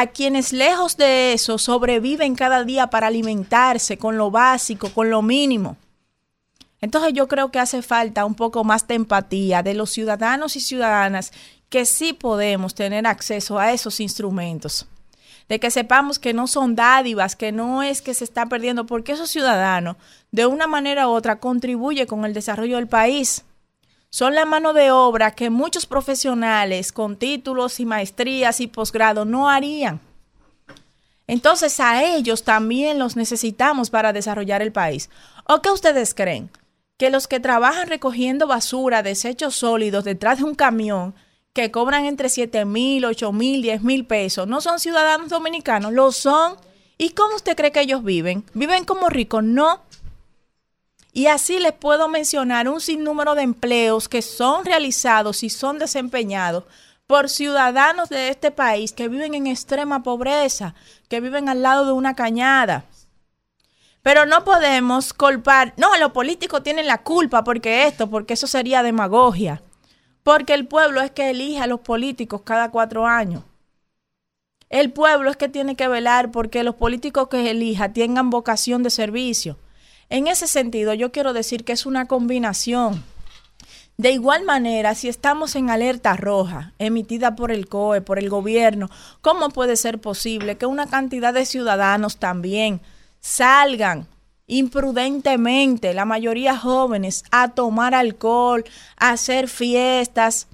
a 0.00 0.06
quienes 0.06 0.52
lejos 0.52 0.96
de 0.96 1.32
eso 1.32 1.58
sobreviven 1.58 2.36
cada 2.36 2.62
día 2.62 2.86
para 2.86 3.08
alimentarse 3.08 3.98
con 3.98 4.16
lo 4.16 4.30
básico, 4.30 4.90
con 4.90 5.10
lo 5.10 5.22
mínimo. 5.22 5.76
Entonces 6.80 7.14
yo 7.14 7.26
creo 7.26 7.50
que 7.50 7.58
hace 7.58 7.82
falta 7.82 8.24
un 8.24 8.36
poco 8.36 8.62
más 8.62 8.86
de 8.86 8.94
empatía 8.94 9.64
de 9.64 9.74
los 9.74 9.90
ciudadanos 9.90 10.54
y 10.54 10.60
ciudadanas 10.60 11.32
que 11.68 11.84
sí 11.84 12.12
podemos 12.12 12.76
tener 12.76 13.08
acceso 13.08 13.58
a 13.58 13.72
esos 13.72 13.98
instrumentos. 13.98 14.86
De 15.48 15.58
que 15.58 15.72
sepamos 15.72 16.20
que 16.20 16.32
no 16.32 16.46
son 16.46 16.76
dádivas, 16.76 17.34
que 17.34 17.50
no 17.50 17.82
es 17.82 18.00
que 18.00 18.14
se 18.14 18.22
está 18.22 18.46
perdiendo, 18.46 18.86
porque 18.86 19.14
esos 19.14 19.30
ciudadanos 19.30 19.96
de 20.30 20.46
una 20.46 20.68
manera 20.68 21.08
u 21.08 21.10
otra 21.10 21.40
contribuyen 21.40 22.06
con 22.06 22.24
el 22.24 22.34
desarrollo 22.34 22.76
del 22.76 22.86
país 22.86 23.42
son 24.10 24.34
la 24.34 24.44
mano 24.44 24.72
de 24.72 24.90
obra 24.90 25.32
que 25.32 25.50
muchos 25.50 25.86
profesionales 25.86 26.92
con 26.92 27.16
títulos 27.16 27.78
y 27.80 27.84
maestrías 27.84 28.60
y 28.60 28.66
posgrado 28.66 29.24
no 29.24 29.50
harían. 29.50 30.00
Entonces 31.26 31.78
a 31.78 32.02
ellos 32.02 32.42
también 32.42 32.98
los 32.98 33.14
necesitamos 33.14 33.90
para 33.90 34.14
desarrollar 34.14 34.62
el 34.62 34.72
país. 34.72 35.10
¿O 35.46 35.60
qué 35.60 35.70
ustedes 35.70 36.14
creen? 36.14 36.50
Que 36.96 37.10
los 37.10 37.28
que 37.28 37.38
trabajan 37.38 37.88
recogiendo 37.88 38.46
basura, 38.46 39.02
desechos 39.02 39.54
sólidos 39.54 40.04
detrás 40.04 40.38
de 40.38 40.44
un 40.44 40.54
camión, 40.54 41.14
que 41.52 41.70
cobran 41.70 42.06
entre 42.06 42.28
7 42.28 42.64
mil, 42.64 43.04
8 43.04 43.32
mil, 43.32 43.62
10 43.62 43.82
mil 43.82 44.06
pesos, 44.06 44.48
no 44.48 44.60
son 44.60 44.80
ciudadanos 44.80 45.28
dominicanos, 45.28 45.92
lo 45.92 46.12
son. 46.12 46.56
¿Y 46.96 47.10
cómo 47.10 47.36
usted 47.36 47.56
cree 47.56 47.72
que 47.72 47.82
ellos 47.82 48.02
viven? 48.02 48.44
¿Viven 48.54 48.84
como 48.84 49.08
ricos? 49.08 49.44
No, 49.44 49.82
y 51.18 51.26
así 51.26 51.58
les 51.58 51.72
puedo 51.72 52.06
mencionar 52.06 52.68
un 52.68 52.80
sinnúmero 52.80 53.34
de 53.34 53.42
empleos 53.42 54.08
que 54.08 54.22
son 54.22 54.64
realizados 54.64 55.42
y 55.42 55.50
son 55.50 55.80
desempeñados 55.80 56.62
por 57.08 57.28
ciudadanos 57.28 58.08
de 58.08 58.28
este 58.28 58.52
país 58.52 58.92
que 58.92 59.08
viven 59.08 59.34
en 59.34 59.48
extrema 59.48 60.04
pobreza, 60.04 60.76
que 61.08 61.20
viven 61.20 61.48
al 61.48 61.60
lado 61.60 61.86
de 61.86 61.90
una 61.90 62.14
cañada. 62.14 62.84
Pero 64.00 64.26
no 64.26 64.44
podemos 64.44 65.12
culpar, 65.12 65.74
no, 65.76 65.96
los 65.96 66.12
políticos 66.12 66.62
tienen 66.62 66.86
la 66.86 66.98
culpa 66.98 67.42
porque 67.42 67.88
esto, 67.88 68.08
porque 68.08 68.34
eso 68.34 68.46
sería 68.46 68.84
demagogia. 68.84 69.60
Porque 70.22 70.54
el 70.54 70.68
pueblo 70.68 71.00
es 71.00 71.10
que 71.10 71.30
elige 71.30 71.58
a 71.58 71.66
los 71.66 71.80
políticos 71.80 72.42
cada 72.44 72.70
cuatro 72.70 73.08
años. 73.08 73.42
El 74.70 74.92
pueblo 74.92 75.30
es 75.30 75.36
que 75.36 75.48
tiene 75.48 75.74
que 75.74 75.88
velar 75.88 76.30
porque 76.30 76.62
los 76.62 76.76
políticos 76.76 77.26
que 77.26 77.50
elija 77.50 77.92
tengan 77.92 78.30
vocación 78.30 78.84
de 78.84 78.90
servicio. 78.90 79.58
En 80.10 80.26
ese 80.26 80.46
sentido, 80.46 80.94
yo 80.94 81.12
quiero 81.12 81.32
decir 81.32 81.64
que 81.64 81.72
es 81.72 81.84
una 81.84 82.06
combinación. 82.06 83.04
De 83.98 84.12
igual 84.12 84.44
manera, 84.44 84.94
si 84.94 85.08
estamos 85.08 85.56
en 85.56 85.70
alerta 85.70 86.16
roja 86.16 86.72
emitida 86.78 87.34
por 87.34 87.50
el 87.50 87.68
COE, 87.68 88.00
por 88.00 88.18
el 88.18 88.30
gobierno, 88.30 88.88
¿cómo 89.20 89.50
puede 89.50 89.76
ser 89.76 90.00
posible 90.00 90.56
que 90.56 90.66
una 90.66 90.86
cantidad 90.86 91.34
de 91.34 91.44
ciudadanos 91.44 92.18
también 92.18 92.80
salgan 93.20 94.06
imprudentemente, 94.46 95.94
la 95.94 96.04
mayoría 96.04 96.56
jóvenes, 96.56 97.24
a 97.32 97.48
tomar 97.48 97.94
alcohol, 97.94 98.64
a 98.96 99.10
hacer 99.10 99.48
fiestas, 99.48 100.46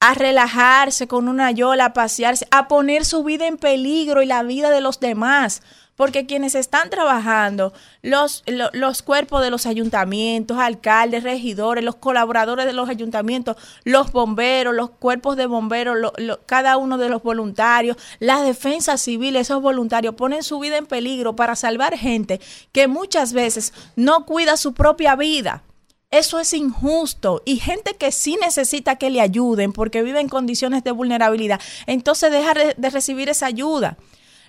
a 0.00 0.14
relajarse 0.14 1.08
con 1.08 1.28
una 1.28 1.50
yola, 1.50 1.86
a 1.86 1.92
pasearse, 1.92 2.46
a 2.52 2.68
poner 2.68 3.04
su 3.04 3.24
vida 3.24 3.48
en 3.48 3.58
peligro 3.58 4.22
y 4.22 4.26
la 4.26 4.44
vida 4.44 4.70
de 4.70 4.80
los 4.80 5.00
demás? 5.00 5.60
Porque 5.98 6.26
quienes 6.26 6.54
están 6.54 6.90
trabajando, 6.90 7.72
los, 8.02 8.44
los, 8.46 9.02
cuerpos 9.02 9.42
de 9.42 9.50
los 9.50 9.66
ayuntamientos, 9.66 10.56
alcaldes, 10.56 11.24
regidores, 11.24 11.82
los 11.82 11.96
colaboradores 11.96 12.66
de 12.66 12.72
los 12.72 12.88
ayuntamientos, 12.88 13.56
los 13.82 14.12
bomberos, 14.12 14.76
los 14.76 14.90
cuerpos 14.90 15.36
de 15.36 15.46
bomberos, 15.46 16.12
cada 16.46 16.76
uno 16.76 16.98
de 16.98 17.08
los 17.08 17.20
voluntarios, 17.24 17.96
la 18.20 18.40
defensa 18.42 18.96
civil, 18.96 19.34
esos 19.34 19.60
voluntarios 19.60 20.14
ponen 20.14 20.44
su 20.44 20.60
vida 20.60 20.76
en 20.76 20.86
peligro 20.86 21.34
para 21.34 21.56
salvar 21.56 21.98
gente 21.98 22.40
que 22.70 22.86
muchas 22.86 23.32
veces 23.32 23.72
no 23.96 24.24
cuida 24.24 24.56
su 24.56 24.74
propia 24.74 25.16
vida. 25.16 25.64
Eso 26.12 26.38
es 26.38 26.54
injusto. 26.54 27.42
Y 27.44 27.56
gente 27.56 27.96
que 27.96 28.12
sí 28.12 28.38
necesita 28.40 28.96
que 28.96 29.10
le 29.10 29.20
ayuden 29.20 29.72
porque 29.72 30.02
vive 30.02 30.20
en 30.20 30.28
condiciones 30.28 30.84
de 30.84 30.92
vulnerabilidad, 30.92 31.60
entonces 31.86 32.30
deja 32.30 32.54
de 32.54 32.90
recibir 32.90 33.28
esa 33.28 33.46
ayuda 33.46 33.98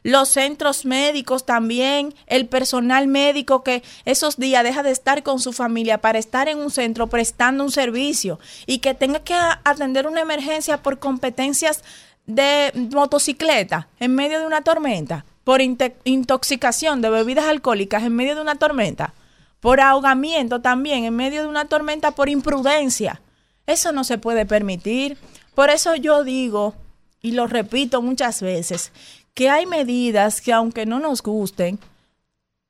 los 0.04 0.30
centros 0.30 0.86
médicos 0.86 1.46
también, 1.46 2.14
el 2.28 2.48
personal 2.48 3.08
médico 3.08 3.64
que 3.64 3.84
esos 4.06 4.38
días 4.38 4.64
deja 4.64 4.84
de 4.84 4.92
estar 4.92 5.24
con 5.24 5.40
su 5.40 5.54
familia 5.54 6.00
para 6.00 6.20
estar 6.20 6.48
en 6.48 6.60
un 6.60 6.72
centro 6.72 7.08
prestando 7.08 7.64
un 7.64 7.72
servicio 7.72 8.40
y 8.66 8.80
que 8.80 8.94
tenga 8.94 9.20
que 9.20 9.36
atender 9.36 10.08
una 10.08 10.22
emergencia 10.22 10.82
por 10.82 11.00
competencias 11.00 11.84
de 12.26 12.72
motocicleta 12.92 13.88
en 14.00 14.14
medio 14.14 14.40
de 14.40 14.46
una 14.46 14.62
tormenta, 14.62 15.26
por 15.44 15.62
intoxicación 15.62 17.02
de 17.02 17.10
bebidas 17.10 17.46
alcohólicas 17.46 18.04
en 18.04 18.16
medio 18.16 18.36
de 18.36 18.42
una 18.42 18.56
tormenta, 18.56 19.14
por 19.60 19.82
ahogamiento 19.82 20.62
también 20.62 21.06
en 21.06 21.16
medio 21.16 21.42
de 21.42 21.48
una 21.48 21.66
tormenta 21.66 22.12
por 22.12 22.30
imprudencia. 22.30 23.22
Eso 23.66 23.92
no 23.92 24.04
se 24.04 24.18
puede 24.18 24.46
permitir. 24.46 25.18
Por 25.56 25.70
eso 25.70 25.96
yo 25.96 26.24
digo, 26.24 26.76
y 27.22 27.32
lo 27.32 27.48
repito 27.48 28.02
muchas 28.02 28.42
veces, 28.42 28.92
que 29.40 29.50
hay 29.50 29.66
medidas 29.66 30.42
que 30.42 30.52
aunque 30.52 30.86
no 30.86 31.00
nos 31.00 31.24
gusten, 31.24 31.80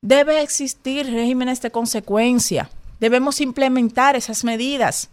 debe 0.04 0.44
existir 0.44 1.12
regímenes 1.12 1.64
de 1.64 1.72
consecuencia. 1.72 2.70
Debemos 3.00 3.42
implementar 3.42 4.16
esas 4.16 4.44
medidas. 4.44 5.10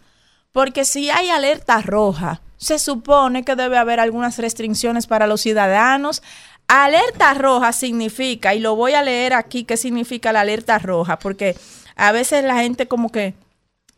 Porque 0.52 0.84
si 0.84 1.08
hay 1.08 1.30
alerta 1.30 1.80
roja, 1.80 2.42
se 2.58 2.78
supone 2.78 3.42
que 3.42 3.56
debe 3.56 3.78
haber 3.78 4.00
algunas 4.00 4.36
restricciones 4.36 5.06
para 5.06 5.26
los 5.26 5.40
ciudadanos. 5.40 6.22
Alerta 6.68 7.32
roja 7.32 7.72
significa, 7.72 8.54
y 8.54 8.60
lo 8.60 8.76
voy 8.76 8.92
a 8.92 9.02
leer 9.02 9.32
aquí, 9.32 9.64
qué 9.64 9.78
significa 9.78 10.34
la 10.34 10.42
alerta 10.42 10.78
roja, 10.78 11.18
porque 11.18 11.56
a 11.94 12.12
veces 12.12 12.44
la 12.44 12.56
gente 12.56 12.86
como 12.86 13.10
que 13.10 13.32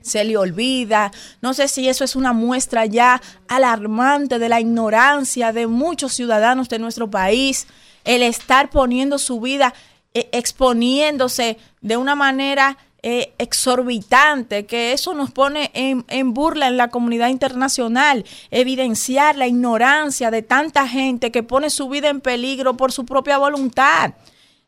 se 0.02 0.24
le 0.24 0.36
olvida. 0.36 1.10
No 1.40 1.54
sé 1.54 1.68
si 1.68 1.88
eso 1.88 2.04
es 2.04 2.16
una 2.16 2.32
muestra 2.32 2.86
ya 2.86 3.20
alarmante 3.48 4.38
de 4.38 4.48
la 4.48 4.60
ignorancia 4.60 5.52
de 5.52 5.66
muchos 5.66 6.12
ciudadanos 6.14 6.68
de 6.68 6.78
nuestro 6.78 7.10
país, 7.10 7.66
el 8.04 8.22
estar 8.22 8.70
poniendo 8.70 9.18
su 9.18 9.40
vida, 9.40 9.74
eh, 10.14 10.28
exponiéndose 10.32 11.58
de 11.80 11.96
una 11.96 12.14
manera 12.14 12.78
eh, 13.02 13.32
exorbitante, 13.38 14.66
que 14.66 14.92
eso 14.92 15.14
nos 15.14 15.30
pone 15.30 15.70
en, 15.74 16.04
en, 16.08 16.34
burla 16.34 16.66
en 16.66 16.76
la 16.76 16.88
comunidad 16.88 17.28
internacional, 17.28 18.24
evidenciar 18.50 19.36
la 19.36 19.46
ignorancia 19.46 20.32
de 20.32 20.42
tanta 20.42 20.88
gente 20.88 21.30
que 21.30 21.44
pone 21.44 21.70
su 21.70 21.88
vida 21.88 22.08
en 22.08 22.20
peligro 22.20 22.76
por 22.76 22.90
su 22.90 23.04
propia 23.04 23.38
voluntad. 23.38 24.14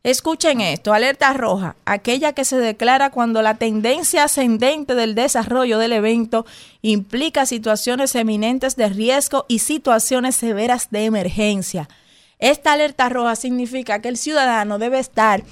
Escuchen 0.02 0.62
esto, 0.62 0.94
alerta 0.94 1.34
roja, 1.34 1.76
aquella 1.84 2.32
que 2.32 2.46
se 2.46 2.56
declara 2.56 3.10
cuando 3.10 3.42
la 3.42 3.56
tendencia 3.56 4.24
ascendente 4.24 4.94
del 4.94 5.14
desarrollo 5.14 5.78
del 5.78 5.92
evento 5.92 6.46
implica 6.80 7.44
situaciones 7.44 8.14
eminentes 8.14 8.76
de 8.76 8.88
riesgo 8.88 9.44
y 9.46 9.58
situaciones 9.58 10.36
severas 10.36 10.90
de 10.90 11.04
emergencia. 11.04 11.86
Esta 12.38 12.72
alerta 12.72 13.10
roja 13.10 13.36
significa 13.36 14.00
que 14.00 14.08
el 14.08 14.16
ciudadano 14.16 14.78
debe 14.78 14.98
estar 14.98 15.44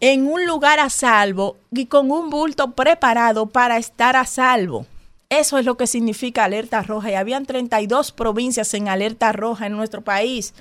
en 0.00 0.26
un 0.26 0.46
lugar 0.46 0.80
a 0.80 0.90
salvo 0.90 1.56
y 1.70 1.86
con 1.86 2.10
un 2.10 2.28
bulto 2.28 2.72
preparado 2.72 3.46
para 3.46 3.76
estar 3.76 4.16
a 4.16 4.24
salvo. 4.24 4.86
Eso 5.28 5.58
es 5.58 5.64
lo 5.64 5.76
que 5.76 5.86
significa 5.86 6.42
alerta 6.42 6.82
roja 6.82 7.12
y 7.12 7.14
habían 7.14 7.46
32 7.46 8.10
provincias 8.10 8.74
en 8.74 8.88
alerta 8.88 9.30
roja 9.30 9.66
en 9.66 9.76
nuestro 9.76 10.02
país. 10.02 10.54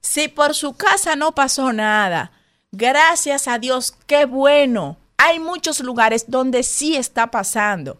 Si 0.00 0.28
por 0.28 0.54
su 0.54 0.72
casa 0.72 1.16
no 1.16 1.32
pasó 1.32 1.74
nada, 1.74 2.32
Gracias 2.72 3.48
a 3.48 3.58
Dios, 3.58 3.94
qué 4.06 4.24
bueno. 4.24 4.96
Hay 5.18 5.38
muchos 5.38 5.80
lugares 5.80 6.24
donde 6.28 6.62
sí 6.62 6.96
está 6.96 7.30
pasando. 7.30 7.98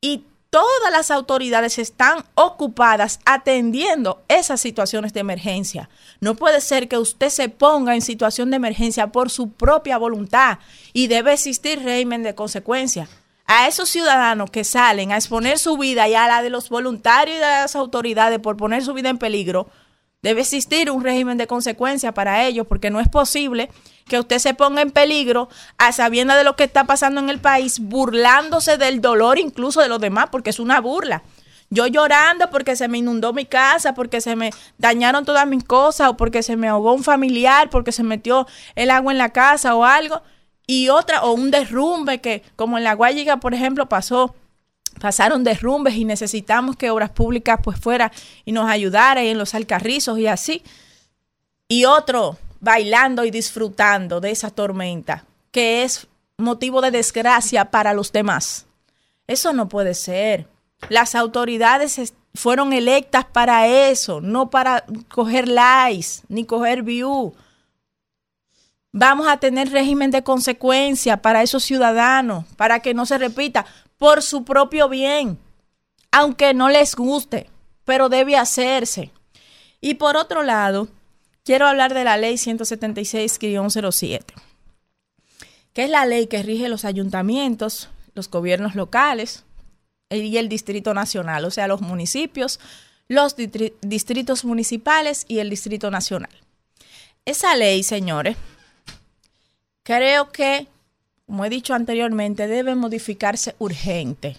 Y 0.00 0.24
todas 0.48 0.90
las 0.90 1.10
autoridades 1.10 1.78
están 1.78 2.24
ocupadas 2.34 3.20
atendiendo 3.26 4.22
esas 4.28 4.62
situaciones 4.62 5.12
de 5.12 5.20
emergencia. 5.20 5.90
No 6.20 6.36
puede 6.36 6.62
ser 6.62 6.88
que 6.88 6.96
usted 6.96 7.28
se 7.28 7.50
ponga 7.50 7.94
en 7.94 8.00
situación 8.00 8.48
de 8.48 8.56
emergencia 8.56 9.08
por 9.08 9.28
su 9.28 9.50
propia 9.50 9.98
voluntad 9.98 10.58
y 10.94 11.08
debe 11.08 11.34
existir 11.34 11.82
régimen 11.82 12.22
de 12.22 12.34
consecuencia. 12.34 13.08
A 13.44 13.68
esos 13.68 13.90
ciudadanos 13.90 14.50
que 14.50 14.64
salen 14.64 15.12
a 15.12 15.16
exponer 15.16 15.58
su 15.58 15.76
vida 15.76 16.08
y 16.08 16.14
a 16.14 16.28
la 16.28 16.42
de 16.42 16.48
los 16.48 16.70
voluntarios 16.70 17.36
y 17.36 17.40
de 17.40 17.46
las 17.46 17.76
autoridades 17.76 18.38
por 18.38 18.56
poner 18.56 18.82
su 18.82 18.94
vida 18.94 19.10
en 19.10 19.18
peligro, 19.18 19.68
debe 20.22 20.40
existir 20.40 20.90
un 20.90 21.02
régimen 21.04 21.38
de 21.38 21.46
consecuencia 21.46 22.12
para 22.12 22.46
ellos 22.46 22.66
porque 22.66 22.90
no 22.90 23.00
es 23.00 23.08
posible 23.08 23.70
que 24.08 24.18
usted 24.18 24.38
se 24.38 24.54
ponga 24.54 24.82
en 24.82 24.90
peligro 24.90 25.48
a 25.76 25.92
sabiendo 25.92 26.34
de 26.34 26.44
lo 26.44 26.56
que 26.56 26.64
está 26.64 26.84
pasando 26.84 27.20
en 27.20 27.30
el 27.30 27.38
país, 27.38 27.78
burlándose 27.78 28.78
del 28.78 29.00
dolor 29.00 29.38
incluso 29.38 29.80
de 29.80 29.88
los 29.88 30.00
demás, 30.00 30.28
porque 30.32 30.50
es 30.50 30.58
una 30.58 30.80
burla. 30.80 31.22
Yo 31.70 31.86
llorando 31.86 32.48
porque 32.50 32.76
se 32.76 32.88
me 32.88 32.98
inundó 32.98 33.32
mi 33.32 33.44
casa, 33.44 33.94
porque 33.94 34.20
se 34.20 34.36
me 34.36 34.50
dañaron 34.78 35.24
todas 35.24 35.46
mis 35.46 35.64
cosas, 35.64 36.08
o 36.08 36.16
porque 36.16 36.42
se 36.42 36.56
me 36.56 36.68
ahogó 36.68 36.94
un 36.94 37.04
familiar, 37.04 37.68
porque 37.68 37.92
se 37.92 38.02
metió 38.02 38.46
el 38.74 38.90
agua 38.90 39.12
en 39.12 39.18
la 39.18 39.30
casa 39.30 39.74
o 39.74 39.84
algo. 39.84 40.22
Y 40.66 40.88
otra, 40.88 41.22
o 41.22 41.32
un 41.32 41.50
derrumbe 41.50 42.20
que, 42.20 42.42
como 42.56 42.78
en 42.78 42.84
la 42.84 42.94
Guayiga, 42.94 43.38
por 43.38 43.54
ejemplo, 43.54 43.88
pasó 43.88 44.34
pasaron 44.98 45.44
derrumbes 45.44 45.94
y 45.94 46.04
necesitamos 46.04 46.76
que 46.76 46.90
Obras 46.90 47.10
Públicas 47.10 47.60
pues 47.62 47.78
fuera 47.78 48.10
y 48.44 48.52
nos 48.52 48.68
ayudara 48.68 49.22
y 49.22 49.28
en 49.28 49.38
los 49.38 49.54
alcarrizos 49.54 50.18
y 50.18 50.26
así. 50.26 50.62
Y 51.68 51.84
otro, 51.84 52.36
bailando 52.60 53.24
y 53.24 53.30
disfrutando 53.30 54.20
de 54.20 54.30
esa 54.30 54.50
tormenta, 54.50 55.24
que 55.50 55.82
es 55.82 56.06
motivo 56.36 56.80
de 56.80 56.90
desgracia 56.90 57.70
para 57.70 57.92
los 57.92 58.12
demás. 58.12 58.66
Eso 59.26 59.52
no 59.52 59.68
puede 59.68 59.94
ser. 59.94 60.48
Las 60.88 61.14
autoridades 61.14 62.12
fueron 62.34 62.72
electas 62.72 63.24
para 63.24 63.66
eso, 63.66 64.20
no 64.20 64.48
para 64.48 64.84
coger 65.08 65.48
likes 65.48 66.22
ni 66.28 66.44
coger 66.44 66.82
view. 66.82 67.34
Vamos 68.92 69.28
a 69.28 69.36
tener 69.36 69.70
régimen 69.70 70.10
de 70.10 70.22
consecuencia 70.22 71.20
para 71.20 71.42
esos 71.42 71.64
ciudadanos, 71.64 72.44
para 72.56 72.80
que 72.80 72.94
no 72.94 73.04
se 73.04 73.18
repita, 73.18 73.66
por 73.98 74.22
su 74.22 74.44
propio 74.44 74.88
bien, 74.88 75.38
aunque 76.10 76.54
no 76.54 76.68
les 76.68 76.94
guste, 76.94 77.50
pero 77.84 78.08
debe 78.08 78.36
hacerse. 78.36 79.10
Y 79.80 79.94
por 79.94 80.16
otro 80.16 80.42
lado, 80.42 80.88
quiero 81.48 81.66
hablar 81.66 81.94
de 81.94 82.04
la 82.04 82.18
ley 82.18 82.34
176-07, 82.34 84.22
que 85.72 85.84
es 85.84 85.88
la 85.88 86.04
ley 86.04 86.26
que 86.26 86.42
rige 86.42 86.68
los 86.68 86.84
ayuntamientos, 86.84 87.88
los 88.12 88.28
gobiernos 88.28 88.74
locales 88.74 89.46
y 90.10 90.36
el 90.36 90.50
Distrito 90.50 90.92
Nacional, 90.92 91.46
o 91.46 91.50
sea, 91.50 91.66
los 91.66 91.80
municipios, 91.80 92.60
los 93.08 93.34
distritos 93.34 94.44
municipales 94.44 95.24
y 95.26 95.38
el 95.38 95.48
Distrito 95.48 95.90
Nacional. 95.90 96.28
Esa 97.24 97.56
ley, 97.56 97.82
señores, 97.82 98.36
creo 99.84 100.30
que, 100.30 100.66
como 101.24 101.46
he 101.46 101.48
dicho 101.48 101.72
anteriormente, 101.72 102.46
debe 102.46 102.74
modificarse 102.74 103.54
urgente 103.58 104.36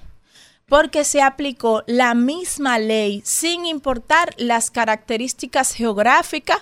porque 0.67 1.03
se 1.03 1.23
aplicó 1.23 1.83
la 1.87 2.13
misma 2.13 2.77
ley 2.77 3.23
sin 3.25 3.65
importar 3.65 4.35
las 4.37 4.69
características 4.69 5.73
geográficas 5.73 6.59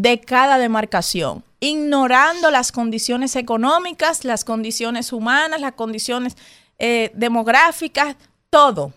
de 0.00 0.20
cada 0.20 0.58
demarcación, 0.58 1.42
ignorando 1.58 2.52
las 2.52 2.70
condiciones 2.70 3.34
económicas, 3.34 4.24
las 4.24 4.44
condiciones 4.44 5.12
humanas, 5.12 5.60
las 5.60 5.72
condiciones 5.72 6.36
eh, 6.78 7.10
demográficas, 7.14 8.14
todo. 8.48 8.92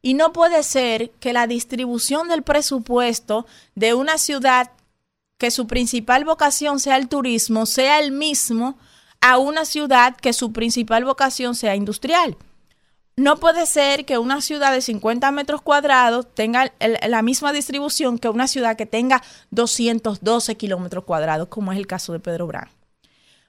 Y 0.00 0.14
no 0.14 0.32
puede 0.32 0.62
ser 0.62 1.10
que 1.20 1.34
la 1.34 1.46
distribución 1.46 2.28
del 2.28 2.42
presupuesto 2.42 3.46
de 3.74 3.92
una 3.92 4.16
ciudad 4.16 4.70
que 5.36 5.50
su 5.50 5.66
principal 5.66 6.24
vocación 6.24 6.80
sea 6.80 6.96
el 6.96 7.08
turismo 7.08 7.66
sea 7.66 8.00
el 8.00 8.10
mismo 8.10 8.78
a 9.20 9.36
una 9.36 9.66
ciudad 9.66 10.16
que 10.16 10.32
su 10.32 10.52
principal 10.52 11.04
vocación 11.04 11.54
sea 11.54 11.76
industrial. 11.76 12.36
No 13.18 13.38
puede 13.38 13.66
ser 13.66 14.04
que 14.04 14.16
una 14.16 14.40
ciudad 14.40 14.70
de 14.70 14.80
50 14.80 15.32
metros 15.32 15.60
cuadrados 15.60 16.32
tenga 16.34 16.72
la 17.08 17.20
misma 17.20 17.52
distribución 17.52 18.16
que 18.16 18.28
una 18.28 18.46
ciudad 18.46 18.76
que 18.76 18.86
tenga 18.86 19.24
212 19.50 20.56
kilómetros 20.56 21.02
cuadrados, 21.02 21.48
como 21.48 21.72
es 21.72 21.78
el 21.78 21.88
caso 21.88 22.12
de 22.12 22.20
Pedro 22.20 22.46
Brán. 22.46 22.68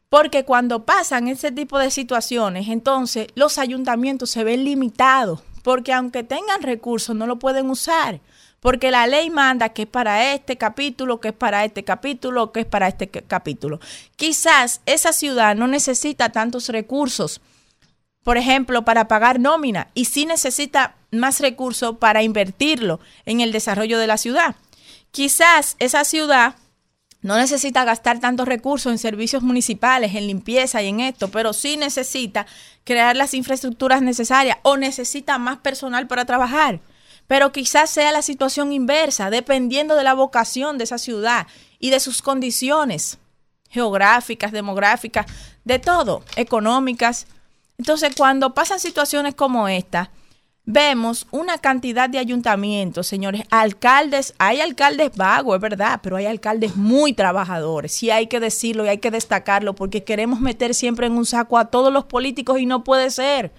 Porque 0.09 0.43
cuando 0.43 0.85
pasan 0.85 1.27
ese 1.27 1.51
tipo 1.51 1.77
de 1.77 1.91
situaciones, 1.91 2.67
entonces 2.67 3.27
los 3.35 3.59
ayuntamientos 3.59 4.31
se 4.31 4.43
ven 4.43 4.63
limitados, 4.63 5.41
porque 5.61 5.93
aunque 5.93 6.23
tengan 6.23 6.63
recursos, 6.63 7.15
no 7.15 7.27
lo 7.27 7.37
pueden 7.37 7.69
usar. 7.69 8.21
Porque 8.61 8.89
la 8.89 9.05
ley 9.05 9.29
manda 9.29 9.69
que 9.69 9.83
es 9.83 9.87
para 9.87 10.33
este 10.33 10.57
capítulo, 10.57 11.19
que 11.19 11.27
es 11.27 11.35
para 11.35 11.63
este 11.63 11.83
capítulo, 11.83 12.51
que 12.51 12.61
es 12.61 12.65
para 12.65 12.87
este 12.87 13.07
capítulo. 13.07 13.79
Quizás 14.15 14.81
esa 14.87 15.13
ciudad 15.13 15.55
no 15.55 15.67
necesita 15.67 16.29
tantos 16.29 16.69
recursos 16.69 17.39
por 18.29 18.37
ejemplo, 18.37 18.85
para 18.85 19.07
pagar 19.07 19.39
nómina 19.39 19.87
y 19.95 20.05
sí 20.05 20.27
necesita 20.27 20.93
más 21.09 21.39
recursos 21.39 21.97
para 21.97 22.21
invertirlo 22.21 22.99
en 23.25 23.41
el 23.41 23.51
desarrollo 23.51 23.97
de 23.97 24.05
la 24.05 24.17
ciudad. 24.17 24.55
Quizás 25.09 25.75
esa 25.79 26.03
ciudad 26.03 26.53
no 27.23 27.37
necesita 27.37 27.85
gastar 27.85 28.19
tantos 28.19 28.47
recursos 28.47 28.91
en 28.91 28.99
servicios 28.99 29.41
municipales, 29.41 30.13
en 30.13 30.27
limpieza 30.27 30.79
y 30.83 30.89
en 30.89 30.99
esto, 30.99 31.31
pero 31.31 31.53
sí 31.53 31.75
necesita 31.75 32.45
crear 32.83 33.15
las 33.15 33.33
infraestructuras 33.33 34.03
necesarias 34.03 34.59
o 34.61 34.77
necesita 34.77 35.39
más 35.39 35.57
personal 35.57 36.05
para 36.05 36.25
trabajar. 36.25 36.81
Pero 37.25 37.51
quizás 37.51 37.89
sea 37.89 38.11
la 38.11 38.21
situación 38.21 38.73
inversa, 38.73 39.31
dependiendo 39.31 39.95
de 39.95 40.03
la 40.03 40.13
vocación 40.13 40.77
de 40.77 40.83
esa 40.83 40.99
ciudad 40.99 41.47
y 41.79 41.89
de 41.89 41.99
sus 41.99 42.21
condiciones 42.21 43.17
geográficas, 43.71 44.51
demográficas, 44.51 45.25
de 45.63 45.79
todo, 45.79 46.23
económicas, 46.35 47.25
entonces, 47.79 48.13
cuando 48.15 48.53
pasan 48.53 48.77
situaciones 48.77 49.35
como 49.35 49.69
esta, 49.69 50.11
vemos 50.65 51.27
una 51.31 51.59
cantidad 51.59 52.09
de 52.09 52.19
ayuntamientos, 52.19 53.07
señores, 53.07 53.43
alcaldes, 53.49 54.33
hay 54.37 54.59
alcaldes 54.59 55.15
vagos, 55.15 55.55
es 55.55 55.61
verdad, 55.61 56.01
pero 56.03 56.17
hay 56.17 56.25
alcaldes 56.25 56.75
muy 56.75 57.13
trabajadores, 57.13 57.93
sí 57.93 58.11
hay 58.11 58.27
que 58.27 58.41
decirlo 58.41 58.85
y 58.85 58.89
hay 58.89 58.97
que 58.97 59.11
destacarlo, 59.11 59.75
porque 59.75 60.03
queremos 60.03 60.41
meter 60.41 60.75
siempre 60.75 61.07
en 61.07 61.13
un 61.13 61.25
saco 61.25 61.57
a 61.57 61.71
todos 61.71 61.91
los 61.91 62.03
políticos 62.03 62.59
y 62.59 62.65
no 62.65 62.83
puede 62.83 63.11
ser. 63.11 63.53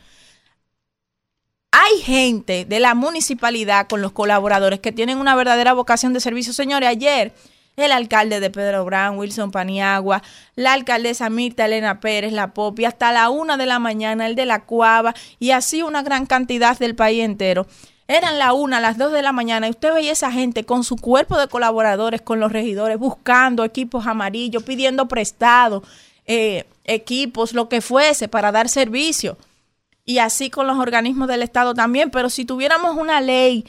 Hay 1.72 2.00
gente 2.02 2.66
de 2.66 2.78
la 2.78 2.94
municipalidad 2.94 3.88
con 3.88 4.02
los 4.02 4.12
colaboradores 4.12 4.80
que 4.80 4.92
tienen 4.92 5.16
una 5.16 5.34
verdadera 5.34 5.72
vocación 5.72 6.12
de 6.12 6.20
servicio. 6.20 6.52
Señores, 6.52 6.88
ayer 6.90 7.32
el 7.76 7.92
alcalde 7.92 8.40
de 8.40 8.50
Pedro 8.50 8.84
Brown, 8.84 9.18
Wilson 9.18 9.50
Paniagua, 9.50 10.22
la 10.54 10.72
alcaldesa 10.72 11.30
Mirta 11.30 11.66
Elena 11.66 12.00
Pérez, 12.00 12.32
la 12.32 12.52
Popi, 12.52 12.84
hasta 12.84 13.12
la 13.12 13.30
una 13.30 13.56
de 13.56 13.66
la 13.66 13.78
mañana, 13.78 14.26
el 14.26 14.34
de 14.34 14.46
la 14.46 14.64
Cuava, 14.64 15.14
y 15.38 15.52
así 15.52 15.82
una 15.82 16.02
gran 16.02 16.26
cantidad 16.26 16.78
del 16.78 16.94
país 16.94 17.24
entero. 17.24 17.66
eran 18.08 18.40
la 18.40 18.52
una, 18.52 18.80
las 18.80 18.98
dos 18.98 19.12
de 19.12 19.22
la 19.22 19.32
mañana, 19.32 19.68
y 19.68 19.70
usted 19.70 19.94
veía 19.94 20.12
esa 20.12 20.32
gente 20.32 20.64
con 20.64 20.82
su 20.82 20.96
cuerpo 20.96 21.38
de 21.38 21.46
colaboradores, 21.46 22.20
con 22.20 22.40
los 22.40 22.50
regidores, 22.50 22.98
buscando 22.98 23.64
equipos 23.64 24.06
amarillos, 24.06 24.64
pidiendo 24.64 25.06
prestado, 25.06 25.84
eh, 26.26 26.64
equipos, 26.84 27.52
lo 27.54 27.68
que 27.68 27.80
fuese, 27.80 28.26
para 28.28 28.50
dar 28.52 28.68
servicio. 28.68 29.38
Y 30.04 30.18
así 30.18 30.50
con 30.50 30.66
los 30.66 30.78
organismos 30.78 31.28
del 31.28 31.42
Estado 31.42 31.72
también. 31.74 32.10
Pero 32.10 32.30
si 32.30 32.44
tuviéramos 32.44 32.96
una 32.96 33.20
ley 33.20 33.64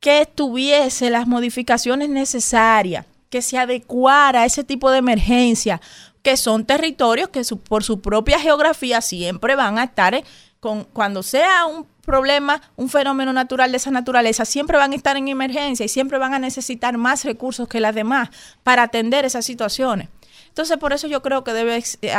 que 0.00 0.26
tuviese 0.26 1.10
las 1.10 1.28
modificaciones 1.28 2.08
necesarias, 2.08 3.06
que 3.30 3.42
se 3.42 3.58
adecuara 3.58 4.42
a 4.42 4.46
ese 4.46 4.64
tipo 4.64 4.90
de 4.90 4.98
emergencia, 4.98 5.80
que 6.22 6.36
son 6.36 6.66
territorios 6.66 7.28
que 7.28 7.42
por 7.68 7.84
su 7.84 8.00
propia 8.00 8.40
geografía 8.40 9.00
siempre 9.00 9.54
van 9.54 9.78
a 9.78 9.84
estar 9.84 10.14
eh, 10.14 10.24
con 10.60 10.84
cuando 10.84 11.22
sea 11.22 11.66
un 11.66 11.86
problema, 12.06 12.62
un 12.76 12.88
fenómeno 12.88 13.32
natural 13.32 13.70
de 13.70 13.76
esa 13.76 13.90
naturaleza, 13.90 14.44
siempre 14.44 14.78
van 14.78 14.92
a 14.92 14.96
estar 14.96 15.16
en 15.16 15.28
emergencia 15.28 15.84
y 15.84 15.88
siempre 15.88 16.18
van 16.18 16.34
a 16.34 16.38
necesitar 16.38 16.96
más 16.96 17.24
recursos 17.24 17.68
que 17.68 17.80
las 17.80 17.94
demás 17.94 18.30
para 18.62 18.84
atender 18.84 19.24
esas 19.24 19.44
situaciones. 19.44 20.08
Entonces, 20.48 20.78
por 20.78 20.94
eso 20.94 21.06
yo 21.06 21.20
creo 21.20 21.44
que 21.44 21.52
debe 21.52 21.84
eh, 22.00 22.14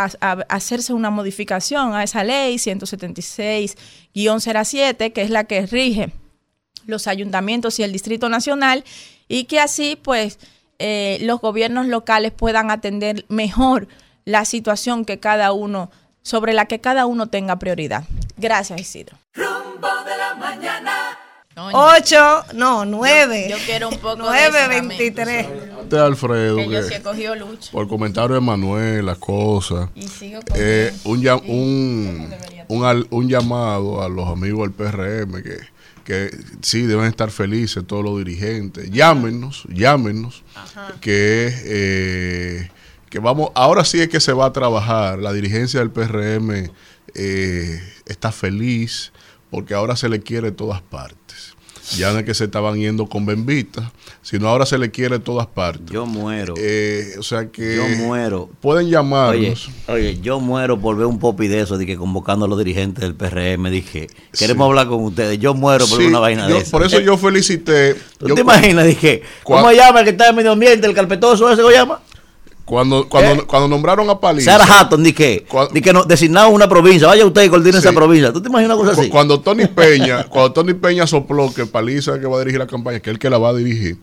hacerse 0.49 0.93
una 0.93 1.09
modificación 1.09 1.95
a 1.95 2.03
esa 2.03 2.23
ley 2.23 2.57
176-07, 2.57 5.11
que 5.11 5.21
es 5.23 5.31
la 5.31 5.45
que 5.45 5.65
rige 5.65 6.11
los 6.85 7.07
ayuntamientos 7.07 7.79
y 7.79 7.83
el 7.83 7.91
Distrito 7.91 8.29
Nacional, 8.29 8.83
y 9.27 9.45
que 9.45 9.59
así, 9.59 9.97
pues, 9.99 10.37
eh, 10.79 11.17
los 11.21 11.39
gobiernos 11.41 11.87
locales 11.87 12.31
puedan 12.31 12.71
atender 12.71 13.25
mejor 13.29 13.87
la 14.25 14.45
situación 14.45 15.05
que 15.05 15.19
cada 15.19 15.51
uno, 15.53 15.89
sobre 16.21 16.53
la 16.53 16.65
que 16.65 16.79
cada 16.79 17.05
uno 17.05 17.27
tenga 17.27 17.57
prioridad. 17.57 18.03
Gracias, 18.37 18.79
Isidro. 18.81 19.17
Rumbo 19.33 19.87
de 20.05 20.17
la 20.17 20.35
mañana. 20.35 20.93
Ocho, 21.73 22.43
no, 22.53 22.85
nueve. 22.85 23.47
Yo 23.49 23.57
quiero 23.65 23.89
un 23.89 23.97
poco 23.97 24.17
Nueve, 24.17 24.67
veintitrés. 24.67 25.47
Este 25.81 25.97
Alfredo, 25.97 26.57
Que 26.57 26.65
yo 26.65 26.69
que 26.69 26.83
sí 26.83 26.93
he 26.93 27.01
cogido 27.01 27.33
lucha. 27.35 27.71
por 27.71 27.87
comentario 27.87 28.35
de 28.35 28.41
Manuel, 28.41 29.05
las 29.07 29.17
cosas, 29.17 29.89
Y 29.95 30.07
sigo 30.07 30.39
eh, 30.53 30.93
un, 31.05 31.27
un, 31.47 32.35
un, 32.67 32.85
al- 32.85 33.07
un 33.09 33.27
llamado 33.27 34.03
a 34.03 34.09
los 34.09 34.27
amigos 34.27 34.67
del 34.67 34.71
PRM 34.73 35.41
que, 35.41 35.57
que 36.07 36.33
sí 36.61 36.83
deben 36.83 37.03
estar 37.03 37.31
felices 37.31 37.85
todos 37.85 38.01
los 38.01 38.17
dirigentes. 38.19 38.89
Llámenos, 38.89 39.65
llámenos, 39.67 40.41
que, 41.01 41.53
eh, 41.65 42.69
que 43.09 43.19
vamos, 43.19 43.51
ahora 43.55 43.83
sí 43.83 43.99
es 43.99 44.07
que 44.07 44.21
se 44.21 44.31
va 44.31 44.45
a 44.45 44.53
trabajar. 44.53 45.19
La 45.19 45.33
dirigencia 45.33 45.81
del 45.81 45.91
PRM 45.91 46.71
eh, 47.13 47.81
está 48.05 48.31
feliz 48.31 49.11
porque 49.51 49.73
ahora 49.73 49.97
se 49.97 50.07
le 50.07 50.21
quiere 50.21 50.53
todas 50.53 50.81
partes. 50.81 51.56
Ya 51.95 52.11
no 52.11 52.19
es 52.19 52.25
que 52.25 52.33
se 52.33 52.43
estaban 52.45 52.75
yendo 52.79 53.07
con 53.07 53.25
Bembita, 53.25 53.91
sino 54.21 54.49
ahora 54.49 54.65
se 54.65 54.77
le 54.77 54.91
quiere 54.91 55.19
todas 55.19 55.47
partes. 55.47 55.85
Yo 55.89 56.05
muero. 56.05 56.53
Eh, 56.57 57.13
o 57.17 57.23
sea 57.23 57.47
que 57.49 57.77
Yo 57.77 57.87
muero. 58.05 58.49
pueden 58.59 58.89
llamarnos. 58.89 59.69
oye, 59.87 60.19
yo 60.21 60.39
muero 60.39 60.79
por 60.79 60.97
ver 60.97 61.05
un 61.05 61.19
popi 61.19 61.47
de 61.47 61.61
eso, 61.61 61.77
de 61.77 61.85
que 61.85 61.95
convocando 61.95 62.45
a 62.45 62.47
los 62.49 62.57
dirigentes 62.57 63.01
del 63.03 63.15
PRM, 63.15 63.69
dije, 63.69 64.07
queremos 64.37 64.65
hablar 64.67 64.87
con 64.87 65.03
ustedes. 65.03 65.39
Yo 65.39 65.53
muero 65.53 65.87
por 65.87 65.99
Sí, 65.99 66.07
una 66.07 66.19
vaina 66.19 66.47
yo- 66.49 66.55
de 66.55 66.61
eso. 66.61 66.71
Por 66.71 66.83
eso 66.85 66.99
yo 67.01 67.17
felicité. 67.17 67.95
¿Tú 68.17 68.27
yo 68.27 68.35
te 68.35 68.41
imaginas? 68.41 68.85
Dije, 68.85 69.21
¿cómo 69.43 69.71
llama 69.71 69.99
el 69.99 70.05
que 70.05 70.11
está 70.11 70.29
en 70.29 70.35
medio 70.35 70.51
ambiente, 70.51 70.87
el 70.87 70.93
carpetoso 70.93 71.49
ese, 71.51 71.61
¿cómo 71.61 71.71
se 71.71 71.77
llama? 71.77 72.01
Cuando, 72.67 73.07
cuando, 73.07 73.47
cuando 73.47 73.69
nombraron 73.69 74.09
a 74.09 74.19
Paliza. 74.19 74.57
Sarah 74.57 74.81
Hatton, 74.81 75.01
dije, 75.01 75.45
di 75.73 75.81
que 75.81 75.93
no, 75.93 76.03
designado 76.03 76.49
una 76.49 76.67
provincia, 76.67 77.07
vaya 77.07 77.25
usted 77.25 77.43
y 77.45 77.49
coordine 77.49 77.77
esa 77.77 77.93
provincia. 77.93 78.33
¿Tú 78.33 78.41
te 78.41 78.49
imaginas 78.49 78.75
una 78.77 78.85
cosa 78.89 79.01
así? 79.01 79.09
Cuando 79.09 79.39
Tony 79.39 79.65
Peña, 79.75 80.25
cuando 80.25 80.51
Tony 80.51 80.73
Peña 80.73 81.07
sopló 81.07 81.53
que 81.53 81.65
Paliza 81.65 82.19
que 82.19 82.27
va 82.27 82.35
a 82.35 82.39
dirigir 82.39 82.59
la 82.59 82.67
campaña, 82.67 82.99
que 82.99 83.09
es 83.09 83.13
el 83.13 83.19
que 83.19 83.29
la 83.29 83.37
va 83.37 83.49
a 83.49 83.53
dirigir. 83.53 83.97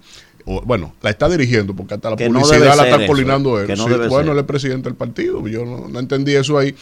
o, 0.46 0.62
bueno, 0.62 0.94
la 1.02 1.10
está 1.10 1.28
dirigiendo 1.28 1.74
porque 1.76 1.92
hasta 1.94 2.08
la 2.08 2.16
Que 2.16 2.26
publicidad 2.26 2.74
la 2.74 2.88
está 2.88 3.06
coordinando 3.06 3.60
él. 3.60 3.66
que 3.66 3.76
no 3.76 3.84
Sí, 3.86 3.92
bueno, 4.08 4.28
ser. 4.28 4.32
él 4.32 4.38
es 4.38 4.44
presidente 4.44 4.88
del 4.88 4.96
partido, 4.96 5.46
yo 5.46 5.66
no, 5.66 5.86
no 5.86 5.98
entendí 5.98 6.34
eso 6.34 6.56
ahí. 6.56 6.74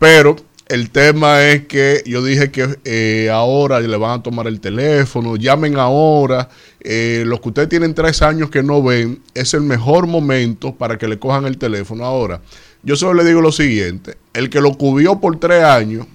Pero 0.00 0.34
el 0.68 0.90
tema 0.90 1.42
es 1.44 1.66
que 1.66 2.02
yo 2.06 2.22
dije 2.22 2.50
que 2.50 2.78
eh, 2.84 3.30
ahora 3.30 3.80
le 3.80 3.96
van 3.96 4.20
a 4.20 4.22
tomar 4.22 4.46
el 4.46 4.60
teléfono, 4.60 5.36
llamen 5.36 5.76
ahora. 5.78 6.48
eh, 6.80 7.24
los 7.26 7.40
que 7.40 7.48
ustedes 7.48 7.68
tienen 7.68 7.94
tres 7.94 8.22
años 8.22 8.50
que 8.50 8.62
no 8.62 8.82
ven, 8.82 9.20
es 9.34 9.54
el 9.54 9.62
mejor 9.62 10.06
momento 10.06 10.74
para 10.74 10.98
que 10.98 11.08
le 11.08 11.18
cojan 11.18 11.46
el 11.46 11.58
teléfono 11.58 12.04
ahora. 12.04 12.40
Yo 12.82 12.96
solo 12.96 13.14
le 13.14 13.28
digo 13.28 13.40
lo 13.40 13.50
siguiente, 13.52 14.16
el 14.34 14.50
que 14.50 14.60
lo 14.60 14.74
cubrió 14.74 15.20
por 15.20 15.38
tres 15.40 15.64
años, 15.64 16.06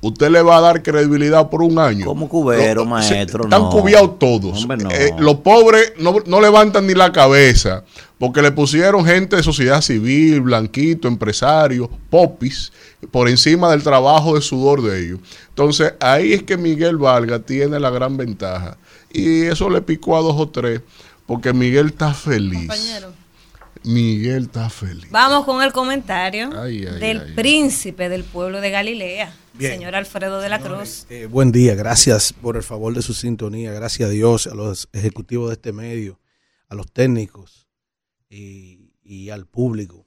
usted 0.00 0.30
le 0.30 0.42
va 0.42 0.58
a 0.58 0.60
dar 0.60 0.82
credibilidad 0.82 1.50
por 1.50 1.62
un 1.62 1.78
año. 1.78 2.06
Como 2.06 2.28
cubero, 2.28 2.82
Lo- 2.84 2.90
maestro, 2.90 3.44
Están 3.44 3.62
no. 3.62 3.70
cubiados 3.70 4.18
todos. 4.18 4.62
Hombre, 4.62 4.78
no. 4.78 4.90
Eh, 4.90 5.12
los 5.18 5.36
pobres 5.36 5.92
no, 5.98 6.16
no 6.26 6.40
levantan 6.40 6.86
ni 6.86 6.94
la 6.94 7.10
cabeza 7.12 7.84
porque 8.18 8.42
le 8.42 8.50
pusieron 8.52 9.04
gente 9.04 9.36
de 9.36 9.42
sociedad 9.42 9.80
civil, 9.80 10.40
blanquito, 10.40 11.06
empresarios, 11.08 11.88
popis, 12.10 12.72
por 13.10 13.28
encima 13.28 13.70
del 13.70 13.82
trabajo 13.82 14.34
de 14.34 14.40
sudor 14.40 14.82
de 14.82 15.04
ellos. 15.04 15.20
Entonces, 15.50 15.94
ahí 16.00 16.32
es 16.32 16.42
que 16.42 16.56
Miguel 16.56 16.96
Valga 16.96 17.38
tiene 17.40 17.78
la 17.78 17.90
gran 17.90 18.16
ventaja. 18.16 18.76
Y 19.12 19.42
eso 19.42 19.70
le 19.70 19.82
picó 19.82 20.16
a 20.16 20.20
dos 20.20 20.34
o 20.36 20.48
tres, 20.48 20.80
porque 21.26 21.52
Miguel 21.52 21.86
está 21.86 22.12
feliz. 22.12 22.68
Miguel 23.84 24.44
está 24.44 24.68
feliz. 24.70 25.10
Vamos 25.10 25.44
con 25.44 25.62
el 25.62 25.72
comentario 25.72 26.50
Ay, 26.60 26.86
ay, 26.86 27.00
del 27.00 27.20
ay. 27.20 27.34
príncipe 27.34 28.08
del 28.08 28.24
pueblo 28.24 28.60
de 28.60 28.70
Galilea, 28.70 29.32
Bien. 29.54 29.72
señor 29.72 29.94
Alfredo 29.94 30.40
de 30.40 30.48
la 30.48 30.58
Cruz. 30.60 31.06
Eh, 31.10 31.26
buen 31.26 31.52
día, 31.52 31.74
gracias 31.74 32.32
por 32.32 32.56
el 32.56 32.62
favor 32.62 32.94
de 32.94 33.02
su 33.02 33.14
sintonía, 33.14 33.72
gracias 33.72 34.08
a 34.08 34.12
Dios, 34.12 34.46
a 34.46 34.54
los 34.54 34.88
ejecutivos 34.92 35.48
de 35.48 35.54
este 35.54 35.72
medio, 35.72 36.20
a 36.68 36.74
los 36.74 36.90
técnicos 36.92 37.68
y, 38.28 38.92
y 39.02 39.30
al 39.30 39.46
público 39.46 40.06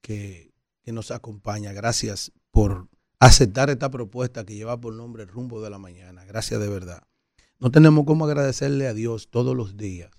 que, 0.00 0.52
que 0.82 0.92
nos 0.92 1.10
acompaña. 1.10 1.72
Gracias 1.72 2.32
por 2.50 2.88
aceptar 3.18 3.70
esta 3.70 3.90
propuesta 3.90 4.44
que 4.44 4.54
lleva 4.54 4.80
por 4.80 4.94
nombre 4.94 5.22
el 5.24 5.28
rumbo 5.28 5.60
de 5.62 5.70
la 5.70 5.78
mañana. 5.78 6.24
Gracias 6.24 6.60
de 6.60 6.68
verdad. 6.68 7.02
No 7.58 7.70
tenemos 7.70 8.06
cómo 8.06 8.24
agradecerle 8.24 8.88
a 8.88 8.94
Dios 8.94 9.28
todos 9.30 9.54
los 9.54 9.76
días 9.76 10.10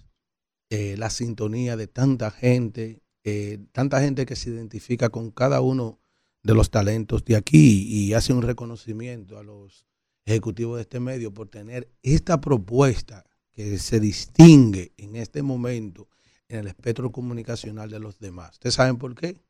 eh, 0.72 0.96
la 0.98 1.10
sintonía 1.10 1.76
de 1.76 1.88
tanta 1.88 2.32
gente, 2.32 3.04
eh, 3.26 3.60
tanta 3.74 4.00
gente 4.00 4.26
que 4.26 4.38
se 4.38 4.52
identifica 4.52 5.10
con 5.10 5.30
cada 5.30 5.60
uno 5.60 6.00
de 6.44 6.54
los 6.54 6.72
talentos 6.72 7.26
de 7.26 7.36
aquí 7.36 7.84
y 7.90 8.14
hace 8.14 8.32
un 8.32 8.42
reconocimiento 8.42 9.38
a 9.38 9.44
los 9.44 9.86
ejecutivos 10.24 10.78
de 10.78 10.84
este 10.84 11.02
medio 11.02 11.34
por 11.34 11.50
tener 11.50 11.92
esta 12.04 12.40
propuesta 12.40 13.26
que 13.52 13.78
se 13.80 14.00
distingue 14.00 14.94
en 14.96 15.18
este 15.18 15.44
momento 15.44 16.08
en 16.48 16.60
el 16.60 16.68
espectro 16.68 17.12
comunicacional 17.12 17.90
de 17.90 18.00
los 18.00 18.18
demás. 18.20 18.54
¿Ustedes 18.54 18.76
saben 18.76 18.96
por 18.96 19.14
qué? 19.14 19.42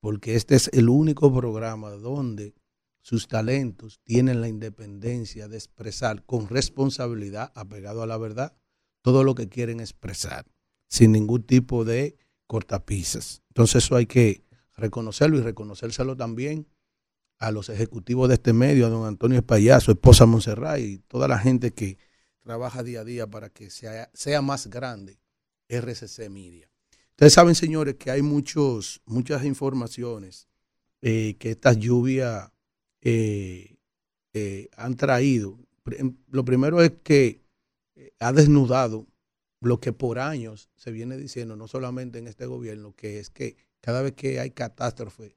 Porque 0.00 0.34
este 0.34 0.56
es 0.56 0.70
el 0.72 0.88
único 0.88 1.32
programa 1.32 1.90
donde 1.90 2.56
sus 3.00 3.28
talentos 3.28 4.00
tienen 4.02 4.40
la 4.40 4.48
independencia 4.48 5.46
de 5.46 5.56
expresar 5.56 6.24
con 6.24 6.48
responsabilidad, 6.48 7.52
apegado 7.54 8.02
a 8.02 8.08
la 8.08 8.18
verdad, 8.18 8.56
todo 9.02 9.24
lo 9.24 9.34
que 9.34 9.48
quieren 9.48 9.80
expresar, 9.80 10.46
sin 10.88 11.12
ningún 11.12 11.42
tipo 11.42 11.84
de 11.84 12.16
cortapisas. 12.46 13.42
Entonces 13.48 13.84
eso 13.84 13.96
hay 13.96 14.06
que 14.06 14.42
reconocerlo 14.76 15.38
y 15.38 15.42
reconocérselo 15.42 16.16
también 16.16 16.66
a 17.38 17.50
los 17.52 17.68
ejecutivos 17.68 18.28
de 18.28 18.34
este 18.34 18.52
medio, 18.52 18.86
a 18.86 18.88
don 18.90 19.06
Antonio 19.06 19.38
Espaillá, 19.38 19.80
su 19.80 19.92
esposa 19.92 20.26
Montserrat 20.26 20.80
y 20.80 20.98
toda 20.98 21.28
la 21.28 21.38
gente 21.38 21.72
que 21.72 21.98
trabaja 22.42 22.82
día 22.82 23.00
a 23.00 23.04
día 23.04 23.26
para 23.26 23.50
que 23.50 23.70
sea, 23.70 24.10
más 24.42 24.66
grande 24.68 25.20
RCC 25.68 26.28
Media. 26.30 26.68
Ustedes 27.10 27.32
saben, 27.32 27.54
señores, 27.54 27.96
que 27.96 28.10
hay 28.10 28.22
muchos, 28.22 29.02
muchas 29.04 29.44
informaciones 29.44 30.48
eh, 31.02 31.36
que 31.38 31.50
estas 31.50 31.76
lluvias 31.78 32.50
eh, 33.02 33.76
eh, 34.32 34.68
han 34.76 34.96
traído. 34.96 35.58
Pr- 35.84 36.16
Lo 36.30 36.44
primero 36.44 36.82
es 36.82 36.92
que 37.02 37.42
ha 38.20 38.32
desnudado 38.32 39.06
lo 39.60 39.80
que 39.80 39.92
por 39.92 40.18
años 40.18 40.70
se 40.76 40.92
viene 40.92 41.16
diciendo, 41.16 41.56
no 41.56 41.68
solamente 41.68 42.18
en 42.18 42.28
este 42.28 42.46
gobierno, 42.46 42.94
que 42.94 43.18
es 43.18 43.30
que 43.30 43.56
cada 43.80 44.02
vez 44.02 44.12
que 44.12 44.40
hay 44.40 44.50
catástrofe, 44.50 45.36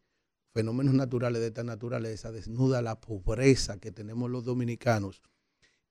fenómenos 0.53 0.93
naturales 0.93 1.41
de 1.41 1.47
esta 1.47 1.63
naturaleza, 1.63 2.31
desnuda 2.31 2.81
la 2.81 2.99
pobreza 2.99 3.79
que 3.79 3.91
tenemos 3.91 4.29
los 4.29 4.43
dominicanos, 4.43 5.21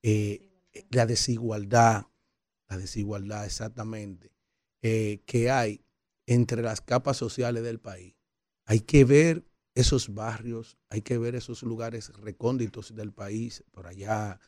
eh, 0.03 0.49
la 0.89 1.05
desigualdad, 1.05 2.05
la 2.69 2.77
desigualdad 2.77 3.45
exactamente, 3.45 4.31
eh, 4.81 5.21
que 5.25 5.51
hay 5.51 5.83
entre 6.25 6.61
las 6.61 6.81
capas 6.81 7.17
sociales 7.17 7.63
del 7.63 7.79
país. 7.79 8.15
Hay 8.65 8.81
que 8.81 9.03
ver 9.03 9.43
esos 9.75 10.13
barrios, 10.13 10.77
hay 10.89 11.01
que 11.01 11.17
ver 11.17 11.35
esos 11.35 11.63
lugares 11.63 12.09
recónditos 12.17 12.95
del 12.95 13.11
país, 13.11 13.63
por 13.71 13.87
allá, 13.87 14.39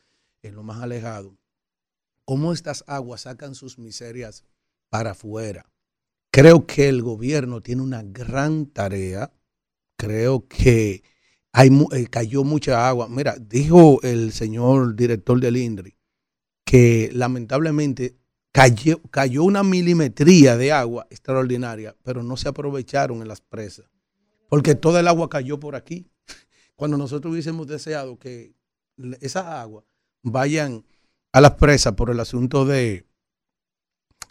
en 0.41 0.55
lo 0.55 0.63
más 0.63 0.81
alejado, 0.81 1.37
cómo 2.25 2.53
estas 2.53 2.83
aguas 2.87 3.21
sacan 3.21 3.55
sus 3.55 3.77
miserias 3.77 4.43
para 4.89 5.11
afuera. 5.11 5.69
Creo 6.31 6.65
que 6.65 6.89
el 6.89 7.01
gobierno 7.01 7.61
tiene 7.61 7.81
una 7.81 8.01
gran 8.03 8.65
tarea. 8.65 9.31
Creo 9.97 10.47
que 10.47 11.03
eh, 11.53 12.07
cayó 12.09 12.43
mucha 12.43 12.87
agua. 12.87 13.07
Mira, 13.07 13.35
dijo 13.39 14.01
el 14.01 14.31
señor 14.31 14.95
director 14.95 15.39
del 15.39 15.57
INDRI 15.57 15.91
que 15.91 16.03
que 16.73 17.11
lamentablemente 17.13 18.17
cayó, 18.51 19.01
cayó 19.11 19.43
una 19.43 19.63
milimetría 19.63 20.57
de 20.57 20.71
agua 20.71 21.05
extraordinaria, 21.11 21.95
pero 22.03 22.23
no 22.23 22.37
se 22.37 22.49
aprovecharon 22.49 23.21
en 23.21 23.27
las 23.27 23.41
presas, 23.41 23.85
porque 24.49 24.73
toda 24.73 25.01
el 25.01 25.07
agua 25.07 25.29
cayó 25.29 25.59
por 25.59 25.75
aquí. 25.75 26.07
Cuando 26.75 26.97
nosotros 26.97 27.31
hubiésemos 27.31 27.67
deseado 27.67 28.17
que 28.17 28.55
esas 29.21 29.45
aguas 29.45 29.85
vayan 30.23 30.85
a 31.33 31.41
las 31.41 31.55
presas 31.55 31.93
por 31.93 32.09
el 32.09 32.19
asunto 32.19 32.65
de, 32.65 33.05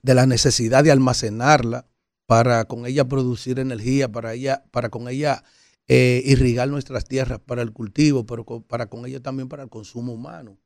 de 0.03 0.15
la 0.15 0.25
necesidad 0.25 0.85
de 0.85 0.93
almacenarla 0.93 1.87
para 2.27 2.65
con 2.65 2.87
ella 2.87 3.07
producir 3.07 3.59
energía, 3.59 4.11
para, 4.11 4.33
ella, 4.35 4.65
para 4.71 4.89
con 4.89 5.09
ella 5.09 5.45
eh, 5.89 6.23
irrigar 6.25 6.69
nuestras 6.69 7.05
tierras 7.05 7.41
para 7.41 7.61
el 7.63 7.73
cultivo, 7.73 8.25
pero 8.25 8.45
para 8.45 8.87
con 8.87 9.05
ella 9.05 9.21
también 9.21 9.49
para 9.49 9.65
el 9.65 9.69
consumo 9.69 10.13
humano. 10.13 10.57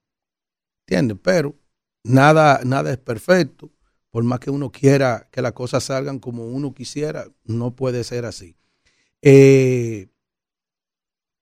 ¿Entiendes? 0.87 1.19
Pero 1.23 1.57
nada, 2.05 2.61
nada 2.65 2.93
es 2.93 2.99
perfecto. 2.99 3.73
Por 4.11 4.23
más 4.25 4.39
que 4.39 4.51
uno 4.51 4.71
quiera 4.71 5.29
que 5.33 5.43
las 5.43 5.53
cosas 5.53 5.85
salgan 5.85 6.19
como 6.19 6.47
uno 6.47 6.75
quisiera, 6.75 7.27
no 7.45 7.75
puede 7.75 8.05
ser 8.05 8.27
así. 8.27 8.57
Eh, 9.23 10.09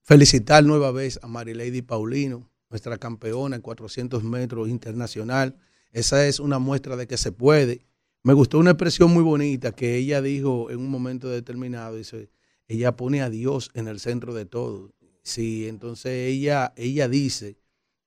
felicitar 0.02 0.64
nueva 0.64 0.92
vez 0.92 1.18
a 1.22 1.26
Marilady 1.26 1.82
Paulino, 1.82 2.48
nuestra 2.70 2.98
campeona 2.98 3.56
en 3.56 3.62
400 3.62 4.22
metros 4.24 4.68
internacional. 4.68 5.56
Esa 5.92 6.26
es 6.26 6.40
una 6.40 6.58
muestra 6.58 6.96
de 6.96 7.06
que 7.06 7.16
se 7.16 7.32
puede. 7.32 7.86
Me 8.22 8.32
gustó 8.32 8.58
una 8.58 8.70
expresión 8.70 9.12
muy 9.12 9.22
bonita 9.22 9.72
que 9.72 9.96
ella 9.96 10.22
dijo 10.22 10.70
en 10.70 10.78
un 10.78 10.88
momento 10.88 11.28
determinado. 11.28 11.96
Dice, 11.96 12.30
ella 12.68 12.96
pone 12.96 13.22
a 13.22 13.30
Dios 13.30 13.70
en 13.74 13.88
el 13.88 14.00
centro 14.00 14.34
de 14.34 14.46
todo. 14.46 14.92
Sí, 15.22 15.68
entonces 15.68 16.28
ella, 16.28 16.72
ella 16.76 17.08
dice 17.08 17.58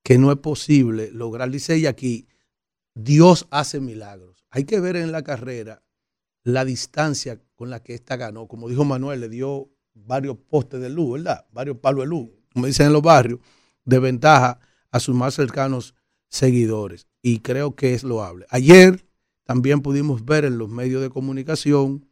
que 0.02 0.18
no 0.18 0.30
es 0.32 0.38
posible 0.38 1.10
lograr, 1.12 1.50
dice 1.50 1.74
ella 1.74 1.90
aquí, 1.90 2.28
Dios 2.94 3.46
hace 3.50 3.80
milagros. 3.80 4.44
Hay 4.50 4.64
que 4.64 4.80
ver 4.80 4.96
en 4.96 5.12
la 5.12 5.22
carrera 5.22 5.82
la 6.44 6.64
distancia 6.64 7.40
con 7.56 7.70
la 7.70 7.82
que 7.82 7.94
ésta 7.94 8.16
ganó. 8.16 8.48
Como 8.48 8.68
dijo 8.68 8.84
Manuel, 8.84 9.20
le 9.20 9.28
dio 9.28 9.70
varios 9.94 10.36
postes 10.36 10.80
de 10.80 10.88
luz, 10.88 11.14
¿verdad? 11.14 11.46
Varios 11.52 11.78
palos 11.78 12.04
de 12.04 12.08
luz, 12.08 12.30
como 12.52 12.66
dicen 12.66 12.86
en 12.86 12.92
los 12.92 13.02
barrios, 13.02 13.40
de 13.88 13.98
ventaja 13.98 14.60
a 14.90 15.00
sus 15.00 15.14
más 15.14 15.34
cercanos 15.34 15.94
seguidores. 16.28 17.06
Y 17.22 17.40
creo 17.40 17.74
que 17.74 17.94
es 17.94 18.04
loable. 18.04 18.46
Ayer 18.50 19.06
también 19.44 19.80
pudimos 19.80 20.24
ver 20.24 20.44
en 20.44 20.58
los 20.58 20.68
medios 20.68 21.00
de 21.00 21.08
comunicación 21.08 22.06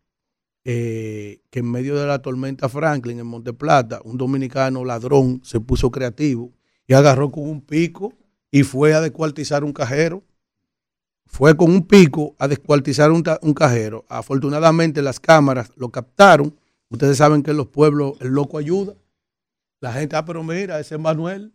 eh, 0.64 1.42
que 1.50 1.60
en 1.60 1.70
medio 1.70 1.94
de 1.96 2.06
la 2.06 2.22
tormenta 2.22 2.68
Franklin 2.68 3.20
en 3.20 3.26
Monte 3.26 3.52
Plata, 3.52 4.00
un 4.04 4.16
dominicano 4.16 4.84
ladrón 4.84 5.40
se 5.44 5.60
puso 5.60 5.90
creativo 5.90 6.50
y 6.86 6.94
agarró 6.94 7.30
con 7.30 7.48
un 7.48 7.60
pico 7.60 8.14
y 8.50 8.62
fue 8.62 8.94
a 8.94 9.02
descuartizar 9.02 9.62
un 9.62 9.74
cajero. 9.74 10.24
Fue 11.26 11.56
con 11.56 11.70
un 11.70 11.86
pico 11.86 12.34
a 12.38 12.48
descuartizar 12.48 13.12
un, 13.12 13.22
un 13.42 13.52
cajero. 13.52 14.06
Afortunadamente 14.08 15.02
las 15.02 15.20
cámaras 15.20 15.70
lo 15.76 15.90
captaron. 15.90 16.58
Ustedes 16.88 17.18
saben 17.18 17.42
que 17.42 17.50
en 17.50 17.58
los 17.58 17.66
pueblos 17.66 18.14
el 18.20 18.28
loco 18.28 18.56
ayuda. 18.56 18.94
La 19.80 19.92
gente, 19.92 20.16
ah, 20.16 20.24
pero 20.24 20.42
mira, 20.42 20.80
ese 20.80 20.94
es 20.94 21.00
Manuel, 21.00 21.52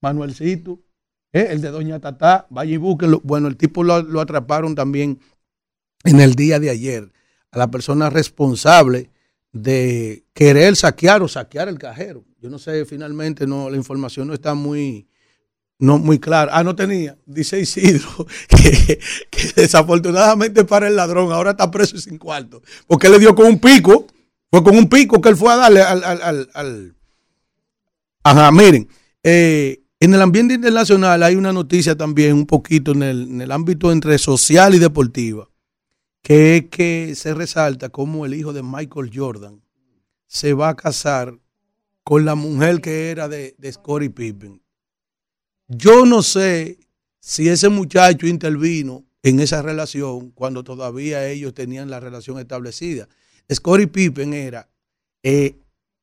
Manuelcito, 0.00 0.80
eh, 1.32 1.48
el 1.50 1.60
de 1.60 1.70
Doña 1.70 2.00
Tatá, 2.00 2.46
vaya 2.50 2.74
y 2.74 2.76
búsquenlo. 2.76 3.20
Bueno, 3.22 3.48
el 3.48 3.56
tipo 3.56 3.84
lo, 3.84 4.20
atraparon 4.20 4.74
también 4.74 5.20
en 6.04 6.20
el 6.20 6.34
día 6.34 6.58
de 6.58 6.70
ayer 6.70 7.12
a 7.52 7.58
la 7.58 7.70
persona 7.70 8.10
responsable 8.10 9.10
de 9.52 10.24
querer 10.32 10.76
saquear 10.76 11.22
o 11.22 11.28
saquear 11.28 11.68
el 11.68 11.78
cajero. 11.78 12.24
Yo 12.40 12.50
no 12.50 12.58
sé, 12.58 12.84
finalmente 12.84 13.46
no, 13.46 13.68
la 13.68 13.76
información 13.76 14.28
no 14.28 14.34
está 14.34 14.54
muy, 14.54 15.08
no 15.78 15.98
muy 15.98 16.18
clara. 16.18 16.52
Ah, 16.54 16.64
no 16.64 16.74
tenía. 16.74 17.18
Dice 17.26 17.60
Isidro 17.60 18.26
que, 18.48 19.00
desafortunadamente 19.56 20.64
para 20.64 20.88
el 20.88 20.96
ladrón 20.96 21.32
ahora 21.32 21.50
está 21.50 21.70
preso 21.70 21.96
y 21.96 22.00
sin 22.00 22.18
cuarto. 22.18 22.62
Porque 22.86 23.08
le 23.08 23.18
dio 23.18 23.34
con 23.34 23.46
un 23.46 23.58
pico. 23.58 24.06
Fue 24.50 24.64
con 24.64 24.76
un 24.76 24.88
pico 24.88 25.20
que 25.20 25.28
él 25.28 25.36
fue 25.36 25.52
a 25.52 25.56
darle 25.56 25.80
al, 25.82 26.96
Ajá, 28.24 28.50
miren. 28.50 28.88
Eh, 29.22 29.79
en 30.00 30.14
el 30.14 30.22
ambiente 30.22 30.54
internacional 30.54 31.22
hay 31.22 31.36
una 31.36 31.52
noticia 31.52 31.96
también 31.96 32.34
un 32.34 32.46
poquito 32.46 32.92
en 32.92 33.02
el, 33.02 33.22
en 33.22 33.40
el 33.42 33.52
ámbito 33.52 33.92
entre 33.92 34.18
social 34.18 34.74
y 34.74 34.78
deportiva 34.78 35.48
que 36.22 36.56
es 36.56 36.68
que 36.68 37.14
se 37.14 37.34
resalta 37.34 37.88
como 37.88 38.26
el 38.26 38.34
hijo 38.34 38.52
de 38.52 38.62
Michael 38.62 39.10
Jordan 39.14 39.62
se 40.26 40.54
va 40.54 40.70
a 40.70 40.76
casar 40.76 41.38
con 42.04 42.24
la 42.24 42.34
mujer 42.34 42.80
que 42.80 43.10
era 43.10 43.28
de, 43.28 43.54
de 43.58 43.72
Scottie 43.72 44.10
Pippen. 44.10 44.62
Yo 45.68 46.04
no 46.06 46.22
sé 46.22 46.78
si 47.20 47.48
ese 47.48 47.68
muchacho 47.68 48.26
intervino 48.26 49.04
en 49.22 49.40
esa 49.40 49.62
relación 49.62 50.30
cuando 50.30 50.64
todavía 50.64 51.26
ellos 51.28 51.54
tenían 51.54 51.90
la 51.90 52.00
relación 52.00 52.38
establecida. 52.38 53.08
Scottie 53.52 53.88
Pippen 53.88 54.32
era 54.32 54.68
eh, 55.22 55.56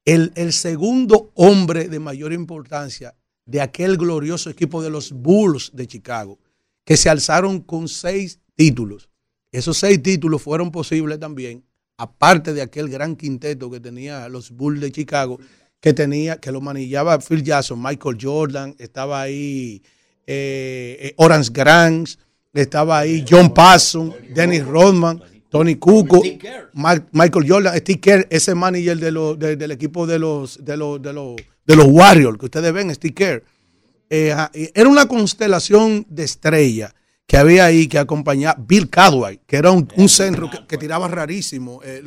el, 0.06 0.32
el, 0.36 0.53
segundo 0.53 1.32
hombre 1.34 1.88
de 1.88 1.99
mayor 1.99 2.34
importancia 2.34 3.15
de 3.48 3.61
aquel 3.61 3.98
glorioso 3.98 4.49
equipo 4.49 4.84
de 4.84 4.91
los 4.91 5.11
Bulls 5.11 5.72
de 5.74 5.88
Chicago, 5.88 6.38
que 6.86 6.98
se 6.98 7.10
alzaron 7.10 7.61
con 7.61 7.88
seis 7.88 8.40
títulos. 8.56 9.10
Esos 9.52 9.78
seis 9.78 10.03
títulos 10.03 10.41
fueron 10.41 10.72
posibles 10.72 11.19
también, 11.19 11.64
aparte 11.98 12.53
de 12.53 12.61
aquel 12.61 12.90
gran 12.90 13.15
quinteto 13.15 13.72
que 13.72 13.80
tenía 13.80 14.30
los 14.30 14.52
Bulls 14.52 14.82
de 14.82 14.91
Chicago, 14.91 15.40
que 15.80 15.94
tenía, 15.94 16.38
que 16.38 16.52
lo 16.52 16.60
manillaba 16.60 17.19
Phil 17.19 17.41
Jackson, 17.41 17.82
Michael 17.82 18.18
Jordan, 18.22 18.76
estaba 18.78 19.22
ahí 19.22 19.82
eh, 20.26 20.98
eh 21.02 21.14
Orange 21.18 21.49
Grange, 21.53 22.18
estaba 22.53 22.99
ahí 22.99 23.24
John 23.28 23.53
Passon, 23.53 24.14
Dennis 24.34 24.65
Rodman, 24.65 25.22
Tony 25.49 25.76
Cuco, 25.76 26.22
Michael 26.74 27.45
Jordan, 27.48 27.78
Steve 27.78 27.99
Kerr, 28.02 28.28
ese 28.30 28.53
manager 28.56 28.98
de 28.98 29.56
del 29.56 29.72
equipo 29.72 30.06
de 30.06 30.19
los, 30.19 30.64
de 30.65 30.76
los, 30.76 31.02
de 31.02 31.14
los, 31.14 31.36
de 31.68 31.76
los 31.76 31.85
Warriors, 31.88 32.39
que 32.39 32.45
ustedes 32.45 32.73
ven, 32.73 32.95
Steve 32.95 33.14
Kerr. 33.14 33.44
Eh, 34.10 34.34
era 34.73 34.88
una 34.88 35.06
constelación 35.06 36.06
de 36.10 36.23
estrellas 36.23 36.95
que 37.27 37.35
había 37.35 37.65
ahí 37.65 37.88
que 37.88 37.99
acompañaba 37.99 38.57
Bill 38.57 38.89
Cadway, 38.89 39.41
que 39.45 39.57
era 39.57 39.72
un, 39.72 39.85
centro 40.07 40.49
que, 40.65 40.77
tiraba 40.77 41.10
rarísimo. 41.10 41.81
Eh, 41.84 42.02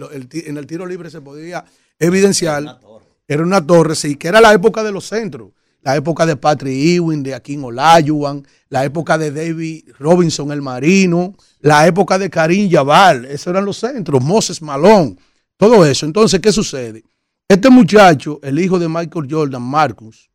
en 0.47 0.57
el 0.57 0.67
tiro 0.67 0.87
libre 0.87 1.11
se 1.11 1.21
podía 1.21 1.63
evidenciar. 1.99 2.81
Era 3.29 3.43
una 3.43 3.65
torre, 3.65 3.95
sí, 3.95 4.17
que 4.17 4.29
era 4.29 4.41
la 4.41 4.55
época 4.55 4.83
de 4.83 4.93
los 4.93 5.07
centros. 5.07 5.51
La 5.83 5.95
época 5.95 6.27
de 6.27 6.37
Patrick 6.37 6.75
Ewing, 6.75 7.23
de 7.23 7.35
Akin 7.35 7.63
Olajuwon, 7.65 8.47
la 8.69 8.85
época 8.85 9.17
de 9.17 9.31
David 9.31 9.91
Robinson, 9.99 10.53
el 10.53 10.63
marino, 10.63 11.35
la 11.61 11.87
época 11.87 12.19
de 12.19 12.29
Karim 12.29 12.71
Jabal, 12.71 13.25
esos 13.27 13.49
eran 13.49 13.65
los 13.65 13.79
centros, 13.79 14.23
Moses 14.23 14.61
Malone, 14.61 15.17
todo 15.57 15.87
eso. 15.87 16.05
Entonces, 16.05 16.41
¿qué 16.41 16.53
sucede? 16.53 17.03
Este 17.51 17.69
muchacho, 17.69 18.39
el 18.45 18.61
hijo 18.61 18.79
de 18.79 18.89
Michael 18.89 19.27
Jordan, 19.29 19.61
Marcus, 19.61 20.31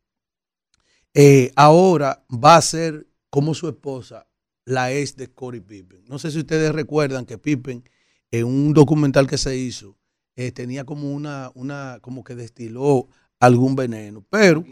eh, 1.14 1.50
ahora 1.56 2.22
va 2.30 2.56
a 2.56 2.60
ser 2.60 3.06
como 3.30 3.54
su 3.54 3.68
esposa, 3.68 4.26
la 4.66 4.92
ex 4.92 5.16
de 5.16 5.32
Corey 5.32 5.62
Pippen. 5.62 6.04
No 6.06 6.18
sé 6.18 6.30
si 6.30 6.40
ustedes 6.40 6.74
recuerdan 6.74 7.24
que 7.24 7.38
Pippen, 7.38 7.82
en 8.30 8.44
un 8.44 8.74
documental 8.74 9.26
que 9.26 9.38
se 9.38 9.56
hizo, 9.56 9.96
eh, 10.34 10.52
tenía 10.52 10.84
como 10.84 11.10
una, 11.10 11.50
una, 11.54 12.00
como 12.02 12.22
que 12.22 12.34
destiló 12.34 13.08
algún 13.40 13.76
veneno, 13.76 14.22
pero 14.28 14.62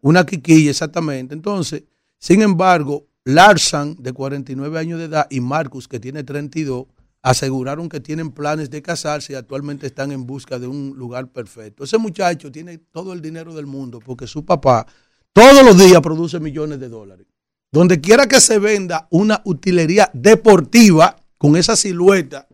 una 0.00 0.26
quiquilla 0.26 0.70
exactamente. 0.70 1.32
Entonces, 1.32 1.84
sin 2.18 2.42
embargo, 2.42 3.06
Larson, 3.22 3.94
de 4.00 4.12
49 4.12 4.80
años 4.80 4.98
de 4.98 5.04
edad, 5.04 5.28
y 5.30 5.38
Marcus, 5.38 5.86
que 5.86 6.00
tiene 6.00 6.24
32, 6.24 6.86
aseguraron 7.30 7.88
que 7.88 8.00
tienen 8.00 8.30
planes 8.30 8.70
de 8.70 8.80
casarse 8.80 9.32
y 9.32 9.36
actualmente 9.36 9.86
están 9.86 10.12
en 10.12 10.26
busca 10.26 10.58
de 10.58 10.66
un 10.66 10.94
lugar 10.96 11.28
perfecto. 11.28 11.84
Ese 11.84 11.98
muchacho 11.98 12.50
tiene 12.50 12.78
todo 12.78 13.12
el 13.12 13.20
dinero 13.20 13.54
del 13.54 13.66
mundo 13.66 13.98
porque 13.98 14.26
su 14.26 14.44
papá 14.44 14.86
todos 15.32 15.64
los 15.64 15.76
días 15.76 16.00
produce 16.00 16.40
millones 16.40 16.80
de 16.80 16.88
dólares. 16.88 17.26
Donde 17.70 18.00
quiera 18.00 18.26
que 18.26 18.40
se 18.40 18.58
venda 18.58 19.08
una 19.10 19.42
utilería 19.44 20.10
deportiva 20.14 21.16
con 21.36 21.56
esa 21.56 21.76
silueta 21.76 22.48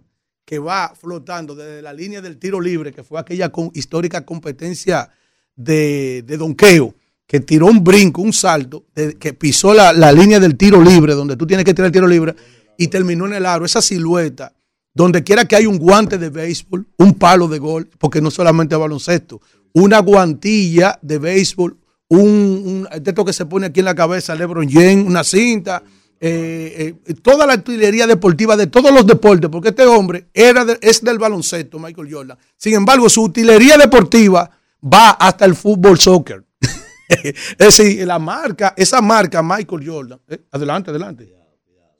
que 0.44 0.58
va 0.58 0.92
flotando 0.94 1.54
desde 1.54 1.80
la 1.80 1.92
línea 1.92 2.20
del 2.20 2.38
tiro 2.38 2.60
libre, 2.60 2.92
que 2.92 3.04
fue 3.04 3.20
aquella 3.20 3.52
histórica 3.74 4.26
competencia 4.26 5.08
de, 5.54 6.24
de 6.26 6.36
donqueo, 6.36 6.94
que 7.26 7.40
tiró 7.40 7.66
un 7.66 7.82
brinco, 7.82 8.22
un 8.22 8.32
salto, 8.32 8.86
que 8.92 9.32
pisó 9.34 9.72
la, 9.72 10.12
línea 10.12 10.40
del 10.40 10.56
tiro 10.56 10.82
libre, 10.82 11.14
donde 11.14 11.36
tú 11.36 11.46
tienes 11.46 11.64
que 11.64 11.72
tirar 11.72 11.86
el 11.86 11.92
tiro 11.92 12.06
libre, 12.06 12.34
y 12.76 12.88
terminó 12.88 13.26
en 13.26 13.34
el 13.34 13.46
aro. 13.46 13.64
Esa 13.64 13.80
silueta, 13.80 14.52
donde 14.94 15.24
quiera 15.24 15.44
que 15.44 15.56
hay 15.56 15.66
un 15.66 15.78
guante 15.78 16.18
de 16.18 16.30
béisbol, 16.30 16.86
un 16.98 17.14
palo 17.14 17.48
de 17.48 17.58
gol, 17.58 17.90
porque 17.98 18.20
no 18.20 18.30
solamente 18.30 18.76
baloncesto, 18.76 19.40
una 19.72 19.98
guantilla 19.98 20.98
de 21.02 21.18
béisbol, 21.18 21.76
un, 22.08 22.86
un 22.90 23.24
que 23.24 23.32
se 23.32 23.44
pone 23.46 23.66
aquí 23.66 23.80
en 23.80 23.86
la 23.86 23.94
cabeza, 23.94 24.34
LeBron 24.36 24.70
James, 24.70 25.04
una 25.04 25.24
cinta, 25.24 25.82
eh, 26.20 26.94
eh, 27.06 27.14
toda 27.14 27.44
la 27.44 27.54
artillería 27.54 28.06
deportiva 28.06 28.56
de 28.56 28.68
todos 28.68 28.92
los 28.92 29.04
deportes, 29.04 29.50
porque 29.50 29.70
este 29.70 29.84
hombre 29.84 30.28
era 30.32 30.64
es 30.80 31.02
del 31.02 31.18
baloncesto, 31.18 31.78
Michael 31.78 32.08
Jordan. 32.10 32.38
Sin 32.56 32.74
embargo, 32.74 33.10
su 33.10 33.24
utilería 33.24 33.76
deportiva 33.76 34.48
va 34.80 35.10
hasta 35.10 35.44
el 35.44 35.56
fútbol 35.56 35.98
soccer. 35.98 36.44
es 37.08 37.58
decir, 37.58 38.06
la 38.06 38.18
marca, 38.18 38.74
esa 38.76 39.02
marca 39.02 39.42
Michael 39.42 39.86
Jordan. 39.86 40.20
Eh, 40.28 40.38
adelante, 40.52 40.90
adelante. 40.90 41.43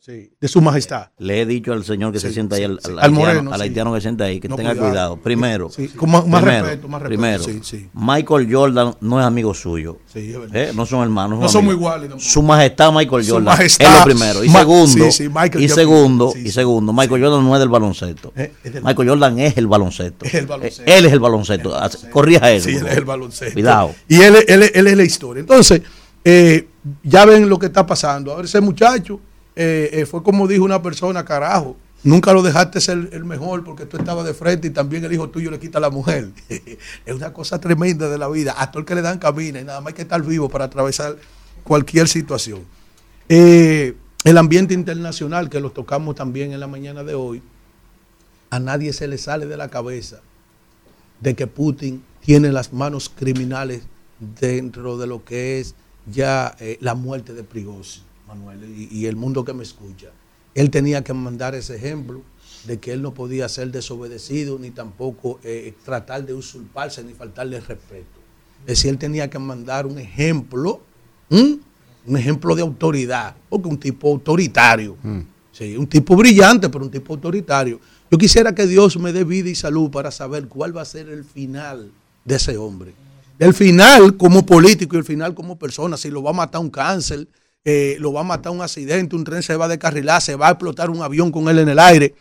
De 0.07 0.49
su 0.49 0.61
majestad. 0.61 1.09
Le 1.19 1.41
he 1.41 1.47
dicho 1.47 1.73
al 1.73 1.83
señor 1.83 2.13
que 2.13 2.21
se 2.21 2.31
sienta 2.31 2.57
ahí, 2.57 2.65
al, 2.65 2.79
al 2.85 2.91
Al 2.93 2.99
haitiano, 2.99 3.15
moreno, 3.21 3.53
al 3.55 3.61
haitiano 3.63 3.95
que 3.95 4.01
se 4.01 4.03
sienta 4.03 4.25
ahí, 4.25 4.39
que 4.39 4.49
No, 4.49 4.57
tenga 4.57 4.71
cuidado. 4.73 4.91
cuidado. 4.91 5.17
Primero, 5.17 5.71
con 5.97 6.11
más- 6.11 6.27
más 6.27 6.43
primero, 6.43 6.65
respeto, 6.67 6.89
más 6.89 7.03
respeto, 7.03 7.21
primero. 7.45 7.91
Michael 7.95 8.49
Jordan 8.55 8.95
no 9.01 9.21
es 9.21 9.27
amigo 9.27 9.55
suyo. 9.55 9.99
Es. 10.13 10.17
Eh, 10.53 10.73
No 10.75 10.85
son 10.85 11.03
hermanos. 11.05 11.39
No 11.41 11.49
son 11.49 11.61
amigos. 11.65 11.77
iguales. 11.81 12.11
Su 12.23 12.43
majestad 12.43 12.93
Michael 12.93 13.25
Jordan 13.27 13.45
majestad. 13.45 13.87
es 13.93 13.99
lo 13.99 14.05
primero. 14.05 14.45
Y 14.45 14.49
Ma- 14.51 14.59
segundo, 14.59 15.07
y 15.07 15.69
segundo, 15.69 16.35
y 16.37 16.51
segundo, 16.51 16.93
Michael 16.93 17.23
Jordan 17.25 17.45
no 17.45 17.55
es 17.55 17.61
del 17.61 17.69
baloncesto. 17.71 18.33
Eh, 18.37 18.53
es 18.63 18.73
del- 18.75 18.83
Michael 18.85 19.09
Jordan 19.09 19.39
es 19.39 19.57
el 19.57 19.67
baloncesto. 19.67 20.25
Es 20.27 20.35
el 20.35 20.47
baloncesto. 20.47 20.83
Eh, 20.91 20.99
Él 20.99 21.07
es 21.07 21.13
el 21.13 21.21
baloncesto. 21.21 21.75
Hace- 21.75 22.11
Corrija 22.11 22.53
eso. 22.53 22.69
Sí, 22.69 22.77
él 22.77 22.87
es 22.87 22.97
el 22.99 23.05
baloncesto. 23.07 23.55
Cuidado. 23.55 23.95
Y 24.09 24.21
él, 24.21 24.37
él, 24.47 24.71
él 24.75 24.87
es 24.87 24.97
la 24.99 25.05
historia. 25.05 25.41
Entonces, 25.41 25.81
eh, 26.25 26.69
ya 27.03 27.25
ven 27.25 27.49
lo 27.49 27.59
que 27.59 27.67
está 27.67 27.87
pasando. 27.87 28.33
Ahora 28.33 28.45
ese 28.45 28.61
muchacho 28.61 29.19
eh, 29.57 29.91
eh, 29.93 30.07
fue 30.07 30.23
como 30.23 30.49
dijo 30.49 30.65
una 30.65 30.83
persona, 30.83 31.25
carajo. 31.25 31.77
Nunca 32.03 32.35
lo 32.35 32.43
dejaste 32.43 32.81
ser 32.81 33.09
el 33.13 33.25
mejor 33.25 33.65
porque 33.65 33.87
tú 33.87 33.97
estabas 33.97 34.27
de 34.27 34.35
frente 34.35 34.69
y 34.69 34.71
también 34.71 35.05
el 35.05 35.13
hijo 35.13 35.31
tuyo 35.31 35.51
le 35.51 35.59
quita 35.59 35.79
a 35.79 35.81
la 35.81 35.91
mujer. 35.91 36.31
es 36.49 37.15
una 37.15 37.33
cosa 37.33 37.59
tremenda 37.61 38.11
de 38.11 38.19
la 38.19 38.29
vida. 38.29 38.53
Hasta 38.53 38.79
el 38.79 38.85
que 38.85 38.95
le 38.95 39.01
dan 39.03 39.19
camina 39.19 39.61
y 39.61 39.65
nada 39.65 39.81
más 39.81 39.89
hay 39.89 39.95
que 39.95 40.03
estar 40.03 40.23
vivo 40.23 40.49
para 40.51 40.67
atravesar 40.67 41.17
cualquier 41.63 42.09
situación. 42.09 42.61
Eh, 43.29 43.97
el 44.25 44.39
ambiente 44.39 44.75
internacional 44.75 45.49
que 45.49 45.61
lo 45.61 45.71
tocamos 45.71 46.15
también 46.15 46.53
en 46.53 46.61
la 46.61 46.67
mañana 46.67 47.05
de 47.05 47.15
hoy, 47.15 47.43
a 48.51 48.61
nadie 48.61 48.93
se 48.93 49.09
le 49.09 49.17
sale 49.17 49.47
de 49.47 49.57
la 49.57 49.69
cabeza 49.69 50.21
de 51.21 51.35
que 51.35 51.47
Putin 51.47 52.05
tiene 52.21 52.53
las 52.53 52.73
manos 52.73 53.09
criminales 53.09 53.83
dentro 54.41 54.99
de 54.99 55.07
lo 55.07 55.25
que 55.25 55.59
es 55.59 55.75
ya 56.07 56.55
la 56.81 56.95
muerte 56.95 57.33
de 57.33 57.45
Prigozhin, 57.45 58.04
Manuel, 58.35 58.65
y, 58.77 58.89
y 58.91 59.07
el 59.07 59.17
mundo 59.17 59.45
que 59.45 59.53
me 59.53 59.63
escucha. 59.63 60.09
Él 60.55 60.71
tenía 60.71 61.03
que 61.03 61.13
mandar 61.13 61.55
ese 61.55 61.77
ejemplo 61.77 62.23
de 62.67 62.79
que 62.79 62.93
él 62.93 63.03
no 63.03 63.13
podía 63.13 63.49
ser 63.49 63.71
desobedecido 63.71 64.59
ni 64.59 64.71
tampoco 64.71 65.39
eh, 65.45 65.75
tratar 65.85 66.25
de 66.25 66.35
usurparse 66.35 67.05
ni 67.05 67.13
faltarle 67.13 67.61
respeto. 67.61 68.21
Es 68.63 68.79
decir, 68.79 68.91
él 68.91 68.99
tenía 68.99 69.29
que 69.29 69.39
mandar 69.39 69.87
un 69.87 69.99
ejemplo, 69.99 70.81
¿m? 71.29 71.59
un 72.07 72.17
ejemplo 72.17 72.55
de 72.55 72.63
autoridad, 72.63 73.37
porque 73.49 73.69
un 73.69 73.79
tipo 73.79 74.11
autoritario, 74.11 74.97
sí, 75.53 75.77
un 75.77 75.87
tipo 75.87 76.17
brillante, 76.17 76.69
pero 76.69 76.85
un 76.85 76.91
tipo 76.91 77.15
autoritario. 77.15 77.81
Yo 78.11 78.19
quisiera 78.19 78.55
que 78.55 78.67
Dios 78.67 78.97
me 78.99 79.13
dé 79.13 79.25
vida 79.25 79.51
y 79.51 79.55
salud 79.55 79.91
para 79.91 80.11
saber 80.11 80.49
cuál 80.49 80.77
va 80.77 80.83
a 80.83 80.87
ser 80.87 81.09
el 81.09 81.25
final 81.25 81.91
de 82.25 82.37
ese 82.37 82.57
hombre. 82.57 82.95
El 83.39 83.53
final 83.53 84.17
como 84.17 84.47
político 84.47 84.97
y 84.97 85.01
el 85.01 85.05
final 85.05 85.35
como 85.35 85.59
persona, 85.59 85.97
si 85.97 86.11
lo 86.11 86.23
va 86.23 86.31
a 86.31 86.35
matar 86.35 86.61
un 86.61 86.71
cáncer, 86.71 87.27
eh, 87.65 87.97
lo 87.99 88.13
va 88.13 88.21
a 88.21 88.25
matar 88.25 88.53
un 88.53 88.63
accidente, 88.63 89.17
un 89.17 89.25
tren 89.25 89.43
se 89.43 89.57
va 89.57 89.65
a 89.65 89.69
descarrilar, 89.69 90.21
se 90.21 90.37
va 90.37 90.49
a 90.49 90.51
explotar 90.51 90.91
un 90.91 91.03
avión 91.03 91.31
con 91.31 91.49
él 91.49 91.59
en 91.59 91.69
el 91.69 91.79
aire, 91.79 92.15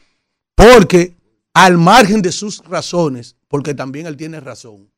porque 0.56 1.16
al 1.54 1.78
margen 1.78 2.22
de 2.22 2.32
sus 2.32 2.60
razones, 2.66 3.36
porque 3.48 3.74
también 3.74 4.08
él 4.08 4.18
tiene 4.18 4.40
razón, 4.40 4.90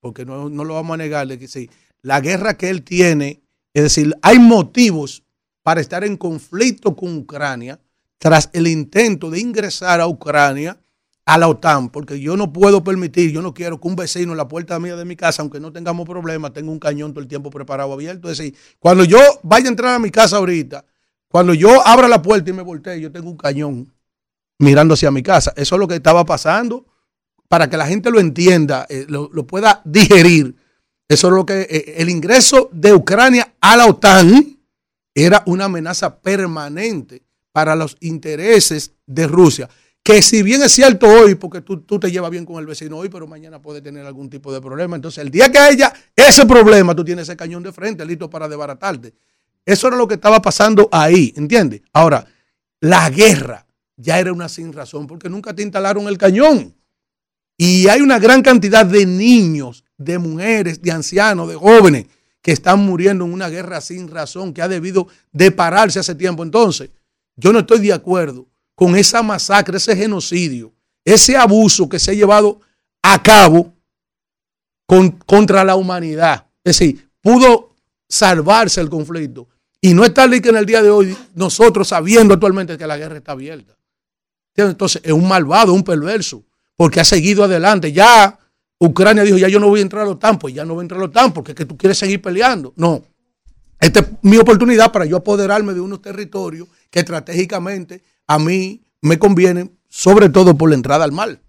porque 0.00 0.24
no, 0.24 0.48
no 0.48 0.64
lo 0.64 0.74
vamos 0.74 0.94
a 0.94 0.98
negar, 0.98 1.26
de 1.26 1.38
que 1.38 1.48
sí, 1.48 1.68
la 2.02 2.20
guerra 2.20 2.56
que 2.56 2.70
él 2.70 2.82
tiene, 2.82 3.42
es 3.74 3.82
decir, 3.82 4.14
hay 4.22 4.38
motivos 4.38 5.24
para 5.62 5.80
estar 5.80 6.04
en 6.04 6.16
conflicto 6.16 6.96
con 6.96 7.16
Ucrania 7.18 7.80
tras 8.18 8.50
el 8.52 8.66
intento 8.66 9.30
de 9.30 9.40
ingresar 9.40 10.00
a 10.00 10.06
Ucrania 10.06 10.78
a 11.28 11.36
la 11.36 11.46
OTAN, 11.46 11.90
porque 11.90 12.18
yo 12.18 12.38
no 12.38 12.54
puedo 12.54 12.82
permitir, 12.82 13.30
yo 13.30 13.42
no 13.42 13.52
quiero 13.52 13.78
que 13.78 13.86
un 13.86 13.96
vecino 13.96 14.32
en 14.32 14.38
la 14.38 14.48
puerta 14.48 14.80
mía 14.80 14.96
de 14.96 15.04
mi 15.04 15.14
casa, 15.14 15.42
aunque 15.42 15.60
no 15.60 15.70
tengamos 15.70 16.08
problemas, 16.08 16.54
tenga 16.54 16.70
un 16.70 16.78
cañón 16.78 17.12
todo 17.12 17.20
el 17.20 17.28
tiempo 17.28 17.50
preparado, 17.50 17.92
abierto. 17.92 18.30
Es 18.30 18.38
decir, 18.38 18.56
cuando 18.78 19.04
yo 19.04 19.18
vaya 19.42 19.66
a 19.66 19.68
entrar 19.68 19.94
a 19.94 19.98
mi 19.98 20.10
casa 20.10 20.38
ahorita, 20.38 20.86
cuando 21.28 21.52
yo 21.52 21.86
abra 21.86 22.08
la 22.08 22.22
puerta 22.22 22.48
y 22.48 22.54
me 22.54 22.62
voltee, 22.62 22.98
yo 22.98 23.12
tengo 23.12 23.28
un 23.28 23.36
cañón 23.36 23.92
mirando 24.58 24.94
hacia 24.94 25.10
mi 25.10 25.22
casa. 25.22 25.52
Eso 25.54 25.74
es 25.74 25.78
lo 25.78 25.86
que 25.86 25.96
estaba 25.96 26.24
pasando, 26.24 26.86
para 27.46 27.68
que 27.68 27.76
la 27.76 27.86
gente 27.86 28.10
lo 28.10 28.20
entienda, 28.20 28.86
eh, 28.88 29.04
lo, 29.06 29.28
pueda 29.46 29.82
digerir. 29.84 30.56
Eso 31.08 31.26
es 31.26 31.34
lo 31.34 31.44
que 31.44 31.60
eh, 31.68 31.94
el 31.98 32.08
ingreso 32.08 32.70
de 32.72 32.94
Ucrania 32.94 33.52
a 33.60 33.76
la 33.76 33.84
OTAN 33.84 34.58
era 35.14 35.42
una 35.44 35.66
amenaza 35.66 36.20
permanente 36.20 37.20
para 37.52 37.76
los 37.76 37.98
intereses 38.00 38.92
de 39.04 39.26
Rusia. 39.26 39.68
Que 40.08 40.22
si 40.22 40.42
bien 40.42 40.62
es 40.62 40.72
cierto 40.72 41.06
hoy, 41.06 41.34
porque 41.34 41.60
tú, 41.60 41.80
tú 41.82 42.00
te 42.00 42.10
llevas 42.10 42.30
bien 42.30 42.46
con 42.46 42.58
el 42.58 42.64
vecino 42.64 42.96
hoy, 42.96 43.10
pero 43.10 43.26
mañana 43.26 43.60
puede 43.60 43.82
tener 43.82 44.06
algún 44.06 44.30
tipo 44.30 44.50
de 44.50 44.58
problema. 44.58 44.96
Entonces, 44.96 45.22
el 45.22 45.30
día 45.30 45.52
que 45.52 45.58
haya 45.58 45.92
ese 46.16 46.46
problema, 46.46 46.96
tú 46.96 47.04
tienes 47.04 47.28
ese 47.28 47.36
cañón 47.36 47.62
de 47.62 47.72
frente 47.72 48.06
listo 48.06 48.30
para 48.30 48.48
desbaratarte. 48.48 49.12
Eso 49.66 49.86
era 49.86 49.98
lo 49.98 50.08
que 50.08 50.14
estaba 50.14 50.40
pasando 50.40 50.88
ahí, 50.92 51.34
¿entiendes? 51.36 51.82
Ahora, 51.92 52.26
la 52.80 53.10
guerra 53.10 53.66
ya 53.98 54.18
era 54.18 54.32
una 54.32 54.48
sin 54.48 54.72
razón, 54.72 55.06
porque 55.06 55.28
nunca 55.28 55.54
te 55.54 55.60
instalaron 55.60 56.08
el 56.08 56.16
cañón. 56.16 56.74
Y 57.58 57.86
hay 57.88 58.00
una 58.00 58.18
gran 58.18 58.40
cantidad 58.40 58.86
de 58.86 59.04
niños, 59.04 59.84
de 59.98 60.16
mujeres, 60.16 60.80
de 60.80 60.90
ancianos, 60.90 61.50
de 61.50 61.56
jóvenes 61.56 62.06
que 62.40 62.52
están 62.52 62.78
muriendo 62.78 63.26
en 63.26 63.34
una 63.34 63.50
guerra 63.50 63.82
sin 63.82 64.08
razón, 64.08 64.54
que 64.54 64.62
ha 64.62 64.68
debido 64.68 65.06
de 65.32 65.50
pararse 65.50 65.98
hace 65.98 66.14
tiempo. 66.14 66.42
Entonces, 66.42 66.88
yo 67.36 67.52
no 67.52 67.58
estoy 67.58 67.80
de 67.80 67.92
acuerdo 67.92 68.46
con 68.78 68.94
esa 68.94 69.24
masacre, 69.24 69.76
ese 69.78 69.96
genocidio, 69.96 70.72
ese 71.04 71.36
abuso 71.36 71.88
que 71.88 71.98
se 71.98 72.12
ha 72.12 72.14
llevado 72.14 72.60
a 73.02 73.20
cabo 73.20 73.74
con- 74.86 75.10
contra 75.10 75.64
la 75.64 75.74
humanidad. 75.74 76.46
Es 76.62 76.78
decir, 76.78 77.10
pudo 77.20 77.74
salvarse 78.08 78.80
el 78.80 78.88
conflicto. 78.88 79.48
Y 79.80 79.94
no 79.94 80.04
está 80.04 80.30
que 80.30 80.48
en 80.48 80.56
el 80.56 80.64
día 80.64 80.80
de 80.80 80.90
hoy 80.90 81.16
nosotros 81.34 81.88
sabiendo 81.88 82.34
actualmente 82.34 82.78
que 82.78 82.86
la 82.86 82.96
guerra 82.96 83.16
está 83.16 83.32
abierta. 83.32 83.76
Entonces 84.54 85.02
es 85.04 85.12
un 85.12 85.26
malvado, 85.26 85.72
un 85.74 85.82
perverso, 85.82 86.44
porque 86.76 87.00
ha 87.00 87.04
seguido 87.04 87.42
adelante. 87.42 87.92
Ya 87.92 88.38
Ucrania 88.78 89.24
dijo, 89.24 89.38
ya 89.38 89.48
yo 89.48 89.58
no 89.58 89.66
voy 89.68 89.80
a 89.80 89.82
entrar 89.82 90.02
a 90.02 90.06
la 90.06 90.12
OTAN, 90.12 90.38
pues 90.38 90.54
ya 90.54 90.64
no 90.64 90.74
voy 90.74 90.82
a 90.82 90.84
entrar 90.84 90.98
a 90.98 91.02
la 91.02 91.08
OTAN 91.08 91.32
porque 91.32 91.50
es 91.50 91.56
que 91.56 91.66
tú 91.66 91.76
quieres 91.76 91.98
seguir 91.98 92.22
peleando. 92.22 92.72
No, 92.76 93.02
esta 93.80 94.00
es 94.00 94.06
mi 94.22 94.36
oportunidad 94.36 94.92
para 94.92 95.04
yo 95.04 95.16
apoderarme 95.16 95.74
de 95.74 95.80
unos 95.80 96.00
territorios 96.00 96.68
que 96.90 97.00
estratégicamente 97.00 98.02
a 98.28 98.38
mí 98.38 98.84
me 99.00 99.18
convienen, 99.18 99.76
sobre 99.88 100.28
todo 100.28 100.56
por 100.56 100.68
la 100.68 100.76
entrada 100.76 101.04
al 101.04 101.12
mar. 101.12 101.40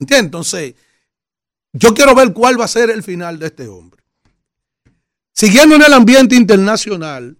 ¿Entiendes? 0.00 0.24
Entonces, 0.24 0.74
yo 1.72 1.94
quiero 1.94 2.14
ver 2.14 2.32
cuál 2.32 2.58
va 2.58 2.64
a 2.64 2.68
ser 2.68 2.90
el 2.90 3.02
final 3.02 3.38
de 3.38 3.46
este 3.46 3.68
hombre. 3.68 4.02
Siguiendo 5.34 5.76
en 5.76 5.82
el 5.82 5.92
ambiente 5.92 6.34
internacional, 6.34 7.38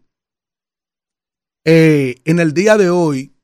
eh, 1.64 2.16
en 2.24 2.38
el 2.38 2.52
día 2.54 2.76
de 2.76 2.90
hoy 2.90 3.34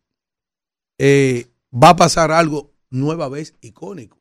eh, 0.99 1.47
va 1.73 1.91
a 1.91 1.97
pasar 1.97 2.31
algo 2.31 2.73
nueva 2.91 3.29
vez 3.29 3.55
icónico. 3.61 4.19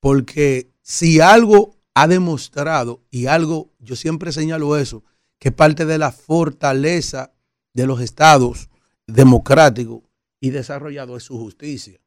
Porque 0.00 0.70
si 0.82 1.20
algo 1.20 1.76
ha 1.94 2.06
demostrado, 2.06 3.02
y 3.10 3.26
algo, 3.26 3.72
yo 3.78 3.96
siempre 3.96 4.32
señalo 4.32 4.76
eso, 4.76 5.02
que 5.38 5.50
parte 5.50 5.86
de 5.86 5.98
la 5.98 6.12
fortaleza 6.12 7.32
de 7.72 7.86
los 7.86 8.00
estados 8.00 8.68
democráticos 9.06 10.02
y 10.46 10.50
desarrollados 10.50 11.16
es 11.16 11.22
su 11.24 11.36
justicia. 11.38 12.00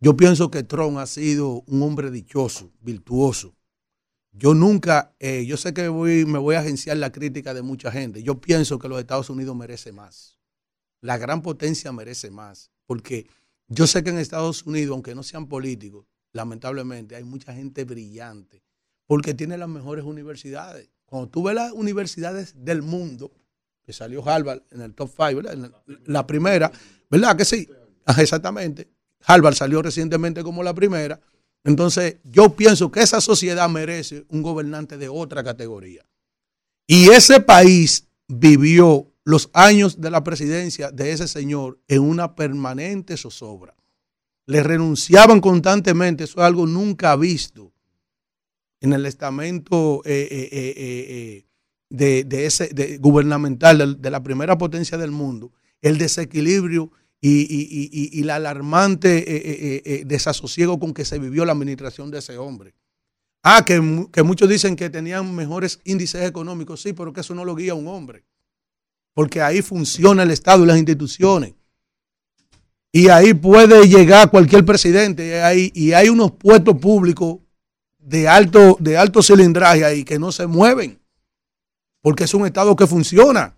Yo 0.00 0.16
pienso 0.16 0.50
que 0.50 0.62
Trump 0.62 0.96
ha 0.96 1.06
sido 1.06 1.62
un 1.66 1.82
hombre 1.82 2.10
dichoso, 2.10 2.72
virtuoso. 2.80 3.54
Yo 4.32 4.54
nunca, 4.54 5.14
eh, 5.20 5.44
yo 5.44 5.58
sé 5.58 5.74
que 5.74 5.88
voy, 5.88 6.24
me 6.24 6.38
voy 6.38 6.54
a 6.54 6.60
agenciar 6.60 6.96
la 6.96 7.12
crítica 7.12 7.52
de 7.52 7.60
mucha 7.60 7.92
gente. 7.92 8.22
Yo 8.22 8.40
pienso 8.40 8.78
que 8.78 8.88
los 8.88 8.98
Estados 8.98 9.28
Unidos 9.28 9.54
merece 9.54 9.92
más. 9.92 10.38
La 11.02 11.18
gran 11.18 11.42
potencia 11.42 11.92
merece 11.92 12.30
más. 12.30 12.70
Porque 12.86 13.26
yo 13.68 13.86
sé 13.86 14.02
que 14.02 14.08
en 14.08 14.18
Estados 14.18 14.64
Unidos, 14.64 14.94
aunque 14.94 15.14
no 15.14 15.22
sean 15.22 15.46
políticos, 15.46 16.06
lamentablemente 16.32 17.14
hay 17.14 17.24
mucha 17.24 17.52
gente 17.52 17.84
brillante. 17.84 18.62
Porque 19.06 19.34
tiene 19.34 19.58
las 19.58 19.68
mejores 19.68 20.06
universidades. 20.06 20.88
Cuando 21.04 21.28
tú 21.28 21.42
ves 21.42 21.54
las 21.54 21.72
universidades 21.72 22.54
del 22.56 22.80
mundo, 22.80 23.30
que 23.84 23.92
salió 23.92 24.26
Harvard 24.26 24.62
en 24.70 24.80
el 24.80 24.94
top 24.94 25.10
5, 25.10 25.36
¿verdad? 25.36 25.52
En 25.52 25.62
la, 25.62 25.82
la 26.06 26.26
primera, 26.26 26.72
¿verdad? 27.10 27.36
Que 27.36 27.44
sí, 27.44 27.68
exactamente. 28.18 28.88
Harvard 29.24 29.54
salió 29.54 29.82
recientemente 29.82 30.42
como 30.42 30.62
la 30.62 30.74
primera. 30.74 31.20
Entonces, 31.64 32.16
yo 32.24 32.56
pienso 32.56 32.90
que 32.90 33.00
esa 33.00 33.20
sociedad 33.20 33.68
merece 33.68 34.24
un 34.28 34.42
gobernante 34.42 34.98
de 34.98 35.08
otra 35.08 35.44
categoría. 35.44 36.04
Y 36.86 37.10
ese 37.10 37.40
país 37.40 38.08
vivió 38.26 39.06
los 39.24 39.50
años 39.52 40.00
de 40.00 40.10
la 40.10 40.24
presidencia 40.24 40.90
de 40.90 41.12
ese 41.12 41.28
señor 41.28 41.78
en 41.86 42.02
una 42.02 42.34
permanente 42.34 43.16
zozobra. 43.16 43.74
Le 44.46 44.62
renunciaban 44.62 45.40
constantemente, 45.40 46.24
eso 46.24 46.40
es 46.40 46.44
algo 46.44 46.66
nunca 46.66 47.14
visto 47.14 47.72
en 48.80 48.92
el 48.92 49.06
estamento 49.06 50.02
eh, 50.04 50.28
eh, 50.30 50.74
eh, 50.76 51.44
de, 51.88 52.46
ese 52.46 52.98
gubernamental 52.98 54.00
de 54.00 54.10
la 54.10 54.22
primera 54.24 54.58
potencia 54.58 54.98
del 54.98 55.12
mundo, 55.12 55.52
el 55.80 55.98
desequilibrio 55.98 56.90
y, 57.22 57.42
y- 57.42 57.88
y- 57.90 58.18
y- 58.20 58.22
la 58.24 58.34
alarmante 58.36 59.18
eh, 59.18 59.24
eh, 59.36 59.82
eh, 59.84 60.02
desasosiego 60.04 60.78
con 60.78 60.92
que 60.92 61.04
se 61.06 61.18
vivió 61.18 61.44
la 61.46 61.52
administración 61.52 62.10
de 62.10 62.18
ese 62.18 62.36
hombre. 62.36 62.74
Ah, 63.44 63.64
que, 63.64 64.06
que 64.12 64.22
muchos 64.22 64.48
dicen 64.48 64.76
que 64.76 64.90
tenían 64.90 65.34
mejores 65.34 65.80
índices 65.84 66.28
económicos, 66.28 66.82
sí, 66.82 66.92
pero 66.92 67.12
que 67.12 67.20
eso 67.22 67.34
no 67.34 67.44
lo 67.44 67.54
guía 67.54 67.74
un 67.74 67.86
hombre. 67.88 68.24
Porque 69.14 69.40
ahí 69.40 69.62
funciona 69.62 70.24
el 70.24 70.30
Estado 70.32 70.64
y 70.64 70.66
las 70.66 70.76
instituciones. 70.78 71.54
y 72.92 73.08
ahí 73.08 73.32
puede 73.34 73.88
llegar 73.88 74.30
cualquier 74.30 74.64
presidente 74.64 75.26
y 75.28 75.30
hay, 75.32 75.72
y 75.74 75.92
hay 75.92 76.08
unos 76.10 76.32
puestos 76.32 76.76
públicos 76.78 77.38
de 77.98 78.28
alto, 78.28 78.76
de 78.80 78.96
alto 78.98 79.22
cilindraje 79.22 79.84
ahí 79.84 80.04
que 80.04 80.18
no 80.18 80.30
se 80.32 80.46
mueven 80.46 80.98
porque 82.02 82.24
es 82.24 82.34
un 82.34 82.44
Estado 82.46 82.74
que 82.76 82.86
funciona. 82.86 83.56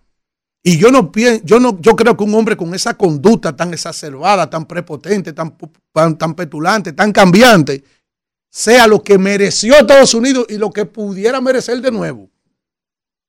Y 0.67 0.79
yo 0.79 0.89
no 0.89 1.11
pienso, 1.11 1.43
yo 1.45 1.59
no, 1.59 1.79
yo 1.79 1.95
creo 1.95 2.17
que 2.17 2.23
un 2.23 2.33
hombre 2.33 2.57
con 2.57 2.73
esa 2.73 2.95
conducta 2.95 3.55
tan 3.55 3.71
exacerbada, 3.71 4.49
tan 4.49 4.65
prepotente, 4.65 5.31
tan, 5.31 5.55
tan, 6.17 6.33
petulante, 6.33 6.91
tan 6.91 7.11
cambiante, 7.11 7.83
sea 8.49 8.87
lo 8.87 9.03
que 9.03 9.19
mereció 9.19 9.75
Estados 9.75 10.15
Unidos 10.15 10.47
y 10.49 10.57
lo 10.57 10.71
que 10.71 10.85
pudiera 10.85 11.39
merecer 11.39 11.79
de 11.81 11.91
nuevo. 11.91 12.31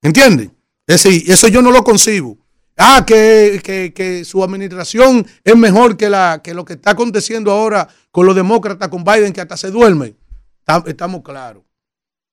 ¿Entienden? 0.01 0.57
Es 0.87 1.03
decir, 1.03 1.31
eso 1.31 1.47
yo 1.49 1.61
no 1.61 1.71
lo 1.71 1.85
concibo. 1.85 2.39
Ah, 2.75 3.05
que, 3.07 3.61
que, 3.63 3.93
que, 3.93 4.25
su 4.25 4.43
administración 4.43 5.27
es 5.45 5.57
mejor 5.57 5.99
que, 5.99 6.09
la, 6.09 6.41
que 6.43 6.55
lo 6.55 6.65
que 6.65 6.73
está 6.73 6.93
aconteciendo 6.93 7.53
ahora 7.53 7.87
con 8.11 8.25
los 8.25 8.35
demócratas, 8.35 8.89
con 8.89 9.05
Biden, 9.05 9.35
que 9.35 9.43
hasta 9.43 9.59
se 9.59 9.71
duermen. 9.71 10.17
Estamos 10.87 11.21
claros. 11.21 11.66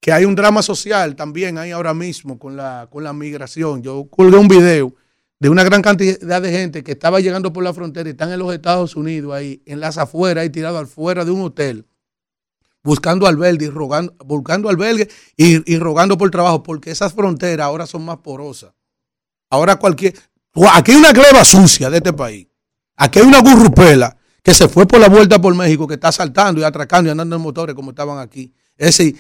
Que 0.04 0.12
hay 0.12 0.26
un 0.26 0.36
drama 0.36 0.62
social 0.62 1.16
también 1.16 1.58
ahí 1.58 1.72
ahora 1.72 1.94
mismo 1.94 2.38
con 2.38 2.58
la, 2.58 2.90
con 2.92 3.06
la 3.06 3.14
migración. 3.14 3.82
Yo 3.82 4.10
colgué 4.10 4.36
un 4.36 4.50
video 4.50 4.94
de 5.40 5.48
una 5.48 5.64
gran 5.64 5.82
cantidad 5.82 6.42
de 6.42 6.52
gente 6.52 6.84
que 6.84 6.92
estaba 6.92 7.22
llegando 7.22 7.54
por 7.54 7.64
la 7.64 7.74
frontera 7.74 8.10
y 8.10 8.12
están 8.12 8.30
en 8.30 8.40
los 8.40 8.54
Estados 8.54 8.98
Unidos 8.98 9.34
ahí, 9.34 9.64
en 9.66 9.80
las 9.80 9.98
afueras, 9.98 10.42
ahí 10.42 10.50
tirado 10.50 10.78
afuera 10.78 11.24
de 11.24 11.32
un 11.32 11.44
hotel, 11.44 11.86
buscando 12.84 13.28
albergue 13.28 13.68
y 13.68 13.70
rogando, 13.70 14.14
buscando 14.26 14.68
albergue 14.68 15.08
y, 15.38 15.74
y 15.74 15.80
rogando 15.80 16.18
por 16.18 16.30
trabajo, 16.32 16.64
porque 16.64 16.92
esas 16.92 17.14
fronteras 17.14 17.66
ahora 17.66 17.88
son 17.88 18.04
más 18.04 18.18
porosas. 18.18 18.74
Ahora 19.50 19.78
cualquier, 19.78 20.16
Aquí 20.74 20.92
hay 20.92 20.98
una 20.98 21.14
gleba 21.14 21.46
sucia 21.46 21.90
de 21.90 21.98
este 21.98 22.12
país. 22.12 22.46
Aquí 22.98 23.20
hay 23.20 23.26
una 23.26 23.40
gurrupela 23.40 24.18
que 24.44 24.54
se 24.54 24.68
fue 24.68 24.86
por 24.86 25.00
la 25.00 25.08
vuelta 25.08 25.40
por 25.40 25.56
México, 25.56 25.88
que 25.88 25.94
está 25.94 26.12
saltando 26.12 26.60
y 26.60 26.66
atracando 26.66 27.08
y 27.08 27.12
andando 27.12 27.38
en 27.38 27.42
motores 27.42 27.74
como 27.74 27.92
estaban 27.92 28.20
aquí. 28.20 28.54
Es 28.78 28.98
decir, 28.98 29.18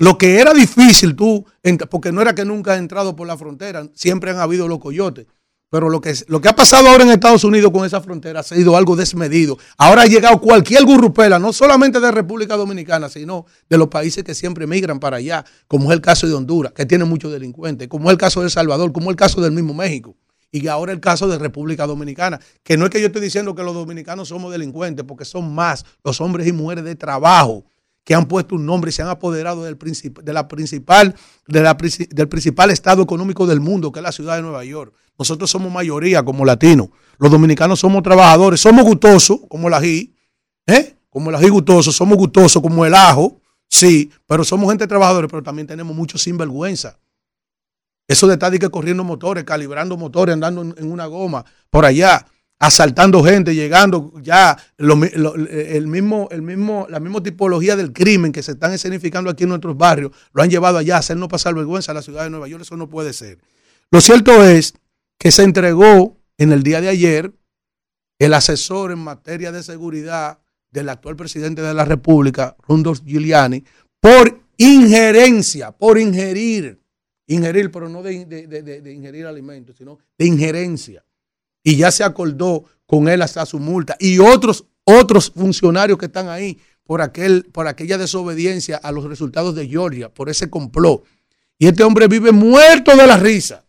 lo 0.00 0.16
que 0.16 0.40
era 0.40 0.54
difícil 0.54 1.14
tú, 1.14 1.44
porque 1.90 2.10
no 2.10 2.22
era 2.22 2.34
que 2.34 2.46
nunca 2.46 2.72
ha 2.72 2.78
entrado 2.78 3.14
por 3.14 3.26
la 3.26 3.36
frontera, 3.36 3.86
siempre 3.92 4.30
han 4.30 4.38
habido 4.38 4.66
los 4.66 4.78
coyotes. 4.78 5.26
Pero 5.68 5.90
lo 5.90 6.00
que, 6.00 6.14
lo 6.28 6.40
que 6.40 6.48
ha 6.48 6.56
pasado 6.56 6.88
ahora 6.88 7.04
en 7.04 7.10
Estados 7.10 7.44
Unidos 7.44 7.70
con 7.70 7.84
esa 7.84 8.00
frontera 8.00 8.40
ha 8.40 8.42
sido 8.42 8.78
algo 8.78 8.96
desmedido. 8.96 9.58
Ahora 9.76 10.02
ha 10.02 10.06
llegado 10.06 10.40
cualquier 10.40 10.86
gurrupela, 10.86 11.38
no 11.38 11.52
solamente 11.52 12.00
de 12.00 12.10
República 12.10 12.56
Dominicana, 12.56 13.10
sino 13.10 13.44
de 13.68 13.76
los 13.76 13.88
países 13.88 14.24
que 14.24 14.34
siempre 14.34 14.66
migran 14.66 15.00
para 15.00 15.18
allá, 15.18 15.44
como 15.68 15.90
es 15.90 15.96
el 15.96 16.00
caso 16.00 16.26
de 16.26 16.32
Honduras, 16.32 16.72
que 16.72 16.86
tiene 16.86 17.04
muchos 17.04 17.30
delincuentes, 17.30 17.86
como 17.86 18.08
es 18.08 18.12
el 18.12 18.18
caso 18.18 18.40
de 18.40 18.46
El 18.46 18.50
Salvador, 18.50 18.92
como 18.92 19.10
es 19.10 19.10
el 19.10 19.16
caso 19.16 19.42
del 19.42 19.52
mismo 19.52 19.74
México 19.74 20.16
y 20.50 20.66
ahora 20.66 20.92
el 20.92 21.00
caso 21.00 21.28
de 21.28 21.38
República 21.38 21.86
Dominicana. 21.86 22.40
Que 22.62 22.78
no 22.78 22.86
es 22.86 22.90
que 22.90 23.00
yo 23.00 23.08
esté 23.08 23.20
diciendo 23.20 23.54
que 23.54 23.62
los 23.62 23.74
dominicanos 23.74 24.28
somos 24.28 24.50
delincuentes, 24.50 25.04
porque 25.06 25.26
son 25.26 25.54
más 25.54 25.84
los 26.02 26.22
hombres 26.22 26.46
y 26.46 26.52
mujeres 26.52 26.84
de 26.84 26.96
trabajo 26.96 27.69
que 28.04 28.14
han 28.14 28.26
puesto 28.26 28.54
un 28.54 28.66
nombre 28.66 28.90
y 28.90 28.92
se 28.92 29.02
han 29.02 29.08
apoderado 29.08 29.62
del, 29.64 29.78
de 29.78 30.32
la 30.32 30.48
principal, 30.48 31.14
de 31.46 31.62
la, 31.62 31.74
del 31.74 32.28
principal 32.28 32.70
estado 32.70 33.02
económico 33.02 33.46
del 33.46 33.60
mundo, 33.60 33.92
que 33.92 34.00
es 34.00 34.02
la 34.02 34.12
ciudad 34.12 34.36
de 34.36 34.42
Nueva 34.42 34.64
York. 34.64 34.94
Nosotros 35.18 35.50
somos 35.50 35.70
mayoría 35.70 36.24
como 36.24 36.44
latinos. 36.44 36.88
Los 37.18 37.30
dominicanos 37.30 37.80
somos 37.80 38.02
trabajadores, 38.02 38.60
somos 38.60 38.84
gustosos, 38.84 39.40
como 39.48 39.68
el 39.68 39.74
ají, 39.74 40.14
¿eh? 40.66 40.96
como 41.10 41.28
el 41.28 41.36
ají 41.36 41.50
gustoso, 41.50 41.92
somos 41.92 42.16
gustosos 42.16 42.62
como 42.62 42.86
el 42.86 42.94
ajo, 42.94 43.40
sí, 43.68 44.10
pero 44.26 44.44
somos 44.44 44.70
gente 44.70 44.86
trabajadores, 44.86 45.30
pero 45.30 45.42
también 45.42 45.66
tenemos 45.66 45.94
mucho 45.94 46.16
sinvergüenza. 46.16 46.98
Eso 48.08 48.26
de 48.26 48.34
estar 48.34 48.70
corriendo 48.70 49.04
motores, 49.04 49.44
calibrando 49.44 49.96
motores, 49.96 50.32
andando 50.32 50.62
en, 50.62 50.90
una 50.90 51.06
goma 51.06 51.44
por 51.70 51.84
allá, 51.84 52.26
asaltando 52.60 53.24
gente, 53.24 53.54
llegando 53.54 54.12
ya 54.22 54.56
el 54.78 55.86
mismo, 55.86 56.28
el 56.30 56.42
mismo, 56.42 56.86
la 56.88 57.00
misma 57.00 57.22
tipología 57.22 57.74
del 57.74 57.92
crimen 57.92 58.30
que 58.30 58.42
se 58.42 58.52
están 58.52 58.72
escenificando 58.72 59.30
aquí 59.30 59.42
en 59.44 59.48
nuestros 59.48 59.76
barrios, 59.76 60.12
lo 60.32 60.42
han 60.42 60.50
llevado 60.50 60.78
allá 60.78 60.96
a 60.96 60.98
hacernos 60.98 61.28
pasar 61.28 61.54
vergüenza 61.54 61.90
a 61.90 61.94
la 61.94 62.02
ciudad 62.02 62.22
de 62.24 62.30
Nueva 62.30 62.46
York. 62.46 62.62
Eso 62.62 62.76
no 62.76 62.88
puede 62.88 63.12
ser. 63.12 63.38
Lo 63.90 64.00
cierto 64.00 64.44
es 64.44 64.74
que 65.18 65.32
se 65.32 65.42
entregó 65.42 66.18
en 66.38 66.52
el 66.52 66.62
día 66.62 66.80
de 66.80 66.88
ayer 66.88 67.32
el 68.18 68.34
asesor 68.34 68.92
en 68.92 68.98
materia 68.98 69.50
de 69.50 69.62
seguridad 69.62 70.38
del 70.70 70.88
actual 70.90 71.16
presidente 71.16 71.62
de 71.62 71.74
la 71.74 71.84
República, 71.84 72.56
Rudolph 72.68 73.00
Giuliani, 73.04 73.64
por 74.00 74.38
injerencia, 74.58 75.72
por 75.72 75.98
ingerir 75.98 76.80
Ingerir, 77.30 77.70
pero 77.70 77.88
no 77.88 78.02
de, 78.02 78.12
ingerir 78.92 79.24
alimentos, 79.24 79.76
sino 79.76 79.98
de 80.18 80.26
injerencia. 80.26 81.04
Y 81.62 81.76
ya 81.76 81.90
se 81.90 82.04
acordó 82.04 82.64
con 82.86 83.08
él 83.08 83.22
hasta 83.22 83.46
su 83.46 83.58
multa. 83.58 83.96
Y 83.98 84.18
otros, 84.18 84.64
otros 84.84 85.30
funcionarios 85.30 85.98
que 85.98 86.06
están 86.06 86.28
ahí 86.28 86.58
por, 86.84 87.02
aquel, 87.02 87.44
por 87.52 87.68
aquella 87.68 87.98
desobediencia 87.98 88.76
a 88.76 88.90
los 88.90 89.04
resultados 89.04 89.54
de 89.54 89.68
Georgia, 89.68 90.08
por 90.08 90.28
ese 90.28 90.50
complot. 90.50 91.04
Y 91.58 91.66
este 91.66 91.84
hombre 91.84 92.08
vive 92.08 92.32
muerto 92.32 92.96
de 92.96 93.06
la 93.06 93.16
risa, 93.16 93.64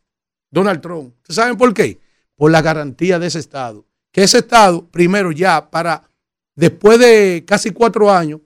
Donald 0.50 0.82
Trump. 0.82 1.14
¿Ustedes 1.18 1.36
saben 1.36 1.58
por 1.58 1.74
qué? 1.74 2.00
Por 2.36 2.52
la 2.52 2.61
garantía 2.61 3.20
de 3.20 3.28
ese 3.28 3.40
Estado. 3.40 3.86
Que 4.11 4.24
ese 4.24 4.40
Estado, 4.40 4.88
primero 4.90 5.32
ya, 5.32 5.70
para 5.70 6.10
después 6.56 7.00
de 7.00 7.44
casi 7.45 7.72
cuatro 7.72 8.11
años, 8.11 8.42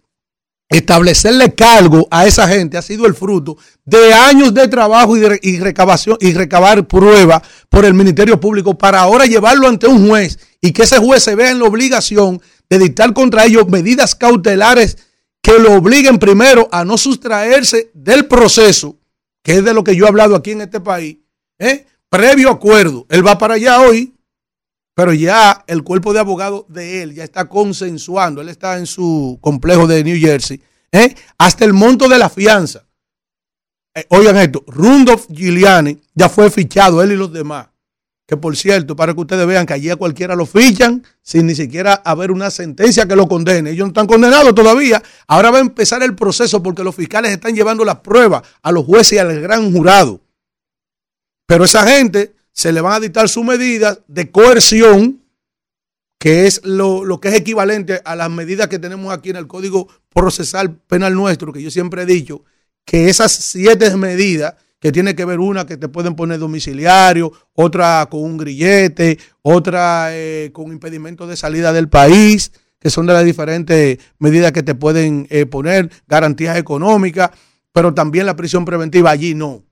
establecerle 0.69 1.53
cargo 1.53 2.07
a 2.09 2.25
esa 2.25 2.47
gente 2.47 2.77
ha 2.77 2.81
sido 2.81 3.05
el 3.05 3.13
fruto 3.13 3.57
de 3.85 4.13
años 4.13 4.53
de 4.53 4.67
trabajo 4.67 5.15
y, 5.15 5.19
de, 5.19 5.39
y, 5.41 5.59
recabación, 5.59 6.17
y 6.19 6.33
recabar 6.33 6.87
pruebas 6.87 7.43
por 7.69 7.85
el 7.85 7.93
Ministerio 7.93 8.39
Público 8.39 8.77
para 8.77 9.01
ahora 9.01 9.25
llevarlo 9.25 9.67
ante 9.67 9.87
un 9.87 10.07
juez 10.07 10.39
y 10.61 10.71
que 10.71 10.83
ese 10.83 10.97
juez 10.97 11.23
se 11.23 11.35
vea 11.35 11.51
en 11.51 11.59
la 11.59 11.65
obligación 11.65 12.41
de 12.69 12.79
dictar 12.79 13.13
contra 13.13 13.45
ellos 13.45 13.67
medidas 13.67 14.15
cautelares 14.15 14.97
que 15.45 15.59
lo 15.59 15.73
obliguen 15.73 16.17
primero 16.17 16.67
a 16.71 16.83
no 16.83 16.97
sustraerse 16.97 17.91
del 17.93 18.25
proceso, 18.25 18.97
que 19.43 19.57
es 19.57 19.63
de 19.63 19.75
lo 19.75 19.83
que 19.83 19.95
yo 19.95 20.05
he 20.05 20.07
hablado 20.07 20.35
aquí 20.35 20.51
en 20.51 20.61
este 20.61 20.79
país, 20.79 21.17
¿eh? 21.59 21.85
previo 22.09 22.49
acuerdo. 22.49 23.05
Él 23.09 23.25
va 23.25 23.37
para 23.37 23.53
allá 23.53 23.79
hoy, 23.81 24.14
pero 24.95 25.13
ya 25.13 25.63
el 25.67 25.83
cuerpo 25.83 26.13
de 26.13 26.21
abogados 26.21 26.65
de 26.69 27.03
él 27.03 27.13
ya 27.13 27.25
está 27.25 27.47
consensuando, 27.47 28.41
él 28.41 28.49
está 28.49 28.77
en 28.77 28.87
su 28.87 29.37
complejo 29.41 29.85
de 29.85 30.03
New 30.03 30.17
Jersey, 30.17 30.61
¿eh? 30.91 31.13
hasta 31.37 31.65
el 31.65 31.73
monto 31.73 32.07
de 32.07 32.17
la 32.17 32.29
fianza. 32.29 32.87
Eh, 33.93 34.05
oigan 34.09 34.37
esto, 34.37 34.63
Rudolph 34.67 35.25
Giuliani 35.29 35.99
ya 36.13 36.29
fue 36.29 36.49
fichado, 36.49 37.03
él 37.03 37.11
y 37.11 37.17
los 37.17 37.31
demás. 37.31 37.67
Que 38.25 38.37
por 38.37 38.57
cierto, 38.57 38.95
para 38.95 39.13
que 39.13 39.19
ustedes 39.19 39.45
vean 39.45 39.67
que 39.67 39.73
allí 39.73 39.89
a 39.89 39.97
cualquiera 39.97 40.35
lo 40.35 40.47
fichan 40.47 41.03
sin 41.21 41.45
ni 41.45 41.53
siquiera 41.53 42.01
haber 42.03 42.31
una 42.31 42.49
sentencia 42.49 43.05
que 43.07 43.15
lo 43.15 43.27
condene. 43.27 43.69
Ellos 43.69 43.85
no 43.85 43.89
están 43.89 44.07
condenados 44.07 44.55
todavía. 44.55 45.03
Ahora 45.27 45.51
va 45.51 45.59
a 45.59 45.61
empezar 45.61 46.01
el 46.01 46.15
proceso 46.15 46.63
porque 46.63 46.83
los 46.83 46.95
fiscales 46.95 47.31
están 47.31 47.53
llevando 47.53 47.85
las 47.85 47.97
pruebas 47.97 48.41
a 48.63 48.71
los 48.71 48.83
jueces 48.83 49.13
y 49.13 49.17
al 49.19 49.39
gran 49.41 49.71
jurado. 49.71 50.21
Pero 51.45 51.65
esa 51.65 51.85
gente 51.85 52.34
se 52.55 52.71
le 52.71 52.79
van 52.79 52.93
a 52.93 52.99
dictar 53.01 53.27
sus 53.27 53.43
medidas 53.43 53.99
de 54.07 54.31
coerción, 54.31 55.21
que 56.17 56.47
es 56.47 56.61
lo, 56.63 57.19
que 57.19 57.27
es 57.27 57.35
equivalente 57.35 57.99
a 58.05 58.15
las 58.15 58.31
medidas 58.31 58.69
que 58.69 58.79
tenemos 58.79 59.13
aquí 59.13 59.29
en 59.29 59.35
el 59.35 59.45
Código 59.45 59.89
Procesal 60.13 60.77
Penal 60.87 61.13
nuestro, 61.13 61.51
que 61.51 61.61
yo 61.61 61.69
siempre 61.69 62.03
he 62.03 62.05
dicho 62.05 62.45
que 62.85 63.09
esas 63.09 63.33
siete 63.33 63.93
medidas, 63.97 64.55
que 64.79 64.93
tiene 64.93 65.15
que 65.15 65.25
ver 65.25 65.41
una 65.41 65.65
que 65.65 65.75
te 65.75 65.89
pueden 65.89 66.15
poner 66.15 66.39
domiciliario, 66.39 67.33
otra 67.53 68.07
con 68.09 68.23
un 68.23 68.37
grillete, 68.37 69.19
otra 69.41 70.07
eh, 70.11 70.51
con 70.53 70.71
impedimento 70.71 71.27
de 71.27 71.35
salida 71.35 71.73
del 71.73 71.89
país, 71.89 72.53
que 72.79 72.89
son 72.89 73.05
de 73.05 73.13
las 73.13 73.25
diferentes 73.25 73.99
medidas 74.17 74.53
que 74.53 74.63
te 74.63 74.75
pueden 74.75 75.27
eh, 75.29 75.45
poner, 75.45 75.91
garantías 76.07 76.55
económicas, 76.55 77.31
pero 77.73 77.93
también 77.93 78.25
la 78.25 78.37
prisión 78.37 78.63
preventiva 78.63 79.11
allí 79.11 79.35
no 79.35 79.65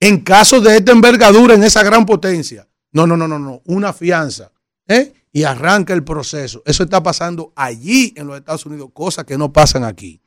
en 0.00 0.20
caso 0.20 0.60
de 0.60 0.78
esta 0.78 0.92
envergadura 0.92 1.54
en 1.54 1.62
esa 1.62 1.82
gran 1.82 2.06
potencia. 2.06 2.66
No, 2.92 3.06
no, 3.06 3.16
no, 3.16 3.28
no, 3.28 3.38
no. 3.38 3.60
Una 3.66 3.92
fianza. 3.92 4.50
¿eh? 4.88 5.12
Y 5.32 5.44
arranca 5.44 5.92
el 5.92 6.02
proceso. 6.02 6.62
Eso 6.64 6.82
está 6.82 7.02
pasando 7.02 7.52
allí 7.54 8.12
en 8.16 8.26
los 8.26 8.38
Estados 8.38 8.66
Unidos, 8.66 8.90
cosas 8.92 9.24
que 9.24 9.38
no 9.38 9.52
pasan 9.52 9.84
aquí. 9.84 10.20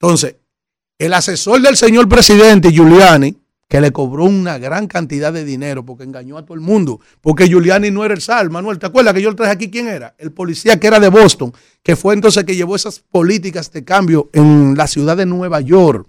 Entonces, 0.00 0.36
el 0.98 1.14
asesor 1.14 1.62
del 1.62 1.76
señor 1.76 2.08
presidente, 2.08 2.70
Giuliani, 2.70 3.38
que 3.68 3.80
le 3.80 3.92
cobró 3.92 4.24
una 4.24 4.58
gran 4.58 4.86
cantidad 4.86 5.32
de 5.32 5.44
dinero 5.44 5.86
porque 5.86 6.04
engañó 6.04 6.36
a 6.36 6.44
todo 6.44 6.54
el 6.54 6.60
mundo, 6.60 7.00
porque 7.22 7.46
Giuliani 7.46 7.90
no 7.90 8.04
era 8.04 8.12
el 8.12 8.20
sal, 8.20 8.50
Manuel, 8.50 8.78
¿te 8.78 8.84
acuerdas 8.84 9.14
que 9.14 9.22
yo 9.22 9.30
le 9.30 9.36
traje 9.36 9.52
aquí 9.52 9.70
quién 9.70 9.88
era? 9.88 10.14
El 10.18 10.32
policía 10.32 10.78
que 10.78 10.88
era 10.88 11.00
de 11.00 11.08
Boston, 11.08 11.54
que 11.82 11.96
fue 11.96 12.12
entonces 12.12 12.44
que 12.44 12.54
llevó 12.54 12.76
esas 12.76 12.98
políticas 12.98 13.72
de 13.72 13.82
cambio 13.82 14.28
en 14.34 14.76
la 14.76 14.86
ciudad 14.86 15.16
de 15.16 15.24
Nueva 15.24 15.62
York 15.62 16.06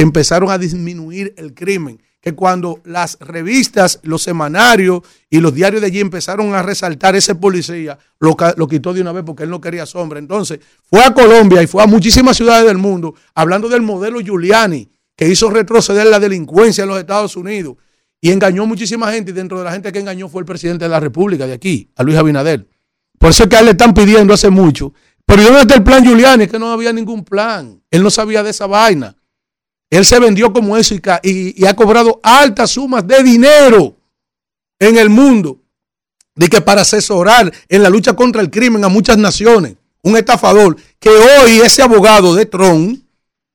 empezaron 0.00 0.50
a 0.50 0.58
disminuir 0.58 1.34
el 1.36 1.54
crimen, 1.54 2.02
que 2.20 2.34
cuando 2.34 2.80
las 2.84 3.18
revistas, 3.20 4.00
los 4.02 4.22
semanarios 4.22 5.02
y 5.30 5.40
los 5.40 5.54
diarios 5.54 5.80
de 5.80 5.86
allí 5.86 6.00
empezaron 6.00 6.54
a 6.54 6.62
resaltar 6.62 7.16
ese 7.16 7.34
policía, 7.34 7.98
lo, 8.18 8.36
quitó 8.68 8.92
de 8.92 9.00
una 9.00 9.12
vez 9.12 9.24
porque 9.24 9.44
él 9.44 9.50
no 9.50 9.60
quería 9.60 9.86
sombra. 9.86 10.18
Entonces 10.18 10.60
fue 10.84 11.02
a 11.02 11.14
Colombia 11.14 11.62
y 11.62 11.66
fue 11.66 11.82
a 11.82 11.86
muchísimas 11.86 12.36
ciudades 12.36 12.66
del 12.66 12.78
mundo 12.78 13.14
hablando 13.34 13.68
del 13.68 13.82
modelo 13.82 14.20
Giuliani, 14.20 14.90
que 15.16 15.28
hizo 15.28 15.50
retroceder 15.50 16.06
la 16.06 16.20
delincuencia 16.20 16.82
en 16.82 16.88
los 16.88 16.98
Estados 16.98 17.36
Unidos 17.36 17.76
y 18.20 18.30
engañó 18.30 18.66
muchísima 18.66 19.10
gente 19.12 19.30
y 19.30 19.34
dentro 19.34 19.58
de 19.58 19.64
la 19.64 19.72
gente 19.72 19.90
que 19.92 19.98
engañó 19.98 20.28
fue 20.28 20.40
el 20.40 20.46
presidente 20.46 20.84
de 20.84 20.90
la 20.90 21.00
República 21.00 21.46
de 21.46 21.54
aquí, 21.54 21.90
a 21.96 22.02
Luis 22.02 22.18
Abinader. 22.18 22.66
Por 23.18 23.30
eso 23.30 23.44
es 23.44 23.48
que 23.48 23.56
a 23.56 23.60
él 23.60 23.66
le 23.66 23.70
están 23.72 23.94
pidiendo 23.94 24.32
hace 24.32 24.50
mucho. 24.50 24.92
Pero 25.26 25.42
¿dónde 25.42 25.60
está 25.60 25.74
el 25.74 25.82
plan 25.82 26.02
Giuliani? 26.02 26.44
Es 26.44 26.50
que 26.50 26.58
no 26.58 26.72
había 26.72 26.92
ningún 26.92 27.24
plan. 27.24 27.82
Él 27.90 28.02
no 28.02 28.10
sabía 28.10 28.42
de 28.42 28.50
esa 28.50 28.66
vaina. 28.66 29.14
Él 29.90 30.04
se 30.04 30.20
vendió 30.20 30.52
como 30.52 30.76
eso 30.76 30.94
y, 30.94 31.66
ha 31.66 31.74
cobrado 31.74 32.20
altas 32.22 32.70
sumas 32.70 33.06
de 33.06 33.22
dinero 33.24 33.96
en 34.78 34.96
el 34.96 35.10
mundo. 35.10 35.58
De 36.36 36.48
que 36.48 36.60
para 36.60 36.82
asesorar 36.82 37.52
en 37.68 37.82
la 37.82 37.90
lucha 37.90 38.14
contra 38.14 38.40
el 38.40 38.50
crimen 38.50 38.84
a 38.84 38.88
muchas 38.88 39.18
naciones. 39.18 39.74
Un 40.02 40.16
estafador. 40.16 40.76
Que 41.00 41.10
hoy 41.10 41.58
ese 41.58 41.82
abogado 41.82 42.34
de 42.34 42.46
Trump, 42.46 43.02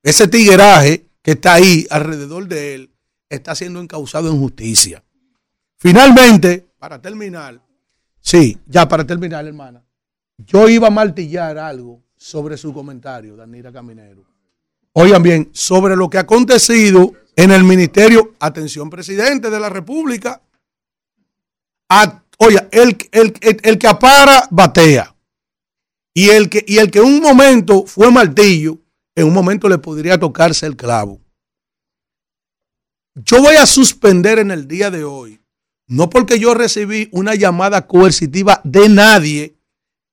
ese 0.03 0.27
tigueraje 0.27 1.05
que 1.21 1.31
está 1.31 1.53
ahí 1.53 1.87
alrededor 1.89 2.47
de 2.47 2.75
él, 2.75 2.91
está 3.29 3.55
siendo 3.55 3.79
encausado 3.79 4.29
en 4.29 4.37
justicia. 4.37 5.03
Finalmente, 5.77 6.67
para 6.77 7.01
terminar, 7.01 7.61
sí, 8.19 8.57
ya 8.67 8.87
para 8.87 9.05
terminar, 9.05 9.45
hermana, 9.45 9.83
yo 10.37 10.67
iba 10.69 10.87
a 10.87 10.91
martillar 10.91 11.57
algo 11.57 12.03
sobre 12.17 12.57
su 12.57 12.73
comentario, 12.73 13.35
Danira 13.35 13.71
Caminero. 13.71 14.34
Oigan 14.97 15.23
bien, 15.23 15.49
sobre 15.51 15.97
lo 15.97 16.09
que 16.09 16.17
ha 16.17 16.21
acontecido 16.21 17.11
en 17.35 17.51
el 17.51 17.65
ministerio, 17.65 18.33
atención, 18.39 18.89
presidente 18.89 19.49
de 19.49 19.59
la 19.59 19.67
República. 19.67 20.41
oye, 22.37 22.65
el, 22.71 22.97
el, 23.11 23.77
que 23.77 23.87
apara, 23.87 24.47
batea. 24.51 25.13
Y 26.13 26.29
el, 26.29 26.49
que, 26.49 26.63
y 26.65 26.77
el 26.77 26.91
que 26.91 27.01
un 27.01 27.21
momento 27.21 27.85
fue 27.85 28.09
martillo, 28.09 28.79
en 29.15 29.27
un 29.27 29.33
momento 29.33 29.67
le 29.67 29.79
podría 29.79 30.17
tocarse 30.17 30.65
el 30.65 30.77
clavo. 30.77 31.19
Yo 33.15 33.41
voy 33.41 33.57
a 33.57 33.65
suspender 33.65 34.39
en 34.39 34.49
el 34.49 34.65
día 34.65 34.91
de 34.91 35.03
hoy, 35.03 35.41
no 35.87 36.09
porque 36.09 36.39
yo 36.39 36.53
recibí 36.53 37.09
una 37.11 37.35
llamada 37.35 37.85
coercitiva 37.85 38.61
de 38.63 38.87
nadie 38.87 39.57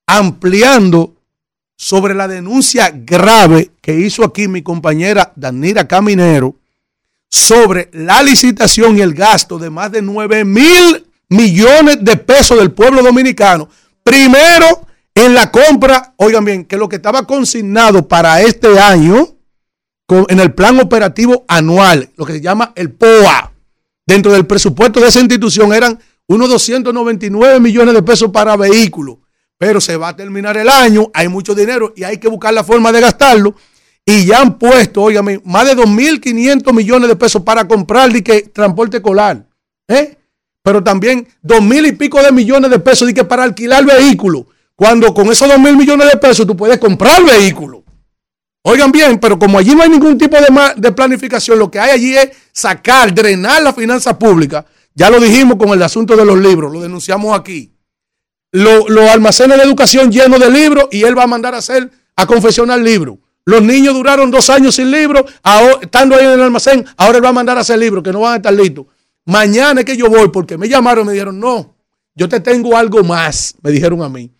ampliando 0.08 1.21
sobre 1.82 2.14
la 2.14 2.28
denuncia 2.28 2.92
grave 2.94 3.72
que 3.80 3.98
hizo 3.98 4.22
aquí 4.22 4.46
mi 4.46 4.62
compañera 4.62 5.32
Danira 5.34 5.88
Caminero 5.88 6.54
sobre 7.28 7.90
la 7.92 8.22
licitación 8.22 8.96
y 8.96 9.00
el 9.00 9.14
gasto 9.14 9.58
de 9.58 9.68
más 9.68 9.90
de 9.90 10.00
9 10.00 10.44
mil 10.44 11.04
millones 11.28 11.96
de 12.00 12.16
pesos 12.16 12.56
del 12.56 12.70
pueblo 12.70 13.02
dominicano. 13.02 13.68
Primero, 14.04 14.86
en 15.12 15.34
la 15.34 15.50
compra, 15.50 16.14
oigan 16.18 16.44
bien, 16.44 16.66
que 16.66 16.76
lo 16.76 16.88
que 16.88 16.96
estaba 16.96 17.26
consignado 17.26 18.06
para 18.06 18.40
este 18.42 18.78
año, 18.78 19.30
en 20.28 20.38
el 20.38 20.54
plan 20.54 20.78
operativo 20.78 21.44
anual, 21.48 22.10
lo 22.16 22.24
que 22.24 22.34
se 22.34 22.40
llama 22.40 22.72
el 22.76 22.92
POA, 22.92 23.52
dentro 24.06 24.30
del 24.30 24.46
presupuesto 24.46 25.00
de 25.00 25.08
esa 25.08 25.18
institución 25.18 25.72
eran 25.72 25.98
unos 26.28 26.48
299 26.48 27.58
millones 27.58 27.92
de 27.92 28.02
pesos 28.04 28.30
para 28.30 28.56
vehículos 28.56 29.16
pero 29.62 29.80
se 29.80 29.96
va 29.96 30.08
a 30.08 30.16
terminar 30.16 30.56
el 30.56 30.68
año, 30.68 31.08
hay 31.14 31.28
mucho 31.28 31.54
dinero 31.54 31.92
y 31.94 32.02
hay 32.02 32.18
que 32.18 32.26
buscar 32.26 32.52
la 32.52 32.64
forma 32.64 32.90
de 32.90 33.00
gastarlo. 33.00 33.54
Y 34.04 34.26
ya 34.26 34.40
han 34.40 34.58
puesto, 34.58 35.02
óigame, 35.02 35.40
más 35.44 35.64
de 35.66 35.76
2.500 35.76 36.72
millones 36.72 37.08
de 37.08 37.14
pesos 37.14 37.42
para 37.42 37.68
comprar 37.68 38.10
que 38.24 38.42
transporte 38.42 38.96
escolar. 38.96 39.46
¿eh? 39.86 40.18
Pero 40.64 40.82
también 40.82 41.28
2.000 41.44 41.86
y 41.86 41.92
pico 41.92 42.20
de 42.20 42.32
millones 42.32 42.72
de 42.72 42.80
pesos 42.80 43.12
que 43.12 43.22
para 43.22 43.44
alquilar 43.44 43.84
vehículos. 43.84 44.46
Cuando 44.74 45.14
con 45.14 45.30
esos 45.30 45.48
2.000 45.48 45.76
millones 45.76 46.10
de 46.10 46.18
pesos 46.18 46.44
tú 46.44 46.56
puedes 46.56 46.78
comprar 46.78 47.24
vehículos. 47.24 47.82
Oigan 48.64 48.90
bien, 48.90 49.20
pero 49.20 49.38
como 49.38 49.58
allí 49.58 49.76
no 49.76 49.84
hay 49.84 49.90
ningún 49.90 50.18
tipo 50.18 50.38
de, 50.38 50.72
de 50.74 50.90
planificación, 50.90 51.60
lo 51.60 51.70
que 51.70 51.78
hay 51.78 51.90
allí 51.90 52.16
es 52.16 52.30
sacar, 52.50 53.14
drenar 53.14 53.62
la 53.62 53.72
finanza 53.72 54.18
pública. 54.18 54.66
Ya 54.92 55.08
lo 55.08 55.20
dijimos 55.20 55.56
con 55.56 55.68
el 55.68 55.82
asunto 55.84 56.16
de 56.16 56.24
los 56.24 56.36
libros, 56.36 56.72
lo 56.72 56.80
denunciamos 56.80 57.38
aquí 57.38 57.72
los 58.52 59.10
almacenes 59.10 59.56
de 59.56 59.64
educación 59.64 60.12
llenos 60.12 60.38
de 60.38 60.50
libros 60.50 60.86
y 60.90 61.02
él 61.02 61.18
va 61.18 61.24
a 61.24 61.26
mandar 61.26 61.54
a 61.54 61.58
hacer, 61.58 61.90
a 62.16 62.26
confeccionar 62.26 62.78
libros. 62.78 63.16
Los 63.44 63.62
niños 63.62 63.94
duraron 63.94 64.30
dos 64.30 64.48
años 64.50 64.76
sin 64.76 64.90
libros, 64.90 65.24
estando 65.80 66.14
ahí 66.14 66.24
en 66.24 66.32
el 66.32 66.42
almacén, 66.42 66.84
ahora 66.96 67.18
él 67.18 67.24
va 67.24 67.30
a 67.30 67.32
mandar 67.32 67.58
a 67.58 67.62
hacer 67.62 67.78
libros 67.78 68.04
que 68.04 68.12
no 68.12 68.20
van 68.20 68.34
a 68.34 68.36
estar 68.36 68.52
listos. 68.52 68.86
Mañana 69.24 69.80
es 69.80 69.86
que 69.86 69.96
yo 69.96 70.08
voy 70.08 70.28
porque 70.28 70.56
me 70.56 70.68
llamaron 70.68 71.04
y 71.04 71.06
me 71.08 71.12
dijeron, 71.14 71.40
no, 71.40 71.74
yo 72.14 72.28
te 72.28 72.40
tengo 72.40 72.76
algo 72.76 73.02
más, 73.02 73.54
me 73.62 73.70
dijeron 73.70 74.02
a 74.02 74.08
mí. 74.08 74.30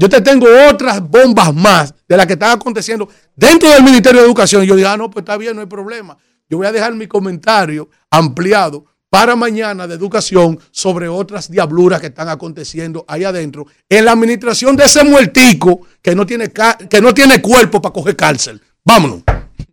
Yo 0.00 0.08
te 0.08 0.20
tengo 0.20 0.46
otras 0.70 1.00
bombas 1.00 1.52
más 1.52 1.92
de 2.06 2.16
las 2.16 2.26
que 2.26 2.34
están 2.34 2.52
aconteciendo 2.52 3.08
dentro 3.34 3.68
del 3.68 3.82
Ministerio 3.82 4.20
de 4.20 4.26
Educación. 4.28 4.62
Y 4.62 4.66
yo 4.68 4.76
digo, 4.76 4.88
ah, 4.88 4.96
no, 4.96 5.10
pues 5.10 5.22
está 5.22 5.36
bien, 5.36 5.56
no 5.56 5.60
hay 5.60 5.66
problema. 5.66 6.16
Yo 6.48 6.58
voy 6.58 6.68
a 6.68 6.72
dejar 6.72 6.94
mi 6.94 7.08
comentario 7.08 7.90
ampliado 8.08 8.84
para 9.10 9.36
mañana 9.36 9.86
de 9.86 9.94
educación 9.94 10.58
sobre 10.70 11.08
otras 11.08 11.50
diabluras 11.50 12.00
que 12.00 12.08
están 12.08 12.28
aconteciendo 12.28 13.04
ahí 13.08 13.24
adentro 13.24 13.66
en 13.88 14.04
la 14.04 14.12
administración 14.12 14.76
de 14.76 14.84
ese 14.84 15.04
muertico 15.04 15.80
que 16.02 16.14
no 16.14 16.26
tiene, 16.26 16.50
que 16.90 17.00
no 17.00 17.14
tiene 17.14 17.40
cuerpo 17.40 17.80
para 17.80 17.92
coger 17.92 18.16
cárcel. 18.16 18.60
Vámonos. 18.84 19.22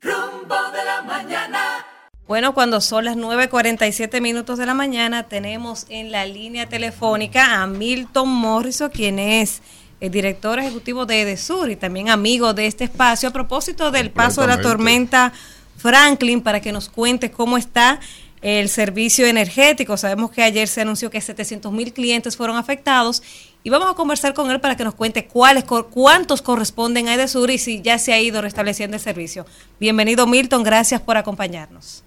Rumbo 0.01 0.55
de 0.71 0.85
la 0.85 1.01
mañana. 1.01 1.85
Bueno, 2.27 2.53
cuando 2.53 2.81
son 2.81 3.05
las 3.05 3.17
9.47 3.17 4.19
minutos 4.21 4.57
de 4.57 4.65
la 4.65 4.73
mañana, 4.73 5.23
tenemos 5.23 5.85
en 5.89 6.11
la 6.11 6.25
línea 6.25 6.67
telefónica 6.67 7.61
a 7.61 7.67
Milton 7.67 8.29
Morrison, 8.29 8.89
quien 8.89 9.19
es 9.19 9.61
el 9.99 10.11
director 10.11 10.59
ejecutivo 10.59 11.05
de 11.05 11.21
EDESUR 11.21 11.69
y 11.69 11.75
también 11.75 12.09
amigo 12.09 12.53
de 12.53 12.67
este 12.67 12.83
espacio, 12.85 13.29
a 13.29 13.33
propósito 13.33 13.91
del 13.91 14.11
paso 14.11 14.41
de 14.41 14.47
la 14.47 14.61
tormenta 14.61 15.33
Franklin, 15.77 16.41
para 16.41 16.61
que 16.61 16.71
nos 16.71 16.89
cuente 16.89 17.31
cómo 17.31 17.57
está 17.57 17.99
el 18.45 18.69
servicio 18.69 19.25
energético. 19.25 19.97
Sabemos 19.97 20.29
que 20.29 20.43
ayer 20.43 20.67
se 20.67 20.81
anunció 20.81 21.09
que 21.09 21.19
700 21.19 21.71
mil 21.71 21.91
clientes 21.91 22.37
fueron 22.37 22.57
afectados 22.57 23.23
y 23.63 23.71
vamos 23.71 23.89
a 23.89 23.95
conversar 23.95 24.35
con 24.35 24.51
él 24.51 24.61
para 24.61 24.77
que 24.77 24.83
nos 24.83 24.93
cuente 24.93 25.25
cuáles, 25.25 25.63
cuántos 25.63 26.43
corresponden 26.43 27.07
a 27.07 27.15
Edesur 27.15 27.49
y 27.49 27.57
si 27.57 27.81
ya 27.81 27.97
se 27.97 28.13
ha 28.13 28.21
ido 28.21 28.43
restableciendo 28.43 28.97
el 28.97 29.01
servicio. 29.01 29.47
Bienvenido 29.79 30.27
Milton, 30.27 30.61
gracias 30.61 31.01
por 31.01 31.17
acompañarnos. 31.17 32.03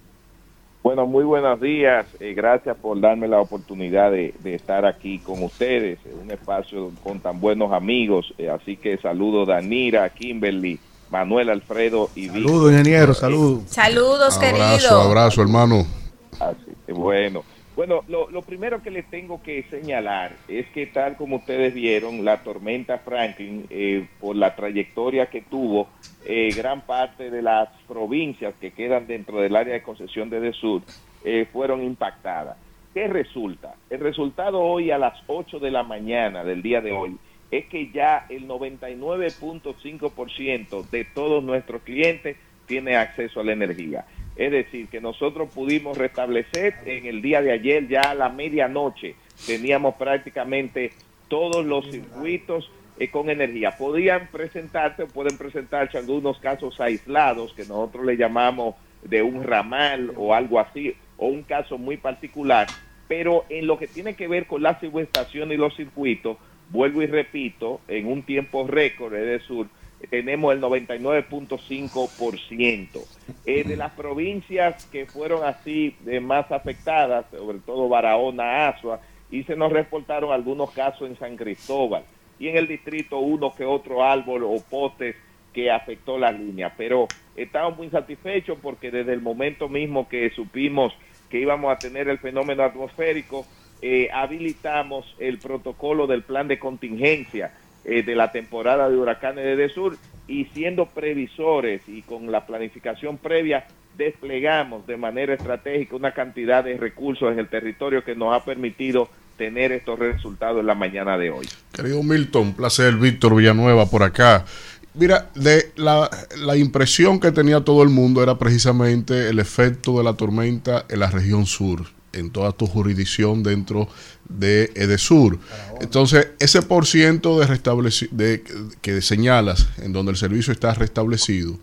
Bueno, 0.81 1.05
muy 1.05 1.25
buenos 1.25 1.59
días. 1.59 2.05
Eh, 2.21 2.33
gracias 2.33 2.77
por 2.77 3.01
darme 3.01 3.27
la 3.27 3.41
oportunidad 3.41 4.09
de, 4.09 4.33
estar 4.45 4.85
aquí 4.85 5.19
con 5.19 5.43
ustedes 5.43 5.99
en 6.05 6.19
un 6.19 6.31
espacio 6.31 6.93
con 7.03 7.19
tan 7.19 7.41
buenos 7.41 7.73
amigos. 7.73 8.33
Eh, 8.37 8.49
así 8.49 8.77
que 8.77 8.97
saludo 8.97 9.45
Danira, 9.45 10.07
Kimberly, 10.07 10.79
Manuel 11.09 11.49
Alfredo 11.49 12.09
y 12.15 12.29
Saludos, 12.29 12.71
ingeniero, 12.71 13.13
saludos. 13.13 13.63
Saludos, 13.67 14.37
querido. 14.37 14.63
Abrazo, 14.63 15.01
abrazo, 15.01 15.41
hermano. 15.41 15.98
Así, 16.39 16.91
bueno. 16.91 17.43
Bueno, 17.75 18.03
lo, 18.09 18.41
primero 18.41 18.83
que 18.83 18.91
les 18.91 19.09
tengo 19.09 19.41
que 19.41 19.63
señalar 19.69 20.35
es 20.49 20.67
que 20.71 20.85
tal 20.85 21.15
como 21.15 21.37
ustedes 21.37 21.73
vieron, 21.73 22.25
la 22.25 22.43
tormenta 22.43 22.97
Franklin, 22.97 23.67
eh, 23.69 24.05
por 24.19 24.35
la 24.35 24.53
trayectoria 24.53 25.27
que 25.27 25.43
tuvo, 25.43 25.87
eh, 26.25 26.49
gran 26.53 26.81
parte 26.81 27.29
de 27.29 27.41
las 27.41 27.69
provincias 27.87 28.53
que 28.59 28.71
quedan 28.71 29.07
dentro 29.07 29.39
del 29.39 29.55
área 29.55 29.75
de 29.75 29.81
concesión 29.81 30.29
de 30.29 30.51
Sur 30.51 30.81
eh, 31.23 31.47
fueron 31.53 31.81
impactadas. 31.81 32.57
¿Qué 32.93 33.07
resulta? 33.07 33.75
El 33.89 34.01
resultado 34.01 34.59
hoy 34.59 34.91
a 34.91 34.97
las 34.97 35.17
8 35.27 35.59
de 35.59 35.71
la 35.71 35.83
mañana 35.83 36.43
del 36.43 36.61
día 36.61 36.81
de 36.81 36.91
hoy 36.91 37.17
es 37.49 37.65
que 37.67 37.89
ya 37.91 38.25
el 38.29 38.45
99.5% 38.47 40.89
de 40.89 41.05
todos 41.05 41.41
nuestros 41.43 41.81
clientes 41.83 42.35
tiene 42.65 42.97
acceso 42.97 43.39
a 43.39 43.43
la 43.43 43.53
energía. 43.53 44.05
Es 44.39 44.53
decir, 44.53 44.87
que 44.87 45.01
nosotros 45.01 45.49
pudimos 45.53 45.97
restablecer 45.97 46.75
en 46.85 47.05
el 47.05 47.21
día 47.21 47.41
de 47.41 47.51
ayer, 47.51 47.89
ya 47.89 48.03
a 48.03 48.15
la 48.15 48.29
medianoche, 48.29 49.15
teníamos 49.45 49.95
prácticamente 49.95 50.93
todos 51.27 51.65
los 51.65 51.91
circuitos 51.91 52.71
eh, 52.97 53.11
con 53.11 53.29
energía. 53.29 53.75
Podían 53.77 54.29
presentarse 54.31 55.03
o 55.03 55.07
pueden 55.07 55.37
presentarse 55.37 55.97
algunos 55.97 56.39
casos 56.39 56.79
aislados 56.79 57.53
que 57.53 57.63
nosotros 57.65 58.05
le 58.05 58.15
llamamos 58.15 58.75
de 59.03 59.21
un 59.21 59.43
ramal 59.43 60.13
o 60.15 60.33
algo 60.33 60.61
así, 60.61 60.95
o 61.17 61.27
un 61.27 61.43
caso 61.43 61.77
muy 61.77 61.97
particular, 61.97 62.67
pero 63.09 63.43
en 63.49 63.67
lo 63.67 63.77
que 63.77 63.87
tiene 63.87 64.13
que 64.13 64.29
ver 64.29 64.47
con 64.47 64.63
la 64.63 64.79
subestación 64.79 65.51
y 65.51 65.57
los 65.57 65.75
circuitos, 65.75 66.37
vuelvo 66.69 67.01
y 67.01 67.07
repito, 67.07 67.81
en 67.89 68.07
un 68.07 68.23
tiempo 68.23 68.65
récord 68.65 69.11
de 69.11 69.41
sur, 69.41 69.67
tenemos 70.07 70.53
el 70.53 70.61
99.5%. 70.61 73.05
Eh, 73.45 73.63
de 73.63 73.75
las 73.75 73.91
provincias 73.93 74.85
que 74.85 75.05
fueron 75.05 75.43
así 75.43 75.95
de 76.01 76.19
más 76.19 76.51
afectadas, 76.51 77.25
sobre 77.31 77.59
todo 77.59 77.89
Barahona, 77.89 78.69
Asua, 78.69 79.01
y 79.31 79.43
se 79.43 79.55
nos 79.55 79.71
reportaron 79.71 80.31
algunos 80.31 80.71
casos 80.71 81.09
en 81.09 81.17
San 81.17 81.35
Cristóbal 81.35 82.03
y 82.39 82.47
en 82.47 82.57
el 82.57 82.67
distrito 82.67 83.19
uno 83.19 83.53
que 83.55 83.65
otro 83.65 84.03
árbol 84.03 84.43
o 84.43 84.55
postes 84.69 85.15
que 85.53 85.71
afectó 85.71 86.17
la 86.17 86.31
línea. 86.31 86.73
Pero 86.75 87.07
estamos 87.35 87.77
muy 87.77 87.89
satisfechos 87.89 88.57
porque 88.61 88.91
desde 88.91 89.13
el 89.13 89.21
momento 89.21 89.67
mismo 89.67 90.07
que 90.07 90.29
supimos 90.31 90.93
que 91.29 91.39
íbamos 91.39 91.71
a 91.71 91.77
tener 91.77 92.09
el 92.09 92.17
fenómeno 92.17 92.63
atmosférico, 92.63 93.45
eh, 93.81 94.09
habilitamos 94.11 95.15
el 95.19 95.37
protocolo 95.37 96.07
del 96.07 96.23
plan 96.23 96.47
de 96.47 96.59
contingencia 96.59 97.53
eh, 97.85 98.03
de 98.03 98.15
la 98.15 98.31
temporada 98.31 98.89
de 98.89 98.97
huracanes 98.97 99.57
de 99.57 99.69
sur 99.69 99.97
y 100.27 100.45
siendo 100.45 100.85
previsores 100.87 101.81
y 101.87 102.01
con 102.01 102.31
la 102.31 102.45
planificación 102.45 103.17
previa 103.17 103.65
desplegamos 103.97 104.87
de 104.87 104.97
manera 104.97 105.33
estratégica 105.33 105.95
una 105.95 106.13
cantidad 106.13 106.63
de 106.63 106.77
recursos 106.77 107.31
en 107.31 107.39
el 107.39 107.47
territorio 107.47 108.03
que 108.03 108.15
nos 108.15 108.33
ha 108.33 108.45
permitido 108.45 109.09
tener 109.37 109.71
estos 109.71 109.97
resultados 109.99 110.59
en 110.59 110.67
la 110.67 110.75
mañana 110.75 111.17
de 111.17 111.29
hoy. 111.29 111.47
Querido 111.71 112.03
Milton, 112.03 112.53
placer, 112.53 112.95
Víctor 112.95 113.35
Villanueva 113.35 113.85
por 113.89 114.03
acá. 114.03 114.45
Mira, 114.93 115.29
de 115.35 115.71
la, 115.75 116.09
la, 116.39 116.57
impresión 116.57 117.19
que 117.19 117.31
tenía 117.31 117.61
todo 117.61 117.83
el 117.83 117.89
mundo 117.89 118.23
era 118.23 118.37
precisamente 118.37 119.29
el 119.29 119.39
efecto 119.39 119.97
de 119.97 120.03
la 120.03 120.13
tormenta 120.13 120.85
en 120.89 120.99
la 120.99 121.09
región 121.09 121.45
sur, 121.45 121.85
en 122.13 122.31
toda 122.31 122.51
tu 122.51 122.67
jurisdicción 122.67 123.43
dentro 123.43 123.87
de 124.27 124.71
Edesur. 124.75 125.39
Entonces, 125.81 126.29
ese 126.39 126.61
por 126.61 126.85
ciento 126.85 127.39
de, 127.39 128.07
de 128.11 128.43
que 128.81 129.01
señalas, 129.01 129.69
en 129.79 129.93
donde 129.93 130.11
el 130.11 130.17
servicio 130.17 130.53
está 130.53 130.73
restablecido, 130.73 131.57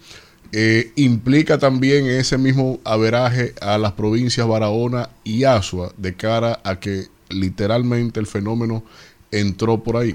eh, 0.52 0.92
implica 0.97 1.58
también 1.58 2.07
ese 2.07 2.39
mismo 2.39 2.78
averaje 2.84 3.52
a 3.60 3.78
las 3.78 3.92
provincias 3.92 4.47
Barahona 4.47 5.10
y 5.25 5.44
Asua 5.44 5.92
de 5.97 6.15
cara 6.15 6.60
a 6.65 6.78
que 6.78 7.07
literalmente 7.28 8.20
el 8.20 8.26
fenómeno 8.26 8.84
entró 9.33 9.83
por 9.83 9.97
ahí. 9.97 10.15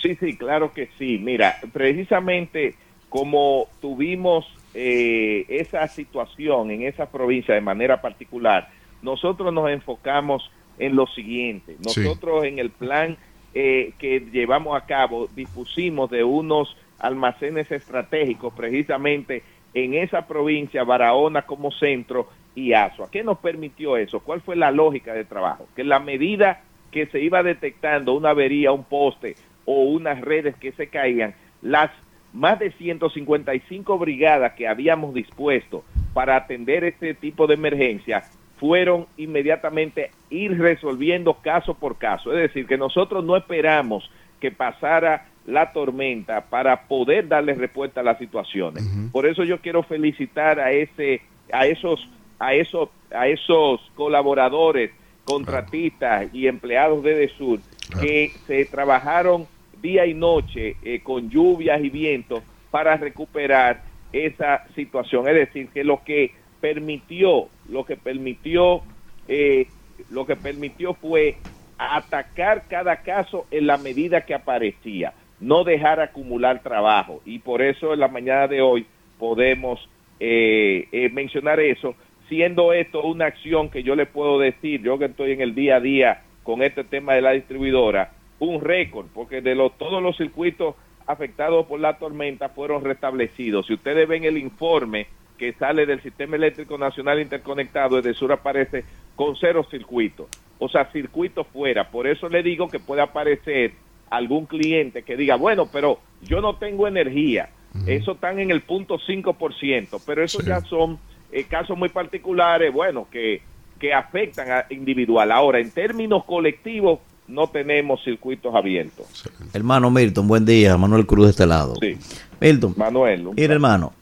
Sí, 0.00 0.16
sí, 0.18 0.36
claro 0.36 0.72
que 0.72 0.90
sí. 0.98 1.18
Mira, 1.18 1.56
precisamente 1.72 2.74
como 3.08 3.68
tuvimos 3.80 4.46
eh, 4.74 5.44
esa 5.48 5.86
situación 5.88 6.70
en 6.70 6.82
esa 6.82 7.10
provincia 7.10 7.54
de 7.54 7.60
manera 7.60 8.00
particular, 8.00 8.70
nosotros 9.02 9.52
nos 9.52 9.70
enfocamos 9.70 10.50
en 10.78 10.96
lo 10.96 11.06
siguiente. 11.06 11.76
Nosotros 11.84 12.44
en 12.44 12.58
el 12.58 12.70
plan 12.70 13.16
eh, 13.54 13.92
que 13.98 14.20
llevamos 14.32 14.76
a 14.76 14.86
cabo 14.86 15.28
dispusimos 15.34 16.10
de 16.10 16.24
unos 16.24 16.76
almacenes 16.98 17.70
estratégicos 17.70 18.54
precisamente 18.54 19.42
en 19.74 19.94
esa 19.94 20.26
provincia, 20.26 20.84
Barahona 20.84 21.42
como 21.42 21.70
centro 21.70 22.28
y 22.54 22.72
Asua. 22.72 23.10
¿Qué 23.10 23.24
nos 23.24 23.38
permitió 23.38 23.96
eso? 23.96 24.20
¿Cuál 24.20 24.40
fue 24.40 24.56
la 24.56 24.70
lógica 24.70 25.12
de 25.14 25.24
trabajo? 25.24 25.66
Que 25.74 25.84
la 25.84 25.98
medida 25.98 26.62
que 26.90 27.06
se 27.06 27.20
iba 27.20 27.42
detectando 27.42 28.12
una 28.14 28.30
avería, 28.30 28.72
un 28.72 28.84
poste 28.84 29.36
o 29.64 29.82
unas 29.84 30.20
redes 30.20 30.54
que 30.56 30.72
se 30.72 30.88
caían, 30.88 31.34
las 31.62 31.90
más 32.32 32.58
de 32.58 32.72
155 32.72 33.98
brigadas 33.98 34.54
que 34.54 34.68
habíamos 34.68 35.14
dispuesto 35.14 35.84
para 36.14 36.36
atender 36.36 36.84
este 36.84 37.14
tipo 37.14 37.46
de 37.46 37.54
emergencia 37.54 38.24
fueron 38.58 39.06
inmediatamente 39.16 40.12
ir 40.30 40.58
resolviendo 40.58 41.34
caso 41.34 41.74
por 41.74 41.98
caso. 41.98 42.32
Es 42.32 42.38
decir, 42.38 42.66
que 42.66 42.78
nosotros 42.78 43.24
no 43.24 43.36
esperamos 43.36 44.08
que 44.40 44.50
pasara 44.50 45.26
la 45.46 45.72
tormenta 45.72 46.42
para 46.42 46.82
poder 46.82 47.28
darle 47.28 47.54
respuesta 47.54 48.00
a 48.00 48.04
las 48.04 48.18
situaciones. 48.18 48.88
Por 49.10 49.26
eso 49.26 49.42
yo 49.44 49.58
quiero 49.58 49.82
felicitar 49.82 50.60
a 50.60 50.70
ese 50.70 51.22
a 51.52 51.66
esos 51.66 52.08
a 52.38 52.54
esos 52.54 52.88
a 53.12 53.26
esos 53.26 53.80
colaboradores, 53.94 54.92
contratistas 55.24 56.32
y 56.32 56.46
empleados 56.46 57.02
de 57.02 57.14
DESUR 57.14 57.60
que 58.00 58.30
se 58.46 58.64
trabajaron 58.64 59.46
día 59.82 60.06
y 60.06 60.14
noche 60.14 60.76
eh, 60.82 61.00
con 61.02 61.28
lluvias 61.28 61.82
y 61.82 61.90
vientos 61.90 62.44
para 62.70 62.96
recuperar 62.96 63.82
esa 64.12 64.64
situación. 64.74 65.28
Es 65.28 65.34
decir, 65.34 65.68
que 65.68 65.84
lo 65.84 66.02
que 66.04 66.32
permitió, 66.60 67.48
lo 67.68 67.84
que 67.84 67.96
permitió, 67.96 68.82
eh, 69.26 69.66
lo 70.08 70.24
que 70.24 70.36
permitió 70.36 70.94
fue 70.94 71.36
atacar 71.76 72.64
cada 72.68 73.02
caso 73.02 73.46
en 73.50 73.66
la 73.66 73.76
medida 73.76 74.24
que 74.24 74.34
aparecía, 74.34 75.12
no 75.40 75.64
dejar 75.64 76.00
acumular 76.00 76.62
trabajo. 76.62 77.20
Y 77.26 77.40
por 77.40 77.60
eso 77.60 77.92
en 77.92 78.00
la 78.00 78.08
mañana 78.08 78.46
de 78.46 78.62
hoy 78.62 78.86
podemos 79.18 79.80
eh, 80.20 81.10
mencionar 81.12 81.58
eso, 81.58 81.96
siendo 82.28 82.72
esto 82.72 83.02
una 83.02 83.26
acción 83.26 83.68
que 83.68 83.82
yo 83.82 83.96
le 83.96 84.06
puedo 84.06 84.38
decir, 84.38 84.80
yo 84.82 84.98
que 84.98 85.06
estoy 85.06 85.32
en 85.32 85.40
el 85.40 85.54
día 85.54 85.76
a 85.76 85.80
día 85.80 86.22
con 86.42 86.62
este 86.62 86.84
tema 86.84 87.14
de 87.14 87.22
la 87.22 87.32
distribuidora, 87.32 88.12
un 88.46 88.60
récord, 88.60 89.06
porque 89.14 89.40
de 89.40 89.54
los, 89.54 89.76
todos 89.78 90.02
los 90.02 90.16
circuitos 90.16 90.74
afectados 91.06 91.66
por 91.66 91.78
la 91.78 91.98
tormenta 91.98 92.48
fueron 92.48 92.84
restablecidos. 92.84 93.66
Si 93.66 93.74
ustedes 93.74 94.08
ven 94.08 94.24
el 94.24 94.36
informe 94.36 95.06
que 95.38 95.52
sale 95.52 95.86
del 95.86 96.02
Sistema 96.02 96.36
Eléctrico 96.36 96.76
Nacional 96.76 97.20
Interconectado, 97.20 97.96
desde 97.96 98.18
sur 98.18 98.32
aparece 98.32 98.84
con 99.14 99.36
cero 99.36 99.64
circuitos, 99.70 100.26
o 100.58 100.68
sea, 100.68 100.90
circuitos 100.92 101.46
fuera. 101.48 101.90
Por 101.90 102.06
eso 102.06 102.28
le 102.28 102.42
digo 102.42 102.68
que 102.68 102.80
puede 102.80 103.02
aparecer 103.02 103.72
algún 104.10 104.46
cliente 104.46 105.02
que 105.02 105.16
diga, 105.16 105.36
bueno, 105.36 105.68
pero 105.72 106.00
yo 106.22 106.40
no 106.40 106.56
tengo 106.56 106.88
energía. 106.88 107.48
Eso 107.86 108.12
están 108.12 108.38
en 108.38 108.50
el 108.50 108.60
punto 108.60 108.98
5%, 108.98 110.02
pero 110.04 110.22
eso 110.22 110.42
ya 110.42 110.60
son 110.60 110.98
eh, 111.30 111.44
casos 111.44 111.78
muy 111.78 111.88
particulares, 111.88 112.70
bueno, 112.70 113.06
que, 113.10 113.40
que 113.78 113.94
afectan 113.94 114.50
a 114.50 114.66
individual. 114.68 115.32
Ahora, 115.32 115.58
en 115.58 115.70
términos 115.70 116.24
colectivos, 116.24 116.98
no 117.32 117.46
tenemos 117.48 118.04
circuitos 118.04 118.54
abiertos. 118.54 119.06
Hermano 119.54 119.90
Milton, 119.90 120.28
buen 120.28 120.44
día. 120.44 120.76
Manuel 120.76 121.06
Cruz 121.06 121.26
de 121.26 121.30
este 121.30 121.46
lado. 121.46 121.74
Sí. 121.80 121.96
Milton. 122.40 122.74
Manuel. 122.76 123.30
Mira, 123.34 123.54
hermano. 123.54 123.92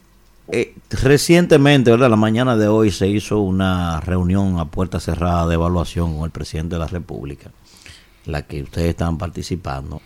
Eh, 0.49 0.75
recientemente, 0.91 1.93
¿verdad? 1.93 2.11
La 2.11 2.17
mañana 2.17 2.57
de 2.57 2.67
hoy 2.67 2.91
se 2.91 3.07
hizo 3.07 3.39
una 3.39 4.01
reunión 4.01 4.59
a 4.59 4.65
puerta 4.65 4.99
cerrada 4.99 5.47
de 5.47 5.55
evaluación 5.55 6.17
con 6.17 6.25
el 6.25 6.33
presidente 6.33 6.75
de 6.75 6.81
la 6.81 6.89
República, 6.89 7.53
la 8.27 8.43
que 8.43 8.63
ustedes 8.63 8.89
están 8.89 9.17
participando. 9.17 10.03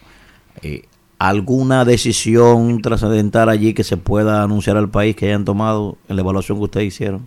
Eh, 0.61 0.83
¿Alguna 1.19 1.87
decisión 1.87 2.83
trascendental 2.83 3.49
allí 3.49 3.73
que 3.73 3.85
se 3.85 3.97
pueda 3.97 4.43
anunciar 4.43 4.77
al 4.77 4.91
país 4.91 5.17
que 5.17 5.27
hayan 5.27 5.47
tomado 5.47 5.97
en 6.09 6.17
la 6.17 6.23
evaluación 6.23 6.59
que 6.59 6.65
ustedes 6.65 6.89
hicieron? 6.89 7.27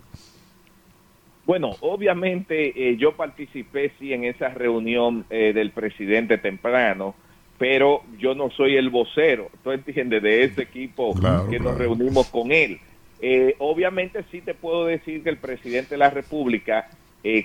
Bueno, 1.48 1.76
obviamente 1.80 2.74
eh, 2.76 2.98
yo 2.98 3.12
participé 3.12 3.90
sí 3.98 4.12
en 4.12 4.24
esa 4.24 4.50
reunión 4.50 5.24
eh, 5.30 5.54
del 5.54 5.70
presidente 5.70 6.36
temprano, 6.36 7.14
pero 7.56 8.02
yo 8.18 8.34
no 8.34 8.50
soy 8.50 8.76
el 8.76 8.90
vocero, 8.90 9.48
¿tú 9.64 9.70
entiendes? 9.70 10.22
De 10.22 10.44
ese 10.44 10.60
equipo 10.60 11.14
que 11.50 11.58
nos 11.58 11.78
reunimos 11.78 12.28
con 12.28 12.52
él. 12.52 12.78
Eh, 13.22 13.54
obviamente 13.60 14.24
sí 14.30 14.42
te 14.42 14.52
puedo 14.52 14.84
decir 14.84 15.22
que 15.22 15.30
el 15.30 15.38
presidente 15.38 15.92
de 15.92 15.96
la 15.96 16.10
República, 16.10 16.90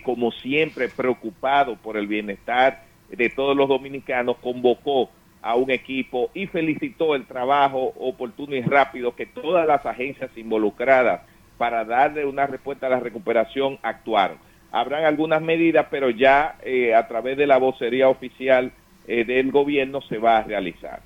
como 0.04 0.34
siempre 0.34 0.90
preocupado 0.90 1.78
por 1.78 1.96
el 1.96 2.08
bienestar 2.08 2.84
de 3.10 3.30
todos 3.30 3.56
los 3.56 3.70
dominicanos, 3.70 4.36
convocó 4.42 5.12
a 5.42 5.56
un 5.56 5.72
equipo 5.72 6.30
y 6.34 6.48
felicitó 6.48 7.16
el 7.16 7.26
trabajo 7.26 7.94
oportuno 7.98 8.54
y 8.54 8.62
rápido 8.64 9.16
que 9.16 9.28
todas 9.28 9.66
las 9.66 9.86
agencias 9.86 10.30
involucradas 10.36 11.22
para 11.64 11.86
darle 11.86 12.26
una 12.26 12.46
respuesta 12.46 12.88
a 12.88 12.90
la 12.90 13.00
recuperación 13.00 13.80
actuaron. 13.84 14.36
Habrán 14.70 15.06
algunas 15.06 15.42
medidas, 15.42 15.86
pero 15.90 16.10
ya 16.10 16.58
eh, 16.62 16.94
a 16.94 17.08
través 17.08 17.38
de 17.38 17.48
la 17.48 17.58
vocería 17.58 18.10
oficial 18.10 18.74
eh, 19.08 19.24
del 19.24 19.50
gobierno 19.50 20.02
se 20.02 20.18
va 20.18 20.40
a 20.40 20.44
realizar. 20.44 21.00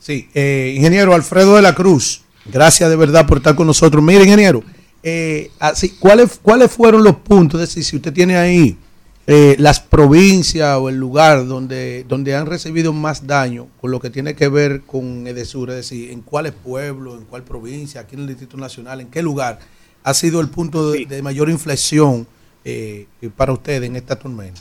Sí, 0.00 0.28
eh, 0.34 0.74
ingeniero 0.74 1.14
Alfredo 1.14 1.54
de 1.54 1.62
la 1.62 1.72
Cruz, 1.72 2.24
gracias 2.46 2.90
de 2.90 2.96
verdad 2.96 3.28
por 3.28 3.36
estar 3.36 3.54
con 3.54 3.68
nosotros. 3.68 4.02
Mire, 4.02 4.24
ingeniero, 4.24 4.64
así, 5.60 5.96
¿cuáles, 6.00 6.40
¿cuáles 6.42 6.72
fueron 6.72 7.04
los 7.04 7.14
puntos? 7.14 7.60
Es 7.60 7.68
decir, 7.68 7.84
si 7.84 7.94
usted 7.94 8.12
tiene 8.12 8.36
ahí 8.36 8.76
eh, 9.26 9.56
las 9.58 9.80
provincias 9.80 10.76
o 10.76 10.90
el 10.90 10.96
lugar 10.96 11.46
donde, 11.46 12.04
donde 12.04 12.36
han 12.36 12.44
recibido 12.44 12.92
más 12.92 13.26
daño 13.26 13.68
con 13.80 13.90
lo 13.90 13.98
que 13.98 14.10
tiene 14.10 14.34
que 14.34 14.48
ver 14.48 14.82
con 14.82 15.26
Edesur, 15.26 15.70
es 15.70 15.76
decir, 15.76 16.10
en 16.10 16.20
cuáles 16.20 16.52
pueblos, 16.52 17.18
en 17.18 17.24
cuál 17.24 17.42
provincia, 17.42 18.02
aquí 18.02 18.16
en 18.16 18.22
el 18.22 18.26
Distrito 18.26 18.58
Nacional, 18.58 19.00
en 19.00 19.10
qué 19.10 19.22
lugar 19.22 19.60
ha 20.02 20.12
sido 20.12 20.42
el 20.42 20.50
punto 20.50 20.92
de, 20.92 21.22
mayor 21.22 21.48
inflexión 21.48 22.26
eh, 22.66 23.06
para 23.34 23.54
usted 23.54 23.82
en 23.84 23.96
esta 23.96 24.18
tormenta. 24.18 24.60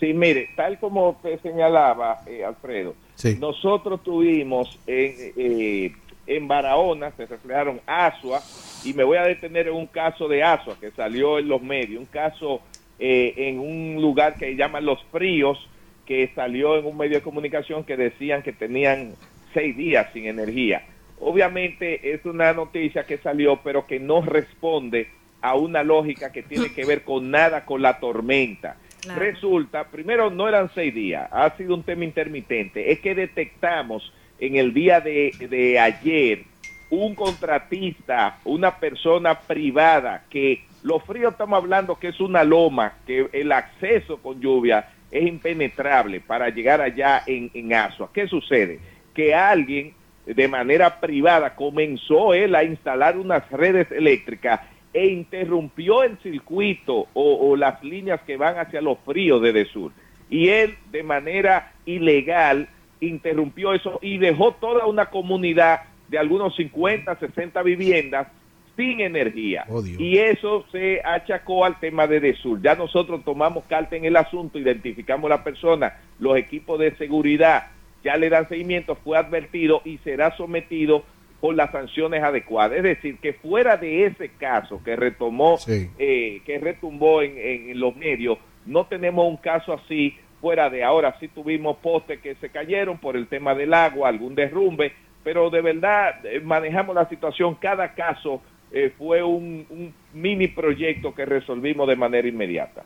Sí, 0.00 0.12
mire, 0.12 0.50
tal 0.56 0.80
como 0.80 1.10
usted 1.10 1.40
señalaba, 1.40 2.22
eh, 2.26 2.44
Alfredo, 2.44 2.94
nosotros 3.38 4.02
tuvimos 4.02 4.76
en, 4.88 5.94
en 6.26 6.48
Barahona, 6.48 7.12
se 7.16 7.26
reflejaron 7.26 7.80
Asua, 7.86 8.42
y 8.84 8.92
me 8.94 9.04
voy 9.04 9.18
a 9.18 9.22
detener 9.22 9.68
en 9.68 9.74
un 9.74 9.86
caso 9.86 10.26
de 10.26 10.42
Asua 10.42 10.76
que 10.80 10.90
salió 10.90 11.38
en 11.38 11.46
los 11.46 11.62
medios, 11.62 12.00
un 12.00 12.06
caso 12.06 12.60
eh, 13.04 13.48
en 13.48 13.58
un 13.58 14.00
lugar 14.00 14.36
que 14.36 14.54
llaman 14.54 14.86
Los 14.86 15.02
Fríos, 15.10 15.58
que 16.06 16.30
salió 16.36 16.78
en 16.78 16.86
un 16.86 16.96
medio 16.96 17.16
de 17.16 17.22
comunicación 17.22 17.82
que 17.82 17.96
decían 17.96 18.42
que 18.42 18.52
tenían 18.52 19.14
seis 19.52 19.76
días 19.76 20.06
sin 20.12 20.26
energía. 20.26 20.86
Obviamente 21.18 22.14
es 22.14 22.24
una 22.24 22.52
noticia 22.52 23.02
que 23.02 23.18
salió, 23.18 23.58
pero 23.64 23.88
que 23.88 23.98
no 23.98 24.22
responde 24.22 25.08
a 25.40 25.56
una 25.56 25.82
lógica 25.82 26.30
que 26.30 26.44
tiene 26.44 26.72
que 26.72 26.84
ver 26.84 27.02
con 27.02 27.28
nada 27.28 27.64
con 27.64 27.82
la 27.82 27.98
tormenta. 27.98 28.76
Resulta, 29.16 29.88
primero 29.88 30.30
no 30.30 30.48
eran 30.48 30.70
seis 30.72 30.94
días, 30.94 31.28
ha 31.32 31.56
sido 31.56 31.74
un 31.74 31.82
tema 31.82 32.04
intermitente. 32.04 32.92
Es 32.92 33.00
que 33.00 33.16
detectamos 33.16 34.12
en 34.38 34.54
el 34.54 34.72
día 34.72 35.00
de, 35.00 35.32
de 35.50 35.80
ayer 35.80 36.44
un 36.90 37.16
contratista, 37.16 38.38
una 38.44 38.78
persona 38.78 39.40
privada 39.40 40.24
que 40.30 40.62
lo 40.82 40.98
frío 41.00 41.28
estamos 41.28 41.56
hablando 41.56 41.98
que 41.98 42.08
es 42.08 42.20
una 42.20 42.44
loma, 42.44 42.94
que 43.06 43.28
el 43.32 43.52
acceso 43.52 44.18
con 44.18 44.40
lluvia 44.40 44.88
es 45.10 45.26
impenetrable 45.26 46.20
para 46.20 46.48
llegar 46.48 46.80
allá 46.80 47.22
en, 47.26 47.50
en 47.54 47.72
Asua. 47.74 48.10
¿Qué 48.12 48.26
sucede? 48.26 48.80
Que 49.14 49.34
alguien 49.34 49.94
de 50.26 50.48
manera 50.48 51.00
privada 51.00 51.54
comenzó 51.54 52.34
él 52.34 52.54
a 52.54 52.64
instalar 52.64 53.18
unas 53.18 53.48
redes 53.50 53.90
eléctricas 53.90 54.60
e 54.92 55.06
interrumpió 55.06 56.02
el 56.02 56.18
circuito 56.18 57.08
o, 57.14 57.56
las 57.56 57.82
líneas 57.82 58.20
que 58.22 58.36
van 58.36 58.58
hacia 58.58 58.80
los 58.80 58.98
fríos 59.04 59.40
de 59.42 59.52
Desur. 59.52 59.92
Y 60.28 60.48
él, 60.48 60.76
de 60.90 61.02
manera 61.02 61.72
ilegal, 61.86 62.68
interrumpió 63.00 63.72
eso 63.72 63.98
y 64.02 64.18
dejó 64.18 64.52
toda 64.52 64.86
una 64.86 65.06
comunidad 65.06 65.82
de 66.08 66.18
algunos 66.18 66.54
50, 66.56 67.16
60 67.16 67.62
viviendas 67.62 68.28
sin 68.76 69.00
energía. 69.00 69.66
y 69.98 70.18
eso 70.18 70.64
se 70.72 71.00
achacó 71.04 71.64
al 71.64 71.78
tema 71.78 72.06
de 72.06 72.20
Desur. 72.20 72.60
Ya 72.62 72.74
nosotros 72.74 73.24
tomamos 73.24 73.64
carta 73.68 73.96
en 73.96 74.04
el 74.04 74.16
asunto, 74.16 74.58
identificamos 74.58 75.28
la 75.28 75.44
persona, 75.44 75.98
los 76.18 76.36
equipos 76.36 76.78
de 76.78 76.94
seguridad 76.96 77.66
ya 78.02 78.16
le 78.16 78.28
dan 78.28 78.48
seguimiento, 78.48 78.96
fue 78.96 79.16
advertido 79.16 79.80
y 79.84 79.98
será 79.98 80.36
sometido 80.36 81.04
con 81.40 81.56
las 81.56 81.70
sanciones 81.72 82.22
adecuadas. 82.22 82.78
Es 82.78 82.82
decir, 82.82 83.18
que 83.18 83.32
fuera 83.32 83.76
de 83.76 84.06
ese 84.06 84.30
caso 84.30 84.82
que 84.84 84.96
retomó, 84.96 85.58
eh, 85.68 86.40
que 86.44 86.58
retumbó 86.58 87.22
en, 87.22 87.36
en, 87.36 87.80
los 87.80 87.96
medios, 87.96 88.38
no 88.66 88.86
tenemos 88.86 89.28
un 89.28 89.36
caso 89.36 89.72
así 89.72 90.16
fuera 90.40 90.70
de 90.70 90.84
ahora. 90.84 91.16
Sí 91.20 91.28
tuvimos 91.28 91.76
postes 91.78 92.20
que 92.20 92.34
se 92.36 92.48
cayeron 92.50 92.98
por 92.98 93.16
el 93.16 93.26
tema 93.26 93.54
del 93.54 93.74
agua, 93.74 94.08
algún 94.08 94.34
derrumbe, 94.34 94.92
pero 95.24 95.50
de 95.50 95.60
verdad 95.60 96.24
eh, 96.24 96.40
manejamos 96.40 96.94
la 96.94 97.08
situación. 97.08 97.56
Cada 97.56 97.94
caso 97.94 98.40
eh, 98.72 98.92
fue 98.96 99.22
un, 99.22 99.66
un 99.70 99.94
mini 100.14 100.48
proyecto 100.48 101.14
que 101.14 101.24
resolvimos 101.24 101.86
de 101.88 101.96
manera 101.96 102.26
inmediata. 102.26 102.82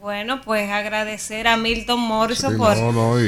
Bueno, 0.00 0.40
pues 0.44 0.70
agradecer 0.70 1.48
a 1.48 1.56
Milton 1.56 1.98
Morrison 1.98 2.56
por 2.56 2.76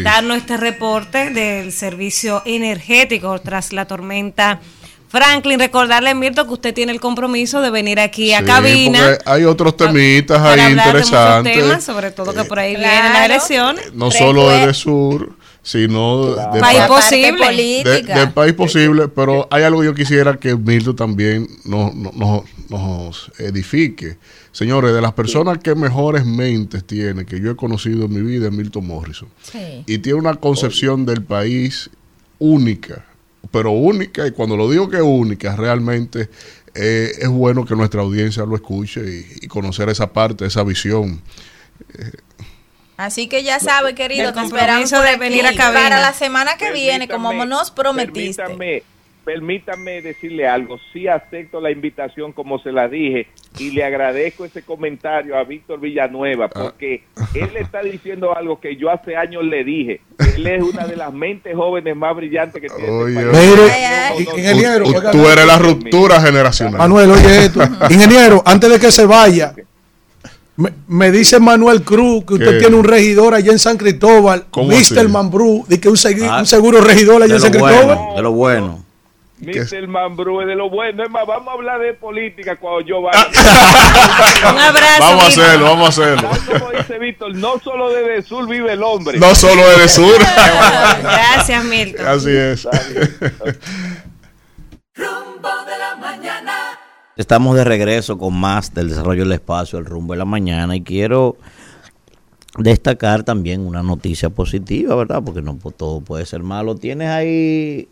darnos 0.05 0.37
este 0.37 0.57
reporte 0.57 1.31
del 1.31 1.73
servicio 1.73 2.43
energético 2.45 3.41
tras 3.41 3.73
la 3.73 3.87
tormenta. 3.87 4.61
Franklin, 5.09 5.59
recordarle, 5.59 6.15
Milton, 6.15 6.47
que 6.47 6.53
usted 6.53 6.73
tiene 6.73 6.93
el 6.93 7.01
compromiso 7.01 7.61
de 7.61 7.71
venir 7.71 7.99
aquí 7.99 8.33
a 8.33 8.45
cabina. 8.45 9.19
Hay 9.25 9.43
otros 9.43 9.77
temitas 9.77 10.41
ahí 10.41 10.71
interesantes. 10.71 11.59
Temas, 11.59 11.83
sobre 11.83 12.13
todo 12.13 12.33
que 12.33 12.45
por 12.45 12.61
ahí 12.61 12.77
vienen 12.77 13.13
las 13.15 13.25
elecciones. 13.25 13.93
No 13.93 14.13
solo 14.13 14.49
de 14.49 14.73
sur, 14.73 15.33
sino 15.63 16.35
de 16.53 16.61
país 16.61 16.81
posible. 16.89 17.85
De, 17.85 18.27
país 18.35 18.53
posible, 18.55 19.09
pero 19.09 19.47
hay 19.51 19.63
algo 19.63 19.81
que 19.81 19.87
yo 19.87 19.95
quisiera 19.95 20.37
que 20.37 20.57
Milton 20.57 20.97
también 20.97 21.49
nos, 21.65 21.95
nos, 21.95 22.45
nos 22.69 23.33
edifique. 23.39 24.17
Señores, 24.53 24.93
de 24.93 25.01
las 25.01 25.13
personas 25.13 25.59
que 25.59 25.75
mejores 25.75 26.25
mentes 26.25 26.85
tiene, 26.85 27.25
que 27.25 27.41
yo 27.41 27.53
he 27.53 27.57
conocido 27.57 28.07
en 28.07 28.15
mi 28.15 28.21
vida, 28.21 28.47
es 28.47 28.53
Milton 28.53 28.87
Morrison. 28.87 29.29
Y 29.87 29.99
tiene 29.99 30.19
una 30.19 30.35
concepción 30.35 31.07
del 31.07 31.23
país 31.23 31.91
única, 32.39 33.05
pero 33.53 33.71
única, 33.71 34.27
y 34.27 34.33
cuando 34.33 34.57
lo 34.57 34.69
digo 34.71 34.89
que 34.89 34.97
es 34.97 35.03
única, 35.03 35.55
realmente 35.55 36.29
eh, 36.75 37.13
es 37.19 37.29
bueno 37.29 37.65
que 37.65 37.77
nuestra 37.77 38.01
audiencia 38.01 38.45
lo 38.45 38.57
escuche 38.57 39.27
y, 39.41 39.47
conocer 39.47 39.89
esa 39.89 40.13
parte, 40.13 40.47
esa 40.47 40.65
visión. 40.65 41.21
Así 43.01 43.29
que 43.29 43.43
ya 43.43 43.61
sabe, 43.61 43.95
querido, 43.95 44.33
te 44.33 44.41
esperamos 44.41 44.91
de 44.91 45.17
venir 45.17 45.47
a 45.47 45.55
cabina. 45.55 45.81
Para 45.81 46.01
la 46.01 46.13
semana 46.13 46.57
que 46.57 46.71
viene, 46.71 47.09
como 47.09 47.33
nos 47.47 47.71
prometiste 47.71 48.43
permítame 49.25 50.03
decirle 50.03 50.49
algo. 50.49 50.79
Sí 50.93 51.07
acepto 51.07 51.61
la 51.61 51.71
invitación 51.71 52.33
como 52.33 52.59
se 52.59 52.73
la 52.73 52.89
dije 52.89 53.29
y 53.59 53.71
le 53.71 53.85
agradezco 53.85 54.45
ese 54.45 54.63
comentario 54.63 55.37
a 55.37 55.45
Víctor 55.45 55.81
Villanueva 55.81 56.47
ah. 56.47 56.51
porque 56.53 57.05
él 57.35 57.57
está 57.57 57.83
diciendo 57.83 58.37
algo 58.37 58.61
que 58.61 58.77
yo 58.77 58.91
hace 58.91 59.17
años 59.17 59.45
le 59.45 59.65
dije. 59.65 60.01
Él 60.37 60.47
es 60.47 60.63
una 60.63 60.87
de 60.87 60.97
las 60.97 61.13
mentes 61.13 61.55
jóvenes 61.55 61.95
más 61.97 62.17
brillantes 62.17 62.61
que 62.61 62.69
tiene. 62.69 63.05
este 64.19 64.23
ingeniero, 64.37 64.85
tú 65.13 65.29
eres 65.29 65.47
la 65.47 65.59
ruptura 65.59 66.21
generacional. 66.21 66.79
Manuel, 66.79 67.11
oye 67.11 67.45
esto. 67.45 67.61
ingeniero, 67.91 68.43
antes 68.45 68.71
de 68.71 68.81
que 68.81 68.91
se 68.91 69.07
vaya, 69.07 69.55
me, 70.57 71.11
dice 71.11 71.41
Manuel 71.41 71.83
Cruz 71.83 72.25
que 72.25 72.35
usted 72.35 72.59
tiene 72.59 72.77
un 72.77 72.85
regidor 72.85 73.35
allá 73.35 73.53
en 73.53 73.59
San 73.59 73.77
Cristóbal, 73.77 74.47
Mr. 74.55 75.09
Mambrú, 75.09 75.65
de 75.69 75.81
que 75.81 75.89
un, 75.89 75.97
ah, 76.29 76.41
un 76.41 76.47
seguro 76.47 76.81
regidor 76.81 77.23
allá 77.23 77.35
en 77.35 77.41
San 77.41 77.51
Cristóbal. 77.51 77.99
de 78.17 78.23
lo 78.23 78.33
bueno. 78.33 78.85
Mr. 79.41 79.89
Mambrú 79.89 80.43
es 80.43 80.47
de 80.47 80.55
lo 80.55 80.69
bueno. 80.69 81.03
Es 81.03 81.11
más, 81.11 81.27
vamos 81.27 81.49
a 81.49 81.53
hablar 81.53 81.81
de 81.81 81.95
política 81.95 82.57
cuando 82.57 82.83
yo 82.83 83.01
vaya. 83.01 83.27
Un 84.53 84.59
abrazo. 84.59 85.01
Vamos 85.01 85.25
a 85.25 85.27
hacerlo, 85.29 85.65
vamos 85.65 85.87
a 85.87 85.89
hacerlo. 85.89 86.31
Como 86.47 86.71
dice 86.73 86.99
Víctor, 86.99 87.35
no 87.35 87.59
solo 87.59 87.91
desde 87.91 88.23
sur 88.23 88.47
vive 88.47 88.75
el 88.75 88.83
hombre. 88.83 89.19
No 89.19 89.35
solo 89.35 89.67
desde 89.71 89.89
sur. 89.89 90.19
Gracias, 91.03 91.65
Milton. 91.65 92.07
Así 92.07 92.31
es. 92.31 92.69
Estamos 97.21 97.55
de 97.55 97.65
regreso 97.65 98.17
con 98.17 98.35
más 98.35 98.73
del 98.73 98.89
desarrollo 98.89 99.25
del 99.25 99.33
espacio, 99.33 99.79
el 99.79 99.85
rumbo 99.85 100.15
de 100.15 100.19
la 100.19 100.25
mañana. 100.25 100.75
Y 100.75 100.81
quiero 100.81 101.37
destacar 102.57 103.25
también 103.25 103.61
una 103.61 103.83
noticia 103.83 104.31
positiva, 104.31 104.95
¿verdad? 104.95 105.23
Porque 105.23 105.43
no 105.43 105.59
todo 105.77 106.01
puede 106.01 106.25
ser 106.25 106.43
malo. 106.43 106.77
Tienes 106.77 107.11
ahí 107.11 107.89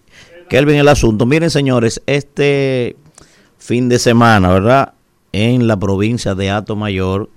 Kelvin, 0.48 0.76
el 0.76 0.88
asunto. 0.88 1.26
Miren, 1.26 1.50
señores, 1.50 2.00
este 2.06 2.96
fin 3.58 3.90
de 3.90 3.98
semana, 3.98 4.48
¿verdad? 4.48 4.94
En 5.32 5.66
la 5.66 5.76
provincia 5.76 6.34
de 6.34 6.48
Ato 6.48 6.74
Mayor, 6.74 7.28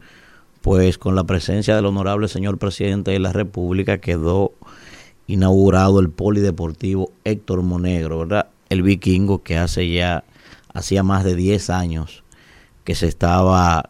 pues 0.62 0.98
con 0.98 1.14
la 1.14 1.26
presencia 1.26 1.76
del 1.76 1.88
honorable 1.88 2.30
señor 2.30 2.58
presidente 2.58 3.12
de 3.12 3.20
la 3.20 3.34
República, 3.34 3.98
quedó 3.98 4.54
inaugurado 5.28 6.00
el 6.00 6.10
polideportivo 6.10 7.12
Héctor 7.26 7.64
Monegro, 7.64 8.20
¿verdad? 8.20 8.48
El 8.70 8.82
vikingo 8.82 9.44
que 9.44 9.58
hace 9.58 9.92
ya, 9.92 10.24
hacía 10.74 11.04
más 11.04 11.24
de 11.24 11.36
10 11.36 11.70
años 11.70 12.24
que 12.84 12.96
se 12.96 13.08
estaba 13.08 13.90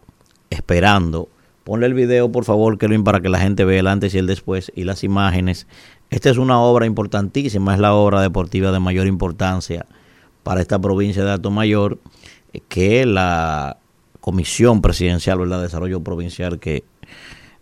esperando. 0.49 1.29
Ponle 1.63 1.85
el 1.85 1.93
video, 1.93 2.31
por 2.31 2.45
favor, 2.45 2.77
Kelvin, 2.77 3.03
para 3.03 3.21
que 3.21 3.29
la 3.29 3.39
gente 3.39 3.65
vea 3.65 3.79
el 3.79 3.87
antes 3.87 4.13
y 4.13 4.17
el 4.17 4.27
después 4.27 4.71
y 4.75 4.83
las 4.83 5.03
imágenes 5.03 5.67
esta 6.11 6.29
es 6.29 6.37
una 6.37 6.59
obra 6.59 6.85
importantísima, 6.85 7.73
es 7.73 7.79
la 7.79 7.93
obra 7.93 8.21
deportiva 8.21 8.73
de 8.73 8.81
mayor 8.81 9.07
importancia 9.07 9.85
para 10.43 10.59
esta 10.59 10.77
provincia 10.77 11.23
de 11.23 11.31
Alto 11.31 11.51
Mayor, 11.51 11.99
eh, 12.51 12.59
que 12.67 13.05
la 13.05 13.77
Comisión 14.19 14.81
Presidencial 14.81 15.49
de 15.49 15.57
Desarrollo 15.57 16.01
Provincial 16.01 16.59
que 16.59 16.83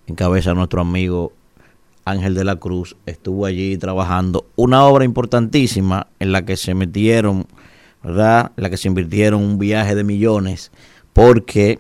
encabeza 0.07 0.55
nuestro 0.55 0.81
amigo 0.81 1.31
Ángel 2.05 2.33
de 2.33 2.43
la 2.43 2.55
Cruz 2.55 2.95
estuvo 3.05 3.45
allí 3.45 3.77
trabajando. 3.77 4.47
Una 4.55 4.83
obra 4.83 5.05
importantísima 5.05 6.07
en 6.17 6.31
la 6.31 6.43
que 6.43 6.57
se 6.57 6.73
metieron, 6.73 7.45
la 8.03 8.69
que 8.69 8.77
se 8.77 8.87
invirtieron 8.87 9.43
un 9.43 9.59
viaje 9.59 9.95
de 9.95 10.03
millones 10.03 10.71
porque 11.13 11.79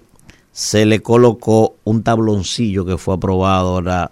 se 0.51 0.85
le 0.85 1.01
colocó 1.01 1.75
un 1.83 2.03
tabloncillo 2.03 2.85
que 2.85 2.97
fue 2.97 3.15
aprobado 3.15 3.69
ahora 3.69 4.11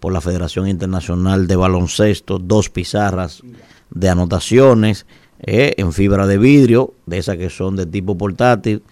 por 0.00 0.12
la 0.12 0.20
Federación 0.20 0.66
Internacional 0.66 1.46
de 1.46 1.56
Baloncesto, 1.56 2.38
dos 2.38 2.70
pizarras 2.70 3.42
de 3.90 4.08
anotaciones 4.08 5.06
eh, 5.40 5.74
en 5.76 5.92
fibra 5.92 6.26
de 6.26 6.38
vidrio, 6.38 6.94
de 7.06 7.18
esas 7.18 7.36
que 7.36 7.50
son 7.50 7.76
de 7.76 7.86
tipo 7.86 8.16
portátil. 8.16 8.82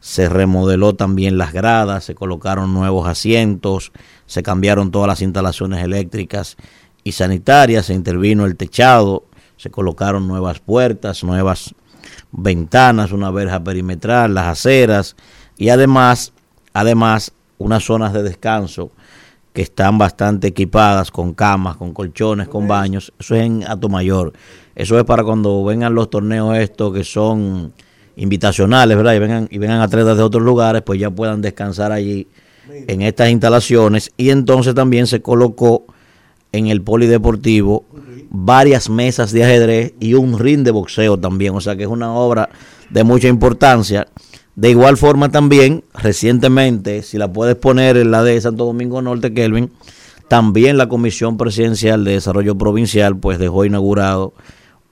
Se 0.00 0.28
remodeló 0.28 0.94
también 0.94 1.38
las 1.38 1.52
gradas, 1.52 2.04
se 2.04 2.14
colocaron 2.14 2.74
nuevos 2.74 3.08
asientos, 3.08 3.92
se 4.26 4.42
cambiaron 4.42 4.90
todas 4.90 5.08
las 5.08 5.22
instalaciones 5.22 5.82
eléctricas 5.82 6.56
y 7.02 7.12
sanitarias, 7.12 7.86
se 7.86 7.94
intervino 7.94 8.44
el 8.44 8.56
techado, 8.56 9.24
se 9.56 9.70
colocaron 9.70 10.28
nuevas 10.28 10.60
puertas, 10.60 11.24
nuevas 11.24 11.74
ventanas, 12.32 13.12
una 13.12 13.30
verja 13.30 13.62
perimetral, 13.62 14.34
las 14.34 14.46
aceras 14.46 15.16
y 15.56 15.70
además, 15.70 16.32
además 16.72 17.32
unas 17.58 17.84
zonas 17.84 18.12
de 18.12 18.22
descanso 18.22 18.90
que 19.52 19.62
están 19.62 19.98
bastante 19.98 20.48
equipadas 20.48 21.10
con 21.10 21.34
camas, 21.34 21.76
con 21.76 21.92
colchones, 21.92 22.48
con 22.48 22.68
baños. 22.68 23.12
Eso 23.18 23.34
es 23.34 23.42
en 23.42 23.64
Mayor. 23.90 24.32
Eso 24.76 24.96
es 24.98 25.04
para 25.04 25.24
cuando 25.24 25.64
vengan 25.64 25.94
los 25.94 26.10
torneos 26.10 26.56
estos 26.56 26.94
que 26.94 27.02
son 27.02 27.72
invitacionales, 28.16 28.96
¿verdad? 28.96 29.14
Y 29.14 29.18
vengan, 29.18 29.48
y 29.50 29.58
vengan 29.58 29.80
atletas 29.80 30.16
de 30.16 30.22
otros 30.22 30.44
lugares, 30.44 30.82
pues 30.82 31.00
ya 31.00 31.10
puedan 31.10 31.40
descansar 31.40 31.90
allí 31.90 32.28
en 32.68 33.02
estas 33.02 33.30
instalaciones. 33.30 34.12
Y 34.16 34.30
entonces 34.30 34.74
también 34.74 35.06
se 35.06 35.22
colocó 35.22 35.86
en 36.52 36.68
el 36.68 36.82
polideportivo 36.82 37.84
varias 38.30 38.90
mesas 38.90 39.32
de 39.32 39.44
ajedrez 39.44 39.94
y 40.00 40.14
un 40.14 40.38
ring 40.38 40.62
de 40.62 40.70
boxeo 40.70 41.18
también. 41.18 41.54
O 41.54 41.60
sea 41.60 41.76
que 41.76 41.84
es 41.84 41.88
una 41.88 42.12
obra 42.12 42.48
de 42.90 43.04
mucha 43.04 43.28
importancia. 43.28 44.06
De 44.56 44.70
igual 44.70 44.96
forma 44.96 45.30
también, 45.30 45.84
recientemente, 45.94 47.02
si 47.02 47.16
la 47.16 47.32
puedes 47.32 47.54
poner 47.54 47.96
en 47.96 48.10
la 48.10 48.24
de 48.24 48.40
Santo 48.40 48.64
Domingo 48.64 49.00
Norte, 49.00 49.32
Kelvin, 49.32 49.70
también 50.28 50.76
la 50.76 50.88
Comisión 50.88 51.36
Presidencial 51.36 52.04
de 52.04 52.12
Desarrollo 52.12 52.56
Provincial 52.56 53.16
pues 53.16 53.38
dejó 53.38 53.64
inaugurado 53.64 54.34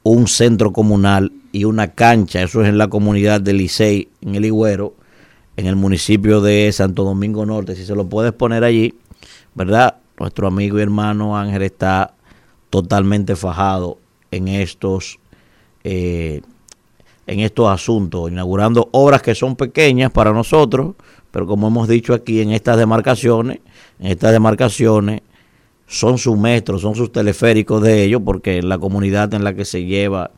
un 0.02 0.28
centro 0.28 0.72
comunal 0.72 1.32
y 1.52 1.64
una 1.64 1.88
cancha, 1.88 2.42
eso 2.42 2.62
es 2.62 2.68
en 2.68 2.78
la 2.78 2.88
comunidad 2.88 3.40
de 3.40 3.52
Licey, 3.52 4.08
en 4.20 4.36
el 4.36 4.44
Higüero, 4.44 4.94
en 5.56 5.66
el 5.66 5.74
municipio 5.74 6.40
de 6.40 6.70
Santo 6.72 7.02
Domingo 7.02 7.44
Norte, 7.44 7.74
si 7.74 7.84
se 7.84 7.94
lo 7.94 8.08
puedes 8.08 8.32
poner 8.32 8.62
allí, 8.62 8.94
¿verdad? 9.54 9.96
Nuestro 10.18 10.46
amigo 10.46 10.78
y 10.78 10.82
hermano 10.82 11.36
Ángel 11.36 11.62
está 11.62 12.14
totalmente 12.70 13.36
fajado 13.36 13.98
en 14.30 14.48
estos 14.48 15.18
eh, 15.84 16.42
en 17.26 17.40
estos 17.40 17.68
asuntos, 17.68 18.30
inaugurando 18.30 18.88
obras 18.92 19.20
que 19.20 19.34
son 19.34 19.56
pequeñas 19.56 20.12
para 20.12 20.32
nosotros, 20.32 20.94
pero 21.32 21.46
como 21.46 21.68
hemos 21.68 21.88
dicho 21.88 22.14
aquí, 22.14 22.40
en 22.40 22.52
estas 22.52 22.78
demarcaciones, 22.78 23.58
en 23.98 24.06
estas 24.06 24.32
demarcaciones 24.32 25.22
son 25.88 26.18
sus 26.18 26.38
metros, 26.38 26.82
son 26.82 26.94
sus 26.94 27.12
teleféricos 27.12 27.82
de 27.82 28.04
ellos, 28.04 28.22
porque 28.24 28.62
la 28.62 28.78
comunidad 28.78 29.34
en 29.34 29.44
la 29.44 29.54
que 29.54 29.64
se 29.64 29.84
lleva 29.84 30.30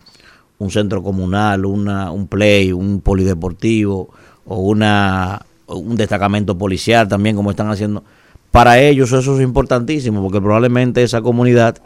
un 0.59 0.71
centro 0.71 1.03
comunal, 1.03 1.67
una, 1.67 2.11
un 2.11 2.27
play, 2.27 2.73
un 2.73 3.01
polideportivo 3.01 4.11
o 4.47 4.57
una, 4.57 5.45
un 5.67 5.97
destacamento 5.97 6.57
policial 6.57 7.07
también, 7.07 7.37
como 7.37 7.51
están 7.51 7.71
haciendo, 7.71 8.03
para 8.51 8.81
ellos 8.81 9.13
eso 9.13 9.37
es 9.37 9.43
importantísimo, 9.43 10.23
porque 10.23 10.41
probablemente 10.41 11.03
esa 11.03 11.21
comunidad, 11.21 11.79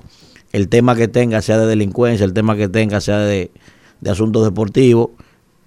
el 0.52 0.68
tema 0.68 0.94
que 0.94 1.08
tenga 1.08 1.40
sea 1.42 1.58
de 1.58 1.66
delincuencia, 1.66 2.24
el 2.24 2.32
tema 2.34 2.56
que 2.56 2.68
tenga 2.68 3.00
sea 3.00 3.18
de, 3.18 3.50
de 4.00 4.10
asuntos 4.10 4.44
deportivos, 4.44 5.10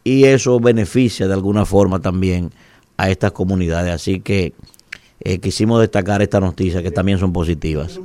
y 0.04 0.26
eso 0.26 0.60
beneficia 0.60 1.28
de 1.28 1.34
alguna 1.34 1.66
forma 1.66 2.00
también 2.00 2.52
a 2.98 3.10
estas 3.10 3.32
comunidades. 3.32 3.94
Así 3.94 4.20
que 4.20 4.54
eh, 5.22 5.40
quisimos 5.40 5.82
destacar 5.82 6.22
estas 6.22 6.42
noticias 6.42 6.84
que 6.84 6.92
también 6.92 7.18
son 7.18 7.34
positivas. 7.34 8.00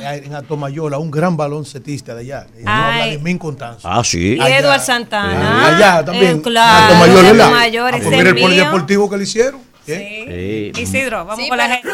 En 0.00 0.34
Atomayola, 0.34 0.98
un 0.98 1.10
gran 1.10 1.36
baloncetista 1.36 2.14
de 2.14 2.20
allá. 2.22 2.46
eh. 2.56 2.62
Vladimir 2.62 3.38
Constanzo. 3.38 3.88
Ah, 3.88 4.02
sí. 4.04 4.36
Y 4.38 4.40
Edward 4.52 4.80
Santana. 4.80 5.68
Allá 5.76 6.04
también. 6.04 6.38
Eh, 6.38 6.42
claro, 6.42 6.94
¿verdad? 7.00 7.46
Atomayor, 7.46 7.94
Ah, 7.94 7.96
ese 7.96 8.06
pues 8.08 8.16
mira 8.18 8.30
el 8.30 8.40
polideportivo 8.40 9.08
que 9.08 9.16
le 9.16 9.22
hicieron. 9.22 9.60
¿eh? 9.86 10.72
Sí. 10.74 10.82
Isidro, 10.82 11.24
vamos 11.24 11.42
Sí, 11.42 11.48
con 11.48 11.58
la 11.58 11.68
gente. 11.68 11.88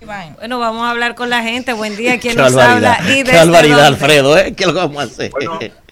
Bueno, 0.00 0.58
vamos 0.60 0.84
a 0.86 0.90
hablar 0.90 1.14
con 1.16 1.28
la 1.28 1.42
gente. 1.42 1.72
Buen 1.72 1.96
día, 1.96 2.20
¿quién 2.20 2.36
nos 2.36 2.56
habla? 2.56 2.98
Y 3.08 3.24
qué 3.24 3.32
barbaridad, 3.36 3.76
dónde? 3.76 3.86
Alfredo, 3.88 4.38
¿eh? 4.38 4.54
¿Qué 4.54 4.62
es 4.62 4.66
lo 4.68 4.72
que 4.74 4.78
vamos 4.78 4.98
a 4.98 5.02
hacer? 5.02 5.30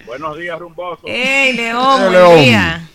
Buenos 0.05 0.37
días, 0.37 0.57
rumboso. 0.57 1.01
Ey, 1.05 1.53
León, 1.53 2.01
Eh, 2.01 2.07
buen 2.07 2.11
León. 2.13 2.39
día. 2.41 2.89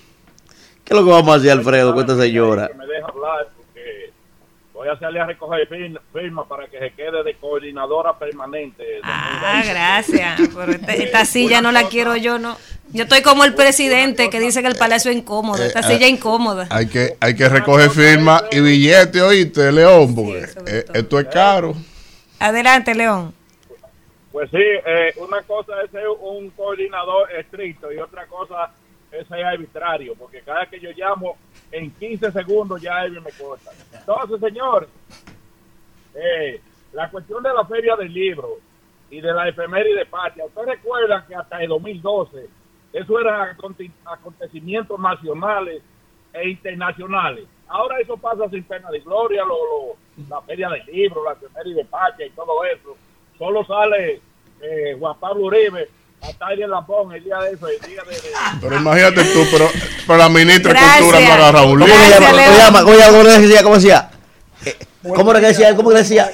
¿Qué 0.84 0.94
es 0.94 0.99
lo 0.99 1.05
que 1.05 1.10
vamos 1.10 1.28
a 1.34 1.39
hacer, 1.39 1.50
Alfredo, 1.50 1.92
con 1.94 2.00
esta 2.00 2.16
señora? 2.16 2.68
Que 2.68 2.74
me 2.74 2.86
deja 2.86 3.07
hablar 3.08 3.49
porque 3.57 4.10
voy 4.73 4.89
a 4.89 4.99
salir 4.99 5.20
a 5.20 5.26
recoger 5.26 5.68
fir- 5.68 6.00
firmas 6.15 6.47
para 6.49 6.66
que 6.68 6.78
se 6.78 6.91
quede 6.94 7.23
de 7.23 7.34
coordinadora 7.36 8.18
permanente. 8.18 8.82
Ah, 9.02 9.62
gracias. 9.66 10.41
Pero 10.55 10.73
esta 10.73 11.24
silla 11.26 11.60
no 11.60 11.73
la 11.73 11.84
quiero 11.89 12.16
yo, 12.16 12.39
no. 12.39 12.57
Yo 12.93 13.05
estoy 13.05 13.23
como 13.23 13.45
el 13.45 13.55
presidente 13.55 14.29
que 14.29 14.39
dice 14.39 14.61
que 14.61 14.69
el 14.69 14.77
palacio 14.77 15.11
es 15.11 15.17
incómodo. 15.17 15.62
Esta 15.65 15.81
Eh, 15.81 15.83
silla 15.85 16.07
eh, 16.07 16.11
es 16.11 16.11
incómoda. 16.19 16.67
Hay 16.71 16.87
que, 16.89 17.17
hay 17.21 17.35
que 17.35 17.49
recoger 17.49 17.91
firma 17.91 18.43
y 18.51 18.61
billete, 18.61 19.23
oíste, 19.23 19.73
León, 19.73 20.15
porque 20.15 20.45
eh, 20.67 20.85
esto 20.93 21.19
es 21.19 21.27
caro. 21.29 21.75
Adelante, 22.39 22.95
León. 22.95 23.35
Pues 24.31 24.51
sí, 24.51 24.59
eh, 24.59 25.15
una 25.19 25.43
cosa 25.43 25.73
es 25.85 25.91
ser 25.91 26.05
un 26.21 26.51
coordinador 26.51 27.31
estricto 27.33 27.91
y 27.93 27.99
otra 27.99 28.27
cosa 28.27 28.71
es 29.11 29.27
ser 29.29 29.45
arbitrario, 29.45 30.15
porque 30.15 30.41
cada 30.41 30.67
que 30.67 30.81
yo 30.81 30.91
llamo, 30.97 31.37
en 31.71 31.91
15 31.93 32.33
segundos 32.33 32.81
ya 32.83 33.05
Elvin 33.05 33.23
me 33.23 33.31
corta. 33.33 33.71
Entonces, 33.93 34.41
señor, 34.41 34.89
eh, 36.15 36.61
la 36.93 37.11
cuestión 37.11 37.43
de 37.43 37.53
la 37.55 37.65
feria 37.67 37.97
del 37.97 38.12
libro 38.12 38.59
y 39.11 39.21
de 39.21 39.33
la 39.33 39.49
efeméride 39.49 40.05
patria, 40.07 40.45
¿usted 40.45 40.62
recuerda 40.62 41.25
que 41.27 41.35
hasta 41.35 41.62
el 41.62 41.69
2012 41.69 42.47
eso 42.93 43.19
eran 43.21 43.51
aconte- 43.57 43.91
acontecimientos 44.05 44.99
nacionales 45.01 45.83
e 46.33 46.49
internacionales? 46.49 47.45
Ahora 47.69 47.99
eso 48.01 48.17
pasa 48.17 48.49
sin 48.51 48.62
pena 48.65 48.91
de 48.91 49.01
gloria, 49.01 49.43
lo, 49.45 49.49
lo- 49.55 49.97
la 50.29 50.41
feria 50.43 50.69
del 50.69 50.85
libro, 50.87 51.25
la 51.25 51.33
efeméride 51.33 51.85
patria 51.87 52.27
y 52.27 52.31
todo 52.31 52.65
eso. 52.65 52.97
Solo 53.39 53.65
sale 53.65 54.21
eh, 54.61 54.97
Juan 54.99 55.17
Pablo 55.19 55.47
Uribe 55.47 55.89
Lampón 56.69 57.12
el 57.15 57.25
día 57.25 57.39
de 57.39 57.55
eso, 57.55 57.67
el 57.67 57.81
día 57.81 58.03
de... 58.05 58.15
de- 58.15 58.21
Pero 58.61 58.77
imagínate 58.77 59.25
tú, 59.33 59.45
pero, 59.51 59.69
pero 60.07 60.19
la 60.19 60.29
ministra 60.29 60.73
de. 60.73 61.01
Cultura 61.01 61.21
no 61.21 61.33
agarra 61.33 61.62
un 61.62 61.81
¿Cómo 61.81 61.87
se 61.89 62.11
llama? 62.11 62.29
¿Cómo 62.29 62.53
se 62.53 62.59
llama? 62.59 62.83
¿Cómo 62.83 62.93
se 62.95 62.99
llama? 62.99 63.11
¿Cómo 63.11 63.23
le 63.25 63.39
decía? 63.41 63.62
¿Cómo 63.62 63.75
decía? 63.75 64.11
Eh, 64.65 64.77
¿Cómo 65.17 65.31
era 65.33 65.41
que 65.41 65.47
decía? 65.47 65.75
¿Cómo 65.77 65.91
que 65.91 65.97
decía? 65.97 66.31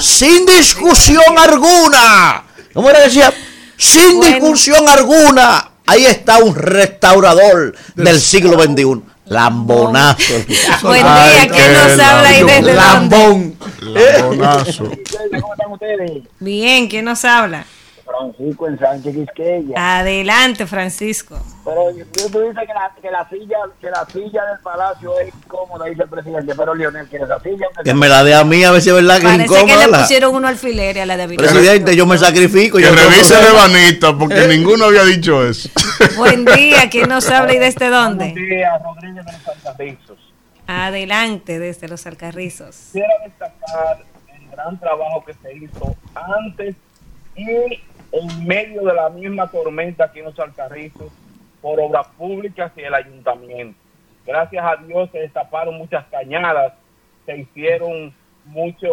Sin 0.00 0.44
discusión 0.44 1.38
alguna. 1.38 2.44
¿Cómo 2.74 2.90
era 2.90 2.98
que 2.98 3.04
decía? 3.06 3.32
Sin 3.78 4.20
discusión 4.20 4.86
alguna. 4.88 5.70
Ahí 5.86 6.06
está 6.06 6.38
un 6.38 6.54
restaurador 6.54 7.74
del 7.94 8.20
siglo 8.20 8.60
XXI. 8.62 9.02
Lambonazo. 9.26 10.34
Buen 10.82 11.02
día, 11.02 11.48
¿quién 11.50 11.72
nos 11.72 11.98
habla 11.98 12.28
ahí 12.28 12.42
desde? 12.42 12.74
Lambón. 12.74 13.56
Lambonazo. 13.80 14.84
¿Cómo 14.84 15.52
están 15.52 15.72
ustedes? 15.72 16.22
Bien, 16.40 16.88
¿quién 16.88 17.04
nos 17.04 17.24
habla? 17.24 17.64
Francisco 18.04 18.68
en 18.68 18.78
Sánchez 18.78 19.14
Quisqueya. 19.14 19.98
Adelante, 19.98 20.66
Francisco. 20.66 21.38
Pero 21.64 21.86
tú 22.12 22.30
tú 22.30 22.40
dices 22.40 22.58
que 22.66 22.74
la, 22.74 22.92
que 23.00 23.10
la 23.10 23.28
silla 23.28 23.56
que 23.80 23.90
la 23.90 24.04
silla 24.06 24.44
del 24.46 24.58
palacio 24.62 25.18
es 25.20 25.34
incómoda, 25.34 25.86
dice 25.86 26.02
el 26.02 26.08
presidente, 26.08 26.54
pero 26.56 26.74
Lionel 26.74 27.06
quiere 27.08 27.24
esa 27.24 27.40
silla. 27.40 27.66
Que 27.82 27.94
me 27.94 28.08
la 28.08 28.22
dé 28.22 28.34
a 28.34 28.44
mí 28.44 28.62
a 28.64 28.70
ver 28.70 28.82
si 28.82 28.90
es 28.90 28.94
verdad 28.94 29.20
que 29.20 29.26
es 29.26 29.32
Parece 29.32 29.54
que 29.54 29.60
incómoda. 29.72 29.86
le 29.86 29.98
pusieron 29.98 30.34
uno 30.34 30.48
alfiler 30.48 30.98
a 31.00 31.06
la 31.06 31.16
de. 31.16 31.34
Presidente, 31.34 31.96
yo 31.96 32.06
me 32.06 32.18
sacrifico. 32.18 32.76
Que 32.78 32.84
yo 32.84 32.90
revise 32.94 33.34
problema. 33.34 33.68
Levanita, 33.68 34.16
porque 34.16 34.46
ninguno 34.48 34.84
había 34.86 35.04
dicho 35.04 35.46
eso. 35.46 35.68
Buen 36.16 36.44
día, 36.44 36.88
¿quién 36.90 37.08
nos 37.08 37.28
habla 37.30 37.54
y 37.54 37.58
desde 37.58 37.88
dónde? 37.88 38.30
Buenos 38.32 38.48
días, 38.48 38.82
Rodríguez 38.82 39.24
de 39.26 39.32
los 39.32 39.48
Alcarrizos. 39.48 40.18
Adelante, 40.66 41.58
desde 41.58 41.88
los 41.88 42.06
Alcarrizos. 42.06 42.76
Quisiera 42.92 43.08
destacar 43.24 44.02
el 44.28 44.50
gran 44.50 44.78
trabajo 44.80 45.24
que 45.24 45.34
se 45.34 45.54
hizo 45.56 45.96
antes 46.14 46.74
y 47.36 47.46
en 48.14 48.46
medio 48.46 48.82
de 48.82 48.94
la 48.94 49.10
misma 49.10 49.48
tormenta 49.48 50.04
aquí 50.04 50.20
en 50.20 50.26
los 50.26 50.38
Alcarrizos 50.38 51.12
por 51.60 51.80
obras 51.80 52.06
públicas 52.16 52.70
y 52.76 52.82
el 52.82 52.94
ayuntamiento. 52.94 53.78
Gracias 54.24 54.64
a 54.64 54.76
Dios 54.76 55.10
se 55.10 55.18
destaparon 55.18 55.76
muchas 55.76 56.04
cañadas, 56.10 56.74
se 57.26 57.38
hicieron 57.38 58.14
muchas 58.46 58.90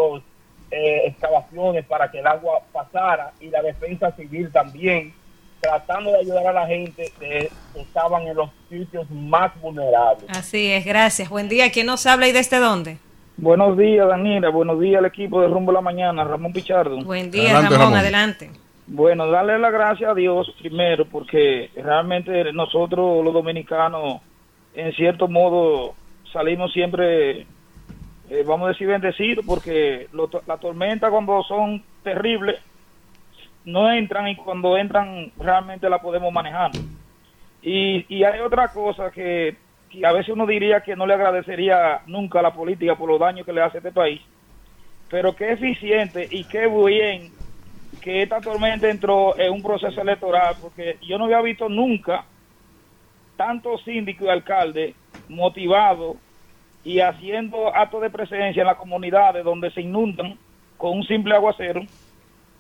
excavaciones 0.72 1.86
para 1.86 2.10
que 2.10 2.20
el 2.20 2.28
agua 2.28 2.62
pasara 2.72 3.34
y 3.40 3.50
la 3.50 3.62
defensa 3.62 4.12
civil 4.16 4.50
también, 4.52 5.14
tratando 5.60 6.12
de 6.12 6.20
ayudar 6.20 6.48
a 6.48 6.54
la 6.54 6.66
gente 6.66 7.12
que 7.20 7.52
estaban 7.76 8.26
en 8.26 8.36
los 8.36 8.50
sitios 8.70 9.10
más 9.12 9.52
vulnerables. 9.62 10.26
Así 10.30 10.72
es, 10.72 10.86
gracias. 10.86 11.30
Buen 11.30 11.50
día, 11.50 11.72
¿quién 11.72 11.88
nos 11.88 12.06
habla 12.06 12.28
y 12.28 12.32
desde 12.32 12.58
dónde? 12.58 12.98
Buenos 13.38 13.78
días, 13.78 14.08
Daniela. 14.08 14.50
Buenos 14.50 14.80
días 14.80 15.00
al 15.00 15.06
equipo 15.06 15.42
de 15.42 15.48
Rumbo 15.48 15.72
a 15.72 15.76
la 15.76 15.82
Mañana. 15.82 16.24
Ramón 16.24 16.54
Pichardo. 16.54 17.04
Buen 17.04 17.32
día, 17.32 17.62
Ramón, 17.62 17.96
adelante. 17.96 18.50
Bueno, 18.94 19.28
darle 19.32 19.58
las 19.58 19.72
gracias 19.72 20.12
a 20.12 20.14
Dios 20.14 20.54
primero, 20.60 21.08
porque 21.10 21.72
realmente 21.76 22.52
nosotros 22.52 23.24
los 23.24 23.34
dominicanos, 23.34 24.22
en 24.74 24.92
cierto 24.94 25.28
modo, 25.30 25.96
salimos 26.34 26.74
siempre, 26.74 27.42
eh, 28.26 28.44
vamos 28.46 28.68
a 28.68 28.70
decir, 28.70 28.88
bendecidos, 28.88 29.46
porque 29.46 30.08
lo- 30.14 30.30
la 30.48 30.58
tormenta 30.60 31.12
cuando 31.12 31.44
son 31.44 31.86
terribles, 32.04 32.58
no 33.64 33.92
entran 33.92 34.28
y 34.28 34.36
cuando 34.36 34.78
entran 34.78 35.32
realmente 35.38 35.90
la 35.90 36.00
podemos 36.02 36.32
manejar. 36.34 36.80
Y, 37.62 38.06
y 38.16 38.24
hay 38.24 38.40
otra 38.42 38.72
cosa 38.72 39.12
que, 39.12 39.60
a 40.06 40.14
veces 40.14 40.30
uno 40.34 40.48
diría 40.48 40.82
que 40.82 40.96
no 40.96 41.08
le 41.08 41.16
agradecería 41.16 42.02
nunca 42.08 42.40
a 42.40 42.44
la 42.44 42.54
política 42.54 42.98
por 42.98 43.10
los 43.10 43.20
daños 43.20 43.46
que 43.46 43.54
le 43.54 43.62
hace 43.62 43.78
a 43.78 43.82
este 43.82 43.92
país, 43.94 44.22
pero 45.10 45.36
qué 45.36 45.54
eficiente 45.54 46.28
y 46.32 46.48
qué 46.48 46.68
bien 46.68 47.36
que 48.02 48.24
esta 48.24 48.42
tormenta 48.42 48.90
entró 48.90 49.38
en 49.40 49.54
un 49.54 49.62
proceso 49.62 50.02
electoral, 50.02 50.56
porque 50.62 50.98
yo 51.02 51.18
no 51.18 51.26
había 51.26 51.42
visto 51.42 51.70
nunca 51.70 52.26
tantos 53.38 53.84
síndicos 53.84 54.28
y 54.28 54.30
alcaldes 54.30 54.96
motivados 55.30 56.18
y 56.84 57.00
haciendo 57.00 57.74
actos 57.74 58.02
de 58.02 58.10
presencia 58.10 58.62
en 58.62 58.68
las 58.68 58.78
comunidades 58.78 59.44
donde 59.44 59.72
se 59.72 59.82
inundan 59.82 60.38
con 60.78 60.98
un 60.98 61.04
simple 61.04 61.36
aguacero, 61.36 61.82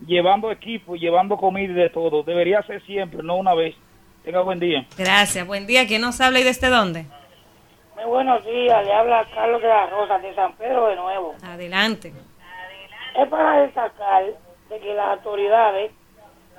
llevando 0.05 0.51
equipo, 0.51 0.95
llevando 0.95 1.37
comida 1.37 1.71
y 1.71 1.75
de 1.75 1.89
todo. 1.89 2.21
Debería 2.23 2.61
ser 2.63 2.81
siempre, 2.85 3.23
no 3.23 3.35
una 3.35 3.55
vez. 3.55 3.75
Tenga 4.23 4.41
buen 4.41 4.59
día. 4.59 4.85
Gracias, 4.95 5.45
buen 5.47 5.65
día, 5.65 5.87
¿quién 5.87 6.01
nos 6.01 6.21
habla 6.21 6.39
y 6.39 6.43
desde 6.43 6.69
dónde? 6.69 7.05
Muy 7.95 8.05
buenos 8.05 8.45
días, 8.45 8.85
le 8.85 8.93
habla 8.93 9.25
Carlos 9.33 9.61
de 9.61 9.67
la 9.67 9.87
Rosa 9.87 10.19
de 10.19 10.35
San 10.35 10.53
Pedro 10.53 10.87
de 10.87 10.95
nuevo. 10.95 11.35
Adelante. 11.43 12.13
Es 13.19 13.27
para 13.27 13.61
destacar 13.63 14.23
de 14.71 14.79
que 14.79 14.93
las 14.93 15.17
autoridades, 15.17 15.91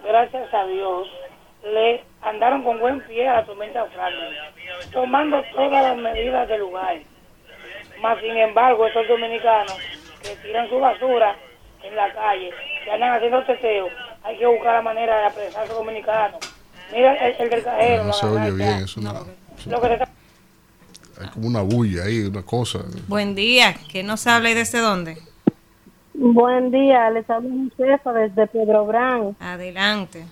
gracias 0.05 0.52
a 0.55 0.66
Dios, 0.66 1.08
le 1.65 2.05
andaron 2.23 2.62
con 2.62 2.78
buen 2.78 3.00
pie 3.07 3.26
a 3.28 3.36
la 3.36 3.47
tormenta 3.47 3.86
Franklin, 3.86 4.34
tomando 4.92 5.42
todas 5.55 5.82
las 5.82 5.97
medidas 5.97 6.47
del 6.49 6.60
lugar. 6.60 6.99
Más 8.02 8.18
sin 8.20 8.36
embargo, 8.36 8.86
estos 8.86 9.08
dominicanos 9.08 9.76
que 10.23 10.36
tiran 10.47 10.68
su 10.68 10.78
basura 10.78 11.36
en 11.82 11.97
la 11.97 12.12
calle, 12.12 12.50
que 12.84 12.91
andan 12.91 13.15
haciendo 13.15 13.42
teteo, 13.44 13.89
hay 14.24 14.36
que 14.39 14.47
buscar 14.47 14.74
la 14.74 14.82
manera 14.82 15.18
de 15.18 15.24
apresar 15.26 15.62
a 15.62 15.65
esos 15.65 15.76
dominicanos. 15.76 16.39
Mira 16.92 17.15
el, 17.15 17.34
el 17.41 17.50
del 17.50 17.65
cajero, 17.65 18.05
No 18.05 18.12
se 18.12 18.26
oye 18.26 18.50
bien, 18.50 18.84
es 18.84 18.97
una, 18.97 19.12
Lo 19.66 19.81
que 19.81 19.86
se 19.89 19.92
está- 19.94 20.08
hay 21.20 21.28
como 21.28 21.47
una 21.47 21.62
bulla 21.62 22.05
ahí, 22.05 22.20
una 22.24 22.42
cosa. 22.42 22.81
Buen 23.08 23.34
día, 23.34 23.74
¿quién 23.91 24.07
nos 24.07 24.26
habla 24.26 24.50
y 24.50 24.55
desde 24.55 24.81
dónde? 24.81 25.16
Buen 26.15 26.70
día, 26.70 27.10
les 27.10 27.28
hablo 27.31 27.49
Josefa 27.76 28.12
desde 28.12 28.47
Pedro 28.47 28.86
Gran. 28.86 29.36
Adelante. 29.41 30.24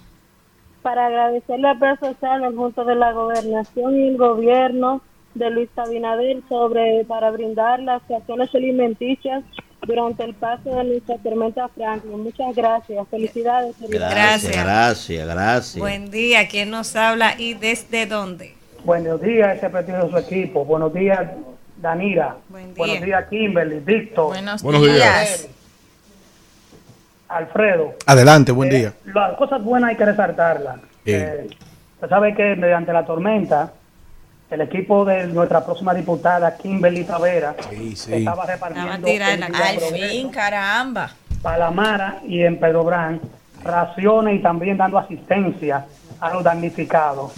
para 0.83 1.07
agradecerle 1.07 1.68
a 1.68 1.75
Pérez 1.75 2.00
Social 2.00 2.42
al 2.44 2.55
junto 2.57 2.84
de 2.84 2.94
la 2.94 3.12
gobernación 3.12 3.97
y 3.99 4.09
el 4.09 4.17
gobierno 4.17 5.02
de 5.34 5.50
Luis 5.50 5.68
Abinader 5.76 6.39
sobre 6.49 7.05
para 7.05 7.31
brindar 7.31 7.81
las 7.81 8.02
acciones 8.10 8.55
alimenticias 8.55 9.44
durante 9.86 10.25
el 10.25 10.34
paso 10.34 10.75
de 10.75 10.84
nuestra 10.84 11.17
tormenta 11.18 11.68
Franklin. 11.68 12.23
Muchas 12.23 12.55
gracias. 12.55 13.07
Felicidades. 13.09 13.76
Gracias, 13.89 14.52
gracias, 14.52 15.26
gracias. 15.28 15.78
Buen 15.78 16.10
día, 16.10 16.49
¿quién 16.49 16.70
nos 16.70 16.97
habla 16.97 17.34
y 17.39 17.55
desde 17.55 18.07
dónde? 18.07 18.55
Buenos 18.84 19.20
días, 19.20 19.57
ese 19.57 19.68
partido 19.70 20.05
de 20.07 20.10
su 20.10 20.18
equipo. 20.18 20.65
Buenos 20.65 20.92
días, 20.94 21.31
Danira. 21.76 22.36
Buen 22.49 22.75
día. 22.75 22.84
Buenos 22.86 23.05
días, 23.05 23.25
Kimberly, 23.28 23.81
Víctor. 23.81 24.28
Buenos 24.28 24.62
Buenos 24.62 24.83
días. 24.83 24.94
días. 24.94 25.49
Alfredo. 27.31 27.94
Adelante, 28.07 28.50
buen 28.50 28.70
día. 28.70 28.92
Las 29.05 29.36
cosas 29.36 29.62
buenas 29.62 29.91
hay 29.91 29.97
que 29.97 30.05
resaltarlas. 30.05 30.81
Eh, 31.05 31.49
usted 31.94 32.09
sabe 32.09 32.34
que 32.34 32.57
mediante 32.57 32.92
la 32.92 33.05
tormenta, 33.07 33.73
el 34.50 34.60
equipo 34.62 35.05
de 35.05 35.28
nuestra 35.28 35.65
próxima 35.65 35.94
diputada, 35.94 36.57
Kimberly 36.57 37.05
Tavera, 37.05 37.55
estaba 37.70 38.47
repartiendo 38.47 39.07
Estaba 39.07 39.68
Al 39.68 39.78
fin, 39.78 40.28
caramba. 40.31 41.10
Palamara 41.41 42.18
y 42.26 42.42
en 42.42 42.59
Pedro 42.59 42.84
Brán 42.84 43.20
raciones 43.62 44.41
y 44.41 44.42
también 44.42 44.76
dando 44.76 44.99
asistencia 44.99 45.86
a 46.18 46.34
los 46.34 46.42
damnificados. 46.42 47.33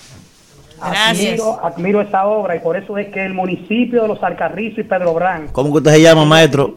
Gracias. 0.79 1.41
Admiro, 1.41 1.61
admiro 1.65 2.01
esa 2.01 2.27
obra 2.27 2.57
y 2.57 2.61
por 2.61 2.77
eso 2.77 2.97
es 2.99 3.09
que 3.09 3.25
el 3.25 3.35
municipio 3.35 4.03
de 4.03 4.09
Los 4.09 4.23
Alcarrizos 4.23 4.79
y 4.79 4.83
Pedro 4.85 5.15
Brán, 5.15 5.49
¿Cómo 5.53 5.71
que 5.71 5.79
usted 5.79 5.93
se 5.93 6.03
llama, 6.03 6.25
maestro? 6.25 6.77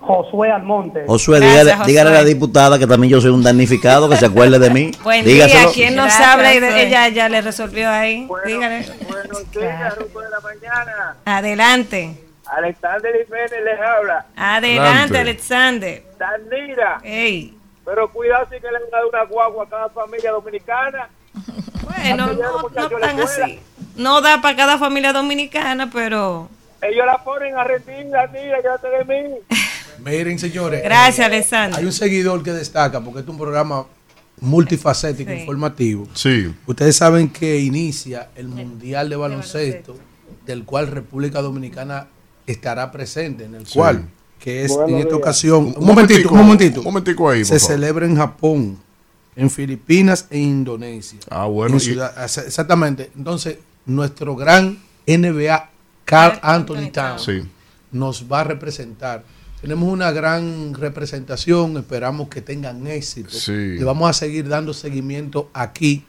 Josué 0.00 0.50
Almonte. 0.50 1.04
Josué, 1.06 1.38
Gracias, 1.40 1.54
dígale, 1.64 1.72
Josué. 1.78 1.86
dígale 1.92 2.10
a 2.10 2.12
la 2.14 2.24
diputada 2.24 2.78
que 2.78 2.86
también 2.86 3.12
yo 3.12 3.20
soy 3.20 3.30
un 3.30 3.42
damnificado, 3.42 4.08
que 4.08 4.16
se 4.16 4.26
acuerde 4.26 4.58
de 4.58 4.70
mí. 4.70 4.90
Buen 5.02 5.24
Dígaselo. 5.24 5.60
día, 5.60 5.70
¿quién 5.74 5.96
nos 5.96 6.14
habla? 6.14 6.52
Ella 6.52 7.08
ya 7.08 7.28
le 7.28 7.40
resolvió 7.40 7.90
ahí. 7.90 8.28
Dígale. 8.46 8.86
Buenos 9.08 9.50
días, 9.50 9.96
Rumbo 9.96 10.20
de 10.20 10.30
la 10.30 10.40
Mañana. 10.40 11.16
Adelante. 11.24 12.24
Alexander 12.46 13.12
Jiménez 13.24 13.52
les 13.64 13.80
habla. 13.80 14.26
Adelante, 14.36 15.18
Alexander. 15.18 16.02
Danira. 16.18 16.98
Ey. 17.02 17.54
Pero 17.84 18.10
cuidado 18.10 18.46
si 18.50 18.60
que 18.60 18.70
le 18.70 18.76
a 18.76 18.80
dar 18.90 19.04
una 19.06 19.24
guagua 19.24 19.64
a 19.64 19.68
cada 19.68 19.88
familia 19.90 20.30
dominicana. 20.32 21.08
Bueno, 21.88 22.26
no, 22.34 22.68
no 22.68 22.88
tan 23.00 23.20
así. 23.20 23.58
No 23.96 24.20
da 24.20 24.42
para 24.42 24.54
cada 24.54 24.78
familia 24.78 25.12
dominicana, 25.14 25.88
pero... 25.90 26.48
Ellos 26.82 27.06
la 27.06 27.16
ponen 27.24 27.56
a 27.56 27.64
rendir, 27.64 28.10
Danira, 28.10 28.60
quédate 28.60 28.88
de 28.88 29.04
mí. 29.06 29.34
Miren, 30.04 30.38
señores. 30.38 30.82
Gracias, 30.82 31.18
eh, 31.20 31.24
Alexander. 31.24 31.78
Hay 31.78 31.84
un 31.84 31.92
seguidor 31.92 32.42
que 32.42 32.52
destaca 32.52 33.00
porque 33.00 33.20
es 33.20 33.28
un 33.28 33.36
programa 33.38 33.86
multifacético, 34.40 35.30
Sí. 35.30 35.38
informativo. 35.40 36.08
Sí. 36.14 36.52
Ustedes 36.66 36.96
saben 36.96 37.28
que 37.28 37.58
inicia 37.58 38.30
el 38.36 38.48
Mundial 38.48 39.08
de 39.08 39.16
Baloncesto, 39.16 39.96
del 40.46 40.64
cual 40.64 40.86
República 40.86 41.40
Dominicana 41.42 42.06
estará 42.46 42.90
presente, 42.90 43.44
en 43.44 43.54
el 43.56 43.66
Sí. 43.66 43.74
cual, 43.78 44.04
que 44.38 44.64
es 44.64 44.70
Buenos 44.72 44.90
en 44.90 44.96
esta 44.98 45.08
días. 45.10 45.18
ocasión, 45.18 45.64
un, 45.66 45.74
Un 45.78 45.86
momentito, 45.86 46.30
un 46.30 46.38
momentito. 46.38 46.80
un 46.80 46.84
momentico 46.86 47.28
ahí, 47.28 47.44
Se 47.44 47.58
celebra 47.58 48.06
en 48.06 48.16
Japón, 48.16 48.78
en 49.34 49.50
Filipinas 49.50 50.26
e 50.30 50.38
Indonesia. 50.38 51.18
Ah, 51.28 51.46
bueno, 51.46 51.74
En 51.74 51.80
y- 51.80 51.84
ciudad- 51.84 52.14
exactamente. 52.24 53.10
Entonces, 53.16 53.58
nuestro 53.86 54.36
gran 54.36 54.78
NBA, 55.06 55.70
Carl 56.04 56.38
Anthony 56.42 56.90
Towns, 56.92 57.22
Sí. 57.24 57.42
nos 57.92 58.24
va 58.30 58.40
a 58.40 58.44
representar. 58.44 59.24
Tenemos 59.60 59.92
una 59.92 60.12
gran 60.12 60.74
representación, 60.74 61.76
esperamos 61.78 62.28
que 62.28 62.40
tengan 62.42 62.86
éxito. 62.86 63.30
Sí. 63.30 63.52
Le 63.52 63.84
vamos 63.84 64.08
a 64.08 64.12
seguir 64.12 64.48
dando 64.48 64.72
seguimiento 64.72 65.50
aquí, 65.52 66.04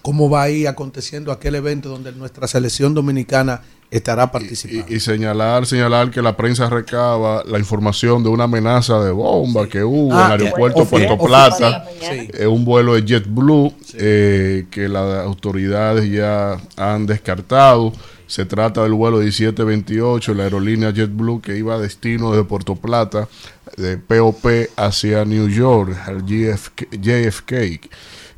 cómo 0.00 0.30
va 0.30 0.44
a 0.44 0.50
ir 0.50 0.66
aconteciendo 0.68 1.32
aquel 1.32 1.54
evento 1.56 1.90
donde 1.90 2.12
nuestra 2.12 2.46
selección 2.46 2.94
dominicana 2.94 3.60
estará 3.90 4.32
participando. 4.32 4.86
Y, 4.90 4.94
y 4.96 5.00
señalar, 5.00 5.66
señalar 5.66 6.10
que 6.10 6.22
la 6.22 6.34
prensa 6.34 6.70
recaba 6.70 7.44
la 7.44 7.58
información 7.58 8.22
de 8.22 8.30
una 8.30 8.44
amenaza 8.44 9.04
de 9.04 9.10
bomba 9.10 9.68
que 9.68 9.84
hubo 9.84 10.14
Ah, 10.14 10.28
en 10.28 10.40
el 10.40 10.46
aeropuerto 10.46 10.78
ofi- 10.80 10.98
de 11.00 11.06
Puerto 11.08 11.18
Plata, 11.26 11.84
sí. 12.00 12.26
eh, 12.32 12.46
un 12.46 12.64
vuelo 12.64 12.94
de 12.94 13.02
JetBlue 13.04 13.70
eh, 13.98 14.64
que 14.70 14.88
las 14.88 15.26
autoridades 15.26 16.10
ya 16.10 16.56
han 16.78 17.04
descartado. 17.04 17.92
Se 18.32 18.46
trata 18.46 18.82
del 18.82 18.94
vuelo 18.94 19.18
1728, 19.18 20.32
la 20.32 20.44
aerolínea 20.44 20.90
JetBlue 20.90 21.42
que 21.42 21.58
iba 21.58 21.74
a 21.74 21.78
destino 21.78 22.30
desde 22.30 22.44
Puerto 22.44 22.76
Plata, 22.76 23.28
de 23.76 23.98
POP 23.98 24.46
hacia 24.74 25.26
New 25.26 25.48
York, 25.48 25.94
al 26.06 26.22
GFK. 26.22 26.96
JFK. 26.98 27.52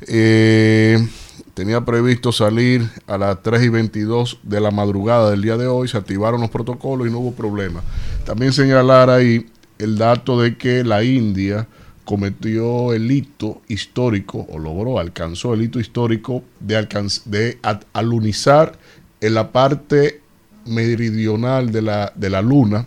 Eh, 0.05 1.07
tenía 1.53 1.85
previsto 1.85 2.33
salir 2.33 2.89
a 3.07 3.17
las 3.17 3.41
3 3.41 3.63
y 3.63 3.69
22 3.69 4.39
de 4.43 4.59
la 4.59 4.69
madrugada 4.69 5.31
del 5.31 5.41
día 5.41 5.55
de 5.55 5.67
hoy, 5.67 5.87
se 5.87 5.95
activaron 5.95 6.41
los 6.41 6.49
protocolos 6.49 7.07
y 7.07 7.09
no 7.09 7.19
hubo 7.19 7.31
problema. 7.31 7.81
También 8.25 8.51
señalar 8.51 9.09
ahí 9.09 9.45
el 9.79 9.97
dato 9.97 10.41
de 10.41 10.57
que 10.57 10.83
la 10.83 11.05
India 11.05 11.69
cometió 12.03 12.91
el 12.91 13.09
hito 13.09 13.61
histórico, 13.69 14.45
o 14.49 14.59
logró, 14.59 14.99
alcanzó 14.99 15.53
el 15.53 15.61
hito 15.61 15.79
histórico 15.79 16.43
de, 16.59 16.85
de 17.23 17.59
alunizar 17.93 18.77
en 19.21 19.33
la 19.33 19.51
parte 19.51 20.21
meridional 20.65 21.71
de 21.71 21.81
la, 21.81 22.13
de 22.15 22.29
la 22.29 22.41
Luna, 22.41 22.85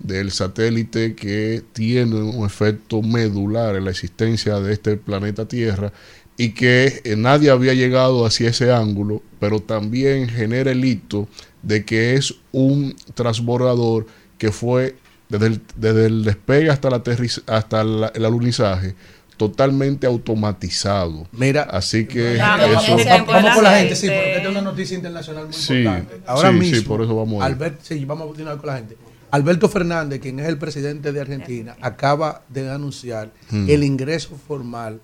del 0.00 0.30
satélite 0.30 1.14
que 1.14 1.62
tiene 1.72 2.16
un 2.16 2.44
efecto 2.44 3.02
medular 3.02 3.76
en 3.76 3.84
la 3.84 3.90
existencia 3.90 4.58
de 4.58 4.72
este 4.72 4.96
planeta 4.96 5.46
Tierra 5.46 5.92
y 6.36 6.52
que 6.52 7.02
eh, 7.04 7.16
nadie 7.16 7.50
había 7.50 7.74
llegado 7.74 8.24
hacia 8.24 8.48
ese 8.48 8.72
ángulo, 8.72 9.22
pero 9.38 9.60
también 9.60 10.28
genera 10.28 10.70
el 10.70 10.84
hito 10.84 11.28
de 11.62 11.84
que 11.84 12.14
es 12.14 12.34
un 12.50 12.96
transbordador 13.14 14.06
que 14.38 14.50
fue 14.50 14.96
desde 15.28 15.48
el, 15.48 15.60
desde 15.76 16.06
el 16.06 16.24
despegue 16.24 16.70
hasta, 16.70 16.88
la 16.88 17.02
hasta 17.46 17.80
el 17.82 18.24
alunizaje 18.24 18.94
totalmente 19.40 20.06
automatizado. 20.06 21.26
Mira, 21.32 21.62
así 21.62 22.04
que 22.06 22.36
Vamos, 22.36 22.66
eso- 22.84 22.96
vamos- 23.08 23.26
vamos 23.26 23.54
con 23.54 23.64
la 23.64 23.78
gente, 23.78 23.96
sí, 23.96 24.06
porque 24.08 24.32
esta 24.36 24.42
es 24.42 24.48
una 24.50 24.60
noticia 24.60 24.96
internacional 24.96 25.44
muy 25.46 25.54
Sí, 25.54 25.78
importante. 25.78 26.20
Ahora 26.26 26.50
sí, 26.52 26.58
mismo, 26.58 26.76
sí, 26.76 26.82
por 26.82 27.00
eso 27.02 27.16
vamos 27.16 27.42
ahí. 27.42 27.52
Albert- 27.52 27.80
sí, 27.82 28.04
vamos 28.04 28.24
a 28.24 28.26
continuar 28.28 28.58
con 28.58 28.66
la 28.66 28.76
gente. 28.76 28.96
Alberto 29.30 29.68
Fernández, 29.70 30.20
quien 30.20 30.40
es 30.40 30.46
el 30.48 30.58
presidente 30.58 31.10
de 31.12 31.20
Argentina, 31.22 31.74
acaba 31.80 32.42
de 32.50 32.70
anunciar 32.70 33.30
Hmm. 33.50 33.70
el 33.70 33.82
ingreso 33.82 34.36
formal 34.46 35.00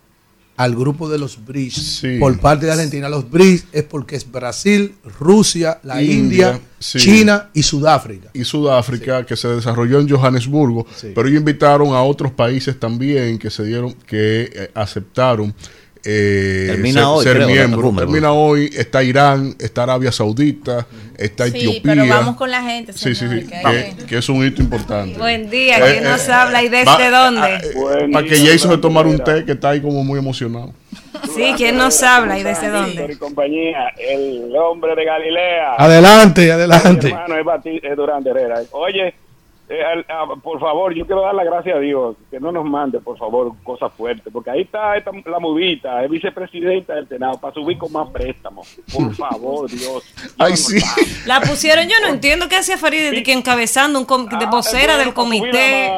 al 0.56 0.74
grupo 0.74 1.08
de 1.08 1.18
los 1.18 1.44
BRICS 1.44 1.98
Sí. 2.00 2.16
por 2.18 2.38
parte 2.40 2.66
de 2.66 2.72
Argentina. 2.72 3.08
Los 3.08 3.30
BRICS 3.30 3.66
es 3.72 3.82
porque 3.82 4.16
es 4.16 4.30
Brasil, 4.30 4.94
Rusia, 5.20 5.80
la 5.82 6.02
India, 6.02 6.48
India, 6.52 6.60
sí. 6.78 6.98
China 6.98 7.50
y 7.52 7.62
Sudáfrica. 7.62 8.30
y 8.32 8.44
Sudáfrica 8.44 9.26
que 9.26 9.36
se 9.36 9.48
desarrolló 9.48 10.00
en 10.00 10.08
Johannesburgo, 10.08 10.86
pero 11.14 11.28
ellos 11.28 11.40
invitaron 11.40 11.88
a 11.94 12.02
otros 12.02 12.32
países 12.32 12.78
también 12.80 13.38
que 13.38 13.50
se 13.50 13.64
dieron, 13.64 13.92
que 14.06 14.50
eh, 14.52 14.70
aceptaron 14.74 15.54
eh, 16.06 16.66
Termina 16.68 17.00
ser, 17.00 17.04
hoy, 17.08 17.24
ser 17.24 17.36
creo. 17.36 17.48
Rúmero. 17.80 18.06
Termina 18.06 18.32
hoy, 18.32 18.70
está 18.76 19.02
Irán, 19.02 19.54
está 19.58 19.82
Arabia 19.82 20.12
Saudita, 20.12 20.86
está 21.18 21.44
Sí, 21.46 21.56
Etiopía. 21.58 21.80
pero 21.82 22.06
vamos 22.06 22.36
con 22.36 22.50
la 22.50 22.62
gente, 22.62 22.92
Sí, 22.92 23.14
sí, 23.14 23.26
sí, 23.28 23.46
que 24.06 24.18
es 24.18 24.28
un 24.28 24.46
hito 24.46 24.62
importante. 24.62 25.18
Buen 25.18 25.50
día, 25.50 25.78
Eh, 25.78 25.82
¿quién 25.92 26.06
eh, 26.06 26.08
nos 26.08 26.28
habla 26.28 26.62
y 26.62 26.68
desde 26.68 26.84
va- 27.10 27.10
dónde? 27.24 28.12
Para 28.12 28.26
que 28.26 28.36
Jason 28.38 28.70
se 28.70 28.78
tomara 28.78 29.08
un 29.08 29.18
té 29.18 29.44
que 29.44 29.52
está 29.52 29.70
ahí 29.70 29.80
como 29.80 30.04
muy 30.04 30.18
emocionado. 30.18 30.72
Sí, 31.34 31.54
¿quién 31.56 31.76
nos 31.76 32.02
habla 32.02 32.38
y 32.38 32.42
desde 32.42 32.68
dónde? 32.68 33.08
Mi 33.08 33.16
compañía, 33.16 33.88
el 33.98 34.54
hombre 34.56 34.94
de 34.94 35.04
Galilea. 35.04 35.74
Adelante, 35.78 36.52
adelante. 36.52 37.06
Mi 37.08 37.12
hermano 37.12 37.34
es, 37.64 37.96
de 38.24 38.30
Herrera. 38.30 38.62
Oye, 38.72 39.14
eh, 39.68 39.82
al- 39.84 40.06
ah, 40.08 40.26
por 40.42 40.60
favor, 40.60 40.94
yo 40.94 41.04
quiero 41.06 41.22
dar 41.22 41.34
las 41.34 41.44
gracias 41.46 41.76
a 41.76 41.80
Dios 41.80 42.16
que 42.30 42.38
no 42.40 42.52
nos 42.52 42.64
mande, 42.64 43.00
por 43.00 43.18
favor, 43.18 43.52
cosas 43.64 43.92
fuertes, 43.96 44.32
porque 44.32 44.50
ahí 44.50 44.62
está 44.62 44.96
esta- 44.96 45.10
la 45.26 45.38
movita, 45.40 46.04
es 46.04 46.10
vicepresidenta 46.10 46.94
del 46.94 47.08
Senado, 47.08 47.38
para 47.40 47.52
subir 47.54 47.76
con 47.78 47.90
más 47.92 48.08
préstamos. 48.10 48.68
Por 48.92 49.14
favor, 49.14 49.68
Dios. 49.70 50.02
Ay, 50.38 50.56
sí. 50.56 50.78
La 51.26 51.40
pusieron, 51.40 51.86
yo 51.88 51.94
no 52.02 52.08
entiendo 52.08 52.48
qué 52.48 52.56
hacía 52.56 52.78
Farid 52.78 53.10
de 53.10 53.22
que 53.22 53.32
encabezando 53.32 53.98
un 53.98 54.04
com- 54.04 54.26
de 54.28 54.46
vocera 54.46 54.96
del 54.98 55.12
comité. 55.14 55.90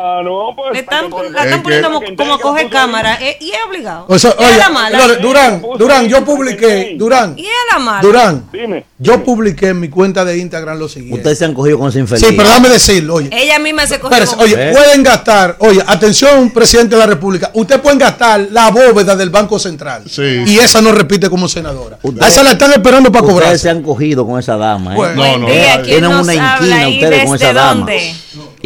Le 0.72 0.78
están, 0.80 1.10
la 1.10 1.40
Es 1.40 1.44
están 1.46 1.62
poniendo 1.62 1.90
como, 1.90 2.16
como 2.16 2.38
coge 2.40 2.68
cámara 2.68 3.18
eh, 3.20 3.36
y 3.40 3.50
es 3.50 3.58
obligado. 3.66 4.06
O 4.08 4.18
sea, 4.18 4.32
oye, 4.38 4.56
la 4.56 4.68
mala. 4.70 4.98
Durán, 5.20 5.62
Durán, 5.78 6.08
yo 6.08 6.24
publiqué, 6.24 6.94
Durán, 6.96 7.34
Y 7.38 7.42
es 7.46 7.52
la 7.72 7.78
mala. 7.78 8.00
Durán, 8.02 8.48
Dime. 8.52 8.84
yo 8.98 9.22
publiqué 9.22 9.68
en 9.68 9.80
mi 9.80 9.88
cuenta 9.88 10.24
de 10.24 10.38
Instagram 10.38 10.78
lo 10.78 10.88
siguiente. 10.88 11.16
Ustedes 11.18 11.38
se 11.38 11.44
han 11.44 11.54
cogido 11.54 11.78
con 11.78 11.88
esa 11.88 11.98
infeliz. 11.98 12.24
Sí, 12.26 12.34
pero 12.36 12.48
déjame 12.48 12.68
decirlo, 12.68 13.14
oye. 13.16 13.28
Ella 13.32 13.57
misma 13.58 13.86
se 13.86 13.98
cogió. 14.00 14.16
Espérese, 14.16 14.32
como- 14.36 14.44
oye, 14.44 14.72
pueden 14.72 15.02
gastar, 15.02 15.56
oye, 15.58 15.82
atención, 15.86 16.50
presidente 16.50 16.94
de 16.94 17.00
la 17.00 17.06
República, 17.06 17.50
usted 17.54 17.80
pueden 17.80 17.98
gastar 17.98 18.46
la 18.50 18.70
bóveda 18.70 19.14
del 19.16 19.30
Banco 19.30 19.58
Central. 19.58 20.02
Y 20.16 20.58
esa 20.58 20.80
no 20.80 20.92
repite 20.92 21.28
como 21.30 21.48
senadora. 21.48 21.98
A 22.20 22.28
esa 22.28 22.42
la 22.42 22.52
están 22.52 22.72
esperando 22.72 23.10
para 23.12 23.22
cobrar. 23.24 23.42
Ustedes 23.48 23.60
se 23.62 23.70
han 23.70 23.82
cogido 23.82 24.26
con 24.26 24.38
esa 24.38 24.56
dama. 24.56 24.92
¿eh? 24.92 24.96
Bueno. 24.96 25.38
No, 25.38 25.46
día, 25.46 25.74
¿quién 25.82 25.98
Tienen 26.00 26.10
una 26.10 26.34
inquina 26.34 26.88
ustedes 26.88 27.24
con 27.24 27.36
esa 27.36 27.52
dama. 27.52 27.74
dónde? 27.74 28.14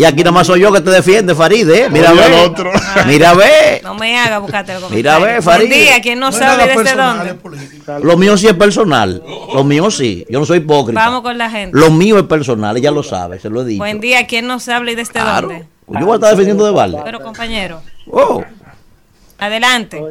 Y 0.03 0.05
aquí 0.05 0.19
nada 0.25 0.33
más 0.33 0.49
soy 0.49 0.61
yo 0.61 0.73
que 0.73 0.81
te 0.81 0.91
defiende, 0.91 1.33
Faride. 1.33 1.85
¿eh? 1.85 1.89
Mira, 1.89 2.13
ve. 2.13 2.25
al 2.25 2.51
otro. 2.51 2.73
Mira, 3.07 3.35
ve. 3.35 3.81
No 3.85 3.95
me 3.95 4.19
haga 4.19 4.39
buscarte 4.39 4.73
Mira, 4.91 5.21
ve, 5.21 5.41
Farid. 5.41 5.69
Buen 5.69 5.79
día, 5.81 6.01
¿quién 6.03 6.19
no 6.19 6.27
No 6.27 6.33
sabe 6.33 6.65
desde 6.65 6.75
personal, 6.75 7.39
dónde? 7.41 8.05
Lo 8.05 8.17
mío 8.17 8.37
sí 8.37 8.49
es 8.49 8.55
personal. 8.55 9.23
Lo 9.55 9.63
mío 9.63 9.93
sí. 9.93 10.27
Yo 10.29 10.41
no 10.41 10.45
soy 10.45 10.59
hipócrita. 10.59 10.99
Vamos 10.99 11.23
con 11.23 11.39
la 11.39 11.49
gente. 11.49 11.79
Lo 11.79 11.93
mío 11.93 12.19
es 12.19 12.25
personal, 12.25 12.77
ella 12.77 12.91
lo 12.91 13.05
sabe, 13.05 13.39
se 13.39 13.49
lo 13.49 13.63
he 13.63 13.65
dicho. 13.65 13.79
Buen 13.79 14.01
día, 14.01 14.27
¿quién 14.27 14.49
no 14.49 14.59
sabe 14.59 14.91
y 14.91 14.95
desde 14.97 15.13
Claro. 15.13 15.47
dónde? 15.47 15.67
Yo 15.87 16.01
voy 16.05 16.13
a 16.13 16.15
estar 16.17 16.31
defendiendo 16.31 16.67
de 16.67 16.73
balde. 16.73 16.99
Pero 17.05 17.21
compañero, 17.21 17.81
Oh. 18.11 18.43
adelante. 19.39 20.03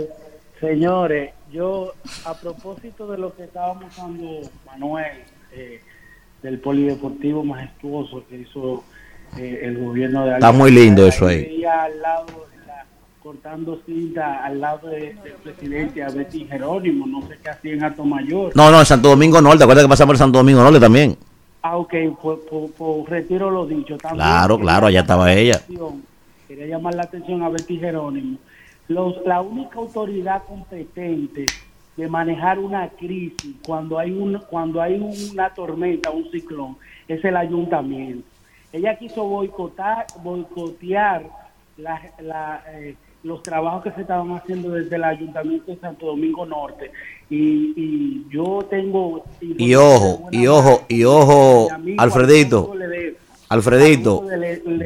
Señores, 0.61 1.31
yo 1.51 1.91
a 2.23 2.33
propósito 2.35 3.07
de 3.07 3.17
lo 3.17 3.35
que 3.35 3.43
estábamos 3.43 3.99
hablando 3.99 4.49
Manuel, 4.65 5.17
eh, 5.51 5.81
del 6.43 6.59
polideportivo 6.59 7.43
majestuoso 7.43 8.23
que 8.29 8.37
hizo 8.37 8.85
eh, 9.37 9.59
el 9.63 9.77
gobierno 9.77 10.25
de 10.25 10.33
Está 10.33 10.51
muy 10.51 10.71
lindo 10.71 11.05
eso 11.07 11.27
ahí. 11.27 11.63
Al 11.65 12.01
lado, 12.01 12.25
la- 12.67 12.85
cortando 13.21 13.79
cinta 13.85 14.43
al 14.43 14.59
lado 14.59 14.89
de- 14.89 15.15
del 15.23 15.33
presidente 15.43 16.03
a 16.03 16.09
Betty 16.09 16.45
Jerónimo, 16.45 17.05
no 17.07 17.21
sé 17.27 17.37
qué 17.41 17.49
hacía 17.49 17.73
en 17.73 17.83
Alto 17.83 18.03
Mayor. 18.03 18.51
No, 18.55 18.71
no, 18.71 18.79
en 18.79 18.85
Santo 18.85 19.09
Domingo 19.09 19.41
Norte. 19.41 19.63
Acuérdate 19.63 19.85
que 19.85 19.89
pasamos 19.89 20.09
por 20.13 20.17
Santo 20.17 20.37
Domingo 20.39 20.61
Norte 20.63 20.79
también. 20.79 21.17
Ah, 21.63 21.77
ok, 21.77 21.93
pues, 22.21 22.39
pues- 22.49 22.71
pues 22.77 23.09
retiro 23.09 23.51
lo 23.51 23.65
dicho. 23.67 23.97
También 23.97 24.15
Claro, 24.25 24.59
claro, 24.59 24.87
allá 24.87 25.01
estaba 25.01 25.31
ella. 25.33 25.55
atención- 25.55 26.01
Quería 26.47 26.65
llamar 26.67 26.95
la 26.95 27.03
atención 27.03 27.41
a 27.43 27.49
Betty 27.49 27.77
Jerónimo. 27.77 28.37
Los, 28.89 29.15
la 29.25 29.39
única 29.39 29.77
autoridad 29.79 30.41
competente 30.45 31.45
de 31.95 32.07
manejar 32.09 32.59
una 32.59 32.89
crisis 32.89 33.55
cuando 33.65 33.97
hay 33.97 34.11
un, 34.11 34.37
cuando 34.49 34.81
hay 34.81 34.99
una 35.31 35.49
tormenta, 35.53 36.09
un 36.09 36.29
ciclón, 36.31 36.75
es 37.07 37.23
el 37.23 37.37
ayuntamiento. 37.37 38.27
Ella 38.73 38.97
quiso 38.97 39.23
boicotar, 39.23 40.05
boicotear 40.23 41.23
la- 41.77 42.01
la, 42.21 42.63
eh, 42.73 42.95
los 43.23 43.43
trabajos 43.43 43.83
que 43.83 43.91
se 43.91 44.01
estaban 44.01 44.31
haciendo 44.31 44.69
desde 44.71 44.95
el 44.95 45.03
ayuntamiento 45.03 45.71
de 45.71 45.77
Santo 45.79 46.07
Domingo 46.07 46.45
Norte. 46.45 46.91
Y, 47.29 47.73
y 47.75 48.25
yo 48.31 48.65
tengo... 48.69 49.23
Y 49.41 49.75
ojo, 49.75 50.27
y 50.31 50.47
ojo, 50.47 50.83
y 50.87 51.03
ojo, 51.03 51.67
Alfredito. 51.97 52.73
Alfredito, 53.49 54.23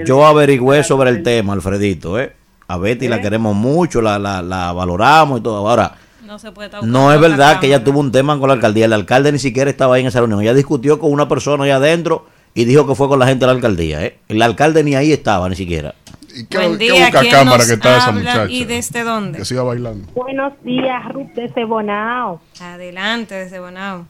yo 0.06 0.26
averigüé 0.26 0.84
sobre 0.84 1.12
el 1.12 1.22
tema, 1.22 1.54
Alfredito, 1.54 2.20
¿eh? 2.20 2.34
A 2.68 2.78
Betty 2.78 3.08
la 3.08 3.22
queremos 3.22 3.56
mucho, 3.56 4.02
la, 4.02 4.18
la, 4.18 4.42
la 4.42 4.74
valoramos 4.74 5.40
y 5.40 5.44
todo. 5.44 5.68
Ahora, 5.68 5.96
No 6.26 6.40
se 6.40 6.52
puede 6.52 6.72
no 6.82 7.14
es 7.14 7.20
verdad 7.22 7.60
que 7.60 7.68
ella 7.68 7.84
tuvo 7.84 8.00
un 8.00 8.12
tema 8.12 8.40
con 8.40 8.48
la 8.48 8.56
alcaldía. 8.56 8.86
El 8.86 8.94
alcalde 8.94 9.32
ni 9.32 9.38
siquiera 9.38 9.70
estaba 9.70 9.96
ahí 9.96 10.02
en 10.02 10.08
esa 10.08 10.18
reunión. 10.20 10.42
Ella 10.42 10.56
discutió 10.56 10.98
con 10.98 11.12
una 11.14 11.28
persona 11.28 11.64
allá 11.66 11.76
adentro 11.76 12.26
y 12.56 12.64
dijo 12.64 12.88
que 12.88 12.96
fue 12.96 13.10
con 13.10 13.20
la 13.20 13.28
gente 13.28 13.42
de 13.42 13.48
la 13.48 13.52
alcaldía, 13.52 14.04
¿eh? 14.04 14.18
El 14.30 14.42
alcalde 14.42 14.84
ni 14.84 14.96
ahí 14.96 15.12
estaba, 15.12 15.48
ni 15.50 15.56
siquiera. 15.58 15.94
¿Y 16.34 16.46
Buen 16.46 16.78
qué 16.78 16.86
día, 16.86 17.06
busca 17.06 17.20
¿quién 17.20 17.32
cámara 17.32 17.58
nos 17.58 17.68
que 17.68 17.74
está 17.74 17.98
esa 17.98 18.12
muchacha? 18.14 18.46
¿Y 18.50 18.64
desde 18.64 19.04
dónde? 19.04 19.38
Que 19.40 19.46
siga 19.46 19.64
bailando. 19.64 20.12
Buenos 20.14 20.54
días, 20.64 21.14
Ruth 21.14 21.32
desde 21.36 21.66
Bonao. 21.66 22.40
Adelante, 22.62 23.36
desde 23.36 23.60
Bonao. 23.60 24.08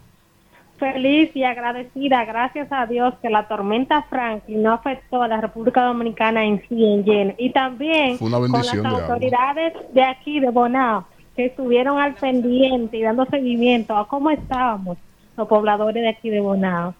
Feliz 0.78 1.34
y 1.34 1.42
agradecida, 1.42 2.24
gracias 2.24 2.68
a 2.70 2.86
Dios, 2.86 3.14
que 3.20 3.30
la 3.30 3.48
tormenta 3.48 4.02
Franklin 4.08 4.62
no 4.62 4.74
afectó 4.74 5.22
a 5.22 5.28
la 5.28 5.40
República 5.40 5.82
Dominicana 5.82 6.44
en 6.44 6.62
sí 6.68 6.84
en 6.84 7.04
lleno. 7.04 7.34
Y 7.38 7.50
también 7.50 8.16
Fue 8.18 8.28
una 8.28 8.38
con 8.38 8.52
las 8.52 8.72
de 8.72 8.86
autoridades 8.86 9.72
de 9.92 10.04
aquí, 10.04 10.38
de 10.38 10.50
Bonao, 10.50 11.04
que 11.34 11.46
estuvieron 11.46 11.98
al 11.98 12.14
pendiente 12.14 12.98
y 12.98 13.02
dando 13.02 13.26
seguimiento 13.26 13.96
a 13.96 14.06
cómo 14.06 14.30
estábamos 14.30 14.98
los 15.36 15.48
pobladores 15.48 16.02
de 16.02 16.10
aquí 16.10 16.30
de 16.30 16.40
Bonao. 16.40 16.94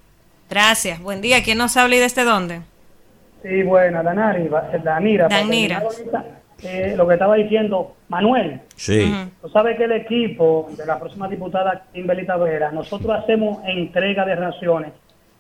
Gracias. 0.49 1.01
Buen 1.01 1.21
día, 1.21 1.43
¿quién 1.43 1.59
nos 1.59 1.77
habla 1.77 1.97
y 1.97 1.99
desde 1.99 2.25
dónde? 2.25 2.61
Sí, 3.43 3.63
bueno, 3.63 4.03
Danari, 4.03 4.49
Danira. 4.83 5.29
para 5.29 5.41
Danira. 5.41 5.79
ahorita, 5.79 6.25
eh, 6.63 6.95
lo 6.97 7.07
que 7.07 7.15
estaba 7.15 7.35
diciendo 7.37 7.97
Manuel. 8.09 8.61
Sí. 8.77 9.13
Tú 9.43 9.49
sabes 9.51 9.77
que 9.77 9.85
el 9.85 9.93
equipo 9.93 10.69
de 10.77 10.87
la 10.87 10.99
próxima 10.99 11.29
diputada 11.29 11.85
Kimberly 11.93 12.27
Tavera, 12.27 12.71
nosotros 12.73 13.17
hacemos 13.23 13.59
entrega 13.67 14.25
de 14.25 14.37
raciones. 14.37 14.93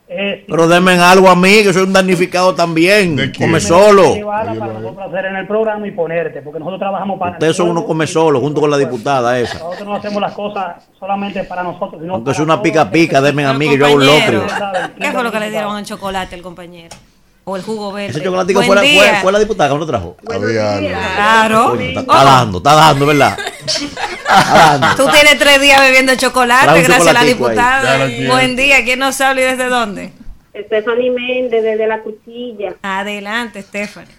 Es 0.09 0.44
Pero 0.47 0.68
denme 0.68 0.93
algo 0.93 1.28
a 1.28 1.35
mí, 1.35 1.65
que 1.65 1.73
soy 1.73 1.83
un 1.83 1.93
damnificado 1.93 2.55
también. 2.55 3.33
Come 3.36 3.59
solo. 3.60 4.15
para 4.25 4.55
nosotros 4.55 4.99
hacer 5.09 5.26
en 5.26 5.36
el 5.36 5.47
programa 5.49 5.86
y 5.86 5.91
ponerte, 5.91 6.43
porque 6.43 6.60
nosotros 6.60 6.78
trabajamos 6.78 7.18
para 7.18 7.33
Ustedes 7.33 7.57
son 7.57 7.70
unos 7.70 7.85
come 7.85 8.07
solo, 8.07 8.41
junto 8.41 8.60
con 8.60 8.70
la 8.70 8.78
diputada 8.78 9.39
esa. 9.39 9.59
nosotros 9.59 9.89
no 9.89 9.94
hacemos 9.97 10.20
las 10.23 10.33
cosas 10.33 10.76
solamente 10.99 11.43
para 11.44 11.65
nosotros, 11.65 12.01
sino 12.01 12.15
Aunque 12.15 12.31
es 12.31 12.39
una 12.39 12.62
pica 12.62 12.89
pica, 12.89 13.20
denme 13.20 13.44
a 13.44 13.52
mí, 13.52 13.68
que 13.68 13.78
yo 13.78 13.86
hago 13.86 13.97
un 13.97 14.07
locrio. 14.07 14.44
¿Qué 15.01 15.10
fue 15.10 15.25
lo 15.25 15.33
que 15.33 15.41
le 15.41 15.51
dieron 15.51 15.76
al 15.76 15.85
chocolate 15.85 16.36
al 16.36 16.43
compañero? 16.43 16.94
O 17.43 17.57
el 17.57 17.62
jugo 17.62 17.93
verde. 17.93 18.10
Ese 18.10 18.23
chocolatico 18.23 18.62
fue 18.62 18.75
la, 18.75 18.83
fue, 18.83 19.20
fue 19.23 19.33
la 19.33 19.39
diputada 19.39 19.70
que 19.70 19.78
nos 19.78 19.86
trajo. 19.86 20.17
Claro. 20.25 21.70
Coño, 21.70 21.81
está, 21.81 22.01
está 22.01 22.25
dando, 22.25 22.59
está 22.59 22.75
dando, 22.75 23.07
¿verdad? 23.07 23.36
Tú 24.97 25.05
tienes 25.11 25.39
tres 25.39 25.61
días 25.61 25.81
bebiendo 25.81 26.15
chocolate, 26.17 26.67
Trae 26.67 26.83
gracias 26.83 27.07
a 27.09 27.13
la 27.13 27.21
ahí. 27.21 27.29
diputada. 27.29 28.09
Buen 28.29 28.57
día, 28.57 28.85
¿quién 28.85 28.99
nos 28.99 29.21
habla 29.21 29.41
y 29.43 29.45
desde 29.45 29.69
dónde? 29.69 30.11
Stephanie 30.55 31.11
Méndez, 31.11 31.63
desde 31.63 31.87
la 31.87 32.01
cuchilla. 32.01 32.75
Adelante, 32.83 33.63
Stephanie. 33.63 34.15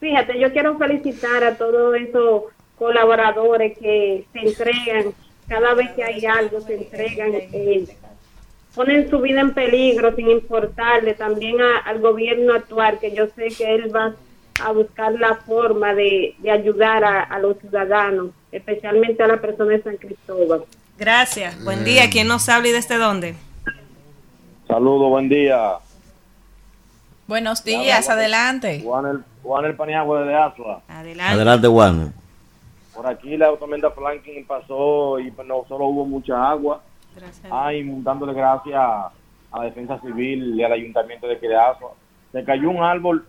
Fíjate, 0.00 0.38
yo 0.38 0.52
quiero 0.52 0.78
felicitar 0.78 1.44
a 1.44 1.56
todos 1.56 1.96
esos 1.96 2.44
colaboradores 2.78 3.76
que 3.78 4.24
se 4.32 4.38
entregan, 4.38 5.12
cada 5.48 5.74
vez 5.74 5.90
que 5.90 6.04
hay 6.04 6.24
algo, 6.24 6.60
se 6.60 6.74
entregan, 6.76 7.32
eh, 7.34 7.84
ponen 8.74 9.10
su 9.10 9.18
vida 9.20 9.40
en 9.40 9.52
peligro 9.54 10.14
sin 10.14 10.30
importarle 10.30 11.14
también 11.14 11.60
a- 11.60 11.78
al 11.78 11.98
gobierno 11.98 12.54
actual, 12.54 12.98
que 13.00 13.12
yo 13.12 13.26
sé 13.34 13.48
que 13.48 13.74
él 13.74 13.94
va 13.94 14.14
a 14.60 14.72
buscar 14.72 15.12
la 15.12 15.36
forma 15.36 15.94
de, 15.94 16.34
de 16.38 16.50
ayudar 16.50 17.04
a, 17.04 17.22
a 17.22 17.38
los 17.38 17.58
ciudadanos, 17.58 18.30
especialmente 18.52 19.22
a 19.22 19.26
la 19.26 19.40
persona 19.40 19.72
de 19.72 19.82
San 19.82 19.96
Cristóbal. 19.96 20.64
Gracias. 20.98 21.62
Buen 21.64 21.84
día, 21.84 22.10
¿quién 22.10 22.26
nos 22.26 22.48
habla 22.48 22.68
y 22.68 22.72
desde 22.72 22.96
dónde? 22.96 23.34
Saludos, 24.66 25.10
buen 25.10 25.28
día. 25.28 25.74
Buenos 27.26 27.62
días, 27.62 28.08
adelante. 28.08 28.80
Juan 28.82 29.06
el, 29.06 29.24
Juan 29.42 29.64
el 29.66 29.76
Paniagua 29.76 30.24
de 30.24 30.34
Asua. 30.34 30.82
Adelante. 30.88 31.34
Adelante, 31.34 31.68
Juan. 31.68 32.14
Por 32.94 33.06
aquí 33.06 33.36
la 33.36 33.54
tormenta 33.56 33.90
Franklin 33.90 34.44
pasó 34.46 35.20
y 35.20 35.30
pues, 35.30 35.46
no 35.46 35.64
solo 35.68 35.84
hubo 35.86 36.04
mucha 36.04 36.50
agua. 36.50 36.82
Ay, 37.50 37.84
dándole 38.02 38.32
gracias 38.32 38.76
a 38.76 39.12
la 39.56 39.64
Defensa 39.64 40.00
Civil 40.00 40.58
y 40.58 40.64
al 40.64 40.72
Ayuntamiento 40.72 41.26
de 41.26 41.56
Asua. 41.56 41.92
Se 42.32 42.42
cayó 42.44 42.70
un 42.70 42.82
árbol 42.82 43.26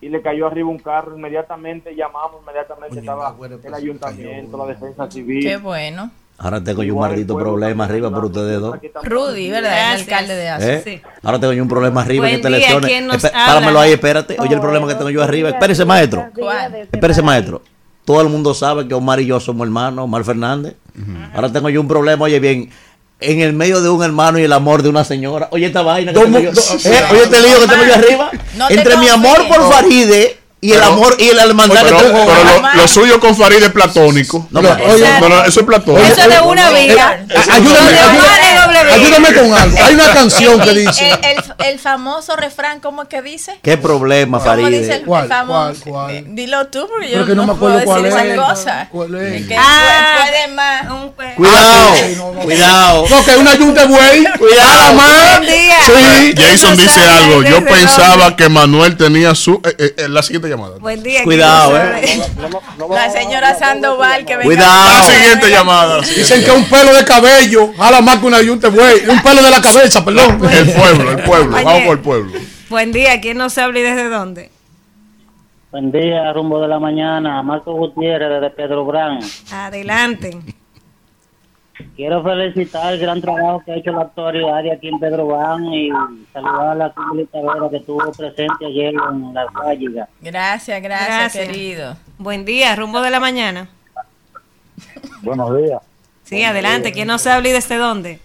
y 0.00 0.08
le 0.08 0.22
cayó 0.22 0.46
arriba 0.46 0.68
un 0.68 0.78
carro. 0.78 1.16
Inmediatamente 1.16 1.94
llamamos, 1.94 2.40
inmediatamente 2.42 2.98
estaba 3.00 3.34
el 3.64 3.74
Ayuntamiento, 3.74 4.56
la 4.56 4.66
Defensa 4.66 5.10
Civil. 5.10 5.42
Qué 5.44 5.56
bueno. 5.56 6.10
Ahora 6.42 6.64
tengo 6.64 6.82
yo 6.82 6.94
un 6.94 7.00
maldito 7.00 7.36
problema 7.36 7.84
arriba 7.84 8.10
por 8.10 8.24
ustedes 8.24 8.58
dos. 8.60 8.78
Rudy, 9.04 9.50
¿verdad? 9.50 9.94
El 9.94 10.00
alcalde 10.00 10.34
de 10.34 10.48
Aso. 10.48 10.66
¿Eh? 10.66 11.02
Ahora 11.22 11.38
tengo 11.38 11.52
yo 11.52 11.62
un 11.62 11.68
problema 11.68 12.00
arriba 12.00 12.22
Buen 12.22 12.30
en 12.30 12.36
estas 12.36 12.48
día, 12.50 12.56
elecciones. 12.58 12.90
¿quién 12.90 13.06
nos 13.06 13.16
Espe- 13.22 13.28
habla? 13.34 13.46
Páramelo 13.46 13.80
ahí, 13.80 13.92
espérate. 13.92 14.36
Oye, 14.40 14.54
el 14.54 14.60
problema 14.60 14.88
que 14.88 14.94
tengo 14.94 15.10
yo 15.10 15.22
arriba. 15.22 15.50
Espérese, 15.50 15.84
maestro. 15.84 16.28
Espérese, 16.92 17.20
maestro. 17.22 17.60
Todo 18.06 18.22
el 18.22 18.30
mundo 18.30 18.54
sabe 18.54 18.88
que 18.88 18.94
Omar 18.94 19.20
y 19.20 19.26
yo 19.26 19.38
somos 19.38 19.66
hermanos, 19.66 20.04
Omar 20.04 20.24
Fernández. 20.24 20.76
Ahora 21.34 21.52
tengo 21.52 21.68
yo 21.68 21.78
un 21.80 21.88
problema, 21.88 22.24
oye 22.24 22.40
bien, 22.40 22.70
en 23.20 23.40
el 23.40 23.52
medio 23.52 23.80
de 23.82 23.90
un 23.90 24.02
hermano 24.02 24.38
y 24.38 24.42
el 24.42 24.52
amor 24.52 24.82
de 24.82 24.88
una 24.88 25.04
señora. 25.04 25.48
Oye, 25.52 25.66
esta 25.66 25.82
vaina 25.82 26.12
que 26.12 26.20
tengo 26.20 26.38
yo. 26.38 26.50
Eh, 26.84 27.02
Oye, 27.10 27.22
este 27.24 27.40
lío 27.40 27.60
que 27.60 27.66
tengo 27.68 27.84
yo 27.84 27.94
arriba. 27.94 28.30
No 28.56 28.68
te 28.68 28.74
Entre 28.74 28.96
mi 28.96 29.08
amor 29.08 29.46
por. 29.48 29.70
Faride 29.70 30.39
y 30.62 30.72
el 30.72 30.78
Pero- 30.78 30.92
amor 30.92 31.16
y 31.18 31.32
la 31.32 31.44
hermandad 31.44 31.82
Pero, 31.84 31.96
tengo 31.96 32.12
con 32.26 32.26
pero 32.36 32.60
lo, 32.60 32.74
lo 32.74 32.88
suyo 32.88 33.18
con 33.18 33.34
Farid 33.34 33.62
es 33.62 33.70
platónico. 33.70 34.46
No, 34.50 34.60
No, 34.60 34.76
pero- 34.76 34.98
no, 35.20 35.28
no, 35.30 35.44
eso 35.44 35.60
es 35.60 35.66
platónico. 35.66 36.06
Eso 36.06 36.20
es 36.20 36.28
de 36.28 36.40
una 36.42 36.70
vida. 36.70 37.24
Eh, 37.28 37.34
ayúdame, 37.50 37.98
ayúdame, 37.98 38.92
ayúdame 38.92 39.34
con 39.34 39.54
algo. 39.54 39.78
Hay 39.84 39.94
una 39.94 40.12
canción 40.12 40.60
que 40.60 40.70
El, 40.70 40.86
dice. 40.86 41.08
el- 41.10 41.18
el- 41.38 41.66
el 41.66 41.78
famoso 41.78 42.36
refrán, 42.36 42.80
¿cómo 42.80 43.02
es 43.02 43.08
que 43.08 43.22
dice? 43.22 43.58
¿Qué 43.62 43.78
problema, 43.78 44.38
¿Cómo 44.38 44.68
dice 44.68 44.96
el 44.96 45.02
¿Cuál, 45.02 45.28
famoso? 45.28 45.80
cuál, 45.84 45.92
cuál? 46.06 46.10
Eh, 46.16 46.24
Dilo 46.28 46.66
tú, 46.66 46.86
porque 46.88 47.06
Pero 47.08 47.20
yo 47.20 47.26
que 47.26 47.34
no 47.34 47.46
me 47.46 47.54
puedo 47.54 47.78
acuerdo 47.78 47.84
cuál 47.86 48.02
decir 48.02 48.18
es. 48.18 48.32
esa 48.34 48.46
cosa. 48.48 48.88
¿Cuál 48.90 49.14
es? 49.14 49.46
Que 49.46 49.56
Ah. 49.58 50.16
puede, 50.26 50.48
más. 50.54 50.82
Cuidado, 51.36 51.90
Ah, 51.94 52.42
cuidado. 52.42 53.06
No, 53.08 53.24
que 53.24 53.36
una 53.36 53.54
yunta 53.54 53.82
de 53.82 53.86
buey. 53.88 54.24
Cuidado. 54.38 54.94
Buen 54.94 55.42
día. 55.52 55.76
Sí, 55.86 56.32
¿Quién 56.34 56.50
Jason 56.50 56.76
dice 56.76 57.00
algo. 57.00 57.42
Yo 57.42 57.64
pensaba 57.64 58.36
que 58.36 58.48
Manuel 58.48 58.96
tenía 58.96 59.34
su. 59.34 59.60
eh, 59.64 59.94
eh, 59.96 60.08
la 60.08 60.22
siguiente 60.22 60.49
llamada. 60.50 60.78
Buen 60.78 61.02
día. 61.02 61.18
¿quién 61.18 61.24
Cuidado, 61.24 61.76
eh. 61.76 62.20
La 62.90 63.10
señora 63.10 63.58
Sandoval 63.58 64.24
que 64.24 64.36
venga. 64.36 64.44
Cuidado. 64.44 64.98
La 64.98 65.04
siguiente 65.04 65.50
llamada. 65.50 66.00
Dicen 66.00 66.44
que 66.44 66.50
un 66.50 66.64
pelo 66.64 66.94
de 66.94 67.04
cabello 67.04 67.72
jala 67.76 68.00
más 68.00 68.18
que 68.18 68.26
una 68.26 68.42
yunta 68.42 68.68
buey. 68.68 69.08
Un 69.08 69.22
pelo 69.22 69.42
de 69.42 69.50
la 69.50 69.60
cabeza, 69.60 70.04
perdón. 70.04 70.40
El 70.50 70.70
pueblo, 70.72 71.10
el 71.10 71.22
pueblo. 71.22 71.56
Oye. 71.56 71.64
Vamos 71.64 71.82
por 71.82 71.96
el 71.96 72.02
pueblo. 72.02 72.40
Buen 72.68 72.92
día, 72.92 73.20
¿quién 73.20 73.38
nos 73.38 73.56
habla 73.58 73.78
y 73.80 73.82
desde 73.82 74.08
dónde? 74.08 74.50
Buen 75.72 75.92
día, 75.92 76.32
rumbo 76.32 76.60
de 76.60 76.68
la 76.68 76.78
mañana. 76.78 77.42
Marco 77.42 77.72
Gutiérrez 77.74 78.28
desde 78.28 78.50
Pedro 78.50 78.84
Brán. 78.84 79.20
Adelante. 79.52 80.36
Quiero 81.96 82.22
felicitar 82.22 82.94
el 82.94 83.00
gran 83.00 83.20
trabajo 83.20 83.62
que 83.64 83.72
ha 83.72 83.76
hecho 83.76 83.92
la 83.92 84.02
autoridad 84.02 84.62
de 84.62 84.72
aquí 84.72 84.88
en 84.88 84.98
Pedro 84.98 85.26
Juan 85.26 85.64
y 85.72 85.90
saludar 86.32 86.68
a 86.68 86.74
la 86.74 86.92
comunidad 86.92 87.70
que 87.70 87.76
estuvo 87.76 88.12
presente 88.12 88.66
ayer 88.66 88.94
en 88.94 89.34
la 89.34 89.44
Guayiga. 89.46 90.08
Gracias, 90.20 90.82
gracias, 90.82 91.08
Gracias. 91.08 91.46
querido. 91.48 91.96
Buen 92.18 92.44
día, 92.44 92.74
rumbo 92.76 93.00
de 93.00 93.10
la 93.10 93.20
mañana. 93.20 93.68
Buenos 95.22 95.56
días. 95.56 95.82
Sí, 96.24 96.42
adelante. 96.44 96.92
¿Quién 96.92 97.08
nos 97.08 97.26
habla 97.26 97.48
y 97.48 97.52
desde 97.52 97.76
dónde? 97.76 98.20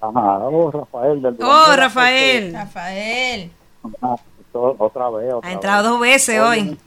Ajá, 0.00 0.38
oh, 0.38 0.70
Rafael 0.70 1.22
del 1.22 1.36
Oh, 1.40 1.74
Rafael. 1.76 2.52
Rafael. 2.52 3.50
Ajá, 3.82 4.16
otra 4.52 5.10
vez. 5.10 5.32
Otra 5.32 5.48
Ha 5.48 5.52
entrado 5.52 5.90
dos 5.90 6.00
veces 6.00 6.40
hoy. 6.40 6.78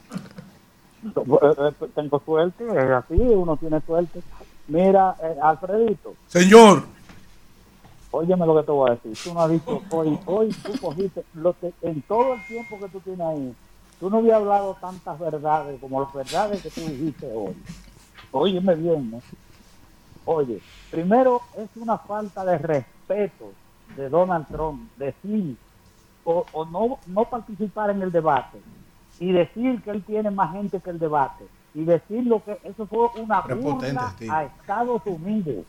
Eh, 1.04 1.10
eh, 1.10 1.86
Tengo 1.94 2.20
suerte, 2.24 2.64
es 2.64 2.90
así, 2.90 3.14
uno 3.14 3.56
tiene 3.56 3.80
suerte. 3.86 4.20
Mira, 4.68 5.16
eh, 5.22 5.36
Alfredito, 5.40 6.14
Señor, 6.26 6.82
óyeme 8.10 8.44
lo 8.44 8.54
que 8.56 8.62
te 8.64 8.70
voy 8.70 8.90
a 8.90 8.94
decir. 8.94 9.16
Tú 9.24 9.32
no 9.32 9.40
has 9.40 9.50
dicho 9.50 9.82
hoy, 9.90 10.18
hoy 10.26 10.48
tú 10.62 10.72
cogiste, 10.78 11.24
lo 11.32 11.58
que, 11.58 11.72
en 11.80 12.02
todo 12.02 12.34
el 12.34 12.46
tiempo 12.46 12.78
que 12.78 12.88
tú 12.88 13.00
tienes 13.00 13.26
ahí, 13.26 13.54
tú 13.98 14.10
no 14.10 14.18
habías 14.18 14.36
hablado 14.36 14.76
tantas 14.78 15.18
verdades 15.18 15.80
como 15.80 16.02
las 16.02 16.12
verdades 16.12 16.62
que 16.62 16.68
tú 16.68 16.82
dijiste 16.82 17.30
hoy. 17.34 17.56
Óyeme 18.30 18.74
bien, 18.74 19.10
¿no? 19.10 19.22
Oye, 20.26 20.60
primero 20.90 21.40
es 21.56 21.70
una 21.76 21.96
falta 21.96 22.44
de 22.44 22.58
respeto 22.58 23.52
de 23.96 24.10
Donald 24.10 24.46
Trump 24.48 24.90
decir 24.98 25.56
o, 26.24 26.44
o 26.52 26.66
no, 26.66 26.98
no 27.06 27.24
participar 27.24 27.88
en 27.88 28.02
el 28.02 28.12
debate 28.12 28.58
y 29.18 29.32
decir 29.32 29.82
que 29.82 29.90
él 29.90 30.04
tiene 30.04 30.30
más 30.30 30.52
gente 30.52 30.78
que 30.78 30.90
el 30.90 30.98
debate 30.98 31.46
y 31.74 31.84
decir 31.84 32.26
lo 32.26 32.42
que 32.44 32.58
eso 32.64 32.86
fue 32.86 33.08
una 33.20 33.40
burla 33.40 34.14
a 34.30 34.44
Estados 34.44 35.02
Unidos 35.06 35.64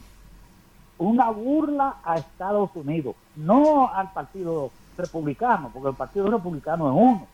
una 0.97 1.29
burla 1.29 1.97
a 2.03 2.15
Estados 2.15 2.71
Unidos 2.75 3.15
no 3.35 3.93
al 3.93 4.11
partido 4.11 4.71
republicano 4.97 5.69
porque 5.73 5.89
el 5.89 5.95
partido 5.95 6.29
republicano 6.29 6.89
es 6.89 6.95
uno 6.95 7.27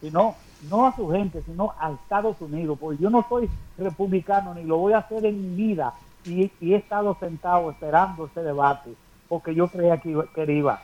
sino 0.00 0.34
no 0.68 0.86
a 0.86 0.96
su 0.96 1.08
gente, 1.10 1.42
sino 1.42 1.74
a 1.78 1.90
Estados 1.90 2.40
Unidos, 2.40 2.78
porque 2.80 3.02
yo 3.02 3.10
no 3.10 3.24
soy 3.28 3.48
republicano 3.78 4.54
ni 4.54 4.64
lo 4.64 4.78
voy 4.78 4.92
a 4.92 4.98
hacer 4.98 5.24
en 5.24 5.40
mi 5.40 5.56
vida 5.56 5.94
y, 6.24 6.50
y 6.60 6.74
he 6.74 6.76
estado 6.76 7.16
sentado 7.18 7.70
esperando 7.70 8.26
ese 8.26 8.42
debate 8.42 8.94
porque 9.28 9.54
yo 9.54 9.68
creía 9.68 9.98
que 9.98 10.10
iba. 10.10 10.24
Que 10.34 10.52
iba. 10.52 10.82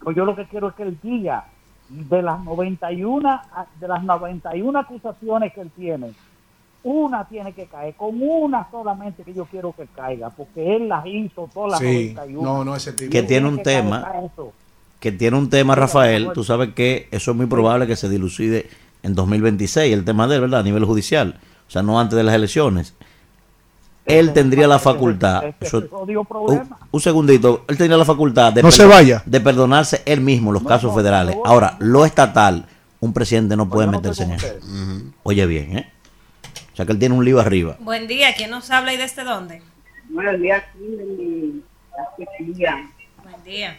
Pues 0.00 0.16
yo 0.16 0.24
lo 0.24 0.36
que 0.36 0.46
quiero 0.46 0.68
es 0.68 0.74
que 0.74 0.84
él 0.84 0.98
diga 1.02 1.46
de 1.88 2.22
las 2.22 2.42
91 2.44 3.28
a- 3.30 3.66
de 3.80 3.88
las 3.88 4.02
91 4.04 4.78
acusaciones 4.78 5.52
que 5.52 5.60
él 5.62 5.70
tiene, 5.76 6.12
una 6.84 7.24
tiene 7.24 7.52
que 7.52 7.66
caer, 7.66 7.94
con 7.94 8.20
una 8.22 8.68
solamente 8.70 9.22
que 9.22 9.34
yo 9.34 9.44
quiero 9.46 9.72
que 9.72 9.86
caiga, 9.86 10.30
porque 10.30 10.76
él 10.76 10.88
las 10.88 11.04
hizo 11.06 11.48
todas 11.52 11.72
las 11.72 11.80
Sí, 11.80 12.12
91. 12.14 12.42
no, 12.42 12.64
no, 12.64 12.76
ese 12.76 12.92
tipo. 12.92 13.10
Que 13.10 13.22
tiene 13.22 13.48
un 13.48 13.56
que 13.58 13.62
tema. 13.64 14.06
que 15.00 15.12
tiene 15.12 15.36
un 15.36 15.48
tema, 15.50 15.74
Rafael, 15.74 16.30
tú 16.34 16.42
sabes 16.44 16.74
que 16.74 17.08
eso 17.10 17.30
es 17.30 17.36
muy 17.36 17.46
probable 17.46 17.86
que 17.86 17.96
se 17.96 18.08
dilucide 18.08 18.68
en 19.02 19.14
2026, 19.14 19.92
el 19.94 20.04
tema 20.04 20.26
de 20.26 20.36
él, 20.36 20.40
¿verdad? 20.42 20.60
A 20.60 20.62
nivel 20.64 20.84
judicial, 20.84 21.38
o 21.66 21.70
sea, 21.70 21.82
no 21.82 22.00
antes 22.00 22.16
de 22.16 22.24
las 22.24 22.34
elecciones. 22.34 22.94
Él 24.08 24.32
tendría 24.32 24.66
la 24.66 24.78
facultad, 24.78 25.44
eso- 25.60 25.84
un, 26.90 27.00
segundito, 27.00 27.64
él 27.68 27.76
tendría 27.76 27.96
la 27.98 28.04
facultad 28.04 28.52
de, 28.52 28.62
No 28.62 28.70
se 28.70 28.86
vaya. 28.86 29.22
de 29.26 29.40
perdonarse 29.40 30.02
él 30.06 30.20
mismo 30.20 30.50
los 30.52 30.64
casos 30.64 30.94
federales. 30.94 31.36
Ahora, 31.44 31.76
lo 31.78 32.04
estatal, 32.04 32.66
un 33.00 33.12
presidente 33.12 33.56
no 33.56 33.68
puede 33.68 33.86
meterse 33.86 34.24
en 34.24 34.32
eso. 34.32 34.46
Oye 35.22 35.46
bien, 35.46 35.78
¿eh? 35.78 35.92
O 36.72 36.76
sea 36.76 36.86
que 36.86 36.92
él 36.92 36.98
tiene 36.98 37.14
un 37.14 37.24
lío 37.24 37.40
arriba. 37.40 37.76
Buen 37.80 38.06
día. 38.06 38.34
¿Quién 38.36 38.50
nos 38.50 38.70
habla 38.70 38.94
y 38.94 38.96
desde 38.96 39.24
dónde? 39.24 39.62
Buenos 40.08 40.40
días, 40.40 40.62
Kimberly, 40.72 41.62
la 41.96 42.16
sequía. 42.16 42.90
Buen 43.22 43.44
día. 43.44 43.78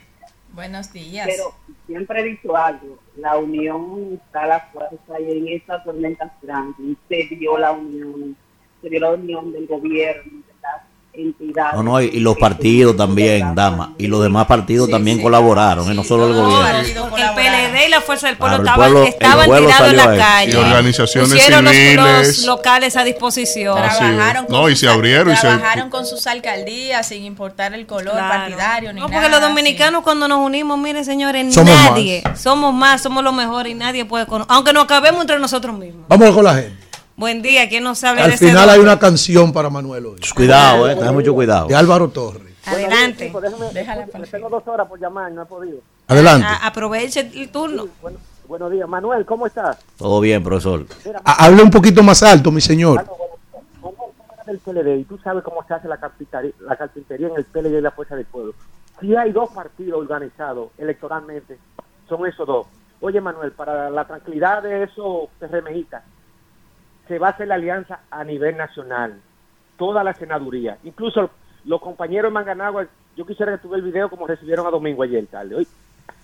Buenos 0.53 0.91
días. 0.91 1.27
Pero 1.27 1.53
siempre 1.87 2.21
he 2.21 2.23
dicho 2.23 2.55
algo, 2.55 2.99
la 3.17 3.37
unión 3.37 4.19
está 4.21 4.43
a 4.43 4.47
la 4.47 4.59
fuerza 4.73 5.19
y 5.19 5.37
en 5.37 5.47
esta 5.47 5.81
tormenta 5.83 6.31
Franklin 6.41 6.97
se 7.07 7.35
dio 7.35 7.57
la 7.57 7.71
unión, 7.71 8.35
se 8.81 8.99
la 8.99 9.11
unión 9.11 9.51
del 9.51 9.65
gobierno, 9.67 10.23
de 10.23 10.53
las 10.61 10.81
entidades. 11.13 11.73
No, 11.75 11.83
no, 11.83 12.01
y, 12.01 12.05
y 12.13 12.19
los 12.19 12.37
partidos 12.37 12.95
también, 12.95 13.53
dama. 13.55 13.93
Y 13.97 14.07
los 14.07 14.21
demás 14.23 14.45
partidos 14.45 14.89
también 14.89 15.21
colaboraron, 15.21 15.91
¿eh? 15.91 15.93
no 15.95 16.03
solo 16.03 16.27
el 16.27 16.33
gobierno. 16.33 17.09
Porque 17.09 17.23
el 17.23 17.29
PLD 17.33 17.87
y 17.87 17.89
la 17.89 17.99
Fuerza 18.01 18.27
del 18.27 18.37
Pueblo 18.37 18.61
Claro, 18.61 18.73
estaban, 18.79 18.91
pueblo- 18.91 19.07
estaban 19.09 19.45
pueblo 19.47 19.67
tirados 19.67 19.89
en 19.91 19.97
la 19.97 20.15
calle. 20.17 20.51
Y 20.51 20.55
organizaciones 20.55 21.29
Pusieron 21.31 21.65
los- 21.65 21.73
civiles. 21.73 22.37
los 22.37 22.45
locales 22.45 22.95
a 22.95 23.03
disposición. 23.03 23.77
Es. 23.83 23.97
Trabajaron 23.97 24.45
con 24.45 24.55
No, 24.55 24.69
y 24.69 24.71
sus 24.71 24.79
se 24.79 24.89
abrieron 24.89 25.33
y 25.33 25.35
se- 25.35 25.41
Trabajaron 25.41 25.89
con 25.89 26.05
sus 26.05 26.25
alcaldías 26.27 27.07
sin 27.07 27.23
importar 27.25 27.73
el 27.73 27.85
color 27.85 28.13
Claro. 28.13 28.29
partidario 28.29 28.93
ni 28.93 29.01
No, 29.01 29.07
nada. 29.09 29.19
porque 29.21 29.29
los 29.37 29.41
dominicanos 29.41 30.03
cuando 30.03 30.27
nos 30.27 30.39
unimos, 30.39 30.77
miren 30.77 31.03
señores, 31.03 31.53
Somos 31.53 31.73
nadie, 31.75 32.23
somos 32.37 32.73
más, 32.73 33.01
somos 33.01 33.23
los 33.23 33.33
mejores 33.33 33.71
y 33.71 33.75
nadie 33.75 34.05
puede 34.05 34.25
con 34.25 34.45
aunque 34.47 34.71
nos 34.73 34.83
acabemos 34.85 35.21
entre 35.21 35.37
nosotros 35.39 35.77
mismos. 35.77 36.05
vamos 36.07 36.31
con 36.33 36.43
la 36.45 36.53
gente. 36.55 36.78
Buen 37.19 37.41
día, 37.41 37.67
¿quién 37.67 37.83
nos 37.83 38.01
habla 38.05 38.23
Al 38.23 38.29
de 38.29 38.35
ese 38.35 38.47
final 38.47 38.69
hay 38.69 38.79
una 38.79 38.97
canción 38.97 39.51
para 39.51 39.69
Manuel 39.69 40.05
hoy. 40.05 40.21
Cuidado, 40.33 40.89
eh, 40.89 40.95
ten 40.95 41.13
mucho 41.13 41.33
cuidado. 41.33 41.67
De 41.67 41.75
Álvaro 41.75 42.07
Torres. 42.07 42.53
Adelante. 42.65 43.29
Déjala 43.73 44.05
Le 44.17 44.25
tengo 44.27 44.49
dos 44.49 44.65
horas 44.67 44.87
por 44.87 44.97
llamar, 45.01 45.29
no 45.33 45.41
he 45.41 45.45
podido. 45.45 45.79
Adelante. 46.07 46.47
A- 46.47 46.65
aproveche 46.67 47.29
el 47.33 47.49
turno. 47.51 47.89
Buenos 48.47 48.71
días, 48.71 48.87
Manuel, 48.87 49.25
¿cómo 49.25 49.47
estás? 49.47 49.79
Todo 49.97 50.21
bien, 50.21 50.41
profesor. 50.41 50.85
Ha- 51.25 51.45
Hable 51.45 51.61
un 51.61 51.69
poquito 51.69 52.01
más 52.03 52.23
alto, 52.23 52.51
mi 52.51 52.61
señor. 52.61 53.05
del 54.45 54.59
PLD 54.59 54.95
y 55.01 55.03
tú 55.03 55.19
sabes 55.23 55.43
cómo 55.43 55.63
se 55.67 55.73
hace 55.75 55.87
la 55.89 55.97
carpintería, 55.97 56.51
la 56.61 56.75
carpintería 56.77 57.27
en 57.27 57.35
el 57.35 57.43
PLD 57.45 57.77
y 57.77 57.81
la 57.81 57.91
Fuerza 57.91 58.15
del 58.15 58.25
Pueblo. 58.25 58.53
Si 59.01 59.13
hay 59.15 59.31
dos 59.31 59.49
partidos 59.51 59.99
organizados 59.99 60.69
electoralmente, 60.77 61.59
son 62.07 62.25
esos 62.25 62.47
dos. 62.47 62.65
Oye, 63.01 63.19
Manuel, 63.21 63.51
para 63.51 63.89
la 63.91 64.07
tranquilidad 64.07 64.63
de 64.63 64.83
esos 64.85 65.27
PRMistas, 65.37 66.01
se 67.09 67.17
va 67.17 67.27
a 67.27 67.31
hacer 67.31 67.47
la 67.47 67.55
alianza 67.55 68.01
a 68.11 68.23
nivel 68.23 68.55
nacional, 68.55 69.19
toda 69.77 70.03
la 70.03 70.13
senaduría, 70.13 70.77
incluso 70.83 71.31
los 71.65 71.81
compañeros 71.81 72.31
de 72.31 72.35
Manganagua, 72.35 72.85
yo 73.17 73.25
quisiera 73.25 73.51
que 73.51 73.57
tuve 73.57 73.77
el 73.77 73.81
video 73.81 74.09
como 74.09 74.27
recibieron 74.27 74.65
a 74.67 74.69
Domingo 74.69 75.03
ayer 75.03 75.25
tarde. 75.25 75.55
Hoy 75.55 75.67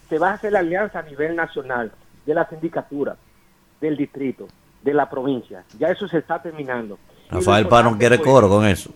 se 0.08 0.20
va 0.20 0.30
a 0.30 0.34
hacer 0.36 0.54
la 0.54 0.60
alianza 0.60 1.00
a 1.00 1.02
nivel 1.02 1.36
nacional 1.36 1.92
de 2.26 2.34
la 2.34 2.48
sindicatura, 2.48 3.18
del 3.82 3.98
distrito, 3.98 4.48
de 4.84 4.94
la 4.94 5.10
provincia. 5.10 5.64
Ya 5.78 5.90
eso 5.90 6.08
se 6.08 6.20
está 6.20 6.42
terminando. 6.42 6.98
Rafael 7.32 7.68
Paz 7.68 7.84
no 7.84 7.90
importante 7.92 8.18
quiere 8.18 8.22
coro 8.24 8.48
con 8.48 8.66
eso. 8.66 8.92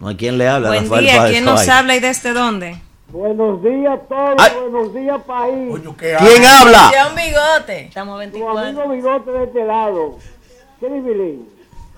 No 0.00 0.08
hay 0.08 0.16
quien 0.16 0.36
le 0.36 0.48
hable 0.48 0.66
a 0.66 0.70
Buen 0.70 0.82
Rafael 0.82 1.04
día. 1.04 1.26
¿quién 1.28 1.44
nos 1.44 1.68
habla 1.68 1.94
y 1.94 2.00
desde 2.00 2.32
dónde? 2.32 2.76
Buenos 3.12 3.62
días 3.62 3.92
a 3.92 3.98
todos, 4.08 4.34
Ay. 4.38 4.52
buenos 4.58 4.94
días 4.94 5.22
país. 5.22 5.80
¿Quién 5.98 6.44
habla? 6.44 6.90
John 6.90 7.14
Bigote. 7.14 7.80
Estamos 7.84 8.14
Tu 8.14 8.18
24. 8.20 8.60
amigo 8.60 8.88
bigote 8.88 9.30
de 9.30 9.44
este 9.44 9.64
lado. 9.66 10.18
Kimberly, 10.82 11.46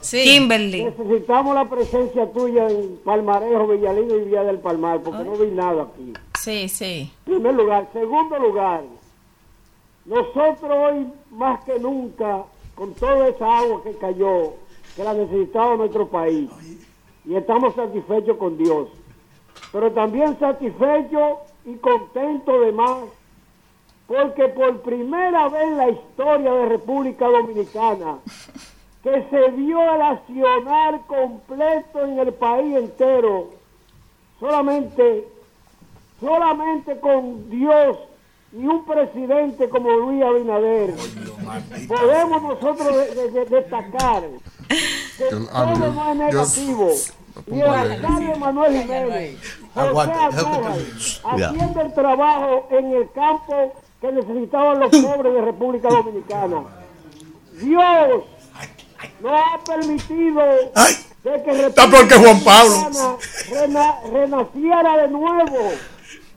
Sí. 0.01 0.23
Kimberly. 0.23 0.85
necesitamos 0.85 1.55
la 1.55 1.65
presencia 1.65 2.31
tuya 2.31 2.69
en 2.69 2.99
Palmarejo, 3.05 3.67
Villalino 3.69 4.17
y 4.17 4.21
Villa 4.25 4.45
del 4.45 4.59
Palmar, 4.59 5.01
porque 5.03 5.25
no 5.25 5.33
vi 5.33 5.51
nada 5.51 5.85
aquí. 5.85 6.13
Sí, 6.39 6.69
sí. 6.69 7.11
Primer 7.25 7.55
lugar. 7.55 7.89
Segundo 7.95 8.39
lugar, 8.39 8.83
nosotros 10.05 10.71
hoy 10.71 11.07
más 11.31 11.65
que 11.65 11.79
nunca, 11.79 12.45
con 12.75 12.93
toda 12.95 13.29
esa 13.29 13.59
agua 13.61 13.83
que 13.83 13.93
cayó, 13.97 14.53
que 14.95 15.03
la 15.05 15.15
necesitaba 15.15 15.77
nuestro 15.77 16.07
país, 16.09 16.51
y 17.25 17.35
estamos 17.35 17.75
satisfechos 17.75 18.37
con 18.37 18.59
Dios, 18.59 18.89
pero 19.73 19.91
también 19.93 20.39
satisfechos 20.39 21.39
y 21.65 21.77
contentos 21.77 22.61
de 22.67 22.73
más, 22.73 23.05
porque 24.07 24.49
por 24.49 24.83
primera 24.83 25.49
vez 25.49 25.63
en 25.63 25.77
la 25.79 25.89
historia 25.89 26.53
de 26.53 26.67
República 26.67 27.27
Dominicana, 27.27 28.19
que 29.05 29.26
se 29.31 29.50
vio 29.50 29.94
el 29.94 30.00
accionar 30.02 31.00
completo 31.07 32.05
en 32.05 32.18
el 32.18 32.33
país 32.33 32.74
entero, 32.76 33.50
solamente 34.41 35.28
solamente 36.20 36.99
con 37.00 37.50
Dios 37.50 37.99
y 38.52 38.65
un 38.66 38.84
presidente 38.86 39.68
como 39.68 39.91
Luis 39.91 40.23
Abinader 40.23 40.94
podemos 41.89 42.42
nosotros 42.42 42.97
de- 42.97 43.15
de- 43.15 43.31
de- 43.31 43.44
destacar 43.47 44.23
que 45.18 45.24
todo 45.28 45.92
no 45.92 46.10
es 46.10 46.16
negativo 46.16 46.91
y 47.49 47.60
el 47.60 47.66
alcalde 47.68 48.34
Manuel 48.39 48.73
Jiménez 48.81 49.39
José 49.74 50.12
haciendo 51.24 51.81
el 51.83 51.92
trabajo 51.94 52.66
en 52.70 52.92
el 52.94 53.10
campo 53.10 53.74
que 54.00 54.12
necesitaban 54.12 54.81
los 54.81 54.91
pobres 54.91 55.34
de 55.34 55.41
República 55.42 55.89
Dominicana. 55.89 56.62
Dios 57.60 58.24
no 59.20 59.34
ha 59.36 59.60
permitido 59.65 60.41
de 61.25 61.43
que 61.43 61.67
Está 61.67 61.89
peor 61.91 62.07
que 62.09 62.15
Juan 62.17 62.41
Pablo. 62.44 63.18
Rena- 63.51 64.01
renaciera 64.12 64.97
de 65.02 65.09
nuevo 65.09 65.73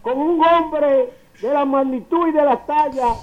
con 0.01 0.17
un 0.17 0.43
hombre 0.45 1.13
de 1.41 1.53
la 1.53 1.65
magnitud 1.65 2.27
y 2.29 2.31
de 2.31 2.43
la 2.43 2.65
talla 2.65 3.15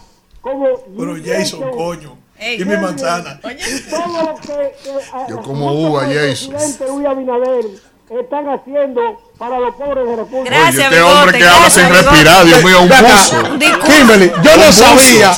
como 0.43 0.67
Pero 0.99 1.17
Jason 1.25 1.71
coño. 1.71 2.19
Ey. 2.39 2.61
Y 2.61 2.65
mi 2.65 2.77
manzana. 2.77 3.41
y 3.45 3.91
todo 3.91 4.23
lo 4.25 4.35
que, 4.37 4.73
que, 4.83 5.31
Yo 5.31 5.39
a- 5.39 5.43
como 5.43 5.73
uva, 5.73 6.05
el 6.11 6.19
Jason. 6.19 6.51
presidente 6.55 6.89
Luis 6.93 7.07
Abinader 7.07 7.65
están 8.11 8.49
haciendo 8.49 9.01
para 9.39 9.59
los 9.59 9.75
pobres 9.75 10.07
de 10.07 10.17
República. 10.17 10.57
Gracias, 10.57 10.89
Oye, 10.89 10.97
este 10.97 11.03
hombre 11.03 11.39
que 11.39 11.47
habla 11.47 11.71
sin 11.71 11.89
respirar, 11.89 12.45
Dios 12.45 12.65
mío, 12.65 12.83
un 12.83 12.89
buzo. 12.89 13.43
Kimberly, 13.85 14.33
yo 14.43 14.57
no 14.57 14.73
sabía. 14.73 15.37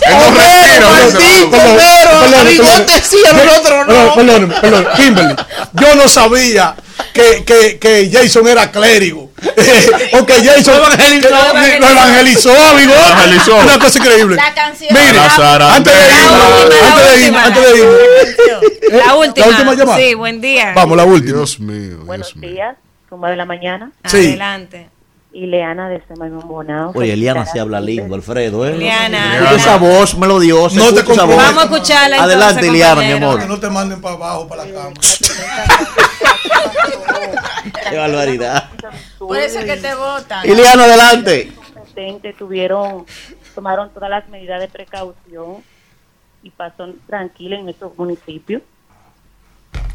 Bigote 2.45 4.17
perdón, 4.17 4.55
perdón, 4.61 4.89
Kimberly, 4.97 5.37
yo 5.73 5.95
no 5.95 6.09
sabía 6.09 6.75
que, 7.13 7.45
que, 7.45 7.79
que 7.79 8.11
Jason 8.13 8.47
era 8.49 8.71
clérigo. 8.71 9.26
O 10.19 10.25
que 10.27 10.33
Jason 10.43 10.75
Lo 10.75 10.87
evangelizó. 10.87 11.29
que 11.29 11.81
lo 11.81 11.89
evangelizó, 11.89 12.51
amigo. 12.71 12.93
Evangelizó. 12.95 13.57
Una 13.57 13.79
cosa 13.79 13.99
increíble. 13.99 14.37
La 14.37 14.55
canción. 14.55 14.89
Mire, 14.95 15.19
antes 15.19 15.95
de 15.95 16.09
irnos, 16.09 16.39
La 16.39 16.97
antes 16.97 17.21
de 17.21 17.31
la 17.31 17.45
antes 17.45 17.63
de 17.63 17.79
irnos. 17.79 18.01
Eh, 18.01 19.03
La 19.05 19.15
última. 19.15 19.47
La 19.47 19.53
última 19.53 19.75
llamada. 19.75 19.99
Sí, 19.99 20.15
buen 20.15 20.41
día. 20.41 20.73
Vamos, 20.75 20.97
la 20.97 21.05
última. 21.05 21.37
Dios 21.39 21.61
mío. 21.61 21.99
Buenos 22.05 22.33
días, 22.41 22.77
Tumba 23.09 23.31
de 23.31 23.37
la 23.37 23.45
Mañana. 23.45 23.91
Sí. 24.05 24.29
Adelante. 24.29 24.89
Ileana 25.33 25.89
de 25.91 26.03
Semaimón 26.09 26.49
Bonao. 26.49 26.93
Oye, 26.95 27.13
Eliana 27.13 27.45
se 27.45 27.61
habla 27.61 27.79
lindo, 27.79 28.15
Alfredo, 28.15 28.67
¿eh? 28.67 28.73
Eliana, 28.73 29.51
esa 29.55 29.77
voz 29.77 30.17
melodiosa. 30.17 30.77
No 30.77 30.95
te 30.95 31.01
escucha 31.01 31.13
esa 31.13 31.25
voz. 31.25 31.37
Vamos 31.37 31.63
a 31.63 31.67
escucharla 31.67 32.17
entonces, 32.17 32.37
Adelante, 32.37 32.69
Eliana, 32.69 33.01
mi 33.03 33.13
amor. 33.13 33.41
Que 33.41 33.47
no 33.47 33.61
te 33.61 33.69
manden 33.69 34.01
para 34.01 34.15
abajo, 34.15 34.49
para 34.49 34.65
la 34.65 34.73
cama. 34.73 34.93
Qué 37.91 37.97
barbaridad. 37.97 38.69
Por 39.19 39.39
eso 39.39 39.59
es 39.61 39.65
que 39.65 39.77
te 39.77 39.95
votan. 39.95 40.49
Eliana, 40.49 40.85
adelante. 40.85 41.53
Tuvieron, 42.39 43.07
tomaron 43.55 43.89
todas 43.91 44.11
las 44.11 44.29
medidas 44.29 44.61
de 44.61 44.69
precaución 44.69 45.65
y 46.43 46.51
pasó 46.51 46.87
tranquila 47.07 47.57
en 47.57 47.65
nuestros 47.65 47.97
municipios. 47.97 48.61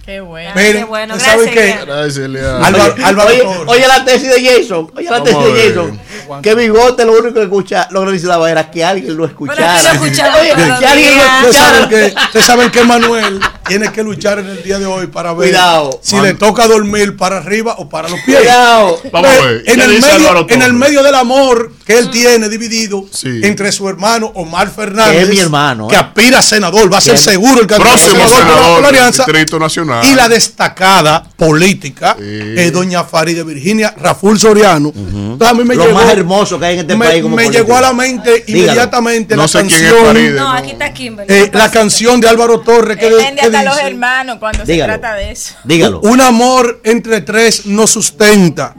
Qué 0.03 0.19
bueno. 0.19 0.51
Miren, 0.56 0.77
qué 0.77 0.83
bueno, 0.85 1.16
¿usted 1.16 1.25
sabe 1.27 1.43
gracias, 1.45 1.80
qué? 1.80 1.85
Gracias, 1.85 2.17
Eliana. 2.17 2.66
Álvaro, 2.66 2.95
Álvaro 3.03 3.30
Oye, 3.30 3.43
oye 3.67 3.88
la 3.88 4.03
tesis 4.03 4.30
de 4.30 4.43
Jason. 4.43 4.91
Oye 4.95 5.09
la 5.09 5.24
tesis 5.24 5.43
de. 5.43 5.69
Jason. 5.69 6.41
Que 6.41 6.56
Bigote 6.56 7.06
lo 7.06 7.14
único 7.14 7.35
que 7.35 7.43
escucha, 7.43 7.88
lo 7.91 8.00
que 8.00 8.06
necesitaba 8.08 8.50
era 8.50 8.72
que 8.72 8.83
alguien 8.83 9.16
lo 9.16 9.25
escuchara. 9.25 9.77
Pero 9.77 9.77
que 9.77 10.00
lo 10.00 10.06
escuchaba 10.06 10.41
Oye, 10.41 10.53
todos 10.53 10.67
los 10.67 10.80
que 10.80 10.85
alguien 10.88 11.17
lo 11.17 11.24
escuchara. 11.24 12.16
ustedes 12.25 12.45
saben 12.45 12.72
que 12.72 12.83
Manuel 12.83 13.40
tiene 13.72 13.91
que 13.91 14.03
luchar 14.03 14.40
en 14.40 14.48
el 14.48 14.64
día 14.64 14.80
de 14.80 14.85
hoy 14.85 15.08
para 15.08 15.33
ver 15.33 15.50
Cuidado. 15.50 16.00
si 16.03 16.16
Man- 16.16 16.25
le 16.25 16.33
toca 16.33 16.67
dormir 16.67 17.16
para 17.17 17.38
arriba 17.38 17.75
o 17.77 17.88
para 17.90 18.09
los 18.09 18.19
pies. 18.22 18.38
Cuidado. 18.40 19.00
Vamos 19.11 19.30
a 19.30 19.33
Ve, 19.33 19.41
ver. 19.45 19.58
En 19.66 19.75
¿Qué 19.75 19.83
el, 19.85 19.90
medio, 20.01 20.14
Álvaro 20.16 20.40
en 20.50 20.53
el 20.53 20.59
Torres? 20.59 20.74
medio 20.74 21.03
del 21.03 21.16
amor 21.16 21.72
que 21.85 21.98
él 21.98 22.09
tiene 22.09 22.50
dividido 22.50 23.06
Sí. 23.11 23.41
entre 23.43 23.72
su 23.72 23.88
hermano 23.90 24.32
Omar 24.35 24.69
Fernández, 24.69 25.16
Que 25.16 25.22
es 25.24 25.30
mi 25.30 25.40
hermano, 25.40 25.88
que 25.88 25.95
¿eh? 25.95 26.00
aspira 26.00 26.40
a 26.40 26.41
senador, 26.41 26.91
va 26.91 26.98
a 26.98 27.01
ser 27.01 27.17
seguro 27.17 27.61
el 27.61 27.67
candidato 27.67 27.98
Próximo 27.98 28.27
senador 28.30 28.74
por 28.74 28.82
la- 28.82 28.88
alianza, 28.90 29.24
Distrito 29.25 29.59
Nacional. 29.59 30.06
y 30.06 30.16
la 30.16 30.27
destacada 30.30 31.24
política 31.35 32.16
Sí. 32.19 32.24
es 32.58 32.72
doña 32.74 33.03
Faride 33.03 33.43
Virginia 33.43 33.93
Raful 33.98 34.40
Soriano. 34.40 34.91
Entonces 34.95 35.48
a 35.48 35.53
mí 35.53 35.64
me 35.64 35.75
Lo 35.75 35.85
llegó, 35.85 35.95
más 35.98 36.11
hermoso 36.11 36.59
que 36.59 36.66
hay 36.66 36.74
en 36.75 36.80
este 36.82 36.95
me, 36.95 37.06
país 37.06 37.24
como 37.24 37.35
me 37.35 37.50
llegó 37.50 37.75
a 37.77 37.82
la 37.82 37.93
mente 37.93 38.43
Dígalo. 38.45 38.64
inmediatamente 38.66 39.35
No 39.35 39.41
la 39.43 39.48
sé 39.48 39.59
quién 39.66 39.72
es 39.72 39.82
canción, 39.82 40.06
Faride. 40.06 40.32
No, 40.40 40.51
aquí 40.51 40.72
está 40.72 40.93
Kimberly. 40.93 41.33
eh, 41.33 41.50
¿qué 41.51 41.58
la 41.58 41.72
canción 41.72 42.19
de 42.22 42.27
Álvaro 42.30 42.59
Torres 42.59 42.98
que, 42.98 43.09
de- 43.09 43.35
que 43.35 43.50
los 43.64 43.80
hermanos 43.80 44.38
cuando 44.40 44.64
Dígalo. 44.65 44.93
se 44.93 44.99
trata 44.99 45.15
de 45.15 45.31
eso. 45.31 45.56
Dígalo. 45.64 45.99
Un 46.01 46.22
amor 46.22 46.81
entre 46.83 47.22
tres 47.22 47.65
no 47.65 47.88
sustenta. 47.88 48.75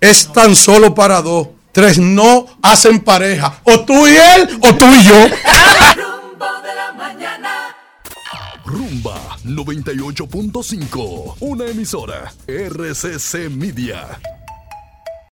Es 0.00 0.32
tan 0.32 0.54
solo 0.54 0.94
para 0.94 1.20
dos. 1.22 1.48
Tres 1.72 1.98
no 1.98 2.46
hacen 2.62 3.00
pareja. 3.00 3.60
O 3.64 3.80
tú 3.80 4.06
y 4.06 4.16
él, 4.16 4.58
o 4.62 4.74
tú 4.74 4.86
y 4.86 5.04
yo. 5.04 5.14
Rumbo 5.94 6.46
de 6.62 6.74
la 6.74 6.92
mañana. 6.96 7.76
Rumba 8.64 9.14
98.5, 9.44 11.36
una 11.40 11.66
emisora 11.66 12.32
RCC 12.46 13.48
Media. 13.50 14.18